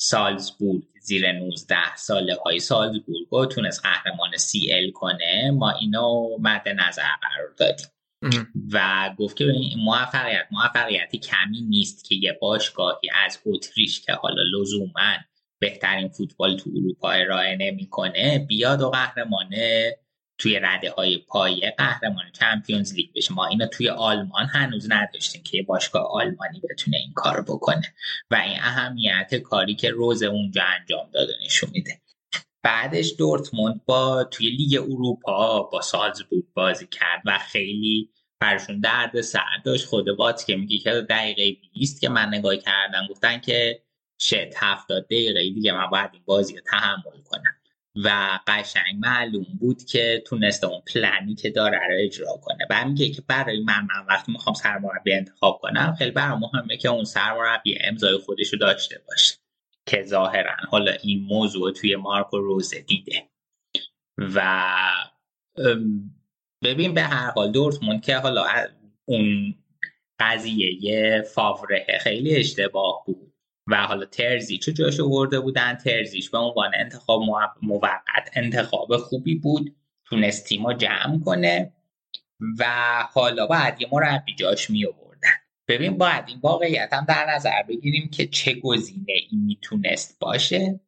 سالزبورگ 0.00 0.82
زیر 1.08 1.32
19 1.32 1.96
ساله 1.96 2.34
های 2.34 2.58
سالزبورگ 2.58 3.32
و 3.32 3.46
تونست 3.46 3.82
قهرمان 3.82 4.36
سی 4.36 4.72
ال 4.72 4.90
کنه. 4.90 5.50
ما 5.50 5.70
اینو 5.70 6.36
مد 6.40 6.68
نظر 6.68 7.08
قرار 7.22 7.54
دادیم. 7.56 7.86
و 8.72 9.10
گفت 9.18 9.36
که 9.36 9.44
این 9.44 9.78
موفقیت 9.78 10.46
موفقیتی 10.50 11.18
کمی 11.18 11.60
نیست 11.60 12.04
که 12.04 12.14
یه 12.14 12.38
باشگاهی 12.40 13.10
از 13.24 13.38
اتریش 13.46 14.00
که 14.00 14.12
حالا 14.12 14.42
لزوما 14.42 15.12
بهترین 15.58 16.08
فوتبال 16.08 16.56
تو 16.56 16.70
اروپا 16.76 17.10
ارائه 17.10 17.56
نمی‌کنه 17.56 18.46
بیاد 18.48 18.82
و 18.82 18.90
قهرمانه 18.90 19.96
توی 20.38 20.58
رده 20.58 20.90
های 20.90 21.18
پایه 21.18 21.74
قهرمان 21.78 22.24
چمپیونز 22.32 22.94
لیگ 22.94 23.10
بشه. 23.16 23.34
ما 23.34 23.46
اینو 23.46 23.66
توی 23.66 23.88
آلمان 23.88 24.46
هنوز 24.46 24.86
نداشتیم 24.90 25.42
که 25.42 25.56
یه 25.56 25.62
باشگاه 25.62 26.08
آلمانی 26.10 26.60
بتونه 26.70 26.96
این 26.96 27.12
کار 27.14 27.42
بکنه. 27.42 27.94
و 28.30 28.34
این 28.34 28.58
اهمیت 28.58 29.34
کاری 29.34 29.74
که 29.74 29.90
روز 29.90 30.22
اونجا 30.22 30.62
انجام 30.80 31.10
داده 31.10 31.32
نشون 31.44 31.70
میده. 31.72 32.00
بعدش 32.62 33.14
دورتموند 33.18 33.84
با 33.86 34.24
توی 34.24 34.50
لیگ 34.50 34.82
اروپا 34.82 35.62
با 35.62 35.80
سالزبورگ 35.80 36.44
بازی 36.54 36.86
کرد 36.86 37.22
و 37.24 37.38
خیلی 37.38 38.10
برشون 38.40 38.80
درد 38.80 39.20
سر 39.20 39.40
داشت. 39.64 39.86
خود 39.86 40.16
بات 40.16 40.44
که 40.46 40.56
میگه 40.56 40.78
که 40.78 40.90
دقیقه 40.90 41.60
20 41.72 42.00
که 42.00 42.08
من 42.08 42.28
نگاه 42.28 42.56
کردم 42.56 43.06
گفتن 43.10 43.40
که 43.40 43.82
شت 44.20 44.56
70 44.56 45.04
دقیقه 45.04 45.40
دیگه 45.40 45.72
من 45.72 45.86
باید 45.90 46.10
این 46.12 46.22
بازی 46.26 46.54
رو 46.54 46.60
تحمل 46.70 47.22
کنم. 47.24 47.57
و 48.04 48.38
قشنگ 48.46 48.96
معلوم 48.98 49.46
بود 49.60 49.84
که 49.84 50.22
تونسته 50.26 50.66
اون 50.66 50.82
پلنی 50.94 51.34
که 51.34 51.50
داره 51.50 51.78
رو 51.88 51.94
اجرا 52.04 52.40
کنه. 52.42 52.66
و 52.70 52.84
میگه 52.88 53.10
که 53.10 53.22
برای 53.28 53.60
من 53.64 53.80
من 53.80 54.06
وقتی 54.08 54.32
می‌خوام 54.32 54.54
سرمربی 54.54 55.12
انتخاب 55.12 55.58
کنم 55.62 55.94
خیلی 55.98 56.10
برای 56.10 56.38
مهمه 56.38 56.76
که 56.76 56.88
اون 56.88 57.04
سرمربی 57.04 57.78
امضای 57.80 58.18
خودش 58.18 58.52
رو 58.52 58.58
داشته 58.58 59.02
باشه. 59.08 59.34
که 59.86 60.02
ظاهرا 60.02 60.56
حالا 60.68 60.92
این 61.02 61.24
موضوع 61.24 61.72
توی 61.72 61.96
مارکو 61.96 62.38
روزه 62.38 62.80
دیده. 62.80 63.28
و 64.18 64.66
ببین 66.64 66.94
به 66.94 67.02
هر 67.02 67.30
حال 67.30 67.52
دورتموند 67.52 68.02
که 68.02 68.16
حالا 68.16 68.46
اون 69.04 69.54
قضیه 70.20 71.22
فاوره 71.34 71.98
خیلی 72.00 72.36
اشتباه 72.36 73.02
بود. 73.06 73.27
و 73.70 73.76
حالا 73.76 74.04
ترزی 74.04 74.58
چه 74.58 74.72
جاش 74.72 75.00
ورده 75.00 75.40
بودن. 75.40 75.74
ترزیش 75.74 76.30
به 76.30 76.38
عنوان 76.38 76.70
انتخاب 76.74 77.20
موقت 77.62 78.30
انتخاب 78.32 78.96
خوبی 78.96 79.34
بود. 79.34 79.76
تونست 80.04 80.46
تیما 80.46 80.74
جمع 80.74 81.20
کنه 81.24 81.72
و 82.58 82.64
حالا 83.12 83.46
باید 83.46 83.80
یه 83.80 83.88
مربی 83.92 84.34
جاش 84.34 84.70
می 84.70 84.86
آوردن. 84.86 85.30
ببین 85.68 85.98
باید 85.98 86.24
این 86.28 86.38
واقعیت 86.42 86.92
هم 86.92 87.04
در 87.08 87.26
نظر 87.34 87.62
بگیریم 87.68 88.10
که 88.10 88.26
چه 88.26 88.54
گزینه 88.54 89.12
این 89.30 89.44
می‌تونست 89.44 90.18
باشه. 90.20 90.80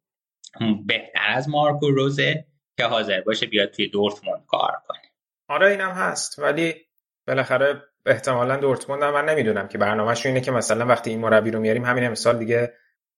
بهتر 0.85 1.27
از 1.27 1.49
مارکو 1.49 1.89
روزه 1.89 2.45
که 2.77 2.83
حاضر 2.85 3.21
باشه 3.21 3.45
بیاد 3.45 3.71
توی 3.71 3.87
دورتموند 3.87 4.45
کار 4.45 4.81
کنه. 4.87 5.11
آره 5.47 5.71
اینم 5.71 5.91
هست. 5.91 6.39
ولی 6.39 6.73
بالاخره 7.27 7.81
احتمالا 8.05 8.57
دورتموند 8.57 9.03
من 9.03 9.25
نمی‌دونم 9.25 9.67
که 9.67 9.77
برنامهش 9.77 10.25
اینه 10.25 10.41
که 10.41 10.51
مثلا 10.51 10.85
وقتی 10.85 11.09
این 11.09 11.19
مربی 11.19 11.51
رو 11.51 11.59
میاریم 11.59 11.85
همین 11.85 12.03
امسال 12.03 12.37
دیگه 12.37 12.73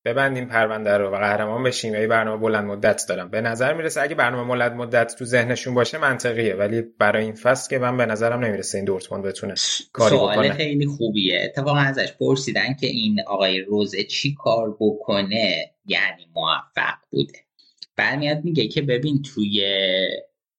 ببندیم 0.06 0.46
پرونده 0.46 0.98
رو 0.98 1.10
و 1.10 1.18
قهرمان 1.18 1.64
بشیم. 1.64 1.96
یا 1.96 2.08
برنامه 2.08 2.42
بلند 2.42 2.66
مدت 2.66 3.06
دارم. 3.10 3.30
به 3.30 3.42
نظر 3.42 3.74
می‌رسه 3.74 4.02
اگه 4.02 4.16
برنامه 4.16 4.50
بلند 4.50 4.72
مدت 4.72 5.16
تو 5.16 5.26
ذهنشون 5.26 5.74
باشه 5.74 5.98
منطقیه 5.98 6.56
ولی 6.56 6.82
برای 7.00 7.24
این 7.24 7.34
فصل 7.34 7.70
که 7.70 7.80
من 7.80 7.98
به 7.98 8.06
نظرم 8.06 8.46
نمی‌رسه 8.46 8.78
این 8.78 8.86
دورتموند 8.86 9.24
بتونه 9.26 9.54
کاری 9.94 10.16
سوال 10.16 10.34
بکنه. 10.34 10.54
خیلی 10.54 10.86
خوبیه. 10.86 11.42
اتفاقا 11.44 11.80
ازش 11.80 12.14
پرسیدن 12.20 12.74
که 12.80 12.88
این 12.88 13.22
آقای 13.28 13.62
روزه 13.62 14.04
چی 14.04 14.36
کار 14.36 14.78
بکنه 14.80 15.72
یعنی 15.86 16.28
موفق 16.36 16.98
بوده. 17.10 17.40
برمیاد 17.96 18.44
میگه 18.44 18.68
که 18.68 18.82
ببین 18.82 19.22
توی 19.22 19.66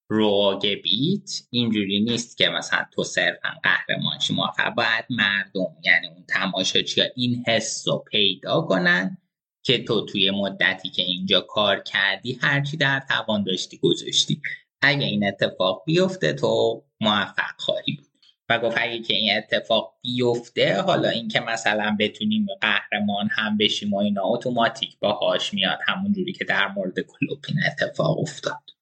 روگبیت 0.09 1.31
اینجوری 1.51 2.01
نیست 2.01 2.37
که 2.37 2.49
مثلا 2.49 2.87
تو 2.93 3.05
صرفا 3.05 3.49
قهرمان 3.63 4.19
موفق 4.31 4.75
باید 4.75 5.05
مردم 5.11 5.77
یعنی 5.85 6.07
اون 6.07 6.25
تماشاچی 6.29 7.03
این 7.17 7.45
حس 7.49 7.89
رو 7.89 8.05
پیدا 8.11 8.61
کنن 8.61 9.19
که 9.63 9.85
تو 9.85 10.07
توی 10.07 10.31
مدتی 10.31 10.91
که 10.91 11.03
اینجا 11.03 11.41
کار 11.41 11.83
کردی 11.83 12.39
هرچی 12.43 12.77
در 12.77 13.03
توان 13.09 13.45
داشتی 13.45 13.79
گذاشتی. 13.79 14.43
اگه 14.83 15.07
این 15.07 15.27
اتفاق 15.27 15.83
بیفته 15.87 16.33
تو 16.33 16.85
موفق 17.01 17.55
خواهی 17.59 17.93
بود. 17.97 18.07
و 18.49 18.59
گفت 18.59 18.77
اگه 18.81 18.99
که 19.03 19.15
این 19.15 19.37
اتفاق 19.37 19.95
بیفته 20.03 20.83
حالا 20.83 21.09
اینکه 21.09 21.41
مثلا 21.41 21.97
بتونیم 22.01 22.47
قهرمان 22.61 23.29
هم 23.31 23.57
بشیم 23.57 23.95
و 23.95 23.99
اینا 23.99 24.23
اتوماتیک 24.25 24.99
باهاش 24.99 25.55
میاد 25.55 25.79
همون 25.87 26.13
جوری 26.13 26.33
که 26.33 26.45
در 26.45 26.69
مورد 26.69 27.01
کلوب 27.01 27.39
این 27.49 27.59
اتفاق 27.67 28.19
افتاد. 28.19 28.74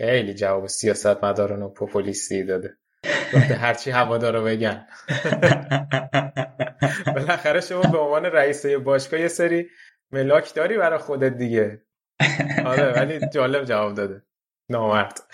خیلی 0.00 0.34
جواب 0.34 0.66
سیاست 0.66 1.24
مداران 1.24 1.62
و 1.62 1.68
پوپولیستی 1.68 2.44
داده. 2.44 2.76
گفته 3.34 3.54
هرچی 3.54 3.90
هوادارا 3.90 4.42
بگن. 4.42 4.86
بالاخره 7.14 7.60
شما 7.60 7.82
به 7.82 7.98
عنوان 7.98 8.24
رئیس 8.24 8.66
باشگاه 8.66 9.20
یه 9.20 9.28
سری 9.28 9.70
ملاک 10.12 10.54
داری 10.54 10.78
برای 10.78 10.98
خودت 10.98 11.36
دیگه. 11.36 11.82
آره 12.64 12.92
ولی 12.92 13.20
جالب 13.32 13.64
جواب 13.64 13.94
داده. 13.94 14.22
نامرد. 14.68 15.20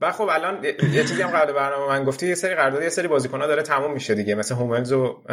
و 0.00 0.12
خب 0.12 0.28
الان 0.30 0.64
یه 0.64 1.04
چیزی 1.04 1.22
هم 1.22 1.30
قبل 1.30 1.52
برنامه 1.52 1.88
من 1.88 2.04
گفتی 2.04 2.28
یه 2.28 2.34
سری 2.34 2.54
قرارداد 2.54 2.82
یه 2.82 2.88
سری 2.88 3.08
بازیکن‌ها 3.08 3.46
داره 3.46 3.62
تموم 3.62 3.92
میشه 3.92 4.14
دیگه 4.14 4.34
مثل 4.34 4.54
هوملز 4.54 4.92
و 4.92 5.24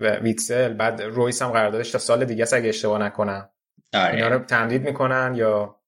ویتسل. 0.00 0.74
بعد 0.74 1.02
رویس 1.02 1.42
هم 1.42 1.50
قراردادش 1.50 1.90
تا 1.90 1.98
سال 1.98 2.24
دیگه 2.24 2.42
است 2.42 2.54
اگه 2.54 2.68
اشتباه 2.68 2.98
نکنم. 2.98 3.50
آره. 3.94 4.14
اینا 4.14 4.28
رو 4.28 4.38
تمدید 4.38 4.82
می‌کنن 4.82 5.32
یا 5.34 5.79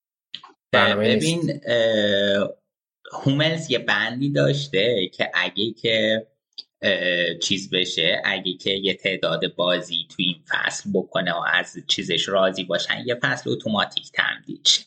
ببین 0.73 1.61
هوملز 3.13 3.71
یه 3.71 3.79
بندی 3.79 4.33
داشته 4.33 5.11
که 5.13 5.31
اگه 5.35 5.73
که 5.73 6.27
چیز 7.41 7.71
بشه 7.71 8.23
اگه 8.25 8.53
که 8.53 8.71
یه 8.71 8.95
تعداد 8.95 9.55
بازی 9.55 10.07
تو 10.09 10.17
این 10.19 10.43
فصل 10.49 10.91
بکنه 10.95 11.33
و 11.33 11.45
از 11.53 11.77
چیزش 11.87 12.29
راضی 12.29 12.65
باشن 12.65 13.03
یه 13.07 13.15
فصل 13.15 13.51
اتوماتیک 13.51 14.11
تمدید 14.13 14.67
شه 14.67 14.83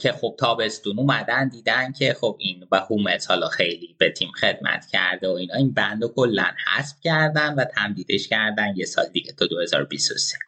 که 0.00 0.12
خب 0.12 0.36
تابستون 0.38 0.98
اومدن 0.98 1.48
دیدن 1.48 1.92
که 1.92 2.16
خب 2.20 2.36
این 2.38 2.66
و 2.72 2.80
هوملز 2.80 3.26
حالا 3.26 3.48
خیلی 3.48 3.96
به 3.98 4.10
تیم 4.10 4.32
خدمت 4.40 4.86
کرده 4.92 5.28
و 5.28 5.32
اینا 5.32 5.54
این 5.54 5.72
بند 5.72 6.02
رو 6.02 6.08
کلا 6.08 6.46
حذف 6.66 7.00
کردن 7.04 7.54
و 7.54 7.64
تمدیدش 7.64 8.28
کردن 8.28 8.74
یه 8.76 8.84
سال 8.84 9.06
دیگه 9.06 9.32
تا 9.32 9.46
2023 9.46 10.38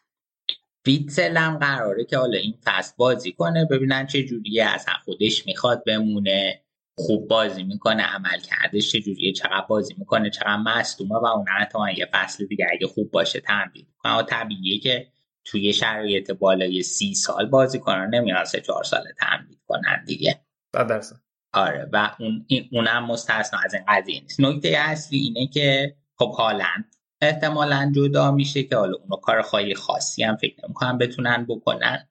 ویتسل 0.87 1.37
هم 1.37 1.57
قراره 1.57 2.05
که 2.05 2.17
حالا 2.17 2.37
این 2.37 2.57
فصل 2.65 2.93
بازی 2.97 3.31
کنه 3.31 3.65
ببینن 3.65 4.07
چه 4.07 4.23
جوریه 4.23 4.65
اصلا 4.65 4.93
خودش 5.05 5.47
می‌خواد 5.47 5.83
بمونه 5.83 6.61
خوب 6.97 7.27
بازی 7.27 7.63
می‌کنه 7.63 8.03
عمل 8.03 8.39
کردش 8.39 8.91
چه 8.91 8.99
جوریه 8.99 9.33
چقدر 9.33 9.65
بازی 9.69 9.95
می‌کنه 9.97 10.29
چقدر 10.29 10.57
مصدومه 10.57 11.15
و 11.15 11.25
اون 11.25 11.45
حتی 11.47 11.77
یه 11.97 12.07
فصل 12.13 12.45
دیگه 12.45 12.67
اگه 12.71 12.87
خوب 12.87 13.11
باشه 13.11 13.39
تمدید 13.39 13.87
کنه 13.97 14.11
اما 14.11 14.23
طبیعیه 14.23 14.79
که 14.79 15.07
توی 15.45 15.73
شرایط 15.73 16.31
بالای 16.31 16.83
سی 16.83 17.15
سال 17.15 17.45
بازی 17.45 17.79
کنن 17.79 18.09
نمیاد 18.13 18.45
سه 18.45 18.61
چهار 18.61 18.83
سال 18.83 19.03
تمدید 19.19 19.59
کنن 19.67 20.03
دیگه. 20.07 20.41
آره 21.53 21.89
و 21.93 22.15
اون 22.19 22.45
اونم 22.71 23.05
مستثنا 23.05 23.59
از 23.65 23.73
این 23.73 23.83
قضیه 23.87 24.21
نیست. 24.21 24.39
نکته 24.39 24.69
اصلی 24.77 25.17
اینه 25.19 25.47
که 25.47 25.95
خب 26.15 26.31
هالند 26.37 26.95
احتمالا 27.21 27.91
جدا 27.95 28.31
میشه 28.31 28.63
که 28.63 28.75
حالا 28.75 28.97
اونو 28.97 29.15
کار 29.15 29.41
خیلی 29.41 29.75
خاصی 29.75 30.23
هم 30.23 30.35
فکر 30.35 30.65
نمی‌کنم 30.65 30.97
بتونن 30.97 31.45
بکنن. 31.45 32.09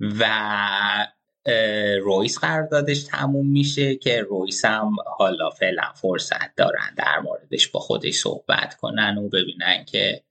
و 0.00 0.26
رویس 2.04 2.38
قراردادش 2.38 3.02
تموم 3.02 3.46
میشه 3.46 3.96
که 3.96 4.22
رویس 4.22 4.64
هم 4.64 4.96
حالا 5.06 5.50
فعلا 5.50 5.92
فرصت 5.94 6.54
دارن 6.56 6.94
در 6.96 7.18
موردش 7.18 7.68
با 7.68 7.80
خودش 7.80 8.14
صحبت 8.14 8.74
کنن 8.74 9.18
و 9.18 9.28
ببینن 9.28 9.84
که 9.84 10.24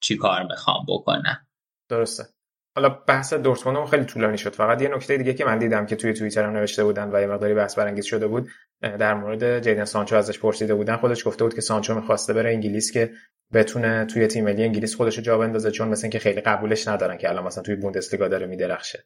چی 0.00 0.16
کار 0.16 0.42
می‌خوام 0.42 0.86
بکنن. 0.88 1.46
درسته. 1.88 2.24
حالا 2.74 2.88
بحث 2.88 3.34
دورتموند 3.34 3.88
خیلی 3.88 4.04
طولانی 4.04 4.38
شد. 4.38 4.54
فقط 4.54 4.82
یه 4.82 4.88
نکته 4.88 5.16
دیگه 5.16 5.34
که 5.34 5.44
من 5.44 5.58
دیدم 5.58 5.86
که 5.86 5.96
توی 5.96 6.12
توییتر 6.12 6.44
هم 6.44 6.52
نوشته 6.52 6.84
بودن 6.84 7.10
و 7.12 7.20
یه 7.20 7.26
مقداری 7.26 7.54
بحث 7.54 7.78
برانگیز 7.78 8.04
شده 8.04 8.26
بود 8.26 8.48
در 8.80 9.14
مورد 9.14 9.60
جیدن 9.60 9.84
سانچو 9.84 10.16
ازش 10.16 10.38
پرسیده 10.38 10.74
بودن. 10.74 10.96
خودش 10.96 11.26
گفته 11.26 11.44
بود 11.44 11.54
که 11.54 11.60
سانچو 11.60 11.94
می‌خواسته 11.94 12.32
بره 12.32 12.50
انگلیس 12.50 12.92
که 12.92 13.10
بتونه 13.52 14.04
توی 14.04 14.26
تیم 14.26 14.44
ملی 14.44 14.64
انگلیس 14.64 14.96
خودش 14.96 15.16
رو 15.16 15.22
جا 15.22 15.38
بندازه 15.38 15.70
چون 15.70 15.88
مثل 15.88 16.04
اینکه 16.04 16.18
خیلی 16.18 16.40
قبولش 16.40 16.88
ندارن 16.88 17.16
که 17.16 17.28
الان 17.28 17.44
مثلا 17.44 17.62
توی 17.62 17.74
بوندسلیگا 17.74 18.28
داره 18.28 18.46
میدرخشه. 18.46 19.04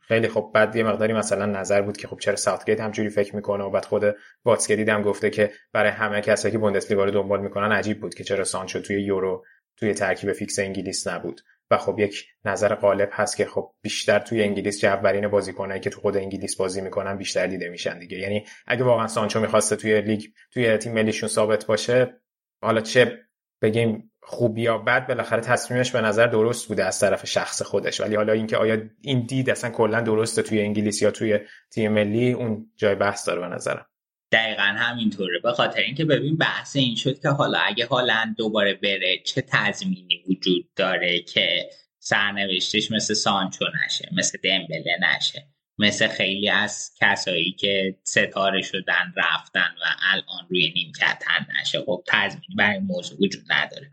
خیلی 0.00 0.28
خب 0.28 0.50
بعد 0.54 0.76
یه 0.76 0.84
مقداری 0.84 1.12
مثلا 1.12 1.46
نظر 1.46 1.82
بود 1.82 1.96
که 1.96 2.08
خب 2.08 2.18
چرا 2.18 2.36
ساوتگیت 2.36 2.80
همجوری 2.80 3.08
فکر 3.08 3.36
می‌کنه 3.36 3.64
و 3.64 3.70
بعد 3.70 3.84
خود 3.84 4.16
واتسکه 4.44 4.88
هم 4.88 5.02
گفته 5.02 5.30
که 5.30 5.50
برای 5.72 5.90
همه 5.90 6.20
کسایی 6.20 6.52
که 6.52 6.58
بوندسلیگا 6.58 7.04
رو 7.04 7.10
دنبال 7.10 7.40
می‌کنن 7.40 7.72
عجیب 7.72 8.00
بود 8.00 8.14
که 8.14 8.24
چرا 8.24 8.44
سانچو 8.44 8.80
توی 8.80 9.02
یورو 9.02 9.44
توی 9.76 9.94
ترکیب 9.94 10.32
فیکس 10.32 10.58
انگلیس 10.58 11.06
نبود. 11.06 11.40
و 11.70 11.78
خب 11.78 11.98
یک 11.98 12.24
نظر 12.44 12.74
غالب 12.74 13.08
هست 13.12 13.36
که 13.36 13.44
خب 13.44 13.74
بیشتر 13.82 14.18
توی 14.18 14.42
انگلیس 14.42 14.80
جوورین 14.80 15.28
بازیکنایی 15.28 15.80
که 15.80 15.90
تو 15.90 16.00
خود 16.00 16.16
انگلیس 16.16 16.56
بازی 16.56 16.80
می‌کنن 16.80 17.16
بیشتر 17.16 17.46
دیده 17.46 17.68
میشن 17.68 17.98
دیگه. 17.98 18.18
یعنی 18.18 18.44
اگه 18.66 18.84
واقعا 18.84 19.06
سانچو 19.06 19.40
می‌خواسته 19.40 19.76
توی 19.76 20.00
لیگ 20.00 20.24
توی 20.50 20.78
تیم 20.78 20.92
ملیشون 20.92 21.28
ثابت 21.28 21.66
باشه 21.66 22.20
حالا 22.62 22.80
چه 22.80 23.18
بگیم 23.62 24.12
خوب 24.20 24.58
یا 24.58 24.78
بد 24.78 25.06
بالاخره 25.06 25.40
تصمیمش 25.40 25.90
به 25.90 26.00
نظر 26.00 26.26
درست 26.26 26.68
بوده 26.68 26.84
از 26.84 27.00
طرف 27.00 27.26
شخص 27.26 27.62
خودش. 27.62 28.00
ولی 28.00 28.16
حالا 28.16 28.32
اینکه 28.32 28.56
آیا 28.56 28.82
این 29.00 29.26
دید 29.26 29.50
اصلا 29.50 29.70
کلا 29.70 30.00
درسته 30.00 30.42
توی 30.42 30.60
انگلیس 30.60 31.02
یا 31.02 31.10
توی 31.10 31.38
تیم 31.70 31.92
ملی 31.92 32.32
اون 32.32 32.70
جای 32.76 32.94
بحث 32.94 33.28
داره 33.28 33.40
به 33.40 33.46
نظرم. 33.46 33.86
دقیقا 34.34 34.62
همینطوره. 34.62 35.38
به 35.38 35.52
خاطر 35.52 35.80
اینکه 35.80 36.04
ببین 36.04 36.36
بحث 36.36 36.76
این 36.76 36.96
شد 36.96 37.20
که 37.20 37.28
حالا 37.28 37.58
اگه 37.58 37.86
هالند 37.86 38.36
دوباره 38.36 38.74
بره 38.74 39.22
چه 39.24 39.40
تضمینی 39.40 40.22
وجود 40.28 40.68
داره 40.76 41.20
که 41.20 41.70
سرنوشتش 41.98 42.90
مثل 42.90 43.14
سانچو 43.14 43.64
نشه 43.84 44.08
مثل 44.12 44.38
دمبله 44.44 44.98
نشه 45.16 45.48
مثل 45.78 46.08
خیلی 46.08 46.48
از 46.48 46.90
کسایی 47.00 47.52
که 47.52 47.98
ستاره 48.04 48.62
شدن 48.62 49.14
رفتن 49.16 49.74
و 49.80 49.84
الان 50.12 50.46
روی 50.50 50.72
نیمکتن 50.76 51.46
نشه. 51.60 51.80
خب 51.80 52.04
تضمینی 52.06 52.54
برای 52.58 52.78
موضوع 52.78 53.18
وجود 53.20 53.42
نداره. 53.48 53.92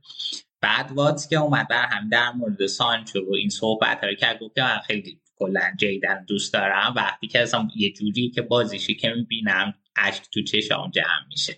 بعد 0.61 0.91
واتس 0.91 1.29
که 1.29 1.35
اومد 1.35 1.67
در 1.69 1.85
هم 1.85 2.09
در 2.09 2.31
مورد 2.31 2.65
سانچو 2.65 3.19
و 3.19 3.33
این 3.33 3.49
صحبت 3.49 4.03
رو 4.03 4.15
کرد 4.15 4.39
گفت 4.39 4.55
که 4.55 4.61
من 4.61 4.79
خیلی 4.87 5.21
کلا 5.35 5.61
جیدن 5.79 6.25
دوست 6.27 6.53
دارم 6.53 6.93
وقتی 6.95 7.27
که 7.27 7.41
اصلا 7.41 7.67
یه 7.75 7.93
جوری 7.93 8.29
که 8.29 8.41
بازیشی 8.41 8.95
که 8.95 9.09
می‌بینم 9.09 9.73
اشک 9.95 10.23
تو 10.31 10.43
چشام 10.43 10.91
جمع 10.91 11.27
میشه 11.29 11.57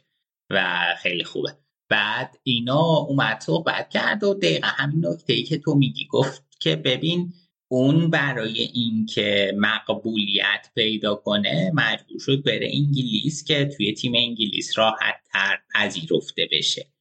و 0.49 0.85
خیلی 1.01 1.23
خوبه. 1.23 1.57
بعد 1.89 2.39
اینا 2.43 2.97
اومد 2.97 3.39
صحبت 3.39 3.89
کرد 3.89 4.23
و 4.23 4.33
دقیقا 4.33 4.67
همین 4.67 5.05
نکته 5.05 5.33
ای 5.33 5.43
که 5.43 5.57
تو 5.57 5.75
میگی 5.75 6.07
گفت 6.07 6.43
که 6.59 6.75
ببین 6.75 7.33
اون 7.71 8.09
برای 8.09 8.61
اینکه 8.61 9.53
مقبولیت 9.57 10.71
پیدا 10.75 11.15
کنه 11.15 11.71
مجبور 11.73 12.19
شد 12.19 12.43
بره 12.43 12.69
انگلیس 12.73 13.43
که 13.43 13.65
توی 13.65 13.93
تیم 13.93 14.13
انگلیس 14.15 14.77
راحت 14.77 15.15
تر 15.33 15.59
پذیرفته 15.75 16.49
بشه. 16.51 16.93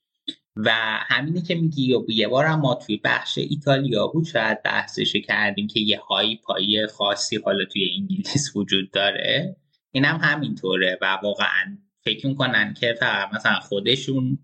و 0.56 0.70
همینه 1.00 1.42
که 1.42 1.54
میگی 1.54 1.96
یه 2.08 2.28
بار 2.28 2.44
هم 2.44 2.60
ما 2.60 2.74
توی 2.74 3.00
بخش 3.04 3.38
ایتالیا 3.38 4.06
بود 4.06 4.26
شاید 4.26 4.62
بحثش 4.62 5.16
کردیم 5.16 5.66
که 5.66 5.80
یه 5.80 5.98
هایی 5.98 6.36
پایی 6.36 6.86
خاصی 6.86 7.36
حالا 7.36 7.64
توی 7.64 7.90
انگلیس 7.98 8.56
وجود 8.56 8.90
داره. 8.90 9.56
این 9.92 10.04
هم 10.04 10.16
همینطوره 10.22 10.98
و 11.02 11.18
واقعا 11.22 11.78
فکر 12.04 12.26
می‌کنن 12.26 12.74
که 12.74 12.94
فقط 13.00 13.34
مثلا 13.34 13.60
خودشون 13.60 14.38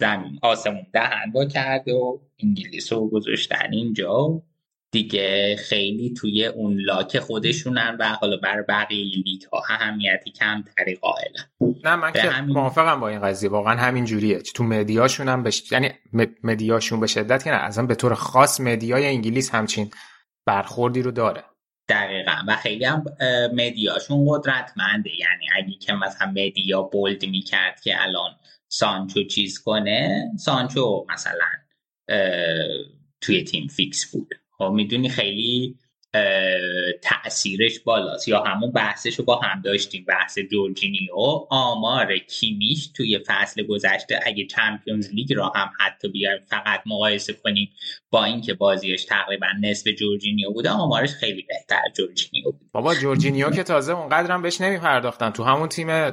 زمین 0.00 0.38
آسمون 0.42 0.86
دهن 0.92 1.30
با 1.32 1.44
کرده 1.44 1.92
و 1.94 2.18
انگلیس 2.42 2.92
رو 2.92 3.08
گذاشتن 3.10 3.68
اینجا. 3.72 4.42
دیگه 4.90 5.56
خیلی 5.56 6.14
توی 6.16 6.46
اون 6.46 6.76
لاک 6.80 7.18
خودشونن 7.18 7.96
و 8.00 8.08
حالا 8.08 8.36
بر 8.36 8.62
بقیه 8.68 9.04
لیگ 9.24 9.42
ها 9.52 9.62
اهمیتی 9.70 10.30
کمتری 10.30 10.94
قائلن. 10.94 11.74
نه 11.84 11.96
من 11.96 12.12
که 12.12 12.20
همین- 12.20 12.54
موافقم 12.54 13.00
با 13.00 13.08
این 13.08 13.20
قضیه. 13.20 13.50
واقعا 13.50 13.76
همین 13.76 14.04
جوریه. 14.04 14.38
تو 14.38 14.64
media 14.64 15.00
شون 15.00 15.28
هم 15.28 15.42
بش... 15.42 15.72
یعنی 15.72 15.90
media 16.42 16.74
شون 16.74 17.00
به 17.00 17.06
شدت 17.06 17.44
که 17.44 17.50
نه 17.50 17.56
اصلا 17.56 17.86
به 17.86 17.94
طور 17.94 18.14
خاص 18.14 18.60
media 18.60 18.98
ی 18.98 19.06
انگلیس 19.06 19.54
همچین 19.54 19.90
برخوردی 20.46 21.02
رو 21.02 21.10
داره. 21.10 21.44
دقیقا. 21.92 22.32
و 22.48 22.56
خیلی 22.56 22.84
هم 22.84 23.04
media 23.54 23.94
شون 23.94 24.26
قدرتمنده. 24.28 25.10
یعنی 25.18 25.46
اگه 25.54 25.78
که 25.78 25.92
مثلا 25.92 26.26
media 26.26 26.82
bold 26.82 27.26
می‌کرد 27.26 27.80
که 27.80 28.02
الان 28.02 28.30
سانچو 28.68 29.24
چیز 29.24 29.58
کنه 29.58 30.30
سانچو 30.38 31.06
مثلا 31.12 31.48
توی 33.20 33.44
تیم 33.44 33.66
فیکس 33.66 34.10
بود. 34.12 34.34
خب 34.58 34.64
می‌دونی 34.64 35.08
خیلی 35.08 35.78
تاثیرش 37.02 37.80
بالاست. 37.80 38.28
یا 38.28 38.42
همون 38.42 38.72
بحثش 38.72 39.14
رو 39.14 39.24
با 39.24 39.36
هم 39.36 39.62
داشتیم 39.62 40.04
بحث 40.08 40.38
جورجینیو. 40.38 41.14
آمار 41.50 42.18
کیمیش 42.18 42.86
توی 42.86 43.18
فصل 43.26 43.62
گذشته 43.62 44.20
اگه 44.26 44.46
Champions 44.46 45.10
League 45.10 45.34
را 45.34 45.52
هم 45.56 45.70
حتی 45.80 46.08
بیایم 46.08 46.38
فقط 46.46 46.80
مقایسه 46.86 47.32
کنیم 47.32 47.70
با 48.10 48.24
اینکه 48.24 48.54
بازیش 48.54 49.04
تقریبا 49.04 49.46
نصف 49.60 49.88
جورجینیو 49.88 50.50
بوده 50.50 50.70
آمارش 50.70 51.10
خیلی 51.10 51.42
بهتر 51.42 51.82
جورجینیو 51.96 52.44
بود 52.44 52.60
بابا 52.72 52.94
جورجینیو 52.94 53.50
که 53.50 53.62
تازه 53.62 53.92
اونقدر 53.92 54.34
هم 54.34 54.42
بهش 54.42 54.60
نمیپرداختن 54.60 55.30
تو 55.30 55.44
همون 55.44 55.68
تیم 55.68 56.10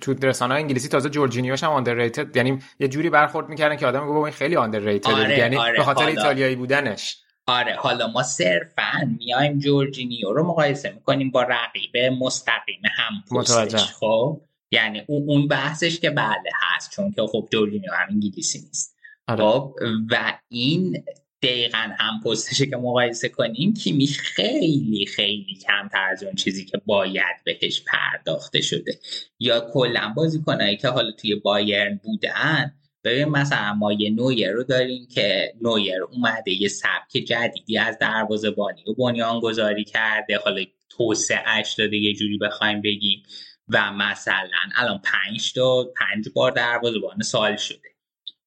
تو 0.00 0.14
رسانه 0.22 0.54
انگلیسی 0.54 0.88
تازه 0.88 1.10
جورجینیوش 1.10 1.64
هم 1.64 1.70
underrated 1.70 2.36
یعنی 2.36 2.58
یه 2.80 2.88
جوری 2.88 3.10
برخورد 3.10 3.48
می‌کردن 3.48 3.76
که 3.76 3.86
آدم 3.86 4.06
گفت 4.06 4.24
این 4.24 4.34
خیلی 4.34 4.56
underrated 4.56 5.10
آره، 5.10 5.38
یعنی 5.38 5.56
آره، 5.56 5.76
به 5.76 5.82
خاطر. 5.82 6.06
ایتالیایی 6.06 6.56
بودنش. 6.56 7.16
آره 7.46 7.74
حالا 7.76 8.06
ما 8.06 8.22
صرفا 8.22 9.16
میایم 9.18 9.58
جورجینیو 9.58 10.32
رو 10.32 10.46
مقایسه 10.46 10.90
می‌کنیم 10.90 11.30
با 11.30 11.42
رقیب 11.42 11.96
مستقیم 11.96 12.82
هم. 12.84 13.38
پستش 13.38 13.92
خب 13.92 14.40
یعنی 14.70 15.02
اون 15.06 15.48
بحثش 15.48 16.00
که 16.00 16.10
بله 16.10 16.50
هست 16.54 16.90
چون 16.90 17.10
که 17.10 17.22
خب 17.32 17.48
جورجینیو 17.52 17.92
هم 17.92 18.06
انگلیسی 18.10 18.58
نیست 18.58 18.96
آره. 19.28 19.44
خب 19.44 19.74
و 20.10 20.38
این 20.48 21.04
دقیقا 21.42 21.88
هم 21.98 22.20
پستشه 22.24 22.66
که 22.66 22.76
مقایسه 22.76 23.28
کنیم 23.28 23.74
کیمیش 23.74 24.20
خیلی 24.20 25.06
خیلی 25.06 25.58
کمتر 25.66 26.08
از 26.12 26.22
اون 26.22 26.34
چیزی 26.34 26.64
که 26.64 26.78
باید 26.86 27.36
بهش 27.44 27.82
پرداخته 27.86 28.60
شده 28.60 28.98
یا 29.38 29.70
کلا 29.72 30.12
بازیکنایی 30.16 30.76
که 30.76 30.88
حالا 30.88 31.10
توی 31.10 31.34
بایرن 31.34 32.00
بودن 32.04 32.74
ببین 33.06 33.28
مثلا 33.28 33.74
ما 33.74 33.92
یه 33.92 34.10
نویر 34.10 34.50
رو 34.50 34.64
داریم 34.64 35.08
که 35.14 35.54
نویر 35.62 36.02
اومده 36.02 36.50
یه 36.50 36.68
سبک 36.68 37.12
جدیدی 37.12 37.78
از 37.78 37.98
دروازه‌بانی 37.98 38.82
و 38.88 38.94
بنیان 38.94 39.40
گذاری 39.40 39.84
کرده. 39.84 40.38
حالا 40.38 40.64
توسعهش 40.88 41.74
داده 41.74 41.96
یه 41.96 42.14
جوری 42.14 42.38
بخوایم 42.38 42.82
بگیم. 42.82 43.22
و 43.68 43.92
مثلا 43.92 44.48
الان 44.76 45.00
پنج 45.04 45.52
تا 45.52 45.84
پنج 45.84 46.28
بار 46.34 46.50
دروازه‌بان 46.52 47.22
سال 47.22 47.56
شده. 47.56 47.88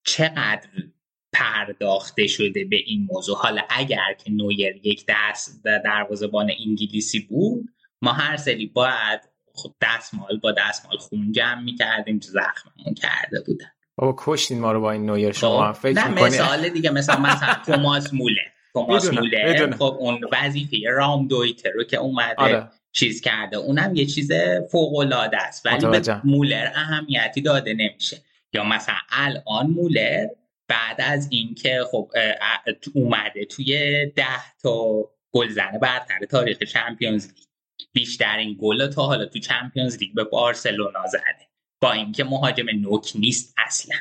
چقدر 0.04 0.70
پرداخته 1.34 2.28
شده 2.28 2.66
به 2.66 2.78
این 2.86 3.08
موضوع؟ 3.12 3.38
حالا 3.38 3.62
اگر 3.70 4.14
که 4.24 4.32
نویر 4.32 4.76
یک 4.84 5.06
دست 5.08 5.64
دروازه‌بان 5.64 6.52
انگلیسی 6.68 7.20
بود 7.20 7.70
ما 8.02 8.12
هر 8.12 8.38
سری 8.38 8.66
باید 8.66 9.22
خب 9.54 9.76
دستمال 9.82 10.38
با 10.38 10.52
دستمال 10.52 10.98
خون 10.98 11.32
جمع 11.32 11.62
می‌کردیم 11.62 12.20
زخممون 12.20 12.94
کرده 12.94 13.42
بودن. 13.46 13.72
بابا 14.00 14.16
کشتین 14.18 14.60
ما 14.60 14.72
رو 14.72 14.82
با 14.82 14.92
این 14.92 15.06
نویر 15.06 15.32
شما. 15.32 15.74
خب، 15.74 15.80
فکر 15.80 16.00
نه 16.00 16.08
می‌کنی؟ 16.08 16.26
مثال 16.26 16.70
دیگه 16.70 16.90
مثلا 16.90 17.20
مثلا 17.20 17.56
توماس 17.76 18.14
موله 18.14 18.42
توماس 18.74 19.14
موله. 19.14 19.72
خب 19.72 19.98
اون 20.00 20.20
وظیفه 20.32 20.78
رام 20.90 21.28
دویتر 21.28 21.70
رو 21.70 21.84
که 21.84 21.98
اومده 21.98 22.36
آره. 22.38 22.72
چیز 22.92 23.22
کرده. 23.22 23.58
اونم 23.58 23.96
یه 23.96 24.06
چیز 24.06 24.32
فوق 24.72 24.98
العاده 24.98 25.38
است 25.38 25.66
ولی 25.66 25.86
به. 25.86 26.22
مولر 26.24 26.68
اهمیتی 26.76 27.42
داده 27.42 27.74
نمیشه. 27.74 28.18
یا 28.54 28.64
مثلا 28.64 28.96
الان 29.10 29.68
مولر 29.68 30.28
بعد 30.68 31.02
از 31.02 31.28
اینکه 31.32 31.80
خب 31.92 32.12
اومده 32.94 33.46
توی 33.46 34.06
ده 34.16 34.58
تا 34.64 35.06
گلزن 35.32 35.80
برتر 35.82 36.26
تاریخ 36.30 36.64
چمپیونز 36.64 37.26
لیگ. 37.26 37.36
بیشترین 37.94 38.58
گل 38.62 38.88
تا 38.88 39.06
حالا 39.06 39.26
تو 39.26 39.40
چمپیونز 39.40 39.98
لیگ 39.98 40.14
به 40.16 40.24
بارسلونا 40.24 41.08
زده. 41.08 41.49
با 41.82 41.92
اینکه 41.92 42.24
مهاجم 42.24 42.70
نوک 42.70 43.12
نیست 43.16 43.54
اصلا. 43.58 43.96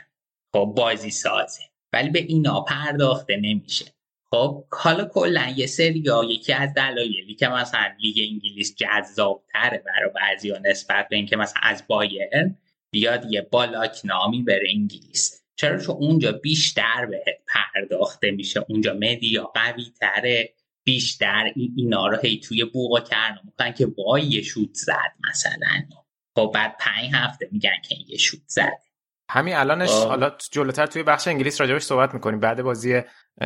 خب 0.52 0.72
بازی 0.76 1.10
سازه. 1.10 1.62
ولی 1.92 2.10
به 2.10 2.18
اینا 2.18 2.60
پرداخته 2.60 3.36
نمیشه. 3.36 3.84
خب 4.30 4.64
حالا 4.72 5.04
کلا 5.04 5.54
یه 5.56 5.66
سریا 5.66 6.24
یکی 6.24 6.52
از 6.52 6.74
دلایلی 6.74 7.34
که 7.34 7.48
مثلا 7.48 7.94
لیگ 8.00 8.16
انگلیس 8.32 8.74
جذابتره 8.76 9.82
برای 9.86 10.10
بعضیا 10.14 10.58
نسبت 10.58 11.08
به 11.08 11.16
اینکه 11.16 11.36
مثلا 11.36 11.60
از 11.62 11.84
بایرن 11.88 12.58
بیاد 12.90 13.32
یه 13.32 13.42
بالاک 13.42 14.00
نامی 14.04 14.42
بره 14.42 14.68
انگلیس. 14.74 15.42
چرا؟ 15.56 15.78
چون 15.78 15.96
اونجا 15.96 16.32
بیشتر 16.32 17.06
بهت 17.06 17.38
پرداخته 17.46 18.30
میشه. 18.30 18.64
اونجا 18.68 18.94
مدیا 18.94 19.44
قوی 19.44 19.92
تره 20.00 20.54
بیشتر 20.84 21.52
این 21.56 21.74
اینا 21.76 22.06
رو 22.06 22.18
هی 22.22 22.40
توی 22.40 22.64
بوق 22.64 22.92
و 22.92 23.00
کرنا 23.00 23.40
می‌کنن 23.44 23.72
که 23.72 23.86
وای 23.98 24.22
یه 24.22 24.42
شوت 24.42 24.74
زد 24.74 25.12
مثلا. 25.30 25.82
خب 26.38 26.52
بعد 26.54 26.76
پنج 26.80 27.10
هفته 27.14 27.48
میگن 27.52 27.70
که 27.88 27.94
یه 28.08 28.16
شوت 28.18 28.40
زد 28.46 28.78
همین 29.30 29.54
الانش 29.54 29.90
آه. 29.90 30.08
حالا 30.08 30.30
جلوتر 30.50 30.86
توی 30.86 31.02
بخش 31.02 31.28
انگلیس 31.28 31.60
راجبش 31.60 31.82
صحبت 31.82 32.14
می‌کنیم. 32.14 32.40
بعد 32.40 32.62
بازی 32.62 33.02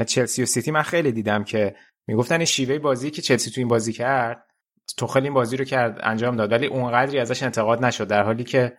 چلسی 0.06 0.43
و 0.43 0.47
سیتی 0.47 0.70
من 0.70 0.82
خیلی 0.82 1.12
دیدم 1.12 1.44
که 1.44 1.77
می‌گفتن 2.06 2.35
این 2.35 2.44
شیوه 2.44 2.78
بازی 2.78 3.10
که 3.10 3.23
چلسی 3.23 3.51
تو 3.51 3.60
این 3.60 3.69
بازی 3.69 3.93
کرد 3.93 4.47
توخل 4.97 5.23
این 5.23 5.35
بازی 5.35 5.56
رو 5.56 5.64
کرد 5.64 6.01
انجام 6.02 6.36
داد. 6.36 6.52
ولی 6.52 6.66
اونقدری 6.66 7.19
ازش 7.19 7.43
انتقاد 7.43 7.85
نشد. 7.85 8.09
در 8.09 8.23
حالی 8.23 8.44
که 8.44 8.77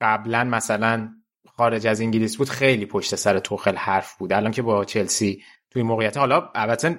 قبلا 0.00 0.44
مثلا 0.44 1.08
خارج 1.56 1.86
از 1.86 2.00
انگلیس 2.00 2.36
بود 2.36 2.48
خیلی 2.48 2.86
پشت 2.86 3.14
سر 3.14 3.38
توخل 3.38 3.76
حرف 3.76 4.16
بود. 4.16 4.32
الان 4.32 4.52
که 4.52 4.62
با 4.62 4.84
چلسی 4.84 5.42
توی 5.70 5.82
موقعیت 5.82 6.16
حالا 6.16 6.50
البته 6.54 6.98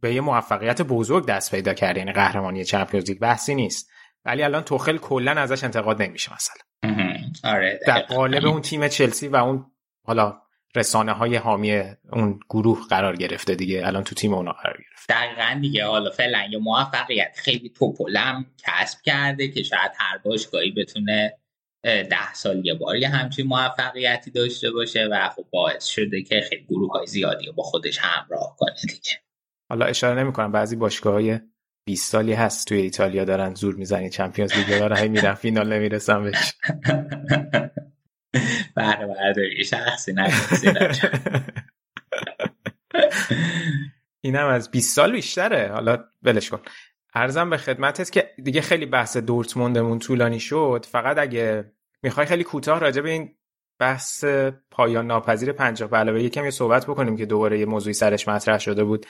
به 0.00 0.14
یه 0.14 0.20
موفقیت 0.20 0.82
بزرگ 0.82 1.26
دست 1.26 1.50
پیدا 1.50 1.74
کرده 1.74 1.98
یعنی 1.98 2.12
قهرمانی 2.12 2.64
چمپیونز 2.64 3.10
لیگ 3.10 3.18
بحثی 3.18 3.54
نیست. 3.54 3.90
ولی 4.24 4.42
الان 4.42 4.62
توخل 4.62 4.96
کلا 4.96 5.32
ازش 5.32 5.64
انتقاد 5.64 6.02
نمیشه 6.02 6.32
مثلا. 6.34 6.62
آره 7.44 7.80
در. 7.86 8.00
قالب 8.00 8.46
اون 8.46 8.60
تیم 8.60 8.88
چلسی 8.88 9.28
و 9.28 9.36
اون 9.36 9.66
حالا 10.06 10.42
رسانه 10.76 11.12
های 11.12 11.36
حامی 11.36 11.82
اون 12.12 12.40
گروه 12.50 12.86
قرار 12.90 13.16
گرفته 13.16 13.54
دیگه. 13.54 13.86
الان 13.86 14.04
تو 14.04 14.14
تیم 14.14 14.34
اونا 14.34 14.52
قرار 14.52 14.76
گرفته. 14.76 15.14
دقیقا 15.14 15.58
دیگه. 15.60 15.86
حالا 15.86 16.10
فعلا 16.10 16.48
یه 16.50 16.58
موفقیت. 16.58 17.36
خیلی 17.36 17.68
توپلم 17.68 18.46
کسب 18.58 18.98
کرده 19.02 19.48
که 19.48 19.62
شاید 19.62 19.92
هر 19.98 20.18
باشگاهی 20.18 20.70
بتونه 20.70 21.38
ده 21.84 22.34
سال 22.34 22.66
یه 22.66 22.74
بار 22.74 22.96
یه 22.96 23.08
همچین 23.08 23.46
موفقیتی 23.46 24.30
داشته 24.30 24.70
باشه 24.70 25.08
و 25.12 25.28
خب 25.28 25.46
باعث 25.50 25.84
شده 25.84 26.22
که 26.22 26.40
خیلی 26.48 26.64
گروه 26.64 26.90
های 26.92 27.06
زیادی 27.06 27.50
با 27.56 27.62
خودش 27.62 27.98
همراه 27.98 28.56
کنه 28.58 28.76
دیگه. 28.88 29.12
حالا 29.68 29.86
اشاره 29.86 30.22
نمی‌کنم. 30.22 30.52
بعضی 30.52 30.76
باشگاه 30.76 31.14
های 31.14 31.40
20 31.84 32.10
سالی 32.10 32.32
هست 32.32 32.68
توی 32.68 32.80
ایتالیا 32.80 33.24
دارن 33.24 33.54
زور 33.54 33.74
می‌زنی. 33.74 34.10
چمپیونز 34.10 34.52
لیگ 34.52 34.78
داره 34.78 34.96
هی 34.96 35.08
میرن 35.08 35.34
فینال 35.34 35.72
نمی‌رسن 35.72 36.22
بهش. 36.22 36.54
بهره 38.76 39.06
برداری 39.06 39.64
شخصی 39.64 40.12
نکنید 40.12 41.00
اینم 44.24 44.46
از 44.46 44.70
20 44.70 44.96
سال 44.96 45.12
بیشتره. 45.12 45.70
حالا 45.72 46.04
ولش 46.22 46.50
کن. 46.50 46.60
ارزم 47.14 47.50
به 47.50 47.56
خدمتت 47.56 48.10
که 48.10 48.30
دیگه 48.44 48.60
خیلی 48.60 48.86
بحث 48.86 49.16
دورتموندمون 49.16 49.98
طولانی 49.98 50.40
شد. 50.40 50.86
فقط 50.90 51.18
اگه 51.18 51.72
می‌خوای 52.02 52.26
خیلی 52.26 52.44
کوتاه 52.44 52.78
راجع 52.78 53.02
به 53.02 53.10
این 53.10 53.34
بحث 53.78 54.24
پایان 54.70 55.06
ناپذیر 55.06 55.52
پنجاه 55.52 55.90
به 55.90 55.96
علاوه 55.96 56.22
یکم 56.22 56.44
یه 56.44 56.50
صحبت 56.50 56.86
بکنیم 56.86 57.16
که 57.16 57.26
دوباره 57.26 57.58
یه 57.58 57.66
موضوعی 57.66 57.94
سرش 57.94 58.28
مطرح 58.28 58.58
شده 58.58 58.84
بود. 58.84 59.06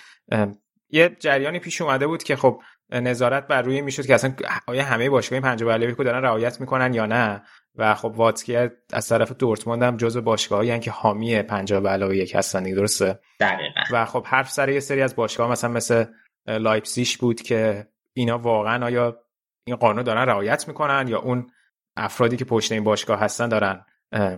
یه 0.93 1.17
جریانی 1.21 1.59
پیش 1.59 1.81
اومده 1.81 2.07
بود 2.07 2.23
که 2.23 2.37
خب 2.37 2.63
نظارت 2.91 3.47
بر 3.47 3.63
روی 3.63 3.81
می‌شد 3.81 4.07
که 4.07 4.15
اصلا 4.15 4.35
آیا 4.67 4.85
همه 4.85 5.11
باشگاه 5.11 5.37
این 5.37 5.43
پنجاه 5.43 5.67
به 5.67 5.73
علاوه 5.73 5.93
یک 5.93 5.99
رو 5.99 6.05
دارن 6.05 6.23
رعایت 6.23 6.61
می‌کنن 6.61 6.95
یا 6.95 7.07
نه؟ 7.07 7.43
و 7.75 7.95
خب 7.95 8.13
واتکی 8.17 8.57
از 8.93 9.09
طرف 9.09 9.33
دورتموند 9.33 9.83
هم 9.83 9.97
جزو 9.97 10.23
باشگاهایی 10.23 10.81
که 10.81 10.91
حامی 10.91 11.43
پنجاه 11.43 11.81
به 11.81 11.89
علاوه 11.89 12.17
یک 12.17 12.35
هستن 12.35 12.63
دیگه 12.63 12.77
درسته؟ 12.77 13.19
دقیقا. 13.41 13.81
و 13.93 14.05
خب 14.05 14.27
حرف 14.27 14.51
سر 14.51 14.69
یه 14.69 14.81
سری 14.81 15.03
از 15.03 15.17
باشگاه 15.17 15.51
مثلا 15.51 15.71
مثل 15.71 16.05
لایپسیش 16.47 17.19
بود 17.19 17.43
که 17.43 17.87
اینا 18.13 18.39
واقعا 18.39 18.87
آیا 18.87 19.19
این 19.65 19.77
قانون 19.77 20.05
دارن 20.05 20.27
رعایت 20.27 20.69
می‌کنن 20.69 21.09
یا 21.09 21.21
اون 21.21 21.51
افرادی 21.97 22.37
که 22.37 22.45
پشت 22.45 22.73
این 22.73 22.85
باشگاه 22.85 23.21
هستن 23.21 23.49
دارن 23.49 23.85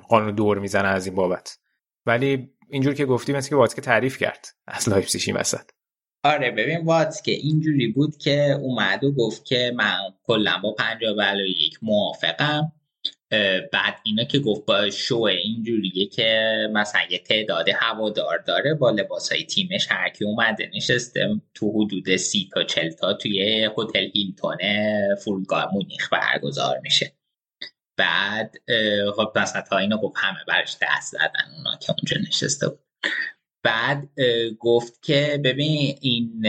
قانون 0.09 0.35
دور 0.35 0.59
می‌زنن 0.59 0.89
از 0.89 1.07
این 1.07 1.15
بابت؟ 1.15 1.59
ولی 2.07 2.51
اینجور 2.69 2.95
که 2.95 3.07
گفتی 3.07 3.33
مثل 3.33 3.49
که 3.49 3.57
واتسکه 3.57 3.81
تعریف 3.81 4.19
کرد 4.19 4.47
از 4.67 4.89
لایپزیگش 4.89 5.29
این 5.29 5.37
وسط. 5.37 5.71
آره 6.25 6.51
ببین 6.51 6.85
واتسکه 6.85 7.33
اینجوری 7.33 7.89
بود 7.89 8.17
که 8.17 8.59
اومد 8.63 9.05
و 9.05 9.13
گفت 9.13 9.45
که 9.45 9.73
من 9.77 9.99
کلا 10.23 10.59
با 10.63 10.73
پنجاه 10.73 11.15
به 11.15 11.23
علاوه 11.23 11.49
یک 11.49 11.79
موافقم. 11.83 12.73
بعد 13.73 14.01
اینا 14.05 14.25
که 14.25 14.39
گفت 14.39 14.67
با 14.67 14.91
شو 14.91 15.23
اینجوریه 15.23 16.07
که 16.07 16.59
مثلا 16.73 17.01
یه 17.11 17.19
تعداد 17.19 17.69
هوادار 17.69 18.39
داره 18.39 18.75
با 18.75 18.91
لباس 18.91 19.33
های 19.33 19.45
تیمش 19.45 19.87
هر 19.91 20.09
کی 20.09 20.25
اومده 20.25 20.71
نشسته 20.75 21.41
تو 21.55 21.71
حدود 21.71 22.17
سی 22.17 22.49
تا 22.55 22.65
چل 22.65 22.91
تا 22.91 23.13
توی 23.13 23.69
هتل 23.79 24.11
هیلتون 24.15 24.59
فرودگاه 25.25 25.71
مونیخ 25.75 26.13
برگزار 26.13 26.79
میشه. 26.83 27.13
بعد 27.97 28.57
خب 29.17 29.39
مثلا 29.39 29.63
تا 29.63 29.79
اینو 29.79 29.99
گفت 29.99 30.17
همه 30.19 30.39
برش 30.49 30.77
دست 30.83 31.13
زدن 31.13 31.55
اونا 31.57 31.77
که 31.77 31.95
اونجا 31.99 32.29
نشسته 32.29 32.69
بود. 32.69 32.79
بعد 33.65 34.09
گفت 34.59 35.03
که 35.03 35.41
ببین 35.45 35.99
این 36.01 36.43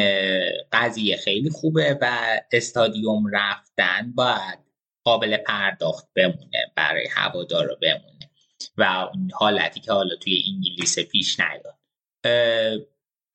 قضیه 0.71 1.17
خیلی 1.17 1.49
خوبه 1.49 1.97
و 2.01 2.17
استادیوم 2.51 3.23
رفتن 3.31 4.11
باید 4.15 4.59
قابل 5.03 5.37
پرداخت 5.37 6.07
بمونه 6.15 6.71
برای 6.75 7.07
هوادارا 7.11 7.75
بمونه 7.81 8.29
و 8.77 9.09
اون 9.13 9.31
حالتی 9.33 9.79
که 9.79 9.91
حالا 9.91 10.15
توی 10.15 10.43
انگلیس 10.47 10.99
پیش 10.99 11.39
نیاد. 11.39 11.75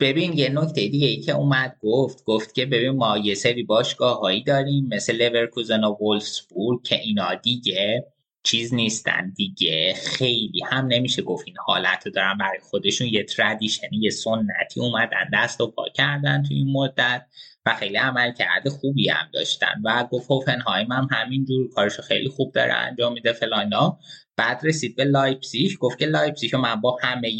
ببین 0.00 0.32
یه 0.32 0.48
نکته 0.48 0.88
دیگه 0.88 1.06
ای 1.06 1.20
که 1.20 1.32
اومد 1.32 1.76
گفت 1.82 2.24
گفت 2.24 2.54
که 2.54 2.66
ببین 2.66 2.90
ما 2.90 3.18
یه 3.18 3.34
سری 3.34 3.62
باشگاه 3.62 4.20
هایی 4.20 4.42
داریم 4.44 4.88
مثل 4.92 5.16
لورکوزن 5.16 5.84
و 5.84 5.96
وولفسبورگ 6.00 6.82
که 6.82 7.00
اینا 7.00 7.34
دیگه 7.34 8.06
چیز 8.42 8.74
نیستن 8.74 9.32
دیگه. 9.36 9.94
خیلی 9.94 10.62
هم 10.70 10.86
نمیشه 10.86 11.22
گفت 11.22 11.44
این 11.46 11.56
حالت 11.66 12.06
رو 12.06 12.12
دارن 12.12 12.38
برای 12.38 12.58
خودشون. 12.62 13.06
یه 13.06 13.24
tradition 13.24 13.91
ی 13.91 13.98
یه 13.98 14.10
سنتی 14.10 14.80
اومدن 14.80 15.30
دست 15.32 15.60
و 15.60 15.70
پا 15.70 15.84
کردن 15.94 16.42
تو 16.42 16.54
این 16.54 16.72
مدت 16.72 17.26
و 17.66 17.74
خیلی 17.74 17.96
عملکرد 17.96 18.70
خوبی 18.70 19.08
هم 19.08 19.28
داشتن. 19.32 19.82
و 19.84 20.08
گفت 20.10 20.30
هوفنهایم 20.30 20.92
هم 20.92 21.08
همینجور 21.10 21.68
کارشو 21.68 22.02
خیلی 22.02 22.28
خوب 22.28 22.52
داره 22.52 22.74
انجام 22.74 23.12
میده 23.12 23.32
فلانا 23.32 23.98
بعد 24.36 24.60
رسید 24.62 24.96
به 24.96 25.04
لایپزیگ 25.04 25.78
گفت 25.78 25.98
که 25.98 26.06
لایپزیگ 26.06 26.56
من 26.56 26.80
با 26.80 26.98
همه 27.02 27.30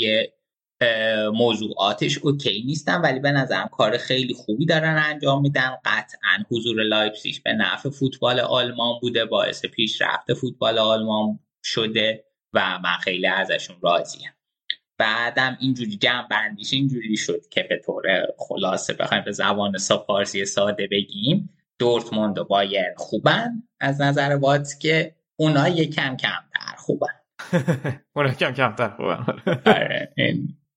موضوعاتش 1.35 2.19
OK 2.19 2.63
نیستم 2.67 3.03
ولی 3.03 3.21
به 3.21 3.33
نظرم 3.33 3.69
کار 3.69 3.99
خیلی 3.99 4.35
خوبی 4.35 4.67
دارن 4.67 5.03
انجام 5.07 5.43
میدن. 5.43 5.77
قطعا 5.85 6.45
حضور 6.51 6.83
لایپزیگ 6.83 7.37
به 7.45 7.53
نفع 7.53 7.91
فوتبال 7.91 8.41
آلمان 8.41 8.99
بوده 9.01 9.25
باعث 9.25 9.67
پیشرفت 9.67 10.35
فوتبال 10.35 10.79
آلمان 10.79 11.39
شده 11.65 12.25
و 12.53 12.79
من 12.85 12.97
خیلی 13.01 13.27
ازشون 13.27 13.77
راضیم. 13.83 14.31
بعدم 14.99 15.57
اینجوری 15.61 15.97
جمع 15.97 16.29
بندیش 16.29 16.73
اینجوری 16.73 17.17
شد 17.17 17.49
که 17.51 17.63
به 17.63 17.81
طور 17.85 18.03
خلاصه 18.39 18.95
بخوایم 18.95 19.25
به 19.25 19.33
زبان 19.33 19.79
فارسی 20.07 20.45
ساده 20.45 20.89
بگیم 20.91 21.51
دورتموند 21.79 22.39
و 22.39 22.45
بایر 22.45 22.95
خوبن 22.97 23.63
از 23.81 24.01
نظر 24.01 24.37
وات 24.37 24.69
که 24.81 25.15
اونا 25.37 25.69
یکم 25.69 26.17
کمتر 26.17 26.77
خوبن. 26.79 27.21
اونا 28.17 28.33
کم 28.33 28.53
کمتر 28.53 28.89
خوبن. 28.89 29.27
آره 29.67 30.13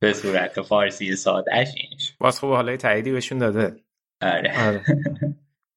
به 0.03 0.13
صورت 0.13 0.61
فارسی 0.61 1.15
سادهش 1.15 1.67
اینش. 1.75 2.15
باز 2.19 2.39
خوب 2.39 2.49
حالا 2.49 2.77
تاییدی 2.77 3.11
بهشون 3.11 3.37
داده. 3.37 3.75
آره, 4.21 4.67
آره. 4.67 4.83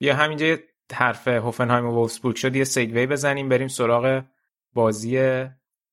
یا 0.01 0.15
همینجا 0.15 0.57
حرف 0.93 1.29
هوفنهایم 1.29 1.87
و 1.87 1.91
وولفسبورگ 1.91 2.37
شد 2.37 2.57
یه 2.57 2.65
سیگوی 2.65 3.07
بزنیم 3.07 3.49
بریم 3.49 3.69
سراغ 3.69 4.25
بازی 4.73 5.19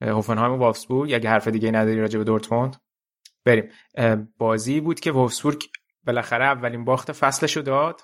هوفنهایم 0.01 0.51
و 0.51 0.57
وولفسبورگ. 0.57 1.13
اگه 1.13 1.29
حرف 1.29 1.47
دیگه 1.47 1.71
نداری 1.71 2.01
راجع 2.01 2.17
به 2.17 2.23
دورتموند 2.23 2.75
بریم. 3.45 3.69
بازی 4.37 4.79
بود 4.79 4.99
که 4.99 5.11
وولفسبورگ 5.11 5.63
بالاخره 6.03 6.45
اولین 6.45 6.85
باخت 6.85 7.11
فصلشو 7.11 7.61
داد. 7.61 8.01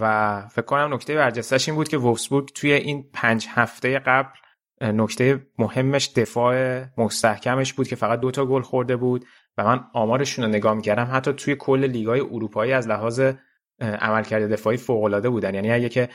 و 0.00 0.42
فکر 0.48 0.64
کنم 0.64 0.94
نکته 0.94 1.14
برجستش 1.14 1.68
این 1.68 1.76
بود 1.76 1.88
که 1.88 1.98
وولفسبورگ 1.98 2.48
توی 2.48 2.72
این 2.72 3.10
پنج 3.12 3.46
هفته 3.50 3.98
قبل 3.98 4.38
نکته 4.80 5.46
مهمش 5.58 6.12
دفاع 6.16 6.84
مستحکمش 6.98 7.72
بود 7.72 7.88
که 7.88 7.96
فقط 7.96 8.20
دوتا 8.20 8.46
گل 8.46 8.62
خورده 8.62 8.96
بود 8.96 9.24
و 9.58 9.64
من 9.64 9.80
آمارشون 9.92 10.44
رو 10.44 10.50
نگاه 10.50 10.74
می‌کردم 10.74 11.08
حتی 11.12 11.32
توی 11.32 11.56
کل 11.58 11.84
لیگای 11.84 12.20
اروپایی 12.20 12.72
از 12.72 12.88
لحاظ 12.88 13.32
عملکرد 13.80 14.52
دفاعی 14.52 14.76
فوق 14.76 15.04
العاده 15.04 15.30
بودن. 15.30 15.54
یعنی 15.54 15.70
اگه 15.70 15.88
که 15.88 16.08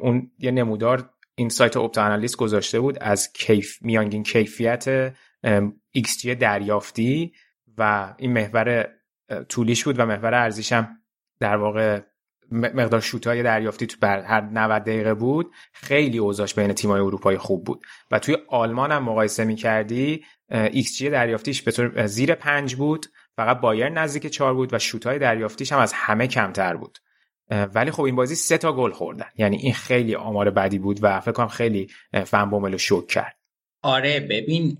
اون 0.00 0.30
یه 0.38 0.50
نمودار 0.50 1.10
این 1.34 1.48
سایت 1.48 1.76
Opta 1.76 2.02
Analyst 2.02 2.36
گذاشته 2.36 2.80
بود 2.80 2.98
از 3.00 3.32
کیف 3.32 3.82
میانگین 3.82 4.22
کیفیت 4.22 5.14
ایکس 5.92 6.26
دریافتی 6.26 7.32
و 7.78 8.14
این 8.18 8.32
محور 8.32 8.88
طولیش 9.48 9.84
بود 9.84 9.98
و 9.98 10.06
محور 10.06 10.34
عرضیش 10.34 10.72
هم 10.72 10.88
در 11.40 11.56
واقع 11.56 12.00
مقدار 12.50 13.00
شوتای 13.00 13.42
دریافتی 13.42 13.86
تو 13.86 13.96
بر 14.00 14.22
هر 14.22 14.40
90 14.40 14.82
دقیقه 14.82 15.14
بود 15.14 15.52
خیلی 15.72 16.18
اوضاعش 16.18 16.54
بین 16.54 16.72
تیم‌های 16.72 17.00
اروپایی 17.00 17.38
خوب 17.38 17.64
بود. 17.64 17.82
و 18.10 18.18
توی 18.18 18.36
آلمان 18.48 18.92
هم 18.92 19.02
مقایسه 19.02 19.44
می‌کردی 19.44 20.24
ایکس 20.50 20.96
جی 20.96 21.10
دریافتیش 21.10 21.62
به 21.62 21.72
طور 21.72 22.06
زیر 22.06 22.34
پنج 22.34 22.74
بود 22.74 23.06
فقط 23.36 23.60
بایر 23.60 23.88
نزدیک 23.88 24.26
چهار 24.26 24.54
بود 24.54 24.74
و 24.74 24.78
شوتای 24.78 25.18
دریافتیش 25.18 25.72
هم 25.72 25.78
از 25.78 25.92
همه 25.92 26.26
کمتر 26.26 26.76
بود. 26.76 26.98
ولی 27.74 27.90
خب 27.90 28.02
این 28.02 28.16
بازی 28.16 28.34
سه 28.34 28.58
تا 28.58 28.72
گل 28.72 28.90
خوردن. 28.90 29.26
یعنی 29.36 29.56
این 29.56 29.72
خیلی 29.72 30.14
آمار 30.14 30.50
بدی 30.50 30.78
بود 30.78 30.98
و 31.02 31.20
فکر 31.20 31.32
کنم 31.32 31.48
خیلی 31.48 31.90
فن 32.24 32.50
بومل 32.50 32.76
شوک 32.76 33.06
کرد. 33.06 33.36
آره 33.82 34.20
ببین 34.20 34.78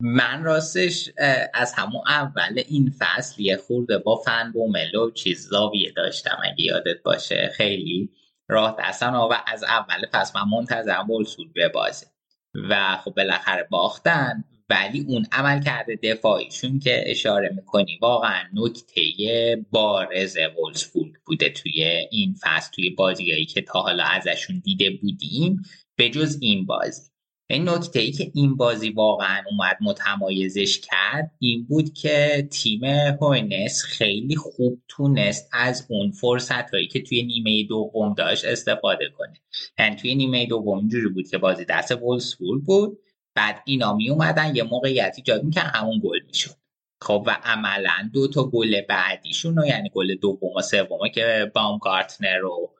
من 0.00 0.44
راستش 0.44 1.10
از 1.54 1.72
همون 1.72 2.02
اول 2.08 2.62
این 2.68 2.92
فصل 2.98 3.42
یه 3.42 3.56
خورده 3.56 3.98
با 3.98 4.16
فن 4.16 4.52
و 4.54 5.10
چیز 5.10 5.48
زاویه 5.48 5.92
داشتم 5.96 6.38
اگه 6.44 6.64
یادت 6.64 7.02
باشه. 7.04 7.50
خیلی 7.54 8.10
راه 8.48 8.76
دستن 8.80 9.14
و 9.14 9.32
از 9.46 9.64
اول 9.64 10.06
فصل 10.12 10.38
من 10.38 10.58
منتظرم 10.58 11.06
بولسول 11.06 11.52
به 11.54 11.68
بازی 11.68 12.06
و 12.54 12.96
خب 13.04 13.14
بالاخره 13.16 13.68
باختن 13.70 14.44
ولی 14.70 15.04
اون 15.08 15.26
عمل 15.32 15.62
کرده 15.62 15.98
دفاعیشون 16.02 16.78
که 16.78 17.10
اشاره 17.10 17.52
می‌کنی 17.56 17.98
واقعا 18.02 18.42
نکته 18.54 19.66
بارز 19.70 20.38
وولسبورگ 20.56 21.12
بوده 21.26 21.50
توی 21.50 21.84
این 22.10 22.34
فصل 22.40 22.70
توی 22.72 22.90
بازیایی 22.90 23.46
که 23.46 23.62
تا 23.62 23.80
حالا 23.80 24.04
ازشون 24.04 24.62
دیده 24.64 24.90
بودیم 24.90 25.62
به 25.96 26.10
جز 26.10 26.38
این 26.40 26.66
بازی. 26.66 27.02
این 27.50 27.68
نکته 27.68 28.00
ای 28.00 28.10
که 28.10 28.30
این 28.34 28.56
بازی 28.56 28.90
واقعا 28.90 29.42
اومد 29.50 29.76
متمایزش 29.80 30.78
کرد 30.78 31.30
این 31.38 31.64
بود 31.64 31.92
که 31.92 32.48
تیم 32.52 32.84
هوینس 32.84 33.82
خیلی 33.84 34.36
خوب 34.36 34.82
تونست 34.88 35.50
از 35.52 35.86
اون 35.90 36.10
فرصت 36.10 36.70
هایی 36.70 36.86
که 36.86 37.02
توی 37.02 37.22
نیمه 37.22 37.64
دوم 37.64 38.14
داشت 38.14 38.44
استفاده 38.44 39.08
کنه. 39.18 39.40
یعنی 39.78 39.96
توی 39.96 40.14
نیمه 40.14 40.46
دوم 40.46 40.78
اینجوری 40.78 41.08
بود 41.08 41.28
که 41.28 41.38
بازی 41.38 41.64
دست 41.64 41.92
وولسبورگ 41.92 42.62
بود 42.62 42.98
بعد 43.34 43.62
اینا 43.66 43.96
می 43.96 44.10
اومدن 44.10 44.56
یه 44.56 44.62
موقعیت 44.62 45.14
ایجاد 45.16 45.44
میکن 45.44 45.60
همون 45.60 46.00
گل 46.04 46.20
می‌شد. 46.26 46.54
خب 47.00 47.24
و 47.26 47.36
عملا 47.44 48.10
دو 48.12 48.28
تا 48.28 48.44
گل 48.44 48.80
بعدیشون 48.80 49.66
یعنی 49.66 49.90
گل 49.94 50.14
دوم 50.14 50.56
و 50.56 50.62
سوم 50.62 51.08
که 51.14 51.52
بامگارتنر 51.54 52.38
رو 52.38 52.74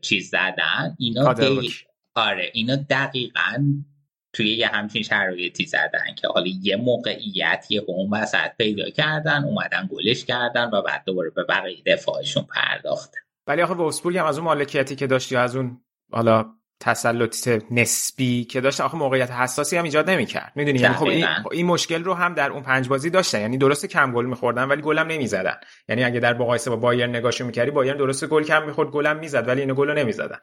چیز 0.00 0.30
زدن 0.30 0.96
اینا 0.98 1.34
آره 2.14 2.50
اینا 2.52 2.76
دقیقا 2.76 3.82
توی 4.32 4.56
یه 4.56 4.68
همچین 4.68 5.02
شرایطی 5.02 5.64
زدن 5.66 6.14
که 6.18 6.28
حالا 6.28 6.46
یه 6.62 6.76
موقعیتی 6.76 7.78
اون 7.78 8.10
وسط 8.10 8.56
پیدا 8.58 8.90
کردن 8.90 9.44
اومدن 9.44 9.88
گلش 9.90 10.24
کردن 10.24 10.70
و 10.72 10.82
بعد 10.82 11.02
دوباره 11.06 11.30
به 11.30 11.44
بقیه 11.44 11.82
دفاعشون 11.86 12.46
پرداختن 12.54 13.20
ولی 13.46 13.62
آخه 13.62 13.74
وولفسبورگ 13.74 14.16
هم 14.16 14.26
از 14.26 14.38
اون 14.38 14.44
مالکیتی 14.44 14.96
که 14.96 15.06
داشت 15.06 15.32
یا 15.32 15.42
از 15.42 15.56
اون 15.56 15.80
حالا 16.12 16.46
تسلط 16.80 17.48
نسبی 17.70 18.44
که 18.44 18.60
داشت 18.60 18.80
آخه 18.80 18.96
موقعیت 18.96 19.30
حساسی 19.30 19.76
هم 19.76 19.84
ایجاد 19.84 20.10
نمی‌کرد. 20.10 20.52
می‌دونی؟ 20.54 20.78
یعنی 20.78 20.94
خب 20.94 21.06
این, 21.06 21.26
این 21.52 21.66
مشکل 21.66 22.04
رو 22.04 22.14
هم 22.14 22.34
در 22.34 22.50
اون 22.50 22.62
پنج 22.62 22.88
بازی 22.88 23.10
داشتن. 23.10 23.40
یعنی 23.40 23.58
درست 23.58 23.86
کم 23.86 24.12
گل 24.12 24.26
میخوردن 24.26 24.64
ولی 24.64 24.82
گلم 24.82 25.06
نمی‌زدن. 25.06 25.56
یعنی 25.88 26.04
اگه 26.04 26.20
در 26.20 26.34
مقایسه 26.34 26.70
با 26.70 26.76
بایر 26.76 27.06
نگاهشو 27.06 27.46
می‌کردی 27.46 27.70
بایر 27.70 27.94
درست 27.94 28.26
گل 28.26 28.44
کم 28.44 28.66
می‌خورد 28.66 28.90
گلم 28.90 29.16
می‌زد 29.16 29.48
ولی 29.48 29.60
اینو 29.60 29.74
گل 29.74 29.90
نمی‌زدن. 29.98 30.38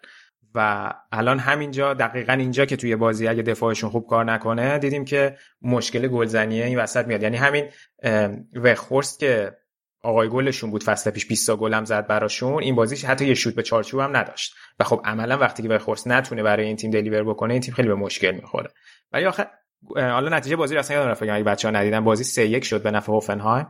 و 0.55 0.93
الان 1.11 1.39
همینجا 1.39 1.93
دقیقا 1.93 2.33
اینجا 2.33 2.65
که 2.65 2.75
توی 2.75 2.95
بازی 2.95 3.27
اگه 3.27 3.41
دفاعشون 3.41 3.89
خوب 3.89 4.07
کار 4.07 4.25
نکنه 4.25 4.79
دیدیم 4.79 5.05
که 5.05 5.37
مشکل 5.61 6.07
گلزنیه 6.07 6.65
این 6.65 6.79
وسط 6.79 7.07
میاد. 7.07 7.23
یعنی 7.23 7.37
همین 7.37 7.69
وخورست 8.55 9.19
که 9.19 9.57
آقای 10.03 10.29
گلشون 10.29 10.71
بود 10.71 10.83
فصل 10.83 11.11
پیش 11.11 11.27
20 11.27 11.47
تا 11.47 11.55
گل 11.55 11.73
هم 11.73 11.85
زد 11.85 12.07
براشون 12.07 12.63
این 12.63 12.75
بازیش 12.75 13.05
حتی 13.05 13.25
یه 13.25 13.33
شوت 13.33 13.55
به 13.55 13.63
چارچوب 13.63 13.99
هم 13.99 14.17
نداشت. 14.17 14.55
و 14.79 14.83
خب 14.83 15.01
عملا 15.05 15.37
وقتی 15.37 15.63
که 15.63 15.69
وخورست 15.69 16.07
نتونه 16.07 16.43
برای 16.43 16.65
این 16.65 16.75
تیم 16.75 16.91
دلیور 16.91 17.23
بکنه 17.23 17.53
این 17.53 17.61
تیم 17.61 17.73
خیلی 17.73 17.87
به 17.87 17.95
مشکل 17.95 18.31
می‌خوره. 18.31 18.69
ولی 19.11 19.25
آخه 19.25 19.47
حالا 19.95 20.37
نتیجه 20.37 20.55
بازی 20.55 20.77
اصلا 20.77 20.97
یادم 20.97 21.09
رفت 21.09 21.23
اگه 21.23 21.43
بچه‌ها 21.43 21.71
ندیدن 21.71 22.03
بازی 22.03 22.23
3 22.23 22.45
1 22.45 22.65
شد 22.65 22.83
به 22.83 22.91
نفع 22.91 23.11
هوفنهایم. 23.11 23.67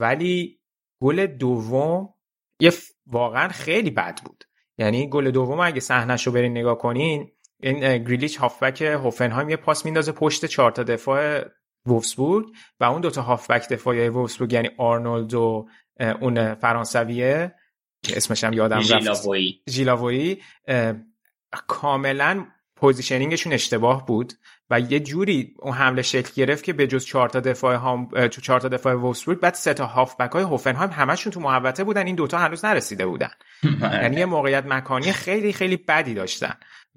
ولی 0.00 0.60
گل 1.02 1.26
دوم 1.26 2.14
یه 2.60 2.72
واقعا 3.06 3.48
خیلی 3.48 3.90
بد 3.90 4.20
بود. 4.24 4.44
یعنی 4.80 5.08
گل 5.08 5.30
دوم 5.30 5.60
اگه 5.60 5.80
صحنهش 5.80 6.26
رو 6.26 6.32
برین 6.32 6.52
نگاه 6.52 6.78
کنین 6.78 7.32
این 7.62 8.04
گریلیچ 8.04 8.36
هافبک 8.36 8.82
هوفنهایم 8.82 9.48
یه 9.48 9.56
پاس 9.56 9.84
میندازه 9.84 10.12
پشت 10.12 10.44
چهار 10.44 10.70
تا 10.70 10.82
دفاع 10.82 11.44
وولفسبورگ 11.86 12.46
و 12.80 12.84
اون 12.84 13.00
دوتا 13.00 13.22
هافبک 13.22 13.68
دفاعی 13.68 14.08
وولفسبورگ 14.08 14.52
یعنی 14.52 14.70
آرنولد 14.78 15.34
و 15.34 15.68
اون 16.20 16.54
فرانسویه 16.54 17.54
که 18.02 18.16
اسمش 18.16 18.44
هم 18.44 18.52
یادم 18.52 18.78
رفت. 18.78 19.22
گیلاووگی 19.70 20.42
کاملا 21.66 22.46
positioning 22.80 23.33
شون 23.33 23.52
اشتباه 23.52 24.06
بود 24.06 24.32
و 24.70 24.80
یه 24.80 25.00
جوری 25.00 25.54
اون 25.58 25.74
حمله 25.74 26.02
شکل 26.02 26.30
گرفت 26.34 26.64
که 26.64 26.72
به 26.72 26.86
جز 26.86 27.04
چهار 27.04 27.28
تا 27.28 27.40
دفاع 27.40 27.76
هم 27.76 28.28
چهار 28.28 28.60
تا 28.60 28.68
دفاع 28.68 28.94
وولفسبورگ 28.94 29.40
بعد 29.40 29.54
سه 29.54 29.74
تا 29.74 29.86
هافبک 29.86 30.30
های 30.30 30.42
هوفنهایم 30.42 30.90
همشون 30.90 31.32
تو 31.32 31.40
محوطه 31.40 31.84
بودن. 31.84 32.06
این 32.06 32.14
دوتا 32.14 32.38
هنوز 32.38 32.64
نرسیده 32.64 33.06
بودن. 33.06 33.30
یعنی 34.02 34.16
یه 34.16 34.26
موقعیت 34.26 34.66
مکانی 34.66 35.12
خیلی 35.12 35.52
خیلی 35.52 35.76
بدی 35.76 36.14
داشتن. 36.14 36.54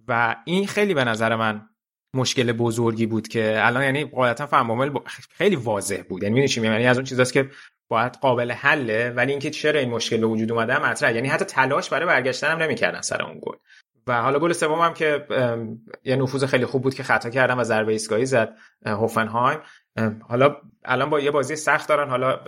و 0.07 0.35
این 0.45 0.67
خیلی 0.67 0.93
به 0.93 1.03
نظر 1.03 1.35
من 1.35 1.69
مشکل 2.15 2.51
بزرگی 2.51 3.05
بود 3.05 3.27
که 3.27 3.55
الان 3.57 3.83
یعنی 3.83 4.05
قاعدتا 4.05 4.47
فهم 4.47 5.03
خیلی 5.29 5.55
واضح 5.55 6.01
بود. 6.09 6.23
یعنی 6.23 6.41
می‌دونی 6.41 6.67
یعنی 6.67 6.87
از 6.87 6.97
اون 6.97 7.05
چیزاست 7.05 7.33
که 7.33 7.49
باید 7.87 8.13
قابل 8.13 8.51
حله 8.51 9.09
ولی 9.09 9.31
اینکه 9.31 9.49
چرا 9.49 9.79
این 9.79 9.89
مشکل 9.89 10.17
به 10.17 10.25
وجود 10.25 10.51
اومده 10.51 10.79
مطرح 10.79 11.15
یعنی 11.15 11.27
حتی 11.27 11.45
تلاش 11.45 11.89
برای 11.89 12.05
برگشتن 12.05 12.51
هم 12.51 12.63
نمی‌کردن 12.63 13.01
سر 13.01 13.23
اون 13.23 13.39
گل. 13.41 13.55
و 14.07 14.21
حالا 14.21 14.39
گل 14.39 14.53
سوم 14.53 14.79
هم 14.79 14.93
که 14.93 15.25
یه 16.03 16.15
نفوذ 16.15 16.45
خیلی 16.45 16.65
خوب 16.65 16.81
بود 16.81 16.93
که 16.93 17.03
خطا 17.03 17.29
کردن 17.29 17.59
و 17.59 17.63
ضربه 17.63 17.91
ایستگاهی 17.91 18.25
زد 18.25 18.55
هوفنهایم. 18.85 19.59
حالا 20.29 20.55
الان 20.85 21.09
با 21.09 21.19
یه 21.19 21.31
بازی 21.31 21.55
سخت 21.55 21.89
دارن 21.89 22.09
حالا 22.09 22.39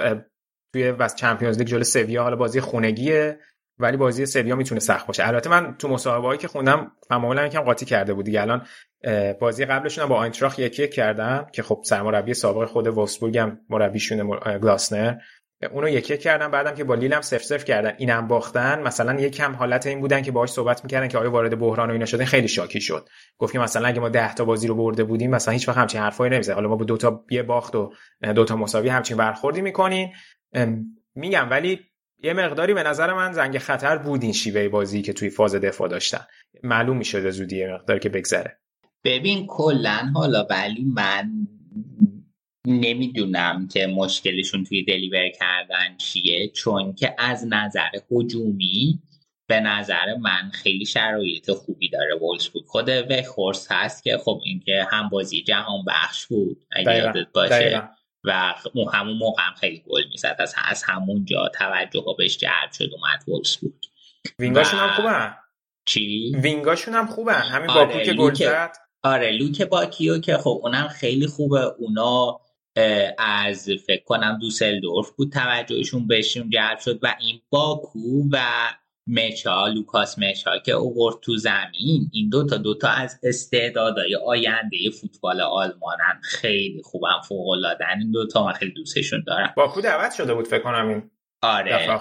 توی 0.74 0.92
وست 0.92 1.16
چمپیونز 1.16 1.58
لیگ 1.58 1.68
جلو 1.68 1.84
سویا 1.84 2.24
حالا 2.24 2.36
بازی 2.36 2.62
خونگیه 2.62 3.40
ولی 3.80 3.98
بازی 3.98 4.26
سویا 4.26 4.56
می‌تونه 4.56 4.80
سخت 4.80 5.08
باشه. 5.08 5.28
البته 5.28 5.50
من 5.50 5.76
تو 5.78 5.88
مصاحبه 5.88 6.28
هایی 6.28 6.40
که 6.40 6.48
خوندم 6.48 6.92
معمولا 7.12 7.46
یکم 7.46 7.62
قاطی 7.62 7.86
کرده 7.86 8.14
بود 8.14 8.26
دیگه 8.26 8.42
الان 8.42 8.66
بازی 9.40 9.66
قبلشون 9.66 10.06
با 10.06 10.16
آینتراخت 10.16 10.60
یکی 10.60 10.84
یک 10.84 10.92
کردن 10.92 11.46
که 11.54 11.64
خب 11.64 11.82
سرمربی 11.86 12.34
سابق 12.34 12.66
خود 12.66 12.88
وولفسبورگ 12.88 13.38
هم 13.38 13.60
مربیشون 13.70 14.40
گلاسنر. 14.60 15.16
اونو 15.72 15.90
یکی 15.90 16.14
یک 16.14 16.22
کردن 16.22 16.52
بعدم 16.52 16.76
که 16.76 16.84
با 16.84 16.96
لیل 16.96 17.14
هم 17.14 17.22
سف 17.22 17.44
سف 17.44 17.66
کردن 17.66 17.94
اینم 17.98 18.28
باختن. 18.28 18.82
مثلا 18.82 19.20
یکم 19.20 19.56
حالت 19.56 19.88
این 19.88 20.00
بودن 20.00 20.22
که 20.22 20.32
باهاش 20.32 20.50
صحبت 20.50 20.84
می‌کردن 20.84 21.08
که 21.08 21.18
آیا 21.18 21.32
وارد 21.32 21.60
بحران 21.60 21.90
و 21.90 21.94
اینا 21.94 22.06
شدن 22.06 22.26
خیلی 22.26 22.48
شاکی 22.48 22.82
شد. 22.82 23.10
گفت 23.38 23.54
که 23.54 23.60
مثلا 23.60 23.88
اگه 23.88 24.00
ما 24.00 24.10
10 24.10 24.34
تا 24.34 24.46
بازی 24.46 24.68
رو 24.68 24.76
برده 24.76 25.04
بودیم 25.04 25.32
مثلا 25.32 25.54
هیچ 25.54 25.68
وقت 25.68 25.78
همچین 25.78 26.02
حرفایی 26.02 26.34
نمیزه 26.34 26.54
حالا 26.54 26.70
ما 26.70 26.76
با 26.76 26.86
دو 26.86 26.98
تا 26.98 27.26
یه 27.32 27.44
باخت 27.44 27.76
و 27.76 27.94
دو 28.36 28.46
تا 28.46 28.56
مساوی 28.56 28.90
همچین 28.90 29.18
برخوردی 29.18 29.62
می‌کنین. 29.62 30.14
میگم 31.16 31.50
ولی 31.50 31.80
یه 32.24 32.34
مقداری 32.34 32.74
به 32.74 32.84
نظر 32.84 33.14
من 33.14 33.34
زنگ 33.34 33.58
خطر 33.58 33.98
بود 33.98 34.24
این 34.24 34.34
شیوه 34.34 34.70
بازی 34.70 35.02
که 35.02 35.14
توی 35.14 35.30
فاز 35.30 35.56
دفاع 35.56 35.88
داشتن. 35.88 36.26
معلوم 36.64 36.98
می‌شده 36.98 37.32
زودی 37.32 37.58
یه 37.58 37.74
مقدار 37.74 38.00
که 38.00 38.10
بگذره. 38.10 38.60
ببین 39.04 39.46
کلا 39.48 40.12
حالا 40.16 40.48
ولی 40.50 40.86
من 40.96 41.32
نمی‌دونم 42.68 43.68
که 43.68 43.88
مشکلشون 43.88 44.64
توی 44.64 44.84
دلیور 44.84 45.30
کردن 45.30 45.98
چیه 45.98 46.48
چون 46.48 46.96
که 46.96 47.16
از 47.18 47.48
نظر 47.50 47.90
هجومی 48.12 49.00
به 49.48 49.60
نظر 49.60 50.16
من 50.16 50.52
خیلی 50.54 50.86
شرایط 50.86 51.52
خوبی 51.52 51.90
داره 51.90 52.16
وولسبورگ. 52.16 52.66
خود 52.66 52.90
وخورس 53.10 53.68
هست 53.72 54.04
که 54.04 54.18
خب 54.18 54.42
اینکه 54.44 54.88
هم 54.92 55.10
بازی 55.10 55.44
جهان 55.44 55.86
بخش 55.88 56.26
بود 56.26 56.66
اگه 56.72 56.98
یادت 56.98 57.32
باشه 57.34 57.90
و 58.24 58.56
اون 58.74 58.94
همون 58.94 59.18
موقع 59.18 59.44
هم 59.44 59.54
خیلی 59.54 59.84
گل 59.88 60.04
می‌زد. 60.12 60.36
از, 60.40 60.56
از 60.66 60.84
همونجا 60.84 61.52
توجه 61.56 62.02
ها 62.02 62.14
بهش 62.14 62.38
جلب 62.38 62.72
شد 62.74 62.90
اومد 62.94 63.24
وولفسبورگ. 63.28 63.74
وینگاشون 64.40 64.80
هم 64.80 64.90
خوبه 64.90 65.34
چی؟ 65.86 66.36
وینگاشون 66.42 66.94
هم 66.94 67.08
خوبه 67.08 67.34
همین 67.34 67.70
آره 67.70 67.86
باکو 67.86 68.00
که 68.00 68.14
گل 68.14 68.34
زد. 68.34 68.72
آره 69.04 69.32
لوک 69.32 69.62
باکیو 69.62 70.20
که 70.20 70.38
خب 70.38 70.60
اونم 70.64 70.88
خیلی 70.88 71.28
خوبه. 71.28 71.62
اونا 71.62 72.40
از 73.18 73.70
فکر 73.88 74.04
کنم 74.04 74.38
دوسلدورف 74.42 75.12
بود 75.12 75.32
توجهشون 75.32 76.08
بهشون 76.08 76.50
جلب 76.50 76.80
شد 76.80 77.00
و 77.04 77.16
این 77.20 77.42
باکو 77.50 78.30
و 78.32 78.40
نمچا 79.08 79.68
لوکاس 79.68 80.20
نمچا 80.20 80.58
که 80.58 80.72
اوورد 80.72 81.16
تو 81.22 81.38
زمین 81.38 82.10
این 82.14 82.30
دوتا 82.30 82.58
دوتا 82.58 82.90
از 82.90 83.20
استعدادهای 83.24 84.16
آینده 84.16 84.78
فوتبال 85.02 85.42
آلمانن. 85.42 86.22
خیلی 86.24 86.82
خوبم 86.84 87.22
فوق 87.28 87.50
العاده 87.50 87.90
این 87.90 88.12
دوتا 88.12 88.46
من 88.46 88.54
خیلی 88.54 88.72
دوستشون 88.72 89.24
دارم. 89.28 89.54
باکو 89.58 89.82
دعوت 89.82 90.14
شده 90.14 90.34
بود 90.34 90.48
فکر 90.48 90.64
کنم 90.64 90.88
این 90.88 91.12
آره. 91.42 92.00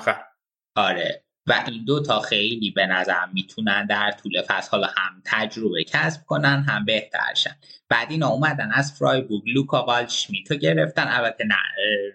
آره. 0.76 1.23
و 1.46 1.64
این 1.66 1.84
دو 1.84 2.02
تا 2.02 2.20
خیلی 2.20 2.70
به 2.70 2.86
نظر 2.86 3.26
می‌تونن 3.32 3.86
در 3.86 4.10
طول 4.22 4.42
فصل 4.48 4.70
حالا 4.70 4.86
هم 4.86 5.22
تجربه 5.24 5.84
کسب 5.84 6.26
کنن 6.26 6.64
هم 6.68 6.84
بهترشن 6.84 7.56
بعد 7.88 8.10
اینا 8.10 8.28
اومدن 8.28 8.70
از 8.72 8.92
فرایبورگ 8.98 9.42
لوکا 9.46 9.86
والشمیتو 9.86 10.54
گرفتن. 10.54 11.06
البته 11.08 11.44
نه 11.44 11.56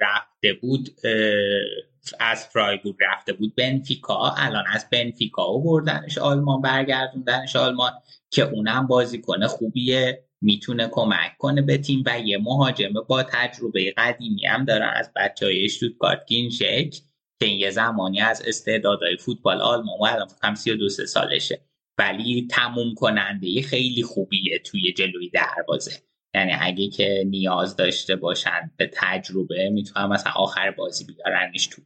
رفته 0.01 0.53
بود 0.53 0.89
از 2.19 2.47
فرایبورگ 2.47 2.95
رفته 3.01 3.33
بود 3.33 3.55
بنفیکا. 3.55 4.35
الان 4.37 4.63
از 4.67 4.89
بنفیکا 4.91 5.57
بردنش 5.57 6.17
آلمان 6.17 6.61
برگردوندنش 6.61 7.55
آلمان 7.55 7.91
که 8.29 8.41
اونم 8.41 8.87
بازیکن 8.87 9.47
خوبیه 9.47 10.23
می‌تونه 10.41 10.87
کمک 10.91 11.37
کنه 11.37 11.61
به 11.61 11.77
تیم 11.77 12.03
و 12.05 12.19
یه 12.19 12.37
مهاجم 12.37 12.93
با 13.07 13.23
تجربه 13.23 13.93
قدیمی 13.97 14.45
هم 14.45 14.65
دارن 14.65 14.93
از 14.95 15.11
بچه 15.15 15.45
های 15.45 15.65
اشتوتگارت 15.65 16.25
گینشک. 16.27 16.95
که 17.39 17.45
این 17.45 17.59
یه 17.59 17.69
زمانی 17.69 18.21
از 18.21 18.41
استعدادهای 18.47 19.17
فوتبال 19.17 19.61
آلمان 19.61 19.99
و 19.99 20.03
الان 20.03 20.27
هم 20.43 20.55
32 20.55 20.89
سالشه. 20.89 21.61
ولی 21.97 22.47
تموم 22.51 22.93
کننده 22.95 23.61
خیلی 23.61 24.03
خوبیه 24.03 24.59
توی 24.59 24.93
جلوی 24.93 25.29
دروازه. 25.29 25.91
یعنی 26.35 26.51
اگه 26.59 26.89
که 26.89 27.23
نیاز 27.27 27.75
داشته 27.75 28.15
باشن 28.15 28.71
به 28.77 28.91
تجربه 28.93 29.69
می‌تونن 29.69 30.05
مثلا 30.05 30.31
آخر 30.35 30.71
بازی 30.71 31.05
بیارنش 31.05 31.67
تو. 31.67 31.81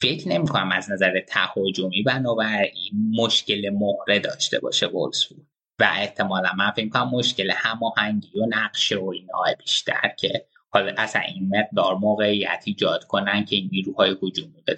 فکر 0.00 0.28
نمی 0.28 0.48
کنم 0.48 0.72
از 0.72 0.90
نظر 0.90 1.20
تهاجمی 1.20 2.02
بنابراین 2.02 3.12
مشکل 3.16 3.70
مهره 3.70 4.18
داشته 4.18 4.58
باشه 4.58 4.86
وولسبورگ 4.86 5.42
و 5.80 5.90
احتمالا 5.92 6.52
من 6.58 6.70
فکر 6.70 6.88
کنم 6.88 7.10
مشکل 7.10 7.50
هماهنگی 7.56 8.40
و 8.40 8.46
نقشه 8.48 8.96
و 8.96 9.08
اینا 9.08 9.42
بیشتر 9.58 10.14
که 10.18 10.46
حالا 10.74 10.92
اصلا 10.98 11.22
این 11.22 11.50
مقدار 11.56 11.94
موقعیت 11.94 12.62
ایجاد 12.64 13.04
کنن 13.04 13.44
که 13.44 13.56
این 13.56 13.68
نیروهای 13.72 14.10
هجومی 14.22 14.62
به 14.66 14.76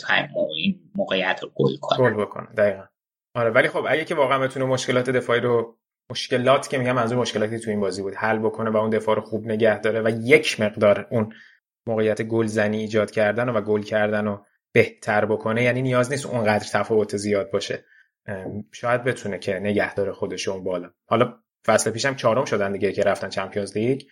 این 0.56 0.80
موقعیت 0.94 1.40
رو 1.42 1.50
گل 1.54 1.76
کنن. 1.80 1.98
گل 1.98 2.22
بکنن 2.22 2.54
دقیقا. 2.54 2.84
آره 3.34 3.50
ولی 3.50 3.68
خب 3.68 3.86
اگه 3.88 4.04
که 4.04 4.14
واقعا 4.14 4.38
بتونه 4.38 4.66
مشکلات 4.66 5.10
دفاعی 5.10 5.40
رو 5.40 5.78
مشکلات 6.10 6.68
که 6.68 6.78
میگم 6.78 6.92
منظور 6.92 7.18
مشکلاتی 7.18 7.58
تو 7.58 7.70
این 7.70 7.80
بازی 7.80 8.02
بود. 8.02 8.14
حل 8.14 8.38
بکنه 8.38 8.70
و 8.70 8.76
اون 8.76 8.90
دفاع 8.90 9.16
رو 9.16 9.22
خوب 9.22 9.46
نگه 9.46 9.80
داره 9.80 10.00
و 10.00 10.10
یک 10.22 10.60
مقدار 10.60 11.06
اون 11.10 11.32
موقعیت 11.86 12.22
گلزنی 12.22 12.78
ایجاد 12.78 13.10
کردن 13.10 13.48
و 13.48 13.60
گل 13.60 13.82
کردن 13.82 14.24
رو 14.24 14.46
بهتر 14.72 15.24
بکنه 15.24 15.62
یعنی 15.62 15.82
نیاز 15.82 16.10
نیست 16.10 16.26
اونقدر 16.26 16.68
تفاوت 16.72 17.16
زیاد 17.16 17.50
باشه. 17.50 17.84
شاید 18.72 19.04
بتونه 19.04 19.38
که 19.38 19.54
نگه 19.54 19.94
داره 19.94 20.12
خودش 20.12 20.48
اون 20.48 20.64
بالا. 20.64 20.90
حالا 21.06 21.38
فصل 21.66 21.90
پیشم 21.90 22.14
چهارم 22.14 22.44
شدن 22.44 22.72
دیگه 22.72 22.92
که 22.92 23.02
رفتن 23.02 23.28
Champions 23.28 23.76
League 23.76 24.02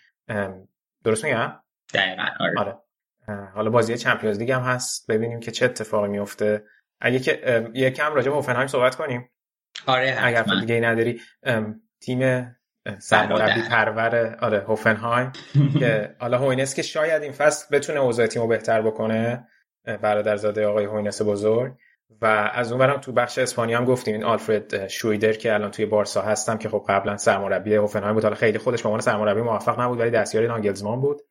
درست 1.04 1.24
میگم؟ 1.24 1.52
دقیقاً 1.94 2.26
آره. 2.40 2.78
آره. 3.28 3.46
حالا 3.54 3.70
بازی 3.70 3.98
Champions 3.98 4.38
League 4.38 4.50
هم 4.50 4.62
هست. 4.62 5.10
ببینیم 5.10 5.40
که 5.40 5.50
چه 5.50 5.64
اتفاقی 5.64 6.08
میفته. 6.08 6.64
اگه 7.00 7.18
که 7.18 7.70
یکم 7.74 8.14
راجع 8.14 8.30
به 8.30 8.36
هوفنهایم 8.36 8.66
صحبت 8.66 8.94
کنیم. 8.94 9.28
آره 9.86 10.16
اگر 10.20 10.42
دیگه 10.60 10.80
نداری 10.80 11.20
تیم 12.00 12.50
سرمربی 12.98 13.62
پرور 13.70 14.36
آره 14.40 14.60
هوفنهایم 14.60 15.32
که 15.80 16.16
حالا 16.18 16.38
هوینس 16.38 16.74
که 16.74 16.82
شاید 16.82 17.22
این 17.22 17.32
فصل 17.32 17.76
بتونه 17.76 18.00
اوضاع 18.00 18.26
تیمو 18.26 18.46
بهتر 18.46 18.82
بکنه 18.82 19.48
برادرزاده 19.84 20.66
آقای 20.66 20.84
هوینس 20.84 21.22
بزرگ. 21.22 21.72
و 22.20 22.26
از 22.54 22.72
اونورم 22.72 23.00
تو 23.00 23.12
بخش 23.12 23.38
اسپانیا 23.38 23.78
هم 23.78 23.84
گفتیم 23.84 24.14
این 24.14 24.24
آلفرد 24.24 24.88
شرودر 24.88 25.32
که 25.32 25.54
الان 25.54 25.70
توی 25.70 25.86
بارسا 25.86 26.22
هستم 26.22 26.58
که 26.58 26.68
خب 26.68 26.84
قبلا 26.88 27.16
سرمربی 27.16 27.74
هوفنهایم 27.74 28.14
بود. 28.14 28.22
حالا 28.22 28.36
خیلی 28.36 28.58
خودش 28.58 28.82
به 28.82 28.88
عنوان 28.88 29.00
سرمربی 29.00 29.40
موفق 29.40 29.80
نبود 29.80 30.00
ولی 30.00 30.10
دستیار 30.10 30.46
ناگلزمان 30.46 31.00
بود. 31.00 31.22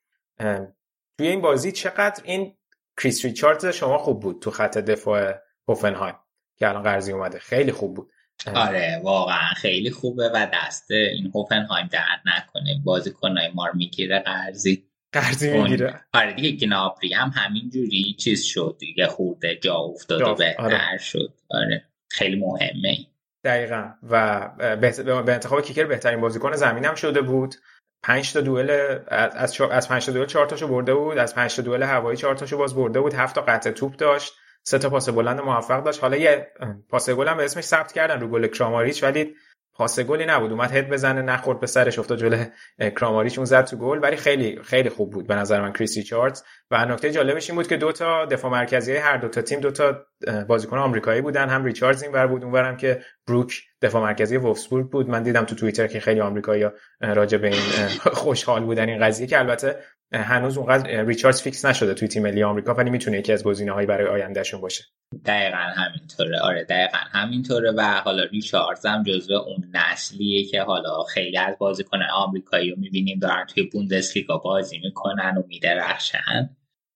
توی 1.17 1.27
این 1.27 1.41
بازی 1.41 1.71
چقدر 1.71 2.23
این 2.25 2.57
کریس 3.01 3.25
ریچاردز 3.25 3.65
شما 3.65 3.97
خوب 3.97 4.19
بود 4.19 4.41
تو 4.41 4.51
خط 4.51 4.77
دفاع 4.77 5.33
هوفنهایم 5.67 6.15
که 6.59 6.69
الان 6.69 6.83
قرضی 6.83 7.11
اومده. 7.11 7.39
خیلی 7.39 7.71
خوب 7.71 7.93
بود. 7.93 8.11
آره 8.55 9.01
واقعا 9.03 9.53
خیلی 9.57 9.91
خوبه 9.91 10.29
و 10.33 10.47
دست 10.53 10.91
این 10.91 11.31
هوفنهایم 11.35 11.87
درد 11.87 12.21
نکنه. 12.25 12.81
بازیکنای 12.83 13.51
مار 13.55 13.71
می‌گیره 13.71 14.19
قرضی 14.19 14.87
قرضی 15.11 15.57
می‌گیره. 15.57 16.01
آره 16.13 16.33
دیگه 16.33 16.51
گنابری 16.51 17.13
هم 17.13 17.31
همینجوری 17.35 18.15
چیز 18.19 18.43
شد. 18.43 18.75
دیگه 18.79 19.07
خورده 19.07 19.55
جا 19.55 19.75
افتاد 19.75 20.21
و 20.21 20.35
بهتر 20.35 20.63
آره. 20.63 20.97
شد. 20.97 21.33
آره 21.49 21.83
خیلی 22.11 22.35
مهمه. 22.35 22.97
دقیقا. 23.43 23.91
و 24.03 24.49
به 24.77 25.33
انتخاب 25.33 25.61
کیکر 25.61 25.83
بهترین 25.83 26.21
بازیکن 26.21 26.55
زمینم 26.55 26.95
شده 26.95 27.21
بود. 27.21 27.55
پنج 28.03 28.33
تا 28.33 28.41
دوئل 28.41 28.99
از 29.07 29.61
از 29.61 29.89
پنج 29.89 30.05
تا 30.05 30.11
دوئل 30.11 30.25
چهار 30.25 30.45
تاشو 30.45 30.67
برده 30.67 30.93
بود 30.93 31.17
از 31.17 31.35
پنج 31.35 31.55
تا 31.55 31.61
دوئل 31.61 31.83
هوایی 31.83 32.17
چهار 32.17 32.35
تاشو 32.35 32.57
باز 32.57 32.75
برده 32.75 32.99
بود 33.01 33.13
هفت 33.13 33.35
تا 33.35 33.41
قطع 33.41 33.71
توپ 33.71 33.95
داشت 33.95 34.33
سه 34.63 34.79
تا 34.79 34.89
پاس 34.89 35.09
بلند 35.09 35.41
موفق 35.41 35.83
داشت. 35.83 36.01
حالا 36.01 36.17
یه 36.17 36.51
پاس 36.89 37.09
گل 37.09 37.27
هم 37.27 37.37
به 37.37 37.45
اسمش 37.45 37.63
ثبت 37.63 37.91
کردن 37.91 38.19
رو 38.19 38.27
گل 38.27 38.47
کراماریچ 38.47 39.03
ولی 39.03 39.35
پاس 39.73 39.99
گلی 39.99 40.25
نبود. 40.25 40.51
اومد 40.51 40.71
هد 40.71 40.89
بزنه 40.89 41.21
نخورد 41.21 41.59
به 41.59 41.67
سرش 41.67 41.99
افتاد 41.99 42.17
جلوی 42.17 42.45
کراماریچ. 42.79 43.37
اون 43.37 43.45
زد 43.45 43.65
تو 43.65 43.77
گل. 43.77 43.99
ولی 44.01 44.15
خیلی 44.15 44.59
خیلی 44.63 44.89
خوب 44.89 45.11
بود 45.11 45.27
به 45.27 45.35
نظر 45.35 45.61
من 45.61 45.73
کریس 45.73 45.97
ریچاردز. 45.97 46.43
و 46.71 46.85
نکته 46.85 47.11
جالبش 47.11 47.49
این 47.49 47.55
بود 47.57 47.67
که 47.67 47.77
دو 47.77 47.91
تا 47.91 48.25
دفاع 48.25 48.51
مرکزی 48.51 48.95
هر 48.95 49.17
دو 49.17 49.27
تا 49.27 49.41
تیم 49.41 49.59
دو 49.59 49.71
تا 49.71 50.05
بازیکن 50.47 50.77
آمریکایی 50.77 51.21
بودن. 51.21 51.49
هم 51.49 51.65
ریچاردز 51.65 52.03
اینور 52.03 52.27
بود 52.27 52.43
اونورم 52.43 52.77
که 52.77 53.01
بروک 53.27 53.61
دفاع 53.81 54.03
مرکزی 54.03 54.37
وولفسبورگ 54.37 54.89
بود. 54.89 55.09
من 55.09 55.23
دیدم 55.23 55.45
تو 55.45 55.55
توییتر 55.55 55.87
که 55.87 55.99
خیلی 55.99 56.21
آمریکایی‌ها 56.21 56.71
راجع 57.01 57.37
به 57.37 57.47
این 57.47 57.87
خوشحال 58.23 58.63
بودن 58.63 58.89
این 58.89 59.05
قضیه 59.05 59.27
که 59.27 59.39
البته 59.39 59.79
هنوز 60.13 60.57
اونقدر 60.57 61.03
ریچاردز 61.05 61.41
فیکس 61.41 61.65
نشده 61.65 61.93
توی 61.93 62.07
تیم 62.07 62.23
ملی 62.23 62.43
آمریکا 62.43 62.73
ولی 62.73 62.89
می‌تونه 62.89 63.17
یکی 63.17 63.33
از 63.33 63.43
گزینه‌های 63.43 63.85
برای 63.85 64.07
آیندهشون 64.07 64.61
باشه. 64.61 64.83
دقیقا 65.25 65.57
همینطوره. 65.57 66.39
آره 66.39 66.63
دقیقا 66.63 66.97
همینطوره 66.97 67.71
و 67.71 67.81
حالا 67.81 68.23
ریچاردز 68.23 68.85
هم 68.85 69.03
جزو 69.03 69.33
اون 69.33 69.71
نسلیه 69.73 70.45
که 70.45 70.61
حالا 70.61 71.03
خیلی 71.03 71.37
از 71.37 71.55
بازیکن 71.59 71.99
آمریکایی 72.13 72.71
رو 72.71 72.79
می‌بینیم 72.79 73.19
دارن 73.19 73.45
توی 73.45 73.63
بوندسلیگا 73.63 74.37
بازی 74.37 74.79
می‌کنن 74.79 75.37
و 75.37 75.43
میدرخشن 75.47 76.49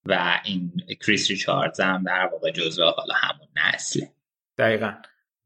و 0.06 0.42
این 0.44 0.72
کریس 1.06 1.30
ریچاردز 1.30 1.80
هم 1.80 2.04
در 2.04 2.30
واقع 2.32 2.52
جزو 2.52 2.84
حالا 2.84 3.14
همون 3.14 3.48
نسله. 3.56 4.10
دقیقا. 4.58 4.94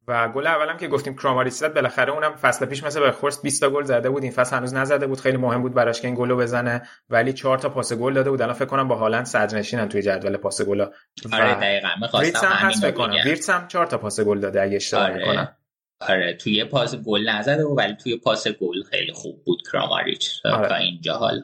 و 0.10 0.30
گل 0.30 0.48
اولم 0.48 0.78
که 0.78 0.88
گفتیم 0.88 1.16
کراماریچ 1.16 1.54
زد 1.54 1.74
بالاخره 1.74 2.12
اونم 2.14 2.36
فصل 2.36 2.66
پیش 2.66 2.84
مثل 2.84 3.00
به 3.00 3.12
خورست 3.12 3.42
20 3.42 3.62
تا 3.62 3.70
گل 3.70 3.84
زده 3.84 4.10
بود 4.10 4.24
این 4.24 4.32
فصل 4.32 4.56
هنوز 4.56 4.74
نزده 4.74 5.08
بود. 5.08 5.20
خیلی 5.20 5.38
مهم 5.38 5.62
بود 5.62 5.74
براش 5.74 6.02
که 6.02 6.08
این 6.08 6.18
گلو 6.18 6.38
بزنه 6.38 6.82
ولی 7.10 7.34
4 7.34 7.58
تا 7.58 7.70
پاس 7.70 7.94
گل 7.94 8.14
داده 8.14 8.30
بود. 8.30 8.42
الان 8.42 8.54
فکر 8.54 8.66
کنم 8.66 8.88
با 8.88 8.96
هالند 8.96 9.26
صدرنشینن 9.26 9.90
توی 9.90 10.02
جدول 10.02 10.38
پاس 10.38 10.62
گلا 10.62 10.92
آره 11.34 11.56
دقیقاً. 11.56 11.90
فکر 12.12 12.44
همین 12.44 12.92
کنم. 12.92 13.16
ویرتس 13.26 13.50
هم 13.50 13.68
4 13.68 13.86
تا 13.86 13.98
پاس 13.98 14.20
گل 14.20 14.40
داده 14.40 14.62
اگه 14.62 14.76
اشتباه 14.76 15.04
آره. 15.04 15.22
نکنم 15.22 15.56
آره 16.02 16.34
توی 16.34 16.64
پاس 16.64 16.96
گل 16.96 17.30
نزده 17.30 17.66
بود 17.66 17.78
ولی 17.78 17.96
توی 17.96 18.18
پاس 18.18 18.48
گل 18.48 18.84
خیلی 18.84 19.14
خوب 19.14 19.44
بود 19.46 19.60
کراماریچ 19.72 20.46
آره. 20.46 20.70
تا 20.70 20.76
اینجا 20.76 21.14
حالا 21.14 21.42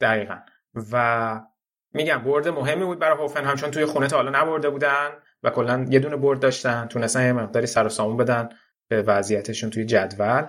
دقیقا. 0.00 0.36
و 0.92 1.40
میگم 1.94 2.18
برد 2.18 2.48
مهمی 2.48 2.84
بود 2.84 2.98
برای 2.98 3.18
هوفنهایم 3.18 3.56
چون 3.56 3.70
توی 3.70 3.84
خونه 3.84 4.06
تا 4.06 4.16
حالا 4.16 4.42
نبرده 4.42 4.70
بودن. 4.70 5.08
و 5.44 5.50
کلا 5.50 5.86
یه 5.90 5.98
دونه 5.98 6.16
برد 6.16 6.40
داشتن 6.40 6.86
تونستن 6.86 7.26
یه 7.26 7.32
مقداری 7.32 7.66
سر 7.66 7.86
و 7.86 7.88
سامون 7.88 8.16
بدن 8.16 8.48
به 8.88 9.02
وضعیتشون 9.02 9.70
توی 9.70 9.84
جدول. 9.84 10.46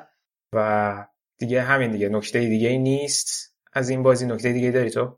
و 0.54 1.08
دیگه 1.38 1.62
همین 1.62 1.92
دیگه 1.92 2.10
نکته 2.10 2.40
دیگه 2.40 2.70
ای 2.70 2.78
نیست. 2.78 3.56
از 3.74 3.90
این 3.90 4.04
بازی 4.04 4.26
نکته 4.26 4.54
دیگه 4.54 4.72
داری 4.72 4.90
تو؟ 4.90 5.18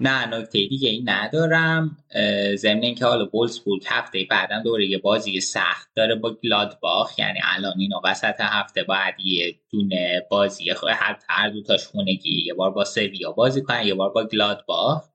نه 0.00 0.26
نکته 0.26 0.66
دیگه 0.68 0.88
ای 0.88 1.02
ندارم. 1.02 1.96
ضمن 2.56 2.82
اینکه 2.82 3.04
حالا 3.04 3.24
بولسبورگ 3.24 3.82
هفته 3.86 4.26
بعدا 4.30 4.62
دوره 4.62 4.86
یه 4.86 4.98
بازی 4.98 5.40
سخت 5.40 5.90
داره 5.94 6.14
با 6.14 6.34
گلادباخ. 6.34 7.18
یعنی 7.18 7.38
الان 7.44 7.74
اینا 7.78 8.00
وسط 8.04 8.34
هفته 8.40 8.82
باید 8.82 9.14
یه 9.24 9.54
دونه 9.70 10.26
بازی 10.30 10.70
هر 10.70 11.18
هر 11.28 11.50
دو 11.50 11.62
تاش 11.62 11.86
خونگی. 11.86 12.44
یه 12.46 12.54
بار 12.54 12.70
با 12.70 12.84
سویا 12.84 13.32
بازی 13.32 13.62
کنن 13.62 13.86
یه 13.86 13.94
بار 13.94 14.10
با 14.10 14.26
گلادباخ. 14.26 15.08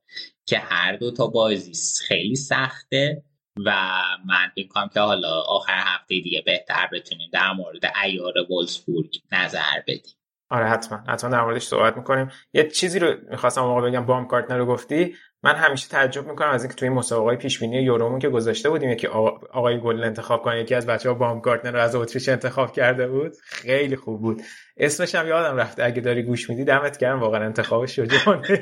که 0.46 0.58
هر 0.58 0.96
دو 0.96 1.12
تا 1.12 1.28
بازی 1.28 1.74
خیلی 2.08 2.36
سخته. 2.36 3.24
و 3.66 3.72
من 4.26 4.52
فکر 4.56 4.68
کنم 4.68 4.90
که 4.94 5.00
حالا 5.00 5.42
آخر 5.42 5.74
هفته 5.78 6.20
دیگه 6.20 6.44
بهتر 6.46 6.90
بتونیم 6.94 7.30
در 7.34 7.52
مورد 7.54 7.82
ایار 8.04 8.34
وولسبورگ 8.50 9.16
نظر 9.32 9.80
بدیم. 9.88 10.14
آره 10.50 10.66
حتما. 10.66 11.04
حتما 11.08 11.30
در 11.30 11.42
موردش 11.42 11.64
صحبت 11.64 11.98
می‌کنیم. 11.98 12.32
یه 12.54 12.70
چیزی 12.70 13.00
رو 13.00 13.14
می‌خواستم 13.32 13.62
موقع 13.62 13.82
بگم. 13.90 14.06
بام 14.06 14.28
کارتنر 14.28 14.58
رو 14.58 14.66
گفتی. 14.66 15.16
من 15.44 15.56
همیشه 15.56 15.90
تعجب 15.90 16.28
می‌کنم 16.28 16.50
از 16.50 16.64
اینکه 16.64 16.76
توی 16.76 16.90
مسابقه 16.90 17.36
پیش 17.36 17.60
بینی 17.60 17.82
یورومون 17.82 18.20
که 18.20 18.30
گذاشته 18.30 18.70
بودیم 18.70 18.90
یکی 18.90 19.08
آقا- 19.08 19.48
آقای 19.52 19.80
گل 19.80 20.04
انتخاب 20.04 20.42
کنه 20.44 20.60
یکی 20.60 20.76
از 20.76 20.86
بچه 20.88 21.10
ها 21.10 21.16
بام 21.16 21.42
کارتنر 21.42 21.72
رو 21.72 21.80
از 21.80 21.96
اتریش 21.96 22.30
انتخاب 22.30 22.72
کرده 22.72 23.08
بود. 23.08 23.32
خیلی 23.44 23.96
خوب 23.96 24.22
بود. 24.22 24.42
اسمش 24.78 25.16
هم 25.16 25.28
یادم 25.28 25.58
رفته. 25.58 25.84
اگه 25.84 26.02
داری 26.02 26.24
گوش 26.24 26.50
میدی 26.50 26.64
دمت 26.64 26.98
گرم. 26.98 27.20
واقعا 27.20 27.46
انتخاب 27.46 27.86
شجاعانه 27.86 28.62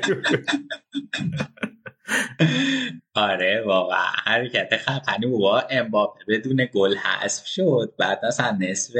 آره 3.14 3.62
واقعا. 3.66 4.06
حرکت 4.24 4.76
خفنی 4.76 5.26
بود 5.26 5.40
با 5.40 5.60
امباپه 5.60 6.20
بدون 6.28 6.68
گل 6.74 6.96
حذف 6.96 7.46
شد. 7.46 7.94
بعد 7.98 8.24
اصلا 8.24 8.56
نصف 8.60 8.92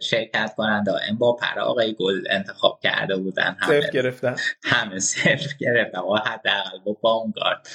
شرکت 0.00 0.54
کننده 0.56 0.92
امباپه 1.08 1.54
رو 1.56 1.62
آقای 1.62 1.94
گل 1.98 2.24
انتخاب 2.30 2.80
کرده 2.82 3.16
بودن. 3.16 3.56
همه 3.60 3.80
صرف 3.80 3.90
گرفتن. 3.90 4.36
همه 4.62 4.98
صرف 4.98 5.56
گرفتن. 5.58 6.00
و 6.00 6.16
حداقل 6.16 6.78
با 6.84 6.92
بامگارد. 6.92 7.68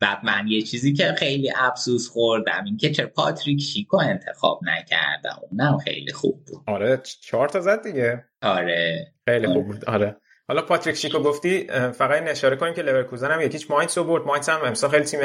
بعد 0.00 0.24
من 0.24 0.48
یه 0.48 0.62
چیزی 0.62 0.92
که 0.92 1.12
خیلی 1.12 1.52
افسوس 1.56 2.08
خوردم 2.08 2.64
این 2.64 2.76
که 2.76 2.90
چرا 2.90 3.06
پاتریک 3.06 3.60
شیکو 3.60 3.96
انتخاب 3.96 4.60
نکردم. 4.62 5.40
اونم 5.50 5.78
خیلی 5.78 6.12
خوب 6.12 6.44
بود. 6.44 6.62
آره 6.66 7.02
چهار 7.20 7.48
تا 7.48 7.60
زد 7.60 7.82
دیگه. 7.82 8.24
آره. 8.42 9.12
خیلی 9.28 9.46
آره. 9.46 9.54
خوب 9.54 9.66
بود. 9.66 9.84
آره. 9.84 10.16
حالا 10.48 10.62
پاتریک 10.62 10.96
شیکو 10.96 11.18
گفتی 11.18 11.66
فقط 11.92 12.10
این 12.20 12.28
اشاره 12.28 12.56
کنیم 12.56 12.74
که 12.74 12.82
لورکوزن 12.82 13.30
هم 13.30 13.40
یک 13.40 13.53
هیچ 13.53 13.70
ماینتس 13.70 13.98
رو 13.98 14.04
برد. 14.04 14.26
ماینتس 14.26 14.48
هم 14.48 14.60
امسال 14.64 14.90
خیلی 14.90 15.04
تیم 15.04 15.20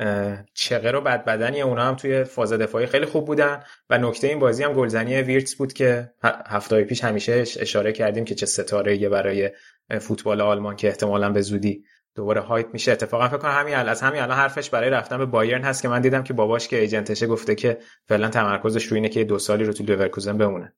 اه، 0.00 0.38
چغر 0.54 0.96
و 0.96 1.00
بد 1.00 1.24
بدنیه 1.24 1.64
اونا 1.64 1.84
هم 1.84 1.94
توی 1.94 2.24
فاز 2.24 2.52
دفاعی 2.52 2.86
خیلی 2.86 3.06
خوب 3.06 3.26
بودن. 3.26 3.62
و 3.90 3.98
نکته 3.98 4.26
این 4.26 4.38
بازی 4.38 4.64
هم 4.64 4.72
گلزنی 4.72 5.22
ویرتس 5.22 5.54
بود 5.54 5.72
که 5.72 6.10
هفته 6.46 6.84
پیش 6.84 7.04
همیشه 7.04 7.32
اش- 7.32 7.58
اشاره 7.58 7.92
کردیم 7.92 8.24
که 8.24 8.34
چه 8.34 8.46
ستاره 8.46 9.08
برای 9.08 9.50
اه، 9.90 9.98
فوتبال 9.98 10.40
آلمان 10.40 10.76
که 10.76 10.88
احتمالا 10.88 11.30
به 11.32 11.40
زودی 11.40 11.84
دوباره 12.14 12.40
hype 12.40 12.66
میشه. 12.72 12.92
اتفاقا 12.92 13.28
فکر 13.28 13.36
کنم 13.38 13.50
همین 13.50 13.74
الان 13.74 13.88
از 13.88 14.02
همین 14.02 14.20
الان 14.22 14.36
حرفش 14.36 14.70
برای 14.70 14.90
رفتن 14.90 15.18
به 15.18 15.26
بایرن 15.26 15.62
هست 15.64 15.82
که 15.82 15.88
من 15.88 16.00
دیدم 16.00 16.22
که 16.22 16.32
باباش 16.32 16.68
که 16.68 16.80
agent 16.80 17.09
شه 17.09 17.26
گفته 17.26 17.54
که 17.54 17.78
فعلا 18.08 18.28
تمرکزش 18.28 18.84
روی 18.84 18.96
اینه 18.96 19.08
که 19.08 19.24
دو 19.24 19.38
سالی 19.38 19.64
رو 19.64 19.72
تو 19.72 19.84
لورکوزن 19.84 20.38
بمونه. 20.38 20.72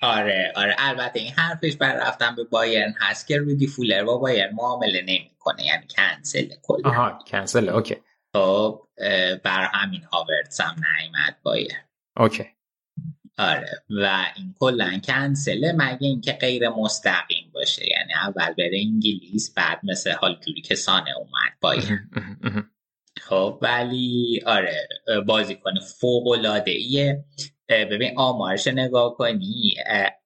آره 0.00 0.52
آره. 0.56 0.74
البته 0.78 1.20
این 1.20 1.32
حرفش 1.32 1.76
بر 1.76 2.08
رفتن 2.08 2.36
به 2.36 2.44
بایرن 2.44 2.94
هست 3.00 3.26
که 3.26 3.38
رودی 3.38 3.66
فولر 3.66 4.04
با 4.04 4.18
بایرن 4.18 4.54
معامله 4.54 5.00
نمی‌کنه 5.00 5.64
یعنی 5.64 5.86
کنسل 5.96 6.48
کلا. 6.62 6.90
آها 6.90 7.18
cancel 7.26 7.68
okay. 7.68 7.96
خب 8.32 8.80
بر 9.44 9.70
همین 9.74 10.02
هاورتس 10.02 10.60
هم 10.60 10.74
نیومد 10.74 11.36
بایرن 11.42 11.72
okay. 12.16 12.44
آره. 13.38 13.82
و 14.02 14.24
این 14.36 14.54
کلا 14.60 15.00
کنسله 15.04 15.72
مگه 15.72 16.06
اینکه 16.06 16.32
غیر 16.32 16.68
مستقیم 16.68 17.50
باشه 17.54 17.88
یعنی 17.90 18.12
اول 18.14 18.54
بره 18.54 18.80
انگلیس 18.80 19.54
بعد 19.54 19.80
مثل 19.82 20.12
حال 20.12 20.38
جوری 20.46 20.62
که 20.62 20.74
سانه 20.74 21.10
اومد 21.16 21.52
بایرن 21.60 22.00
خب 23.20 23.58
ولی 23.62 24.42
آره 24.46 24.88
بازیکن 25.26 25.80
فوق 26.00 26.28
العاده 26.28 26.70
ایه 26.70 27.24
ببین 27.72 28.12
آمارش 28.16 28.66
نگاه 28.66 29.14
کنی 29.14 29.74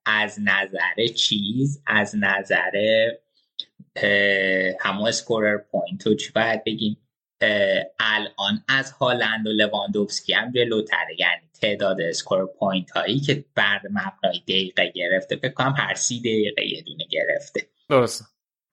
از 0.07 0.39
نظر 0.41 1.07
چیز 1.16 1.83
از 1.86 2.15
نظر 2.18 2.73
همون 4.81 5.08
scorer 5.08 5.58
point 5.58 6.06
و 6.07 6.15
چی 6.15 6.33
باید 6.33 6.65
بگیم؟ 6.65 6.97
الان 8.00 8.65
از 8.68 8.91
هالند 8.91 9.47
و 9.47 9.50
لواندوفسکی 9.50 10.33
هم 10.33 10.52
جلوتره. 10.52 11.16
یعنی 11.18 11.50
تعداد 11.60 12.00
scorer 12.00 12.46
point 12.46 12.90
هایی 12.91 13.20
که 13.20 13.44
بر 13.55 13.81
مبنای 13.91 14.41
دقیقه 14.49 14.92
گرفته 14.94 15.36
فکر 15.36 15.52
کنم 15.52 15.75
هر 15.78 15.94
سی 15.94 16.20
دقیقه 16.20 16.66
یه 16.66 16.83
دونه 16.83 17.05
گرفته. 17.10 17.60
درست 17.89 18.25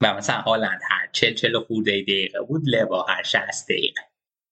و 0.02 0.14
مثلا 0.14 0.42
هالند 0.42 0.82
هر 0.90 1.10
چل 1.12 1.34
چل 1.34 1.53
و 1.53 1.60
خورده 1.60 2.02
دقیقه 2.02 2.42
بود 2.42 2.62
لوا 2.66 3.04
هر 3.04 3.24
60 3.24 3.66
دقیقه. 3.70 4.02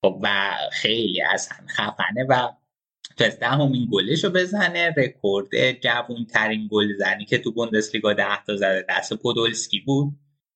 خب 0.02 0.20
و 0.24 0.52
خیلی 0.72 1.22
اصلا 1.22 1.58
خفنه 1.68 2.26
و 2.30 2.50
تونسته 3.18 3.46
همین 3.46 3.88
گلش 3.92 4.24
رو 4.24 4.30
بزنه 4.30 4.94
رکورد 4.98 5.72
جوون 5.80 6.26
ترین 6.26 6.68
گل 6.72 6.94
زنی 6.98 7.26
که 7.26 7.38
تو 7.38 7.52
بوندسلیگا 7.52 8.14
ده 8.14 8.44
تا 8.48 8.56
زده. 8.56 8.86
دست 8.90 9.14
پودولسکی 9.14 9.80
بود. 9.80 10.14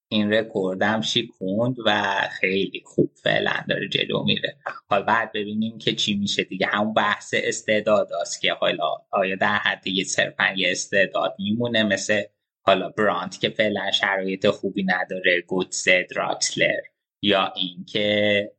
این 0.08 0.34
رکوردم 0.34 1.02
شیکوند 1.02 1.76
و 1.86 2.22
خیلی 2.40 2.82
خوب 2.86 3.12
فعلا 3.24 3.54
داره 3.70 3.88
جلو 3.88 4.24
میره. 4.24 4.58
حالا 4.88 5.04
بعد 5.04 5.32
ببینیم 5.32 5.78
که 5.78 5.96
چی 5.96 6.16
میشه 6.16 6.44
دیگه. 6.44 6.68
همون 6.68 6.94
بحث 6.94 7.34
استعداد 7.38 8.14
است 8.22 8.42
که 8.42 8.54
حالا 8.54 8.96
آیا 9.12 9.36
در 9.36 9.56
حد 9.56 9.88
یه 9.88 10.04
صرفا 10.04 10.54
یه 10.58 10.72
استعداد 10.72 11.36
میمونه 11.40 11.84
مثل 11.84 12.24
حالا 12.62 12.90
برانت 12.90 13.40
که 13.40 13.50
فعلا 13.50 13.92
شرایط 13.92 14.48
خوبی 14.48 14.84
نداره 14.84 15.42
گوتسه 15.48 16.08
دراکسلر 16.16 16.82
یا 17.22 17.54
اینکه 17.56 18.52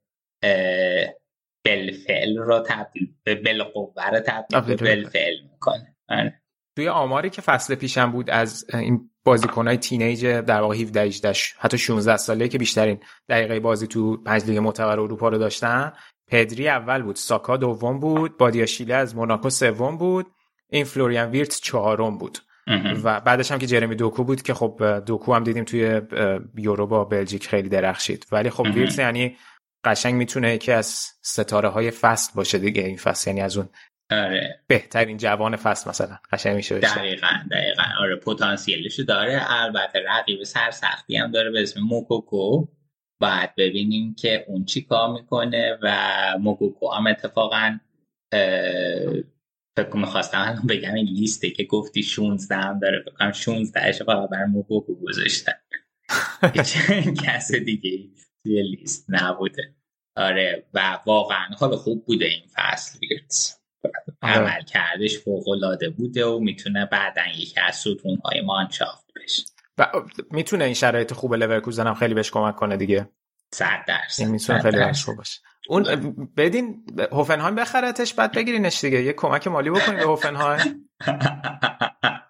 اه، 1.68 1.76
بلفل 1.76 2.36
رو 2.36 2.64
تبدیل 2.66 3.14
به 3.24 3.34
بلقوه 3.34 4.10
رو 4.12 4.20
تبدیل 4.20 4.60
به 4.60 4.60
تبدیل 4.60 4.70
می‌کنه. 4.70 4.94
بلفل 4.94 5.34
می‌کنه 5.52 5.96
آره. 6.08 6.42
توی 6.76 6.88
آماری 6.88 7.30
که 7.30 7.42
فصل 7.42 7.74
پیشم 7.74 8.12
بود 8.12 8.30
از 8.30 8.66
این 8.74 9.10
بازیکنهای 9.24 9.76
تینیج 9.76 10.26
در 10.26 10.60
واقع 10.60 10.76
17 10.76 11.00
18 11.00 11.32
حتی 11.58 11.78
16 11.78 12.16
ساله 12.16 12.48
که 12.48 12.58
بیشترین 12.58 13.00
دقیقه 13.28 13.60
بازی 13.60 13.86
تو 13.86 14.16
پنج 14.16 14.44
لیگ 14.44 14.58
معتبر 14.58 15.00
اروپا 15.00 15.28
رو 15.28 15.38
داشتن 15.38 15.92
پدری 16.28 16.68
اول 16.68 17.02
بود 17.02 17.16
ساکا 17.16 17.56
دوم 17.56 18.00
بود 18.00 18.38
بادیاشیله 18.38 18.94
از 18.94 19.16
موناکو 19.16 19.50
سوم 19.50 19.96
بود 19.96 20.26
این 20.70 20.84
فلوریان 20.84 21.30
ویرت 21.30 21.60
چهارم 21.62 22.18
بود. 22.18 22.38
و 23.04 23.20
بعدش 23.20 23.52
هم 23.52 23.58
که 23.58 23.66
جرمی 23.66 23.94
دوکو 23.94 24.24
بود 24.24 24.42
که 24.42 24.54
خب 24.54 25.00
دوکو 25.06 25.34
هم 25.34 25.44
دیدیم 25.44 25.64
توی 25.64 26.00
یورو 26.56 26.86
با 26.86 27.04
بلژیک 27.04 27.48
خیلی 27.48 27.68
درخشید 27.68 28.26
ولی 28.32 28.50
خب. 28.50 28.66
ویرت 28.74 28.98
یعنی 28.98 29.36
قشنگ 29.86 30.14
می‌تونه 30.14 30.54
یکی 30.54 30.72
از 30.72 31.12
ستاره 31.22 31.68
های 31.68 31.90
فصل 31.90 32.32
باشه 32.34 32.58
دیگه 32.58 32.82
این 32.82 32.96
فصل. 32.96 33.30
یعنی 33.30 33.40
از 33.40 33.56
اون 33.56 33.68
آره. 34.10 34.60
بهترین 34.66 35.16
جوان 35.16 35.56
فصل 35.56 35.90
مثلا. 35.90 36.18
قشنگ 36.32 36.56
میشه 36.56 36.74
بشه. 36.74 36.94
دقیقا 36.94 37.28
دقیقا. 37.50 37.82
آره 38.00 38.16
پتانسیلشو 38.16 39.02
داره. 39.02 39.40
البته 39.48 40.02
رقیب 40.08 40.42
سرسختی 40.42 41.16
هم 41.16 41.30
داره 41.30 41.50
به 41.50 41.62
اسم 41.62 41.80
موکوکو. 41.80 42.66
باید 43.20 43.54
ببینیم 43.56 44.14
که 44.14 44.44
اون 44.48 44.64
چی 44.64 44.82
کار 44.82 45.12
می‌کنه 45.12 45.78
و 45.82 45.98
موکوکو 46.40 46.90
هم 46.92 47.06
اتفاقا 47.06 47.78
فکر 49.76 49.96
می‌خواستم 49.96 50.40
الان 50.40 50.66
بگم 50.66 50.94
این 50.94 51.06
لیسته 51.06 51.50
که 51.50 51.64
گفتی 51.64 52.02
16 52.02 52.56
هم 52.56 52.78
داره. 52.78 53.02
فکر 53.02 53.14
کنم 53.14 53.32
16 53.32 53.80
اش 53.88 54.02
فقط 54.02 54.28
بر 54.28 54.44
موکوکو 54.44 54.94
گذاشتن. 54.94 55.52
کس 57.26 57.54
دیگه 57.54 58.08
توی 58.46 58.62
لیست 58.62 59.06
نبوده. 59.08 59.74
آره 60.16 60.66
و 60.74 60.98
واقعا 61.06 61.48
حال 61.58 61.76
خوب 61.76 62.04
بوده 62.04 62.24
این 62.24 62.42
فصل 62.54 62.98
ویرتس 62.98 63.60
آره. 64.22 64.34
عمل 64.34 64.62
کردش 64.62 65.18
فوق 65.18 65.48
العاده 65.48 65.90
بوده 65.90 66.26
و 66.26 66.38
می‌تونه 66.38 66.86
بعدا 66.86 67.22
یکی 67.36 67.60
از 67.60 67.76
ستون 67.76 68.18
های 68.24 68.40
مانشافت 68.40 69.06
بشه. 69.16 69.42
و 69.78 69.86
می‌تونه 70.30 70.64
این 70.64 70.74
شرایط 70.74 71.12
خوب 71.12 71.34
لورکوزن 71.34 71.86
هم 71.86 71.94
خیلی 71.94 72.14
بهش 72.14 72.30
کمک 72.30 72.56
کنه 72.56 72.76
دیگه. 72.76 73.08
صد 73.52 73.84
درصد. 73.88 74.22
این 74.22 74.30
می‌تونه 74.30 74.62
خیلی 74.62 74.92
خوب 74.92 75.16
باشه. 75.16 75.40
اون 75.68 75.84
بدین 76.36 76.86
هوفنهایم 77.12 77.54
بخرتش 77.54 78.14
بعد 78.14 78.32
بگیرینش 78.32 78.80
دیگه. 78.80 79.02
یه 79.02 79.12
کمک 79.12 79.48
مالی 79.48 79.70
بکنید 79.70 79.98
به 79.98 80.06
هوفنهایم. 80.06 80.90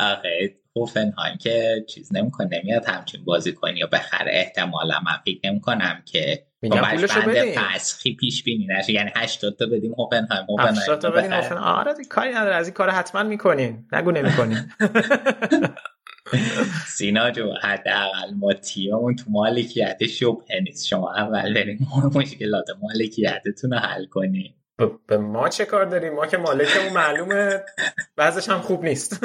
آخه 0.00 0.56
هوفنهایم 0.76 1.36
که 1.36 1.84
چیز 1.88 2.14
نمی‌کنه. 2.14 2.48
نمیاد 2.58 2.84
همچین 2.84 3.24
بازی 3.24 3.52
کنی 3.52 3.78
یا 3.78 3.86
بخره. 3.86 4.30
احتمالا 4.34 5.00
من 5.06 5.16
فکر 5.24 5.40
نمی‌کنم 5.50 6.02
که 6.04 6.46
میگم 6.62 6.80
با 6.80 6.88
پولشو 6.88 7.20
بدین. 7.20 7.54
فسخی 7.58 8.14
پیش 8.14 8.44
بینی 8.44 8.66
نشه. 8.66 8.92
یعنی 8.92 9.10
80 9.16 9.56
تا 9.56 9.66
بدیم 9.66 9.94
هوفنهایم. 9.98 10.46
هوفنهایم 10.48 10.76
80 10.76 11.00
تا. 11.00 11.08
هوفنهایم. 11.08 11.62
آره 11.62 11.94
کاری 12.08 12.30
نداره. 12.30 12.54
از 12.54 12.66
این 12.66 12.74
کار 12.74 12.90
حتما 12.90 13.22
می‌کنین. 13.22 13.86
نگو 13.92 14.10
نمی‌کنین. 14.10 14.58
سینا 16.96 17.30
جو 17.30 17.52
حداقل 17.62 18.34
ما 18.34 18.52
تیممون 18.52 19.16
تو 19.16 19.24
مالکیت 19.30 20.06
شبه 20.06 20.60
نیست. 20.62 20.86
شما 20.86 21.14
اول 21.14 21.54
بریم 21.54 21.88
مشکلات 22.14 22.66
مالکیتتون 22.82 23.72
رو 23.72 23.78
حل 23.78 24.06
کنیم 24.06 24.54
به 25.06 25.18
ما 25.18 25.48
چه 25.48 25.64
کار 25.64 25.84
داریم؟ 25.84 26.12
ما 26.12 26.26
که 26.26 26.36
مالکمون 26.36 26.92
معلومه. 26.92 27.64
بعضش 28.16 28.48
هم 28.48 28.60
خوب 28.60 28.84
نیست. 28.84 29.24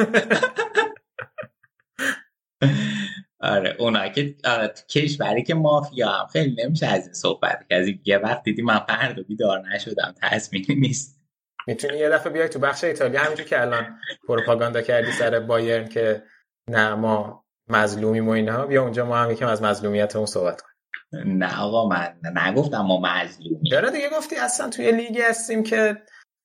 آره 3.40 3.76
اونا 3.80 4.10
که 4.10 4.36
تو 4.44 4.68
کشوری 4.90 5.44
که 5.44 5.54
مافیا 5.54 6.10
هم. 6.10 6.28
خیلی 6.28 6.64
نمیشه 6.64 6.88
از 6.88 7.04
این 7.04 7.14
صحبت 7.14 7.66
که 7.70 7.76
از 7.76 7.88
یه 8.06 8.18
وقت 8.18 8.44
دیدی 8.44 8.62
من 8.62 8.80
فردا 8.80 9.24
بیدار 9.24 9.68
نشدم. 9.68 10.16
تصمیمی 10.22 10.76
نیست. 10.76 11.22
می‌تونی 11.68 11.98
یه 11.98 12.10
دفعه 12.10 12.34
بیای 12.34 12.50
تو 12.50 12.60
بخش 12.60 12.84
ایتالیا؟ 12.84 13.22
همینجور 13.22 13.46
که 13.46 13.62
الان 13.62 14.00
پروپاگاندا 14.28 14.82
کردی 14.82 15.12
سر 15.12 15.40
بایرن 15.40 15.88
که 15.88 16.24
نه 16.70 16.96
ما 16.96 17.46
مظلومیم 17.68 18.28
و 18.28 18.32
اینها. 18.32 18.66
بیا 18.66 18.84
اونجا 18.84 19.06
ما 19.06 19.18
هم 19.18 19.32
یکم 19.32 19.48
از 19.48 19.62
مظلومیت 19.62 20.16
اون 20.16 20.26
صحبت 20.26 20.62
کنیم. 20.62 20.71
نه 21.14 21.60
آقا 21.60 21.88
من 21.88 22.14
نگفتم 22.36 22.82
ما 22.82 23.02
مظلومی 23.02 23.70
چرا 23.70 23.90
دیگه 23.90 24.10
گفتی 24.10 24.36
اصلا 24.36 24.70
توی 24.70 24.92
لیگی 24.92 25.22
هستیم 25.22 25.64
که 25.64 26.02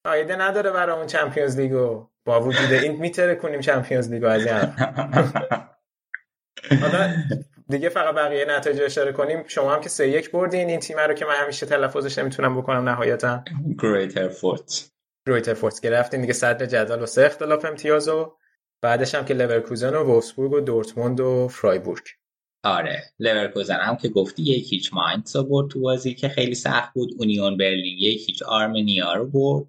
فایده 0.07 0.37
نداره 0.37 0.71
برای 0.71 0.97
اون 0.97 1.07
چمپیونز 1.07 1.61
لیگو 1.61 2.09
با 2.25 2.41
وجود 2.41 2.73
این 2.73 2.97
میتره 2.97 3.35
کنیم 3.35 3.61
چمپیونز 3.61 4.11
لیگو 4.11 4.27
از 4.27 4.47
این. 4.47 4.57
حالا 6.81 7.15
دیگه 7.69 7.89
فقط 7.89 8.15
بقیه 8.15 8.45
نتایج 8.45 8.81
اشاره 8.81 9.13
کنیم. 9.13 9.45
شما 9.47 9.75
هم 9.75 9.81
که 9.81 9.89
سه 9.89 10.09
یک 10.09 10.31
بردین 10.31 10.69
این 10.69 10.81
تیم 10.81 10.99
رو 10.99 11.15
که 11.15 11.25
من 11.25 11.35
همیشه 11.35 11.67
تلفظش 11.67 12.19
نمی‌تونم 12.19 12.61
بکنم 12.61 12.89
نهایتا. 12.89 13.45
گریتر 13.83 14.29
فورت 14.29 14.91
رویتر 15.27 15.55
فورس 15.55 15.81
گرفتین 15.81 16.21
دیگه 16.21 16.33
صدر 16.33 16.67
جدول 16.67 17.03
و 17.03 17.07
سه 17.07 17.23
اختلاف 17.23 17.65
امتیاز 17.65 18.09
و 18.09 18.37
بعدش 18.83 19.15
هم 19.15 19.25
که 19.25 19.35
لورکوزن 19.35 19.95
و 19.95 20.05
وولفسبورگ 20.05 20.53
و 20.53 20.61
دورتموند 20.61 21.21
و 21.21 21.49
فرایبورگ 21.49 22.05
آره 22.65 23.03
لورکوزن. 23.19 23.77
هم 23.81 23.97
که 23.97 24.09
گفتی 24.09 24.43
یک 24.43 24.73
هیچ 24.73 24.95
ماینتس 24.95 25.37
رو 25.37 25.43
برد 25.43 25.71
تو 25.71 25.81
بازی 25.81 26.15
که 26.15 26.29
خیلی 26.29 26.55
سخت 26.55 26.95
بود. 26.95 27.11
اونیون 27.19 27.57
برلین 27.57 27.99
یک 27.99 28.29
هیچ 28.29 28.43
آرمینیا 28.43 29.15
رو 29.15 29.27
برد. 29.27 29.67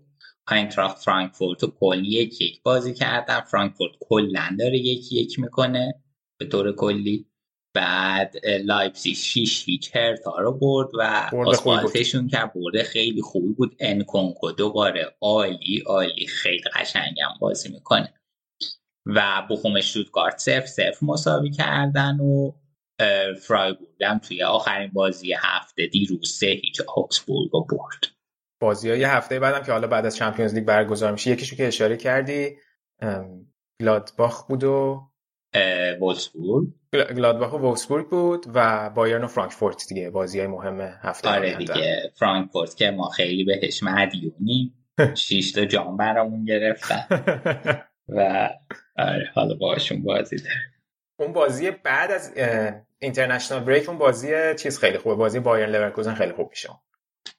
آینتراخت 0.48 0.98
فرانکفورت 0.98 1.64
و 1.64 1.68
کلن 1.80 2.06
یک 2.06 2.42
یک 2.42 2.64
بازی 2.64 2.94
کردن. 2.94 3.42
فرانکفورت 3.42 3.92
کلا 4.00 4.56
داره 4.60 4.78
یک 4.78 5.14
یک 5.14 5.40
می‌کنه 5.40 6.04
به 6.40 6.46
طور 6.46 6.76
کلی. 6.76 7.26
بعد 7.74 8.36
لایپزیگ 8.64 9.16
6 9.16 9.64
هیچ 9.66 9.96
هرتا 9.96 10.38
رو 10.38 10.52
برد 10.52 10.90
و. 10.94 11.30
آره 11.48 11.70
اسفالتشون 11.70 12.28
که 12.28 12.52
برده 12.56 12.84
خیلی 12.84 13.22
خوبی 13.22 13.54
بود. 13.54 13.76
انکونکو 13.80 14.52
دوباره 14.52 15.16
عالی 15.22 15.84
عالی 15.86 16.28
خیلی 16.28 16.64
قشنگم 16.76 17.30
بازی 17.40 17.70
می‌کنه. 17.70 18.14
و 19.06 19.48
بخوم 19.50 19.82
شوتگارت 19.82 20.38
صفر 20.38 20.66
صفر 20.66 20.98
مساوی 21.02 21.52
کردن 21.52 22.20
و 22.20 22.52
فرایبورگ 23.42 24.20
توی 24.24 24.44
آخرین 24.44 24.90
بازی 24.94 25.34
هفته 25.34 25.88
دیروز 25.88 26.38
سه 26.40 26.48
هیچ 26.48 26.82
آکسبورگ 26.96 27.50
رو 27.54 27.64
برد. 27.70 28.06
بازی 28.62 28.90
های 28.90 29.04
هفته 29.04 29.40
بعدم 29.40 29.66
که 29.66 29.72
حالا 29.72 29.88
بعد 29.88 30.06
از 30.06 30.16
چمپیونز 30.16 30.54
لیگ 30.54 30.66
برگزار 30.66 31.12
میشه 31.12 31.32
یکیشو 31.32 31.56
که 31.56 31.68
اشاره 31.68 31.98
کردی 31.98 32.58
گلادباخ 33.82 34.48
بود 34.48 34.64
و 34.64 35.04
وولسبورگ 36.02 36.68
گل- 36.94 37.14
گلادباخ 37.14 37.54
و 37.54 37.58
وولفسبورگ 37.58 38.08
بود 38.10 38.46
و 38.54 38.90
بایرن 38.90 39.24
و 39.24 39.28
فرانکفورت 39.28 39.86
دیگه 39.90 40.10
بازی 40.10 40.40
های 40.40 40.48
مهم 40.48 40.82
هفته 40.82 41.30
آره. 41.30 41.56
دیگه. 41.56 42.12
فرانکفورت 42.16 42.76
که 42.76 42.92
ما 42.92 43.10
خیلی 43.10 43.44
بهش 43.44 43.84
مدیونیم. 43.84 44.74
شیش 45.16 45.52
تا 45.52 45.66
جام 45.66 45.98
برامون 45.98 46.46
گرفتن. 46.46 47.06
و 48.16 48.50
آره 48.98 49.32
حالا 49.34 49.54
باشون 49.56 50.04
بازی 50.04 50.38
داره 50.38 50.77
اون 51.20 51.34
بازی 51.34 51.72
بعد 51.72 52.12
از 52.12 52.34
اینترنشنال 53.00 53.60
بریک 53.60 53.90
اون 53.90 53.98
بازی 53.98 54.56
چیز 54.56 54.80
خیلی 54.80 54.98
خوبه. 54.98 55.16
بازی 55.16 55.40
بایرن 55.40 55.70
لورکوزن 55.70 56.14
خیلی 56.14 56.34
خوب 56.34 56.50
میشه. 56.50 56.70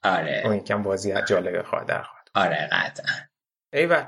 آره. 0.03 0.41
اون 0.45 0.55
یکم 0.55 0.83
بازی 0.83 1.13
جالبه 1.27 1.63
خواهد 1.63 1.87
در 1.87 2.01
خواهد 2.01 2.27
آره 2.35 2.69
قطعا. 2.71 3.15
ایول 3.73 4.05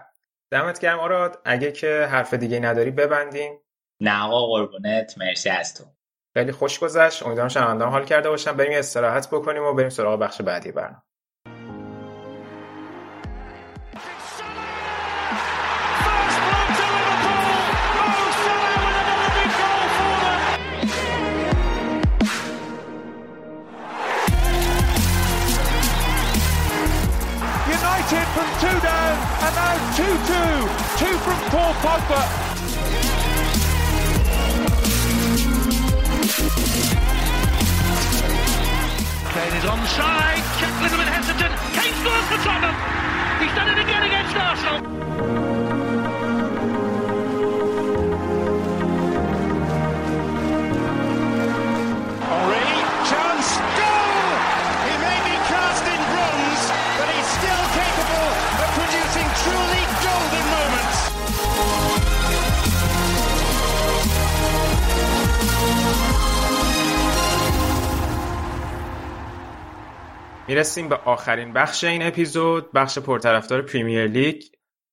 دمت 0.52 0.80
گرم 0.80 1.00
آراد. 1.00 1.42
اگه 1.46 1.72
که 1.72 2.08
حرف 2.12 2.34
دیگه 2.34 2.60
نداری 2.60 2.92
ببندیم. 2.92 3.60
نه 4.00 4.24
آقا 4.24 4.48
قربونت. 4.48 5.18
مرسی 5.18 5.50
از 5.50 5.76
تو. 5.76 5.84
خیلی 6.34 6.52
خوش 6.52 6.80
گذشت. 6.80 7.24
امیدوارم 7.24 7.50
شنوندهام 7.50 7.92
حال 7.92 8.06
کرده 8.06 8.30
باشن. 8.30 8.52
بریم 8.52 8.78
استراحت 8.78 9.28
بکنیم 9.28 9.64
و 9.64 9.74
بریم 9.74 9.90
سراغ 9.90 10.20
بخش 10.20 10.42
بعدی 10.42 10.72
برنامه. 10.72 11.04
Paul 31.52 31.74
Pogba. 31.84 32.22
Kane 39.34 39.58
is 39.58 39.66
onside. 39.66 40.44
Check 40.62 40.82
little 40.82 40.98
bit 40.98 41.10
hesitant. 41.12 41.54
Kane 41.76 41.94
scores 42.00 42.26
for 42.32 42.40
Tottenham. 42.48 42.76
He's 43.42 43.54
done 43.54 43.68
it 43.68 43.82
again 43.84 44.01
می‌رسیم 70.52 70.90
به 70.90 70.96
آخرین 70.96 71.54
بخش 71.54 71.84
این 71.84 72.04
اپیزود 72.04 72.72
بخش 72.72 73.00
پرطرفدار 73.00 73.62
پریمیر 73.62 74.08
لیگ. 74.08 74.44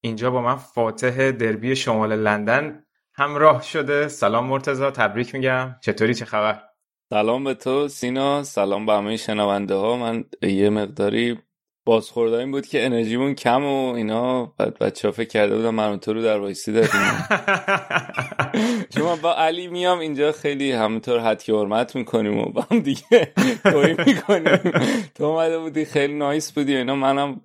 اینجا 0.01 0.31
با 0.31 0.43
من 0.43 0.57
فاتح 0.57 1.31
دربی 1.31 1.77
شمال 1.77 2.17
لندن 2.17 2.85
همراه 3.15 3.63
شده. 3.63 4.09
سلام 4.09 4.47
مرتضی 4.47 4.91
تبریک 4.91 5.35
میگم. 5.35 5.77
چطوری؟ 5.81 6.15
چه 6.15 6.25
خبر؟ 6.25 6.63
سلام 7.11 7.45
به 7.45 7.55
تو 7.55 7.89
سینا. 7.89 8.43
سلام 8.43 8.87
به 8.87 8.93
همه 8.93 9.17
شنونده 9.17 9.75
ها. 9.75 9.97
من 9.97 10.25
یه 10.43 10.71
مقداری 10.71 11.39
بازخورده 11.87 12.37
این 12.37 12.51
بود 12.51 12.67
که 12.67 12.87
انرژیمون 12.87 13.35
کم 13.35 13.65
و 13.65 13.93
اینا. 13.93 14.47
بعد 14.47 14.79
بچه 14.79 15.09
ها 15.09 15.13
فکر 15.13 15.29
کرده 15.29 15.57
بودم 15.57 15.75
من 15.75 16.01
تو 16.01 16.13
رو 16.13 16.23
رودروایسی 16.23 16.73
داریم. 16.73 16.91
چون 18.91 19.03
من 19.03 19.17
با 19.17 19.35
علی 19.35 19.67
میام 19.67 19.99
اینجا 19.99 20.33
خیلی 20.33 20.73
همینطور 20.73 21.21
حدی 21.21 21.53
حرمت 21.53 21.97
می‌کنیم 21.97 22.39
و 22.39 22.45
با 22.45 22.67
هم 22.71 22.79
دیگه 22.79 23.33
توی 23.63 23.97
می‌کنیم. 24.07 24.73
تو 25.15 25.25
اومده 25.25 25.59
بودی 25.59 25.85
خیلی 25.85 26.15
نایس 26.15 26.53
بودی 26.53 26.77
اینا. 26.77 26.95
منم 26.95 27.41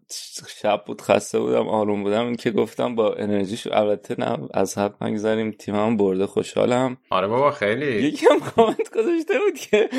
شب 0.62 0.84
بود 0.86 1.02
خسته 1.02 1.40
بودم 1.40 1.68
آروم 1.68 2.04
بودم. 2.04 2.26
این 2.26 2.36
که 2.36 2.52
گفتم 2.52 2.96
با 2.96 3.14
انرژیش 3.14 3.68
البته 3.68 4.16
نه 4.18 4.38
از 4.54 4.78
حد 4.78 5.04
نگذاریم 5.04 5.52
تیمم 5.52 5.98
برده 5.98 6.28
خوشحالم. 6.28 6.98
آره 7.10 7.28
بابا 7.28 7.52
خیلی. 7.52 8.08
یکی 8.08 8.26
هم 8.32 8.40
کامنت 8.40 8.90
گذاشته 8.90 9.34
بود 9.40 9.60
که 9.60 9.90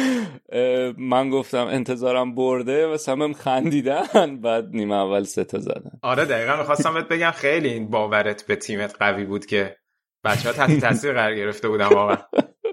من 0.98 1.30
گفتم 1.30 1.66
انتظارم 1.66 2.34
برده 2.34 2.86
و 2.86 2.96
همم 3.08 3.32
خندیدن 3.32 4.40
بعد 4.42 4.68
نیمه 4.72 4.94
اول 4.94 5.22
سه 5.22 5.44
تا 5.44 5.58
زدن. 5.58 5.90
آره 6.02 6.24
دقیقا 6.24 6.56
می‌خواستم 6.56 6.94
بهت 6.94 7.08
بگم 7.08 7.30
خیلی 7.30 7.68
این 7.68 7.90
باورت 7.90 8.46
به 8.46 8.56
تیمت 8.56 8.96
قوی 8.98 9.24
بود 9.24 9.46
که 9.46 9.76
بچه 10.24 10.48
ها 10.48 10.54
تحت 10.54 10.80
تاثیر 10.80 11.12
قرار 11.12 11.34
گرفته 11.34 11.68
بودن 11.68 11.86
واقعا. 11.86 12.16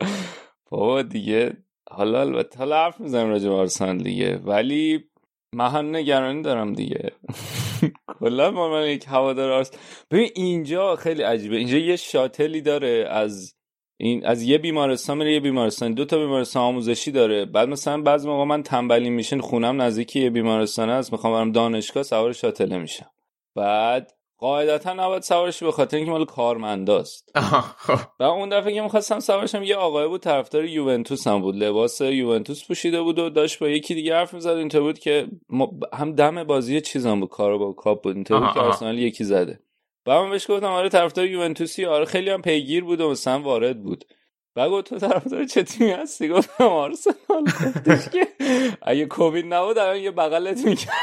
بابا 0.72 1.02
دیگه 1.02 1.58
حالا 1.90 2.22
البته 2.22 2.60
حالا 2.60 2.76
حرف 2.86 3.00
می‌زنیم 3.00 3.30
راجع 3.30 3.50
به 3.50 3.56
آرسنال 3.56 3.98
دیگه 3.98 4.38
ولی 4.38 5.04
من 5.56 5.96
نگرانی 5.96 6.42
دارم 6.42 6.74
دیگه. 6.74 7.12
کلا 8.20 8.52
ما 8.52 8.70
من 8.70 8.88
یک 8.88 9.06
هوادار 9.08 9.52
آرس 9.52 9.72
ببین 10.12 10.30
اینجا 10.36 10.96
خیلی 10.96 11.24
عجیبه. 11.24 11.58
اینجا 11.58 11.78
یه 11.78 11.96
شاتلی 11.96 12.62
داره 12.62 13.08
از 13.10 13.56
این 14.00 14.26
از 14.26 14.44
یه 14.44 14.58
بیمارستان 14.58 15.18
میره 15.18 15.34
یه 15.34 15.40
بیمارستان. 15.40 15.94
دو 15.94 16.06
تا 16.06 16.18
بیمارستان 16.18 16.64
آموزشی 16.64 17.12
داره. 17.12 17.46
بعد 17.46 17.70
مثلا 17.70 18.02
بعضی 18.02 18.28
موقع 18.28 18.44
من 18.44 18.64
تنبلی 18.64 19.10
میشین 19.10 19.42
خونم 19.42 19.82
نزدیکی 19.82 20.20
یه 20.20 20.30
بیمارستان 20.30 20.90
هست 20.90 21.12
می‌خوام 21.12 21.34
برم 21.34 21.52
دانشگاه 21.52 22.04
سوار 22.04 22.34
شاتله 22.34 22.78
میشم. 22.78 23.12
بعد 23.56 24.14
قاعدتا 24.42 24.94
نباید 24.94 25.22
سوارش 25.22 25.64
به 25.64 25.72
خاطر 25.72 25.98
اینکه 25.98 26.12
مال 26.12 26.26
کارمنداست. 26.26 27.32
خب. 27.78 28.00
و 28.20 28.24
اون 28.24 28.50
دفعه 28.50 28.74
که 28.74 28.82
می‌خواستم 28.82 29.20
سوارشم 29.20 29.64
یه 29.64 29.76
آقای 29.76 30.08
بود 30.08 30.22
طرفدار 30.22 30.66
یوونتوس 30.66 31.28
هم 31.28 31.42
بود. 31.42 31.56
لباس 31.56 32.02
یوونتوس 32.02 32.68
پوشیده 32.68 33.02
بود 33.02 33.20
و 33.20 33.30
داشت 33.30 33.60
با 33.60 33.70
یکی 33.70 33.96
دیگه 33.96 34.16
حرف 34.16 34.34
می‌زد. 34.34 34.50
اینطور 34.50 34.82
بود 34.82 35.00
که 35.00 35.28
هم 35.94 36.16
دم 36.16 36.44
بازی 36.44 36.82
چیزام 36.82 37.20
بود 37.20 37.30
کارو 37.30 37.60
با 37.60 37.74
کاپ 37.74 38.04
بود. 38.04 38.16
اینطور 38.16 38.40
بود 38.40 38.54
که. 38.54 38.60
آرسنال 38.60 39.00
یکی 39.00 39.24
زده. 39.24 39.60
و 40.06 40.24
من 40.24 40.30
بهش 40.30 40.52
گفتم 40.52 40.66
آره 40.66 40.90
طرفدار 40.90 41.26
یوونتوسی 41.26 41.86
آره 41.86 42.06
خیلی 42.06 42.30
هم 42.30 42.42
پیگیر 42.42 42.84
بود 42.84 43.02
و 43.02 43.10
مثلا 43.10 43.42
وارد 43.42 43.84
بود. 43.84 44.06
گفت 44.58 44.88
تو 44.88 45.00
طرفدار 45.00 45.46
چه 45.46 45.64
تیمی 45.64 45.92
هستی؟ 45.92 46.28
گفتم 46.28 46.64
آرسنال. 46.64 47.44
گفتش 47.44 48.10
که 48.10 48.28
اگه 48.82 49.06
کووید 49.06 49.46
نبود 49.54 49.78
الان 49.78 49.98
یه 49.98 50.12
بغلت 50.12 50.66
می‌کرد. 50.66 50.94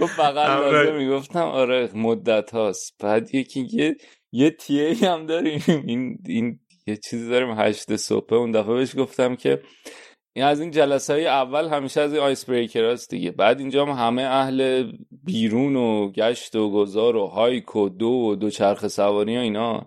گفت 0.00 0.20
بغل 0.20 0.50
آره. 0.50 0.84
لازم 0.84 0.96
می‌گفتم 0.96 1.42
آره 1.42 1.90
مدت 1.94 2.50
هاست. 2.50 2.94
بعد 3.00 3.34
یکی 3.34 3.68
یه 3.70 3.96
یه 4.32 4.50
تیه 4.50 5.10
هم 5.10 5.26
داریم. 5.26 5.62
این 5.86 6.18
این 6.26 6.58
یه 6.86 6.96
چیزی 6.96 7.30
داریم. 7.30 7.50
هشت 7.58 7.96
صبح 7.96 8.34
اون 8.34 8.50
دفعه 8.50 8.74
بهش 8.74 8.96
گفتم 8.96 9.36
که 9.36 9.62
این 10.36 10.44
از 10.44 10.60
این 10.60 10.70
جلسه 10.70 11.12
های 11.12 11.26
اول 11.26 11.68
همیشه 11.68 12.00
از 12.00 12.12
این 12.12 12.22
آیس 12.22 12.44
بریکر 12.44 12.84
هست 12.84 13.10
دیگه. 13.10 13.30
بعد 13.30 13.58
اینجا 13.58 13.86
هم 13.86 14.06
همه 14.06 14.22
اهل 14.22 14.92
بیرون 15.24 15.76
و 15.76 16.10
گشت 16.10 16.56
و 16.56 16.70
گذار 16.70 17.16
و 17.16 17.26
هایک 17.26 17.76
و 17.76 17.88
دو 17.88 18.06
و 18.06 18.34
دو 18.34 18.50
چرخ 18.50 18.88
سواری 18.88 19.36
و 19.36 19.40
اینا. 19.40 19.86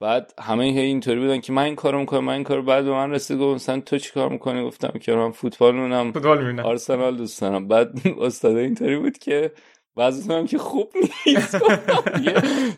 بعد 0.00 0.34
همه 0.40 0.64
هی 0.64 0.80
اینطوری 0.80 1.20
بودن 1.20 1.40
که 1.40 1.52
من 1.52 1.62
این 1.62 1.76
کارو 1.76 1.98
می‌کنم 1.98 2.24
من 2.24 2.32
این 2.32 2.44
کارو 2.44 2.62
بعد 2.62 2.84
به 2.84 2.90
من 2.90 3.10
رسید 3.10 3.38
گفت 3.38 3.54
مثلا 3.54 3.80
تو 3.80 3.98
چی 3.98 4.10
کار 4.12 4.28
می‌کنی؟ 4.28 4.64
گفتم 4.64 4.98
که 5.00 5.12
من 5.12 5.30
فوتبال 5.30 5.74
مونم 5.74 6.12
فوتبال 6.12 6.38
می‌بینم. 6.44 6.66
آرسنال 6.66 7.16
دوست 7.16 7.40
دارم. 7.40 7.68
بعد 7.68 7.92
استاد 8.20 8.56
اینطوری 8.56 8.96
بود 8.96 9.18
که 9.18 9.52
بعضی 9.96 10.32
هم 10.32 10.46
که 10.46 10.58
خوب 10.58 10.92
نیست. 11.26 11.58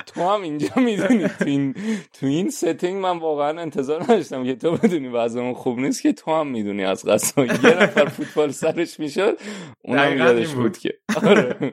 تو 0.07 0.29
هم 0.31 0.43
اینجا 0.43 0.69
می‌دونی. 0.77 1.29
تو 1.29 1.45
این 1.47 1.75
تو 2.13 2.27
این 2.27 2.51
setting 2.51 3.03
من 3.03 3.19
واقعا 3.19 3.61
انتظار 3.61 4.03
نداشتم 4.03 4.45
که 4.45 4.55
تو 4.55 4.77
بدونی 4.77 5.09
وضعمون 5.09 5.55
خوب 5.55 5.79
نیست 5.79 6.03
که 6.03 6.13
تو 6.13 6.35
هم 6.35 6.47
می‌دونی 6.47 6.85
از 6.85 7.05
قضا 7.05 7.45
یه 7.45 7.83
نفر 7.83 8.05
فوتبال 8.05 8.51
سرش 8.51 9.01
می‌شد 9.01 9.39
اونم 9.85 10.17
یادش 10.19 10.49
بود. 10.55 10.79
که. 10.79 10.99
آره. 11.27 11.73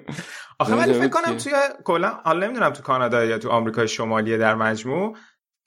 آخه 0.59 0.75
ولی 0.75 0.93
فکر 0.93 1.07
کنم 1.07 1.37
توی 1.37 1.53
کلا 1.83 2.09
حالا 2.23 2.45
نمی‌دونم 2.45 2.69
تو 2.69 2.83
کانادا 2.83 3.25
یا 3.25 3.37
تو 3.37 3.49
آمریکای 3.49 3.87
شمالی 3.87 4.37
در 4.37 4.55
مجموع 4.55 5.17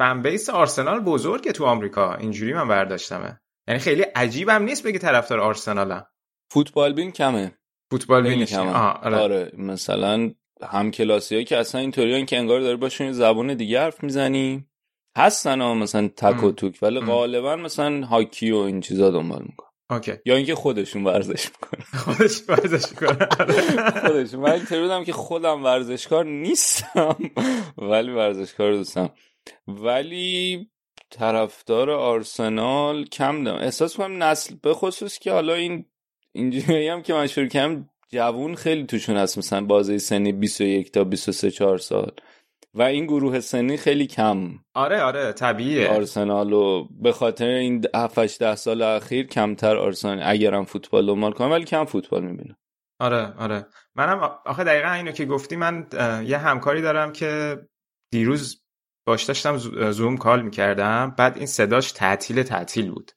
fan 0.03 0.23
base 0.23 0.51
آرسنال 0.51 1.01
بزرگه 1.01 1.53
تو 1.53 1.65
آمریکا. 1.65 2.15
اینجوری 2.15 2.53
من 2.53 2.69
برداشتمه. 2.69 3.41
یعنی 3.69 3.81
خیلی 3.81 4.03
عجیبم 4.03 4.63
نیست 4.63 4.87
بگی 4.87 4.99
طرفدار 4.99 5.41
آرسنالم. 5.41 6.07
فوتبال 6.53 6.93
بین 6.93 7.11
کمه. 7.13 7.59
فوتبال 7.91 8.23
بینش. 8.23 8.53
کمه. 8.53 8.77
آره. 8.77 9.17
آره 9.17 9.53
مثلا 9.59 10.31
هم 10.63 10.91
کلاسی 10.91 11.45
که 11.45 11.57
اصلا 11.57 11.81
اینطوریان 11.81 12.27
که 12.27 12.39
انگار 12.39 12.61
داری 12.61 12.77
باشون 12.77 13.13
زبان 13.13 13.55
دیگه 13.55 13.81
حرف 13.81 14.05
می‌زنی. 14.05 14.67
هستن 15.17 15.61
ها 15.61 15.75
مثلا 15.75 16.09
تک 16.17 16.43
و. 16.43 16.53
توک. 16.53 16.79
ولی. 16.83 17.01
غالبا 17.01 17.57
مثلا 17.57 18.07
هاکی 18.07 18.51
و 18.51 18.57
این 18.57 18.81
چیزا 18.81 19.11
دنبال 19.11 19.43
میکن 19.43 19.67
اوکی. 19.91 20.13
یا 20.25 20.37
اینکه 20.37 20.55
خودشون 20.55 21.05
ورزش 21.05 21.47
می‌کنن. 21.47 21.85
خودش 22.05 22.43
ورزش 22.49 22.93
کنه 22.93 23.29
خودشون 24.07 24.41
من 24.41 24.51
اینطوری 24.53 24.83
بودم 24.83 25.05
که 25.05 25.13
خودم 25.13 25.65
ورزشکار 25.65 26.25
نیستم 26.25 27.17
ولی 27.91 28.11
ورزشکار 28.11 28.73
دوستم. 28.73 29.11
ولی 29.67 30.71
طرفدار 31.11 31.91
آرسنال 31.91 33.05
کم 33.05 33.45
دارم. 33.45 33.63
احساس 33.63 33.97
کنم 33.97 34.23
نسل 34.23 34.55
به 34.63 34.75
خصوص 34.75 35.19
که 35.19 35.33
حالا 35.33 35.55
این 35.55 35.85
اینجوری 36.33 36.89
هم 36.89 37.03
که 37.03 37.15
من 37.15 37.27
شروع 37.27 37.49
کردم 37.49 37.89
جوون 38.09 38.55
خیلی 38.55 38.87
توشون 38.87 39.17
هست 39.17 39.39
مثلا 39.39 39.65
بازه 39.65 39.99
سنی 39.99 40.33
21 40.33 40.93
تا 40.93 41.05
23 41.05 41.51
4 41.51 41.79
سال. 41.79 42.13
و 42.75 42.83
این 42.83 43.07
گروه 43.07 43.41
سنی 43.41 43.77
خیلی 43.77 44.07
کم 44.07 44.51
آره 44.75 45.03
آره 45.03 45.33
طبیعیه. 45.33 45.89
آرسنال 45.89 46.53
و 46.53 46.89
به 46.91 47.13
خاطر 47.13 47.49
این 47.49 47.85
7 47.95 48.39
10 48.39 48.57
سال 48.57 48.83
اخیر 48.83 49.27
کمتر 49.27 49.77
آرسنال 49.77 50.21
اگرم 50.23 50.65
فوتبال 50.65 51.07
دنبال 51.07 51.33
کنم 51.33 51.51
ولی 51.51 51.65
کم 51.65 51.85
فوتبال 51.85 52.25
می‌بینم. 52.25 52.57
آره 53.01 53.35
آره. 53.39 53.67
منم 53.95 54.31
آخه 54.47 54.65
دقیقا 54.65 54.93
اینو 54.93 55.13
که 55.13 55.25
گفتی 55.25 55.57
من 55.57 55.87
یه 56.27 56.39
همکاری 56.39 56.83
دارم 56.83 57.13
که 57.13 57.59
دیروز 58.11 58.62
باش 59.05 59.23
داشتم 59.25 59.57
زو- 59.57 59.91
زوم 59.93 60.17
کال 60.17 60.43
می‌کردم. 60.43 61.15
بعد 61.19 61.37
این 61.37 61.47
صداش 61.47 61.93
تعطیل 61.93 62.43
تعطیل 62.43 62.91
بود. 62.91 63.13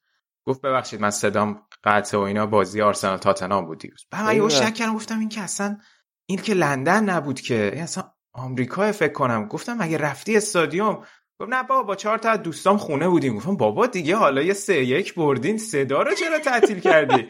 گفت 0.47 0.61
ببخشید 0.61 1.01
من 1.01 1.09
صدام 1.09 1.61
قطع 1.83 2.17
و 2.17 2.21
اینا 2.21 2.45
بازی 2.45 2.81
آرسنال 2.81 3.17
تاتنهام 3.17 3.65
بود 3.65 3.77
دیروز. 3.79 4.05
بعد 4.11 4.25
من 4.25 4.35
یهو. 4.35 4.49
شک 4.49 4.73
کردم 4.73 4.93
گفتم 4.95 5.19
این 5.19 5.29
که 5.29 5.41
اصلا 5.41 5.77
این 6.25 6.39
که 6.39 6.53
لندن 6.53 7.03
نبود 7.09 7.41
که. 7.41 7.71
این 7.73 7.83
اصلا 7.83 8.03
آمریکا 8.33 8.91
فکر 8.91 9.13
کنم. 9.13 9.47
گفتم 9.47 9.77
مگه 9.77 9.97
رفتی 9.97 10.37
استادیوم؟ 10.37 11.03
گفت 11.39 11.49
نه 11.49 11.63
بابا 11.63 11.83
با 11.83 11.95
چهار 11.95 12.17
تا 12.17 12.29
از 12.29 12.43
دوستام 12.43 12.77
خونه 12.77 13.07
بودیم. 13.07 13.35
گفتم 13.37 13.57
بابا 13.57 13.87
دیگه 13.87 14.15
حالا 14.15 14.41
یه 14.41 14.53
سه 14.53 14.83
یک 14.83 15.15
بردین. 15.15 15.57
صدا 15.57 16.01
رو 16.01 16.15
چرا 16.15 16.39
تعطیل 16.39 16.79
کردی؟ 16.79 17.27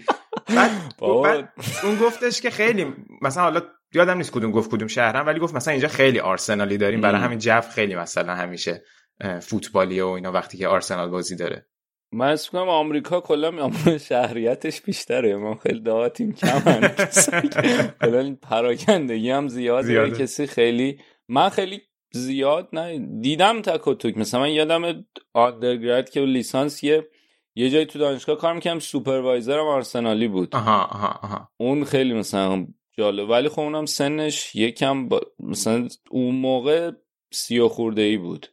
بعد. 0.55 0.71
بعد 1.23 1.53
اون 1.83 1.95
گفتش 1.95 2.41
که 2.41 2.49
خیلی 2.49 2.93
مثلا 3.21 3.43
حالا 3.43 3.61
یادم 3.95 4.17
نیست 4.17 4.31
کدوم 4.31 4.51
گفت 4.51 4.71
کدوم 4.71 4.87
شهرم 4.87 5.25
ولی 5.27 5.39
گفت 5.39 5.55
مثلا 5.55 5.71
اینجا 5.71 5.87
خیلی 5.87 6.19
آرسنالی 6.19 6.77
داریم. 6.77 7.01
برای. 7.01 7.21
همین 7.21 7.39
جو 7.39 7.61
خیلی 7.61 7.95
مثلا 7.95 8.35
همیشه 8.35 8.83
اه، 9.21 9.39
فوتبالیه 9.39 10.03
و 10.03 10.07
اینا 10.07 10.31
وقتی 10.31 10.57
که 10.57 10.67
آرسنال 10.67 11.09
بازی 11.09 11.35
داره. 11.35 11.65
من 12.11 12.27
اسم 12.31 12.51
کنم 12.51 12.69
آمریکا 12.69 13.21
کلا 13.21 13.71
شهریتش 14.09 14.81
بیشتره. 14.81 15.35
ما 15.35 15.55
خیلی 15.55 15.79
دعاتیم 15.79 16.33
کمن. 16.33 16.81
کلا 18.01 18.37
پراکندگی 18.41 19.31
هم 19.31 19.47
زیاده. 19.47 20.11
کسی 20.11 20.47
خیلی 20.47 20.99
من 21.29 21.49
خیلی 21.49 21.81
زیاد 22.13 22.69
نه 22.73 22.99
دیدم 23.21 23.61
تک 23.61 23.87
و 23.87 23.93
توک 23.93 24.17
مثلا 24.17 24.39
من 24.39 24.49
یادم 24.51 25.05
آندرگراد 25.33 26.09
که 26.09 26.19
لیسانس 26.19 26.83
یه 26.83 27.07
یه 27.55 27.69
جایی 27.69 27.85
تو 27.85 27.99
دانشگاه 27.99 28.37
کار 28.37 28.53
می‌کنم 28.53 28.79
سوپروایزرم 28.79 29.67
آرسنالی 29.67 30.27
بود. 30.27 30.55
آها 30.55 30.83
آها 30.83 31.19
آها. 31.23 31.49
اون 31.57 31.83
خیلی 31.83 32.13
مثلا 32.13 32.67
جالب. 32.99 33.29
ولی 33.29 33.49
خب 33.49 33.59
اونم 33.59 33.85
سنش 33.85 34.55
یکم 34.55 35.07
با... 35.07 35.21
مثلا 35.39 35.87
اون 36.11 36.35
موقع 36.35 36.91
سی 37.33 37.59
و 37.59 37.67
خورده 37.67 38.01
ای 38.01 38.17
بود. 38.17 38.47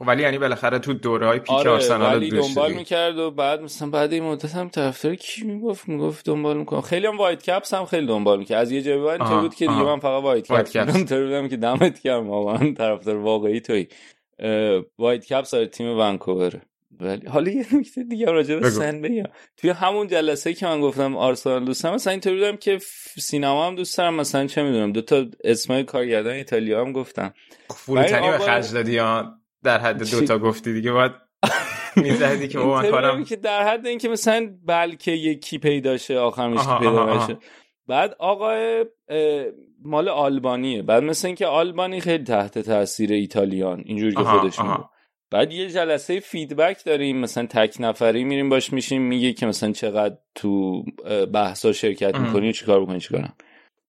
ولی 0.00 0.22
یعنی 0.22 0.38
بالاخره 0.38 0.78
تو 0.78 0.94
دوره 0.94 1.26
های 1.26 1.38
peak 1.38 1.50
آره 1.50 1.70
آرسنال 1.70 2.16
ولی 2.16 2.30
دنبال. 2.30 2.72
می‌کرد 2.72 3.18
و 3.18 3.30
بعد 3.30 3.60
مثلا 3.60 3.90
بعد 3.90 4.12
این 4.12 4.22
مدت 4.22 4.54
هم 4.54 4.68
طرفدار 4.68 5.14
کی 5.14 5.44
می‌گفت؟ 5.44 5.88
می‌گفت 5.88 6.26
دنبال 6.26 6.56
می‌کنم. 6.56 6.80
خیلی 6.80 7.06
هم 7.06 7.16
وایت‌کپس 7.16 7.74
هم 7.74 7.84
خیلی 7.84 8.06
دنبال 8.06 8.38
می‌کرد. 8.38 8.58
از 8.60 8.72
یه 8.72 8.82
جایی 8.82 9.00
بعد 9.04 9.20
آها، 9.20 9.40
بود 9.40 9.54
که 9.54 9.66
دیگه. 9.66 9.82
من 9.82 9.98
فقط 9.98 10.22
وایت 10.22 10.50
وایت 10.50 10.70
کپس. 10.76 10.96
بودم. 10.96 11.24
بودم 11.24 11.48
که 11.48 11.56
دمت 11.56 12.02
گرم 12.02 12.30
واقعا 12.30 12.72
طرفدار 12.72 13.16
واقعی 13.16 13.60
توی 13.60 13.86
وایت 14.98 15.26
کپس 15.26 15.54
آره 15.54 15.66
تیم 15.66 15.98
ونکوور. 15.98 16.60
ولی 17.00 17.26
حالا 17.26 17.50
یه 17.50 17.66
نکته 17.76 18.02
دیگه 18.02 18.26
راجع 18.26 18.56
به. 18.56 18.70
سن 18.70 19.00
بگم 19.00 19.24
توی 19.56 19.70
همون 19.70 20.06
جلسه 20.06 20.54
که 20.54 20.66
من 20.66 20.80
گفتم 20.80 21.16
آرسنال 21.16 21.64
دوستم 21.64 21.94
مثلا 21.94 22.10
اینطوری 22.10 22.36
بودم 22.36 22.56
که 22.56 22.78
سینما 23.18 23.66
هم 23.66 23.74
دوست 23.74 23.98
دارم 23.98 24.14
مثلا 24.14 24.46
چه 24.46 24.62
می‌دونم 24.62 24.92
دو 24.92 25.02
تا 25.02 25.24
اسمای 25.44 25.84
کارگردان 25.84 26.32
ایتالیا 26.32 26.80
هم 26.80 26.92
گفتم 26.92 27.34
فروتنی 27.70 28.28
ولی 28.28 28.38
به 28.38 28.44
خرج 28.44 28.72
دادی 28.72 28.96
در 29.62 29.78
حد 29.78 30.02
چی؟ 30.02 30.20
دوتا 30.20 30.38
گفتی 30.48 30.72
دیگه 30.72 30.92
باید 30.92 31.12
می‌زدی 31.96 32.48
که 32.48 32.58
من 32.58 32.90
کارم 32.90 33.24
که 33.24 33.36
در 33.36 33.68
حد 33.68 33.86
اینکه 33.86 34.08
مثلا 34.08 34.54
بلکه 34.64 35.12
یکی 35.12 35.58
پیدا 35.58 35.96
شه 35.96 36.18
آخر 36.18 36.48
میشه 36.48 36.78
پیدا. 36.78 37.16
نشه 37.16 37.38
بعد 37.88 38.16
آقای 38.18 38.86
مال 39.84 40.08
آلبانیه 40.08 40.82
بعد 40.82 41.02
مثل 41.02 41.26
اینکه 41.26 41.46
آلبانی 41.46 42.00
خیلی 42.00 42.24
تحت 42.24 42.58
تاثیر 42.58 43.12
ایتالیان 43.12 43.82
اینجوری 43.86 44.14
که 44.14 44.22
خودش. 44.22 44.60
میگه 44.60 44.84
بعد 45.30 45.52
یه 45.52 45.70
جلسه 45.70 46.20
فیدبک 46.20 46.84
داریم 46.84 47.16
مثلا 47.16 47.46
تک 47.46 47.76
نفری 47.80 48.24
میریم 48.24 48.48
باش 48.48 48.72
میشیم 48.72 49.02
میگه 49.02 49.32
که 49.32 49.46
مثلا 49.46 49.72
چقدر 49.72 50.16
تو 50.34 50.82
بحثا 51.32 51.72
شرکت. 51.72 52.14
می‌کنی 52.14 52.52
چیکار 52.52 52.82
بکنی 52.82 53.00
چیکار. 53.00 53.28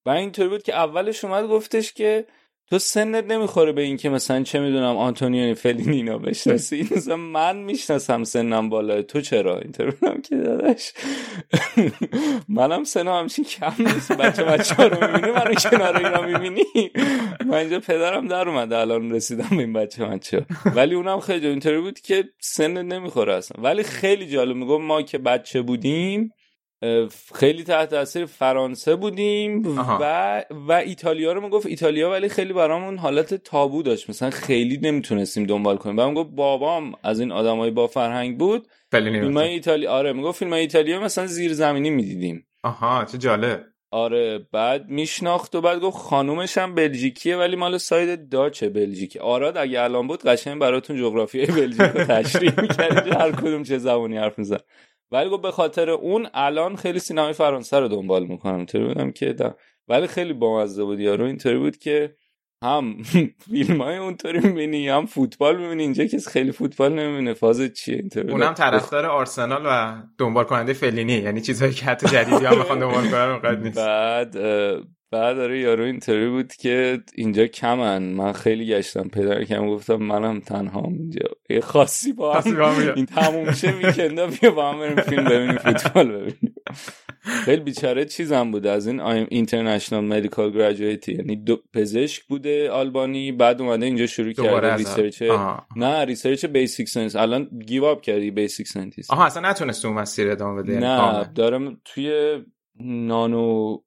و 0.05 0.09
اینطوری 0.09 0.49
بود 0.49 0.63
که 0.63 0.73
اولش 0.73 1.23
اومد 1.23 1.47
گفتش 1.47 1.93
که 1.93 2.25
تو 2.69 2.79
سنت 2.79 3.31
نمی‌خوره 3.31 3.71
به 3.71 3.81
این 3.81 3.97
که 3.97 4.09
مثلا 4.09 4.43
چه 4.43 4.59
می‌دونم 4.59 4.97
آنتونیو 4.97 5.55
فلینینا 5.55 6.17
بشناسی. 6.17 6.75
این 6.75 6.89
مثلا 6.95 7.15
من 7.15 7.57
می‌شناسم 7.57 8.23
سنم 8.23 8.69
بالاه 8.69 9.01
تو 9.01 9.21
چرا؟ 9.21 9.59
اینطور 9.59 9.93
که 10.29 10.35
داداش. 10.35 10.93
منم 12.49 12.83
سنم 12.83 13.19
همچین 13.19 13.45
کم 13.45 13.73
نیست. 13.79 14.11
بچه 14.11 14.43
بچه 14.43 14.75
ها 14.75 14.87
رو 14.87 15.07
می‌بینی 15.07 15.31
منو 15.31 15.53
کنار 15.53 15.97
اینا 15.97 16.21
می‌بینی. 16.21 16.63
من 17.45 17.53
اینجا 17.53 17.79
پدرم 17.79 18.27
در 18.27 18.49
اومده 18.49 18.77
الان 18.77 19.11
رسیدم 19.11 19.49
به 19.49 19.57
این 19.57 19.73
بچه 19.73 20.05
بچه 20.05 20.45
ولی 20.75 20.95
اونم 20.95 21.19
خیلی 21.19 21.39
جالب. 21.39 21.51
اینطوری 21.51 21.81
بود 21.81 21.99
که 21.99 22.23
سن 22.39 22.81
نمی‌خوره 22.81 23.33
اصلا. 23.35 23.63
ولی 23.63 23.83
خیلی 23.83 24.27
جالب 24.27 24.55
میگم 24.55 24.81
ما 24.81 25.01
که 25.01 25.17
بچه 25.17 25.61
بودیم 25.61 26.33
خیلی 27.35 27.63
تحت 27.63 27.89
تاثیر 27.89 28.25
فرانسه 28.25 28.95
بودیم 28.95 29.77
آها. 29.79 29.99
و 30.01 30.43
و 30.51 30.71
ایتالیا 30.71 31.33
رو 31.33 31.41
می‌گفت. 31.41 31.65
ایتالیا 31.65 32.11
ولی 32.11 32.29
خیلی 32.29 32.53
برامون 32.53 32.97
حالت 32.97 33.33
تابو 33.33 33.83
داشت. 33.83 34.09
مثلا 34.09 34.29
خیلی 34.29 34.77
نمی‌تونستیم 34.77 35.45
دنبال 35.45 35.77
کنیم. 35.77 35.99
و 35.99 36.07
می‌گفت 36.09 36.29
بابام 36.29 36.93
از 37.03 37.19
این 37.19 37.31
آدمای 37.31 37.71
با 37.71 37.87
فرهنگ 37.87 38.37
بود. 38.37 38.67
فیلم 38.91 39.33
گفت. 39.33 39.37
ایتالیا 39.37 39.91
آره 39.91 40.13
می‌گفت 40.13 40.39
فیلم 40.39 40.53
ایتالیا 40.53 40.99
مثلا 40.99 41.27
زیرزمینی 41.27 41.89
می‌دیدیم. 41.89 42.47
آها 42.63 43.05
چه 43.05 43.17
جالب. 43.17 43.63
آره 43.91 44.47
بعد 44.51 44.89
میشناخت 44.89 45.55
و 45.55 45.61
بعد 45.61 45.79
گفت 45.79 45.97
خانومش 45.97 46.57
هم 46.57 46.75
بلژیکیه 46.75 47.37
ولی 47.37 47.55
مال 47.55 47.77
ساید 47.77 48.29
داچه 48.29 48.69
بلژیکی 48.69 49.19
آراد 49.19 49.57
اگه 49.57 49.81
الان 49.81 50.07
بود 50.07 50.23
قشنگ 50.23 50.61
براتون 50.61 50.97
جغرافیای 50.97 51.45
بلژیک 51.45 51.81
رو 51.81 52.03
تشریح 52.03 52.61
می‌کرد. 52.61 53.07
هر 53.07 53.31
کدوم 53.31 53.63
چه 53.63 53.77
زبانی 53.77 54.17
حرف 54.17 54.39
میزن 54.39 54.57
ولی 55.11 55.29
گفت 55.29 55.41
به 55.41 55.51
خاطر 55.51 55.89
اون 55.89 56.27
الان 56.33 56.75
خیلی 56.75 56.99
سینمای 56.99 57.33
فرانسه 57.33 57.79
رو 57.79 57.87
دنبال 57.87 58.25
می‌کنم. 58.25 58.55
اینطوری 58.55 58.87
بودم 58.87 59.11
که 59.11 59.33
دا. 59.33 59.55
ولی 59.87 60.07
خیلی 60.07 60.33
بامزه 60.33 60.83
بود 60.83 60.99
یارو. 60.99 61.25
اینطوری 61.25 61.57
بود 61.57 61.77
که 61.77 62.15
هم 62.63 62.97
فیلم 63.49 63.81
های 63.81 63.97
اونطوری 63.97 64.39
می‌بینی 64.39 64.89
هم 64.89 65.05
فوتبال 65.05 65.57
می‌بینی. 65.57 65.83
اینجا 65.83 66.05
کسی 66.05 66.29
خیلی 66.29 66.51
فوتبال 66.51 66.93
نمی‌بینه. 66.93 67.33
فاز 67.33 67.61
چیه؟ 67.61 67.95
اینطوری 67.95 68.31
اونم. 68.31 68.53
طرفدار 68.53 69.05
آرسنال 69.05 69.63
و 69.65 70.01
دنبال 70.17 70.43
کننده 70.43 70.73
فلینی 70.73 71.13
یعنی 71.13 71.41
چیزهایی 71.41 71.73
که 71.73 71.85
حتی 71.85 72.07
جدیدی 72.07 72.45
هم 72.45 72.59
بخوان 72.59 72.79
دنبال 72.79 73.09
کنن 73.09 73.29
اونقدر 73.29 73.59
نیست. 73.59 73.77
بعد 73.77 74.37
بعد 75.11 75.39
آره 75.39 75.59
یارو 75.59 75.83
اینطوری 75.83 76.29
بود 76.29 76.53
که 76.53 76.99
اینجا 77.15 77.47
کمن. 77.47 78.03
من 78.03 78.33
خیلی 78.33 78.67
گشتم. 78.67 79.07
پدر 79.07 79.43
کم 79.43 79.67
گفتم 79.67 79.95
منم 79.95 80.39
تنها 80.39 80.83
اینجا. 80.83 81.29
یه 81.49 81.61
خاصی 81.61 82.13
با 82.13 82.33
هم. 82.33 82.93
این 82.95 83.05
تموم 83.05 83.51
شه 83.51 83.71
ویکندا 83.71 84.27
بیا 84.27 84.51
با 84.51 84.71
هم 84.71 84.79
بریم 84.79 84.95
فیلم 84.95 85.23
ببینیم 85.23 85.57
فوتبال 85.57 86.11
ببینیم. 86.11 86.55
خیلی 87.23 87.61
بیچاره 87.61 88.05
چیزم 88.05 88.51
بوده 88.51 88.71
از 88.71 88.87
این 88.87 88.99
international 88.99 90.05
medical 90.05 90.51
graduate 90.51 91.06
ی 91.06 91.13
یعنی 91.13 91.35
دو 91.35 91.57
پزشک 91.73 92.23
بوده 92.23 92.69
آلبانی 92.69 93.31
بعد 93.31 93.61
اومده 93.61 93.85
اینجا 93.85 94.05
شروع 94.05 94.31
کرده 94.31 94.75
research. 94.75 95.23
نه 95.75 96.05
research 96.05 96.45
basic 96.45 96.89
science 96.89 97.15
الان 97.15 97.49
give 97.67 97.83
up 97.83 98.01
کردی 98.01 98.31
basic 98.31 98.67
scientist 98.67 99.11
آها 99.11 99.25
اصلا 99.25 99.49
نتونست 99.49 99.85
اون 99.85 99.93
مسیر 99.95 100.31
ادامه 100.31 100.61
بده 100.63 100.73
یعنی 100.73 100.85
نه. 100.85 101.31
دارم 101.35 101.81
توی 101.85 102.37
nano 102.79 103.77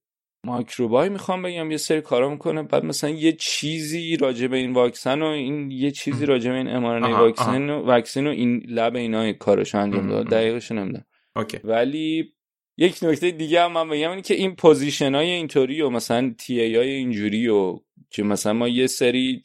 microbe 0.47 1.01
ای 1.01 1.09
می‌خوام 1.09 1.43
بگم 1.43 1.71
یه 1.71 1.77
سری 1.77 2.01
کارا 2.01 2.31
می‌کنه 2.31 2.63
بعد 2.63 2.85
مثلا 2.85 3.11
یه 3.11 3.33
چیزی 3.33 4.17
راجع 4.17 4.47
به 4.47 4.57
این 4.57 4.73
واکسن 4.73 5.23
و 5.23 5.27
این 5.27 5.71
یه 5.71 5.91
چیزی 5.91 6.27
راجع 6.27 6.51
به 6.51 6.57
این 6.57 6.69
ام 6.69 6.85
آها، 6.85 7.23
واکسن 7.23 7.71
و 7.71 7.83
واکسن 7.83 8.27
و 8.27 8.31
این 8.31 8.63
lab 8.69 8.97
اینا 8.97 9.33
کارش 9.33 9.75
انجام 9.75 10.01
ام، 10.01 10.09
داد. 10.09 10.29
دقیقش 10.29 10.73
نمی‌دونم. 10.73 11.05
Okay. 11.37 11.59
ولی 11.65 12.33
یک 12.79 12.99
نکته 13.03 13.31
دیگه 13.31 13.63
هم 13.63 13.73
من 13.73 13.89
بگم 13.89 14.11
اینه 14.11 14.23
که 14.23 14.35
این 14.35 14.55
position 14.55 15.15
های 15.15 15.31
اینطوری 15.31 15.83
و 15.83 15.91
مثلا 15.91 16.35
TA 16.39 16.77
های 16.77 16.91
اینجوری 16.91 17.49
و 17.49 17.79
که 18.11 18.23
مثلا 18.23 18.53
ما 18.53 18.69
یه 18.69 18.87
سری 18.87 19.43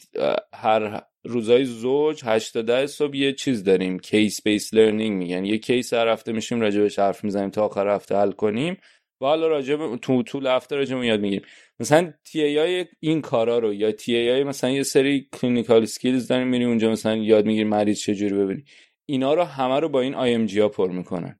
هر 0.53 1.01
روزای 1.24 1.65
زوج 1.65 2.22
8 2.25 2.53
تا 2.53 2.61
10 2.61 2.88
صبح 2.88 3.15
یه 3.15 3.33
چیز 3.33 3.64
داریم. 3.64 3.99
case-based 4.00 4.74
learning 4.74 5.17
میگن. 5.17 5.45
یه 5.45 5.57
case 5.58 5.93
هر 5.93 6.07
هفته 6.07 6.32
میشیم 6.32 6.61
راجبش 6.61 6.99
حرف 6.99 7.24
می‌زنیم 7.24 7.49
تا 7.49 7.65
آخر 7.65 7.88
هفته 7.88 8.15
حل 8.15 8.32
کنیم. 8.32 8.77
و 9.22 9.26
حالا 9.26 9.48
راجب 9.48 9.95
تو 9.95 10.24
طول 10.24 10.48
هفته 10.48 10.76
راجب 10.76 11.03
یاد 11.03 11.19
می‌گیریم. 11.19 11.45
مثلا 11.80 12.14
TA 12.24 12.58
های 12.58 12.85
این 13.00 13.22
کارا 13.22 13.60
رو 13.60 13.74
یا 13.74 13.92
TA 13.92 14.30
های 14.30 14.44
مثلا 14.44 14.69
یه 14.69 14.84
سری 14.84 15.30
clinical 15.34 15.85
skills 15.85 16.27
داریم 16.27 16.48
میریم 16.48 16.68
اونجا 16.68 16.92
مثلا 16.92 17.16
یاد 17.16 17.45
می‌گیریم 17.45 17.69
مریض 17.69 18.00
چجوری 18.00 18.35
ببینی. 18.35 18.64
اینا 19.06 19.34
رو 19.34 19.44
همه 19.44 19.80
رو 19.80 19.90
با 19.90 20.02
این 20.02 20.16
IMG 20.16 20.59
ها 20.60 20.69
پر 20.69 20.92
می‌کنن. 20.92 21.40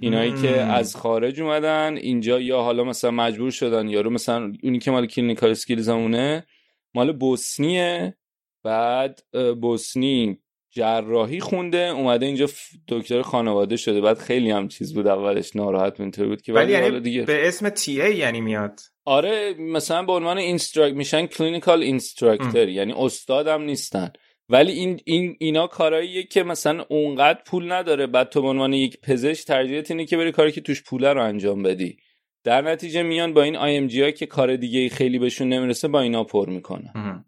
اینایی 0.00 0.32
که 0.42 0.50
از 0.50 0.96
خارج 0.96 1.40
اومدن 1.40 1.96
اینجا 1.96 2.40
یا 2.40 2.60
حالا 2.60 2.84
مثلا 2.84 3.10
مجبور 3.10 3.50
شدن 3.50 3.88
یارو 3.88 4.10
مثلا 4.10 4.52
اونی 4.62 4.78
که 4.78 4.90
مال 4.90 5.06
clinical 5.06 5.50
skills 5.50 5.88
همونه 5.88 6.46
مال 6.94 7.12
بوسنیه. 7.12 8.16
بعد 8.64 9.20
بوسنی 9.60 10.38
جراحی 10.70 11.40
خونده 11.40 11.78
اومده 11.78 12.26
اینجا 12.26 12.46
دکتر 12.88 13.22
خانواده 13.22 13.76
شده. 13.76 14.00
بعد 14.00 14.18
خیلی 14.18 14.50
هم 14.50 14.68
چیز 14.68 14.94
بود 14.94 15.06
اولش 15.06 15.56
ناراحت 15.56 16.00
اینطور 16.00 16.26
بود 16.28 16.42
که 16.42 16.52
ولی 16.52 16.72
یعنی 16.72 17.00
دیگه 17.00 17.22
به 17.22 17.48
اسم 17.48 17.68
TA 17.68 18.16
یعنی 18.16 18.40
میاد؟ 18.40 18.80
آره 19.04 19.54
مثلا 19.58 20.02
به 20.02 20.12
عنوان 20.12 20.38
instruct 20.38 20.94
میشن 20.94 21.26
clinical 21.26 21.82
instructor 21.82 22.68
یعنی 22.68 22.92
استادم 22.92 23.62
نیستن. 23.62 24.12
ولی 24.48 24.72
این 24.72 25.00
این 25.04 25.36
اینا 25.40 25.66
کاراییه 25.66 26.22
که 26.22 26.42
مثلا 26.42 26.84
اونقدر 26.88 27.40
پول 27.46 27.72
نداره. 27.72 28.06
بعد 28.06 28.28
تو 28.28 28.42
به 28.42 28.48
عنوان 28.48 28.72
یک 28.72 29.00
پزشک 29.00 29.46
ترجیحت 29.46 29.90
اینه 29.90 30.04
که 30.04 30.16
بری 30.16 30.32
کاری 30.32 30.52
که 30.52 30.60
توش 30.60 30.82
پوله 30.82 31.12
رو 31.12 31.24
انجام 31.24 31.62
بدی. 31.62 31.96
در 32.44 32.62
نتیجه 32.62 33.02
میان 33.02 33.32
با 33.32 33.42
این 33.42 33.56
آی 33.56 33.76
ام 33.76 33.86
جی 33.86 34.02
ها 34.02 34.10
که 34.10 34.26
کار 34.26 34.56
دیگه 34.56 34.88
خیلی 34.88 35.18
بهشون 35.18 35.48
نمی‌رسه 35.48 35.88
با 35.88 36.00
اینا 36.00 36.24
پر 36.24 36.48
می‌کنن. 36.48 37.24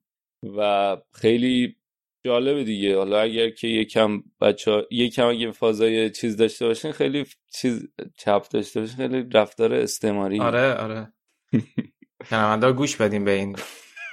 و 0.56 0.96
خیلی 1.12 1.76
جالبه 2.24 2.64
دیگه. 2.64 2.96
حالا 2.96 3.20
اگر 3.20 3.50
که 3.50 3.68
یکم 3.68 4.22
بچه 4.40 4.86
یکم 4.90 5.26
اگه 5.26 5.50
فازای 5.50 6.10
چیز 6.10 6.36
داشته 6.36 6.66
باشین 6.66 6.92
خیلی 6.92 7.26
چیز 7.54 7.88
چپ 8.18 8.48
داشته 8.48 8.80
باشین 8.80 8.96
خیلی 8.96 9.24
رفتار 9.32 9.74
استعماری. 9.74 10.40
آره 10.40 10.74
آره. 10.74 11.12
شنونده 12.30 12.72
گوش 12.72 12.96
بدیم 12.96 13.24
به 13.24 13.30
این 13.32 13.56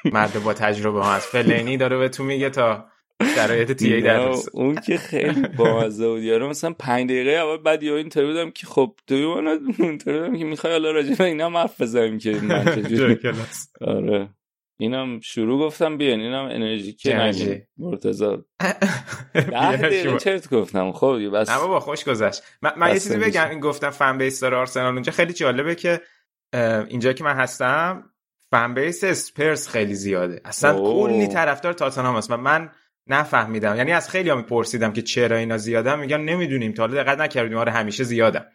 مرد 0.05 0.43
با 0.43 0.53
تجربه 0.53 1.03
ها. 1.03 1.13
از 1.13 1.25
فلینی 1.25 1.77
داره 1.77 1.97
به 1.97 2.09
تو 2.09 2.23
میگه 2.23 2.49
تا 2.49 2.85
شرایط 3.35 3.71
تی 3.71 3.93
ای 3.93 4.01
در. 4.01 4.19
اون 4.53 4.75
که 4.75 4.97
خیلی 4.97 5.47
بامزه 5.57 6.07
بود. 6.07 6.23
یارو 6.23 6.49
مثلا 6.49 6.73
پنج 6.79 7.09
دقیقه 7.09 7.31
اول 7.31 7.57
بعد 7.57 7.83
یهو 7.83 7.95
اینطوری 7.95 8.27
بودم 8.27 8.51
که 8.51 8.67
خب 8.67 8.95
تو 9.07 9.15
اینطوری 9.79 10.19
بودم 10.19 10.37
که 10.37 10.45
می‌خوای 10.45 10.73
حالا 10.73 10.91
راجع 10.91 11.15
به 11.15 11.23
اینا 11.23 11.49
حرف 11.49 11.81
بزنیم 11.81 12.17
که 12.17 12.31
من. 12.41 12.65
آره. 13.81 14.29
اینم 14.81 15.19
شروع 15.19 15.59
گفتم 15.59 15.97
بیان 15.97 16.19
اینم 16.19 16.45
انرژی 16.45 16.93
که 16.93 17.15
انرژی. 17.15 17.45
نگیم 17.45 17.67
مرتضی. 17.77 18.25
ده 19.33 19.77
دقیقه 19.77 20.19
چرت 20.19 20.49
گفتم. 20.49 20.91
خب 20.91 21.29
بس. 21.33 21.49
نه 21.49 21.57
بابا 21.57 21.79
خوش 21.79 22.03
گذشت. 22.03 22.43
من, 22.61 22.71
من 22.77 22.87
یه 22.87 22.93
چیزی. 22.93 23.17
بگم 23.17 23.49
این 23.49 23.59
گفتم 23.59 23.89
فن 23.89 24.17
بیس 24.17 24.39
داره 24.39 24.57
آرسنال 24.57 24.93
اونجا. 24.93 25.11
خیلی 25.11 25.33
جالبه 25.33 25.75
که 25.75 26.01
اینجا 26.87 27.13
که 27.13 27.23
من 27.23 27.35
هستم 27.35 28.03
فن 28.51 28.73
بیس 28.73 29.03
اسپرس 29.03 29.67
خیلی 29.67 29.95
زیاده. 29.95 30.41
اصلا 30.45 30.77
اوه. 30.77 31.09
کلی 31.09 31.27
طرفدار 31.27 31.73
تاتنهام 31.73 32.15
هست 32.15 32.31
و 32.31 32.37
من 32.37 32.69
نفهمیدم. 33.07 33.75
یعنی 33.75 33.91
از 33.91 34.09
خیلی 34.09 34.29
هم 34.29 34.43
پرسیدم 34.43 34.93
که 34.93 35.01
چرا 35.01 35.37
اینا 35.37 35.57
زیادن. 35.57 35.99
میگن 35.99 36.21
نمی‌دونیم. 36.21 36.71
تا 36.71 36.83
حالا 36.83 37.03
دقت 37.03 37.19
نکردیم. 37.19 37.57
آره 37.57 37.71
همیشه 37.71 38.03
زیادن. 38.03 38.45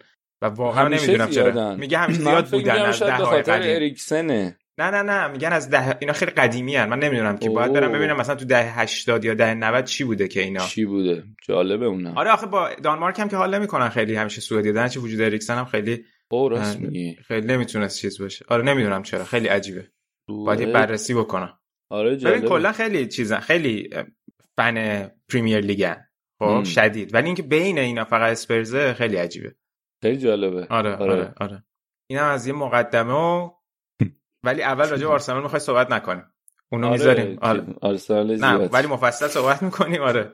و 0.43 0.47
واقعا 0.47 0.89
نمی‌دونم 0.89 1.31
چرا. 1.31 1.75
میگه 1.75 1.99
همیشه 1.99 2.21
زیاد 2.21 2.51
بودن 2.51 2.83
از 2.83 3.03
ده 3.03 3.17
خاطر 3.17 3.63
اریکسنه. 3.63 4.59
نه 4.79 4.91
نه 4.91 5.03
نه 5.03 5.29
میگن 5.29 5.53
از 5.53 5.71
ده 5.71 5.99
اینا 6.01 6.13
خیلی 6.13 6.31
قدیمی 6.31 6.77
هن. 6.77 6.89
من 6.89 6.99
نمی‌دونم 6.99 7.37
که 7.37 7.51
باید. 7.51 7.73
برم 7.73 7.93
ببینم. 7.93 8.17
مثلا 8.17 8.35
تو 8.35 8.45
ده 8.45 8.81
80 8.81 9.25
یا 9.25 9.35
ده 9.35 9.55
90 9.55 9.85
چی 9.85 10.05
بوده 10.05 10.29
که 10.29 10.41
اینا؟ 10.41 10.67
چی 10.67 10.85
بوده؟ 10.85 11.25
جالبه 11.43 11.87
اونم 11.87 12.19
آره 12.19 12.31
آخه 12.31 12.47
با 12.47 12.71
دانمارک 12.83 13.21
هم 13.21 13.29
که 13.29 13.37
حال 13.37 13.55
نمی‌کنن 13.55 13.89
خیلی 13.89 14.17
همیشه 14.17 14.41
سعودی 14.41 14.73
دادن 14.73 14.89
چه 14.89 15.01
وجود 15.01 15.21
اریکسن 15.21 15.59
هم 15.59 15.65
خیلی 15.65 16.05
او 16.31 16.49
راست 16.49 16.77
اه، 16.77 16.83
میگی 16.83 17.15
خیلی 17.15 17.47
نمی‌تونست 17.47 18.01
چیز 18.01 18.21
باشه. 18.21 18.45
آره 18.49 18.65
نمی‌دونم 18.65 19.03
چرا. 19.03 19.25
خیلی 19.25 19.49
عجیبه. 19.49 19.89
باید 20.29 20.61
یه 20.61 20.67
بررسی 20.67 21.15
بکنم 21.15 21.59
آره 21.91 22.17
جالبه. 22.17 22.49
کلا 22.49 22.73
خیلی 22.73 23.07
چیزن 23.07 23.41
خیلی 23.41 23.91
فن 24.57 25.11
پریمیر 25.29 25.61
لیگن. 25.61 26.07
خب. 26.39 26.65
شدید. 26.65 27.15
ولی 27.15 27.27
اینکه 27.27 27.43
بین 27.43 27.79
اینا 27.79 28.05
فقط 28.05 28.33
اسپرزه 28.33 28.95
خیلی 28.95 29.17
عجیبه. 29.17 29.55
خیلی 30.03 30.17
جالبه. 30.17 30.67
آره. 30.71 30.97
آره 30.97 31.35
آره. 31.41 31.65
اینم 32.11 32.25
از 32.25 32.47
یه 32.47 32.53
مقدمه 32.53 33.13
و 33.13 33.51
ولی 34.45 34.63
اول 34.63 34.89
راجع 34.89 35.07
به 35.07 35.13
آرسنال 35.13 35.43
می‌خوای 35.43 35.61
صحبت 35.61 35.91
نکنیم 35.91 36.25
اونو 36.73 36.91
می‌ذاریم. 36.91 37.39
آره. 37.41 37.65
آرسنال 37.81 38.37
نه 38.37 38.55
ولی 38.55 38.87
مفصل 38.87 39.29
صحبت 39.29 39.63
می‌کنیم 39.63 40.03
آره. 40.03 40.33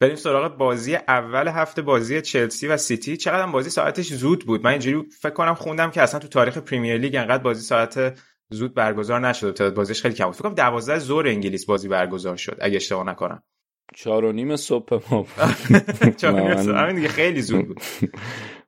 بریم 0.00 0.16
سراغ 0.16 0.56
بازی 0.56 0.96
اول 0.96 1.48
هفته 1.48 1.82
بازی 1.82 2.20
چلسی 2.22 2.66
و 2.66 2.76
سیتی. 2.76 3.16
چقدر 3.16 3.46
بازی 3.52 3.70
ساعتش 3.70 4.12
زود 4.12 4.46
بود؟ 4.46 4.64
من 4.64 4.70
اینجوری 4.70 5.08
فکر 5.20 5.32
کنم 5.32 5.54
خوندم 5.54 5.90
که 5.90 6.02
اصلا 6.02 6.20
تو 6.20 6.28
تاریخ 6.28 6.58
پریمیر 6.58 6.96
لیگ 6.98 7.16
انقدر 7.16 7.42
بازی 7.42 7.62
ساعت 7.62 8.18
زود 8.50 8.74
برگزار 8.74 9.20
نشده 9.20 9.52
تعداد 9.52 9.74
بازیش 9.74 10.02
خیلی 10.02 10.14
کم 10.14 10.24
بود. 10.24 10.34
فکر 10.34 10.42
کنم 10.42 10.54
12 10.54 10.98
ظهر 10.98 11.26
انگلیس 11.28 11.66
بازی 11.66 11.88
برگزار 11.88 12.36
شد 12.36 12.56
اگه 12.60 12.76
اشتباه 12.76 13.06
نکنم. 13.06 13.42
چهار 13.94 14.24
و 14.24 14.32
نیم 14.32 14.56
صبح 14.56 15.00
ما 15.10 15.26
همین 16.80 16.94
دیگه 16.94 17.08
خیلی 17.08 17.42
زود 17.42 17.68
بود. 17.68 17.80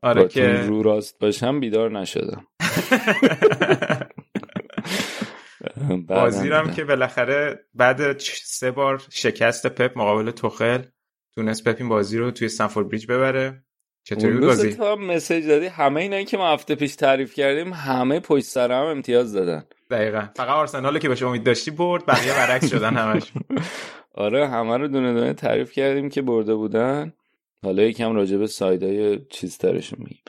آره 0.03 0.21
آره 0.21 0.29
که 0.29 0.53
رو 0.53 0.83
راست 0.83 1.19
باشم 1.19 1.61
بیدار 1.61 1.91
نشدم. 2.01 2.47
بعدم 5.87 6.03
بازی 6.03 6.49
رو 6.49 6.57
هم 6.57 6.63
دیدم. 6.63 6.75
که 6.75 6.85
بالاخره 6.85 7.65
بعد 7.75 8.19
سه 8.19 8.71
بار 8.71 9.03
شکست 9.11 9.67
پپ 9.67 9.99
مقابل 9.99 10.31
توخل 10.31 10.83
تونست 11.35 11.65
پپ 11.65 11.77
این 11.79 11.89
بازی 11.89 12.19
رو 12.19 12.31
توی 12.31 12.47
استنفورد 12.47 12.89
بریج 12.89 13.07
ببره. 13.07 13.65
چطوری 14.05 14.33
بود 14.33 14.43
اون 14.43 14.51
روز 14.51 14.57
بازی 14.57 14.75
تا 14.75 14.97
مسیج 14.97 15.47
دادی؟ 15.47 15.67
همه 15.67 16.01
اینایی 16.01 16.25
که 16.25 16.37
ما 16.37 16.53
هفته 16.53 16.75
پیش 16.75 16.95
تعریف 16.97 17.35
کردیم 17.35 17.73
همه 17.73 18.21
پشت 18.21 18.45
سر 18.45 18.73
هم 18.73 18.87
امتیاز 18.87 19.33
دادن. 19.33 19.65
دقیقا. 19.91 20.29
فقط 20.37 20.49
آرسنال 20.49 20.99
که 20.99 21.09
بهش 21.09 21.23
امید 21.23 21.45
داشتی 21.45 21.71
برد 21.71 22.07
بقیه 22.07 22.33
برعکس 22.33 22.71
شدن 22.71 22.97
همش. 22.97 23.33
آره 24.15 24.49
همه 24.49 24.77
رو 24.77 24.89
دونه 24.89 25.13
دونه 25.13 25.35
تعریف 25.35 25.73
کردیم 25.73 26.09
که 26.09 26.23
برده 26.23 26.55
بودن. 26.55 27.13
حالا 27.65 27.83
یکم 27.83 28.15
راجع 28.15 28.37
به 28.37 28.47
سایدای 28.47 29.19
چیز 29.31 29.59
ترشون 29.59 29.99
میگیم. 29.99 30.23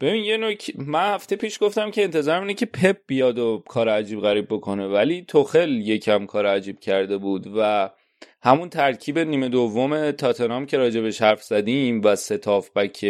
ببین 0.00 0.24
یه 0.24 0.36
نوک 0.36 0.72
من 0.76 1.14
هفته 1.14 1.36
پیش 1.36 1.62
گفتم 1.62 1.90
که 1.90 2.02
انتظارم 2.02 2.42
اینه 2.42 2.54
که 2.54 2.66
پپ 2.66 2.96
بیاد 3.06 3.38
و 3.38 3.62
کار 3.68 3.88
عجیب 3.88 4.20
غریب 4.20 4.46
بکنه 4.46 4.86
ولی 4.88 5.24
توخل 5.28 5.70
یکم 5.70 6.26
کار 6.26 6.46
عجیب 6.46 6.80
کرده 6.80 7.18
بود 7.18 7.52
و 7.56 7.90
همون 8.42 8.68
ترکیب 8.68 9.18
نیمه 9.18 9.48
دوم 9.48 10.10
تاتنام 10.10 10.66
که 10.66 10.78
راجبش 10.78 11.22
حرف 11.22 11.42
زدیم 11.42 12.00
و 12.04 12.16
ستاف 12.16 12.70
بک 12.70 13.06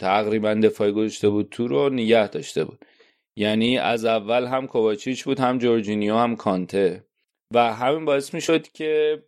تقریبا 0.00 0.54
دفاعی 0.54 0.92
گذاشته 0.92 1.28
بود 1.28 1.48
تو 1.50 1.68
رو 1.68 1.88
نگه 1.88 2.28
داشته 2.28 2.64
بود. 2.64 2.84
یعنی 3.36 3.78
از 3.78 4.04
اول 4.04 4.46
هم 4.46 4.66
کوواچیچ 4.66 5.24
بود 5.24 5.40
هم 5.40 5.58
جورجینیو 5.58 6.16
هم 6.16 6.36
کانته. 6.36 7.04
و 7.54 7.74
همین 7.74 8.04
باعث 8.04 8.34
می 8.34 8.40
شد 8.40 8.68
که 8.68 9.22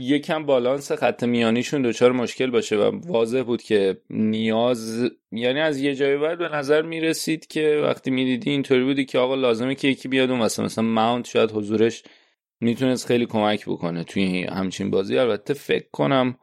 یکم 0.00 0.46
بالانس 0.46 0.92
خط 0.92 1.24
میانیشون 1.24 1.82
دچار 1.82 2.12
مشکل 2.12 2.50
باشه 2.50 2.76
و 2.76 3.00
واضح 3.06 3.42
بود 3.42 3.62
که 3.62 4.00
نیاز 4.10 5.10
یعنی 5.32 5.60
از 5.60 5.80
یه 5.80 5.94
جایی 5.94 6.16
بعد 6.16 6.38
به 6.38 6.48
نظر 6.48 6.82
می 6.82 7.00
رسید 7.00 7.46
که 7.46 7.80
وقتی 7.84 8.10
می‌دیدی 8.10 8.50
اینطوری 8.50 8.84
بودی 8.84 9.04
که 9.04 9.18
آقا 9.18 9.34
لازمه 9.34 9.74
که 9.74 9.88
یکی 9.88 10.08
بیاد 10.08 10.30
اون 10.30 10.40
مثلا 10.40 10.64
مثلا 10.64 10.84
ماونت 10.84 11.26
شاید 11.26 11.50
حضورش 11.50 12.02
می‌تونست 12.60 13.06
خیلی 13.06 13.26
کمک 13.26 13.66
بکنه 13.66 14.04
توی 14.04 14.42
همچین 14.44 14.90
بازی. 14.90 15.18
البته 15.18 15.54
فکر 15.54 15.86
کنم 15.92 16.36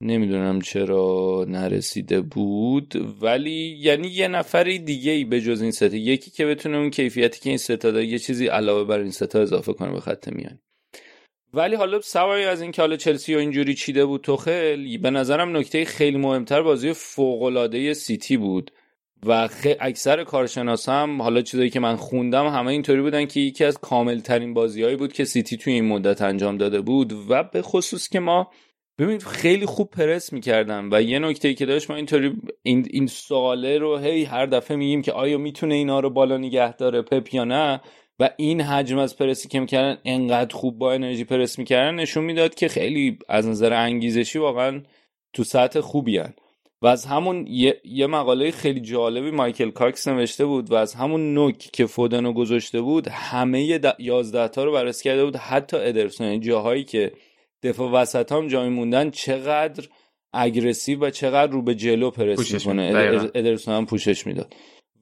نمی‌دونم 0.00 0.60
چرا 0.60 1.44
نرسیده 1.48 2.20
بود 2.20 3.18
ولی 3.22 3.78
یعنی 3.80 4.08
یه 4.08 4.28
نفری 4.28 4.78
دیگه 4.78 5.12
ای 5.12 5.24
به 5.24 5.40
جز 5.40 5.62
این 5.62 5.70
ستا 5.70 5.96
یکی 5.96 6.30
که 6.30 6.46
بتونه 6.46 6.76
اون 6.76 6.90
کیفیتی 6.90 7.40
که 7.40 7.48
این 7.48 7.58
ستا 7.58 8.02
یه 8.02 8.18
چیزی 8.18 8.46
علاوه 8.46 8.84
بر 8.84 8.98
این 8.98 9.10
ستا 9.10 9.40
اضافه 9.40 9.72
کنه 9.72 9.92
به 9.92 10.00
خط 10.00 10.28
میانی. 10.28 10.58
ولی 11.54 11.76
حالا 11.76 12.00
سوای 12.00 12.44
از 12.44 12.62
اینکه 12.62 12.82
حالا 12.82 12.96
چلسی 12.96 13.34
و 13.34 13.38
اینجوری 13.38 13.74
چیده 13.74 14.04
بود 14.04 14.40
خیلی 14.44 14.98
به 14.98 15.10
نظرم 15.10 15.56
نکته 15.56 15.84
خیلی 15.84 16.18
مهمتر 16.18 16.62
بازی 16.62 16.92
فوق 16.92 17.92
سیتی 17.92 18.36
بود. 18.36 18.70
و 19.26 19.48
اکثر 19.80 20.24
کارشناس 20.24 20.88
هم 20.88 21.22
حالا 21.22 21.42
چیزایی 21.42 21.70
که 21.70 21.80
من 21.80 21.96
خوندم 21.96 22.46
همه 22.46 22.72
اینطوری 22.72 23.02
بودن 23.02 23.26
که 23.26 23.40
یکی 23.40 23.64
از 23.64 23.78
کامل 23.78 24.20
ترین 24.20 24.54
بازیهایی 24.54 24.96
بود 24.96 25.12
که 25.12 25.24
سیتی 25.24 25.56
توی 25.56 25.72
این 25.72 25.84
مدت 25.84 26.22
انجام 26.22 26.56
داده 26.56 26.80
بود. 26.80 27.12
و 27.28 27.42
به 27.42 27.62
خصوص 27.62 28.08
که 28.08 28.20
ما 28.20 28.50
ببینید 28.98 29.22
خیلی 29.22 29.66
خوب 29.66 29.90
پرس 29.90 30.32
می‌کردن. 30.32 30.88
و 30.92 31.02
یه 31.02 31.18
نکته 31.18 31.54
که 31.54 31.66
داشت 31.66 31.90
ما 31.90 31.96
اینطوری 31.96 32.32
این 32.62 32.86
این 32.90 33.06
سواله 33.06 33.78
رو 33.78 33.98
هی 33.98 34.24
هر 34.24 34.46
دفعه 34.46 34.76
میگیم 34.76 35.02
که 35.02 35.12
آیا 35.12 35.38
می‌تونه 35.38 35.74
اینا 35.74 36.00
رو 36.00 36.10
بالا 36.10 36.36
نگه 36.36 36.76
داره 36.76 37.02
پپ 37.02 37.34
یا 37.34 37.44
نه؟ 37.44 37.80
و 38.18 38.30
این 38.36 38.60
حجم 38.60 38.98
از 38.98 39.16
پرسی 39.16 39.48
که 39.48 39.60
می‌کردن 39.60 39.98
انقدر 40.04 40.56
خوب 40.56 40.78
با 40.78 40.92
انرژی 40.92 41.24
پرس 41.24 41.58
می‌کردن 41.58 41.94
نشون 41.94 42.24
می‌داد 42.24 42.54
که 42.54 42.68
خیلی 42.68 43.18
از 43.28 43.46
نظر 43.46 43.72
انگیزشی 43.72 44.38
واقعا 44.38 44.82
تو 45.32 45.44
سطح 45.44 45.80
خوبی 45.80 46.18
هن. 46.18 46.34
و 46.82 46.86
از 46.86 47.04
همون 47.04 47.46
یه, 47.46 47.80
یه 47.84 48.06
مقاله 48.06 48.50
خیلی 48.50 48.80
جالبی 48.80 49.30
مایکل 49.30 49.70
کاکس 49.70 50.08
نوشته 50.08 50.46
بود 50.46 50.70
و 50.70 50.74
از 50.74 50.94
همون 50.94 51.34
نوک 51.34 51.58
که 51.58 51.86
فودنو 51.86 52.32
گذاشته 52.32 52.80
بود 52.80 53.08
همه 53.08 53.80
یازده 53.98 54.48
تا 54.48 54.64
رو 54.64 54.72
بررسی 54.72 55.04
کرده 55.04 55.24
بود. 55.24 55.36
حتی 55.36 55.76
ادرسون 55.76 56.26
یعنی 56.26 56.40
جاهایی 56.40 56.84
که 56.84 57.12
دفاع 57.62 57.90
وسط 57.90 58.32
هم 58.32 58.48
جای 58.48 58.68
موندن 58.68 59.10
چقدر 59.10 59.88
اگرسیو 60.32 61.06
و 61.06 61.10
چقدر 61.10 61.52
رو 61.52 61.62
به 61.62 61.74
جلو 61.74 62.10
پرس 62.10 62.54
می‌کنه. 62.54 62.82
ادرسون 63.34 63.74
هم 63.74 63.86
پوشش 63.86 64.26
می‌داد. 64.26 64.54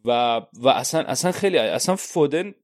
و 0.05 0.41
و 0.61 0.69
اصلا 0.69 1.01
اصلا 1.01 1.33
خیلی 1.33 1.59
اصلا 1.59 1.97
فودن 1.97 2.55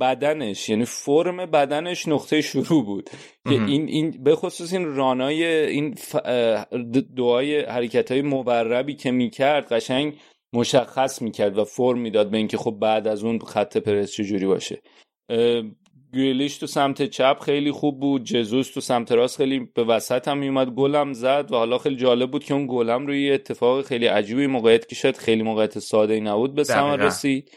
بدنش 0.00 0.68
یعنی 0.68 0.84
فرم 0.84 1.36
بدنش 1.36 2.08
نقطه 2.08 2.40
شروع 2.40 2.84
بود. 2.84 3.10
که 3.48 3.54
این 3.54 3.88
این 3.88 4.10
به 4.24 4.36
خصوص 4.36 4.72
این 4.72 4.94
رانای 4.94 5.44
این 5.66 5.94
دعای 7.16 7.60
حرکت 7.60 8.12
های 8.12 8.22
مبربی 8.22 8.94
که 8.94 9.10
می‌کرد 9.10 9.72
قشنگ 9.72 10.14
مشخص 10.52 11.22
می‌کرد 11.22 11.58
و 11.58 11.64
فرم 11.64 11.98
می‌داد 11.98 12.30
به 12.30 12.36
اینکه 12.36 12.56
خب 12.56 12.76
بعد 12.80 13.08
از 13.08 13.24
اون 13.24 13.38
خط 13.38 13.76
پرس 13.76 14.12
چجوری 14.12 14.46
باشه. 14.46 14.82
گویلیش 16.12 16.58
تو 16.58 16.66
سمت 16.66 17.02
چپ 17.02 17.38
خیلی 17.40 17.72
خوب 17.72 18.00
بود 18.00 18.24
جزوس 18.24 18.70
تو 18.70 18.80
سمت 18.80 19.12
راست 19.12 19.36
خیلی 19.36 19.68
به 19.74 19.84
وسط 19.84 20.28
هم 20.28 20.38
میومد 20.38 20.70
گلم 20.70 21.12
زد 21.12 21.52
و 21.52 21.56
حالا 21.56 21.78
خیلی 21.78 21.96
جالب 21.96 22.30
بود 22.30 22.44
که 22.44 22.54
اون 22.54 22.66
گلم 22.66 23.06
روی 23.06 23.32
اتفاق 23.32 23.84
خیلی 23.84 24.06
عجیبی 24.06 24.46
موقعیت 24.46 24.88
که 24.88 24.94
شد 24.94 25.16
خیلی 25.16 25.42
موقعیت 25.42 25.78
ساده 25.78 26.14
ای 26.14 26.20
نبود 26.20 26.54
به 26.54 26.64
ثمر 26.64 26.96
رسید. 26.96 27.50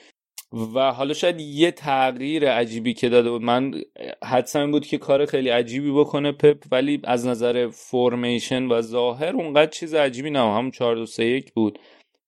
و 0.53 0.91
حالا 0.91 1.14
شاید 1.14 1.40
یه 1.40 1.72
تغییر 1.72 2.49
عجیبی 2.49 2.93
که 2.93 3.09
داده 3.09 3.30
بود. 3.30 3.41
من 3.41 3.82
حدسم 4.23 4.72
بود 4.72 4.85
که 4.85 4.98
کار 4.98 5.25
خیلی 5.25 5.49
عجیبی 5.49 5.91
بکنه 5.91 6.32
پپ 6.32 6.64
ولی 6.72 7.01
از 7.03 7.27
نظر 7.27 7.67
فرمیشن 7.67 8.67
و 8.67 8.82
ظاهر 8.82 9.35
اونقدر 9.35 9.72
چیز 9.72 9.93
عجیبی 9.93 10.30
نه 10.30 10.40
هم 10.40 10.72
4 10.72 10.95
2 10.95 11.06
3 11.06 11.25
1 11.25 11.53
بود. 11.53 11.80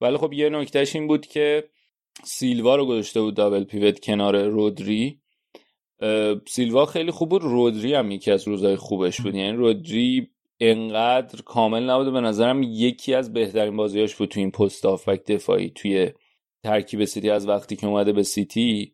ولی 0.01 0.17
خب 0.17 0.33
یه 0.33 0.49
نکتهش 0.49 0.95
این 0.95 1.07
بود 1.07 1.25
که 1.25 1.63
سیلوا 2.23 2.75
رو 2.75 2.85
گذاشته 2.85 3.21
بود 3.21 3.35
دابل 3.35 3.63
پیوت 3.63 3.99
کنار 3.99 4.43
رودری. 4.43 5.19
سیلوا 6.47 6.85
خیلی 6.85 7.11
خوب 7.11 7.29
بود. 7.29 7.43
رودری 7.43 7.93
هم 7.93 8.11
یکی 8.11 8.31
از 8.31 8.47
روزهای 8.47 8.75
خوبش 8.75 9.21
بود. 9.21 9.35
یعنی 9.35 9.57
رودری 9.57 10.29
انقدر 10.59 11.41
کامل 11.41 11.89
نبوده 11.89 12.11
به 12.11 12.21
نظرم 12.21 12.63
یکی 12.63 13.13
از 13.13 13.33
بهترین 13.33 13.77
بازیاش 13.77 14.15
بود 14.15 14.29
تو 14.29 14.39
این 14.39 14.51
پست 14.51 14.85
آفک 14.85 15.25
دفاعی 15.25 15.69
توی 15.69 16.11
ترکیب 16.65 17.05
سیتی 17.05 17.29
از 17.29 17.47
وقتی 17.47 17.75
که 17.75 17.87
اومده 17.87 18.13
به 18.13 18.23
سیتی 18.23 18.91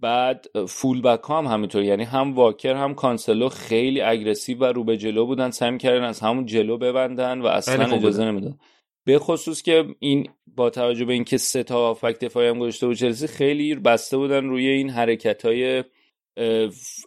بعد 0.00 0.46
full 0.68 1.02
back 1.02 1.20
هم 1.28 1.46
همینطور. 1.46 1.82
یعنی 1.82 2.04
هم 2.04 2.34
واکر 2.34 2.74
هم 2.74 2.94
کانسلو 2.94 3.48
خیلی 3.48 4.00
aggressive 4.00 4.58
و 4.58 4.64
رو 4.64 4.84
به 4.84 4.96
جلو 4.96 5.26
بودن 5.26 5.50
سعی 5.50 5.78
کردن 5.78 6.04
از 6.04 6.20
همون 6.20 6.46
جلو 6.46 6.78
ببندن 6.78 7.40
و 7.40 7.46
اصلا 7.46 7.96
اجازه 7.96 8.24
نمیدن 8.24 8.58
به 9.06 9.18
خصوص 9.18 9.62
که 9.62 9.84
این 9.98 10.28
با 10.46 10.70
توجه 10.70 11.04
به 11.04 11.12
اینکه 11.12 11.36
سه 11.36 11.62
تا 11.62 11.88
هافبک 11.90 12.18
دفاعی 12.18 12.48
هم 12.48 12.58
گذاشته 12.58 12.86
بود 12.86 12.96
چلسی 12.96 13.26
خیلی 13.26 13.74
بسته 13.74 14.16
بودن 14.16 14.44
روی 14.44 14.68
این 14.68 14.90
حرکت 14.90 15.44
های 15.44 15.84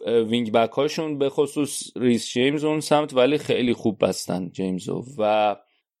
wing 0.06 0.52
back 0.52 0.70
هاشون. 0.70 1.18
به 1.18 1.28
خصوص 1.28 1.96
ریس 1.96 2.28
جیمز 2.28 2.64
اون 2.64 2.80
سمت 2.80 3.14
ولی 3.14 3.38
خیلی 3.38 3.72
خوب 3.72 4.04
بستن 4.04 4.50
جیمزو. 4.52 5.04
و 5.18 5.56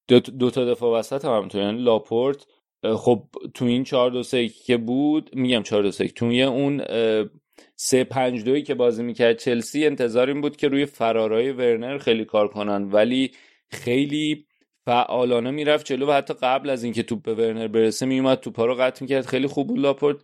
دو, 0.08 0.20
دو 0.20 0.50
تا 0.50 0.64
دفاع 0.64 0.98
وسط 0.98 1.24
هم 1.24 1.32
همینطور. 1.32 1.62
یعنی 1.62 1.82
لاپورت 1.82 2.46
خب 2.96 3.28
تو 3.54 3.64
این 3.64 3.84
4 3.84 4.10
2 4.10 4.22
3 4.22 4.48
که 4.48 4.76
بود 4.76 5.30
میگم 5.32 5.62
4 5.62 5.82
2 5.82 5.90
3 5.90 6.08
تو 6.08 6.26
اون 6.26 6.82
3 7.76 8.04
5 8.04 8.44
2 8.44 8.60
که 8.60 8.74
بازی 8.74 9.02
می‌کرد 9.02 9.38
چلسی 9.38 9.86
انتظار 9.86 10.28
این 10.28 10.40
بود 10.40 10.56
که 10.56 10.68
روی 10.68 10.86
فرارای 10.86 11.52
ورنر 11.52 11.98
خیلی 11.98 12.24
کار 12.24 12.48
کنن. 12.48 12.90
ولی 12.92 13.30
خیلی 13.70 14.46
فعالانه 14.86 15.50
می‌رفت 15.50 15.86
جلو 15.86 16.06
و 16.06 16.12
حتی 16.12 16.34
قبل 16.34 16.70
از 16.70 16.84
اینکه 16.84 17.02
توپ 17.02 17.22
به 17.22 17.34
ورنر 17.34 17.68
برسه 17.68 18.06
میومد 18.06 18.38
توپا 18.40 18.66
رو 18.66 18.74
قطع 18.74 19.02
می‌کرد. 19.02 19.26
خیلی 19.26 19.46
خوب 19.46 19.66
بود 19.66 19.78
لاپورت. 19.78 20.16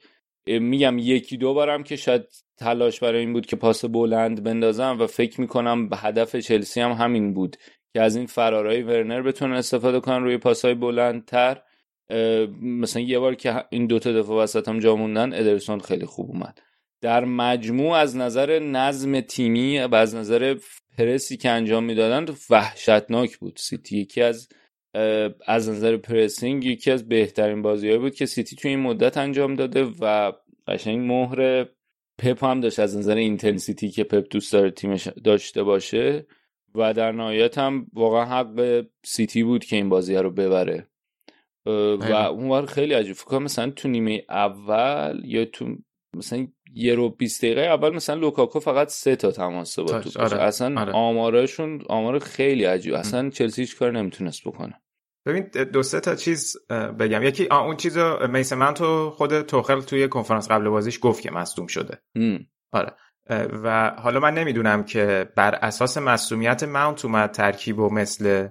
میگم 0.46 0.98
یکی 0.98 1.36
دو 1.36 1.54
بارم 1.54 1.82
که 1.82 1.96
شاید 1.96 2.24
تلاش 2.58 3.00
برای 3.00 3.20
این 3.20 3.32
بود 3.32 3.46
که 3.46 3.56
پاس 3.56 3.84
بلند 3.84 4.42
بندازم 4.42 4.96
و 5.00 5.06
فکر 5.06 5.40
می‌کنم 5.40 5.88
به 5.88 5.96
هدف 5.96 6.36
چلسی 6.36 6.80
هم 6.80 6.92
همین 6.92 7.34
بود 7.34 7.56
که 7.94 8.00
از 8.00 8.16
این 8.16 8.26
فرارای 8.26 8.82
ورنر 8.82 9.22
بتونن 9.22 9.52
استفاده 9.54 10.00
کنن 10.00 10.22
روی 10.22 10.38
پاسهای 10.38 10.74
بلندتر. 10.74 11.62
مثلا 12.62 13.02
یه 13.02 13.18
بار 13.18 13.34
که 13.34 13.64
این 13.70 13.86
دوتا 13.86 14.12
دفاع 14.12 14.42
وسط 14.42 14.68
هم 14.68 14.78
جا 14.78 14.96
موندن 14.96 15.32
ادرسون 15.32 15.80
خیلی 15.80 16.06
خوب 16.06 16.30
اومد. 16.30 16.58
در 17.00 17.24
مجموع 17.24 17.92
از 17.92 18.16
نظر 18.16 18.58
نظم 18.58 19.20
تیمی 19.20 19.78
و 19.78 19.94
از 19.94 20.14
نظر 20.14 20.56
پرسی 20.98 21.36
که 21.36 21.50
انجام 21.50 21.84
می‌دادن 21.84 22.34
وحشتناک 22.50 23.38
بود. 23.38 23.56
سیتی 23.56 23.98
یکی 23.98 24.22
از 24.22 24.48
از 25.46 25.68
نظر 25.68 25.96
pressing 25.96 26.64
یکی 26.64 26.90
از 26.90 27.08
بهترین 27.08 27.62
بازیهایی 27.62 27.98
بود 27.98 28.14
که 28.14 28.26
سیتی 28.26 28.56
توی 28.56 28.70
این 28.70 28.80
مدت 28.80 29.16
انجام 29.16 29.54
داده 29.54 29.88
و 30.00 30.32
قشنگ 30.66 31.12
مهر 31.12 31.64
پپ 32.18 32.44
هم 32.44 32.60
داشت. 32.60 32.78
از 32.78 32.96
نظر 32.96 33.16
intensity 33.16 33.90
که 33.90 34.04
پپ 34.04 34.26
دوست 34.30 34.52
داره 34.52 34.70
تیمش 34.70 35.08
داشته 35.24 35.62
باشه 35.62 36.26
و 36.74 36.94
در 36.94 37.12
نهایت 37.12 37.58
هم 37.58 37.86
واقعا 37.92 38.24
حق 38.24 38.84
سیتی 39.04 39.42
بود 39.42 39.64
که 39.64 39.76
این 39.76 39.88
بازی 39.88 40.14
رو 40.14 40.30
ببره. 40.30 40.89
و 42.00 42.12
اون 42.12 42.66
خیلی 42.66 42.94
عجیب. 42.94 43.16
فکر 43.16 43.38
مثلا 43.38 43.70
تو 43.70 43.88
نیمه 43.88 44.24
اول 44.28 45.22
یا 45.24 45.44
تو 45.44 45.76
مثلا 46.16 46.46
یه 46.74 46.94
رو 46.94 47.08
20 47.08 47.44
دقیقه 47.44 47.60
اول 47.60 47.94
مثلا 47.94 48.16
لوکاکو 48.16 48.60
فقط 48.60 48.88
سه 48.88 49.16
تا 49.16 49.30
تماس 49.30 49.78
با 49.78 50.00
تو 50.00 50.20
آره. 50.20 50.42
اصلا 50.42 50.80
آره. 50.80 50.92
آمارشون 50.92 51.82
آمار 51.88 52.18
خیلی 52.18 52.64
عجیب. 52.64 52.94
اصلا 52.94 53.30
چلسی 53.30 53.62
هیچ 53.62 53.76
کار 53.76 53.92
نمی‌تونست 53.92 54.44
بکنه. 54.44 54.82
ببین 55.26 55.42
دو 55.72 55.82
سه 55.82 56.00
تا 56.00 56.14
چیز 56.14 56.56
بگم. 57.00 57.22
یکی 57.22 57.48
اون 57.50 57.76
چیز 57.76 57.98
میسه 58.28 58.56
من 58.56 58.74
تو 58.74 59.10
خود 59.10 59.40
توخل 59.40 59.80
توی 59.80 60.08
کنفرانس 60.08 60.50
قبل 60.50 60.68
بازیش 60.68 60.98
گفت 61.02 61.22
که 61.22 61.30
مصدوم 61.30 61.66
شده. 61.66 61.98
آره. 62.72 62.92
و 63.62 63.90
حالا 63.90 64.20
من 64.20 64.34
نمی‌دونم 64.34 64.84
که 64.84 65.28
بر 65.36 65.54
اساس 65.54 65.98
مصدومیت 65.98 66.62
ماونت 66.62 67.04
اومد 67.04 67.30
ترکیب 67.30 67.78
و 67.78 67.94
مثل 67.94 68.48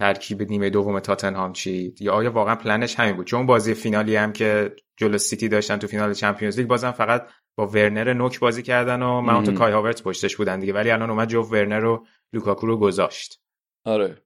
ترکیب 0.00 0.42
نیمه 0.42 0.70
دوم 0.70 1.00
تاتنهام 1.00 1.52
چید؟ 1.52 2.02
یا 2.02 2.12
آیا 2.12 2.30
واقعا 2.30 2.54
پلنش 2.54 2.94
همین 2.94 3.16
بود؟ 3.16 3.26
چون 3.26 3.46
بازی 3.46 3.74
فینالی 3.74 4.16
هم 4.16 4.32
که 4.32 4.76
جلو 4.96 5.18
سیتی 5.18 5.48
داشتن 5.48 5.76
تو 5.76 5.86
فینال 5.86 6.14
Champions 6.14 6.58
League 6.58 6.68
بازم 6.68 6.90
فقط 6.90 7.28
با 7.58 7.66
ورنر 7.66 8.12
نوک 8.12 8.40
بازی 8.40 8.62
کردن 8.62 9.02
و 9.02 9.20
ماونت 9.20 9.54
کای 9.54 9.72
هاورتس 9.72 10.02
پشتش 10.02 10.36
بودن 10.36 10.60
دیگه. 10.60 10.72
ولی 10.72 10.90
الان 10.90 11.10
اومد 11.10 11.28
جفت 11.28 11.42
ورنر 11.42 11.84
و 11.84 12.06
لوکاکو 12.32 12.66
رو 12.66 12.76
گذاشت. 12.76 13.40
آره. 13.86 14.22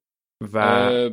و 0.52 1.10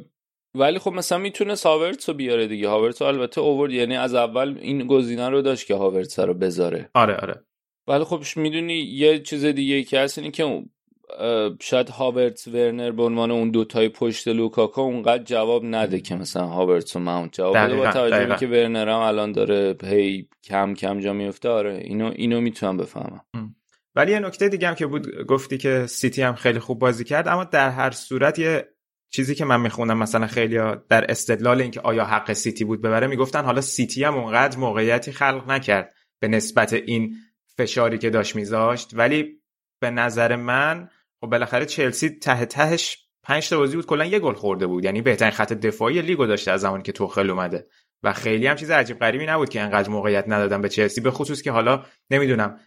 ولی 0.56 0.80
خب 0.80 0.94
مثلا 0.94 1.18
می‌تونه 1.18 1.56
هاورتس 1.64 2.10
رو 2.10 2.16
بیاره 2.16 2.48
دیگه. 2.48 2.70
هاورتس 2.70 3.02
البته 3.02 3.42
اوورد. 3.42 3.72
یعنی 3.72 3.98
از 3.98 4.14
اول 4.14 4.58
این 4.62 4.88
گزینه 4.88 5.30
رو 5.30 5.42
داشت 5.42 5.68
که 5.68 5.76
هاورتس 5.76 6.20
رو 6.20 6.34
بذاره. 6.34 6.90
آره 6.94 7.16
آره. 7.16 7.46
ولی 7.88 8.04
خب 8.04 8.22
می‌دونی 8.36 8.74
یه 8.74 9.20
چیز 9.20 9.46
دیگه 9.46 9.84
که 9.84 10.00
هست 10.00 10.18
اینه 10.18 10.32
که 10.32 10.64
شاید 11.62 11.90
هاورتس 11.90 12.48
ورنر 12.48 12.92
به 12.92 13.04
عنوان 13.04 13.32
اون 13.32 13.52
دوتای 13.52 13.90
پشت 13.90 14.28
لوکاکو 14.28 14.82
اونقدر 14.82 15.24
جواب 15.24 15.66
نده 15.66 16.00
که 16.00 16.16
مثلا 16.16 16.46
هاورتس 16.46 16.96
و 16.96 17.00
ماونت. 17.00 17.34
جواب 17.34 17.58
بده 17.58 17.76
با 17.76 17.92
توجه 17.92 18.36
که 18.36 18.48
ورنر 18.48 18.90
هم 18.90 19.00
الان 19.00 19.32
داره 19.32 19.76
هی 19.84 20.30
کم 20.44 20.74
کم 20.74 21.00
جا 21.00 21.14
میفته 21.14 21.50
آره 21.50 21.78
اینو 21.84 22.12
اینو 22.16 22.42
می‌تونم 22.42 22.78
بفهمم. 22.78 23.56
ولی 23.96 24.12
یه 24.12 24.20
نکته 24.20 24.50
دیگه 24.50 24.68
هم 24.68 24.76
که 24.76 24.88
بود 24.88 25.26
گفتی 25.26 25.58
که 25.58 25.86
سیتی 25.88 26.22
هم 26.22 26.36
خیلی 26.36 26.60
خوب 26.60 26.80
بازی 26.80 27.04
کرد 27.04 27.28
اما 27.28 27.44
در 27.44 27.70
هر 27.70 27.92
صورت 27.92 28.40
یه 28.40 28.68
چیزی 29.12 29.36
که 29.36 29.46
من 29.46 29.62
میخوندم 29.62 29.98
مثلا 29.98 30.28
خیلی 30.28 30.60
در 30.90 31.12
استدلال 31.12 31.62
اینکه 31.62 31.82
آیا 31.82 32.06
حق 32.06 32.34
سیتی 32.34 32.64
بود 32.64 32.82
ببره 32.82 33.08
می‌گفتن 33.08 33.46
حالا 33.46 33.62
سیتی 33.62 34.04
هم 34.04 34.18
اونقدر 34.18 34.58
موقعیتی 34.58 35.12
خلق 35.12 35.52
نکرد 35.52 35.94
به 36.20 36.28
نسبت 36.28 36.74
این 36.74 37.16
فشاری 37.58 37.98
که 37.98 38.10
داشت 38.10 38.36
میذاشت. 38.36 38.90
ولی 38.94 39.40
به 39.82 39.90
نظر 39.90 40.36
من 40.36 40.90
خب 41.22 41.28
بالاخره 41.28 41.66
چلسی 41.66 42.10
ته 42.10 42.46
تهش 42.46 42.98
پنج 43.24 43.50
تا 43.50 43.58
بازی 43.58 43.76
بود 43.76 43.86
کلا 43.86 44.06
یه 44.06 44.20
گل 44.20 44.34
خورده 44.34 44.68
بود. 44.68 44.86
یعنی 44.86 45.02
بهترین 45.02 45.32
خط 45.32 45.54
دفاعی 45.54 46.02
لیگو 46.02 46.26
داشته 46.26 46.52
از 46.52 46.62
زمانی 46.62 46.84
که 46.84 46.92
توخل 46.92 47.30
اومده. 47.30 47.68
و 48.04 48.14
خیلی 48.14 48.48
هم 48.48 48.56
چیز 48.56 48.72
عجیب 48.72 49.00
غریبی 49.00 49.26
نبود 49.26 49.50
که 49.50 49.62
انقدر 49.62 49.90
موقعیت 49.90 50.26
ندادن 50.28 50.62
به 50.62 50.70
چلسی 50.70 51.02
به 51.02 51.12
خصوص 51.12 51.42
که 51.42 51.52
حالا 51.52 51.84
نمی‌دونم 52.12 52.60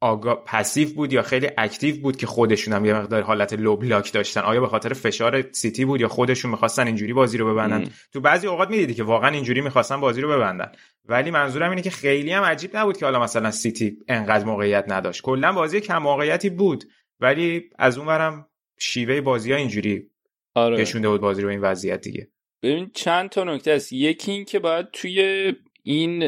آگا 0.00 0.34
پسیو 0.34 0.88
بود 0.94 1.12
یا 1.12 1.22
خیلی 1.22 1.48
active 1.58 2.02
بود 2.02 2.16
که 2.16 2.26
خودشون 2.26 2.74
هم 2.74 2.84
یه 2.84 2.94
مقدار 2.94 3.22
حالت 3.22 3.52
low 3.52 3.76
block 3.76 4.12
داشتن. 4.12 4.40
آیا 4.40 4.60
به 4.60 4.66
خاطر 4.66 4.92
فشار 4.92 5.52
سیتی 5.52 5.84
بود 5.84 6.00
یا 6.00 6.08
خودشون 6.08 6.50
می‌خواستن 6.50 6.86
اینجوری 6.86 7.12
بازی 7.12 7.38
رو 7.38 7.52
ببندن؟ 7.52 7.76
ام. 7.76 7.90
تو 8.12 8.20
بعضی 8.20 8.46
اوقات 8.46 8.70
می‌دیدی 8.70 8.94
که 8.94 9.02
واقعا 9.02 9.30
اینجوری 9.30 9.60
می‌خواستن 9.60 10.00
بازی 10.00 10.20
رو 10.20 10.28
ببندن. 10.28 10.72
ولی 11.04 11.30
منظورم 11.30 11.70
اینه 11.70 11.82
که 11.82 11.90
خیلی 11.90 12.32
هم 12.32 12.42
عجیب 12.42 12.76
نبود 12.76 12.96
که 12.96 13.04
حالا 13.04 13.20
مثلا 13.20 13.50
سیتی 13.50 13.98
انقدر 14.08 14.44
موقعیت 14.44 14.84
نداشت. 14.88 15.22
کلا 15.22 15.52
بازی 15.52 15.80
کم 15.80 15.98
موقعیتی 15.98 16.50
بود. 16.50 16.84
ولی 17.20 17.70
از 17.78 17.98
اونورم 17.98 18.48
شیوه 18.78 19.20
بازی 19.20 19.52
ها 19.52 19.58
اینجوری 19.58 20.10
آره. 20.54 20.76
کشونده 20.76 21.08
بود 21.08 21.20
بازی 21.20 21.42
رو 21.42 21.48
این 21.48 21.60
وضعیت 21.60 22.00
دیگه. 22.00 22.28
ببین 22.62 22.90
چند 22.94 23.30
تا 23.30 23.44
نکته 23.44 23.70
است. 23.70 23.92
یکی 23.92 24.32
این 24.32 24.44
که 24.44 24.58
باید 24.58 24.86
توی 24.92 25.52
این 25.82 26.20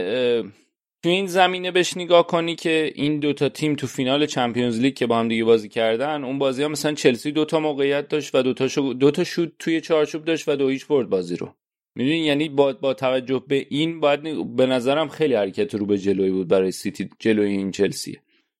توی 1.03 1.13
این 1.13 1.27
زمینه 1.27 1.71
بهش 1.71 1.97
نگاه 1.97 2.27
کنی 2.27 2.55
که 2.55 2.93
این 2.95 3.21
دوتا 3.21 3.49
تیم 3.49 3.75
تو 3.75 3.87
فینال 3.87 4.27
چمپیونز 4.27 4.81
لیگ 4.81 4.95
که 4.95 5.07
با 5.07 5.19
هم 5.19 5.29
دیگه 5.29 5.45
بازی 5.45 5.69
کردن 5.69 6.25
اون 6.25 6.39
بازی 6.39 6.63
ها 6.63 6.69
مثلا 6.69 6.95
چلسی 6.95 7.33
دوتا 7.33 7.61
موقعیت 7.61 8.09
داشت 8.09 8.35
و 8.35 8.43
دوتا 8.43 8.69
شو 8.69 8.95
دوتا 9.01 9.25
شوت 9.25 9.53
توی 9.59 9.81
چارچوب 9.81 10.25
داشت 10.25 10.49
و 10.49 10.57
دو 10.57 10.69
هیچ 10.69 10.87
برد 10.87 11.09
بازی 11.09 11.37
رو. 11.37 11.55
می‌دونی؟ 11.95 12.19
یعنی 12.19 12.49
با, 12.49 12.73
با 12.73 12.95
توجه 12.95 13.45
به 13.49 13.67
این 13.71 14.01
باید 14.01 14.57
به 14.57 14.67
نظرم 14.67 15.09
خیلی 15.09 15.35
حرکت 15.35 15.75
رو 15.75 15.87
به 15.87 15.99
جلوی 15.99 16.31
بود 16.31 16.49
برای 16.49 16.73
سیتی 16.73 17.09
جلوی 17.19 17.51
این 17.51 17.71
چلسی 17.71 18.19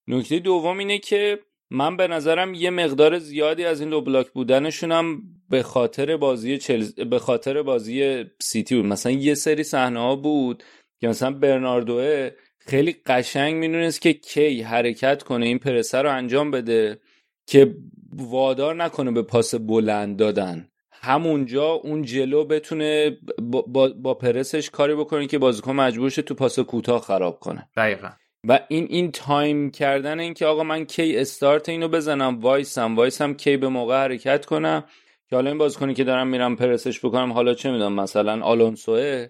نکته 0.09 0.39
دوم 0.39 0.79
اینه 0.79 0.99
که 0.99 1.39
من 1.71 1.97
به 1.97 2.09
نظرم 2.09 2.55
یه 2.55 2.71
مقدار 2.71 3.19
زیادی 3.19 3.65
از 3.65 3.81
این 3.81 3.91
low 3.91 4.01
block 4.01 4.31
بودنشون 4.31 4.93
هم 4.93 5.23
به 5.51 5.63
خاطر 5.63 6.17
بازی 6.17 6.59
چلز... 6.59 6.95
به 6.95 7.19
خاطر 7.19 7.63
بازی 7.63 8.25
سیتی 8.43 8.77
بود. 8.77 8.87
مثلا 8.87 9.13
یه 9.13 9.35
سری 9.35 9.63
صحنه 9.63 10.01
ها 10.01 10.17
بود 10.17 10.63
که 11.01 11.09
مثلا 11.09 11.31
برناردوه 11.31 12.31
خیلی 12.59 12.97
قشنگ 13.07 13.55
می‌دونست 13.55 14.01
که 14.01 14.13
کی 14.13 14.63
حرکت 14.63 15.23
کنه 15.23 15.47
این 15.47 15.59
پرسه 15.59 15.99
رو 15.99 16.11
انجام 16.11 16.51
بده 16.51 17.01
که 17.47 17.75
وادار 18.13 18.75
نکنه 18.75 19.11
به 19.11 19.23
پاس 19.23 19.55
بلند 19.55 20.17
دادن. 20.17 20.69
همونجا 20.93 21.65
اون 21.65 22.03
جلو 22.03 22.45
بتونه 22.45 23.19
با, 23.43 23.63
با, 23.63 23.89
با 23.89 24.15
پرسش 24.15 24.71
کاری 24.71 24.95
بکنه 24.95 25.27
که 25.27 25.39
بازیکن 25.39 25.73
مجبور 25.73 26.11
شه 26.11 26.23
تو 26.23 26.35
پاس 26.35 26.59
کوتاه 26.59 27.01
خراب 27.01 27.41
کنه. 27.41 27.69
دقیقا. 27.77 28.09
و 28.49 28.61
این 28.69 28.87
این 28.91 29.13
time 29.13 29.71
کردن 29.71 30.21
این 30.21 30.35
که 30.35 30.47
آقا 30.47 30.63
من 30.63 30.85
کی 30.85 31.17
استارت 31.17 31.69
اینو 31.69 31.89
بزنم 31.89 32.39
وایسم 32.41 32.97
وایسم 32.97 33.35
کی 33.35 33.57
به 33.57 33.69
موقع 33.69 34.03
حرکت 34.03 34.47
کنم 34.47 34.85
که 35.31 35.37
حالا 35.37 35.51
این 35.51 35.59
بازیکنی 35.59 35.95
که 35.95 36.05
دارم 36.05 36.27
میرم 36.27 36.57
پرسش 36.57 37.05
بکنم 37.05 37.33
حالا 37.33 37.55
چه 37.55 37.71
می‌دونم 37.71 37.93
مثلا 37.93 38.43
آلونسوه 38.43 39.27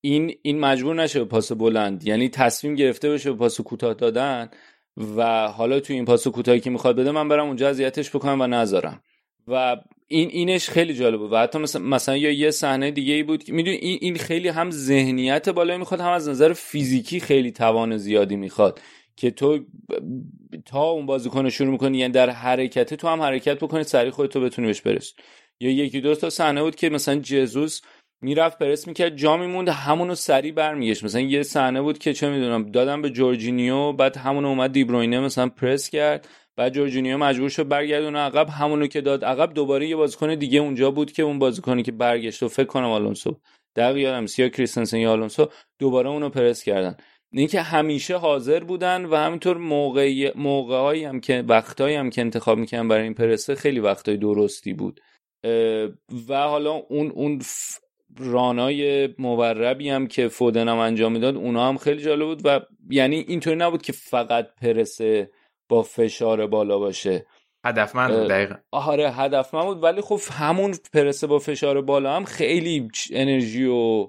این 0.00 0.34
این 0.42 0.60
مجبور 0.60 0.94
نشه 0.94 1.18
به 1.18 1.24
پاس 1.24 1.52
بلند. 1.52 2.04
یعنی 2.04 2.28
تصمیم 2.28 2.74
گرفته 2.74 3.10
بشه 3.10 3.32
به 3.32 3.38
پاس 3.38 3.60
کوتاه 3.60 3.94
دادن 3.94 4.50
و 5.16 5.48
حالا 5.48 5.80
تو 5.80 5.92
این 5.92 6.04
پاس 6.04 6.26
کوتاهی 6.26 6.60
که 6.60 6.70
می‌خواد 6.70 6.96
بده 6.96 7.10
من 7.10 7.28
برم 7.28 7.46
اونجا 7.46 7.68
اذیتش 7.68 8.10
بکنم 8.10 8.40
و 8.40 8.46
نذارم. 8.46 9.02
و 9.48 9.76
این 10.12 10.28
اینش 10.30 10.68
خیلی 10.70 10.94
جالب 10.94 11.18
بود 11.18 11.32
و 11.32 11.36
حتی 11.36 11.58
مثلا, 11.58 11.82
مثلا 11.82 12.16
یا 12.16 12.30
یه 12.30 12.50
صحنه 12.50 12.90
دیگه 12.90 13.14
ای 13.14 13.22
بود 13.22 13.44
که 13.44 13.52
می‌دونی 13.52 13.76
این, 13.76 13.98
این 14.00 14.16
خیلی 14.16 14.48
هم 14.48 14.70
ذهنیت 14.70 15.48
بالایی 15.48 15.78
می‌خواد 15.78 16.00
هم 16.00 16.10
از 16.10 16.28
نظر 16.28 16.52
فیزیکی 16.52 17.20
خیلی 17.20 17.50
توان 17.50 17.96
زیادی 17.96 18.36
می‌خواد 18.36 18.80
که 19.16 19.30
تو 19.30 19.58
تا 20.66 20.82
اون 20.82 21.06
بازیکن 21.06 21.48
شروع 21.48 21.70
می‌کنی 21.70 21.98
یعنی 21.98 22.12
در 22.12 22.30
حرکت 22.30 22.94
تو 22.94 23.08
هم 23.08 23.20
حرکت 23.22 23.58
بکنی 23.58 23.84
سریع 23.84 24.10
خودت 24.10 24.32
تو 24.32 24.40
بتونی 24.40 24.66
بهش 24.66 24.80
برس 24.80 25.14
یا 25.60 25.70
یکی 25.70 26.00
دو 26.00 26.14
تا 26.14 26.30
صحنه 26.30 26.62
بود 26.62 26.74
که 26.76 26.90
مثلا 26.90 27.14
جزوس 27.14 27.80
می‌رفت 28.24 28.58
پرس 28.58 28.86
می‌کرد 28.86 29.16
جا 29.16 29.36
میموند 29.36 29.68
همونو 29.68 30.14
سریع 30.14 30.52
برمیگشت. 30.52 31.04
مثلا 31.04 31.20
یه 31.20 31.42
صحنه 31.42 31.82
بود 31.82 31.98
که 31.98 32.12
چه 32.12 32.30
می‌دونم 32.30 32.70
دادم 32.70 33.02
به 33.02 33.10
جورجینیو 33.10 33.92
بعد 33.92 34.16
همونو 34.16 34.48
اومد 34.48 34.72
دیبروینه 34.72 35.20
مثلا 35.20 35.48
پرس 35.48 35.90
کرد. 35.90 36.28
بعد 36.56 36.72
جورجینیو 36.72 37.18
مجبور 37.18 37.48
شد 37.48 37.68
برگردونه 37.68 38.18
عقب. 38.18 38.48
همونو 38.48 38.86
که 38.86 39.00
داد 39.00 39.24
عقب 39.24 39.54
دوباره 39.54 39.88
یه 39.88 39.96
بازیکن 39.96 40.34
دیگه 40.34 40.58
اونجا 40.58 40.90
بود 40.90 41.12
که 41.12 41.22
اون 41.22 41.38
بازیکنی 41.38 41.82
که 41.82 41.92
برگشت 41.92 42.42
و 42.42 42.48
فکر 42.48 42.66
کنم 42.66 42.90
آلونسو 42.90 43.36
دقیقا 43.76 43.98
یادم 43.98 44.26
سیا 44.26 44.48
کریستنسن 44.48 44.98
یا 44.98 45.12
آلونسو 45.12 45.48
دوباره 45.78 46.08
اونو 46.08 46.28
پرس 46.28 46.62
کردن. 46.64 46.96
اینکه 47.32 47.62
همیشه 47.62 48.16
حاضر 48.16 48.64
بودن 48.64 49.04
و 49.04 49.16
همینطور 49.16 49.56
موقعی 49.56 50.30
موقعهایی 50.34 51.04
هم 51.04 51.20
که 51.20 51.44
وقتایی 51.48 51.96
هم 51.96 52.10
که 52.10 52.20
انتخاب 52.20 52.58
می‌کنن 52.58 52.88
برای 52.88 53.02
این 53.02 53.14
پرسه 53.14 53.54
خیلی 53.54 53.80
وقتای 53.80 54.16
درستی 54.16 54.72
بود. 54.72 55.00
و 56.28 56.34
حالا 56.34 56.72
اون 56.72 57.10
اون 57.10 57.40
رانای 58.18 59.08
موربی 59.18 59.88
هم 59.88 60.06
که 60.06 60.28
فودن 60.28 60.68
هم 60.68 60.76
انجام 60.78 61.12
می‌داد 61.12 61.36
اونا 61.36 61.68
هم 61.68 61.76
خیلی 61.76 62.02
جالب 62.02 62.26
بود 62.26 62.40
و 62.44 62.60
یعنی 62.90 63.16
اینطوری 63.28 63.56
نبود 63.56 63.82
که 63.82 63.92
فقط 63.92 64.48
پرسه 64.62 65.30
با 65.68 65.82
فشار 65.82 66.46
بالا 66.46 66.78
باشه. 66.78 67.26
هدفمند 67.64 68.10
بود 68.14 68.28
دقیقا. 68.28 68.54
آره 68.72 69.10
هدفمند 69.10 69.64
بود. 69.64 69.82
ولی 69.82 70.00
خب 70.00 70.20
همون 70.32 70.74
پرسه 70.92 71.26
با 71.26 71.38
فشار 71.38 71.82
بالا 71.82 72.16
هم 72.16 72.24
خیلی 72.24 72.88
انرژی 73.12 73.64
و 73.64 74.08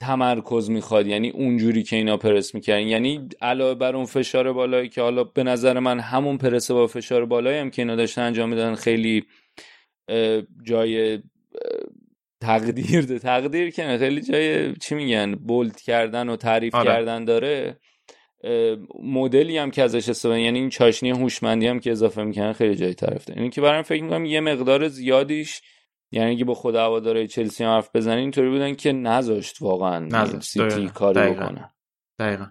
تمرکز 0.00 0.70
می‌خواد. 0.70 1.06
یعنی 1.06 1.30
اونجوری 1.30 1.82
که 1.82 1.96
اینا 1.96 2.16
پرس 2.16 2.54
می‌کردن. 2.54 2.86
یعنی 2.86 3.28
علاوه 3.42 3.74
بر 3.74 3.96
اون 3.96 4.04
فشار 4.04 4.52
بالایی 4.52 4.88
که 4.88 5.02
حالا 5.02 5.24
به 5.24 5.42
نظر 5.42 5.78
من 5.78 6.00
همون 6.00 6.38
پرسه 6.38 6.74
با 6.74 6.86
فشار 6.86 7.24
بالایی 7.24 7.58
هم 7.58 7.70
که 7.70 7.82
اینا 7.82 7.96
داشتن 7.96 8.22
انجام 8.22 8.48
می‌دادن 8.48 8.74
خیلی 8.74 9.24
جای 10.62 11.22
تقدیر 12.42 13.00
ده 13.00 13.18
تقدیر 13.18 13.70
که 13.70 13.98
خیلی 13.98 14.20
جای 14.20 14.76
چی 14.76 14.94
میگن 14.94 15.34
بولد 15.34 15.80
کردن 15.80 16.28
و 16.28 16.36
تعریف 16.36 16.74
آره. 16.74 16.84
کردن 16.84 17.24
داره. 17.24 17.78
مدلی 19.02 19.58
هم 19.58 19.70
که 19.70 19.82
ازش 19.82 20.08
استفاده 20.08 20.40
یعنی 20.40 20.58
این 20.58 20.68
چاشنی 20.68 21.10
هوشمندی 21.10 21.66
هم 21.66 21.80
که 21.80 21.90
اضافه 21.90 22.24
می‌کنن 22.24 22.52
خیلی 22.52 22.74
جای 22.74 22.94
طرف 22.94 23.24
داره 23.24 23.40
اینی 23.40 23.50
که 23.50 23.60
برام 23.60 23.82
فکر 23.82 24.02
می‌کنم 24.02 24.24
یه 24.24 24.40
مقدار 24.40 24.88
زیادیش 24.88 25.62
یعنی 26.12 26.30
اگه 26.30 26.44
با 26.44 26.54
خود 26.54 26.74
هواداره 26.74 27.26
چلسی 27.26 27.64
هم 27.64 27.70
حرف 27.70 27.90
بزنین 27.94 28.18
اینطوری 28.18 28.50
بودن 28.50 28.74
که 28.74 28.92
نذاشت 28.92 29.62
واقعا 29.62 29.98
نذاشت. 29.98 30.48
سیتی 30.48 30.88
کاری 30.88 31.14
دقیقا. 31.14 31.44
بکنه 31.44 31.74
دقیقا 32.18 32.46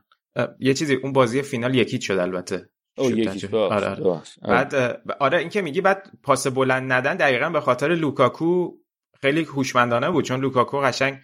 یه 0.59 0.73
چیزی 0.73 0.95
اون 0.95 1.13
بازی 1.13 1.41
فینال 1.41 1.75
یکیت 1.75 2.01
شد 2.01 2.17
البته 2.17 2.69
او 2.97 3.11
تنجه. 3.11 3.57
آره, 3.57 3.87
آره. 3.87 4.03
ببخش. 4.03 4.39
بعد 4.41 4.75
آره 5.19 5.37
این 5.37 5.49
که 5.49 5.61
میگی 5.61 5.81
بعد 5.81 6.11
پاس 6.23 6.47
بلند 6.47 6.91
ندن 6.91 7.15
دقیقا 7.15 7.49
به 7.49 7.61
خاطر 7.61 7.95
لوکاکو 7.95 8.71
خیلی 9.21 9.43
هوشمندانه 9.43 10.11
بود 10.11 10.25
چون 10.25 10.39
لوکاکو 10.41 10.79
قشنگ 10.79 11.17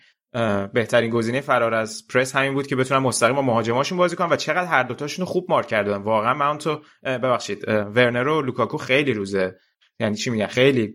بهترین 0.74 1.10
گزینه 1.10 1.42
فرار 1.42 1.74
از 1.74 2.08
پرس 2.14 2.36
همین 2.36 2.54
بود 2.54 2.68
که 2.68 2.76
بتونن 2.76 3.00
مستقیم 3.00 3.36
با 3.36 3.42
مهاجماشون 3.42 3.98
بازی 3.98 4.16
کنن 4.16 4.30
و 4.30 4.36
چقدر 4.36 4.68
هر 4.68 4.84
دوتاشون 4.84 5.26
خوب 5.26 5.46
مارک 5.50 5.68
کردن. 5.68 5.98
واقعا 5.98 6.34
ماونت 6.34 6.68
و 6.68 6.82
اه، 7.04 7.18
ببخشید 7.18 7.68
ورنر 7.68 8.28
و 8.28 8.42
لوکاکو 8.42 8.78
خیلی 8.78 9.14
روزه. 9.14 9.56
یعنی 10.00 10.16
چی 10.16 10.30
میگن؟ 10.30 10.48
خیلی 10.48 10.94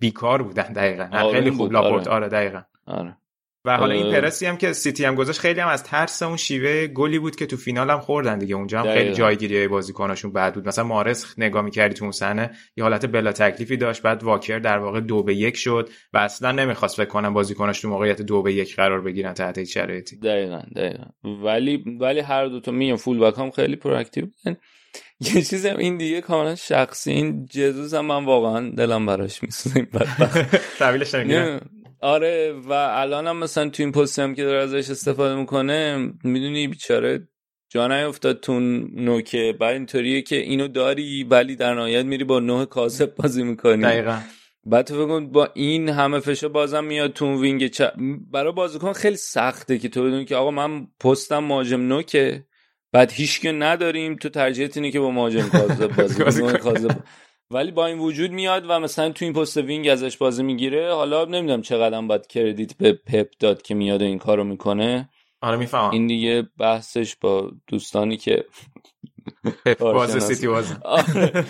بیکار 0.00 0.42
بودن 0.42 0.72
دقیقا. 0.72 1.08
آروم 1.12 1.32
خیلی 1.32 1.50
خوب 1.50 1.72
لاپورت 1.72 2.08
آره. 2.08 2.16
آره 2.16 2.28
دقیقا. 2.28 2.62
آره. 2.86 3.16
و 3.64 3.76
حالا 3.76 3.94
این. 3.94 4.12
پرسی 4.12 4.46
هم 4.46 4.56
که 4.56 4.72
سیتی 4.72 5.04
هم 5.04 5.14
گذاشت 5.14 5.40
خیلی 5.40 5.60
هم 5.60 5.68
از 5.68 5.82
ترس 5.82 6.22
اون 6.22 6.36
شیوه 6.36 6.86
گلی 6.86 7.18
بود 7.18 7.36
که 7.36 7.46
تو 7.46 7.56
فینال 7.56 7.90
هم 7.90 8.00
خوردن 8.00 8.38
دیگه. 8.38 8.54
اونجا 8.54 8.80
هم 8.80 8.92
خیلی. 8.92 9.12
جایگیری 9.14 9.56
های 9.56 9.68
بازیکناشون 9.68 10.32
بد 10.32 10.54
بود. 10.54 10.68
مثلا 10.68 10.84
محرز 10.84 11.34
نگاه 11.38 11.62
می‌کردی 11.62 11.94
تو 11.94 12.04
اون 12.04 12.12
صحنه 12.12 12.50
یه 12.76 12.84
حالت 12.84 13.06
بلا 13.06 13.32
تکلیفی 13.32 13.76
داشت. 13.76 14.02
بعد 14.02 14.22
واکر 14.22 14.58
در 14.58 14.78
واقع 14.78 15.00
دو 15.00 15.22
به 15.22 15.34
یک 15.34 15.56
شد 15.56 15.88
و 16.12 16.18
اصلا 16.18 16.52
نمی‌خواست 16.52 16.96
فکر 16.96 17.08
کنم 17.08 17.34
بازیکناش 17.34 17.80
تو 17.80 17.88
موقعیت 17.88 18.22
دو 18.22 18.42
به 18.42 18.52
یک 18.52 18.76
قرار 18.76 19.00
بگیرن 19.00 19.34
تحت 19.34 19.58
هیچ 19.58 19.74
شرایطی. 19.74 20.16
دقیقا 20.16 20.62
دقیقا. 20.76 21.04
ولی 21.44 21.84
ولی 22.00 22.20
هر 22.20 22.46
دو 22.46 22.60
تا 22.60 22.72
میان 22.72 22.96
full 22.96 23.18
back 23.18 23.38
هم 23.38 23.50
خیلی 23.50 23.76
proactive 23.76 24.26
بودن. 24.26 24.56
یه 25.34 25.42
چیزی 25.42 25.68
هم 25.68 25.76
این 25.76 25.96
دیگه 25.96 26.20
کاملا 26.20 26.54
شخصی. 26.54 27.12
این 27.12 27.46
جزوز 27.46 27.94
هم 27.94 28.06
من 28.06 28.24
واقعا 28.24 28.70
دلم 28.70 29.06
براش 29.06 29.42
میسوزه 29.42 29.76
این. 29.76 29.88
آره 32.00 32.52
و 32.52 32.72
الان 32.72 33.26
هم 33.26 33.36
مثلا 33.36 33.68
تو 33.68 33.82
این 33.82 33.92
پستی 33.92 34.22
هم 34.22 34.34
که 34.34 34.44
داره 34.44 34.62
ازش 34.62 34.90
استفاده 34.90 35.34
می‌کنه 35.34 35.96
می‌دونی 36.24 36.68
بیچاره 36.68 37.28
جا 37.68 37.88
نیفتاد 37.88 38.40
تو 38.40 38.60
نوکه؟ 38.60 39.54
بعد 39.60 39.72
اینطوریه 39.72 40.22
که 40.22 40.36
اینو 40.36 40.68
داری 40.68 41.24
ولی 41.24 41.56
در 41.56 41.74
نهایت 41.74 42.04
میری 42.04 42.24
با 42.24 42.40
نوع 42.40 42.64
کاسب 42.64 43.14
بازی 43.14 43.42
می‌کنی. 43.42 43.82
دقیقا. 43.82 44.18
بعد 44.64 44.86
تو 44.86 44.94
فکر 44.94 45.20
با 45.20 45.48
این 45.54 45.88
همه 45.88 46.20
فشار 46.20 46.50
بازم 46.50 46.84
میاد 46.84 47.12
تو 47.12 47.40
وینگ 47.40 47.66
چ... 47.66 47.82
برای 48.30 48.52
بازیکن 48.52 48.92
خیلی 48.92 49.16
سخته 49.16 49.78
که 49.78 49.88
تو 49.88 50.04
بدونی 50.04 50.24
که 50.24 50.36
آقا 50.36 50.50
من 50.50 50.86
پستم 51.00 51.38
مهاجم 51.44 51.80
نوکه. 51.80 52.44
بعد 52.92 53.12
هیچ 53.12 53.40
که 53.40 53.52
نداریم 53.52 54.16
تو 54.16 54.28
ترجیحت 54.28 54.76
اینه 54.76 54.90
که 54.90 55.00
با 55.00 55.10
مهاجم 55.10 55.48
کاذب 55.58 55.96
بازی 55.96 56.42
کنی 56.42 56.88
ولی 57.50 57.70
با 57.70 57.86
این 57.86 57.98
وجود 57.98 58.30
میاد 58.30 58.64
و 58.68 58.80
مثلا 58.80 59.10
تو 59.10 59.24
این 59.24 59.34
پست 59.34 59.56
wing 59.56 59.88
ازش 59.88 60.16
بازی 60.16 60.42
می‌گیره 60.42 60.94
حالا 60.94 61.24
نمی‌دونم 61.24 61.62
چقدر 61.62 62.00
باید 62.00 62.26
credit 62.26 62.76
به 62.76 62.92
پپ 62.92 63.28
داد 63.38 63.62
که 63.62 63.74
میاد 63.74 64.02
این 64.02 64.18
کارو 64.18 64.44
می‌کنه. 64.44 65.08
آره 65.40 65.56
می‌فهمم. 65.56 65.90
این 65.90 66.06
دیگه 66.06 66.48
بحثش 66.58 67.16
با 67.16 67.50
دوستانی 67.66 68.16
که 68.16 68.44
پپ 69.64 69.78
باز 69.78 70.24
سیتی 70.24 70.46
باز 70.46 70.76
آره. 70.84 71.44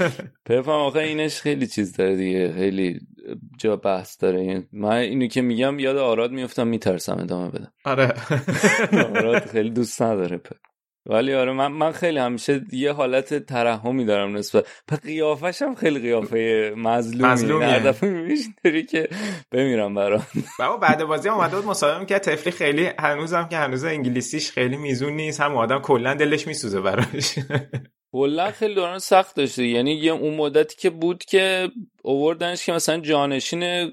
پپ 0.46 0.68
هم 0.68 0.74
آخه 0.74 0.98
اینش 0.98 1.40
خیلی 1.40 1.66
چیز 1.66 1.96
داره 1.96 2.16
دیگه. 2.16 2.52
خیلی 2.52 3.00
جا 3.58 3.76
بحث 3.76 4.22
داره. 4.22 4.68
من 4.72 4.96
اینو 4.96 5.26
که 5.26 5.42
میگم 5.42 5.78
یاد 5.78 5.96
آراد 5.96 6.30
میفتم 6.32 6.66
میترسم 6.66 7.18
ادامه 7.18 7.50
بدم. 7.50 7.72
آره. 7.84 8.14
آراد 9.16 9.46
خیلی 9.46 9.70
دوست 9.70 10.02
نداره 10.02 10.36
پپ. 10.36 10.56
ولی 11.06 11.34
آره 11.34 11.52
من, 11.52 11.66
من 11.66 11.92
خیلی 11.92 12.18
همیشه 12.18 12.64
یه 12.72 12.92
حالت 12.92 13.46
ترحمی 13.46 14.04
دارم 14.04 14.36
نسبت 14.36 14.66
به 14.86 14.96
قیافش 14.96 15.62
هم 15.62 15.74
خیلی 15.74 15.98
قیافه 15.98 16.72
مظلومی. 16.76 17.66
دفعه 17.66 18.10
میبینیش 18.10 18.40
داری 18.64 18.86
که 18.86 19.08
بمیرم 19.50 19.94
برام 19.94 20.26
بابا 20.58 20.76
بعد 20.76 21.04
بازی 21.04 21.28
هم 21.28 21.34
اومده 21.34 21.56
بود 21.56 21.66
مصاحبه 21.66 21.98
می‌کرد. 22.00 22.22
تفلی 22.22 22.52
خیلی 22.52 22.90
هنوزم 22.98 23.48
که 23.50 23.56
هنوز 23.56 23.84
انگلیسیش 23.84 24.50
خیلی 24.50 24.76
میزون 24.76 25.12
نیست 25.12 25.40
هم 25.40 25.56
آدم 25.56 25.78
کلا 25.78 26.14
دلش 26.14 26.46
میسوزه 26.46 26.80
براش. 26.80 27.38
کلا 28.12 28.50
خیلی 28.50 28.74
دوران 28.74 28.98
سخت 28.98 29.36
داشته. 29.36 29.66
یعنی 29.66 29.92
یه 29.92 30.12
اون 30.12 30.34
مدتی 30.34 30.76
که 30.76 30.90
بود 30.90 31.24
که 31.24 31.68
اووردنش 32.02 32.66
که 32.66 32.72
مثلا 32.72 32.98
جانشین 32.98 33.92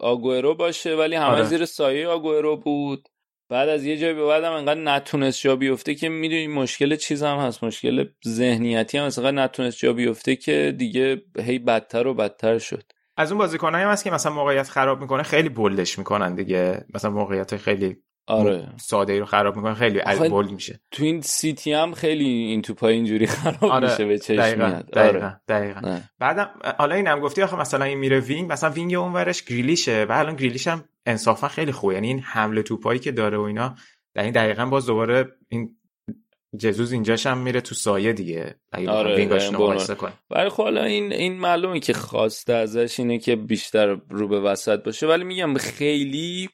آگوئرو 0.00 0.54
باشه 0.54 0.94
ولی 0.96 1.14
همه 1.14 1.26
آره. 1.26 1.44
زیر 1.44 1.64
سایه 1.64 2.08
آگوئرو 2.08 2.56
بود. 2.56 3.08
بعد 3.50 3.68
از 3.68 3.84
یه 3.84 3.96
جایی 3.96 4.14
به 4.14 4.26
بعدم 4.26 4.52
انقدر 4.52 4.80
نتونست 4.80 5.40
جا 5.40 5.56
بیفته 5.56 5.94
که 5.94 6.08
می‌دونی 6.08 6.46
مشکل 6.46 6.96
چیز 6.96 7.22
هم 7.22 7.38
هست 7.38 7.64
مشکل 7.64 8.04
ذهنیتی 8.28 8.98
هم 8.98 9.04
انقدر 9.04 9.30
نتونست 9.30 9.78
جا 9.78 9.92
بیفته 9.92 10.36
که 10.36 10.74
دیگه 10.78 11.22
هی 11.38 11.58
بدتر 11.58 12.06
و 12.06 12.14
بدتر 12.14 12.58
شد. 12.58 12.92
از 13.16 13.32
اون 13.32 13.38
بازیکنایی 13.38 13.84
هم 13.84 13.90
هست 13.90 14.04
که 14.04 14.10
مثلا 14.10 14.32
موقعیت 14.32 14.68
خراب 14.68 15.00
می‌کنه 15.00 15.22
خیلی 15.22 15.48
بولدش 15.48 15.98
می‌کنن 15.98 16.34
دیگه. 16.34 16.84
مثلا 16.94 17.10
موقعیت 17.10 17.56
خیلی 17.56 17.96
آره. 18.26 18.68
ساده 18.76 19.12
ای 19.12 19.18
رو 19.18 19.24
خراب 19.24 19.56
می‌کنه 19.56 19.74
خیلی 19.74 20.00
آخه 20.00 20.28
بولد 20.28 20.50
میشه. 20.50 20.80
تو 20.90 21.04
این 21.04 21.20
سیتی 21.20 21.72
هم 21.72 21.92
خیلی 21.92 22.24
این 22.24 22.62
توپای 22.62 22.94
اینجوری 22.94 23.26
خراب 23.36 23.64
آره. 23.64 23.90
میشه 23.90 24.04
به 24.04 24.18
چشم 24.18 24.36
دقیقا 24.36 24.66
میاد. 24.66 24.90
دقیقا 24.90 25.26
آره. 25.26 25.40
دقیقا. 25.48 26.00
بعدم 26.18 26.50
حالا 26.78 26.94
اینم 26.94 27.20
گفتی 27.20 27.42
آخه 27.42 27.56
مثلا 27.56 27.84
این 27.84 27.98
میره 27.98 28.20
wing 28.20 28.52
مثلا 28.52 28.70
wing 28.70 28.94
اونورش 28.94 29.42
گریلیشه. 29.44 30.04
و 30.04 30.12
الان 30.12 30.36
گریلیش 30.36 30.68
هم 30.68 30.84
انصافا 31.08 31.48
خیلی 31.48 31.72
خوبه. 31.72 31.94
یعنی 31.94 32.06
این 32.06 32.20
حمل 32.20 32.62
توپایی 32.62 33.00
که 33.00 33.12
داره 33.12 33.38
و 33.38 33.40
اینا 33.40 33.74
در 34.14 34.22
این 34.22 34.32
دقیقا 34.32 34.66
باز 34.66 34.86
دوباره 34.86 35.36
این 35.48 35.76
ژسوس 36.58 36.92
اینجاش 36.92 37.26
هم 37.26 37.38
میره 37.38 37.60
تو 37.60 37.74
سایه 37.74 38.12
دیگه. 38.12 38.56
آره، 38.88 39.26
کنه 39.94 40.12
ولی 40.30 40.48
خب 40.48 40.62
حالا 40.62 40.84
این 40.84 41.12
این 41.12 41.32
معلومه 41.32 41.80
که 41.80 41.92
خواسته 41.92 42.52
ازش 42.52 43.00
اینه 43.00 43.18
که 43.18 43.36
بیشتر 43.36 43.86
رو 44.10 44.28
به 44.28 44.40
وسط 44.40 44.84
باشه. 44.84 45.06
ولی 45.06 45.24
میگم 45.24 45.54
خیلی 45.54 46.48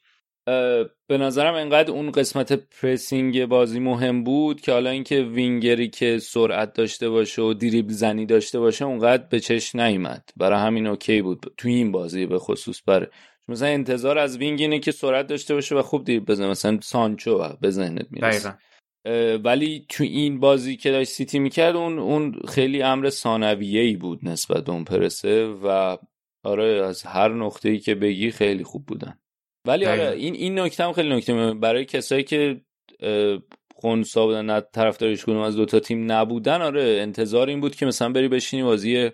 به 1.07 1.19
نظرم 1.19 1.55
انقدر 1.55 1.91
اون 1.91 2.11
قسمت 2.11 2.53
pressing 2.53 3.47
بازی 3.47 3.81
مهم 3.81 4.25
بود 4.25 4.61
که 4.61 4.73
حالا 4.73 4.91
اینکه 4.91 5.23
وینگری 5.23 5.89
که 5.89 6.19
سرعت 6.19 6.73
داشته 6.73 7.11
باشه 7.11 7.43
و 7.43 7.55
دریبل 7.55 7.93
زنی 7.93 8.27
داشته 8.27 8.61
باشه 8.61 8.85
اونقدر 8.85 9.27
به 9.31 9.41
چش 9.41 9.75
نیومد. 9.75 10.29
برای 10.37 10.59
همین 10.59 10.87
اوکی 10.87 11.23
بود. 11.23 11.55
تو 11.57 11.69
این 11.69 11.93
بازی 11.93 12.27
به 12.27 12.39
خصوص 12.39 12.81
برای 12.87 13.07
مثلا 13.49 13.69
انتظار 13.69 14.19
از 14.19 14.37
wing 14.39 14.61
اینه 14.61 14.79
که 14.79 14.93
سرعت 14.93 15.27
داشته 15.27 15.55
باشه 15.55 15.75
و 15.75 15.83
خوب 15.83 16.05
دریبل 16.05 16.25
بزنه 16.25 16.49
مثلا 16.49 16.79
سانچو 16.83 17.57
به 17.61 17.71
ذهنت 17.71 18.07
می‌رسه 18.11 18.59
ولی 19.45 19.87
تو 19.89 20.05
این 20.05 20.41
بازی 20.41 20.77
که 20.77 20.91
داشت 20.91 21.11
سیتی 21.11 21.39
می‌کرد 21.39 21.77
اون 21.77 21.99
اون 21.99 22.41
خیلی 22.49 22.83
امر 22.83 23.11
ثانویه 23.11 23.81
ای 23.81 23.97
بود 23.97 24.21
نسبت 24.23 24.65
به 24.65 24.73
اون 24.73 24.85
پرسه 24.85 25.47
و 25.47 25.97
آره 26.45 26.85
از 26.85 27.03
هر 27.03 27.29
نقطه 27.29 27.69
ای 27.69 27.79
که 27.79 27.95
بگی 27.95 28.31
خیلی 28.31 28.65
خوب 28.65 28.87
بودن 28.87 29.19
ولی 29.67 29.87
آره. 29.87 30.11
این 30.11 30.35
این 30.35 30.59
نکته 30.59 30.85
هم 30.85 30.93
خیلی 30.93 31.17
نکته 31.17 31.35
مهمه. 31.35 31.55
برای 31.55 31.85
کسایی 31.85 32.25
که 32.25 32.61
خونسا 33.75 34.27
بودن 34.27 34.47
نه 34.47 34.61
طرفدارش 34.61 35.25
کدوم 35.25 35.39
از 35.39 35.57
دوتا 35.57 35.81
تیم 35.81 36.13
نبودن 36.13 36.63
آره 36.63 36.99
انتظار 37.01 37.49
این 37.49 37.61
بود 37.61 37.77
که 37.77 37.87
مثلا 37.87 38.09
بری 38.09 38.29
بشینی 38.29 38.63
بازی 38.63 39.11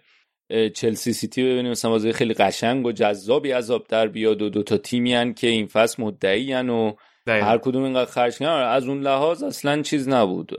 چلسی 0.74 1.12
سیتی 1.12 1.42
ببینی 1.42 1.70
مثلا 1.70 1.90
بازی 1.90 2.12
خیلی 2.12 2.34
قشنگ 2.34 2.86
و 2.86 2.92
جذابی 2.92 3.52
از 3.52 3.70
آب 3.70 3.86
در 3.88 4.08
بیاد 4.08 4.42
و 4.42 4.48
دوتا 4.48 4.76
تیمی 4.78 5.14
هن 5.14 5.34
که 5.34 5.46
این 5.46 5.66
فصل 5.66 6.02
مدعی 6.02 6.52
هن 6.52 6.68
و. 6.70 6.92
هر 7.26 7.58
کدوم 7.58 7.82
اینقدر 7.82 8.10
خرج 8.10 8.42
آره، 8.42 8.66
از 8.66 8.84
اون 8.88 9.00
لحاظ 9.00 9.42
اصلا 9.42 9.82
چیز 9.82 10.08
نبود. 10.08 10.52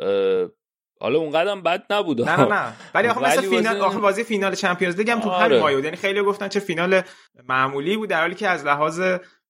حالا 1.00 1.20
اونقدر 1.20 1.52
هم 1.52 1.61
بد 1.64 1.84
نبود. 1.90 2.22
نه 2.22 2.40
نه 2.40 2.48
نه. 2.53 2.74
ولی 2.95 3.08
آخه 3.08 3.22
مثل 3.22 3.38
ولی 3.38 3.48
فینال 3.48 3.74
بازی- 3.74 3.80
آخه 3.86 4.00
بازی 4.00 4.24
فینال 4.24 4.56
چمپیونز 4.56 4.98
لیگ 4.98 5.10
هم 5.10 5.20
تو 5.20 5.30
آره. 5.30 5.61
همین 5.61 5.76
بود. 5.76 5.86
یعنی 5.86 5.98
خیلی 5.98 6.22
گفتن 6.22 6.48
چه 6.48 6.60
فینال 6.60 7.02
معمولی 7.50 7.98
بود 7.98 8.10
در 8.10 8.22
حالی 8.22 8.36
که 8.36 8.48
از 8.48 8.66
لحاظ 8.66 9.02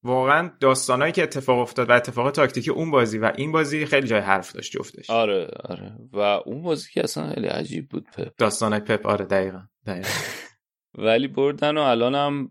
واقعا 0.04 0.52
داستانایی 0.60 1.12
که 1.12 1.24
اتفاق 1.24 1.60
افتاد 1.60 1.90
و 1.90 1.94
اتفاق 1.94 2.32
تاکتیکی 2.32 2.72
اون 2.72 2.92
بازی 2.92 3.18
و 3.18 3.32
این 3.36 3.52
بازی 3.52 3.86
خیلی 3.86 4.08
جای 4.08 4.20
حرف 4.20 4.52
داشت 4.52 4.72
جفتش. 4.72 5.10
آره 5.10 5.48
آره. 5.64 5.92
و 6.14 6.20
اون 6.20 6.62
بازی 6.62 6.90
که 6.94 7.04
اصلا 7.04 7.34
خیلی 7.34 7.48
عجیب 7.48 7.90
بود 7.90 8.06
پپ. 8.18 8.32
داستانای 8.38 8.80
پپ 8.80 9.08
آره 9.08 9.26
دقیقا. 9.26 9.60
ولی 10.98 11.28
بردن 11.28 11.78
و 11.78 11.82
الان 11.82 12.16
هم 12.16 12.50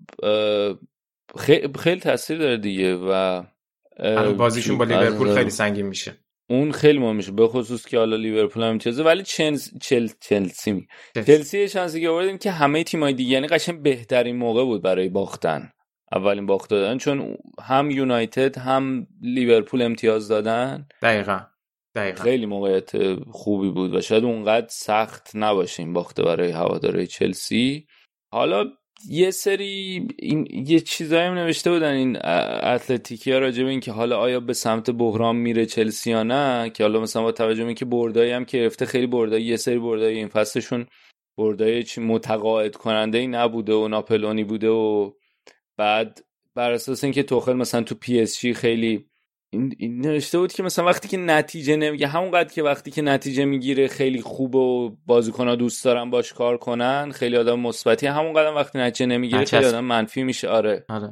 خیلی, 1.39 1.69
خیلی 1.79 2.01
تاثیر 2.01 2.39
داره 2.39 2.57
دیگه 2.57 2.95
و 2.97 3.43
بازیشون 4.37 4.79
با 4.79 4.85
لیورپول 4.85 5.35
خیلی 5.35 5.51
سنگین 5.51 5.87
میشه. 5.87 6.17
اون 6.51 6.73
خیلی 6.73 6.99
مهم 6.99 7.17
میشه 7.17 7.33
به 7.33 7.49
خصوص 7.49 7.87
که 7.87 7.99
حالا 7.99 8.17
لیورپول 8.17 8.63
هم 8.63 8.69
امتیازه 8.69 9.03
ولی 9.03 9.23
چلس 9.23 9.71
چل 9.81 10.09
چلسی 10.21 10.73
می 10.73 10.87
چلسی. 11.15 11.69
شانسی 11.69 12.01
که 12.01 12.09
آوردیم 12.09 12.39
که 12.39 12.51
همه 12.51 12.85
تیمای 12.85 13.13
دیگه 13.13 13.33
یعنی 13.33 13.47
قشنگ 13.47 13.83
بهترین 13.83 14.37
موقع 14.37 14.65
بود 14.65 14.83
برای 14.83 15.09
باختن. 15.09 15.73
اولین 16.13 16.47
باخت 16.47 16.71
دادن 16.71 16.99
چون 16.99 17.37
هم 17.63 17.91
یونایتد 17.91 18.59
هم 18.59 19.07
لیورپول 19.23 19.83
امتیاز 19.83 20.29
دادن. 20.29 20.89
دقیقا. 21.03 21.41
دقیقا. 21.95 22.23
خیلی 22.25 22.47
موقعیت 22.47 22.91
خوبی 23.31 23.71
بود 23.71 23.95
و 23.95 24.01
شاید 24.01 24.25
اونقدر 24.25 24.67
سخت 24.71 25.31
نباشه 25.35 25.83
این 25.83 25.93
باخته 25.93 26.23
برای 26.23 26.51
هواداره 26.51 27.07
چلسی. 27.07 27.87
حالا 28.33 28.65
یه 29.09 29.31
سری 29.31 30.09
این 30.19 30.47
یه 30.67 30.81
چیزایی 30.81 31.23
هم 31.27 31.35
نوشته 31.35 31.71
بودن 31.71 31.93
این 31.95 32.17
ا- 32.17 32.75
اتلتیکی‌ها 32.75 33.39
راجع 33.39 33.65
به 33.65 33.71
این 33.71 33.81
که 33.81 33.93
حالا 33.93 34.19
آیا 34.19 34.41
به 34.41 34.53
سمت 34.53 34.91
بحران 34.91 35.37
میره 35.37 35.67
چلسی 35.67 36.11
یا 36.11 36.23
نه 36.23 36.71
که 36.71 36.85
حالا 36.85 37.01
مثلا 37.01 37.23
با 37.23 37.33
توجه 37.33 37.61
به 37.63 37.67
اینکه 37.67 37.85
بردایی 37.85 38.33
هم 38.33 38.45
که 38.45 38.59
گرفته 38.59 38.87
خیلی 38.87 39.07
بردایی 39.07 39.45
یه 39.45 39.57
سری 39.57 39.79
بردایی 39.79 40.19
این 40.19 40.29
فصلشون 40.29 40.87
بردایی 41.39 41.85
متقاعد 41.99 42.77
کننده 42.77 43.19
ای 43.19 43.27
نبوده 43.27 43.75
و 43.75 43.89
ناپلئونی 43.89 44.45
بوده 44.45 44.69
و 44.69 45.13
بعد 45.79 46.21
بر 46.55 46.73
اساس 46.73 47.05
اینکه 47.05 47.23
توخل 47.23 47.53
مثلا 47.53 47.83
تو 47.83 47.95
پی 47.95 48.21
اس 48.21 48.41
جی 48.41 48.55
خیلی 48.55 49.10
این, 49.53 49.75
این 49.79 50.01
نوشته 50.01 50.39
بود 50.39 50.53
که 50.53 50.63
مثلا 50.63 50.85
وقتی 50.85 51.09
که 51.09 51.17
نتیجه 51.17 51.77
نمیگه 51.77 52.07
همونقدر 52.07 52.53
که 52.55 52.63
وقتی 52.63 52.91
که 52.91 53.03
نتیجه 53.03 53.45
می‌گیره 53.45 53.89
خیلی 53.89 54.21
خوب 54.23 54.55
و 54.55 54.97
بازیکن‌ها 55.07 55.55
دوست 55.55 55.85
دارن 55.85 56.11
باش 56.11 56.33
کار 56.33 56.57
کنن 56.57 57.11
خیلی 57.11 57.37
آدم 57.37 57.61
مثبتی 57.61 58.07
همونقدر 58.07 58.55
وقتی 58.55 58.79
نتیجه 58.79 59.07
نمی‌گیره 59.07 59.45
خیلی. 59.45 59.65
آدم 59.65 59.85
منفی 59.85 60.23
میشه 60.23 60.49
آره 60.49 60.85
آره 60.89 61.11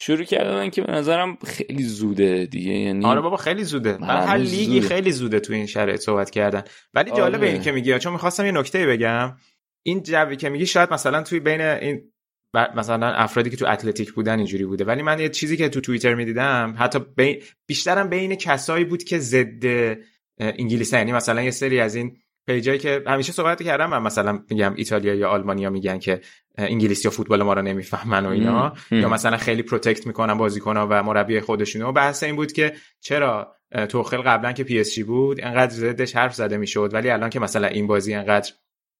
شروع 0.00 0.24
کردن 0.24 0.70
که 0.70 0.82
به 0.82 0.92
نظرم 0.92 1.38
خیلی 1.44 1.82
زوده 1.82 2.46
دیگه 2.46 2.72
یعنی 2.72 3.04
آره 3.06 3.20
بابا 3.20 3.36
خیلی 3.36 3.64
زوده 3.64 3.98
من 4.00 4.26
هر 4.26 4.36
لیگی 4.36 4.80
زوده. 4.80 4.94
خیلی 4.94 5.12
زوده 5.12 5.40
تو 5.40 5.52
این 5.52 5.66
شرایط 5.66 6.00
صحبت 6.00 6.30
کردن 6.30 6.62
ولی 6.94 7.10
جالب 7.10 7.40
آره. 7.40 7.48
این 7.48 7.62
که 7.62 7.72
میگی 7.72 7.98
چون 7.98 8.12
می‌خواستم 8.12 8.46
یه 8.46 8.52
نکته 8.52 8.86
بگم 8.86 9.36
این 9.82 10.02
جوی 10.02 10.36
که 10.36 10.48
میگی 10.48 10.66
شاید 10.66 10.92
مثلا 10.92 11.22
توی 11.22 11.40
بین 11.40 11.60
این 11.60 12.12
مثلا 12.54 13.06
افرادی 13.06 13.50
که 13.50 13.56
تو 13.56 13.66
اتلتیک 13.66 14.12
بودن 14.12 14.38
اینجوری 14.38 14.64
بوده. 14.64 14.84
ولی 14.84 15.02
من 15.02 15.18
یه 15.18 15.28
چیزی 15.28 15.56
که 15.56 15.68
تو 15.68 15.80
توییتر 15.80 16.14
می‌دیدم 16.14 16.74
حتی 16.78 16.98
بین 17.16 17.42
بیشترم 17.66 18.08
بین 18.08 18.34
کسایی 18.34 18.84
بود 18.84 19.04
که 19.04 19.18
ضد 19.18 19.96
انگلیسی 20.38 20.96
یعنی 20.96 21.12
مثلا 21.12 21.42
یه 21.42 21.50
سری 21.50 21.80
از 21.80 21.94
این 21.94 22.16
page 22.46 22.67
ایی 22.67 22.78
که 22.78 23.02
همیشه 23.06 23.32
صحبت 23.32 23.62
کردم 23.62 23.90
من 23.90 24.02
مثلا 24.02 24.42
میگم 24.50 24.74
ایتالیا 24.76 25.14
یا 25.14 25.28
آلمانیا 25.28 25.70
میگن 25.70 25.98
که 25.98 26.20
انگلیسی 26.58 27.08
یا 27.08 27.10
فوتبال 27.10 27.42
ما 27.42 27.52
رو 27.52 27.62
نمی‌فهمن 27.62 28.26
و 28.26 28.28
اینا. 28.28 28.66
ام. 28.66 28.74
یا 28.90 29.08
مثلا 29.08 29.36
خیلی 29.36 29.62
protect 29.62 30.06
می‌کنن 30.06 30.34
بازیکن‌ها 30.34 30.86
و 30.90 31.02
مربی 31.02 31.40
خودشونو 31.40 31.88
و 31.88 31.92
بحث 31.92 32.22
این 32.22 32.36
بود 32.36 32.52
که 32.52 32.72
چرا 33.00 33.56
توخل 33.88 34.16
قبلا 34.16 34.52
که 34.52 34.64
پی 34.64 34.80
اس 34.80 34.94
جی 34.94 35.02
بود 35.02 35.40
انقدر 35.42 35.72
ضدش 35.72 36.16
حرف 36.16 36.34
زده 36.34 36.56
می‌شد 36.56 36.90
ولی 36.92 37.10
الان 37.10 37.30
که 37.30 37.40
مثلا 37.40 37.66
این 37.66 37.86
بازی 37.86 38.14
انقدر 38.14 38.52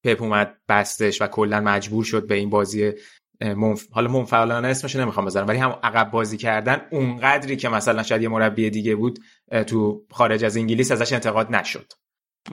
پپ 0.03 0.21
اومد 0.21 0.57
بستش 0.69 1.21
و 1.21 1.27
کلا 1.27 1.61
مجبور 1.61 2.03
شد 2.03 2.27
به 2.27 2.35
این 2.35 2.49
بازی 2.49 2.91
منف... 3.41 3.87
حالا 3.91 4.11
منفعلانه 4.11 4.67
اسمش 4.67 4.95
نمی‌خوام 4.95 5.25
بذارم 5.25 5.47
ولی 5.47 5.57
هم 5.57 5.79
عقب 5.83 6.11
بازی 6.11 6.37
کردن 6.37 6.81
اونقدری 6.91 7.57
که 7.57 7.69
مثلا 7.69 8.03
شاید 8.03 8.21
یه 8.21 8.29
مربی 8.29 8.69
دیگه 8.69 8.95
بود 8.95 9.19
تو 9.67 10.05
خارج 10.11 10.45
از 10.45 10.57
انگلیس 10.57 10.91
ازش 10.91 11.13
انتقاد 11.13 11.55
نشد. 11.55 11.93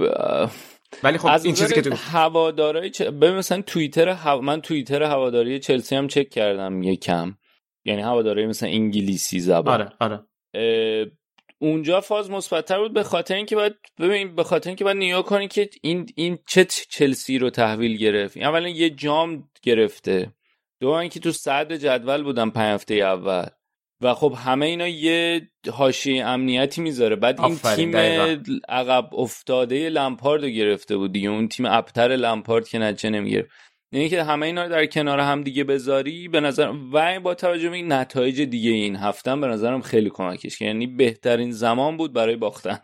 ب- 0.00 0.46
ولی 1.02 1.18
خب 1.18 1.28
از 1.28 1.44
این 1.44 1.54
چیزی 1.54 1.74
که 1.74 1.82
تو 1.82 1.94
هوادارای 1.94 2.90
چ... 2.90 3.02
ببین 3.02 3.34
مثلا 3.34 3.62
توییتر 3.62 4.08
هوا... 4.08 4.40
من 4.40 4.60
توییتر 4.60 5.02
هواداری 5.02 5.58
چلسی 5.58 5.96
هم 5.96 6.08
چک 6.08 6.30
کردم 6.30 6.82
یکم. 6.82 7.36
یعنی 7.84 8.02
هواداری 8.02 8.46
مثلا 8.46 8.68
انگلیسی 8.68 9.40
زبان. 9.40 9.80
آره 9.80 9.92
آره. 10.00 10.20
اه، 10.54 11.06
اونجا 11.58 12.00
فاز 12.00 12.30
مثبتتر 12.30 12.78
بود 12.78 12.92
به 12.94 13.02
خاطر 13.02 13.34
اینکه 13.34 13.56
باید 13.56 13.74
ببین 13.98 14.34
به 14.34 14.44
خاطر 14.44 14.70
اینکه 14.70 14.84
باید 14.84 14.96
نیا 14.96 15.22
کنی 15.22 15.48
که 15.48 15.70
این 15.82 16.06
این 16.14 16.38
چه 16.46 16.64
چلسی 16.64 17.38
رو 17.38 17.50
تحویل 17.50 17.96
گرفت. 17.96 18.36
اولا 18.36 18.68
یه 18.68 18.90
جام 18.90 19.48
گرفته. 19.62 20.32
دو 20.80 20.88
اینکه 20.88 21.20
تو 21.20 21.32
صدر 21.32 21.76
جدول 21.76 22.22
بودن 22.22 22.50
پنج 22.50 22.74
هفته 22.74 22.94
اول. 22.94 23.46
و 24.00 24.14
خب 24.14 24.34
همه 24.36 24.66
اینا 24.66 24.88
یه 24.88 25.48
حاشیه 25.72 26.24
امنیتی 26.24 26.80
می‌ذاره. 26.80 27.16
بعد 27.16 27.40
این 27.40 27.58
تیم 27.58 27.90
دقیقا. 27.90 28.42
عقب 28.68 29.14
افتاده 29.14 29.88
لمپارد 29.88 30.42
رو 30.42 30.48
گرفته 30.48 30.96
بود 30.96 31.12
دیگه. 31.12 31.28
اون 31.28 31.48
تیم 31.48 31.66
ابتر 31.66 32.08
لمپارد 32.08 32.68
که 32.68 32.78
نتیجه 32.78 33.10
نمی‌گرفت. 33.10 33.50
یعنی 33.92 34.08
که 34.08 34.22
همه 34.22 34.46
اینا 34.46 34.62
رو 34.62 34.68
در 34.68 34.86
کنار 34.86 35.20
هم 35.20 35.42
دیگه 35.42 35.64
بذاری 35.64 36.28
به 36.28 36.40
نظر 36.40 36.72
و 36.92 37.20
با 37.20 37.34
توجه 37.34 37.70
به 37.70 37.82
نتایج 37.82 38.40
دیگه 38.40 38.70
این 38.70 38.96
هفتم 38.96 39.40
به 39.40 39.46
نظرم 39.46 39.80
خیلی 39.80 40.10
کمکش. 40.10 40.60
یعنی 40.60 40.86
بهترین 40.86 41.50
زمان 41.50 41.96
بود 41.96 42.12
برای 42.12 42.36
باختن. 42.36 42.80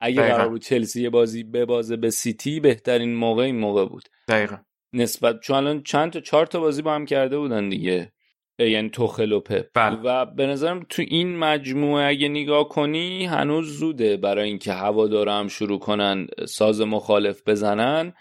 اگه. 0.00 0.22
قرار 0.22 0.48
بود 0.48 0.62
چلسی 0.62 1.02
یه 1.02 1.10
بازی 1.10 1.44
ببازه 1.44 1.96
به 1.96 2.10
سیتی 2.10 2.60
بهترین 2.60 3.14
موقع 3.14 3.42
این 3.42 3.58
موقع 3.58 3.84
بود. 3.84 4.08
دقیقا. 4.28 4.56
نسبت 4.92 5.40
چون 5.40 5.56
الان 5.56 5.82
چند 5.82 6.12
تا 6.12 6.20
چهار 6.20 6.46
تا 6.46 6.60
بازی 6.60 6.82
با 6.82 6.94
هم 6.94 7.06
کرده 7.06 7.38
بودن 7.38 7.68
دیگه. 7.68 8.12
یعنی 8.58 8.90
توخل 8.90 9.32
و 9.32 9.40
پپ. 9.40 9.66
بله. 9.74 9.96
و 9.96 10.24
به 10.26 10.46
نظرم 10.46 10.86
تو 10.88 11.02
این 11.08 11.38
مجموعه 11.38 12.08
اگه 12.08 12.28
نگاه 12.28 12.68
کنی 12.68 13.26
هنوز 13.26 13.78
زوده 13.78 14.16
برای 14.16 14.48
اینکه 14.48 14.72
هوادارا 14.72 15.34
هم 15.34 15.48
شروع 15.48 15.78
کنن 15.78 16.26
ساز 16.48 16.80
مخالف 16.80 17.42
بزنن. 17.46 18.12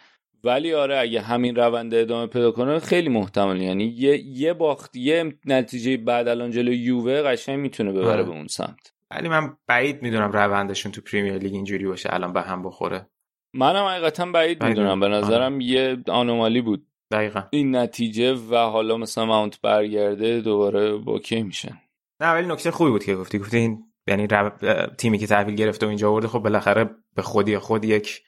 ولی 0.43 0.73
آره 0.73 0.97
اگه 0.99 1.21
همین 1.21 1.55
روند 1.55 1.93
ادامه 1.93 2.27
پیدا 2.27 2.51
کنه 2.51 2.79
خیلی 2.79 3.09
محتمل. 3.09 3.61
یعنی 3.61 3.85
یه 3.97 4.17
یه 4.25 4.53
باخت 4.53 4.95
یه 4.95 5.33
نتیجه 5.45 5.97
بعد 5.97 6.27
الان 6.27 6.51
جلو 6.51 6.73
یووه 6.73 7.21
قشنگ 7.21 7.59
می‌تونه 7.59 7.91
ببره 7.91 8.07
آره. 8.07 8.23
به 8.23 8.29
اون 8.29 8.47
سمت. 8.47 8.93
ولی 9.11 9.29
من 9.29 9.57
بعید 9.67 10.01
می‌دونم 10.01 10.31
روندشون 10.31 10.91
تو 10.91 11.01
پریمیر 11.01 11.37
لیگ 11.37 11.53
اینجوری 11.53 11.87
باشه 11.87 12.13
الان 12.13 12.33
به 12.33 12.41
هم 12.41 12.63
بخوره. 12.63 13.07
منم 13.53 13.85
حقیقتا 13.85 14.25
بعید 14.25 14.63
می‌دونم. 14.63 14.99
به 14.99 15.07
می‌دونم. 15.07 15.25
نظرم 15.25 15.61
یه 15.61 15.97
آنومالی 16.07 16.61
بود. 16.61 16.85
دقیقا. 17.11 17.43
این 17.51 17.75
نتیجه 17.75 18.33
و 18.33 18.55
حالا 18.55 18.97
مثلا 18.97 19.25
ماونت 19.25 19.61
برگرده 19.61 20.41
دوباره 20.41 20.81
اوکی 20.81 21.43
میشن. 21.43 21.77
نه 22.19 22.31
ولی 22.31 22.47
نکته 22.47 22.71
خوبی 22.71 22.91
بود 22.91 23.03
که 23.03 23.15
گفتی. 23.15 23.39
گفتی 23.39 23.57
این 23.57 23.83
یعنی 24.07 24.27
رو... 24.27 24.51
تیمی 24.97 25.17
که 25.17 25.27
تحویل 25.27 25.55
گرفته 25.55 25.85
و 25.85 25.89
اینجا 25.89 26.09
آورده 26.09 26.27
خب 26.27 26.39
بالاخره 26.39 26.89
به 27.15 27.21
خودی 27.21 27.57
خود 27.57 27.85
یک 27.85 28.21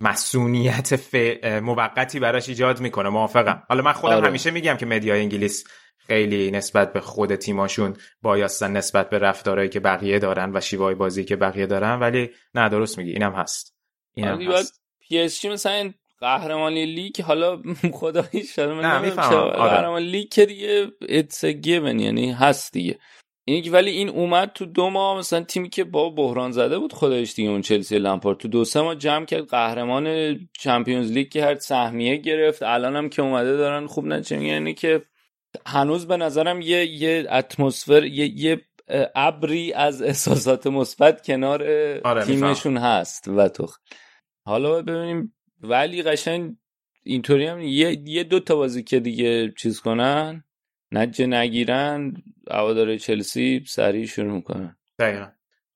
مسئولیت 0.00 0.96
ف... 0.96 1.14
موقتی 1.44 2.20
براش 2.20 2.48
ایجاد 2.48 2.80
می‌کنه. 2.80 3.08
موافقم. 3.08 3.62
حالا 3.68 3.82
من 3.82 3.92
خودم 3.92 4.16
آره. 4.16 4.28
همیشه 4.28 4.50
میگم 4.50 4.74
که 4.74 4.86
مدیای 4.86 5.20
انگلیس 5.20 5.64
خیلی 5.98 6.50
نسبت 6.50 6.92
به 6.92 7.00
خود 7.00 7.34
تیماشون 7.34 7.96
بایستن 8.22 8.76
نسبت 8.76 9.10
به 9.10 9.18
رفتارهایی 9.18 9.68
که 9.68 9.80
بقیه 9.80 10.18
دارن 10.18 10.56
و 10.56 10.60
شیوای 10.60 10.94
بازی 10.94 11.24
که 11.24 11.36
بقیه 11.36 11.66
دارن 11.66 12.00
ولی 12.00 12.30
نه 12.54 12.68
درست 12.68 12.98
میگی. 12.98 13.12
اینم 13.12 13.32
هست. 13.32 13.77
آره، 14.24 14.58
هست 14.58 14.80
پی 15.00 15.18
اس 15.18 15.40
جی 15.40 15.48
مثلا 15.48 15.92
قهرمانی 16.20 16.86
لیگ 16.86 17.22
حالا 17.22 17.62
خدایی 18.00 18.44
شده 18.44 18.66
من 18.66 18.80
نه، 18.80 18.98
نمی‌دونم 18.98 19.02
می‌فهمم. 19.02 19.30
چرا. 19.30 19.50
آره. 19.50 19.70
قهرمانی 19.70 20.06
لیگ 20.06 20.28
که 20.28 20.46
دیگه 20.46 20.86
it's 21.02 21.44
a 21.44 21.64
given 21.66 22.00
یعنی 22.00 22.32
هست 22.32 22.72
دیگه 22.72 22.98
این 23.44 23.72
ولی 23.72 23.90
این 23.90 24.08
اومد 24.08 24.52
تو 24.54 24.66
دو 24.66 24.90
ماه 24.90 25.18
مثلا 25.18 25.40
تیمی 25.40 25.68
که 25.68 25.84
با 25.84 26.10
بحران 26.10 26.52
زده 26.52 26.78
بود 26.78 26.92
خودش 26.92 27.34
دیگه 27.34 27.50
اون 27.50 27.60
چلسی 27.60 27.98
لامپارد 27.98 28.38
تو 28.38 28.48
دو 28.48 28.64
سه 28.64 28.80
ماه 28.80 28.94
جمع 28.94 29.24
کرد 29.24 29.46
قهرمان 29.46 30.36
چمپیونز 30.58 31.12
لیگ 31.12 31.28
که 31.28 31.44
هر 31.44 31.54
سهمیه 31.54 32.16
گرفت 32.16 32.62
الان 32.62 32.96
هم 32.96 33.08
که 33.08 33.22
اومده 33.22 33.56
دارن 33.56 33.86
خوب 33.86 34.06
نتیجه 34.06 34.42
یعنی 34.42 34.74
که 34.74 35.02
هنوز 35.66 36.06
به 36.06 36.16
نظرم 36.16 36.60
یه 36.60 36.86
یه 36.86 37.26
اتمسفر 37.30 38.04
یه 38.04 38.26
یه 38.26 38.60
ابری 39.14 39.72
از 39.72 40.02
احساسات 40.02 40.66
مثبت 40.66 41.26
کنار 41.26 41.62
آره، 42.04 42.24
تیمشون 42.24 42.76
هست 42.76 43.28
و 43.28 43.48
تو 43.48 43.68
حالا 44.48 44.82
ببینیم. 44.82 45.34
ولی 45.62 46.02
قشنگ 46.02 46.56
اینطوری 47.02 47.46
هم 47.46 47.60
یه, 47.60 48.02
یه 48.04 48.24
دو 48.24 48.40
تا 48.40 48.56
بازی 48.56 48.82
که 48.82 49.00
دیگه 49.00 49.52
چیز 49.58 49.80
کنن 49.80 50.44
نتیجه 50.92 51.26
نگیرن 51.26 52.14
هواداره 52.50 52.98
چلسی 52.98 53.64
سریع 53.66 54.06
شروع 54.06 54.32
می‌کنن. 54.32 54.76
دقیقا. 54.98 55.26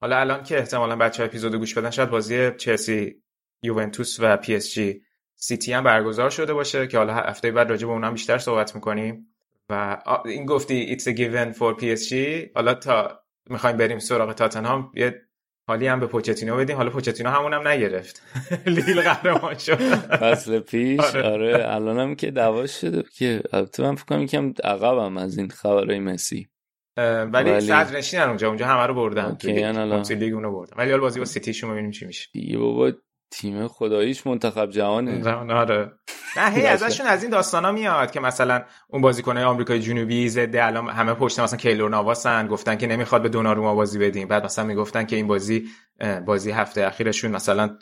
حالا 0.00 0.16
الان 0.20 0.42
که 0.42 0.58
احتمالا 0.58 0.96
بچه 0.96 1.24
اپیزود 1.24 1.54
گوش 1.54 1.74
بدن 1.74 1.90
شاید 1.90 2.10
بازی 2.10 2.50
چلسی 2.50 3.22
یوونتوس 3.62 4.16
و 4.20 4.36
پی 4.36 4.54
اس 4.54 4.74
جی 4.74 5.02
سیتی 5.36 5.72
هم 5.72 5.84
برگزار 5.84 6.30
شده 6.30 6.54
باشه 6.54 6.86
که 6.86 6.98
حالا 6.98 7.14
هفته 7.14 7.50
بعد 7.50 7.70
راجع 7.70 7.86
به 7.86 7.92
اونم 7.92 8.12
بیشتر 8.12 8.38
صحبت 8.38 8.74
می‌کنیم. 8.74 9.26
و 9.68 10.02
این 10.24 10.46
گفتی 10.46 10.96
it's 10.96 11.02
a 11.02 11.16
given 11.16 11.58
for 11.58 11.80
PSG 11.80 12.14
حالا 12.54 12.74
تا 12.74 13.22
می‌خوایم 13.46 13.76
بریم 13.76 13.98
سراغ 13.98 14.32
تاتنهام. 14.32 14.92
یه 14.94 15.22
حالی 15.68 15.86
هم 15.86 16.00
به 16.00 16.06
پوچتینو 16.06 16.56
بدیم. 16.56 16.76
حالا 16.76 16.90
پوچتینو 16.90 17.30
همون 17.30 17.52
هم 17.52 17.68
نگرفت. 17.68 18.22
لیل 18.66 19.00
قهرمان 19.00 19.58
شد. 19.58 19.74
فصل 20.20 20.58
پیش. 20.58 21.00
آره. 21.00 21.22
آره 21.28 21.74
الانم 21.74 22.14
که 22.14 22.30
دعوا 22.30 22.66
شده 22.66 23.04
که 23.16 23.42
البته 23.52 23.82
من 23.82 23.94
فکر 23.94 24.04
کنم 24.04 24.22
یکم 24.22 24.54
عقبم 24.64 25.16
از 25.16 25.38
این 25.38 25.48
خبرهای 25.48 26.00
مسی. 26.00 26.48
ولی 27.32 27.60
صدر 27.60 27.96
نشینن 27.96 28.22
اونجا 28.22 28.48
اونجا 28.48 28.66
همه 28.66 28.86
رو 28.86 28.94
بردن 28.94 29.34
تو 29.34 29.48
لیگ. 29.48 30.34
اونو 30.34 30.52
بردن 30.52 30.76
ولی 30.76 30.90
حالا 30.90 31.02
بازی 31.02 31.18
با 31.18 31.24
سیتیشون 31.24 31.70
ببینیم 31.70 31.90
چی 31.90 32.06
میشه. 32.06 32.28
دیگه 32.32 32.58
بابا 32.58 32.92
تیم 33.32 33.68
خداییش 33.68 34.26
منتخب 34.26 34.70
جهانه. 34.70 35.30
آره. 35.54 35.92
نه 36.36 36.50
هی 36.50 36.66
ازشون 36.66 37.06
از 37.06 37.22
این 37.22 37.32
داستانا 37.32 37.72
میاد 37.72 38.10
که 38.10 38.20
مثلا 38.20 38.62
اون 38.88 39.02
بازیکنای 39.02 39.44
آمریکای 39.44 39.80
جنوبی 39.80 40.28
ضد 40.28 40.56
الان 40.56 40.88
همه 40.88 41.14
پشت 41.14 41.40
مثلا 41.40 41.58
کیلور 41.58 41.90
نواسن 41.90 42.46
گفتن 42.46 42.76
که 42.76 42.86
نمی‌خواد 42.86 43.22
به 43.22 43.28
دوناروما 43.28 43.74
بازی 43.74 43.98
بدیم. 43.98 44.28
بعد 44.28 44.44
مثلا 44.44 44.64
می‌گفتن 44.64 45.04
که 45.06 45.16
این 45.16 45.26
بازی 45.26 45.64
بازی 46.26 46.50
هفته 46.50 46.86
اخیرشون 46.86 47.30
مثلا 47.30 47.76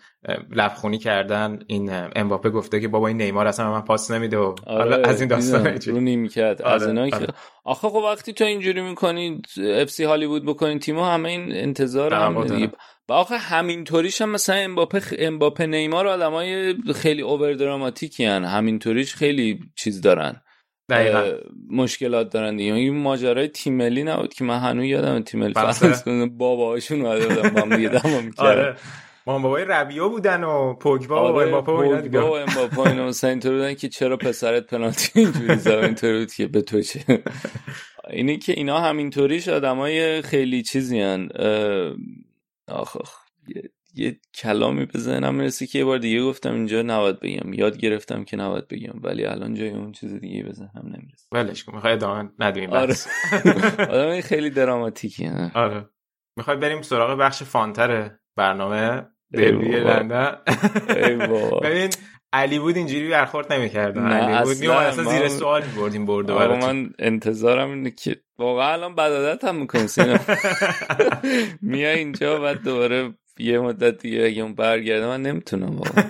لبخونی 0.51 0.99
کردن. 0.99 1.59
این 1.67 1.91
امباپه 2.17 2.51
گفته 2.51 2.81
که 2.81 2.89
بابا 2.89 3.09
این 3.09 3.17
نیمار 3.17 3.47
اصلا 3.47 3.73
من 3.73 3.81
پاس 3.81 4.11
نمیده 4.11 4.39
و 4.39 4.55
حالا 4.67 4.97
آره 4.97 5.09
از 5.09 5.21
این 5.21 5.29
داستانا. 5.29 5.71
رو 5.87 6.01
می‌کرد 6.01 6.63
از 6.63 6.83
آره، 6.83 6.87
اینا 6.87 7.11
که 7.11 7.17
آره. 7.17 7.27
آخه 7.65 7.89
خب 7.89 7.95
وقتی 7.95 8.33
تو 8.33 8.45
اینجوری 8.45 8.81
می‌کنی 8.81 9.43
اف 9.59 9.91
سی 9.91 10.05
هالیوود 10.05 10.47
بکنی 10.47 10.79
تیمو 10.79 11.05
همه 11.05 11.29
این 11.29 11.53
انتظار 11.53 12.15
هم. 12.15 12.71
و 13.11 13.13
آخه 13.13 13.39
همینطوریش 13.39 14.23
هم 14.23 14.29
مثلا 14.29 14.57
امباپه 14.57 15.01
خ... 15.01 15.15
امباپه 15.19 15.67
نیمار 15.67 16.07
آدمای 16.07 16.75
خیلی 16.95 17.23
اوور 17.23 17.53
دراماتیکی 17.53 18.25
هن. 18.25 18.45
همینطوریش 18.45 19.15
خیلی 19.15 19.61
چیز 19.77 20.01
دارن. 20.01 20.43
دقیقاً. 20.91 21.25
مشکلات 21.71 22.33
دارن 22.33 22.57
دیگه. 22.57 22.75
این 22.75 22.97
ماجرای 22.97 23.49
تیم 23.49 23.75
ملی 23.75 24.05
نبود 24.05 24.35
که 24.35 24.45
من 24.45 24.59
هنوز 24.59 24.85
یادم 24.85 25.23
تیم 25.23 25.41
ملی 25.41 25.55
فرانسه. 25.55 25.93
فرانسه 25.93 26.27
باباهاشون 26.27 27.03
اومده 27.07 27.29
بودن. 27.29 27.49
با 27.51 27.61
هم 27.61 27.77
دیگه. 27.77 28.01
آره. 28.37 28.77
ما 29.27 29.39
بابای 29.39 29.65
ربیو 29.65 30.09
بودن 30.09 30.45
و 30.45 30.75
پوگبا 30.75 31.33
و 31.33 31.37
آره 31.37 31.47
امباپه 31.47 31.73
و 31.73 31.75
اینا 31.75 32.01
دیگه. 32.01 32.21
و 32.21 32.33
امباپه 32.33 32.81
اینا. 32.81 33.07
مثلا 33.07 33.31
اینطور 33.31 33.53
بودن 33.53 33.75
که 33.75 33.89
چرا 33.89 34.17
پسرت 34.17 34.67
پنالتی 34.67 35.21
اینجوری 35.21 35.57
زد؟ 35.57 35.71
اینطوری 35.71 36.19
بود 36.19 36.33
که 36.35 36.47
به 36.47 36.63
تو 36.63 36.83
چه؟ 36.83 37.01
اینی 38.11 38.39
که 38.39 38.53
اینا 38.53 38.81
همینطوریش 38.81 39.49
آدمای 39.49 40.23
خیلی 40.23 40.63
چیزی 40.63 41.01
هن. 41.01 41.29
آخ 42.71 42.97
آخ. 42.97 43.15
یه, 43.49 43.63
یه 43.95 44.17
کلامی 44.35 44.87
به 44.87 44.99
ذهنم 44.99 45.35
می‌رسه 45.35 45.67
که 45.67 45.79
یه 45.79 45.85
بار 45.85 45.99
دیگه 45.99 46.23
گفتم 46.23 46.55
اینجا 46.55 46.83
نباید 46.83 47.21
بگم. 47.21 47.53
یاد 47.53 47.77
گرفتم 47.79 48.25
که 48.25 48.37
نباید 48.37 48.69
بگم. 48.69 48.95
ولی 49.03 49.25
الان 49.25 49.55
جای 49.55 49.71
اون 49.71 49.93
چیز 49.93 50.15
دیگه 50.15 50.43
به 50.43 50.53
ذهنم 50.53 50.83
نمی‌رسه. 50.85 51.27
ولش 51.33 51.65
کن. 51.65 51.75
می‌خوای 51.75 51.93
ادامه 51.93 52.31
ندیم 52.39 52.71
آره. 52.71 52.95
آدمای 53.91 54.23
خیلی 54.23 54.51
دراماتیکی 54.51 55.25
هن 55.25 55.51
آره. 55.55 55.89
می‌خوای 56.37 56.57
بریم 56.57 56.83
سراغ 56.83 57.19
بخش 57.19 57.43
فانتر 57.43 58.11
برنامه 58.37 59.07
بابا. 59.33 59.61
لندن. 59.79 60.37
ببین 61.65 61.91
علی 62.33 62.59
بود 62.59 62.77
اینجوری 62.77 63.09
برخورد 63.09 63.53
نمی‌کرد 63.53 63.99
نه، 63.99 64.15
علی 64.15 64.45
بود. 64.45 64.61
میومد 64.61 64.87
اصلا 64.87 65.05
زیر 65.05 65.29
سوال 65.29 65.63
میبردیم 65.65 66.07
برده 66.07 66.33
آقا 66.33 66.47
براتون. 66.47 66.77
من 66.77 66.91
انتظارم 66.99 67.71
اینه 67.71 67.91
که 67.91 68.17
واقعا 68.39 68.73
الان 68.73 68.95
بدادت 68.95 69.45
هم 69.45 69.57
می‌کنی 69.57 69.87
سینا 69.87 70.19
میای 71.63 71.99
اینجا 71.99 72.41
بعد 72.41 72.63
دوباره 72.63 73.15
یه 73.39 73.59
مدت 73.59 73.99
دیگه 73.99 74.25
اگه 74.25 74.43
اون 74.43 74.55
برگرده 74.55 75.07
من 75.07 75.23
نمی‌تونم 75.23 75.77
واقعا. 75.79 76.05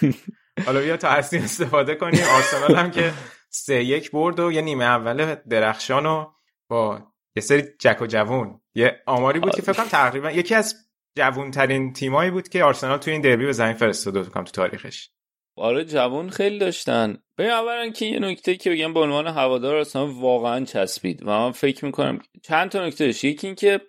حالا 0.66 0.80
بیا 0.80 0.96
تا 0.96 1.08
هستیم 1.08 1.42
استفاده 1.42 1.94
کنیم. 1.94 2.20
آرسنال 2.36 2.74
هم 2.74 2.90
که 2.90 3.12
سه 3.50 3.84
یک 3.84 4.10
برد 4.10 4.40
و 4.40 4.52
یه 4.52 4.62
نیمه 4.62 4.84
اول 4.84 5.34
درخشان 5.34 6.06
و 6.06 6.26
با 6.68 7.00
یه 7.36 7.42
سری 7.42 7.62
جغل 7.80 8.02
و 8.02 8.06
جوون. 8.06 8.60
یه 8.74 9.02
آماری 9.06 9.40
بود 9.40 9.54
که 9.54 9.62
فکر 9.62 9.72
کنم 9.72 9.86
تقریبا 9.86 10.30
یکی 10.30 10.54
از 10.54 10.74
جوون 11.16 11.50
ترین 11.50 11.92
تیمایی 11.92 12.30
بود 12.30 12.48
که 12.48 12.64
آرسنال 12.64 12.98
توی 12.98 13.12
این 13.12 13.22
دربی 13.22 13.46
به 13.46 13.52
زمین 13.52 13.72
فرستاده 13.72 14.22
کنم 14.22 14.44
تو 14.44 14.50
تاریخش. 14.50 15.10
آره 15.58 15.84
جوان 15.84 16.30
خیلی 16.30 16.58
داشتن. 16.58 17.18
ببین 17.38 17.50
اولا 17.50 17.90
که 17.90 18.06
یه 18.06 18.18
نکته 18.18 18.56
که 18.56 18.70
بگم 18.70 18.94
به 18.94 19.00
عنوان 19.00 19.26
هوادار 19.26 19.76
آرسنال 19.76 20.10
واقعا 20.10 20.64
چسبید 20.64 21.22
و 21.22 21.26
من 21.26 21.50
فکر 21.50 21.84
می‌کنم 21.84 22.18
چند 22.42 22.70
تا 22.70 22.86
نکته 22.86 23.06
داشت. 23.06 23.24
یکی 23.24 23.46
اینکه 23.46 23.80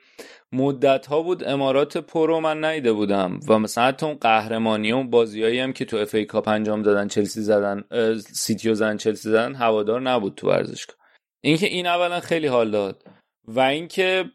مدت 0.52 1.06
ها 1.08 1.22
بود 1.22 1.44
امارات 1.44 1.98
پرو 1.98 2.40
من 2.40 2.66
ندیده 2.66 2.94
بودم 2.94 3.40
و 3.50 3.60
مثلا 3.60 3.84
حتی 3.84 4.06
اون 4.06 4.16
قهرمانی 4.16 4.92
اون 4.92 5.10
بازیایی 5.10 5.60
هم 5.60 5.74
که 5.74 5.86
تو 5.86 5.98
اف 5.98 6.16
ای 6.16 6.26
کاپ 6.26 6.48
انجام 6.48 6.82
دادن 6.82 7.08
چلسی 7.08 7.42
زدن 7.42 7.84
سیتیو 8.20 8.74
زدن 8.74 8.98
چلسی 8.98 9.30
زدن 9.30 9.56
هوادار 9.56 10.02
نبود 10.02 10.36
تو 10.36 10.48
ورزشگاه. 10.48 10.98
اینکه 11.44 11.66
این 11.66 11.88
اولا 11.88 12.20
خیلی 12.20 12.48
حال 12.48 12.72
داد 12.72 13.04
و 13.48 13.60
اینکه 13.60 14.26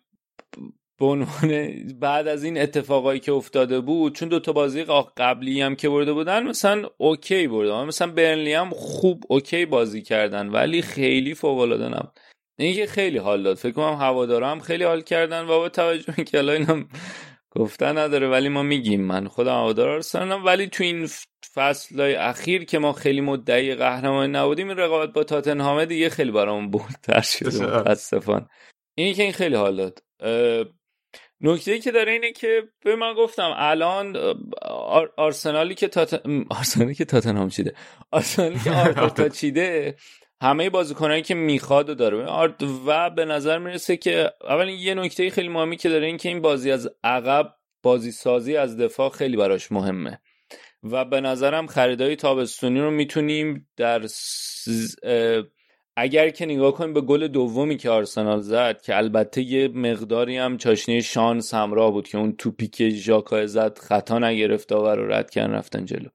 به 1.03 1.09
عنوان 1.09 1.75
بعد 2.01 2.29
از 2.29 2.45
این 2.45 2.61
اتفاقایی 2.61 3.21
که 3.21 3.33
افتاده 3.33 3.81
بود 3.81 4.15
چون 4.15 4.29
دو 4.29 4.41
تا 4.41 4.53
بازی 4.53 4.85
قبلی 5.17 5.61
هم 5.61 5.77
که 5.77 5.89
برده 5.89 6.13
بودن 6.13 6.43
مثلا 6.43 6.91
اوکی 6.97 7.49
بردن 7.49 7.85
مثلا 7.85 8.13
برنلی 8.13 8.53
هم 8.53 8.71
خوب 8.71 9.25
اوکی 9.29 9.67
بازی 9.67 10.03
کردن 10.03 10.49
ولی 10.49 10.83
خیلی 10.83 11.35
فوق 11.35 11.59
العاده 11.59 11.89
نبود. 11.89 12.21
این 12.59 12.75
که 12.75 12.87
خیلی 12.87 13.19
حال 13.19 13.43
داد. 13.43 13.57
فکر 13.57 13.73
کنم 13.73 13.95
هوادارا 13.95 14.51
هم 14.51 14.61
خیلی 14.61 14.85
حال 14.85 15.01
کردن. 15.01 15.45
و 15.45 15.47
با 15.47 15.69
توجه 15.69 16.13
که 16.13 16.39
الان 16.39 16.57
اینم 16.57 16.89
گفتن 17.51 17.99
نداره 17.99 18.29
ولی 18.29 18.49
ما 18.49 18.63
میگیم. 18.63 19.01
من 19.05 19.29
خودم 19.29 19.53
هوادارا 19.53 19.97
رو 19.97 20.37
ولی 20.37 20.67
تو 20.67 20.85
این 20.85 21.09
فصلهای 21.55 22.15
اخیر 22.15 22.65
که 22.65 22.79
ما 22.79 22.93
خیلی 22.93 23.21
مدعی 23.21 23.75
قهرمانی 23.75 24.33
نبودیم 24.33 24.69
این 24.69 24.77
رقابت 24.77 25.13
با 25.13 25.25
تاتنهام 25.25 25.85
دیگه 25.85 26.09
خیلی 26.09 26.31
برامون 26.31 26.71
بولتر 26.71 27.21
شده 27.21 27.67
متاسفانه. 27.67 28.49
این 28.95 29.15
که 29.15 29.23
این 29.23 29.33
خیلی 29.33 29.55
حال 29.55 29.77
داد. 29.77 29.99
نکته 31.43 31.79
که 31.79 31.91
داره 31.93 32.13
اینه 32.13 32.33
که 32.33 32.63
به 32.85 32.97
من 32.97 33.15
گفتم 33.15 33.55
الان 33.57 34.17
آرسنالی 35.17 35.75
که 35.75 35.89
تات... 35.89 36.23
آرسنالی 36.51 36.95
که 36.95 37.05
تاتنهام 37.05 37.49
چیده. 37.49 37.75
آرسنالی 38.11 38.59
که 38.59 38.71
آرتتا 38.71 39.29
چیده 39.39 39.97
همه 40.43 40.71
بازیکنایی 40.71 41.23
که 41.23 41.35
می‌خواد 41.35 41.89
و 41.89 41.95
داره. 41.95 42.27
و 42.87 43.11
به 43.11 43.25
نظر 43.25 43.59
می‌رسه 43.59 43.97
که 43.97 44.33
اول 44.45 44.69
یه 44.69 44.95
نکته 44.95 45.31
خیلی 45.31 45.49
مهمی 45.49 45.77
که 45.77 45.89
داره 45.89 46.07
این 46.07 46.17
که 46.17 46.29
این 46.29 46.41
بازی 46.41 46.71
از 46.71 46.91
عقب 47.05 47.55
بازی 47.83 48.13
سازی 48.13 48.57
از 48.57 48.77
دفاع 48.77 49.11
خیلی 49.11 49.37
براش 49.37 49.73
مهمه. 49.73 50.19
و 50.83 51.05
به 51.05 51.21
نظرم 51.21 51.67
خریدای 51.67 52.17
تابستونی 52.17 52.81
رو 52.81 52.91
می‌تونیم 52.91 53.69
در 53.77 54.07
اگر 55.97 56.31
که 56.31 56.47
نگاه 56.47 56.73
کنیم 56.73 56.93
به 56.93 57.01
گل 57.01 57.29
دومی 57.29 57.77
که 57.77 57.91
آرسنال 57.91 58.41
زد 58.41 58.83
که 58.83 58.97
البته 58.97 59.43
یه 59.43 59.69
مقداری 59.69 60.37
هم 60.37 60.57
چاشنی 60.57 61.03
شانس 61.03 61.55
همراه 61.55 61.91
بود 61.91 62.09
که 62.09 62.19
اون 62.19 62.33
توپی 62.33 62.67
که 62.67 62.91
ژاکا 62.91 63.47
زد 63.47 63.79
خطا 63.79 64.19
نگرفت 64.19 64.69
داور 64.69 64.97
رو 64.97 65.13
رد 65.13 65.31
کردن 65.31 65.53
رفتن 65.53 65.85
جلو. 65.85 66.09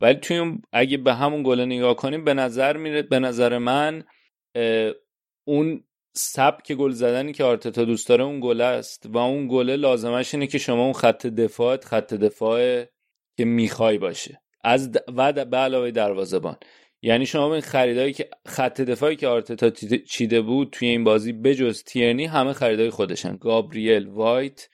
ولی 0.00 0.14
توی 0.14 0.58
اگه 0.72 0.96
به 0.96 1.14
همون 1.14 1.42
گل 1.42 1.60
نگاه 1.60 1.96
کنیم 1.96 2.24
به 2.24 2.34
نظر 2.34 2.76
میره 2.76 3.02
به 3.02 3.18
نظر 3.18 3.58
من 3.58 4.04
اون 5.44 5.84
سبک 6.16 6.72
گل 6.72 6.90
زدنی 6.90 7.32
که 7.32 7.44
آرتتا 7.44 7.84
دوست 7.84 8.08
داره 8.08 8.24
اون 8.24 8.40
گل 8.40 8.60
است 8.60 9.06
و 9.06 9.18
اون 9.18 9.48
گل 9.48 9.70
لازمش 9.70 10.34
اینه 10.34 10.46
که 10.46 10.58
شما 10.58 10.84
اون 10.84 10.92
خط 10.92 11.26
دفاعت 11.26 11.84
خط 11.84 12.14
دفاع 12.14 12.84
که 13.36 13.44
می‌خوای 13.44 13.98
باشه. 13.98 14.40
از 14.64 14.90
و 15.16 15.32
به 15.32 15.56
علاوه 15.56 15.90
دروازه‌بان. 15.90 16.56
یعنی 17.02 17.26
شما 17.26 17.52
این 17.52 17.62
خریدایی 17.62 18.12
که 18.12 18.28
خط 18.46 18.80
دفاعی 18.80 19.16
که 19.16 19.28
آرتتا 19.28 19.70
چیده 20.06 20.40
بود 20.40 20.68
توی 20.72 20.88
این 20.88 21.04
بازی 21.04 21.32
بجز 21.32 21.82
تیرنی 21.82 22.24
همه 22.24 22.52
خریدای 22.52 22.90
خودشن. 22.90 23.36
گابریل 23.36 24.06
وایت 24.06 24.68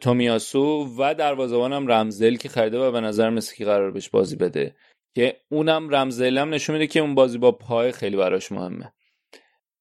تومیاسو 0.00 0.94
و 0.98 1.14
دروازه‌بان 1.14 1.72
هم 1.72 1.86
رمزدل 1.86 2.36
که 2.36 2.48
خریده 2.48 2.78
و 2.78 2.92
به 2.92 3.00
نظر 3.00 3.30
مثل 3.30 3.56
که 3.56 3.64
قرار 3.64 3.90
بهش 3.90 4.08
بازی 4.08 4.36
بده. 4.36 4.76
که 5.14 5.36
اونم 5.48 5.88
رمزدل 5.90 6.38
هم 6.38 6.54
نشون 6.54 6.76
میده 6.76 6.86
که 6.86 7.00
اون 7.00 7.14
بازی 7.14 7.38
با 7.38 7.52
پای 7.52 7.92
خیلی 7.92 8.16
براش 8.16 8.52
مهمه. 8.52 8.92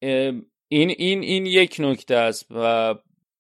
این 0.01 0.89
این 0.97 1.23
این 1.23 1.45
یک 1.45 1.75
نکته 1.79 2.15
است 2.15 2.45
و 2.49 2.95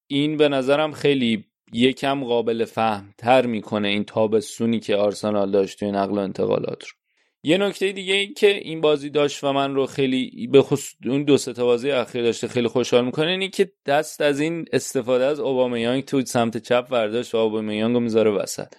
این 0.07 0.37
به 0.37 0.49
نظرم 0.49 0.91
خیلی 0.91 1.45
یکم 1.73 2.23
قابل 2.23 2.65
فهم 2.65 3.13
تر 3.17 3.45
می‌کنه 3.45 3.87
این 3.87 4.03
تابستونی 4.03 4.79
که 4.79 4.95
آرسنال 4.95 5.51
داشت 5.51 5.79
توی 5.79 5.91
نقل 5.91 6.17
و 6.17 6.19
انتقالات 6.19 6.87
رو. 6.87 7.04
یه 7.45 7.57
نکته 7.57 7.91
دیگه 7.91 8.13
این 8.13 8.33
که 8.33 8.47
این 8.47 8.81
بازی 8.81 9.09
داشت 9.09 9.43
و 9.43 9.53
من 9.53 9.75
رو 9.75 9.85
خیلی 9.85 10.47
به 10.51 10.61
خصوص 10.61 10.95
اون 11.05 11.23
دو 11.23 11.37
سه 11.37 11.53
تا 11.53 11.65
بازی 11.65 11.91
اخیر 11.91 12.23
داشته 12.23 12.47
خیلی 12.47 12.67
خوشحال 12.67 13.05
می‌کنه 13.05 13.31
اینی 13.31 13.49
که 13.49 13.71
دست 13.85 14.21
از 14.21 14.39
این 14.39 14.65
استفاده 14.73 15.25
از 15.25 15.39
اوبامیانگ 15.39 16.05
تو 16.05 16.21
سمت 16.25 16.57
چپ 16.57 16.89
برداشت 16.89 17.35
و 17.35 17.37
اوبامیانگ 17.37 17.93
رو 17.93 17.99
می‌ذاره 17.99 18.31
وسط. 18.31 18.73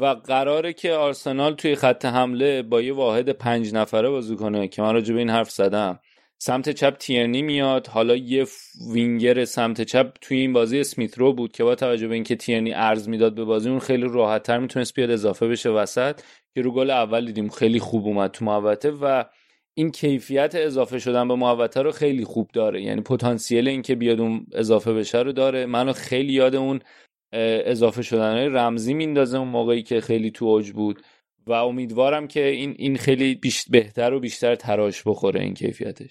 و 0.00 0.06
قراره 0.06 0.72
که 0.72 0.92
آرسنال 0.92 1.54
توی 1.54 1.74
خط 1.74 2.04
حمله 2.04 2.62
با 2.62 2.82
یه 2.82 2.92
واحد 2.92 3.28
پنج 3.30 3.74
نفره 3.74 4.10
بازی 4.10 4.36
کنه 4.36 4.68
که 4.68 4.82
من 4.82 4.94
راجع 4.94 5.12
به 5.14 5.18
این 5.18 5.30
حرف 5.30 5.50
زدم. 5.50 6.00
سمت 6.38 6.70
چپ 6.70 6.96
تیرنی 6.96 7.42
میاد 7.42 7.86
حالا 7.86 8.16
یه 8.16 8.46
وینگر 8.92 9.44
سمت 9.44 9.82
چپ 9.82 10.12
توی 10.20 10.38
این 10.38 10.52
بازی 10.52 10.80
اسمیت 10.80 11.18
رو 11.18 11.32
بود 11.32 11.52
که 11.52 11.64
با 11.64 11.74
توجه 11.74 12.08
به 12.08 12.14
اینکه 12.14 12.36
تیرنی 12.36 12.72
ارز 12.74 13.08
می‌داد 13.08 13.34
به 13.34 13.44
بازی 13.44 13.70
اون 13.70 13.78
خیلی 13.78 14.06
راحتتر 14.08 14.58
می‌تونست 14.58 14.94
بیاد 14.94 15.10
اضافه 15.10 15.48
بشه 15.48 15.70
وسط. 15.70 16.20
که 16.56 16.62
رو 16.62 16.72
گل 16.72 16.90
اول 16.90 17.26
دیدیم 17.26 17.48
خیلی 17.48 17.80
خوب 17.80 18.06
اومد 18.06 18.30
تو 18.30 18.44
محوطه 18.44 18.90
و 18.90 19.24
این 19.74 19.90
کیفیت 19.90 20.54
اضافه 20.54 20.98
شدن 20.98 21.28
به 21.28 21.34
محوطه 21.34 21.82
رو 21.82 21.92
خیلی 21.92 22.24
خوب 22.24 22.50
داره. 22.52 22.82
یعنی 22.82 23.00
پتانسیل 23.00 23.68
اینکه 23.68 23.94
بیاد 23.94 24.20
اون 24.20 24.46
اضافه 24.52 24.92
بشه 24.94 25.18
رو 25.18 25.32
داره. 25.32 25.66
منو 25.66 25.92
خیلی 25.92 26.32
یاد 26.32 26.54
اون 26.54 26.80
اضافه 27.32 28.02
شدن 28.02 28.56
رمزی 28.56 28.94
میندازه 28.94 29.38
اون 29.38 29.48
موقعی 29.48 29.82
که 29.82 30.00
خیلی 30.00 30.30
تو 30.30 30.44
اوج 30.44 30.72
بود 30.72 31.02
و 31.46 31.52
امیدوارم 31.52 32.28
که 32.28 32.46
این 32.46 32.74
این 32.78 32.96
خیلی 32.96 33.34
بیشتر 33.34 33.70
بهتر 33.72 34.12
و 34.12 34.20
بیشتر 34.20 34.54
تراش 34.54 35.02
بخوره 35.06 35.40
این 35.40 35.54
کیفیتش. 35.54 36.10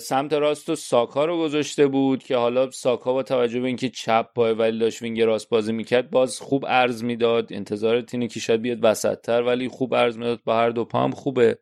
سمت 0.00 0.32
راست 0.32 0.68
و 0.68 0.76
ساکا 0.76 1.24
رو 1.24 1.38
گذاشته 1.38 1.86
بود 1.86 2.22
که 2.22 2.36
حالا 2.36 2.70
ساکا 2.70 3.12
با 3.12 3.22
توجه 3.22 3.60
به 3.60 3.66
اینکه 3.66 3.88
چپ 3.88 4.32
پای 4.34 4.52
ولی 4.52 4.78
داشت 4.78 5.02
وینگ 5.02 5.20
راست 5.22 5.48
بازی 5.48 5.72
می‌کرد 5.72 6.10
باز 6.10 6.40
خوب 6.40 6.64
ارز 6.68 7.04
می‌داد. 7.04 7.52
انتظار 7.52 8.00
تینه 8.00 8.28
که 8.28 8.40
شاید 8.40 8.62
بیاد 8.62 8.78
وسطتر 8.82 9.42
ولی 9.42 9.68
خوب 9.68 9.94
ارز 9.94 10.18
می‌داد. 10.18 10.40
با 10.44 10.56
هر 10.56 10.70
دو 10.70 10.84
پا 10.84 11.04
هم 11.04 11.10
خوبه. 11.10 11.58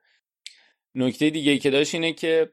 نکته 0.95 1.31
دیگه 1.31 1.53
ای 1.53 1.59
که 1.59 1.71
داشت 1.71 1.95
اینه 1.95 2.13
که 2.13 2.53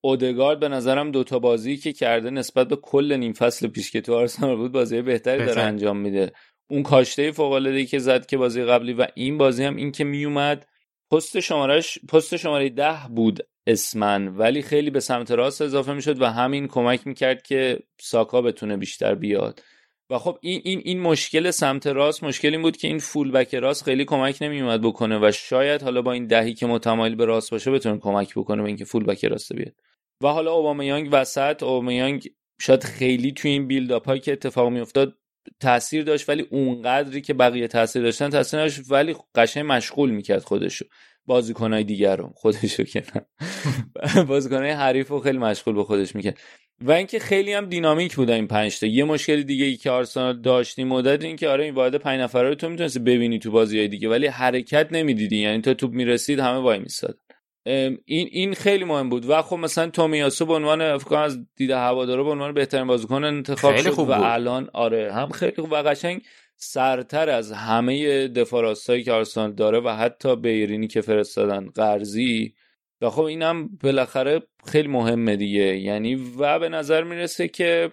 اودگارد 0.00 0.60
به 0.60 0.68
نظرم 0.68 1.10
دوتا 1.10 1.38
بازی 1.38 1.76
که 1.76 1.92
کرده 1.92 2.30
نسبت 2.30 2.68
به 2.68 2.76
کل 2.76 3.12
نیم 3.12 3.32
فصل 3.32 3.66
پیش 3.66 3.90
که 3.90 4.00
تو 4.00 4.14
آرسنال 4.14 4.56
بود 4.56 4.72
بازی 4.72 5.02
بهتری 5.02 5.46
داره 5.46 5.62
انجام 5.62 5.96
میده. 5.96 6.32
اون 6.70 6.82
کاشته 6.82 7.30
فوق 7.30 7.52
العاده 7.52 7.84
که 7.84 7.98
زد 7.98 8.26
که 8.26 8.36
بازی 8.36 8.64
قبلی 8.64 8.92
و 8.92 9.06
این 9.14 9.38
بازی 9.38 9.64
هم 9.64 9.76
این 9.76 9.92
که 9.92 10.04
میومد 10.04 10.66
پست 11.12 11.40
شمارش 11.40 11.98
پست 11.98 12.36
شماره 12.36 12.68
ده 12.68 12.98
بود. 13.10 13.46
اسمن. 13.66 14.28
ولی 14.28 14.62
خیلی 14.62 14.90
به 14.90 15.00
سمت 15.00 15.30
راست 15.30 15.62
اضافه 15.62 15.92
می‌شد 15.92 16.22
و 16.22 16.26
همین 16.26 16.68
کمک 16.68 17.06
می‌کرد 17.06 17.42
که 17.42 17.78
ساکا 18.00 18.42
بتونه 18.42 18.76
بیشتر 18.76 19.14
بیاد. 19.14 19.62
و 20.10 20.18
خب 20.18 20.38
این 20.42 20.60
این 20.64 20.82
این 20.84 21.00
مشکل 21.00 21.50
سمت 21.50 21.86
راست 21.86 22.24
مشکل 22.24 22.48
این 22.48 22.62
بود 22.62 22.76
که 22.76 22.88
این 22.88 22.98
فول 22.98 23.30
بک 23.30 23.54
راست 23.54 23.84
خیلی 23.84 24.04
کمک 24.04 24.38
نمیومد 24.40 24.82
بکنه 24.82 25.18
و 25.18 25.32
شاید 25.32 25.82
حالا 25.82 26.02
با 26.02 26.12
این 26.12 26.26
دهی 26.26 26.54
که 26.54 26.66
متمایل 26.66 27.14
به 27.14 27.24
راست 27.24 27.50
باشه 27.50 27.70
بتونه 27.70 27.98
کمک 27.98 28.34
بکنه 28.34 28.62
به 28.62 28.68
اینکه 28.68 28.84
فول 28.84 29.04
بک 29.04 29.24
راست 29.24 29.52
بیاد. 29.52 29.74
و 30.22 30.28
حالا 30.28 30.52
اوبامیانگ 30.52 31.08
وسط 31.12 31.62
اوبامیانگ 31.62 32.30
شاید 32.60 32.84
خیلی 32.84 33.32
توی 33.32 33.50
این 33.50 33.66
بیلداپ 33.66 34.06
هایی 34.06 34.20
که 34.20 34.32
اتفاق 34.32 34.68
میافتاد 34.72 35.18
تاثیر 35.60 36.04
داشت 36.04 36.28
ولی 36.28 36.46
اونقدری 36.50 37.20
که 37.20 37.34
بقیه 37.34 37.68
تاثیر 37.68 38.02
داشتن 38.02 38.30
تاثیر 38.30 38.60
داشت 38.60 38.80
ولی 38.90 39.16
قشنگ 39.34 39.64
مشغول 39.68 40.10
می‌کرد 40.10 40.42
خودشو. 40.42 40.84
بازیکنهای 41.26 41.84
دیگر 41.84 42.16
رو 42.16 42.32
خودشو 42.34 42.84
که 42.84 43.02
نه. 43.14 43.26
بازیکنهای 44.28 44.70
حریف 44.70 45.08
رو 45.08 45.20
خیلی 45.20 45.38
مشغول 45.38 45.74
به 45.74 45.84
خودش 45.84 46.16
می‌کرد 46.16 46.38
و 46.80 46.92
اینکه 46.92 47.18
خیلی 47.18 47.52
هم 47.52 47.66
دینامیک 47.66 48.16
بود 48.16 48.30
این 48.30 48.46
پنج 48.46 48.80
تا. 48.80 48.86
یه 48.86 49.04
مشکل 49.04 49.42
دیگه 49.42 49.64
ای 49.64 49.76
که 49.76 49.90
آرسنال 49.90 50.40
داشت 50.40 50.78
این 50.78 50.88
مدت 50.88 51.24
این 51.24 51.36
که 51.36 51.48
آره 51.48 51.64
این 51.64 51.74
واحد 51.74 51.94
پنج 51.94 52.20
نفره 52.20 52.48
رو 52.48 52.54
تو 52.54 52.68
می‌تونستی 52.68 52.98
ببینی 52.98 53.38
تو 53.38 53.50
بازی 53.50 53.78
های 53.78 53.88
دیگه 53.88 54.08
ولی 54.08 54.26
حرکت 54.26 54.88
نمی‌دیدی. 54.92 55.36
یعنی 55.36 55.60
تا 55.60 55.74
توپ 55.74 55.92
می‌رسید 55.92 56.38
همه 56.38 56.58
وای 56.58 56.78
میستاد 56.78 57.18
این 57.66 58.28
این 58.30 58.54
خیلی 58.54 58.84
مهم 58.84 59.08
بود. 59.08 59.30
و 59.30 59.42
خب 59.42 59.56
مثلا 59.56 59.90
تومیاسو 59.90 60.46
به 60.46 60.54
عنوان 60.54 60.80
افکار 60.80 61.22
از 61.22 61.38
دید 61.56 61.70
هوادارا 61.70 62.24
به 62.24 62.30
عنوان 62.30 62.54
بهترین 62.54 62.86
بازیکن 62.86 63.24
انتخاب 63.24 63.76
شد 63.76 63.98
و 63.98 64.10
الان 64.10 64.70
آره 64.72 65.12
هم 65.12 65.28
خیلی 65.28 65.56
خوب 65.56 65.72
و 65.72 65.74
قشنگ 65.74 66.22
سرتر 66.56 67.30
از 67.30 67.52
همه 67.52 68.28
دفاع 68.28 68.74
که 68.74 69.12
آرسنال 69.12 69.52
داره 69.52 69.80
و 69.80 69.88
حتی 69.88 70.36
بیرینی 70.36 70.86
که 70.86 71.00
فرستادن 71.00 71.66
قرضی. 71.66 72.54
و 73.00 73.10
خب 73.10 73.22
اینم 73.22 73.68
بالاخره 73.82 74.42
خیلی 74.66 74.88
مهمه 74.88 75.36
دیگه. 75.36 75.78
یعنی 75.78 76.14
و 76.14 76.58
به 76.58 76.68
نظر 76.68 77.04
می‌رسه 77.04 77.48
که 77.48 77.92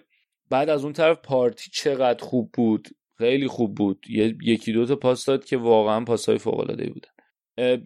بعد 0.50 0.68
از 0.68 0.84
اون 0.84 0.92
طرف 0.92 1.18
پارتی 1.24 1.70
چقدر 1.72 2.24
خوب 2.24 2.50
بود. 2.52 2.88
خیلی 3.18 3.48
خوب 3.48 3.74
بود. 3.74 4.06
یکی 4.42 4.72
دو 4.72 4.86
تا 4.86 4.96
پاس 4.96 5.24
داد 5.24 5.44
که 5.44 5.56
واقعا 5.56 6.04
پاسهای 6.04 6.38
فوق 6.38 6.60
العاده 6.60 6.90
بودن 6.90 7.12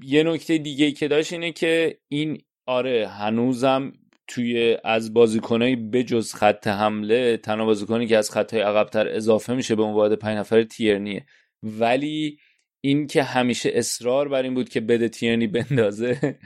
یه 0.03 0.23
نکته 0.23 0.59
دیگه 0.59 0.93
که 0.93 1.09
داشت 1.09 1.33
اینه 1.33 1.53
که 1.53 1.99
این 2.09 2.39
آره 2.67 3.09
هنوزم 3.09 3.93
توی 4.29 4.79
از 4.85 5.15
بازیکنای 5.15 5.77
بجز 5.77 6.35
خط 6.35 6.67
حمله 6.67 7.37
تنها 7.37 7.67
بازیکنی 7.67 8.07
که 8.07 8.17
از 8.17 8.31
خطهای 8.31 8.61
عقبتر 8.61 9.09
اضافه 9.09 9.55
میشه 9.55 9.75
به 9.75 9.83
اون 9.83 9.95
واحد 9.95 10.13
پنج 10.13 10.39
نفر 10.39 10.63
تیرنیه. 10.63 11.27
ولی 11.63 12.39
این 12.81 13.07
که 13.07 13.23
همیشه 13.23 13.71
اصرار 13.75 14.29
بر 14.29 14.43
این 14.43 14.55
بود 14.55 14.69
که 14.69 14.81
بده 14.81 15.09
تیرنی 15.09 15.47
بندازه 15.47 16.39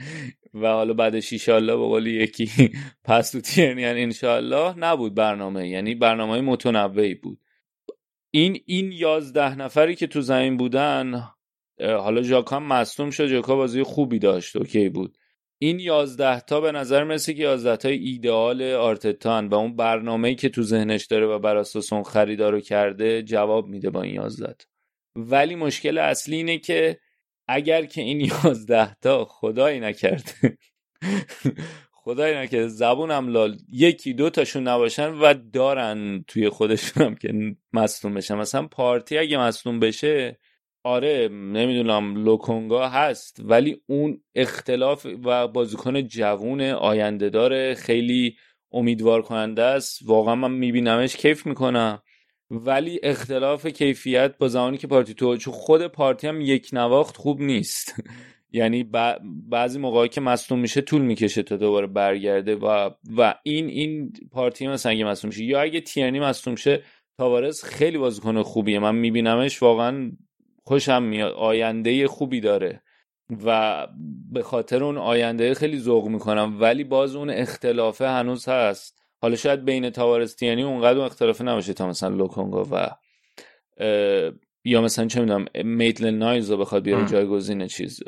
و 0.53 0.67
حالا 0.67 0.93
بعدش 0.93 1.33
ایشالله 1.33 1.75
به 1.75 1.83
قول 1.83 2.07
یکی 2.07 2.71
پس 3.03 3.31
تو 3.31 3.41
تیرنی 3.41 3.81
یعنی 3.81 4.01
انشالله 4.01 4.79
نبود 4.79 5.15
برنامه. 5.15 5.69
یعنی 5.69 5.95
برنامه 5.95 6.41
متنوعی 6.41 7.15
بود. 7.15 7.39
این 8.31 8.59
این 8.65 8.91
یازده 8.91 9.55
نفری 9.55 9.95
که 9.95 10.07
تو 10.07 10.21
زمین 10.21 10.57
بودن 10.57 11.23
حالا 11.79 12.21
ژاکا 12.21 12.59
مصدوم 12.59 13.09
شد. 13.09 13.27
ژاکا 13.27 13.55
بازی 13.55 13.83
خوبی 13.83 14.19
داشت. 14.19 14.55
اوکی 14.55 14.89
بود. 14.89 15.17
این 15.63 15.79
یازده 15.79 16.39
تا 16.39 16.61
به 16.61 16.71
نظر 16.71 17.03
مثل 17.03 17.33
که 17.33 17.43
یازده 17.43 17.77
تا 17.77 17.89
ایدئال 17.89 18.63
آرتتان 18.63 19.47
و 19.47 19.55
اون 19.55 19.75
برنامه‌ای 19.75 20.35
که 20.35 20.49
تو 20.49 20.63
ذهنش 20.63 21.05
داره 21.05 21.25
و 21.25 21.39
بر 21.39 21.57
اساس 21.57 21.93
اون 21.93 22.03
خریدارو 22.03 22.59
کرده 22.59 23.23
جواب 23.23 23.67
میده 23.67 23.89
با 23.89 24.01
این 24.01 24.15
یازده 24.15 24.55
ولی 25.15 25.55
مشکل 25.55 25.97
اصلی 25.97 26.35
اینه 26.35 26.57
که 26.57 26.99
اگر 27.47 27.85
که 27.85 28.01
این 28.01 28.21
یازده 28.43 28.95
تا 28.95 29.25
خدایی 29.25 29.79
نکرده 29.79 30.57
خدایی 31.91 32.35
نکرده 32.35 32.67
زبونم 32.67 33.27
لال 33.27 33.57
یکی 33.69 34.13
دو 34.13 34.29
تاشون 34.29 34.67
نباشن 34.67 35.09
و 35.09 35.33
دارن 35.53 36.23
توی 36.27 36.49
خودشون 36.49 37.03
هم 37.03 37.15
که 37.15 37.55
مصدوم 37.73 38.13
بشن. 38.13 38.35
مثلا 38.35 38.67
پارتی 38.67 39.17
اگه 39.17 39.37
مصدوم 39.37 39.79
بشه 39.79 40.39
آره 40.83 41.27
نمی‌دونم 41.31 42.23
لوکونگا 42.23 42.87
هست 42.87 43.41
ولی 43.43 43.81
اون 43.87 44.21
اختلاف 44.35 45.07
و 45.23 45.47
بازیکن 45.47 46.07
جوون 46.07 46.61
آینده 46.61 47.29
داره 47.29 47.73
خیلی 47.73 48.35
امیدوار 48.71 49.21
کننده 49.21 49.63
است. 49.63 49.99
واقعا 50.05 50.35
من 50.35 50.51
میبینمش 50.51 51.15
کیف 51.15 51.45
می‌کنم. 51.45 52.01
ولی 52.51 52.99
اختلاف 53.03 53.67
کیفیت 53.67 54.37
با 54.37 54.47
زمانی 54.47 54.77
که 54.77 54.87
پارتی 54.87 55.13
تو 55.13 55.37
چون 55.37 55.53
خود 55.53 55.87
پارتی 55.87 56.27
هم 56.27 56.41
یک 56.41 56.69
نواخت 56.73 57.17
خوب 57.17 57.41
نیست. 57.41 57.95
یعنی 58.53 58.89
بعضی 59.49 59.79
موقعی 59.79 60.09
که 60.09 60.21
مصدوم 60.21 60.59
میشه 60.59 60.81
طول 60.81 61.01
می‌کشه 61.01 61.43
تا 61.43 61.57
دوباره 61.57 61.87
برگرده 61.87 62.55
و 62.55 62.89
و 63.17 63.35
این 63.43 63.67
این 63.67 64.13
پارتی 64.31 64.67
مثلا 64.67 64.91
اگه 64.91 65.05
مصدوم 65.05 65.29
میشه 65.29 65.43
یا 65.43 65.61
اگه 65.61 65.81
تیرنی 65.81 66.19
مصدوم 66.19 66.55
شه 66.55 66.83
تاوارس 67.17 67.63
خیلی 67.63 67.97
بازیکن 67.97 68.43
خوبیه. 68.43 68.79
من 68.79 68.95
میبینمش 68.95 69.61
واقعا 69.61 70.11
خوشم 70.63 71.03
میاد 71.03 71.33
آینده 71.33 72.07
خوبی 72.07 72.39
داره 72.39 72.83
و 73.45 73.87
به 74.31 74.43
خاطر 74.43 74.83
اون 74.83 74.97
آینده 74.97 75.53
خیلی 75.53 75.79
ذوق 75.79 76.07
می‌کنم 76.07 76.57
ولی 76.61 76.83
باز 76.83 77.15
اون 77.15 77.29
اختلافه 77.29 78.07
هنوز 78.09 78.47
هست. 78.47 79.01
حالا 79.21 79.35
شاید 79.35 79.65
بین 79.65 79.89
تاوارس 79.89 80.22
تیرنی 80.22 80.63
اونقدر 80.63 80.97
اون 80.97 81.05
اختلافه 81.05 81.43
نباشه 81.43 81.73
تا 81.73 81.87
مثلا 81.87 82.09
لوکونگا 82.09 82.67
و 82.71 82.89
یا 84.63 84.81
مثلا 84.81 85.07
چه 85.07 85.19
می‌دونم 85.19 85.45
میتلند 85.65 86.09
نایلز 86.09 86.51
رو 86.51 86.57
بخواد 86.57 86.83
بیاره 86.83 87.07
جایگزین 87.07 87.67
چیز 87.67 87.99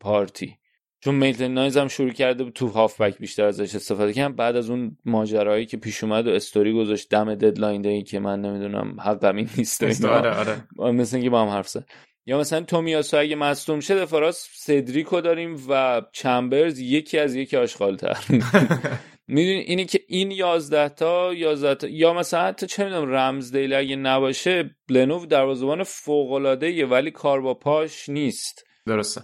پارتی. 0.00 0.58
چون 1.00 1.14
میتلند 1.14 1.48
نایلز 1.48 1.76
هم 1.76 1.88
شروع 1.88 2.10
کرده 2.10 2.44
بود 2.44 2.52
تو 2.52 2.68
هافبک 2.68 3.18
بیشتر 3.18 3.44
ازش 3.44 3.74
استفاده 3.74 4.12
کردم. 4.12 4.36
بعد 4.36 4.56
از 4.56 4.70
اون 4.70 4.96
ماجرایی 5.04 5.66
که 5.66 5.76
پیش 5.76 6.04
اومد 6.04 6.26
و 6.26 6.30
استوری 6.30 6.72
گذاشت 6.72 7.08
دم 7.10 7.34
deadline 7.34 7.82
day 7.82 8.02
که 8.02 8.18
من 8.20 8.40
نمی‌دونم 8.40 9.00
حقم 9.00 9.36
این 9.36 9.48
نیست 9.56 10.04
آره 10.04 10.30
آره. 10.30 10.92
مثل 10.92 11.16
اینکه 11.16 11.30
با 11.30 11.42
هم 11.42 11.48
حرف 11.48 11.68
زد. 11.68 11.84
یا 12.26 12.38
مثلا 12.38 12.60
تومیاسو 12.60 13.18
اگه 13.18 13.36
مصدوم 13.36 13.80
شه 13.80 13.94
دفراس 13.94 14.48
سدریکو 14.52 15.20
داریم 15.20 15.56
و 15.68 16.02
چمبرز 16.12 16.78
یکی 16.78 17.18
از 17.18 17.34
یکی 17.34 17.56
آشغالتر. 17.56 18.24
می‌دونی 19.26 19.58
اینی 19.58 19.84
که 19.84 20.00
این 20.08 20.30
11 20.30 20.88
تا 20.88 21.34
11 21.34 21.74
تا 21.74 21.88
یا 21.88 22.14
مثلا 22.14 22.44
حتی 22.44 22.66
چه 22.66 22.84
می‌دونم 22.84 23.10
رمزدیل 23.10 23.74
اگه 23.74 23.96
نباشه 23.96 24.70
بلنوف 24.88 25.26
دروازه‌بان 25.26 25.82
فوق 25.82 26.32
العاده 26.32 26.86
ولی 26.86 27.10
کار 27.10 27.40
با 27.40 27.54
پاش 27.54 28.08
نیست. 28.08 28.64
درسته. 28.86 29.20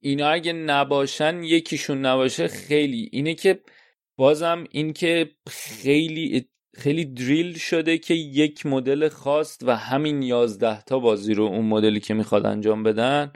اینا 0.00 0.28
اگه 0.28 0.52
نباشن 0.52 1.42
یکیشون 1.44 2.06
نباشه 2.06 2.48
خیلی. 2.48 3.08
اینه 3.12 3.34
که 3.34 3.60
بازم 4.16 4.64
این 4.70 4.92
که 4.92 5.30
خیلی 5.50 6.48
خیلی 6.74 7.04
دریل 7.04 7.58
شده 7.58 7.98
که 7.98 8.14
یک 8.14 8.66
مدل 8.66 9.08
خواست 9.08 9.62
و 9.66 9.76
همین 9.76 10.22
11 10.22 10.82
تا 10.82 10.98
بازی 10.98 11.34
رو 11.34 11.44
اون 11.44 11.64
مدلی 11.64 12.00
که 12.00 12.14
می‌خواد 12.14 12.46
انجام 12.46 12.82
بدن 12.82 13.32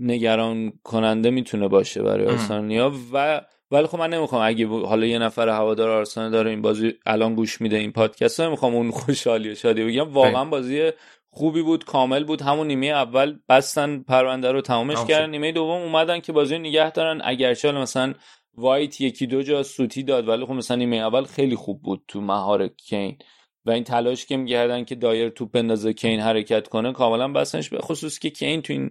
نگران 0.00 0.72
کننده 0.84 1.30
می‌تونه 1.30 1.68
باشه 1.68 2.02
برای 2.02 2.26
آرسنالیا 2.26 2.92
و 3.12 3.40
ولی 3.70 3.86
خب 3.86 3.98
من 3.98 4.10
نمی‌خوام 4.10 4.42
اگه 4.46 4.66
حالا 4.66 5.06
یه 5.06 5.18
نفر 5.18 5.48
هوادار 5.48 5.90
آرسنال 5.90 6.30
داره 6.30 6.50
این 6.50 6.62
بازی 6.62 6.94
الان 7.06 7.34
گوش 7.34 7.60
میده 7.60 7.76
این 7.76 7.92
پادکست 7.92 8.40
رو 8.40 8.46
نمی‌خوام 8.46 8.74
اون 8.74 8.90
خوشحالی 8.90 9.50
و 9.50 9.54
شادی 9.54 9.84
بگم. 9.84 10.12
واقعا 10.12 10.44
بازی 10.44 10.90
خوبی 11.34 11.62
بود 11.62 11.84
کامل 11.84 12.24
بود. 12.24 12.42
همون 12.42 12.66
نیمه 12.66 12.86
اول 12.86 13.38
بستن 13.48 13.98
پرونده 13.98 14.52
رو 14.52 14.60
تمامش 14.60 14.98
کردن. 15.08 15.30
نیمه 15.30 15.52
دوم 15.52 15.82
اومدن 15.82 16.20
که 16.20 16.32
بازی 16.32 16.58
نگه 16.58 16.90
دارن. 16.90 17.20
اگرچه 17.24 17.72
مثلا 17.72 18.14
وایت 18.54 19.00
یکی 19.00 19.26
دو 19.26 19.42
جا 19.42 19.62
سوتی 19.62 20.02
داد 20.02 20.28
ولی 20.28 20.44
خب 20.44 20.52
مثلا 20.52 20.76
نیمه 20.76 20.96
اول 20.96 21.24
خیلی 21.24 21.56
خوب 21.56 21.82
بود 21.82 22.04
تو 22.08 22.20
مهار 22.20 22.68
کین. 22.68 23.18
و 23.64 23.70
این 23.70 23.84
تلاش 23.84 24.26
که 24.26 24.36
میگردن 24.36 24.84
که 24.84 24.94
دایر 24.94 25.28
توپ 25.28 25.50
بندازه 25.50 25.92
کین 25.92 26.20
حرکت 26.20 26.68
کنه 26.68 26.92
کاملا 26.92 27.28
بسنش 27.28 27.68
به 27.68 27.78
خصوص 27.78 28.18
که 28.18 28.30
کین 28.30 28.62
تو 28.62 28.72
این 28.72 28.90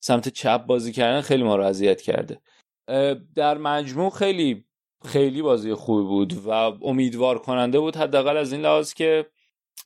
سمت 0.00 0.28
چپ 0.28 0.66
بازی 0.66 0.92
کردن 0.92 1.20
خیلی 1.20 1.42
ما 1.42 1.56
رو 1.56 1.64
اذیت 1.64 2.00
کرده. 2.00 2.40
در 3.34 3.58
مجموع 3.58 4.10
خیلی 4.10 4.64
خیلی 5.04 5.42
بازی 5.42 5.74
خوبی 5.74 6.02
بود 6.02 6.46
و 6.46 6.50
امیدوار 6.82 7.38
کننده 7.38 7.80
بود 7.80 7.96
حداقل 7.96 8.36
از 8.36 8.52
این 8.52 8.62
لحاظ 8.62 8.94
که 8.94 9.26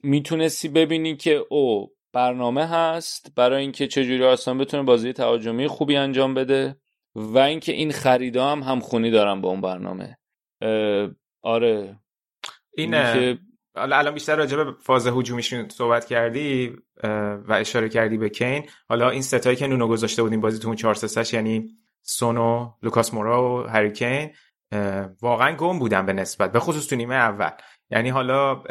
می‌تونستی 0.02 0.68
ببینی 0.68 1.16
که 1.16 1.44
او 1.50 1.95
برنامه 2.16 2.66
هست 2.66 3.32
برای 3.34 3.62
اینکه 3.62 3.86
چجوری 3.86 4.24
آسان 4.24 4.58
بتونه 4.58 4.82
بازی 4.82 5.12
تهاجمی 5.12 5.66
خوبی 5.66 5.96
انجام 5.96 6.34
بده 6.34 6.76
و 7.14 7.38
اینکه 7.38 7.72
این 7.72 7.92
خریدا 7.92 8.48
هم 8.48 8.62
همخونی 8.62 9.10
دارن 9.10 9.40
با 9.40 9.48
اون 9.48 9.60
برنامه. 9.60 10.18
آره. 11.42 12.00
این 12.76 12.90
که 12.90 13.38
حالا 13.76 13.96
الان 13.96 14.14
بیشتر 14.14 14.36
راجع 14.36 14.56
به 14.56 14.72
فاز 14.80 15.06
هجومیش 15.06 15.54
صحبت 15.54 16.06
کردی 16.06 16.76
و 17.48 17.52
اشاره 17.52 17.88
کردی 17.88 18.18
به 18.18 18.28
کین. 18.28 18.68
حالا 18.88 19.10
این 19.10 19.22
ستایی 19.22 19.56
که 19.56 19.66
نونو 19.66 19.88
گذاشته 19.88 20.22
بودیم 20.22 20.40
بازی 20.40 20.58
تو 20.58 20.68
اون 20.68 20.76
4 20.76 20.94
3 20.94 21.36
یعنی 21.36 21.68
سونو 22.02 22.72
لوکاس 22.82 23.14
مورا 23.14 23.64
و 23.64 23.66
هریکین 23.66 24.30
واقعا 25.22 25.56
گم 25.56 25.78
بودن 25.78 26.06
به 26.06 26.12
نسبت 26.12 26.52
به 26.52 26.60
خصوص 26.60 26.86
تو 26.86 26.96
نیمه 26.96 27.14
اول. 27.14 27.50
یعنی 27.90 28.08
حالا 28.08 28.62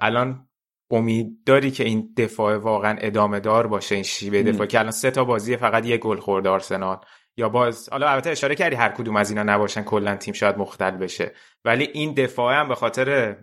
الان 0.00 0.48
امید 0.92 1.44
داری 1.46 1.70
که 1.70 1.84
این 1.84 2.14
دفاع 2.16 2.56
واقعا 2.56 2.96
ادامه 3.00 3.40
دار 3.40 3.66
باشه 3.66 3.94
این 3.94 4.04
شیبه 4.04 4.42
دفاع 4.42 4.66
که 4.66 4.78
الان 4.78 4.90
سه 4.90 5.10
تا 5.10 5.24
بازی 5.24 5.56
فقط 5.56 5.86
یک 5.86 6.00
گل 6.00 6.16
خورده 6.16 6.48
آرسنال. 6.48 6.98
یا 7.36 7.48
باز 7.48 7.88
حالا 7.88 8.08
البته 8.08 8.30
اشاره 8.30 8.54
کردی 8.54 8.76
هر 8.76 8.88
کدوم 8.88 9.16
از 9.16 9.30
اینا 9.30 9.42
نباشن 9.42 9.82
کلا 9.82 10.16
تیم 10.16 10.34
شاید 10.34 10.58
مختل 10.58 10.90
بشه. 10.90 11.32
ولی 11.64 11.88
این 11.92 12.14
دفاع 12.14 12.60
هم 12.60 12.68
به 12.68 12.74
خاطر 12.74 13.36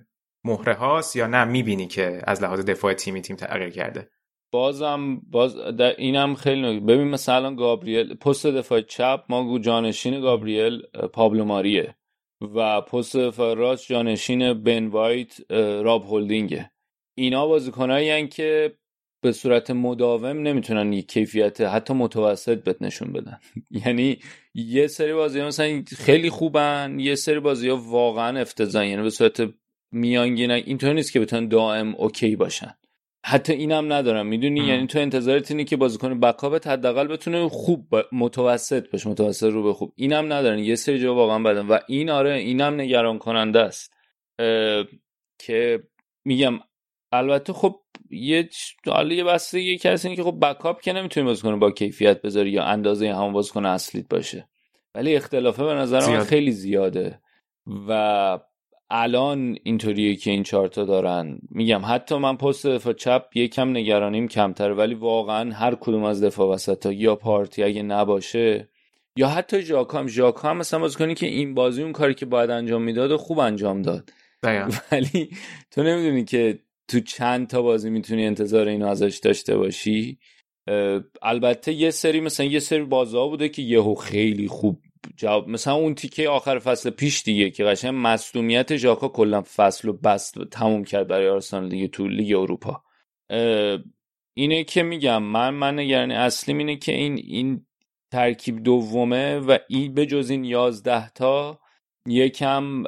مهره 0.43 0.73
هاست 0.73 1.15
یا 1.15 1.27
نه؟ 1.27 1.43
می‌بینی 1.43 1.87
که 1.87 2.21
از 2.23 2.43
لحاظ 2.43 2.59
دفاع 2.59 2.93
تیمی 2.93 3.21
تیم 3.21 3.35
تغییر 3.35 3.69
کرده؟ 3.69 4.09
بازم 4.51 5.21
باز 5.29 5.55
در 5.55 5.95
اینم 5.97 6.35
خیلی 6.35 6.61
نگه. 6.61 6.79
ببین 6.85 7.07
مثلا 7.07 7.55
گابریل 7.55 8.15
پست 8.15 8.45
دفاع 8.45 8.81
چپ 8.81 9.23
ما 9.29 9.59
جانشین 9.59 10.21
گابریل 10.21 10.81
پابلو 11.13 11.45
ماریه 11.45 11.95
و 12.55 12.81
پست 12.81 13.17
دفاع 13.17 13.53
راست 13.53 13.87
جانشین 13.87 14.63
بن 14.63 14.87
وایت 14.87 15.51
راب 15.83 16.03
هولدینگه. 16.03 16.71
اینا 17.19 17.48
بازیکنایی 17.48 18.27
که 18.27 18.73
به 19.22 19.31
صورت 19.31 19.72
مداوم 19.72 20.38
نمی‌تونن 20.41 20.93
یک 20.93 21.07
کیفیت 21.07 21.61
حتی 21.61 21.93
متوسط 21.93 22.64
بهت 22.64 22.81
نشون 22.81 23.14
بدن. 23.14 23.39
یعنی 23.85 24.19
یه 24.53 24.88
سری 24.88 25.14
بازی 25.14 25.41
مثلا 25.41 25.83
خیلی 25.98 26.30
خوبن 26.30 26.99
یه 26.99 27.15
سری 27.15 27.39
بازی 27.39 27.69
ها 27.69 27.77
واقعا 27.77 28.39
افتضاحن. 28.39 28.88
یعنی 28.88 29.01
به 29.01 29.09
صورت 29.09 29.49
میانگین 29.91 30.51
اینطور 30.51 30.93
نیست 30.93 31.11
که 31.11 31.19
بتونن 31.19 31.48
دائم 31.48 31.95
اوکی 31.95 32.35
باشن. 32.35 32.73
حتی 33.25 33.53
اینم 33.53 33.93
ندارم. 33.93 34.27
می‌دونی؟ 34.27 34.59
یعنی 34.59 34.88
تو 34.88 34.99
انتظارت 34.99 35.51
اینه 35.51 35.64
که 35.64 35.77
بازیکن 35.77 36.19
بکاپت 36.19 36.67
حداقل 36.67 37.07
بتونه 37.07 37.49
خوب 37.49 37.95
متوسط 38.11 38.91
باشه 38.91 39.09
متوسط 39.09 39.49
رو 39.49 39.64
به 39.64 39.73
خوب. 39.73 39.93
اینم 39.95 40.33
ندارن. 40.33 40.59
یه 40.59 40.75
سری 40.75 40.99
جا 40.99 41.15
واقعا 41.15 41.39
بدن. 41.39 41.67
و 41.67 41.80
این 41.88 42.09
آره 42.09 42.33
اینم 42.33 42.81
نگران 42.81 43.17
کننده 43.17 43.59
است 43.59 43.93
که 45.39 45.83
میگم 46.25 46.59
البته 47.11 47.53
خب 47.53 47.79
یه 48.09 48.49
حالا 48.85 49.15
یه 49.15 49.23
بسته 49.23 49.61
یه 49.61 49.77
کسی 49.77 50.15
که 50.15 50.23
خب 50.23 50.38
بکاپ 50.41 50.81
که 50.81 50.93
نمی‌تونی 50.93 51.25
بازیکن 51.25 51.59
با 51.59 51.71
کیفیت 51.71 52.21
بذاری 52.21 52.49
یا 52.49 52.63
اندازه 52.63 53.13
همون 53.13 53.33
بازیکن 53.33 53.65
اصلیت 53.65 54.07
باشه. 54.09 54.49
ولی 54.95 55.15
اختلافه 55.15 55.63
به 55.63 55.73
نظر 55.73 56.09
من 56.09 56.23
خیلی 56.23 56.51
زیاده. 56.51 57.19
و 57.89 58.39
الان 58.89 59.57
اینطوریه 59.63 60.15
که 60.15 60.31
این 60.31 60.43
چارتا 60.43 60.85
دارن. 60.85 61.39
میگم 61.51 61.81
حتی 61.85 62.17
من 62.17 62.38
پست 62.38 62.67
دفاع 62.67 62.93
چپ 62.93 63.25
یکم 63.35 63.69
نگرانیم 63.69 64.27
کمتر 64.27 64.71
ولی 64.71 64.93
واقعا 64.93 65.53
هر 65.53 65.75
کدوم 65.75 66.03
از 66.03 66.23
دفاع 66.23 66.53
وسط 66.53 66.85
یا 66.91 67.15
پارتی 67.15 67.63
اگه 67.63 67.83
نباشه 67.83 68.69
یا 69.15 69.27
حتی 69.27 69.61
ژاکا 69.61 69.99
هم 69.99 70.07
ژاکا 70.07 70.49
هم 70.49 70.57
مثلا 70.57 70.79
بازیکنی 70.79 71.15
که 71.15 71.25
این 71.25 71.53
بازی 71.53 71.83
اون 71.83 71.91
کاری 71.91 72.13
که 72.13 72.25
باید 72.25 72.49
انجام 72.49 72.81
می‌داد 72.81 73.11
و 73.11 73.17
خوب 73.17 73.39
انجام 73.39 73.81
داد. 73.81 74.09
ولی 74.91 75.29
تو 75.71 75.83
نمی‌دونی 75.83 76.25
که 76.25 76.59
تو 76.89 76.99
چند 76.99 77.47
تا 77.47 77.61
بازی 77.61 77.89
می‌تونی 77.89 78.25
انتظار 78.25 78.67
اینو 78.67 78.87
ازش 78.87 79.19
داشته 79.23 79.57
باشی؟ 79.57 80.19
البته 81.21 81.73
یه 81.73 81.91
سری 81.91 82.19
مثلا 82.19 82.45
یه 82.45 82.59
سری 82.59 82.83
بازا 82.83 83.27
بوده 83.27 83.49
که 83.49 83.61
یهو 83.61 83.95
خیلی 83.95 84.47
خوب 84.47 84.81
جواب 85.17 85.49
مثلا 85.49 85.73
اون 85.73 85.95
تیکه 85.95 86.29
آخر 86.29 86.59
فصل 86.59 86.89
پیش 86.89 87.23
دیگه 87.23 87.49
که 87.49 87.63
قشنگ 87.63 87.93
مصدومیت 87.97 88.75
ژاکا 88.75 89.07
کلا 89.07 89.41
فصل 89.55 89.89
و 89.89 89.93
بست 89.93 90.37
و 90.37 90.45
تموم 90.45 90.83
کرد 90.83 91.07
برای 91.07 91.29
آرسنال 91.29 91.69
دیگه 91.69 91.87
تو 91.87 92.07
لیگ 92.07 92.37
اروپا. 92.37 92.83
اینه 94.37 94.63
که 94.63 94.83
میگم 94.83 95.23
من 95.23 95.49
من 95.49 95.79
نگرانی 95.79 96.13
اصلیم 96.13 96.57
اینه 96.57 96.75
که 96.75 96.91
این 96.91 97.13
این 97.13 97.65
ترکیب 98.11 98.63
دومه 98.63 99.39
و 99.39 99.57
این 99.69 99.93
به 99.93 100.05
جز 100.05 100.29
این 100.29 100.43
یازده 100.43 101.09
تا 101.09 101.59
یکم 102.07 102.83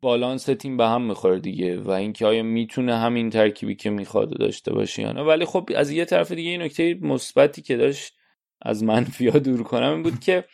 بالانس 0.00 0.44
تیم 0.44 0.76
به 0.76 0.86
هم 0.86 1.02
می‌خوره 1.02 1.40
دیگه 1.40 1.80
و 1.80 1.90
اینکه 1.90 2.26
آیا 2.26 2.42
می‌تونه 2.42 2.96
همین 2.96 3.30
ترکیبی 3.30 3.74
که 3.74 3.90
می‌خواد 3.90 4.38
داشته 4.38 4.72
باشه 4.72 5.02
یا 5.02 5.12
نه. 5.12 5.22
ولی 5.22 5.44
خب 5.44 5.70
از 5.76 5.90
یه 5.90 6.04
طرف 6.04 6.32
دیگه 6.32 6.50
این 6.50 6.62
نکته 6.62 6.94
مثبتی 6.94 7.62
که 7.62 7.76
داشت 7.76 8.14
از 8.62 8.84
منفیا 8.84 9.30
دور 9.30 9.62
کنم 9.62 9.92
این 9.92 10.02
بود 10.02 10.20
که 10.20 10.44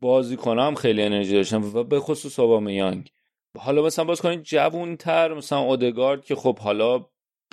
بازیکن 0.00 0.58
هم 0.58 0.74
خیلی 0.74 1.02
انرژی 1.02 1.32
داشتن 1.34 1.62
و 1.62 1.84
به 1.84 2.00
خصوص 2.00 2.38
اوبامیانگ. 2.38 3.10
حالا 3.58 3.82
مثلا 3.82 4.04
باز 4.04 4.20
کنید 4.20 4.42
جوونتر 4.42 5.34
مثلا 5.34 5.58
اودگارد 5.58 6.24
که 6.24 6.34
خب 6.34 6.58
حالا 6.58 7.06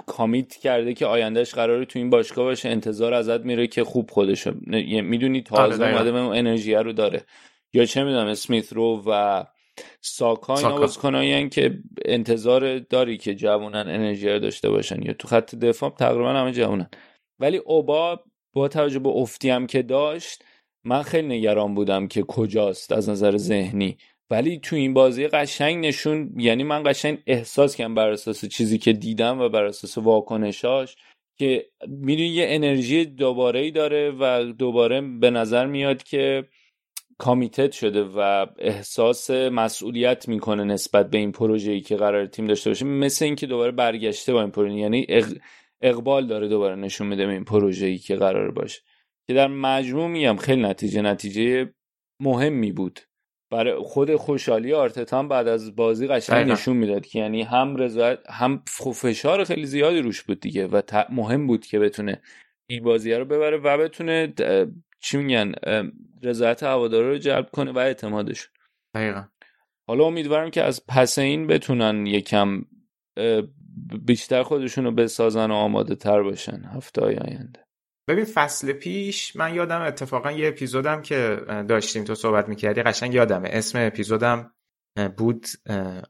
کامیت 0.06 0.56
کرده 0.56 0.94
که 0.94 1.06
آیندهش 1.06 1.54
قراره 1.54 1.86
تو 1.86 2.00
این 2.00 2.10
باشگاه 2.10 2.46
باشه 2.46 2.70
انتظار 2.70 3.14
ازت 3.14 3.42
میره 3.42 3.68
که 3.68 3.84
خوب 3.84 4.12
خودش 4.12 4.48
می‌دونی 4.68 5.42
تازه 5.42 5.86
آره، 5.86 5.96
اومده 5.96 6.18
انرژی 6.18 6.74
رو 6.74 6.94
داره. 6.94 7.24
یا 7.74 7.86
چه 7.86 8.04
می‌دونم 8.04 8.28
اسمیت 8.28 8.74
رو 8.74 9.04
و 9.08 9.44
ساکا 10.02 10.58
اینا. 10.58 10.78
بازیکنایی 10.78 11.50
که 11.50 11.80
انتظار 12.06 12.80
داری 12.80 13.18
که 13.18 13.36
جوونن 13.36 13.76
انرژی 13.76 14.30
رو 14.30 14.40
داشته 14.40 14.70
باشن 14.70 15.02
یا 15.02 15.14
تو 15.14 15.28
خط 15.28 15.56
دفاع 15.56 15.90
تقریبا 15.90 16.30
همه 16.30 16.52
جوونن 16.52 16.90
ولی 17.40 17.58
اوبا 17.58 18.24
با 18.54 18.68
توجه 18.68 19.00
به 19.00 19.10
افتی 19.10 19.50
هم 19.50 19.68
که 19.68 19.82
داشت 19.82 20.44
من 20.84 21.02
خیلی 21.02 21.28
نگران 21.28 21.76
بودم 21.76 22.08
که 22.08 22.24
کجاست 22.24 22.92
از 22.92 23.10
نظر 23.10 23.38
ذهنی 23.38 23.98
ولی 24.30 24.60
تو 24.60 24.76
این 24.76 24.94
بازی 24.94 25.28
قشنگ 25.28 25.86
نشون 25.86 26.34
یعنی 26.38 26.64
من 26.64 26.84
قشنگ 26.86 27.18
احساس 27.28 27.76
کردم 27.76 27.96
بر 27.96 28.10
اساس 28.10 28.46
چیزی 28.46 28.78
که 28.78 28.94
دیدم 28.94 29.40
و 29.42 29.50
بر 29.50 29.64
اساس 29.64 29.98
واکنشاش 29.98 30.96
که 31.38 31.66
می‌دونی 31.88 32.28
یه 32.30 32.46
انرژی 32.50 33.06
دوباره 33.06 33.60
ای 33.60 33.72
داره 33.72 34.12
و 34.20 34.54
دوباره 34.54 35.02
به 35.02 35.30
نظر 35.30 35.66
میاد 35.66 36.04
که 36.04 36.48
کامیتد 37.22 37.72
شده 37.72 38.04
و 38.04 38.46
احساس 38.60 39.32
مسئولیت 39.32 40.28
می‌کنه 40.28 40.64
نسبت 40.64 41.10
به 41.10 41.18
این 41.18 41.32
پروژه‌ای 41.32 41.82
که 41.82 41.96
قرار 41.96 42.26
تیم 42.26 42.48
داشته 42.48 42.70
باشه 42.70 42.86
مثل 42.86 43.26
اینکه 43.26 43.48
دوباره 43.48 43.72
برگشته 43.72 44.34
با 44.34 44.42
این 44.42 44.52
پروژه. 44.52 44.76
یعنی 44.76 45.06
اق... 45.10 45.26
اقبال 45.82 46.28
داره 46.28 46.48
دوباره 46.48 46.76
نشون 46.76 47.08
میده 47.08 47.26
به 47.26 47.34
این 47.34 47.44
پروژه‌ای 47.44 47.98
که 47.98 48.16
قرار 48.16 48.52
باشه. 48.52 48.82
که 49.28 49.34
در 49.34 49.48
مجموع 49.48 50.08
میگم 50.08 50.36
خیلی 50.36 50.62
نتیجه 50.62 51.02
نتیجه 51.02 51.74
مهمی 52.22 52.72
بود. 52.72 53.00
برای 53.52 53.80
خود 53.80 54.16
خوشحالی 54.16 54.74
آرتتا 54.74 55.24
بعد 55.24 55.48
از 55.48 55.76
بازی 55.76 56.08
قشنگ. 56.08 56.52
نشون 56.52 56.78
می‌داد 56.78 57.06
که 57.06 57.20
یعنی 57.20 57.42
هم 57.42 57.76
رضایت 57.76 58.20
هم 58.30 58.64
فشار 58.96 59.44
خیلی 59.44 59.66
زیادی 59.66 60.02
روش 60.02 60.22
بود 60.22 60.40
دیگه 60.40 60.68
و 60.68 60.82
مهم 61.10 61.48
بود 61.48 61.66
که 61.66 61.80
بتونه 61.80 62.22
این 62.70 62.84
بازی 62.84 63.14
رو 63.14 63.26
ببره 63.26 63.58
و 63.58 63.78
بتونه 63.78 64.34
چی 65.02 65.18
میگن 65.18 65.52
رضایت 66.24 66.64
هوادارا 66.64 67.10
رو 67.10 67.18
جلب 67.18 67.50
کنه 67.50 67.72
و 67.72 67.78
اعتمادشون 67.78 68.52
دقیقا. 68.96 69.24
حالا 69.88 70.04
امیدوارم 70.04 70.50
که 70.50 70.64
از 70.64 70.86
پس 70.88 71.20
این 71.20 71.48
بتونن 71.48 72.06
یکم 72.06 72.62
بیشتر 74.06 74.44
خودشون 74.44 74.84
رو 74.84 74.92
بسازن 74.92 75.52
و 75.52 75.54
آماده 75.54 75.96
تر 75.96 76.24
باشن 76.24 76.62
هفته 76.76 77.02
های 77.02 77.16
آینده. 77.16 77.60
ببین 78.08 78.26
فصل 78.26 78.74
پیش 78.74 79.36
من 79.36 79.56
یادم 79.56 79.82
اتفاقا 79.82 80.32
یه 80.32 80.48
اپیزودم 80.48 81.02
که 81.02 81.42
داشتیم 81.70 82.04
تو 82.04 82.16
صحبت 82.16 82.50
می‌کردی 82.50 82.82
قشنگ 82.82 83.14
یادمه. 83.14 83.50
اسم 83.52 83.80
اپیزودم 83.88 84.54
بود 85.18 85.46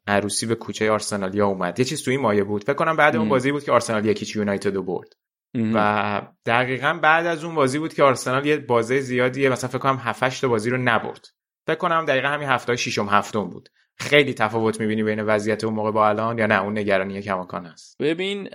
عروسی 0.07 0.45
به 0.45 0.55
کوچه 0.55 0.91
آرسنالیا 0.91 1.47
اومد. 1.47 1.79
یه 1.79 1.85
چیز 1.85 2.03
تو 2.03 2.11
این 2.11 2.19
مایه 2.19 2.43
بود. 2.43 2.63
فکر 2.63 2.73
کنم 2.73 2.95
بعد 2.95 3.15
اون. 3.15 3.29
بازی 3.29 3.51
بود 3.51 3.63
که 3.63 3.71
آرسنال 3.71 4.05
یکیچ 4.05 4.35
یونایتد 4.35 4.75
رو 4.75 4.83
برد. 4.83 5.13
و 5.55 6.21
دقیقا 6.45 6.99
بعد 7.03 7.25
از 7.25 7.43
اون 7.43 7.55
بازی 7.55 7.80
بود 7.80 7.93
که 7.93 8.03
آرسنال 8.03 8.45
یه 8.45 8.57
بازی 8.57 9.01
زیادیه 9.01 9.49
مثلا 9.49 9.69
فکر 9.69 9.80
کنم 9.80 9.97
7 10.01 10.41
تا 10.41 10.47
بازی 10.47 10.69
رو 10.69 10.77
نبرد. 10.77 11.27
فکر 11.67 11.77
کنم 11.77 12.05
دقیقا 12.05 12.27
همین 12.27 12.47
هفته 12.49 12.75
ششم 12.75 13.07
هفتم 13.09 13.43
بود. 13.49 13.69
خیلی 14.01 14.33
تفاوت 14.33 14.80
می‌بینی 14.80 15.03
بین 15.03 15.21
وضعیت 15.21 15.63
اون 15.63 15.73
موقع 15.73 15.91
با 15.91 16.09
الان 16.09 16.38
یا 16.38 16.45
نه 16.45 16.63
اون 16.63 16.77
نگرانی 16.77 17.21
کماکان 17.21 17.65
است 17.65 17.95
ببین 17.99 18.49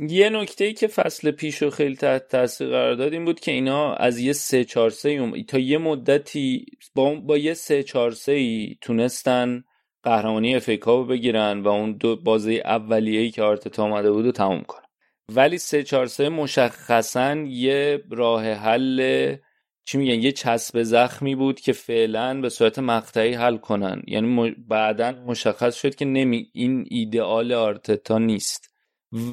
یه 0.00 0.30
نکته 0.30 0.64
ای 0.64 0.72
که 0.72 0.86
فصل 0.86 1.30
پیش 1.30 1.62
رو 1.62 1.70
خیلی 1.70 1.96
تحت 1.96 2.28
تاثیر 2.28 2.68
قرار 2.68 2.94
داد 2.94 3.12
این 3.12 3.24
بود 3.24 3.40
که 3.40 3.52
اینا 3.52 3.94
از 3.94 4.18
یه 4.18 4.32
سه 4.32 4.64
چهار 4.64 4.90
سه 4.90 5.10
اوم- 5.10 5.42
تا 5.48 5.58
یه 5.58 5.78
مدتی 5.78 6.66
با, 6.94 7.14
با 7.14 7.38
یه 7.38 7.54
سه 7.54 7.82
چهار 7.82 8.10
سه 8.10 8.32
ای 8.32 8.76
تونستن 8.80 9.64
قهرمانی 10.02 10.56
اف 10.56 10.68
بگیرن 11.10 11.60
و 11.60 11.68
اون 11.68 11.92
دو 11.92 12.16
بازی 12.16 12.60
اولیه 12.60 13.20
ای 13.20 13.30
که 13.30 13.42
آرتتا 13.42 13.84
آمده 13.84 14.12
بود 14.12 14.24
رو 14.26 14.32
تموم 14.32 14.62
کنن. 14.62 14.83
ولی 15.32 15.58
سه 15.58 15.82
چهار 15.82 16.06
سه 16.06 16.28
مشخصا 16.28 17.34
یه 17.36 18.04
راه 18.10 18.52
حل 18.52 19.36
چی 19.84 19.98
میگن 19.98 20.22
یه 20.22 20.32
چسب 20.32 20.82
زخمی 20.82 21.34
بود 21.34 21.60
که 21.60 21.72
فعلا 21.72 22.40
به 22.40 22.48
صورت 22.48 22.78
مقطعی 22.78 23.32
حل 23.32 23.56
کنن. 23.56 24.02
یعنی 24.06 24.26
م... 24.26 24.54
بعدا 24.68 25.12
مشخص 25.12 25.76
شد 25.76 25.94
که 25.94 26.04
نمی 26.04 26.50
این 26.52 26.84
ایدئال 26.90 27.52
آرتتا 27.52 28.18
نیست. 28.18 28.74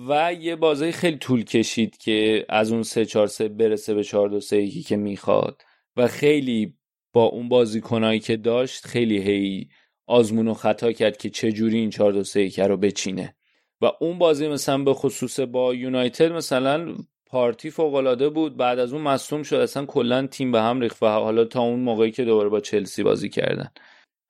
و 0.09 0.33
یه 0.33 0.55
بازی 0.55 0.91
خیلی 0.91 1.17
طول 1.17 1.43
کشید 1.43 1.97
که 1.97 2.45
از 2.49 2.71
اون 2.71 2.83
سه 2.83 3.05
چهار 3.05 3.27
سه 3.27 3.47
برسه 3.47 3.93
به 3.93 4.03
چهار 4.03 4.29
دو 4.29 4.39
سه 4.39 4.61
یکی 4.61 4.83
که 4.83 4.97
می‌خواد. 4.97 5.61
و 5.97 6.07
خیلی 6.07 6.77
با 7.13 7.23
اون 7.23 7.49
بازیکنایی 7.49 8.19
که 8.19 8.37
داشت 8.37 8.85
خیلی 8.87 9.21
هی 9.21 9.69
آزمون 10.07 10.47
و 10.47 10.53
خطا 10.53 10.91
کرد 10.91 11.17
که 11.17 11.29
چه 11.29 11.51
جوری 11.51 11.77
این 11.77 11.89
چهار 11.89 12.11
دو 12.11 12.23
سه 12.23 12.41
یکی 12.41 12.61
رو 12.61 12.77
بچینه. 12.77 13.35
و 13.81 13.91
اون 13.99 14.17
بازی 14.17 14.47
مثلا 14.47 14.77
به 14.77 14.93
خصوص 14.93 15.39
با 15.39 15.73
یونایتد 15.73 16.31
مثلا 16.31 16.95
پارتی 17.25 17.69
فوق 17.69 17.93
العاده 17.93 18.29
بود. 18.29 18.57
بعد 18.57 18.79
از 18.79 18.93
اون 18.93 19.01
مصوم 19.01 19.43
شد. 19.43 19.55
اصلا 19.55 19.85
کلا 19.85 20.27
تیم 20.27 20.51
به 20.51 20.61
هم 20.61 20.81
ریخت 20.81 21.03
و 21.03 21.05
حالا 21.05 21.45
تا 21.45 21.61
اون 21.61 21.79
موقعی 21.79 22.11
که 22.11 22.25
دوباره 22.25 22.49
با 22.49 22.59
چلسی 22.59 23.03
بازی 23.03 23.29
کردن. 23.29 23.71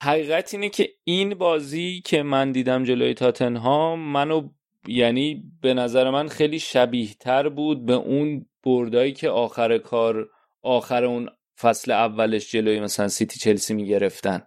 حقیقت 0.03 0.53
اینه 0.53 0.69
که 0.69 0.89
این 1.03 1.33
بازی 1.33 2.01
که 2.05 2.23
من 2.23 2.51
دیدم 2.51 2.83
جلوی 2.83 3.13
تاتنهام 3.13 3.99
منو 3.99 4.49
یعنی 4.87 5.43
به 5.61 5.73
نظر 5.73 6.09
من 6.09 6.27
خیلی 6.27 6.59
شبیه 6.59 7.13
تر 7.19 7.49
بود 7.49 7.85
به 7.85 7.93
اون 7.93 8.45
بردایی 8.63 9.13
که 9.13 9.29
آخر 9.29 9.77
کار 9.77 10.29
آخر 10.61 11.03
اون 11.03 11.29
فصل 11.59 11.91
اولش 11.91 12.51
جلوی 12.51 12.79
مثلا 12.79 13.07
سیتی 13.07 13.39
چلسی 13.39 13.73
می‌گرفتن. 13.73 14.41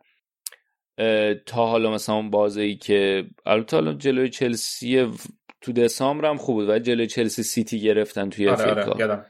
تا 1.47 1.67
حالا 1.67 1.91
مثلا 1.91 2.15
اون 2.15 2.31
بازی 2.31 2.77
که 2.77 3.25
البته 3.47 3.77
حالا 3.77 3.93
جلوی 3.93 4.29
چلسی 4.29 5.11
تو 5.61 5.73
دسامبر 5.73 6.29
هم 6.29 6.37
خوب 6.37 6.57
بود 6.57 6.69
و 6.69 6.79
جلوی 6.79 7.07
چلسی 7.07 7.43
سیتی 7.43 7.81
گرفتن 7.81 8.31
توی 8.31 8.49
آره 8.49 8.71
آره 8.71 9.05
آره 9.05 9.27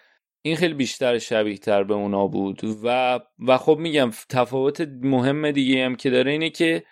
این 0.46 0.56
خیلی 0.56 0.74
بیشتر 0.74 1.18
شبیه 1.18 1.58
تر 1.58 1.84
به 1.84 1.94
اونا 1.94 2.26
بود. 2.26 2.60
و 2.84 3.20
و 3.46 3.58
خب 3.58 3.78
میگم 3.78 4.10
تفاوت 4.28 4.80
مهم 5.02 5.50
دیگه 5.50 5.84
هم 5.84 5.96
که 5.96 6.10
داره 6.10 6.30
اینه 6.30 6.50
که 6.50 6.84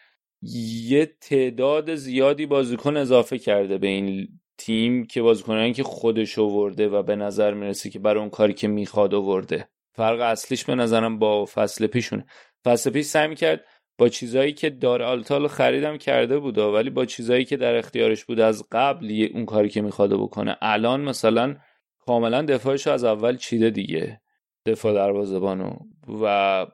یه 0.83 1.07
تعداد 1.21 1.95
زیادی 1.95 2.47
بازیکن 2.47 2.97
اضافه 2.97 3.39
کرده 3.39 3.79
به 3.79 3.87
این 3.87 4.29
تیم 4.59 5.07
که 5.07 5.23
بازیکنایی 5.23 5.73
که 5.73 5.83
خودش 5.83 6.39
آورده 6.39 6.89
و 6.89 7.03
به 7.03 7.17
نظر 7.17 7.55
می‌رسه 7.55 7.91
که 7.91 7.99
برای 7.99 8.21
اون 8.21 8.31
کاری 8.31 8.55
که 8.55 8.69
می‌خواد 8.69 9.15
آورده. 9.15 9.69
فرق 9.95 10.21
اصلیش 10.21 10.65
به 10.65 10.75
نظرم 10.75 11.19
با 11.19 11.45
فصل 11.45 11.87
پیشونه. 11.87 12.27
فصل 12.65 12.91
پیش 12.91 13.07
سعی 13.07 13.35
کرد 13.35 13.65
با 13.99 14.09
چیزایی 14.09 14.53
که 14.53 14.71
داره 14.71 15.05
آلتال 15.05 15.49
خریدم 15.49 15.97
کرده 15.97 16.39
بود 16.39 16.59
ولی 16.59 16.91
با 16.91 17.05
چیزایی 17.05 17.45
که 17.45 17.57
در 17.57 17.77
اختیارش 17.77 18.25
بود 18.25 18.41
از 18.41 18.65
قبل 18.73 19.29
اون 19.35 19.47
کاری 19.47 19.69
که 19.69 19.83
می‌خواد 19.83 20.13
بکنه. 20.13 20.57
الان 20.63 21.01
مثلا 21.01 21.57
کاملا 21.99 22.43
دفاعش 22.43 22.87
از 22.87 23.05
اول 23.05 23.37
چیده 23.37 23.71
دیگه 23.71 24.21
دفاع 24.67 24.95
دروازه‌بانو 24.95 25.77
و 26.23 26.67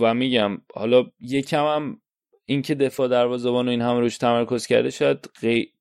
و 0.00 0.14
میگم 0.14 0.58
حالا 0.74 1.04
یکم 1.20 1.64
هم 1.64 2.00
اینکه 2.44 2.74
دفاع 2.74 3.08
دروازه‌بانو 3.08 3.70
این 3.70 3.82
هم 3.82 3.96
روش 3.96 4.18
تمرکز 4.18 4.66
کرده 4.66 4.90
شاید 4.90 5.30
غی... 5.40 5.72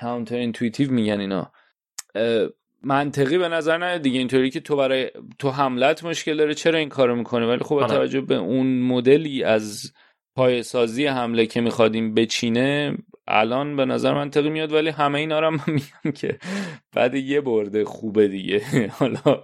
counterintuitive 0.00 0.92
میگن 0.92 1.20
اینا. 1.20 1.52
منطقی 2.82 3.38
به 3.38 3.48
نظر 3.48 3.78
نمیاد 3.78 4.02
دیگه. 4.02 4.18
اینطوری 4.18 4.50
که 4.50 4.60
تو 4.60 4.76
برای 4.76 5.10
تو 5.38 5.50
حمله‌ت 5.50 6.04
مشکل 6.04 6.36
داره 6.36 6.54
چرا 6.54 6.78
این 6.78 6.88
کارو 6.88 7.16
می‌کنه 7.16 7.46
ولی 7.46 7.64
خب 7.64 7.74
با 7.74 7.86
توجه 7.86 8.20
به 8.20 8.34
اون 8.34 8.78
مدلی 8.80 9.44
از 9.44 9.92
پای 10.36 10.62
سازی 10.62 11.06
حمله 11.06 11.46
که 11.46 11.60
میخواد 11.60 12.14
بچینه 12.14 12.98
الان 13.28 13.76
به 13.76 13.84
نظر 13.84 14.14
منطقی 14.14 14.50
میاد 14.50 14.72
ولی 14.72 14.88
همه 14.88 15.18
اینا 15.18 15.40
رو 15.40 15.50
من 15.50 15.60
میگم 15.66 16.12
که 16.14 16.38
بعد 16.92 17.14
یه 17.14 17.40
برده 17.40 17.84
خوبه 17.84 18.28
دیگه. 18.28 18.62
حالا 18.98 19.42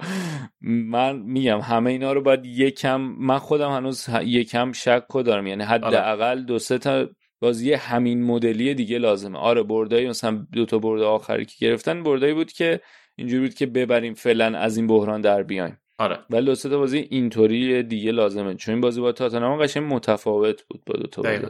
من 0.61 1.17
میگم 1.17 1.61
همه 1.61 1.91
اینا 1.91 2.13
رو 2.13 2.23
باید 2.23 2.45
یکم 2.45 3.01
من 3.01 3.39
خودم 3.39 3.71
هنوز 3.71 4.07
یکم 4.23 4.73
شک 4.73 5.05
دارم. 5.25 5.47
یعنی 5.47 5.63
حداقل 5.63 6.43
دو 6.43 6.59
سه 6.59 6.79
تا 6.79 7.09
بازی 7.41 7.73
همین 7.73 8.25
مدلی 8.25 8.75
دیگه 8.75 8.99
لازمه. 8.99 9.39
آره 9.39 9.63
بردایی 9.63 10.09
مثلا 10.09 10.47
دو 10.53 10.67
تا 10.67 10.79
برده 10.79 11.05
آخری 11.05 11.45
که 11.45 11.55
گرفتن 11.67 12.03
بردایی 12.03 12.35
بود 12.35 12.53
که 12.53 12.81
اینجوری 13.17 13.43
بود 13.43 13.55
که 13.55 13.67
ببریم 13.67 14.15
فعلا 14.15 14.59
از 14.59 14.77
این 14.77 14.87
بحران 14.87 15.21
در 15.21 15.43
بیایم. 15.43 15.79
آره. 15.99 16.19
ولی 16.31 16.47
دو 16.47 16.55
تا 16.55 16.79
بازی 16.79 16.99
اینطوری 16.99 17.83
دیگه 17.83 18.13
لازمه. 18.13 18.55
چون 18.55 18.75
این 18.75 18.81
بازی 18.81 19.01
با 19.01 19.13
تاتنهام 19.13 19.63
قشنگ 19.63 19.93
متفاوت 19.95 20.63
بود 20.63 20.83
با 20.87 20.95
دو 20.95 21.07
تا 21.07 21.23
بازی 21.23 21.47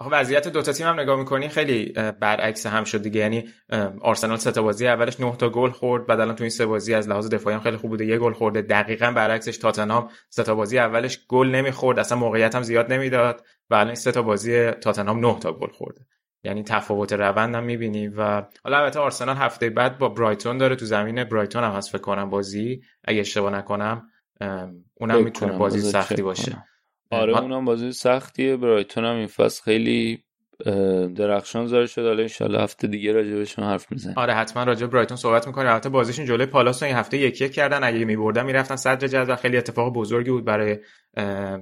آخه 0.00 0.10
وضعیت 0.10 0.48
دو 0.48 0.62
تا 0.62 0.72
تیم 0.72 0.86
هم 0.86 1.00
نگاه 1.00 1.18
می‌کنی 1.18 1.48
خیلی 1.48 1.92
برعکس 2.20 2.66
هم 2.66 2.84
شد 2.84 3.02
دیگه. 3.02 3.20
یعنی 3.20 3.44
آرسنال 4.00 4.36
سه 4.36 4.52
تا 4.52 4.62
بازی 4.62 4.86
اولش 4.86 5.20
9 5.20 5.36
تا 5.36 5.48
گل 5.48 5.70
خورد 5.70 6.06
بعد 6.06 6.20
الان 6.20 6.34
تو 6.34 6.44
این 6.44 6.50
سه 6.50 6.66
بازی 6.66 6.94
از 6.94 7.08
لحاظ 7.08 7.28
دفاعی 7.28 7.56
هم 7.56 7.62
خیلی 7.62 7.76
خوب 7.76 7.90
بوده 7.90 8.06
یه 8.06 8.18
گل 8.18 8.32
خورده. 8.32 8.62
دقیقا 8.62 9.10
برعکسش 9.10 9.58
تاتنهام 9.58 10.08
سه 10.30 10.42
تا 10.42 10.54
بازی 10.54 10.78
اولش 10.78 11.26
گل 11.28 11.46
نمی‌خورد 11.46 11.98
اصلا 11.98 12.18
موقعیت 12.18 12.54
هم 12.54 12.62
زیاد 12.62 12.92
نمی‌داد 12.92 13.44
و 13.70 13.74
الان 13.74 13.94
سه 13.94 14.12
تا 14.12 14.22
بازی 14.22 14.70
تاتنهام 14.70 15.20
9 15.20 15.38
تا 15.38 15.52
گل 15.52 15.70
خورده. 15.70 16.00
یعنی 16.44 16.62
تفاوت 16.62 17.12
روند 17.12 17.54
هم 17.54 17.64
می‌بینی 17.64 18.08
و 18.08 18.42
حالا 18.64 18.78
البته 18.78 19.00
آرسنال 19.00 19.36
هفته 19.36 19.70
بعد 19.70 19.98
با 19.98 20.08
برایتون 20.08 20.58
داره 20.58 20.76
تو 20.76 20.84
زمین 20.84 21.24
برایتون 21.24 21.64
هم 21.64 21.72
هست 21.72 21.90
فکر 21.90 22.02
کنم 22.02 22.30
بازی. 22.30 22.80
اگه 23.04 23.20
اشتباه 23.20 23.52
نکنم 23.52 24.02
اونم 24.94 25.24
می‌تونه 25.24 25.58
بازی 25.58 25.80
سختی 25.80 26.22
باشه. 26.22 26.52
کنم. 26.52 26.64
آره 27.10 27.34
ها- 27.34 27.40
اونم 27.40 27.64
بازی 27.64 27.92
سختیه. 27.92 28.56
برایتون 28.56 29.04
هم 29.04 29.16
این 29.16 29.26
فصل 29.26 29.62
خیلی 29.62 30.24
درخشان 31.16 31.66
ظاهر 31.66 31.86
شد. 31.86 32.02
حالا 32.06 32.22
انشالله 32.22 32.62
هفته 32.62 32.88
دیگه 32.88 33.12
راجبشون 33.12 33.64
حرف 33.64 33.92
می‌زنیم. 33.92 34.18
آره 34.18 34.34
حتما 34.34 34.64
راجع 34.64 34.86
برایتون 34.86 35.16
صحبت 35.16 35.46
می‌کنیم. 35.46 35.68
البته 35.68 35.88
بازیشون 35.88 36.24
جلوی 36.26 36.46
پالاس 36.46 36.82
این 36.82 36.96
هفته 36.96 37.18
یک 37.18 37.40
یک 37.40 37.52
کردن. 37.52 37.84
اگه 37.84 38.04
میبردن 38.04 38.46
می‌رفتن 38.46 38.76
صدر 38.76 39.06
جدول. 39.06 39.36
خیلی 39.36 39.56
اتفاق 39.56 39.92
بزرگی 39.92 40.30
بود 40.30 40.44
برای 40.44 40.78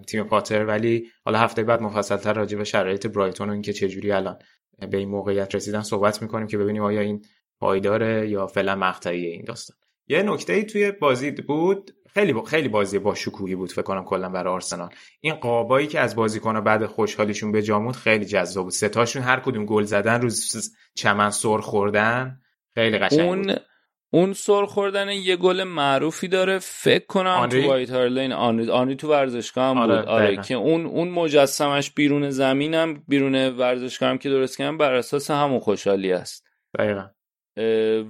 تیم 0.06 0.24
پاتر. 0.24 0.64
ولی 0.64 1.06
حالا 1.24 1.38
هفته 1.38 1.62
بعد 1.62 1.82
مفصلتر 1.82 2.32
راجع 2.32 2.58
به 2.58 2.64
شرایط 2.64 3.06
برایتون 3.06 3.48
و 3.48 3.52
اینکه 3.52 3.72
چه 3.72 3.88
جوری 3.88 4.12
الان. 4.12 4.38
به 4.78 4.96
این 4.96 5.08
موقعیت 5.08 5.54
رسیدن 5.54 5.82
صحبت 5.82 6.22
می‌کنیم 6.22 6.46
که 6.46 6.58
ببینیم 6.58 6.82
آیا 6.82 7.00
این 7.00 7.24
پایداره 7.60 8.28
یا 8.28 8.46
فعلا 8.46 8.76
مقطعی 8.76 9.26
این 9.26 9.44
داستان. 9.44 9.76
یه 10.08 10.22
نکته 10.22 10.52
ای 10.52 10.64
توی 10.64 10.92
بازی 10.92 11.30
بود 11.30 11.90
خیلی 12.14 12.32
با 12.32 12.42
خیلی 12.42 12.68
بازی 12.68 12.98
با 12.98 13.14
شکوهی 13.14 13.54
بود 13.54 13.72
فکر 13.72 13.82
کنم 13.82 14.04
کلا 14.04 14.28
برای 14.28 14.52
آرسنال. 14.54 14.88
این 15.20 15.34
قابایی 15.34 15.86
که 15.86 16.00
از 16.00 16.16
بازیکن‌ها 16.16 16.60
بعد 16.60 16.86
خوشحالیشون 16.86 17.52
به 17.52 17.62
جامود 17.62 17.96
خیلی 17.96 18.24
جذاب 18.24 18.64
بود. 18.64 18.72
سه 18.72 18.88
تاشون 18.88 19.22
هر 19.22 19.40
کدوم 19.40 19.64
گل 19.64 19.82
زدن 19.82 20.20
رو 20.20 20.30
س- 20.30 20.70
چمن 20.94 21.30
سر 21.30 21.58
خوردن 21.58 22.40
خیلی 22.74 22.98
قشنگ 22.98 23.44
بود. 23.46 23.60
اون 24.10 24.32
سر 24.32 24.66
خوردن 24.66 25.08
یه 25.08 25.36
گل 25.36 25.64
معروفی 25.64 26.28
داره 26.28 26.58
فکر 26.58 27.06
کنم 27.06 27.26
آنری؟ 27.26 27.62
تو 27.62 27.68
وایت 27.68 27.90
هارلین 27.90 28.32
آنری, 28.32 28.70
آنری 28.70 28.96
تو 28.96 29.08
ورزشگاه 29.10 29.64
هم 29.70 29.78
آره، 29.78 29.96
بود 29.96 30.08
آره 30.08 30.26
دقیقاً. 30.26 30.42
که 30.42 30.54
اون 30.54 30.86
اون 30.86 31.08
مجسمش 31.08 31.90
بیرون 31.90 32.30
زمینم 32.30 33.02
بیرون 33.08 33.34
ورزشگاه 33.48 34.08
هم 34.08 34.18
که 34.18 34.30
درست 34.30 34.58
کردن 34.58 34.76
بر 34.78 34.92
اساس 34.92 35.30
همون 35.30 35.60
خوشحالی 35.60 36.12
است 36.12 36.46
دقیقا 36.78 37.06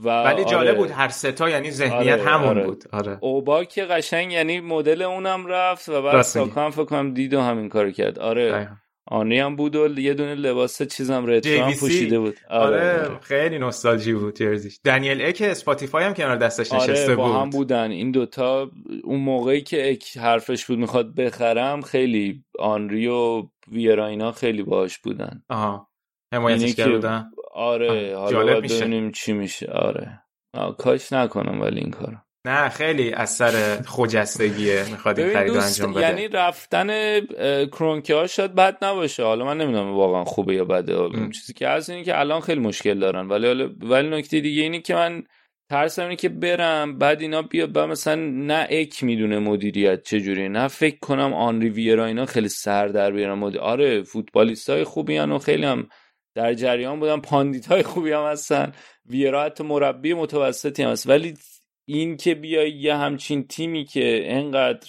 و 0.04 0.22
ولی 0.24 0.44
جالب 0.44 0.68
آره. 0.68 0.72
بود 0.72 0.90
هر 0.90 1.08
ستا 1.08 1.50
یعنی 1.50 1.70
ذهنیت 1.70 2.20
آره، 2.20 2.22
همون 2.22 2.48
آره. 2.48 2.66
بود 2.66 2.84
آره 2.92 3.18
اوبا 3.20 3.64
که 3.64 3.84
قشنگ 3.84 4.32
یعنی 4.32 4.60
مدل 4.60 5.02
اونم 5.02 5.46
رفت 5.46 5.88
و 5.88 6.02
بعد 6.02 6.14
راست 6.14 6.36
میگی. 6.36 6.48
ساکا 6.48 6.64
هم 6.64 6.70
فکر 6.70 6.84
کنم 6.84 7.14
دید 7.14 7.34
و 7.34 7.40
همین 7.40 7.68
کارو 7.68 7.90
کرد 7.90 8.18
آره 8.18 8.50
دقیقاً. 8.52 8.74
آنری 9.08 9.38
هم 9.38 9.56
بود 9.56 9.76
و 9.76 9.98
یه 9.98 10.14
دونه 10.14 10.34
لباس 10.34 10.82
چیزم 10.82 11.26
retro 11.26 11.64
هم. 11.64 11.72
پوشیده 11.74 12.18
بود. 12.18 12.36
آره 12.50 13.18
خیلی 13.22 13.58
نوستالژی 13.58 14.12
بود 14.12 14.36
jersey 14.36 14.66
ش. 14.66 14.80
دنیل 14.84 15.22
اک 15.22 15.42
Spotify 15.46 16.04
هم 16.04 16.14
کنار 16.14 16.36
دستش 16.36 16.72
نشسته 16.72 17.04
آره 17.04 17.16
با 17.16 17.26
بود. 17.28 17.36
هم 17.36 17.50
بودن. 17.50 17.90
این 17.90 18.10
دوتا 18.10 18.70
اون 19.04 19.20
موقعی 19.20 19.60
که 19.60 19.90
اک 19.90 20.16
حرفش 20.16 20.66
بود 20.66 20.78
می‌خواد 20.78 21.14
بخرم 21.14 21.80
خیلی 21.80 22.44
آنری 22.58 23.06
و 23.06 23.42
ویرا 23.72 24.06
اینا 24.06 24.32
خیلی 24.32 24.62
باش 24.62 24.98
بودن. 24.98 25.42
آها. 25.48 25.88
حمایتش 26.34 26.74
کردن؟ 26.74 27.30
آره 27.54 28.16
حالا 28.16 28.60
میشه. 28.60 28.80
ببینیم 28.80 29.10
چی 29.12 29.32
میشه. 29.32 29.66
آره. 29.72 30.22
آه، 30.54 30.76
کاش 30.76 31.12
نکنم 31.12 31.60
ولی 31.60 31.80
این 31.80 31.90
کارو. 31.90 32.16
نه 32.46 32.68
خیلی 32.68 33.12
از 33.12 33.30
سر 33.30 33.82
خجستگیه 33.86 34.84
می‌خواد 34.90 35.20
این 35.20 35.32
خرید 35.32 35.56
انجام 35.56 35.92
بده. 35.92 36.00
یعنی 36.00 36.28
رفتن 36.28 36.90
اه، 36.90 37.66
کرونکه 37.66 38.14
ها 38.14 38.26
شاید 38.26 38.54
بد 38.54 38.84
نباشه. 38.84 39.22
حالا 39.22 39.44
من 39.44 39.58
نمی‌دونم 39.58 39.94
واقعا 39.94 40.24
خوبه 40.24 40.54
یا 40.54 40.64
بده. 40.64 41.08
چیزی 41.30 41.52
که. 41.52 41.68
هست 41.68 41.90
اینه 41.90 42.04
که 42.04 42.20
الان 42.20 42.40
خیلی 42.40 42.60
مشکل 42.60 42.98
دارن. 42.98 43.28
ولی 43.28 43.74
ولی 43.80 44.08
نکته 44.08 44.40
دیگه 44.40 44.62
اینه 44.62 44.80
که 44.80 44.94
من 44.94 45.22
ترسم 45.70 46.02
اینه 46.02 46.16
که 46.16 46.28
برم 46.28 46.98
بعد 46.98 47.20
اینا 47.20 47.42
بیا 47.42 47.66
بعد 47.66 47.88
مثلا 47.88 48.14
نه 48.24 48.66
اک 48.70 49.04
می‌دونه 49.04 49.38
مدیریت 49.38 50.02
چجوریه 50.02 50.48
نه 50.48 50.68
فکر 50.68 50.98
کنم 50.98 51.34
آنری 51.34 51.68
ویرا 51.68 52.06
اینا 52.06 52.26
خیلی 52.26 52.48
سر 52.48 52.88
در 52.88 53.10
بیارن. 53.10 53.38
مدیر 53.38 53.60
آره 53.60 54.02
فوتبالیست 54.02 54.70
های 54.70 54.84
خوبی 54.84 55.16
هن 55.16 55.32
و 55.32 55.38
خیلی 55.38 55.64
هم 55.64 55.88
در 56.34 56.54
جریان 56.54 57.00
بودن. 57.00 57.20
pundit 57.20 57.66
های 57.66 57.82
خوبی 57.82 58.12
هم 58.12 58.24
هستن. 58.24 58.72
ویرا 59.10 59.44
حتی 59.44 59.64
مربی 59.64 60.14
متوسطی 60.14 60.82
هم 60.82 60.90
هست. 60.90 61.08
ولی 61.08 61.34
این 61.86 62.16
که 62.16 62.34
بیای 62.34 62.70
یه 62.70 62.96
همچین 62.96 63.46
تیمی 63.46 63.84
که 63.84 64.22
انقدر 64.24 64.88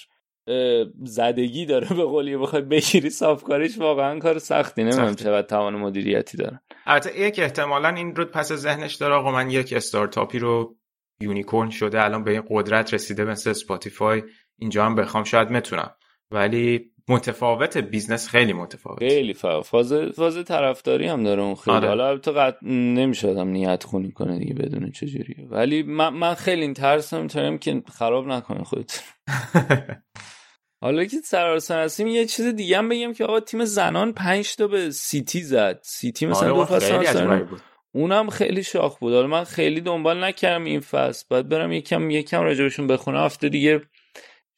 زدگی 1.04 1.66
داره 1.66 1.88
به 1.88 2.04
قولی 2.04 2.38
بخوای 2.38 2.62
بگیری 2.62 3.10
صافکاریش 3.10 3.78
واقعا 3.78 4.20
کار 4.20 4.40
سختی. 4.40 4.84
نمی‌دونم. 4.84 5.16
چقدر 5.16 5.48
توان 5.48 5.76
مدیریتی 5.76 6.38
دارن 6.38 6.60
البته 6.86 7.20
اک 7.20 7.40
احتمالا 7.40 7.90
این 7.90 8.16
رو 8.16 8.26
پس 8.26 8.54
ذهنش 8.54 8.96
داره 8.96 9.14
آقا 9.14 9.32
من 9.32 9.50
یک 9.50 9.74
استارتاپی 9.74 10.40
رو 10.40 10.76
unicorn 11.20 11.70
شده 11.70 12.04
الان 12.04 12.24
به 12.24 12.32
این 12.32 12.44
قدرت 12.50 12.94
رسیده 12.94 13.24
مثل 13.24 13.50
Spotify 13.50 14.24
اینجا 14.58 14.86
هم 14.86 14.96
بخوام 14.96 15.24
شاید 15.24 15.50
می‌تونم 15.50 15.96
ولی 16.32 16.92
متفاوت 17.10 17.78
business 17.78 18.28
خیلی 18.28 18.54
متفاوت. 18.54 19.00
خیلی 19.00 19.34
فرق 19.34 19.62
فاز 19.62 19.94
فاز 19.94 20.46
طرفداری 20.46 21.08
هم 21.08 21.24
داره 21.24 21.42
اون 21.42 21.56
خیلی. 21.56 21.78
آره. 21.78 21.88
حالا 21.88 22.08
البته 22.08 22.32
قط... 22.32 22.58
نمیشه 22.64 23.30
آدم 23.30 23.48
نیت 23.48 23.84
خونی 23.84 24.12
کنه 24.12 24.40
دیگه 24.40 24.54
بدون 24.54 24.92
چجوریه 24.92 25.48
ولی 25.50 25.84
من, 25.84 26.10
من 26.10 26.34
خیلی 26.34 26.62
این 26.62 26.74
ترسم 26.74 27.28
ترم 27.28 27.58
که 27.58 27.84
خراب 27.94 28.28
نکنه 28.28 28.64
خودت 28.64 29.04
حالا 30.82 31.06
که 31.06 31.18
سر 31.24 31.41
آرسنال 31.41 31.84
هستیم 31.84 32.08
یه 32.08 32.26
چیز 32.26 32.46
دیگه 32.46 32.78
هم 32.78 32.90
بگم 32.90 33.14
که 33.14 33.26
آقا 33.26 33.40
تیم 33.40 33.66
زنان 33.66 34.14
پنج 34.14 34.56
تا 34.56 34.68
به 34.68 34.92
سیتی 34.92 35.42
زد. 35.42 35.80
سیتی 35.84 36.26
مثلا 36.26 36.54
آره 36.54 36.58
دو 36.58 36.66
فصل 36.66 37.44
بود. 37.44 37.62
اونم 37.92 38.30
خیلی 38.30 38.64
شاخ 38.64 39.00
بود. 39.00 39.14
حالا 39.14 39.28
من 39.28 39.44
خیلی 39.44 39.82
دنبال 39.82 40.24
نکردم 40.24 40.64
این 40.64 40.80
فصل. 40.80 41.26
باید 41.30 41.50
برم 41.50 41.72
یکم 41.72 42.10
یکم 42.10 42.42
راجبشون 42.42 42.88
بخونم. 42.88 43.24
هفته 43.24 43.50
دیگه 43.50 43.82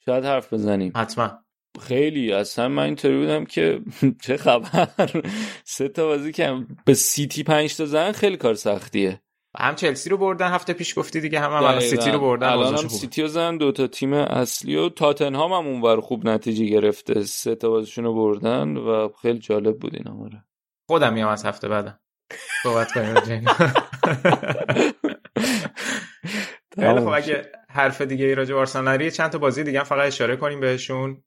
شاید 0.06 0.26
حرف 0.26 0.54
بزنیم. 0.54 0.92
حتما. 0.96 1.40
خیلی 1.80 2.34
اصلا 2.34 2.68
من 2.70 2.84
اینطوری 2.84 3.18
بودم 3.18 3.46
که 3.46 3.82
چه 4.24 4.38
خبر؟ 4.38 4.88
سه 5.64 5.90
تا 5.90 6.06
بازی 6.06 6.32
که 6.32 6.66
به 6.86 6.94
سیتی 6.94 7.44
پنج 7.44 7.78
تا 7.78 7.86
زن 7.86 8.12
خیلی 8.12 8.38
کار 8.38 8.54
سختیه. 8.54 9.22
هم 9.58 9.76
چلسی 9.76 10.10
رو 10.10 10.18
بردن 10.18 10.48
هفته 10.52 10.74
پیش 10.74 11.00
گفتی 11.00 11.22
دیگه 11.22 11.40
هم, 11.40 11.52
هم 11.52 11.58
الان. 11.64 11.80
سیتی 11.80 12.12
رو 12.12 12.20
بردن 12.20 12.48
الان 12.48 12.78
هم. 12.78 12.88
سیتی 12.88 13.22
رو 13.22 13.28
زن 13.28 13.58
دو 13.58 13.72
تا 13.72 13.88
تیم 13.88 14.14
اصلی 14.14 14.76
و 14.76 14.90
تاتنهام 14.90 15.54
هم 15.54 15.68
اونور 15.68 16.00
خوب 16.02 16.28
نتیجه 16.28 16.66
گرفته. 16.66 17.24
سه 17.24 17.56
تا 17.56 17.70
بازیشون 17.70 18.04
رو 18.04 18.14
بردن 18.14 18.78
و 18.78 19.10
خیلی 19.22 19.40
جالب 19.40 19.80
بود 19.80 19.96
اینا 19.96 20.24
آره 20.24 20.44
خودم 20.90 21.14
میام 21.14 21.30
از 21.30 21.46
هفته 21.46 21.68
بعدم. 21.68 22.00
صحبت 22.64 22.92
کنیم. 22.92 23.16
خیلی 26.76 27.00
خب 27.00 27.08
اگه 27.08 27.52
حرف 27.70 28.02
دیگه 28.02 28.26
ای 28.26 28.36
راجع 28.36 28.54
به 28.54 28.60
آرسنال 28.60 28.88
نداری، 28.88 29.12
چند 29.12 29.32
تا 29.32 29.38
بازی 29.38 29.64
دیگه 29.64 29.80
هم 29.80 29.86
فقط 29.86 30.08
اشاره 30.08 30.36
کنیم 30.36 30.60
بهشون. 30.60 31.24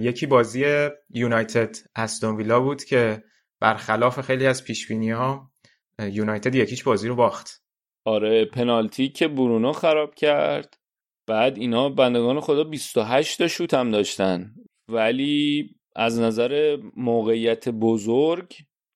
یکی 0.00 0.26
بازی 0.26 0.88
یونایتد 1.10 1.76
استون 1.96 2.36
ویلا 2.36 2.60
بود 2.60 2.84
که 2.84 3.22
برخلاف 3.60 4.20
خیلی 4.20 4.46
از 4.46 4.64
پیش 4.64 4.90
ها 4.90 5.50
یونایتد 5.98 6.54
یکیش 6.54 6.82
بازی 6.82 7.08
رو 7.08 7.16
باخت. 7.16 7.62
آره 8.04 8.44
پنالتی 8.44 9.08
که 9.08 9.28
برونو 9.28 9.72
خراب 9.72 10.14
کرد. 10.14 10.78
بعد 11.26 11.58
اینا 11.58 11.88
بندگان 11.88 12.40
خدا 12.40 12.64
28 12.64 13.38
تا 13.38 13.48
شوت 13.48 13.74
هم 13.74 13.90
داشتن. 13.90 14.54
ولی 14.88 15.70
از 15.96 16.20
نظر 16.20 16.78
موقعیت 16.96 17.68
بزرگ 17.68 18.54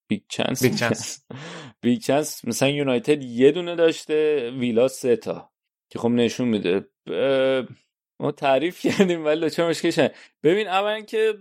big 0.09 0.23
chance 0.29 0.63
big 0.63 0.75
chance. 0.75 1.25
big 1.83 2.01
chance 2.01 2.45
مثلا 2.45 2.69
یونایتد 2.69 3.23
یه 3.23 3.53
دونه 3.53 3.77
داشته 3.77 4.51
ویلا 4.51 4.89
سه 4.89 5.17
تا. 5.17 5.51
که 5.91 5.99
خب 5.99 6.09
نشون 6.09 6.49
میده. 6.49 6.89
ما 8.21 8.33
تعریف 8.33 8.81
کردیم 8.87 9.25
ولی 9.25 9.51
چه 9.51 9.65
مشکلش 9.65 9.99
نه. 9.99 10.11
ببین 10.43 10.69
اولا 10.69 11.01
که 11.01 11.35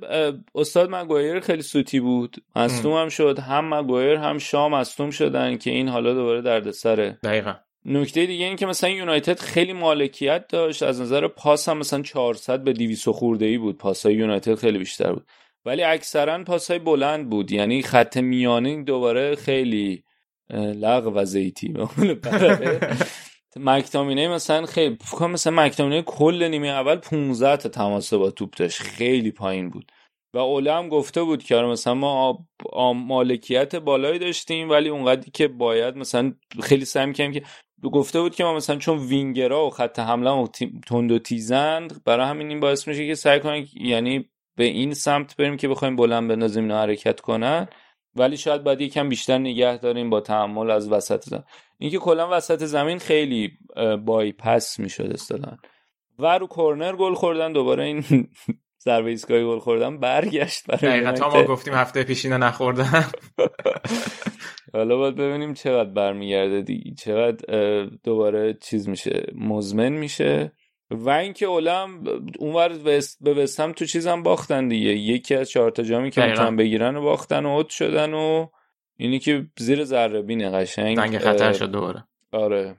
استاد 0.56 0.90
مگوایر 0.90 1.40
خیلی 1.40 1.62
سوتی 1.62 2.00
بود. 2.00 2.36
مصدوم 2.56 2.94
هم 2.94 3.10
شد 3.10 3.40
هم 3.40 3.74
مگوایر 3.74 4.16
هم 4.16 4.38
شام 4.38 4.76
مصدوم 4.76 5.12
شدن 5.12 5.58
که 5.58 5.72
این 5.72 5.88
حالا 5.90 6.14
دوباره 6.14 6.42
دردسره. 6.42 7.20
دقیقا. 7.24 7.54
نکته 7.86 8.26
دیگه 8.26 8.46
این 8.46 8.56
که 8.56 8.66
مثلا 8.66 8.90
یونایتد 8.90 9.40
خیلی 9.40 9.74
مالکیت 9.74 10.48
داشت. 10.48 10.84
از 10.84 11.02
نظر 11.02 11.28
پاس 11.28 11.70
هم 11.70 11.78
مثلا 11.78 12.02
400 12.02 12.64
به 12.64 12.74
200 12.74 13.10
خورده 13.10 13.46
ای 13.46 13.58
بود. 13.58 13.78
پاس 13.78 14.06
های 14.06 14.16
یونایتد 14.16 14.56
خیلی 14.56 14.78
بیشتر 14.78 15.14
بود. 15.14 15.26
ولی 15.66 15.84
اکثرا 15.84 16.44
پاس 16.44 16.72
های 16.72 16.80
بلند 16.80 17.30
بود. 17.30 17.52
یعنی 17.52 17.82
خط 17.82 18.18
میانه 18.18 18.70
این 18.70 18.84
دوباره 18.84 19.36
خیلی 19.36 20.04
لغ 20.54 21.12
و 21.16 21.26
زیتی. 21.26 21.74
مکتامینه 23.60 24.28
مثلا 24.28 24.66
خیلی 24.66 24.98
فکر 25.02 25.28
مثلا 25.28 25.54
مکتامینه 25.64 26.02
کل 26.02 26.44
نیمه 26.44 26.68
اول 26.68 26.96
15 26.96 27.58
تا 27.58 27.70
تماس 27.70 28.14
با 28.14 28.32
توپ 28.32 28.54
داشت. 28.58 28.82
خیلی 28.82 29.32
پایین 29.32 29.70
بود. 29.70 29.92
و 30.34 30.38
اوله 30.38 30.74
هم 30.74 30.90
گفته 30.90 31.24
بود 31.24 31.44
که 31.44 31.56
آره 31.56 31.68
مثلا 31.68 31.94
ما 31.94 32.46
مالکیت 32.96 33.76
بالایی 33.76 34.20
داشتیم 34.20 34.70
ولی 34.70 34.90
اونقدری 34.90 35.32
که 35.32 35.48
باید 35.48 35.98
مثلا 35.98 36.34
خیلی 36.64 36.86
سعی 36.86 37.06
می‌کردیم 37.06 37.34
که 37.34 37.44
گفته 37.90 38.22
بود 38.22 38.36
که 38.36 38.44
ما 38.44 38.54
مثلا 38.54 38.76
چون 38.76 38.98
وینگرا 38.98 39.68
و 39.68 39.70
خط 39.70 40.00
حمله 40.00 40.30
و 40.32 40.48
تند 40.88 41.12
و 41.12 41.20
تیزند 41.20 42.04
برای 42.04 42.28
همین 42.28 42.50
این 42.50 42.60
باعث 42.60 42.88
میشه 42.88 43.08
که 43.08 43.16
سعی 43.16 43.40
کنن 43.40 43.68
یعنی 43.74 44.30
به 44.58 44.64
این 44.64 44.94
سمت 44.94 45.38
بریم 45.38 45.58
که 45.58 45.68
بخوایم 45.68 45.96
بلند 45.96 46.30
بندازیم 46.30 46.64
اینا 46.64 46.82
حرکت 46.82 47.22
کنن. 47.22 47.68
ولی 48.16 48.38
شاید 48.38 48.64
باید 48.64 48.82
یکم 48.82 49.10
بیشتر 49.10 49.38
نگه 49.38 49.78
داریم 49.78 50.10
با 50.10 50.22
تحمل 50.22 50.72
از 50.72 50.92
وسط 50.92 51.24
زمین 51.24 51.44
اینکه 51.80 51.98
کلا 51.98 52.30
وسط 52.32 52.64
زمین 52.64 53.00
خیلی 53.00 53.52
بای 54.06 54.32
پس 54.32 54.80
می‌شد 54.80 55.12
اصطلاحا. 55.14 55.58
و 56.20 56.38
رو 56.38 56.48
کورنر 56.48 56.96
گل 56.96 57.14
خوردن 57.14 57.54
دوباره 57.54 57.84
این 57.84 58.04
ضربه 58.86 59.10
ایستگاهی 59.10 59.44
گل 59.44 59.60
خوردن 59.60 60.00
برگشت 60.00 60.68
برای 60.68 61.02
دقیقا 61.02 61.30
ما 61.30 61.44
گفتیم 61.44 61.74
هفته 61.74 62.04
پیش 62.04 62.26
اینا 62.26 62.38
نخوردن. 62.38 63.06
حالا 64.74 64.98
باید 64.98 65.16
ببینیم 65.16 65.54
چقدر 65.54 65.90
برمیگرده 65.90 66.62
دیگه 66.62 66.94
چقدر 66.94 67.86
دوباره 68.04 68.58
چیز 68.62 68.90
میشه 68.90 69.26
مزمن 69.36 69.90
میشه. 69.90 70.52
و 70.96 71.10
اینکه 71.10 71.46
اولم 71.46 72.04
اونور 72.40 72.70
به 73.22 73.34
وستم 73.34 73.72
تو 73.72 73.86
چیزم 73.86 74.24
باختن 74.24 74.68
دیگه. 74.68 74.90
یکی 74.90 75.36
از 75.36 75.50
چهار 75.50 75.72
تا 75.72 75.84
جامی 75.84 76.12
که 76.12 76.26
می‌تونن 76.26 76.56
بگیرن 76.56 76.96
و 76.96 77.02
باختن 77.02 77.46
و 77.46 77.50
اوت 77.50 77.70
شدن 77.70 78.14
و 78.14 78.48
اینی 78.98 79.20
که 79.20 79.48
زیر 79.58 79.84
ذره 79.84 80.22
بینه 80.22 80.50
قشنگ 80.50 80.96
زنگ 80.96 81.18
خطر 81.18 81.54
شد 81.54 81.72
دوباره. 81.72 82.04
آره. 82.32 82.76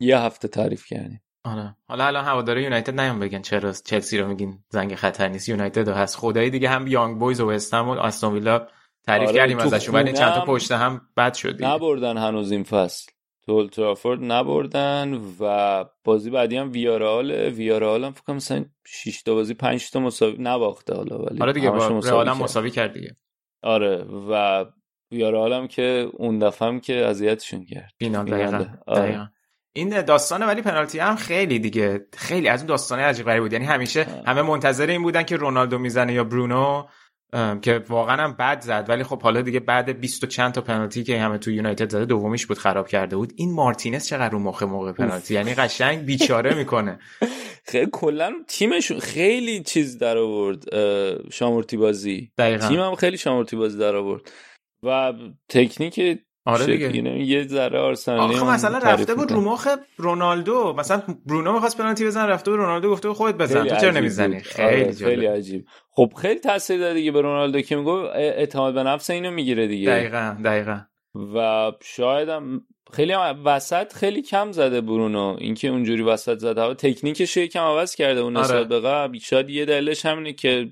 یه 0.00 0.18
هفته 0.18 0.48
تعریف 0.48 0.86
کردیم. 0.86 1.20
آره. 1.44 1.76
حالا 1.88 2.06
الان 2.06 2.24
هواداره 2.24 2.62
یونایتد 2.62 3.00
نیام 3.00 3.20
بگن. 3.20 3.42
چرا 3.42 3.72
چلسی 3.72 4.18
رو 4.18 4.28
میگین 4.28 4.58
زنگ 4.68 4.94
خطر 4.94 5.28
نیست. 5.28 5.48
یونایتد 5.48 5.88
هست. 5.88 6.16
خدایی 6.16 6.50
دیگه 6.50 6.68
هم 6.68 6.86
یانگ 6.86 7.18
بویز 7.18 7.40
و 7.40 7.50
وستهم 7.50 7.88
و 7.88 7.92
آستون 7.92 8.34
ویلا 8.34 8.66
تعریف 9.06 9.28
آره 9.28 9.38
کردیم 9.38 9.58
ازشون 9.58 9.94
ولی 9.94 10.12
چند 10.12 10.34
تا 10.34 10.44
پشت 10.44 10.72
هم 10.72 11.00
بد 11.16 11.34
شد 11.34 11.52
دیگه. 11.52 11.68
نبردن 11.68 12.16
هنوز 12.16 12.50
این 12.50 12.62
فصل. 12.62 13.12
تو 13.48 13.54
اولترافورد 13.54 14.18
نبردن 14.22 15.20
و 15.40 15.84
بازی 16.04 16.30
بعدی 16.30 16.56
هم 16.56 16.72
ویارال 16.72 17.30
ویارال 17.32 18.04
هم 18.04 18.12
فکر 18.12 18.32
مثلا 18.32 18.64
6 18.86 19.22
تا 19.22 19.34
بازی 19.34 19.54
5 19.54 19.90
تا 19.90 20.00
مساوی 20.00 20.36
نباخته 20.38 20.94
حالا 20.94 21.18
ولی 21.18 21.42
آره 21.42 21.52
دیگه 21.52 21.70
هم 21.70 22.42
مساوی 22.42 22.70
کرد 22.70 22.92
دیگه. 22.92 23.16
آره 23.62 24.04
و 24.30 24.64
ویارال 25.12 25.52
هم 25.52 25.68
که 25.68 26.10
اون 26.12 26.38
دفعه 26.38 26.68
هم 26.68 26.80
که 26.80 27.06
اذیتشون 27.06 27.64
کرد. 27.64 27.92
دقیقاً 28.00 28.64
آره. 28.86 29.30
این 29.72 30.00
داستان 30.00 30.42
ولی 30.42 30.62
پنالتی 30.62 30.98
هم 30.98 31.16
خیلی 31.16 31.58
دیگه 31.58 32.06
خیلی 32.12 32.48
از 32.48 32.60
اون 32.60 32.68
داستانه 32.68 33.02
عجیب 33.02 33.26
غریب 33.26 33.42
بود. 33.42 33.52
یعنی 33.52 33.64
همیشه 33.64 34.06
همه 34.26 34.42
منتظر 34.42 34.86
این 34.86 35.02
بودن 35.02 35.22
که 35.22 35.36
رونالدو 35.36 35.78
می‌زنه 35.78 36.12
یا 36.12 36.24
برونو. 36.24 36.84
که 37.62 37.84
واقعا 37.88 38.16
هم 38.16 38.32
بد 38.32 38.60
زد. 38.60 38.86
ولی 38.88 39.04
خب 39.04 39.22
حالا 39.22 39.42
دیگه 39.42 39.60
بعد 39.60 40.00
20 40.00 40.24
و 40.24 40.26
چند 40.26 40.52
تا 40.52 40.60
پنالتی 40.60 41.04
که 41.04 41.20
همه 41.20 41.38
تو 41.38 41.50
یونایتد 41.50 41.90
زده 41.90 42.04
دومیش 42.04 42.46
بود 42.46 42.58
خراب 42.58 42.88
کرده 42.88 43.16
بود. 43.16 43.32
این 43.36 43.54
مارتینز 43.54 44.06
چقدر 44.06 44.28
رو 44.28 44.38
مخه 44.38 44.66
موقع 44.66 44.92
پنالتی؟ 44.92 45.34
یعنی 45.34 45.54
قشنگ 45.54 46.04
بیچاره 46.04 46.54
می‌کنه. 46.54 46.98
خیلی 47.70 47.88
کلا 47.92 48.32
تیمشون 48.48 48.98
خیلی 48.98 49.62
چیز 49.62 49.98
در 49.98 50.18
آورد 50.18 50.64
شامورتی 51.32 51.76
بازی. 51.76 52.32
دقیقاً. 52.38 52.68
تیمم 52.68 52.94
خیلی 52.94 53.16
شامورتی 53.16 53.56
بازی 53.56 53.78
در 53.78 53.96
آورد. 53.96 54.32
و 54.82 55.12
تکنیک 55.48 56.18
آره 56.48 56.66
دیگه. 56.66 57.18
یه 57.18 57.46
ذره 57.46 57.78
آرسنالی 57.78 58.34
آخه 58.34 58.46
مثلا 58.46 58.78
رفته 58.78 59.14
بود 59.14 59.32
رو 59.32 59.40
مخ 59.40 59.68
رونالدو. 59.96 60.74
مثلا 60.78 61.02
برونو 61.26 61.52
می‌خواست 61.52 61.78
پنالتی 61.78 62.04
بزنه 62.06 62.26
رفته 62.26 62.50
بود 62.50 62.60
رونالدو 62.60 62.90
گفته 62.90 63.12
خودت 63.12 63.38
بزن 63.38 63.64
تو 63.68 63.76
چرا 63.76 63.90
نمی‌زنی؟ 63.90 64.40
خیلی 64.40 64.82
آره 64.84 64.92
خیلی 64.92 65.26
عجیب. 65.26 65.64
خب 65.90 66.12
خیلی 66.22 66.40
تاثیر 66.40 66.78
داره 66.80 66.94
دیگه 66.94 67.12
به 67.12 67.20
رونالدو 67.20 67.60
که 67.60 67.76
میگه 67.76 67.90
اعتماد 67.90 68.74
به 68.74 68.82
نفس 68.82 69.10
اینو 69.10 69.30
می‌گیره 69.30 69.66
دیگه. 69.66 69.90
دقیقاً 69.90 70.36
دقیقاً. 70.44 70.80
و 71.34 71.72
شاید 71.82 72.28
هم 72.28 72.62
خیلی 72.92 73.12
هم 73.12 73.42
وسط 73.44 73.92
خیلی 73.92 74.22
کم 74.22 74.52
زده 74.52 74.80
برونو. 74.80 75.36
اینکه 75.38 75.68
اونجوری 75.68 76.02
وسط 76.02 76.38
زده 76.38 76.60
ها 76.60 76.74
تکنیکش 76.74 77.36
یکم 77.36 77.60
عوض 77.60 77.94
کرده 77.94 78.20
اون 78.20 78.36
نسبت 78.36 78.56
آره. 78.56 78.64
به 78.64 78.80
قبل. 78.80 79.18
شاید 79.18 79.50
یه 79.50 79.64
دلیلش 79.64 80.06
همینه 80.06 80.32
که 80.32 80.68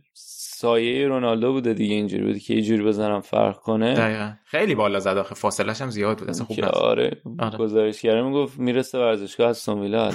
سایه 0.59 1.09
رونالدو 1.09 1.53
بوده 1.53 1.75
دیگه 1.75 1.95
اینجوری 1.95 2.25
بوده 2.25 2.39
که 2.39 2.55
یه 2.55 2.63
جوری 2.63 2.83
بزنم 2.83 3.21
فرق 3.21 3.57
کنه. 3.57 3.95
دقیقا. 3.95 4.33
خیلی 4.45 4.75
بالا 4.75 4.99
زد 4.99 5.17
آخه. 5.17 5.35
فاصلش 5.35 5.81
هم 5.83 5.91
زیاد 5.91 6.19
بود. 6.19 6.31
اصلا 6.31 6.47
خوب 6.47 6.59
نزد. 6.59 6.75
آره, 6.75 7.23
آره. 7.39 7.59
گزارشگر 7.59 8.23
می‌گفت 8.23 8.59
می‌رسه 8.59 8.99
ورزشگاه 8.99 9.49
از 9.49 9.59
سومیلا 9.59 10.11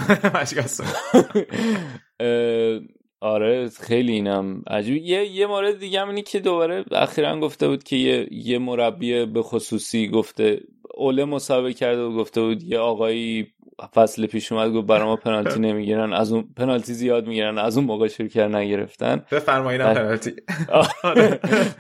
آره 3.21 3.69
خیلی 3.69 4.11
اینم 4.11 4.63
عجیب. 4.67 4.95
یه 4.95 5.25
یه 5.25 5.47
مورد 5.47 5.79
دیگه 5.79 6.01
هم 6.01 6.07
اینی 6.07 6.21
که 6.21 6.39
دوباره 6.39 6.85
اخیرا 6.91 7.39
گفته 7.39 7.67
بود 7.67 7.83
که 7.83 7.95
یه 7.95 8.27
یه 8.31 8.59
مربی 8.59 9.25
به 9.25 9.41
خصوصی 9.41 10.07
گفته 10.07 10.61
اوله 10.95 11.25
مسابقه 11.25 11.73
کرده 11.73 12.01
و 12.01 12.11
گفته 12.11 12.41
بود 12.41 12.63
یه 12.63 12.79
آقایی 12.79 13.47
فصل 13.95 14.25
پیش 14.25 14.51
اومد 14.51 14.71
گفت 14.71 14.87
برای 14.87 15.03
ما 15.03 15.15
پنالتی 15.15 15.59
نمی‌گیرن. 15.69 16.13
از 16.13 16.31
اون 16.31 16.49
پنالتی 16.57 16.93
زیاد 16.93 17.27
می‌گیرن. 17.27 17.57
از 17.57 17.77
اون 17.77 17.85
موقع 17.85 18.07
شروع 18.07 18.29
کردن 18.29 18.55
نگرفتن. 18.55 19.25
بفرمایید 19.31 19.81
پنالتی. 19.81 20.33
آره. 21.03 21.39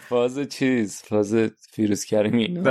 فاز 0.09 0.39
چیز؟ 0.39 1.01
فاز 1.05 1.35
فیروز 1.71 2.05
کریمی. 2.05 2.63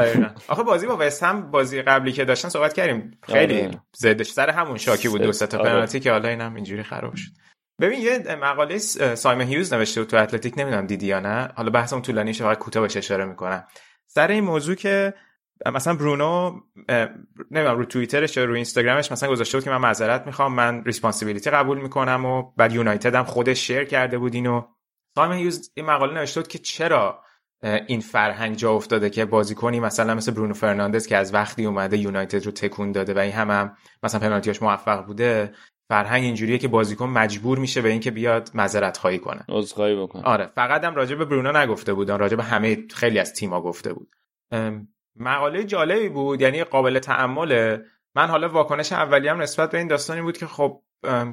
آخه 0.49 0.63
بازی 0.63 0.87
با 0.87 0.97
وست 1.01 1.23
هم 1.23 1.51
بازی 1.51 1.83
قبلی 1.83 2.13
که 2.13 2.25
داشتن 2.25 2.49
صحبت 2.49 2.73
کردیم. 2.73 3.19
خیلی 3.23 3.61
آره. 3.61 3.71
زدش 3.97 4.31
سر 4.31 4.51
همون 4.51 4.77
شاکی 4.77 5.09
بود 5.09 5.23
دو 5.23 5.33
سه 5.33 5.47
تا 5.47 5.59
آره. 5.59 5.71
پنالتی 5.71 6.01
که 6.01 6.11
حالا 6.13 6.29
اینم 6.29 6.55
اینجوری 6.55 6.83
خراب 6.83 7.15
شد. 7.15 7.31
ببین 7.81 8.01
یه 8.01 8.37
مقاله 8.43 8.79
سایمون 9.15 9.47
هیوز 9.47 9.73
نوشته 9.73 10.01
بود 10.01 10.11
تو 10.11 10.17
اتلتیک 10.17 10.55
نمی‌دونم 10.57 10.87
دیدی 10.87 11.07
یا 11.07 11.21
نه. 11.21 11.49
حالا 11.55 11.71
بحث 11.71 11.93
اون 11.93 12.03
طولانی 12.03 12.33
فقط 12.33 12.59
کوتاه 12.59 12.83
بهش 12.83 12.97
اشاره 12.97 13.25
می‌کنم. 13.25 13.65
سر 14.07 14.29
این 14.29 14.45
موضوع 14.45 14.75
که 14.75 15.15
مثلا 15.67 15.95
برونو 15.95 16.61
نمی‌دونم 17.51 17.79
رو 17.79 17.85
توییترش 17.85 18.37
یا 18.37 18.45
رو 18.45 18.55
اینستاگرامش 18.55 19.13
مثلا 19.13 19.31
گذاشته 19.31 19.59
بود 19.59 19.65
که 19.65 19.71
من 19.71 19.77
معذرت 19.77 20.27
می‌خوام 20.27 20.55
من 20.55 20.85
responsibility 20.85 21.51
قبول 21.51 21.81
می‌کنم 21.81 22.25
و 22.25 22.53
بعد 22.57 22.73
یونایتد 22.73 23.15
هم 23.15 23.25
خودش 23.25 23.67
share 23.67 23.85
کرده 23.85 24.19
بود 24.19 24.35
اینو. 24.35 24.63
سایمون 25.15 25.37
هیوز 25.37 25.71
این 25.75 25.87
مقاله 25.87 26.15
نوشته 26.15 26.41
بود 26.41 26.49
که 26.49 26.59
چرا 26.59 27.23
این 27.87 28.01
فرهنگ 28.01 28.57
جا 28.57 28.73
افتاده 28.73 29.11
که 29.11 29.25
بازیکنی 29.25 29.81
مثلا 29.81 30.15
مثل 30.15 30.33
برونو 30.33 30.55
فرناندز 30.55 31.07
که 31.07 31.17
از 31.17 31.35
وقتی 31.35 31.67
اومده 31.67 31.99
یونایتد 31.99 32.47
رو 32.47 32.53
تکون 32.53 32.93
داده 32.93 33.15
و 33.15 33.19
این 33.19 33.33
هم, 33.33 33.51
هم 33.51 33.77
مثلا 34.03 34.21
پنالتیاش 34.21 34.63
موفق 34.63 35.07
بوده 35.07 35.53
فرهنگ 35.89 36.25
اینجوریه 36.25 36.59
که 36.59 36.69
بازیکن 36.69 37.07
مجبور 37.09 37.59
میشه 37.59 37.83
به 37.83 37.89
اینکه 37.89 38.11
بیاد 38.11 38.51
معذرت 38.55 38.97
خواهی 38.97 39.19
کنه. 39.19 39.45
عذرخواهی 39.49 39.97
بکنه 39.97 40.23
آره 40.23 40.47
فقط 40.55 40.85
هم 40.85 40.95
راجع 40.95 41.15
به 41.17 41.25
برونو 41.25 41.53
نگفته 41.53 41.95
بودن 41.95 42.19
راجع 42.19 42.37
به 42.37 42.43
همه 42.43 42.87
خیلی 42.95 43.19
از 43.19 43.35
تیما 43.35 43.61
گفته 43.61 43.93
بود. 43.93 44.09
مقاله 45.21 45.65
جالبی 45.65 46.09
بود 46.09 46.41
یعنی 46.41 46.65
قابل 46.65 46.99
تامله 46.99 47.85
من 48.15 48.27
حالا 48.27 48.49
واکنش 48.49 48.93
اولی 48.93 49.29
هم 49.29 49.43
نسبت 49.43 49.71
به 49.71 49.79
این 49.79 49.89
داستانی 49.89 50.23
بود 50.23 50.39
که 50.39 50.47
خب 50.47 50.83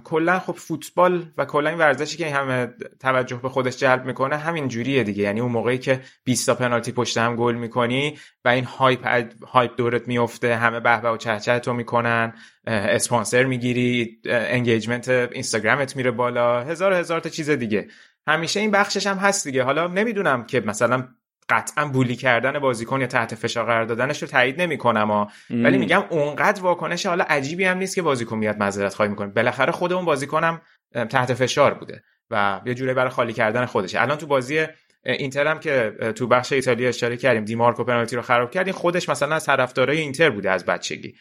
کلا 0.03 0.39
خب 0.39 0.53
فوتبال 0.53 1.31
و 1.37 1.45
کلا 1.45 1.69
این 1.69 1.79
ورزشی 1.79 2.17
که 2.17 2.29
همه 2.29 2.73
توجه 2.99 3.35
به 3.35 3.49
خودش 3.49 3.77
جلب 3.77 4.05
می‌کنه 4.05 4.37
همین 4.37 4.67
جوریه 4.67 5.03
دیگه. 5.03 5.23
یعنی 5.23 5.39
اون 5.39 5.51
موقعی 5.51 5.77
که 5.77 6.01
20 6.23 6.45
تا 6.45 6.55
پنالتی 6.55 6.91
پشت 6.91 7.17
هم 7.17 7.35
گل 7.35 7.55
می‌کنی 7.55 8.17
و 8.45 8.49
این 8.49 8.63
hype 8.63 9.29
hype 9.47 9.77
دورت 9.77 10.07
میفته 10.07 10.55
همه 10.55 10.79
به 10.79 10.97
و 10.97 11.17
چهچه 11.17 11.59
تو 11.59 11.73
می‌کنن 11.73 12.33
اسپانسر 12.67 13.43
می‌گیری 13.43 14.21
engagement 14.25 15.09
اینستاگرامت 15.09 15.95
میره 15.95 16.11
بالا 16.11 16.63
هزار 16.63 16.93
هزار 16.93 17.19
تا 17.19 17.29
چیز 17.29 17.49
دیگه. 17.49 17.87
همیشه 18.27 18.59
این 18.59 18.71
بخشش 18.71 19.07
هم 19.07 19.17
هست 19.17 19.47
دیگه. 19.47 19.63
حالا 19.63 19.87
نمی‌دونم 19.87 20.45
که 20.45 20.59
مثلا 20.59 21.07
قطعا 21.49 21.85
بولی 21.85 22.15
کردن 22.15 22.59
بازیکن 22.59 23.01
یا 23.01 23.07
تحت 23.07 23.35
فشار 23.35 23.65
قرار 23.65 23.85
دادنش 23.85 24.21
رو 24.21 24.27
تایید 24.27 24.61
نمی‌کنم 24.61 25.27
ولی 25.49 25.77
میگم 25.77 26.03
اونقدر 26.09 26.61
واکنش 26.61 27.05
حالا 27.05 27.25
عجیبی 27.29 27.65
هم 27.65 27.77
نیست 27.77 27.95
که 27.95 28.01
بازیکن 28.01 28.37
میاد 28.37 28.57
معذرت 28.57 28.93
خواهی 28.93 29.09
می‌کنه. 29.09 29.27
بالاخره 29.27 29.71
خود 29.71 29.93
اون 29.93 30.05
بازیکنم 30.05 30.61
تحت 31.09 31.33
فشار 31.33 31.73
بوده 31.73 32.03
و 32.31 32.61
یه 32.65 32.73
جوری 32.73 32.93
برای 32.93 33.09
خالی 33.09 33.33
کردن 33.33 33.65
خودشه. 33.65 34.01
الان 34.01 34.17
تو 34.17 34.27
بازی 34.27 34.65
اینتر 35.03 35.47
هم 35.47 35.59
که 35.59 35.95
تو 36.15 36.27
بخش 36.27 36.53
ایتالیا 36.53 36.89
اشاره 36.89 37.17
کردیم 37.17 37.45
دیمارکو 37.45 37.83
پنالتی 37.83 38.15
رو 38.15 38.21
خراب 38.21 38.51
کردیم 38.51 38.73
خودش 38.73 39.09
مثلا 39.09 39.35
از 39.35 39.45
طرفدارای 39.45 39.97
اینتر 39.97 40.29
بوده 40.29 40.51
از 40.51 40.65
بچگی. 40.65 41.15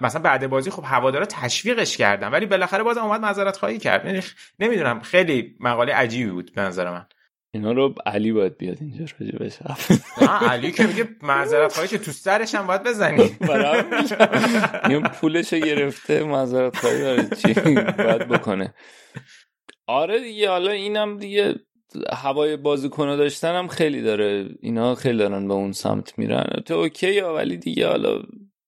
مثلا 0.00 0.22
بعد 0.22 0.46
بازی 0.46 0.70
خب 0.70 0.82
هوادارا 0.86 1.26
تشویقش 1.26 1.96
کردن 1.96 2.28
ولی 2.28 2.46
بالاخره 2.46 2.82
بازم 2.82 3.00
اومد 3.00 3.20
معذرت 3.20 3.56
خواهی 3.56 3.78
کرد. 3.78 4.22
نمی‌دونم 4.58 5.00
خیلی 5.00 5.56
مقاله 5.60 5.94
عجیبی 5.94 6.30
بود 6.30 6.54
به 6.54 6.62
نظر 6.62 6.90
من. 6.90 7.06
اینا 7.54 7.72
رو 7.72 7.94
علی 8.06 8.32
باید 8.32 8.56
بیاد 8.58 8.76
اینجا 8.80 9.04
راجع 9.20 9.38
بهش 9.38 9.58
نه 10.22 10.28
علی 10.48 10.72
که 10.72 10.86
میگه 10.86 11.08
معذرت 11.22 11.72
خواهی 11.72 11.88
که 11.88 11.98
تو 11.98 12.12
سرش 12.12 12.54
هم 12.54 12.66
باید 12.66 12.82
بزنی. 12.82 13.30
این 14.88 15.02
پولش 15.02 15.54
گرفته 15.54 16.24
معذرت 16.24 16.76
خواهی 16.76 17.00
داره 17.00 17.28
چی 17.28 17.54
باید 17.98 18.28
بکنه. 18.28 18.74
آره 19.86 20.20
دیگه 20.20 20.48
حالا 20.50 20.70
اینم 20.70 21.18
دیگه 21.18 21.54
هوای 22.12 22.56
بازیکنو 22.56 23.16
داشتن 23.16 23.54
هم 23.54 23.68
خیلی 23.68 24.02
داره. 24.02 24.48
اینا 24.60 24.94
خیلی 24.94 25.18
دارن 25.18 25.48
به 25.48 25.54
اون 25.54 25.72
سمت 25.72 26.18
میرن. 26.18 26.62
تو 26.66 26.74
اوکی 26.74 27.20
ولی 27.20 27.56
دیگه 27.56 27.88
حالا 27.88 28.22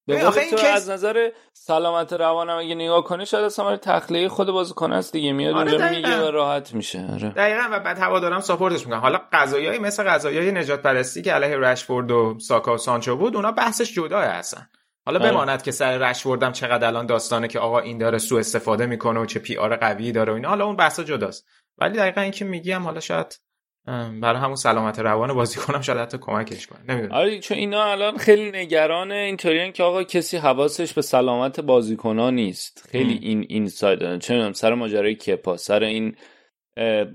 به 0.06 0.20
تو 0.20 0.56
کس... 0.56 0.64
از 0.64 0.90
نظر 0.90 1.30
سلامت 1.52 2.12
روانم 2.12 2.58
اگه 2.58 2.74
نگاه 2.74 3.04
کنی 3.04 3.26
شاید 3.26 3.44
اصلا 3.44 3.76
تخلیه 3.76 4.28
خود 4.28 4.50
بازیکن 4.50 4.92
است 4.92 5.12
دیگه. 5.12 5.32
میاد 5.32 5.54
آره 5.54 5.72
اونجا 5.72 5.88
میگه 5.88 6.28
و 6.28 6.30
راحت 6.30 6.74
میشه. 6.74 7.06
آره. 7.12 7.28
دقیقا 7.28 7.68
و 7.72 7.80
بعد 7.80 7.98
هوادارم 7.98 8.40
support 8.40 8.74
ش 8.74 8.84
می‌کنن. 8.84 9.00
حالا 9.00 9.20
قضایایی 9.32 9.78
مثل 9.78 10.02
قضایای 10.02 10.52
نژاد 10.52 10.82
پرستی 10.82 11.22
که 11.22 11.32
علیه 11.32 11.56
رشفورد 11.56 12.10
و 12.10 12.38
ساکا 12.38 12.74
و 12.74 12.78
سانچو 12.78 13.16
بود 13.16 13.36
اونا 13.36 13.52
بحثش 13.52 13.94
جدا 13.94 14.20
هستن. 14.20 14.68
حالا 15.06 15.20
آره. 15.20 15.30
بماند 15.30 15.62
که 15.62 15.70
سر 15.70 15.98
رشفوردم 15.98 16.52
چقدر 16.52 16.86
الان 16.86 17.06
داستانه 17.06 17.48
که 17.48 17.58
آقا 17.58 17.78
این 17.78 17.98
داره 17.98 18.18
سوء 18.18 18.40
استفاده 18.40 18.86
می‌کنه 18.86 19.20
و 19.20 19.26
چه 19.26 19.38
PR 19.38 19.76
قوی 19.76 20.12
داره 20.12 20.32
و 20.32 20.34
اینا. 20.34 20.48
حالا 20.48 20.64
اون 20.66 20.76
بحثا 20.76 21.02
جداست. 21.02 21.46
ولی 21.78 21.98
دقیقا 21.98 22.20
این 22.20 22.30
که 22.30 22.44
میگیم 22.44 22.82
حالا 22.82 23.00
شاید 23.00 23.40
برای 23.86 24.40
همون 24.40 24.56
سلامت 24.56 24.98
روان 24.98 25.32
بازیکنم 25.32 25.80
شاید 25.80 25.98
حتی 25.98 26.18
کمکش 26.18 26.66
کنه. 26.66 26.80
نمی‌دونم. 26.88 27.12
آره 27.12 27.38
چون 27.38 27.58
اینا 27.58 27.84
الان 27.84 28.16
خیلی 28.16 28.50
نگران 28.50 29.12
اینطوریان 29.12 29.72
که 29.72 29.82
آقا 29.82 30.04
کسی 30.04 30.36
حواسش 30.36 30.92
به 30.92 31.02
سلامت 31.02 31.60
بازیکنها 31.60 32.30
نیست. 32.30 32.88
خیلی 32.90 33.12
ام. 33.12 33.18
این 33.22 33.46
این 33.48 33.68
side 33.68 33.98
دارن. 33.98 34.18
چه 34.18 34.34
می‌دونم 34.34 34.52
سر 34.52 34.74
ماجرای 34.74 35.14
کپا 35.14 35.56
سر 35.56 35.82
این 35.82 36.16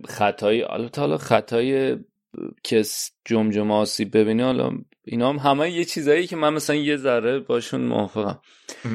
خطای 0.08 0.64
البته 0.64 1.02
حالا 1.02 1.18
خطای 1.18 1.98
که 2.64 2.84
جمجمه 3.26 3.74
آسیب 3.74 4.18
ببینه 4.18 4.44
حالا 4.44 4.72
اینا 5.12 5.30
هم 5.30 5.38
همه 5.38 5.72
یه 5.72 5.86
چیزایی 5.86 6.28
که 6.28 6.36
من 6.36 6.54
مثلا 6.54 6.76
یه 6.76 6.98
ذره 6.98 7.40
باشون 7.40 7.82
موافقم. 7.82 8.40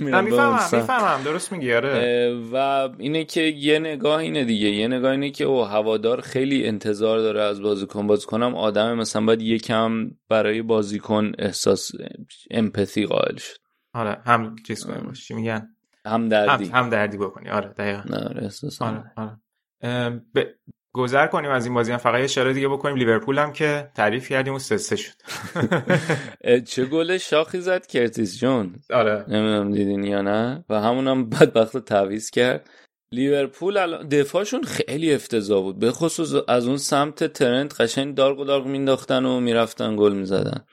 می‌فهمم. 0.00 0.60
می‌فهمم. 0.72 1.22
درست 1.24 1.52
میگی 1.52 1.72
آره. 1.72 2.34
و 2.52 2.88
اینه 2.98 3.24
که 3.24 3.40
یه 3.40 3.78
نگاه 3.78 4.18
اینه 4.20 4.44
دیگه. 4.44 4.68
یه 4.68 4.88
نگاه 4.88 5.10
اینه 5.10 5.30
که 5.30 5.44
او 5.44 5.64
هوادار 5.64 6.20
خیلی 6.20 6.66
انتظار 6.66 7.18
داره 7.18 7.42
از 7.42 7.60
بازیکن. 7.62 8.06
بازیکنم 8.06 8.54
آدم 8.54 8.94
مثلا 8.94 9.24
باید 9.24 9.42
یکم 9.42 10.10
برای 10.28 10.62
بازیکن 10.62 11.32
احساس 11.38 11.90
امپاتی 12.50 13.06
قائل 13.06 13.36
شد. 13.36 13.56
آره 13.94 14.16
هم 14.26 14.56
چیز 14.66 14.84
کنیم. 14.86 15.00
باش. 15.06 15.26
چی 15.28 15.34
میگن؟ 15.34 15.68
هم 16.06 16.22
هم, 16.22 16.28
دردی 16.28 16.64
هم 16.64 16.90
دردی 16.90 17.16
بکنی. 17.16 17.48
آره 17.48 17.68
دقیقا. 17.68 18.02
آره 18.16 18.42
احساس 18.42 18.82
آره 18.82 19.12
هم. 19.18 19.40
آره. 19.82 20.22
ب... 20.34 20.40
گذر 20.94 21.26
کنیم 21.26 21.50
از 21.50 21.64
این 21.64 21.74
بازی. 21.74 21.92
هم 21.92 21.98
فقط 21.98 22.18
یه 22.18 22.24
اشاره 22.24 22.52
دیگه 22.52 22.68
بکنیم. 22.68 22.96
لیورپول 22.96 23.38
هم 23.38 23.52
که 23.52 23.90
تعریف 23.94 24.28
کردیم 24.28 24.54
و 24.54 24.58
سه 24.58 24.76
سه 24.76 24.96
شد. 24.96 25.12
چه 26.64 26.84
گل 26.84 27.16
شاخی 27.16 27.60
زد 27.60 27.86
کرتیس 27.86 28.38
جون. 28.38 28.74
آره. 28.90 29.24
نمی‌دونم 29.28 29.72
دیدین 29.72 30.04
یا 30.04 30.22
نه. 30.22 30.64
و 30.70 30.80
همونم 30.80 31.28
بدبخت 31.30 31.74
رو 31.74 31.80
تعویض 31.80 32.30
کرد. 32.30 32.70
لیورپول 33.12 33.76
الان 33.76 34.08
دفاعشون 34.08 34.62
خیلی 34.62 35.14
افتضاح 35.14 35.62
بود. 35.62 35.78
به 35.78 35.90
خصوص 35.90 36.34
از 36.48 36.66
اون 36.66 36.76
سمت 36.76 37.32
ترنت 37.32 37.80
قشنگ 37.80 38.14
دارگ 38.14 38.38
و 38.38 38.44
دارگ 38.44 38.66
مینداختن 38.66 39.24
و 39.24 39.40
می‌رفتن 39.40 39.96
گل 39.96 40.12
می‌زدن. 40.12 40.64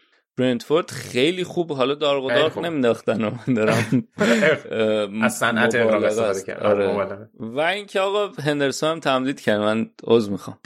برنتفورد 0.42 0.92
خیلی 0.92 1.44
خوب 1.44 1.72
حالا 1.72 1.96
دارگ 1.96 2.24
و. 2.24 2.62
نمینداختن 2.62 3.24
و 3.24 3.54
دارم 3.56 4.08
از 5.24 5.38
صنعت 5.38 5.76
اغراق 5.76 6.04
استفاده 6.04 6.30
است. 6.30 6.46
کرد. 6.46 6.64
آره. 6.64 7.30
و 7.40 7.60
اینکه 7.60 8.00
آقا 8.00 8.28
هندرسون 8.28 8.90
هم 8.90 9.00
تمدید 9.00 9.42
کرد 9.42 9.60
من 9.60 9.90
عذر 10.04 10.32
می‌خوام 10.32 10.58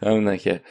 تمام 0.00 0.28
نکرد 0.34 0.64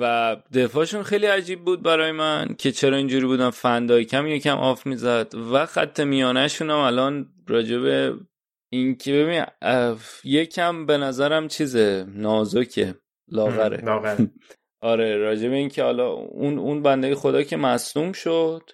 و 0.00 0.36
دفاعشون 0.54 1.02
خیلی 1.02 1.26
عجیب 1.26 1.64
بود 1.64 1.82
برای 1.82 2.12
من 2.12 2.54
که 2.58 2.72
چرا 2.72 2.96
اینجوری 2.96 3.26
بودن 3.26 3.50
فندایکم 3.50 4.26
یکم 4.26 4.56
آف 4.56 4.86
می‌زد 4.86 5.34
و 5.52 5.66
خط 5.66 6.00
میانهشون 6.00 6.70
هم 6.70 6.76
الان 6.76 7.26
راجبه 7.48 8.14
این 8.72 8.96
که 8.96 9.12
ببین 9.12 9.44
یکم 10.24 10.86
به 10.86 10.98
نظرم 10.98 11.48
چیزه 11.48 12.06
نازکه 12.08 12.94
لاغره. 13.28 14.28
آره 14.82 15.16
راجبه 15.16 15.54
این 15.56 15.68
که 15.68 15.82
حالا 15.82 16.08
اون 16.12 16.58
اون 16.58 16.82
بنده 16.82 17.14
خدا 17.14 17.42
که 17.42 17.56
مصدوم 17.56 18.12
شد 18.12 18.70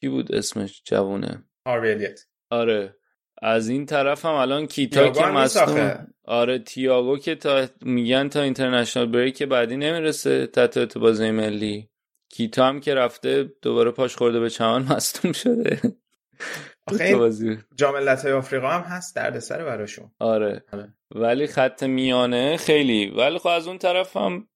کی 0.00 0.08
بود 0.08 0.34
اسمش؟ 0.34 0.82
جوونه. 0.84 1.44
هاروی 1.66 1.90
الیت. 1.90 2.20
آره. 2.50 2.96
از 3.42 3.68
این 3.68 3.86
طرف 3.86 4.24
هم 4.24 4.32
الان 4.32 4.66
کیتا 4.66 5.10
که 5.10 5.24
مصدوم. 5.24 6.06
آره 6.24 6.58
تییاگو 6.58 7.18
که 7.18 7.34
تا 7.34 7.66
میگن 7.82 8.28
تا 8.28 8.42
اینترنشنال 8.42 9.06
بریک 9.06 9.42
بعدی 9.42 9.76
نمی‌رسه 9.76 10.46
تحت 10.46 10.98
بازی 10.98 11.30
ملی. 11.30 11.90
کیتا 12.30 12.66
هم 12.66 12.80
که 12.80 12.94
رفته 12.94 13.52
دوباره 13.62 13.90
پاش 13.90 14.16
خورده 14.16 14.40
به 14.40 14.50
چمان 14.50 14.82
مصدوم 14.82 15.32
شده. 15.32 15.80
آخه 16.86 17.12
تا 17.12 17.30
جام 17.76 17.94
ملت‌های 17.94 18.32
آفریقا 18.32 18.68
هم 18.68 18.80
هست 18.82 19.16
دردسر 19.16 19.64
براشون. 19.64 20.10
آره. 20.18 20.64
آره. 20.72 20.94
ولی 21.14 21.46
خط 21.46 21.82
میانه 21.82 22.56
خیلی. 22.56 23.06
ولی 23.06 23.38
خب 23.38 23.46
از 23.46 23.66
اون 23.68 23.78
طرف 23.78 24.16
هم 24.16 24.48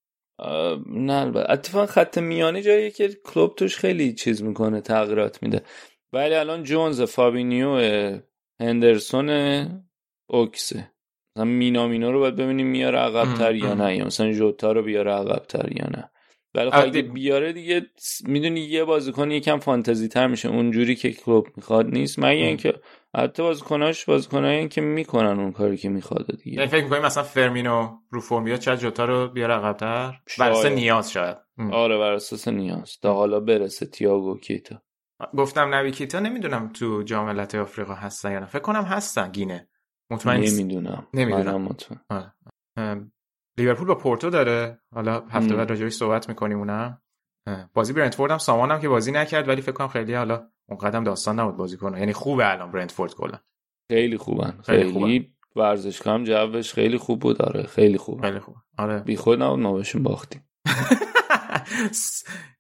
نه 0.87 1.13
البته 1.13 1.51
اتفاقا 1.51 1.87
خط 1.87 2.19
میانه 2.19 2.63
جاییه 2.63 2.91
که 2.91 3.09
کلوب 3.25 3.55
توش 3.55 3.77
خیلی 3.77 4.13
چیز 4.13 4.43
می‌کنه 4.43 4.81
تغییرات 4.81 5.43
میده. 5.43 5.63
ولی 6.13 6.35
الان 6.35 6.63
جونز 6.63 7.03
فابینیو 7.03 7.81
هندرسون 8.61 9.31
اوکسه 10.31 10.91
مثلا 11.37 11.45
مینامینو 11.45 12.13
رو 12.13 12.21
باید 12.21 12.37
ببینیم 12.37 12.67
میاره 12.67 12.99
عقبتر 12.99 13.49
ام، 13.49 13.57
یا. 13.57 13.75
نه 13.75 13.97
یا 13.97 14.05
مثلا 14.05 14.33
جوتا 14.33 14.73
رو 14.73 14.83
بیاره 14.83 15.13
عقبتر 15.13 15.73
یا 15.73 15.87
نه. 15.87 16.11
ولی 16.55 16.71
خب 16.71 16.83
اگه 16.83 17.03
بیاره 17.03 17.53
دیگه 17.53 17.87
می‌دونی 18.25 18.61
یه 18.61 18.85
بازیکن 18.85 19.31
یکم 19.31 19.59
فانتزی 19.59 20.09
تر 20.09 20.27
میشه. 20.27 20.49
اونجوری 20.49 20.95
که 20.95 21.13
کلوب 21.13 21.49
می‌خواد 21.57 21.87
نیست. 21.87 22.19
مگه. 22.19 22.29
اینکه 22.29 22.75
حتی 23.17 23.43
بازیکناش 23.43 24.05
بازیکنایی 24.05 24.69
که 24.69 24.81
می‌کنن 24.81 25.41
اون 25.41 25.53
کاری 25.53 25.77
که 25.77 25.89
می‌خواد 25.89 26.27
دیگه. 26.45 26.57
یعنی 26.57 26.71
فکر 26.71 26.85
می‌کنی 26.85 27.01
مثلا 27.01 27.23
فرمینو 27.23 27.99
رو 28.11 28.21
فرم 28.21 28.45
بیاد 28.45 28.61
شاید 28.61 28.79
جوتا 28.79 29.05
رو 29.05 29.29
بیاره 29.29 29.55
عقب‌تر. 29.55 30.21
بر 30.39 30.51
اساس. 30.51 30.67
نیاز 30.67 31.13
شاید. 31.13 31.37
ام. 31.59 31.73
آره 31.73 31.99
بر 31.99 32.13
اساس 32.13 32.49
نیاز. 32.49 32.99
تا 33.03 33.15
حالا 33.15 33.41
برسه 33.41 33.87
تییاگو 33.87 34.39
کیتا. 34.39 34.83
گفتم 35.37 35.75
نبی 35.75 35.91
کیتا 35.91 36.21
نمی‌دونم 36.21 36.73
تو 36.73 37.03
جام 37.03 37.27
ملت‌های 37.27 37.63
آفریقا 37.63 37.95
هستن 37.95 38.33
یا 38.33 38.39
نه. 38.39 38.47
فکر 38.47 38.63
کنم 38.63 38.83
هستن 38.83 39.31
گینه. 39.33 39.69
مطمئن. 40.11 40.41
نمی‌دونم. 40.41 41.07
نمی‌دونم. 41.15 41.63
مطمئن. 41.63 43.13
لیورپول 43.59 43.87
با 43.87 43.95
پورتو 43.95 44.31
داره. 44.31 44.81
حالا 44.95 45.21
هفته. 45.21 45.55
بعد 45.55 45.71
راجعش 45.71 45.93
صحبت 45.93 46.29
می‌کنیم 46.29 46.59
اونم. 46.59 47.01
بازی 47.75 47.93
برنتفورد 47.93 48.33
هم 48.33 48.39
سامان 48.39 48.71
هم 48.71 48.81
که 48.81 48.89
بازی 48.89 49.13
نکرد 49.13 49.49
ولی 49.49 49.63
فکر 49.63 49.73
کنم 49.73 49.89
خیلی 49.89 50.15
حالا 50.15 50.49
اون 50.69 50.79
قدم 50.79 51.05
داستان 51.05 51.41
نبود 51.41 51.57
بازی 51.57 51.77
کنه 51.77 51.99
یعنی 51.99 52.13
خوبه 52.13 52.53
الان 52.53 52.73
برنتفورد 52.73 53.15
کلا. 53.15 53.39
خیلی 53.89 54.17
خوبن. 54.17 54.59
خیلی 54.67 54.93
خیلی 54.93 55.35
ورزشگاه 55.57 56.15
هم 56.15 56.25
جوش 56.25 56.73
خیلی 56.73 56.99
خوب 56.99 57.21
بود. 57.21 57.43
آره 57.43 57.63
خیلی 57.63 57.99
خوب. 57.99 58.21
خیلی 58.21 58.39
خوب. 58.39 58.55
آره. 58.79 58.99
بی 58.99 59.17
خود 59.17 59.43
نبود 59.43 59.59
ما 59.59 59.73
بهشون 59.73 60.03
باختیم. 60.03 60.49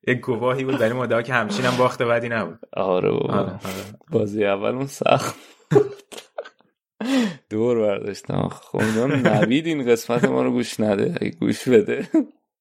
یک 0.08 0.20
گواهی 0.20 0.64
بود 0.64 0.78
برای 0.78 0.92
مدعا 0.92 1.22
که 1.22 1.34
همچین 1.34 1.64
هم 1.64 1.76
باخته 1.76 2.04
بدی 2.04 2.28
نبود. 2.28 2.58
آره 2.72 3.10
بابا. 3.10 3.34
آره 3.34 3.50
آره. 3.50 3.98
بازی 4.10 4.44
اولمون 4.44 4.86
سخت 4.86 5.36
دور 7.50 7.78
برداشتم 7.78 8.48
خب 8.48 8.82
نوید 8.82 9.66
این 9.66 9.90
قسمت 9.90 10.24
ما 10.24 10.42
رو 10.42 10.50
گوش 10.50 10.80
نده. 10.80 11.30
گوش 11.40 11.68
بده. 11.68 12.08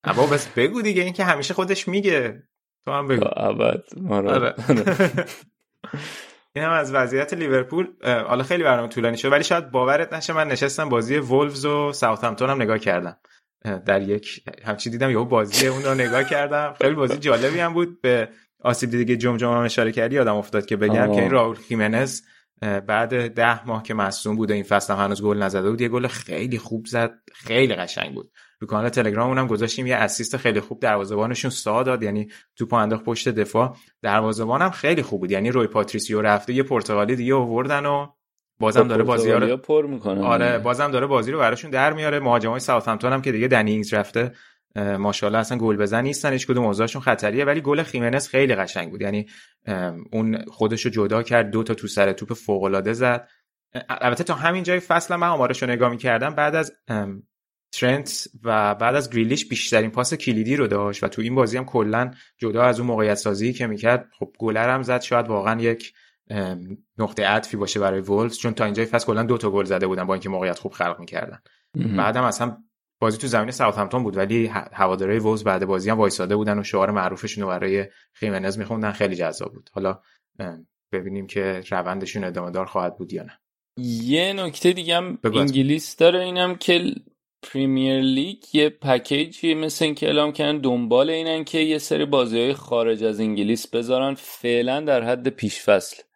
اما 0.04 0.28
بس 0.28 0.48
بگو 0.48 0.82
دیگه 0.82 1.04
این 1.04 1.14
که 1.14 1.24
همیشه 1.24 1.54
خودش 1.54 1.88
میگه. 1.88 2.44
تو 2.86 2.92
هم 2.92 3.08
بگو. 3.08 3.26
ابد. 3.36 3.84
ما 3.98 4.20
رو 4.20 4.30
آره. 4.30 4.54
این 6.56 6.66
هم 6.66 6.72
از 6.72 6.94
وضعیت 6.94 7.34
لیورپول. 7.34 7.88
حالا 8.04 8.44
خیلی 8.44 8.64
برنامه 8.64 8.88
طولانی 8.88 9.18
شد 9.18 9.32
ولی 9.32 9.44
شاید 9.44 9.72
باورت 9.72 10.14
نشه 10.14 10.34
من 10.34 10.48
نشستم 10.48 10.90
بازی 10.90 11.18
وولفز 11.18 11.66
و 11.66 11.92
ساوثهمپتون 11.92 12.50
هم 12.50 12.62
نگاه 12.62 12.80
کردم. 12.80 13.18
در 13.86 14.02
یک 14.02 14.44
همچی 14.66 14.90
دیدم 14.90 15.10
یهو 15.10 15.26
بازی 15.26 15.68
اون 15.68 15.84
رو 15.84 15.94
نگاه 15.94 16.24
کردم. 16.24 16.74
خیلی 16.82 16.96
بازی 16.96 17.18
جالبی 17.18 17.60
هم 17.60 17.74
بود. 17.74 18.02
به 18.02 18.30
آسیب 18.60 18.90
دیدگی 18.90 19.18
جمجمه 19.18 19.56
هم 19.56 19.64
اشاره 19.64 19.92
کردی 19.92 20.16
یادم 20.16 20.36
افتاد 20.36 20.66
که 20.66 20.76
بگم 20.78 21.10
آه. 21.10 21.16
که 21.16 21.22
این 21.22 21.32
راول 21.32 21.56
خیمنز 21.56 22.22
بعد 22.64 23.28
ده 23.28 23.68
ماه 23.68 23.84
که 23.84 23.94
مصدوم 23.94 24.36
بوده 24.36 24.54
این 24.54 24.64
فصل 24.64 24.94
هم 24.94 25.00
هنوز 25.00 25.24
گل 25.24 25.38
نزده 25.38 25.70
بود 25.70 25.82
یه 25.82 25.90
گل 25.90 26.08
خیلی 26.08 26.58
خوب 26.58 26.86
زد 26.86 27.14
خیلی 27.34 27.76
قشنگ 27.76 28.14
بود. 28.14 28.32
تو 28.60 28.66
کانال 28.66 28.90
تلگراممون 28.90 29.38
هم 29.38 29.48
گذاشتیم 29.48 29.88
یه 29.88 29.96
assist 29.96 30.38
خیلی 30.38 30.60
خوب 30.60 30.80
دروازه‌بانشون 30.80 31.52
سا 31.52 31.84
داد 31.84 32.04
یعنی 32.04 32.28
توپ 32.56 32.74
انداخت 32.74 33.04
پشت 33.04 33.30
دفاع. 33.30 33.78
دروازه‌بان 34.02 34.62
هم 34.62 34.70
خیلی 34.70 35.02
خوب 35.02 35.20
بود 35.20 35.32
یعنی 35.32 35.52
روی 35.52 35.68
پاتریسیو 35.68 36.22
رفته 36.22 36.54
یه 36.54 36.64
پرتغالی 36.64 37.16
دیگه 37.16 37.36
آوردن 37.36 37.86
و 37.86 38.08
بازم 38.60 38.88
داره 38.88 39.04
بازی 39.04 39.32
رو 39.32 39.58
پر 39.58 39.86
می‌کنه 39.86 40.22
آره 40.26 40.60
بازم 40.60 40.92
داره 40.92 41.08
بازی 41.08 41.32
رو 41.32 41.40
براشون 41.40 41.72
در 41.72 41.94
میاره. 41.94 42.20
مهاجمای 42.20 42.60
ساوثهمپتون 42.60 43.14
هم 43.14 43.22
که 43.22 43.32
دیگه 43.32 43.48
دنی 43.48 43.67
اینگز 43.67 43.94
رفته 43.94 44.32
ماشاءالله 44.76 45.40
اصلا 45.40 45.58
گل 45.58 45.78
بزن 45.78 46.04
نیستن. 46.04 46.34
هیچ 46.34 46.48
کدوم 46.48 46.66
اوضاعشون 46.66 47.02
خطریه. 47.02 47.46
ولی 47.46 47.62
گل 47.62 47.84
خیمنز 47.84 48.28
خیلی 48.28 48.56
قشنگ 48.56 48.92
بود. 48.92 49.02
یعنی 49.02 49.26
اون 50.12 50.46
خودش 50.46 50.82
رو 50.82 50.92
جدا 50.92 51.24
کرد 51.24 51.50
دو 51.52 51.64
تا 51.64 51.74
تو 51.74 51.88
سر 51.88 52.14
توپ 52.14 52.34
فوق 52.34 52.64
العاده 52.64 52.94
زد 52.94 53.30
البته 53.90 54.24
تا 54.24 54.34
همین 54.34 54.64
جای 54.64 54.80
فصل 54.80 55.16
من 55.16 55.28
آمارش 55.28 55.64
رو 55.64 55.70
نگاه 55.70 55.90
می‌کردم. 55.90 56.36
بعد 56.36 56.56
از 56.56 56.72
ترنت 57.72 58.28
و 58.44 58.76
بعد 58.76 58.96
از 58.96 59.10
گریلیش 59.10 59.50
بیشترین 59.50 59.92
پاس 59.92 60.14
کلیدی 60.14 60.56
رو 60.56 60.68
داشت 60.68 61.04
و 61.04 61.08
تو 61.08 61.22
این 61.22 61.36
بازی 61.36 61.58
هم 61.58 61.66
کلا 61.66 62.12
جدا 62.38 62.64
از 62.64 62.80
اون 62.80 62.88
موقعیت 62.88 63.16
سازی 63.16 63.54
که 63.54 63.68
می‌کرد 63.68 64.10
خب 64.20 64.32
گل 64.40 64.55
رو 64.55 64.70
هم 64.70 64.84
زد. 64.84 65.02
شاید 65.02 65.28
واقعا 65.28 65.62
یک 65.62 65.94
نقطه 66.98 67.26
عطفی 67.26 67.58
باشه 67.58 67.80
برای 67.80 68.02
وولز. 68.02 68.38
چون 68.38 68.54
تا 68.54 68.66
اینجای 68.66 68.86
فصل 68.86 69.06
کلا 69.06 69.24
دو 69.24 69.38
تا 69.38 69.52
گل 69.52 69.66
زده 69.66 69.88
بودن 69.88 70.04
با 70.04 70.14
اینکه 70.14 70.30
موقعیت 70.30 70.60
خوب 70.60 70.72
خلق 70.72 71.00
می‌کردن. 71.00 71.40
بعدم 71.98 72.24
اصلا 72.24 72.58
بازی 73.04 73.18
تو 73.18 73.28
زمین 73.28 73.52
ساوثهمپتون 73.52 74.04
بود 74.04 74.18
ولی 74.18 74.46
هوادارهای 74.74 75.20
وولز 75.20 75.44
بعد 75.44 75.66
بازی 75.66 75.90
هم 75.90 75.98
وایساده 75.98 76.36
بودن 76.36 76.60
و 76.60 76.64
شعار 76.64 76.92
معروفشون 76.92 77.44
رو 77.44 77.50
برای 77.50 77.86
خیمنز 78.14 78.58
میخوندن. 78.58 78.92
خیلی 78.92 79.16
جذاب 79.16 79.54
بود. 79.54 79.70
حالا 79.74 80.00
ببینیم 80.92 81.28
که 81.28 81.64
روندشون 81.70 82.24
ادامه 82.24 82.52
دار 82.52 82.66
خواهد 82.66 82.98
بود 82.98 83.14
یا 83.14 83.24
نه. 83.24 83.40
یه 84.04 84.34
نکته 84.34 84.74
دیگه 84.74 84.96
هم 84.96 85.20
انگلیس 85.24 85.96
داره 85.96 86.20
اینم 86.20 86.56
که 86.56 86.96
Premier 87.44 88.02
League 88.02 88.44
یه 88.54 88.70
پکیجی 88.70 89.54
مثل 89.54 89.86
اینکه 89.86 90.06
اعلام 90.06 90.32
کردن 90.32 90.58
دنبال 90.58 91.10
اینن 91.10 91.44
که 91.44 91.58
یه 91.58 91.78
سری 91.78 92.06
بازی 92.06 92.40
های 92.40 92.54
خارج 92.54 93.04
از 93.04 93.20
انگلیس 93.20 93.68
بذارن. 93.68 94.14
فعلا 94.14 94.82
در 94.82 95.04
حد 95.04 95.28
پیشفصل. 95.28 95.96
اورنستین 95.98 96.13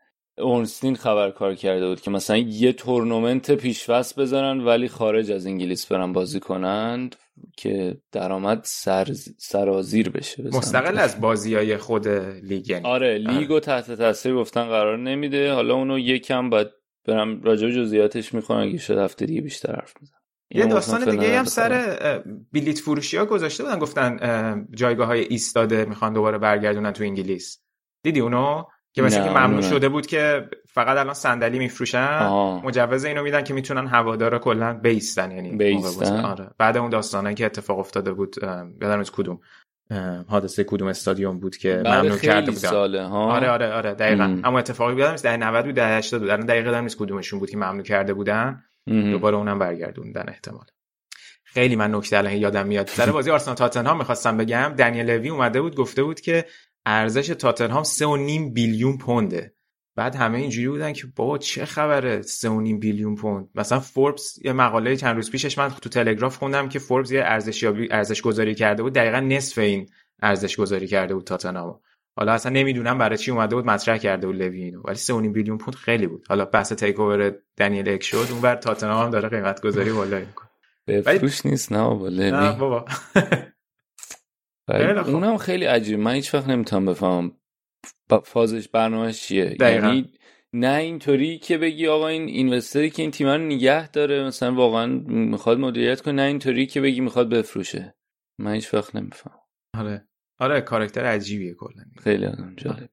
خبر 0.99 1.31
کار 1.31 1.55
کرده 1.55 1.87
بود 1.87 2.01
که 2.01 2.11
مثلا 2.11 2.37
یه 2.37 2.73
تورنمنت 2.73 3.51
پیشفصل 3.51 4.21
بذارن 4.21 4.59
ولی 4.61 4.87
خارج 4.87 5.31
از 5.31 5.45
انگلیس 5.45 5.85
برن 5.85 6.13
بازی 6.13 6.39
کنند 6.39 7.15
که 7.57 7.97
درآمد 8.11 8.61
سر 8.63 9.07
سرازیر 9.37 10.09
بشه 10.09 10.43
مستقل 10.43 10.97
از 10.97 11.21
بازی 11.21 11.55
های 11.55 11.77
خود 11.77 12.07
لیگ 12.07 12.69
یعنی. 12.69 12.85
آره 12.85 13.17
لیگ 13.17 13.51
و 13.51 13.59
تحت 13.59 13.91
تاثیر 13.91 14.35
گفتن 14.35 14.63
قرار 14.63 14.97
نمیده. 14.97 15.53
حالا 15.53 15.73
اونو 15.73 15.99
یکم 15.99 16.49
باید 16.49 16.67
برم 17.05 17.41
راجع 17.41 17.67
به 17.67 17.73
جزئیاتش 17.73 18.33
می‌خوام 18.33 18.67
اگه 18.67 18.77
شد 18.77 18.97
هفته 18.97 19.25
دیگه 19.25 19.41
بیشتر 19.41 19.75
حرف 19.75 19.93
می‌زنم. 20.01 20.19
یه 20.51 20.61
اینو 20.61 20.75
داستان 20.75 21.09
دیگه 21.09 21.39
هم 21.39 21.45
سر 21.45 22.23
بلیت 22.53 22.79
فروشی 22.79 23.17
ها 23.17 23.25
گذاشته 23.25 23.63
بودن 23.63 23.79
گفتن 23.79 24.67
جایگاه 24.71 25.07
های 25.07 25.21
ایستاده 25.21 25.85
می‌خوان 25.85 26.13
دوباره 26.13 26.37
برگردونن 26.37 26.91
تو 26.91 27.03
انگلیس. 27.03 27.59
دیدی 28.03 28.19
اونو؟ 28.19 28.63
که 28.97 29.03
مثل 29.03 29.23
که 29.23 29.29
ممنوع. 29.29 29.61
شده 29.61 29.89
بود 29.89 30.05
که 30.07 30.49
فقط 30.73 30.97
الان 30.97 31.13
صندلی 31.13 31.59
میفروشن. 31.59 32.27
مجوز 32.63 33.05
اینو 33.05 33.23
میدن 33.23 33.43
که 33.43 33.53
می‌تونن 33.53 33.87
هوادارا 33.87 34.39
کلا 34.39 34.73
بیستن 34.73 35.31
یعنی 35.31 35.51
بیستن؟ 35.51 36.25
آره. 36.25 36.49
بعد 36.57 36.77
اون 36.77 36.89
داستانایی 36.89 37.35
که 37.35 37.45
اتفاق 37.45 37.79
افتاده 37.79 38.13
بود 38.13 38.35
یادم 38.81 38.97
نیست 38.97 39.11
کدوم. 39.11 39.39
حادثه 40.27 40.63
کدوم 40.63 40.87
استادیوم 40.87 41.39
بود 41.39 41.57
که 41.57 41.81
بعد 41.85 42.05
ممنوع 42.05 42.17
کرده 42.17 42.51
بودن. 42.51 42.69
ساله 42.69 43.05
ها. 43.05 43.31
آره 43.31 43.49
آره 43.49 43.73
آره 43.73 43.93
دقیقا. 43.93 44.23
ام. 44.23 44.41
اما 44.45 44.59
اتفاقی 44.59 44.95
بیادم 44.95 45.11
نیست 45.11 45.23
دهه 45.23 45.37
90 45.37 45.65
بود 45.65 45.75
دهه 45.75 45.97
80 45.97 46.21
بود. 46.21 46.29
الان 46.29 46.45
دقیقا 46.45 46.65
یادم 46.65 46.83
نیست 46.83 46.97
کدومشون 46.97 47.39
بود 47.39 47.49
که 47.49 47.57
ممنوع 47.57 47.83
کرده 47.83 48.13
بودن. 48.13 48.63
مهم. 48.87 49.11
دوباره 49.11 49.37
اونم 49.37 49.59
برگردوندن 49.59 50.25
احتمال 50.27 50.65
خیلی 51.43 51.75
من 51.75 51.95
نکته 51.95 52.17
الان 52.17 52.33
یادم 52.33 52.67
میاد. 52.67 52.87
سر 52.87 53.11
بازی 53.11 53.31
آرسنال 53.31 53.55
تاتنهام 53.55 53.97
می‌خواستم 53.97 54.37
بگم. 54.37 54.73
دنیل 54.77 55.11
لوی 55.11 55.29
اومده 55.29 55.61
بود 55.61 55.75
گفته 55.75 56.03
بود 56.03 56.21
که 56.21 56.45
ارزش 56.89 57.27
تاتنهام 57.27 57.83
3.5 57.83 58.53
بیلیون 58.53 58.97
پونده. 58.97 59.53
بعد 59.95 60.15
همه 60.15 60.37
اینجوری 60.37 60.67
بودن 60.67 60.93
که 60.93 61.07
بابا 61.15 61.37
چه 61.37 61.65
خبره 61.65 62.21
3.5 62.21 62.47
بیلیون 62.79 63.15
پوند؟ 63.15 63.49
مثلا 63.55 63.79
فوربس 63.79 64.39
یه 64.45 64.53
مقاله 64.53 64.95
چند 64.95 65.15
روز 65.15 65.31
پیشش 65.31 65.57
من 65.57 65.69
تو 65.69 65.89
تلگراف 65.89 66.37
خوندم 66.37 66.69
که 66.69 66.79
فوربس 66.79 67.11
یه 67.11 67.21
ارزشیابی 67.23 67.87
ارزش 67.91 68.21
گذاری 68.21 68.55
کرده 68.55 68.83
بود. 68.83 68.93
دقیقا 68.93 69.19
نصف 69.19 69.57
این 69.57 69.89
ارزش 70.21 70.55
گذاری 70.55 70.87
کرده 70.87 71.13
بود 71.13 71.23
تاتنهام 71.23 71.79
حالا 72.17 72.33
اصلا 72.33 72.51
نمی‌دونم 72.51 72.97
برای 72.97 73.17
چی 73.17 73.31
اومده 73.31 73.55
بود 73.55 73.65
مطرح 73.65 73.97
کرده 73.97 74.27
بود 74.27 74.35
لوی 74.35 74.63
اینو. 74.63 74.81
ولی 74.85 74.97
3.5 74.97 75.11
بیلیون 75.11 75.57
پوند 75.57 75.75
خیلی 75.75 76.07
بود. 76.07 76.25
حالا 76.29 76.45
بحث 76.45 76.73
تیک 76.73 76.99
اوور 76.99 77.35
دنیل 77.57 77.89
اک 77.89 78.03
شد 78.03 78.27
اونور 78.31 78.55
تاتنهام 78.55 79.05
هم 79.05 79.09
داره 79.09 79.29
قیمت 79.29 79.61
گذاری 79.61 79.91
بالا 79.91 80.19
می‌کنه. 80.19 80.49
بفروش 80.87 81.45
نیست 81.45 81.71
نه 81.71 81.83
بابا 81.83 82.09
نه. 82.09 82.51
بابا. 82.51 82.85
اونم 84.69 85.37
خیلی 85.37 85.65
عجیب 85.65 85.99
من 85.99 86.13
هیچ 86.13 86.33
وقت 86.33 86.47
نمی‌تونم 86.47 86.85
بفهمم 86.85 87.31
فازش 88.23 88.67
برنامهش 88.67 89.21
چیه. 89.21 89.45
دقیقاً. 89.45 89.87
یعنی 89.87 90.13
نه 90.53 90.75
اینطوری 90.75 91.39
که 91.39 91.57
بگی 91.57 91.87
آقا 91.87 92.07
این 92.07 92.27
اینوستری 92.27 92.89
که 92.89 93.01
این 93.01 93.11
تیم 93.11 93.27
رو 93.27 93.37
نگه 93.37 93.91
داره 93.91 94.23
مثلا 94.23 94.55
واقعا 94.55 94.85
می‌خواد 95.07 95.59
مدیریت 95.59 96.01
کنه 96.01 96.13
نه 96.13 96.21
اینطوری 96.21 96.65
که 96.65 96.81
بگی 96.81 97.01
می‌خواد 97.01 97.29
بفروشه. 97.29 97.95
من 98.39 98.53
هیچ 98.53 98.73
وقت 98.73 98.95
نمیفهم 98.95 99.39
آره. 99.77 100.07
آره 100.39 100.61
کاراکتر 100.61 101.05
عجیبیه 101.05 101.53
کلا. 101.53 101.83
خیلی 102.03 102.25
آدم 102.25 102.53
جالب 102.57 102.89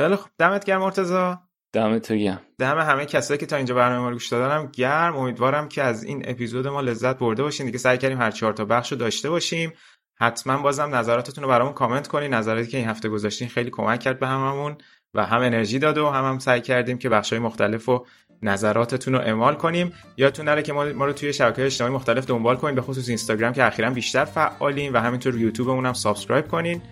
خیلی 0.00 0.16
خوب. 0.16 0.30
دمت 0.38 0.64
گرم 0.64 0.80
مرتضی. 0.80 1.34
دمت 1.72 2.12
گرم. 2.12 2.40
دم 2.58 2.78
همه 2.78 3.06
کسایی 3.06 3.38
که 3.38 3.46
تا 3.46 3.56
اینجا 3.56 3.74
برنامه 3.74 4.00
ما 4.00 4.08
رو 4.08 4.14
گوش 4.14 4.28
دادن 4.28 4.56
هم 4.56 4.72
گرم. 4.72 5.16
امیدوارم 5.16 5.68
که 5.68 5.82
از 5.82 6.04
این 6.04 6.22
اپیزود 6.24 6.66
ما 6.66 6.80
لذت 6.80 7.18
برده 7.18 7.42
باشین. 7.42 7.66
دیگه 7.66 7.78
سعی 7.78 7.98
کردیم 7.98 8.18
هر 8.18 8.30
چهار 8.30 8.52
تا 8.52 8.64
بخش 8.64 8.92
رو 8.92 8.98
داشته 8.98 9.30
باشیم. 9.30 9.72
حتما 10.20 10.56
بازم 10.62 10.94
نظراتتون 10.94 11.44
رو 11.44 11.50
برامون 11.50 11.72
کامنت 11.72 12.08
کنین. 12.08 12.34
نظراتی 12.34 12.68
که 12.68 12.78
این 12.78 12.88
هفته 12.88 13.08
گذاشتین 13.08 13.48
خیلی 13.48 13.70
کمک 13.70 14.00
کرد 14.00 14.18
به 14.18 14.26
هممون 14.26 14.76
و 15.14 15.26
هم 15.26 15.40
انرژی 15.40 15.78
داد 15.78 15.98
و 15.98 16.10
هم 16.10 16.24
هم 16.24 16.38
سعی 16.38 16.60
کردیم 16.60 16.98
که 16.98 17.08
بخش‌های 17.08 17.42
مختلف 17.42 17.88
و 17.88 18.06
نظراتتون 18.42 19.14
رو 19.14 19.20
اعمال 19.20 19.54
کنیم. 19.54 19.92
یادتون 20.16 20.48
نره 20.48 20.62
که 20.62 20.72
ما, 20.72 20.84
ما 20.84 21.06
رو 21.06 21.12
توی 21.12 21.32
شبکه‌های 21.32 21.66
اجتماعی 21.66 21.94
مختلف 21.94 22.26
دنبال 22.26 22.56
کنین. 22.56 22.74
به 22.74 22.82
خصوص 22.82 23.08
اینستاگرام 23.08 23.52
که 23.52 23.64
اخیرا 23.64 23.90
بیشتر 23.90 24.24
فعالیم 24.24 24.94
و 24.94 24.96
همینطور 24.96 25.38
یوتیوبمون 25.38 25.86
هم 25.86 25.92
subscribe 25.92 26.48
کنین. 26.48 26.82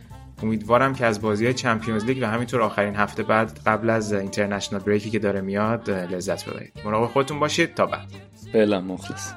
امیدوارم 0.43 0.95
که 0.95 1.07
از 1.07 1.21
بازی 1.21 1.55
Champions 1.55 2.05
League 2.05 2.19
و 2.23 2.27
همینطور 2.27 2.63
آخرین 2.63 2.97
هفته 2.97 3.23
بعد 3.23 3.61
قبل 3.67 3.91
از 3.91 4.13
international 4.13 4.81
break 4.81 5.06
ی 5.06 5.11
که 5.11 5.19
داره 5.19 5.41
میاد 5.41 5.91
لذت 5.91 6.51
ببرید. 6.51 6.73
مراقب 6.85 7.07
خودتون 7.07 7.41
باشید. 7.41 7.75
تا 7.75 7.87
بعد. 7.87 8.09
فعلا 8.53 8.81
مخلص. 8.81 9.33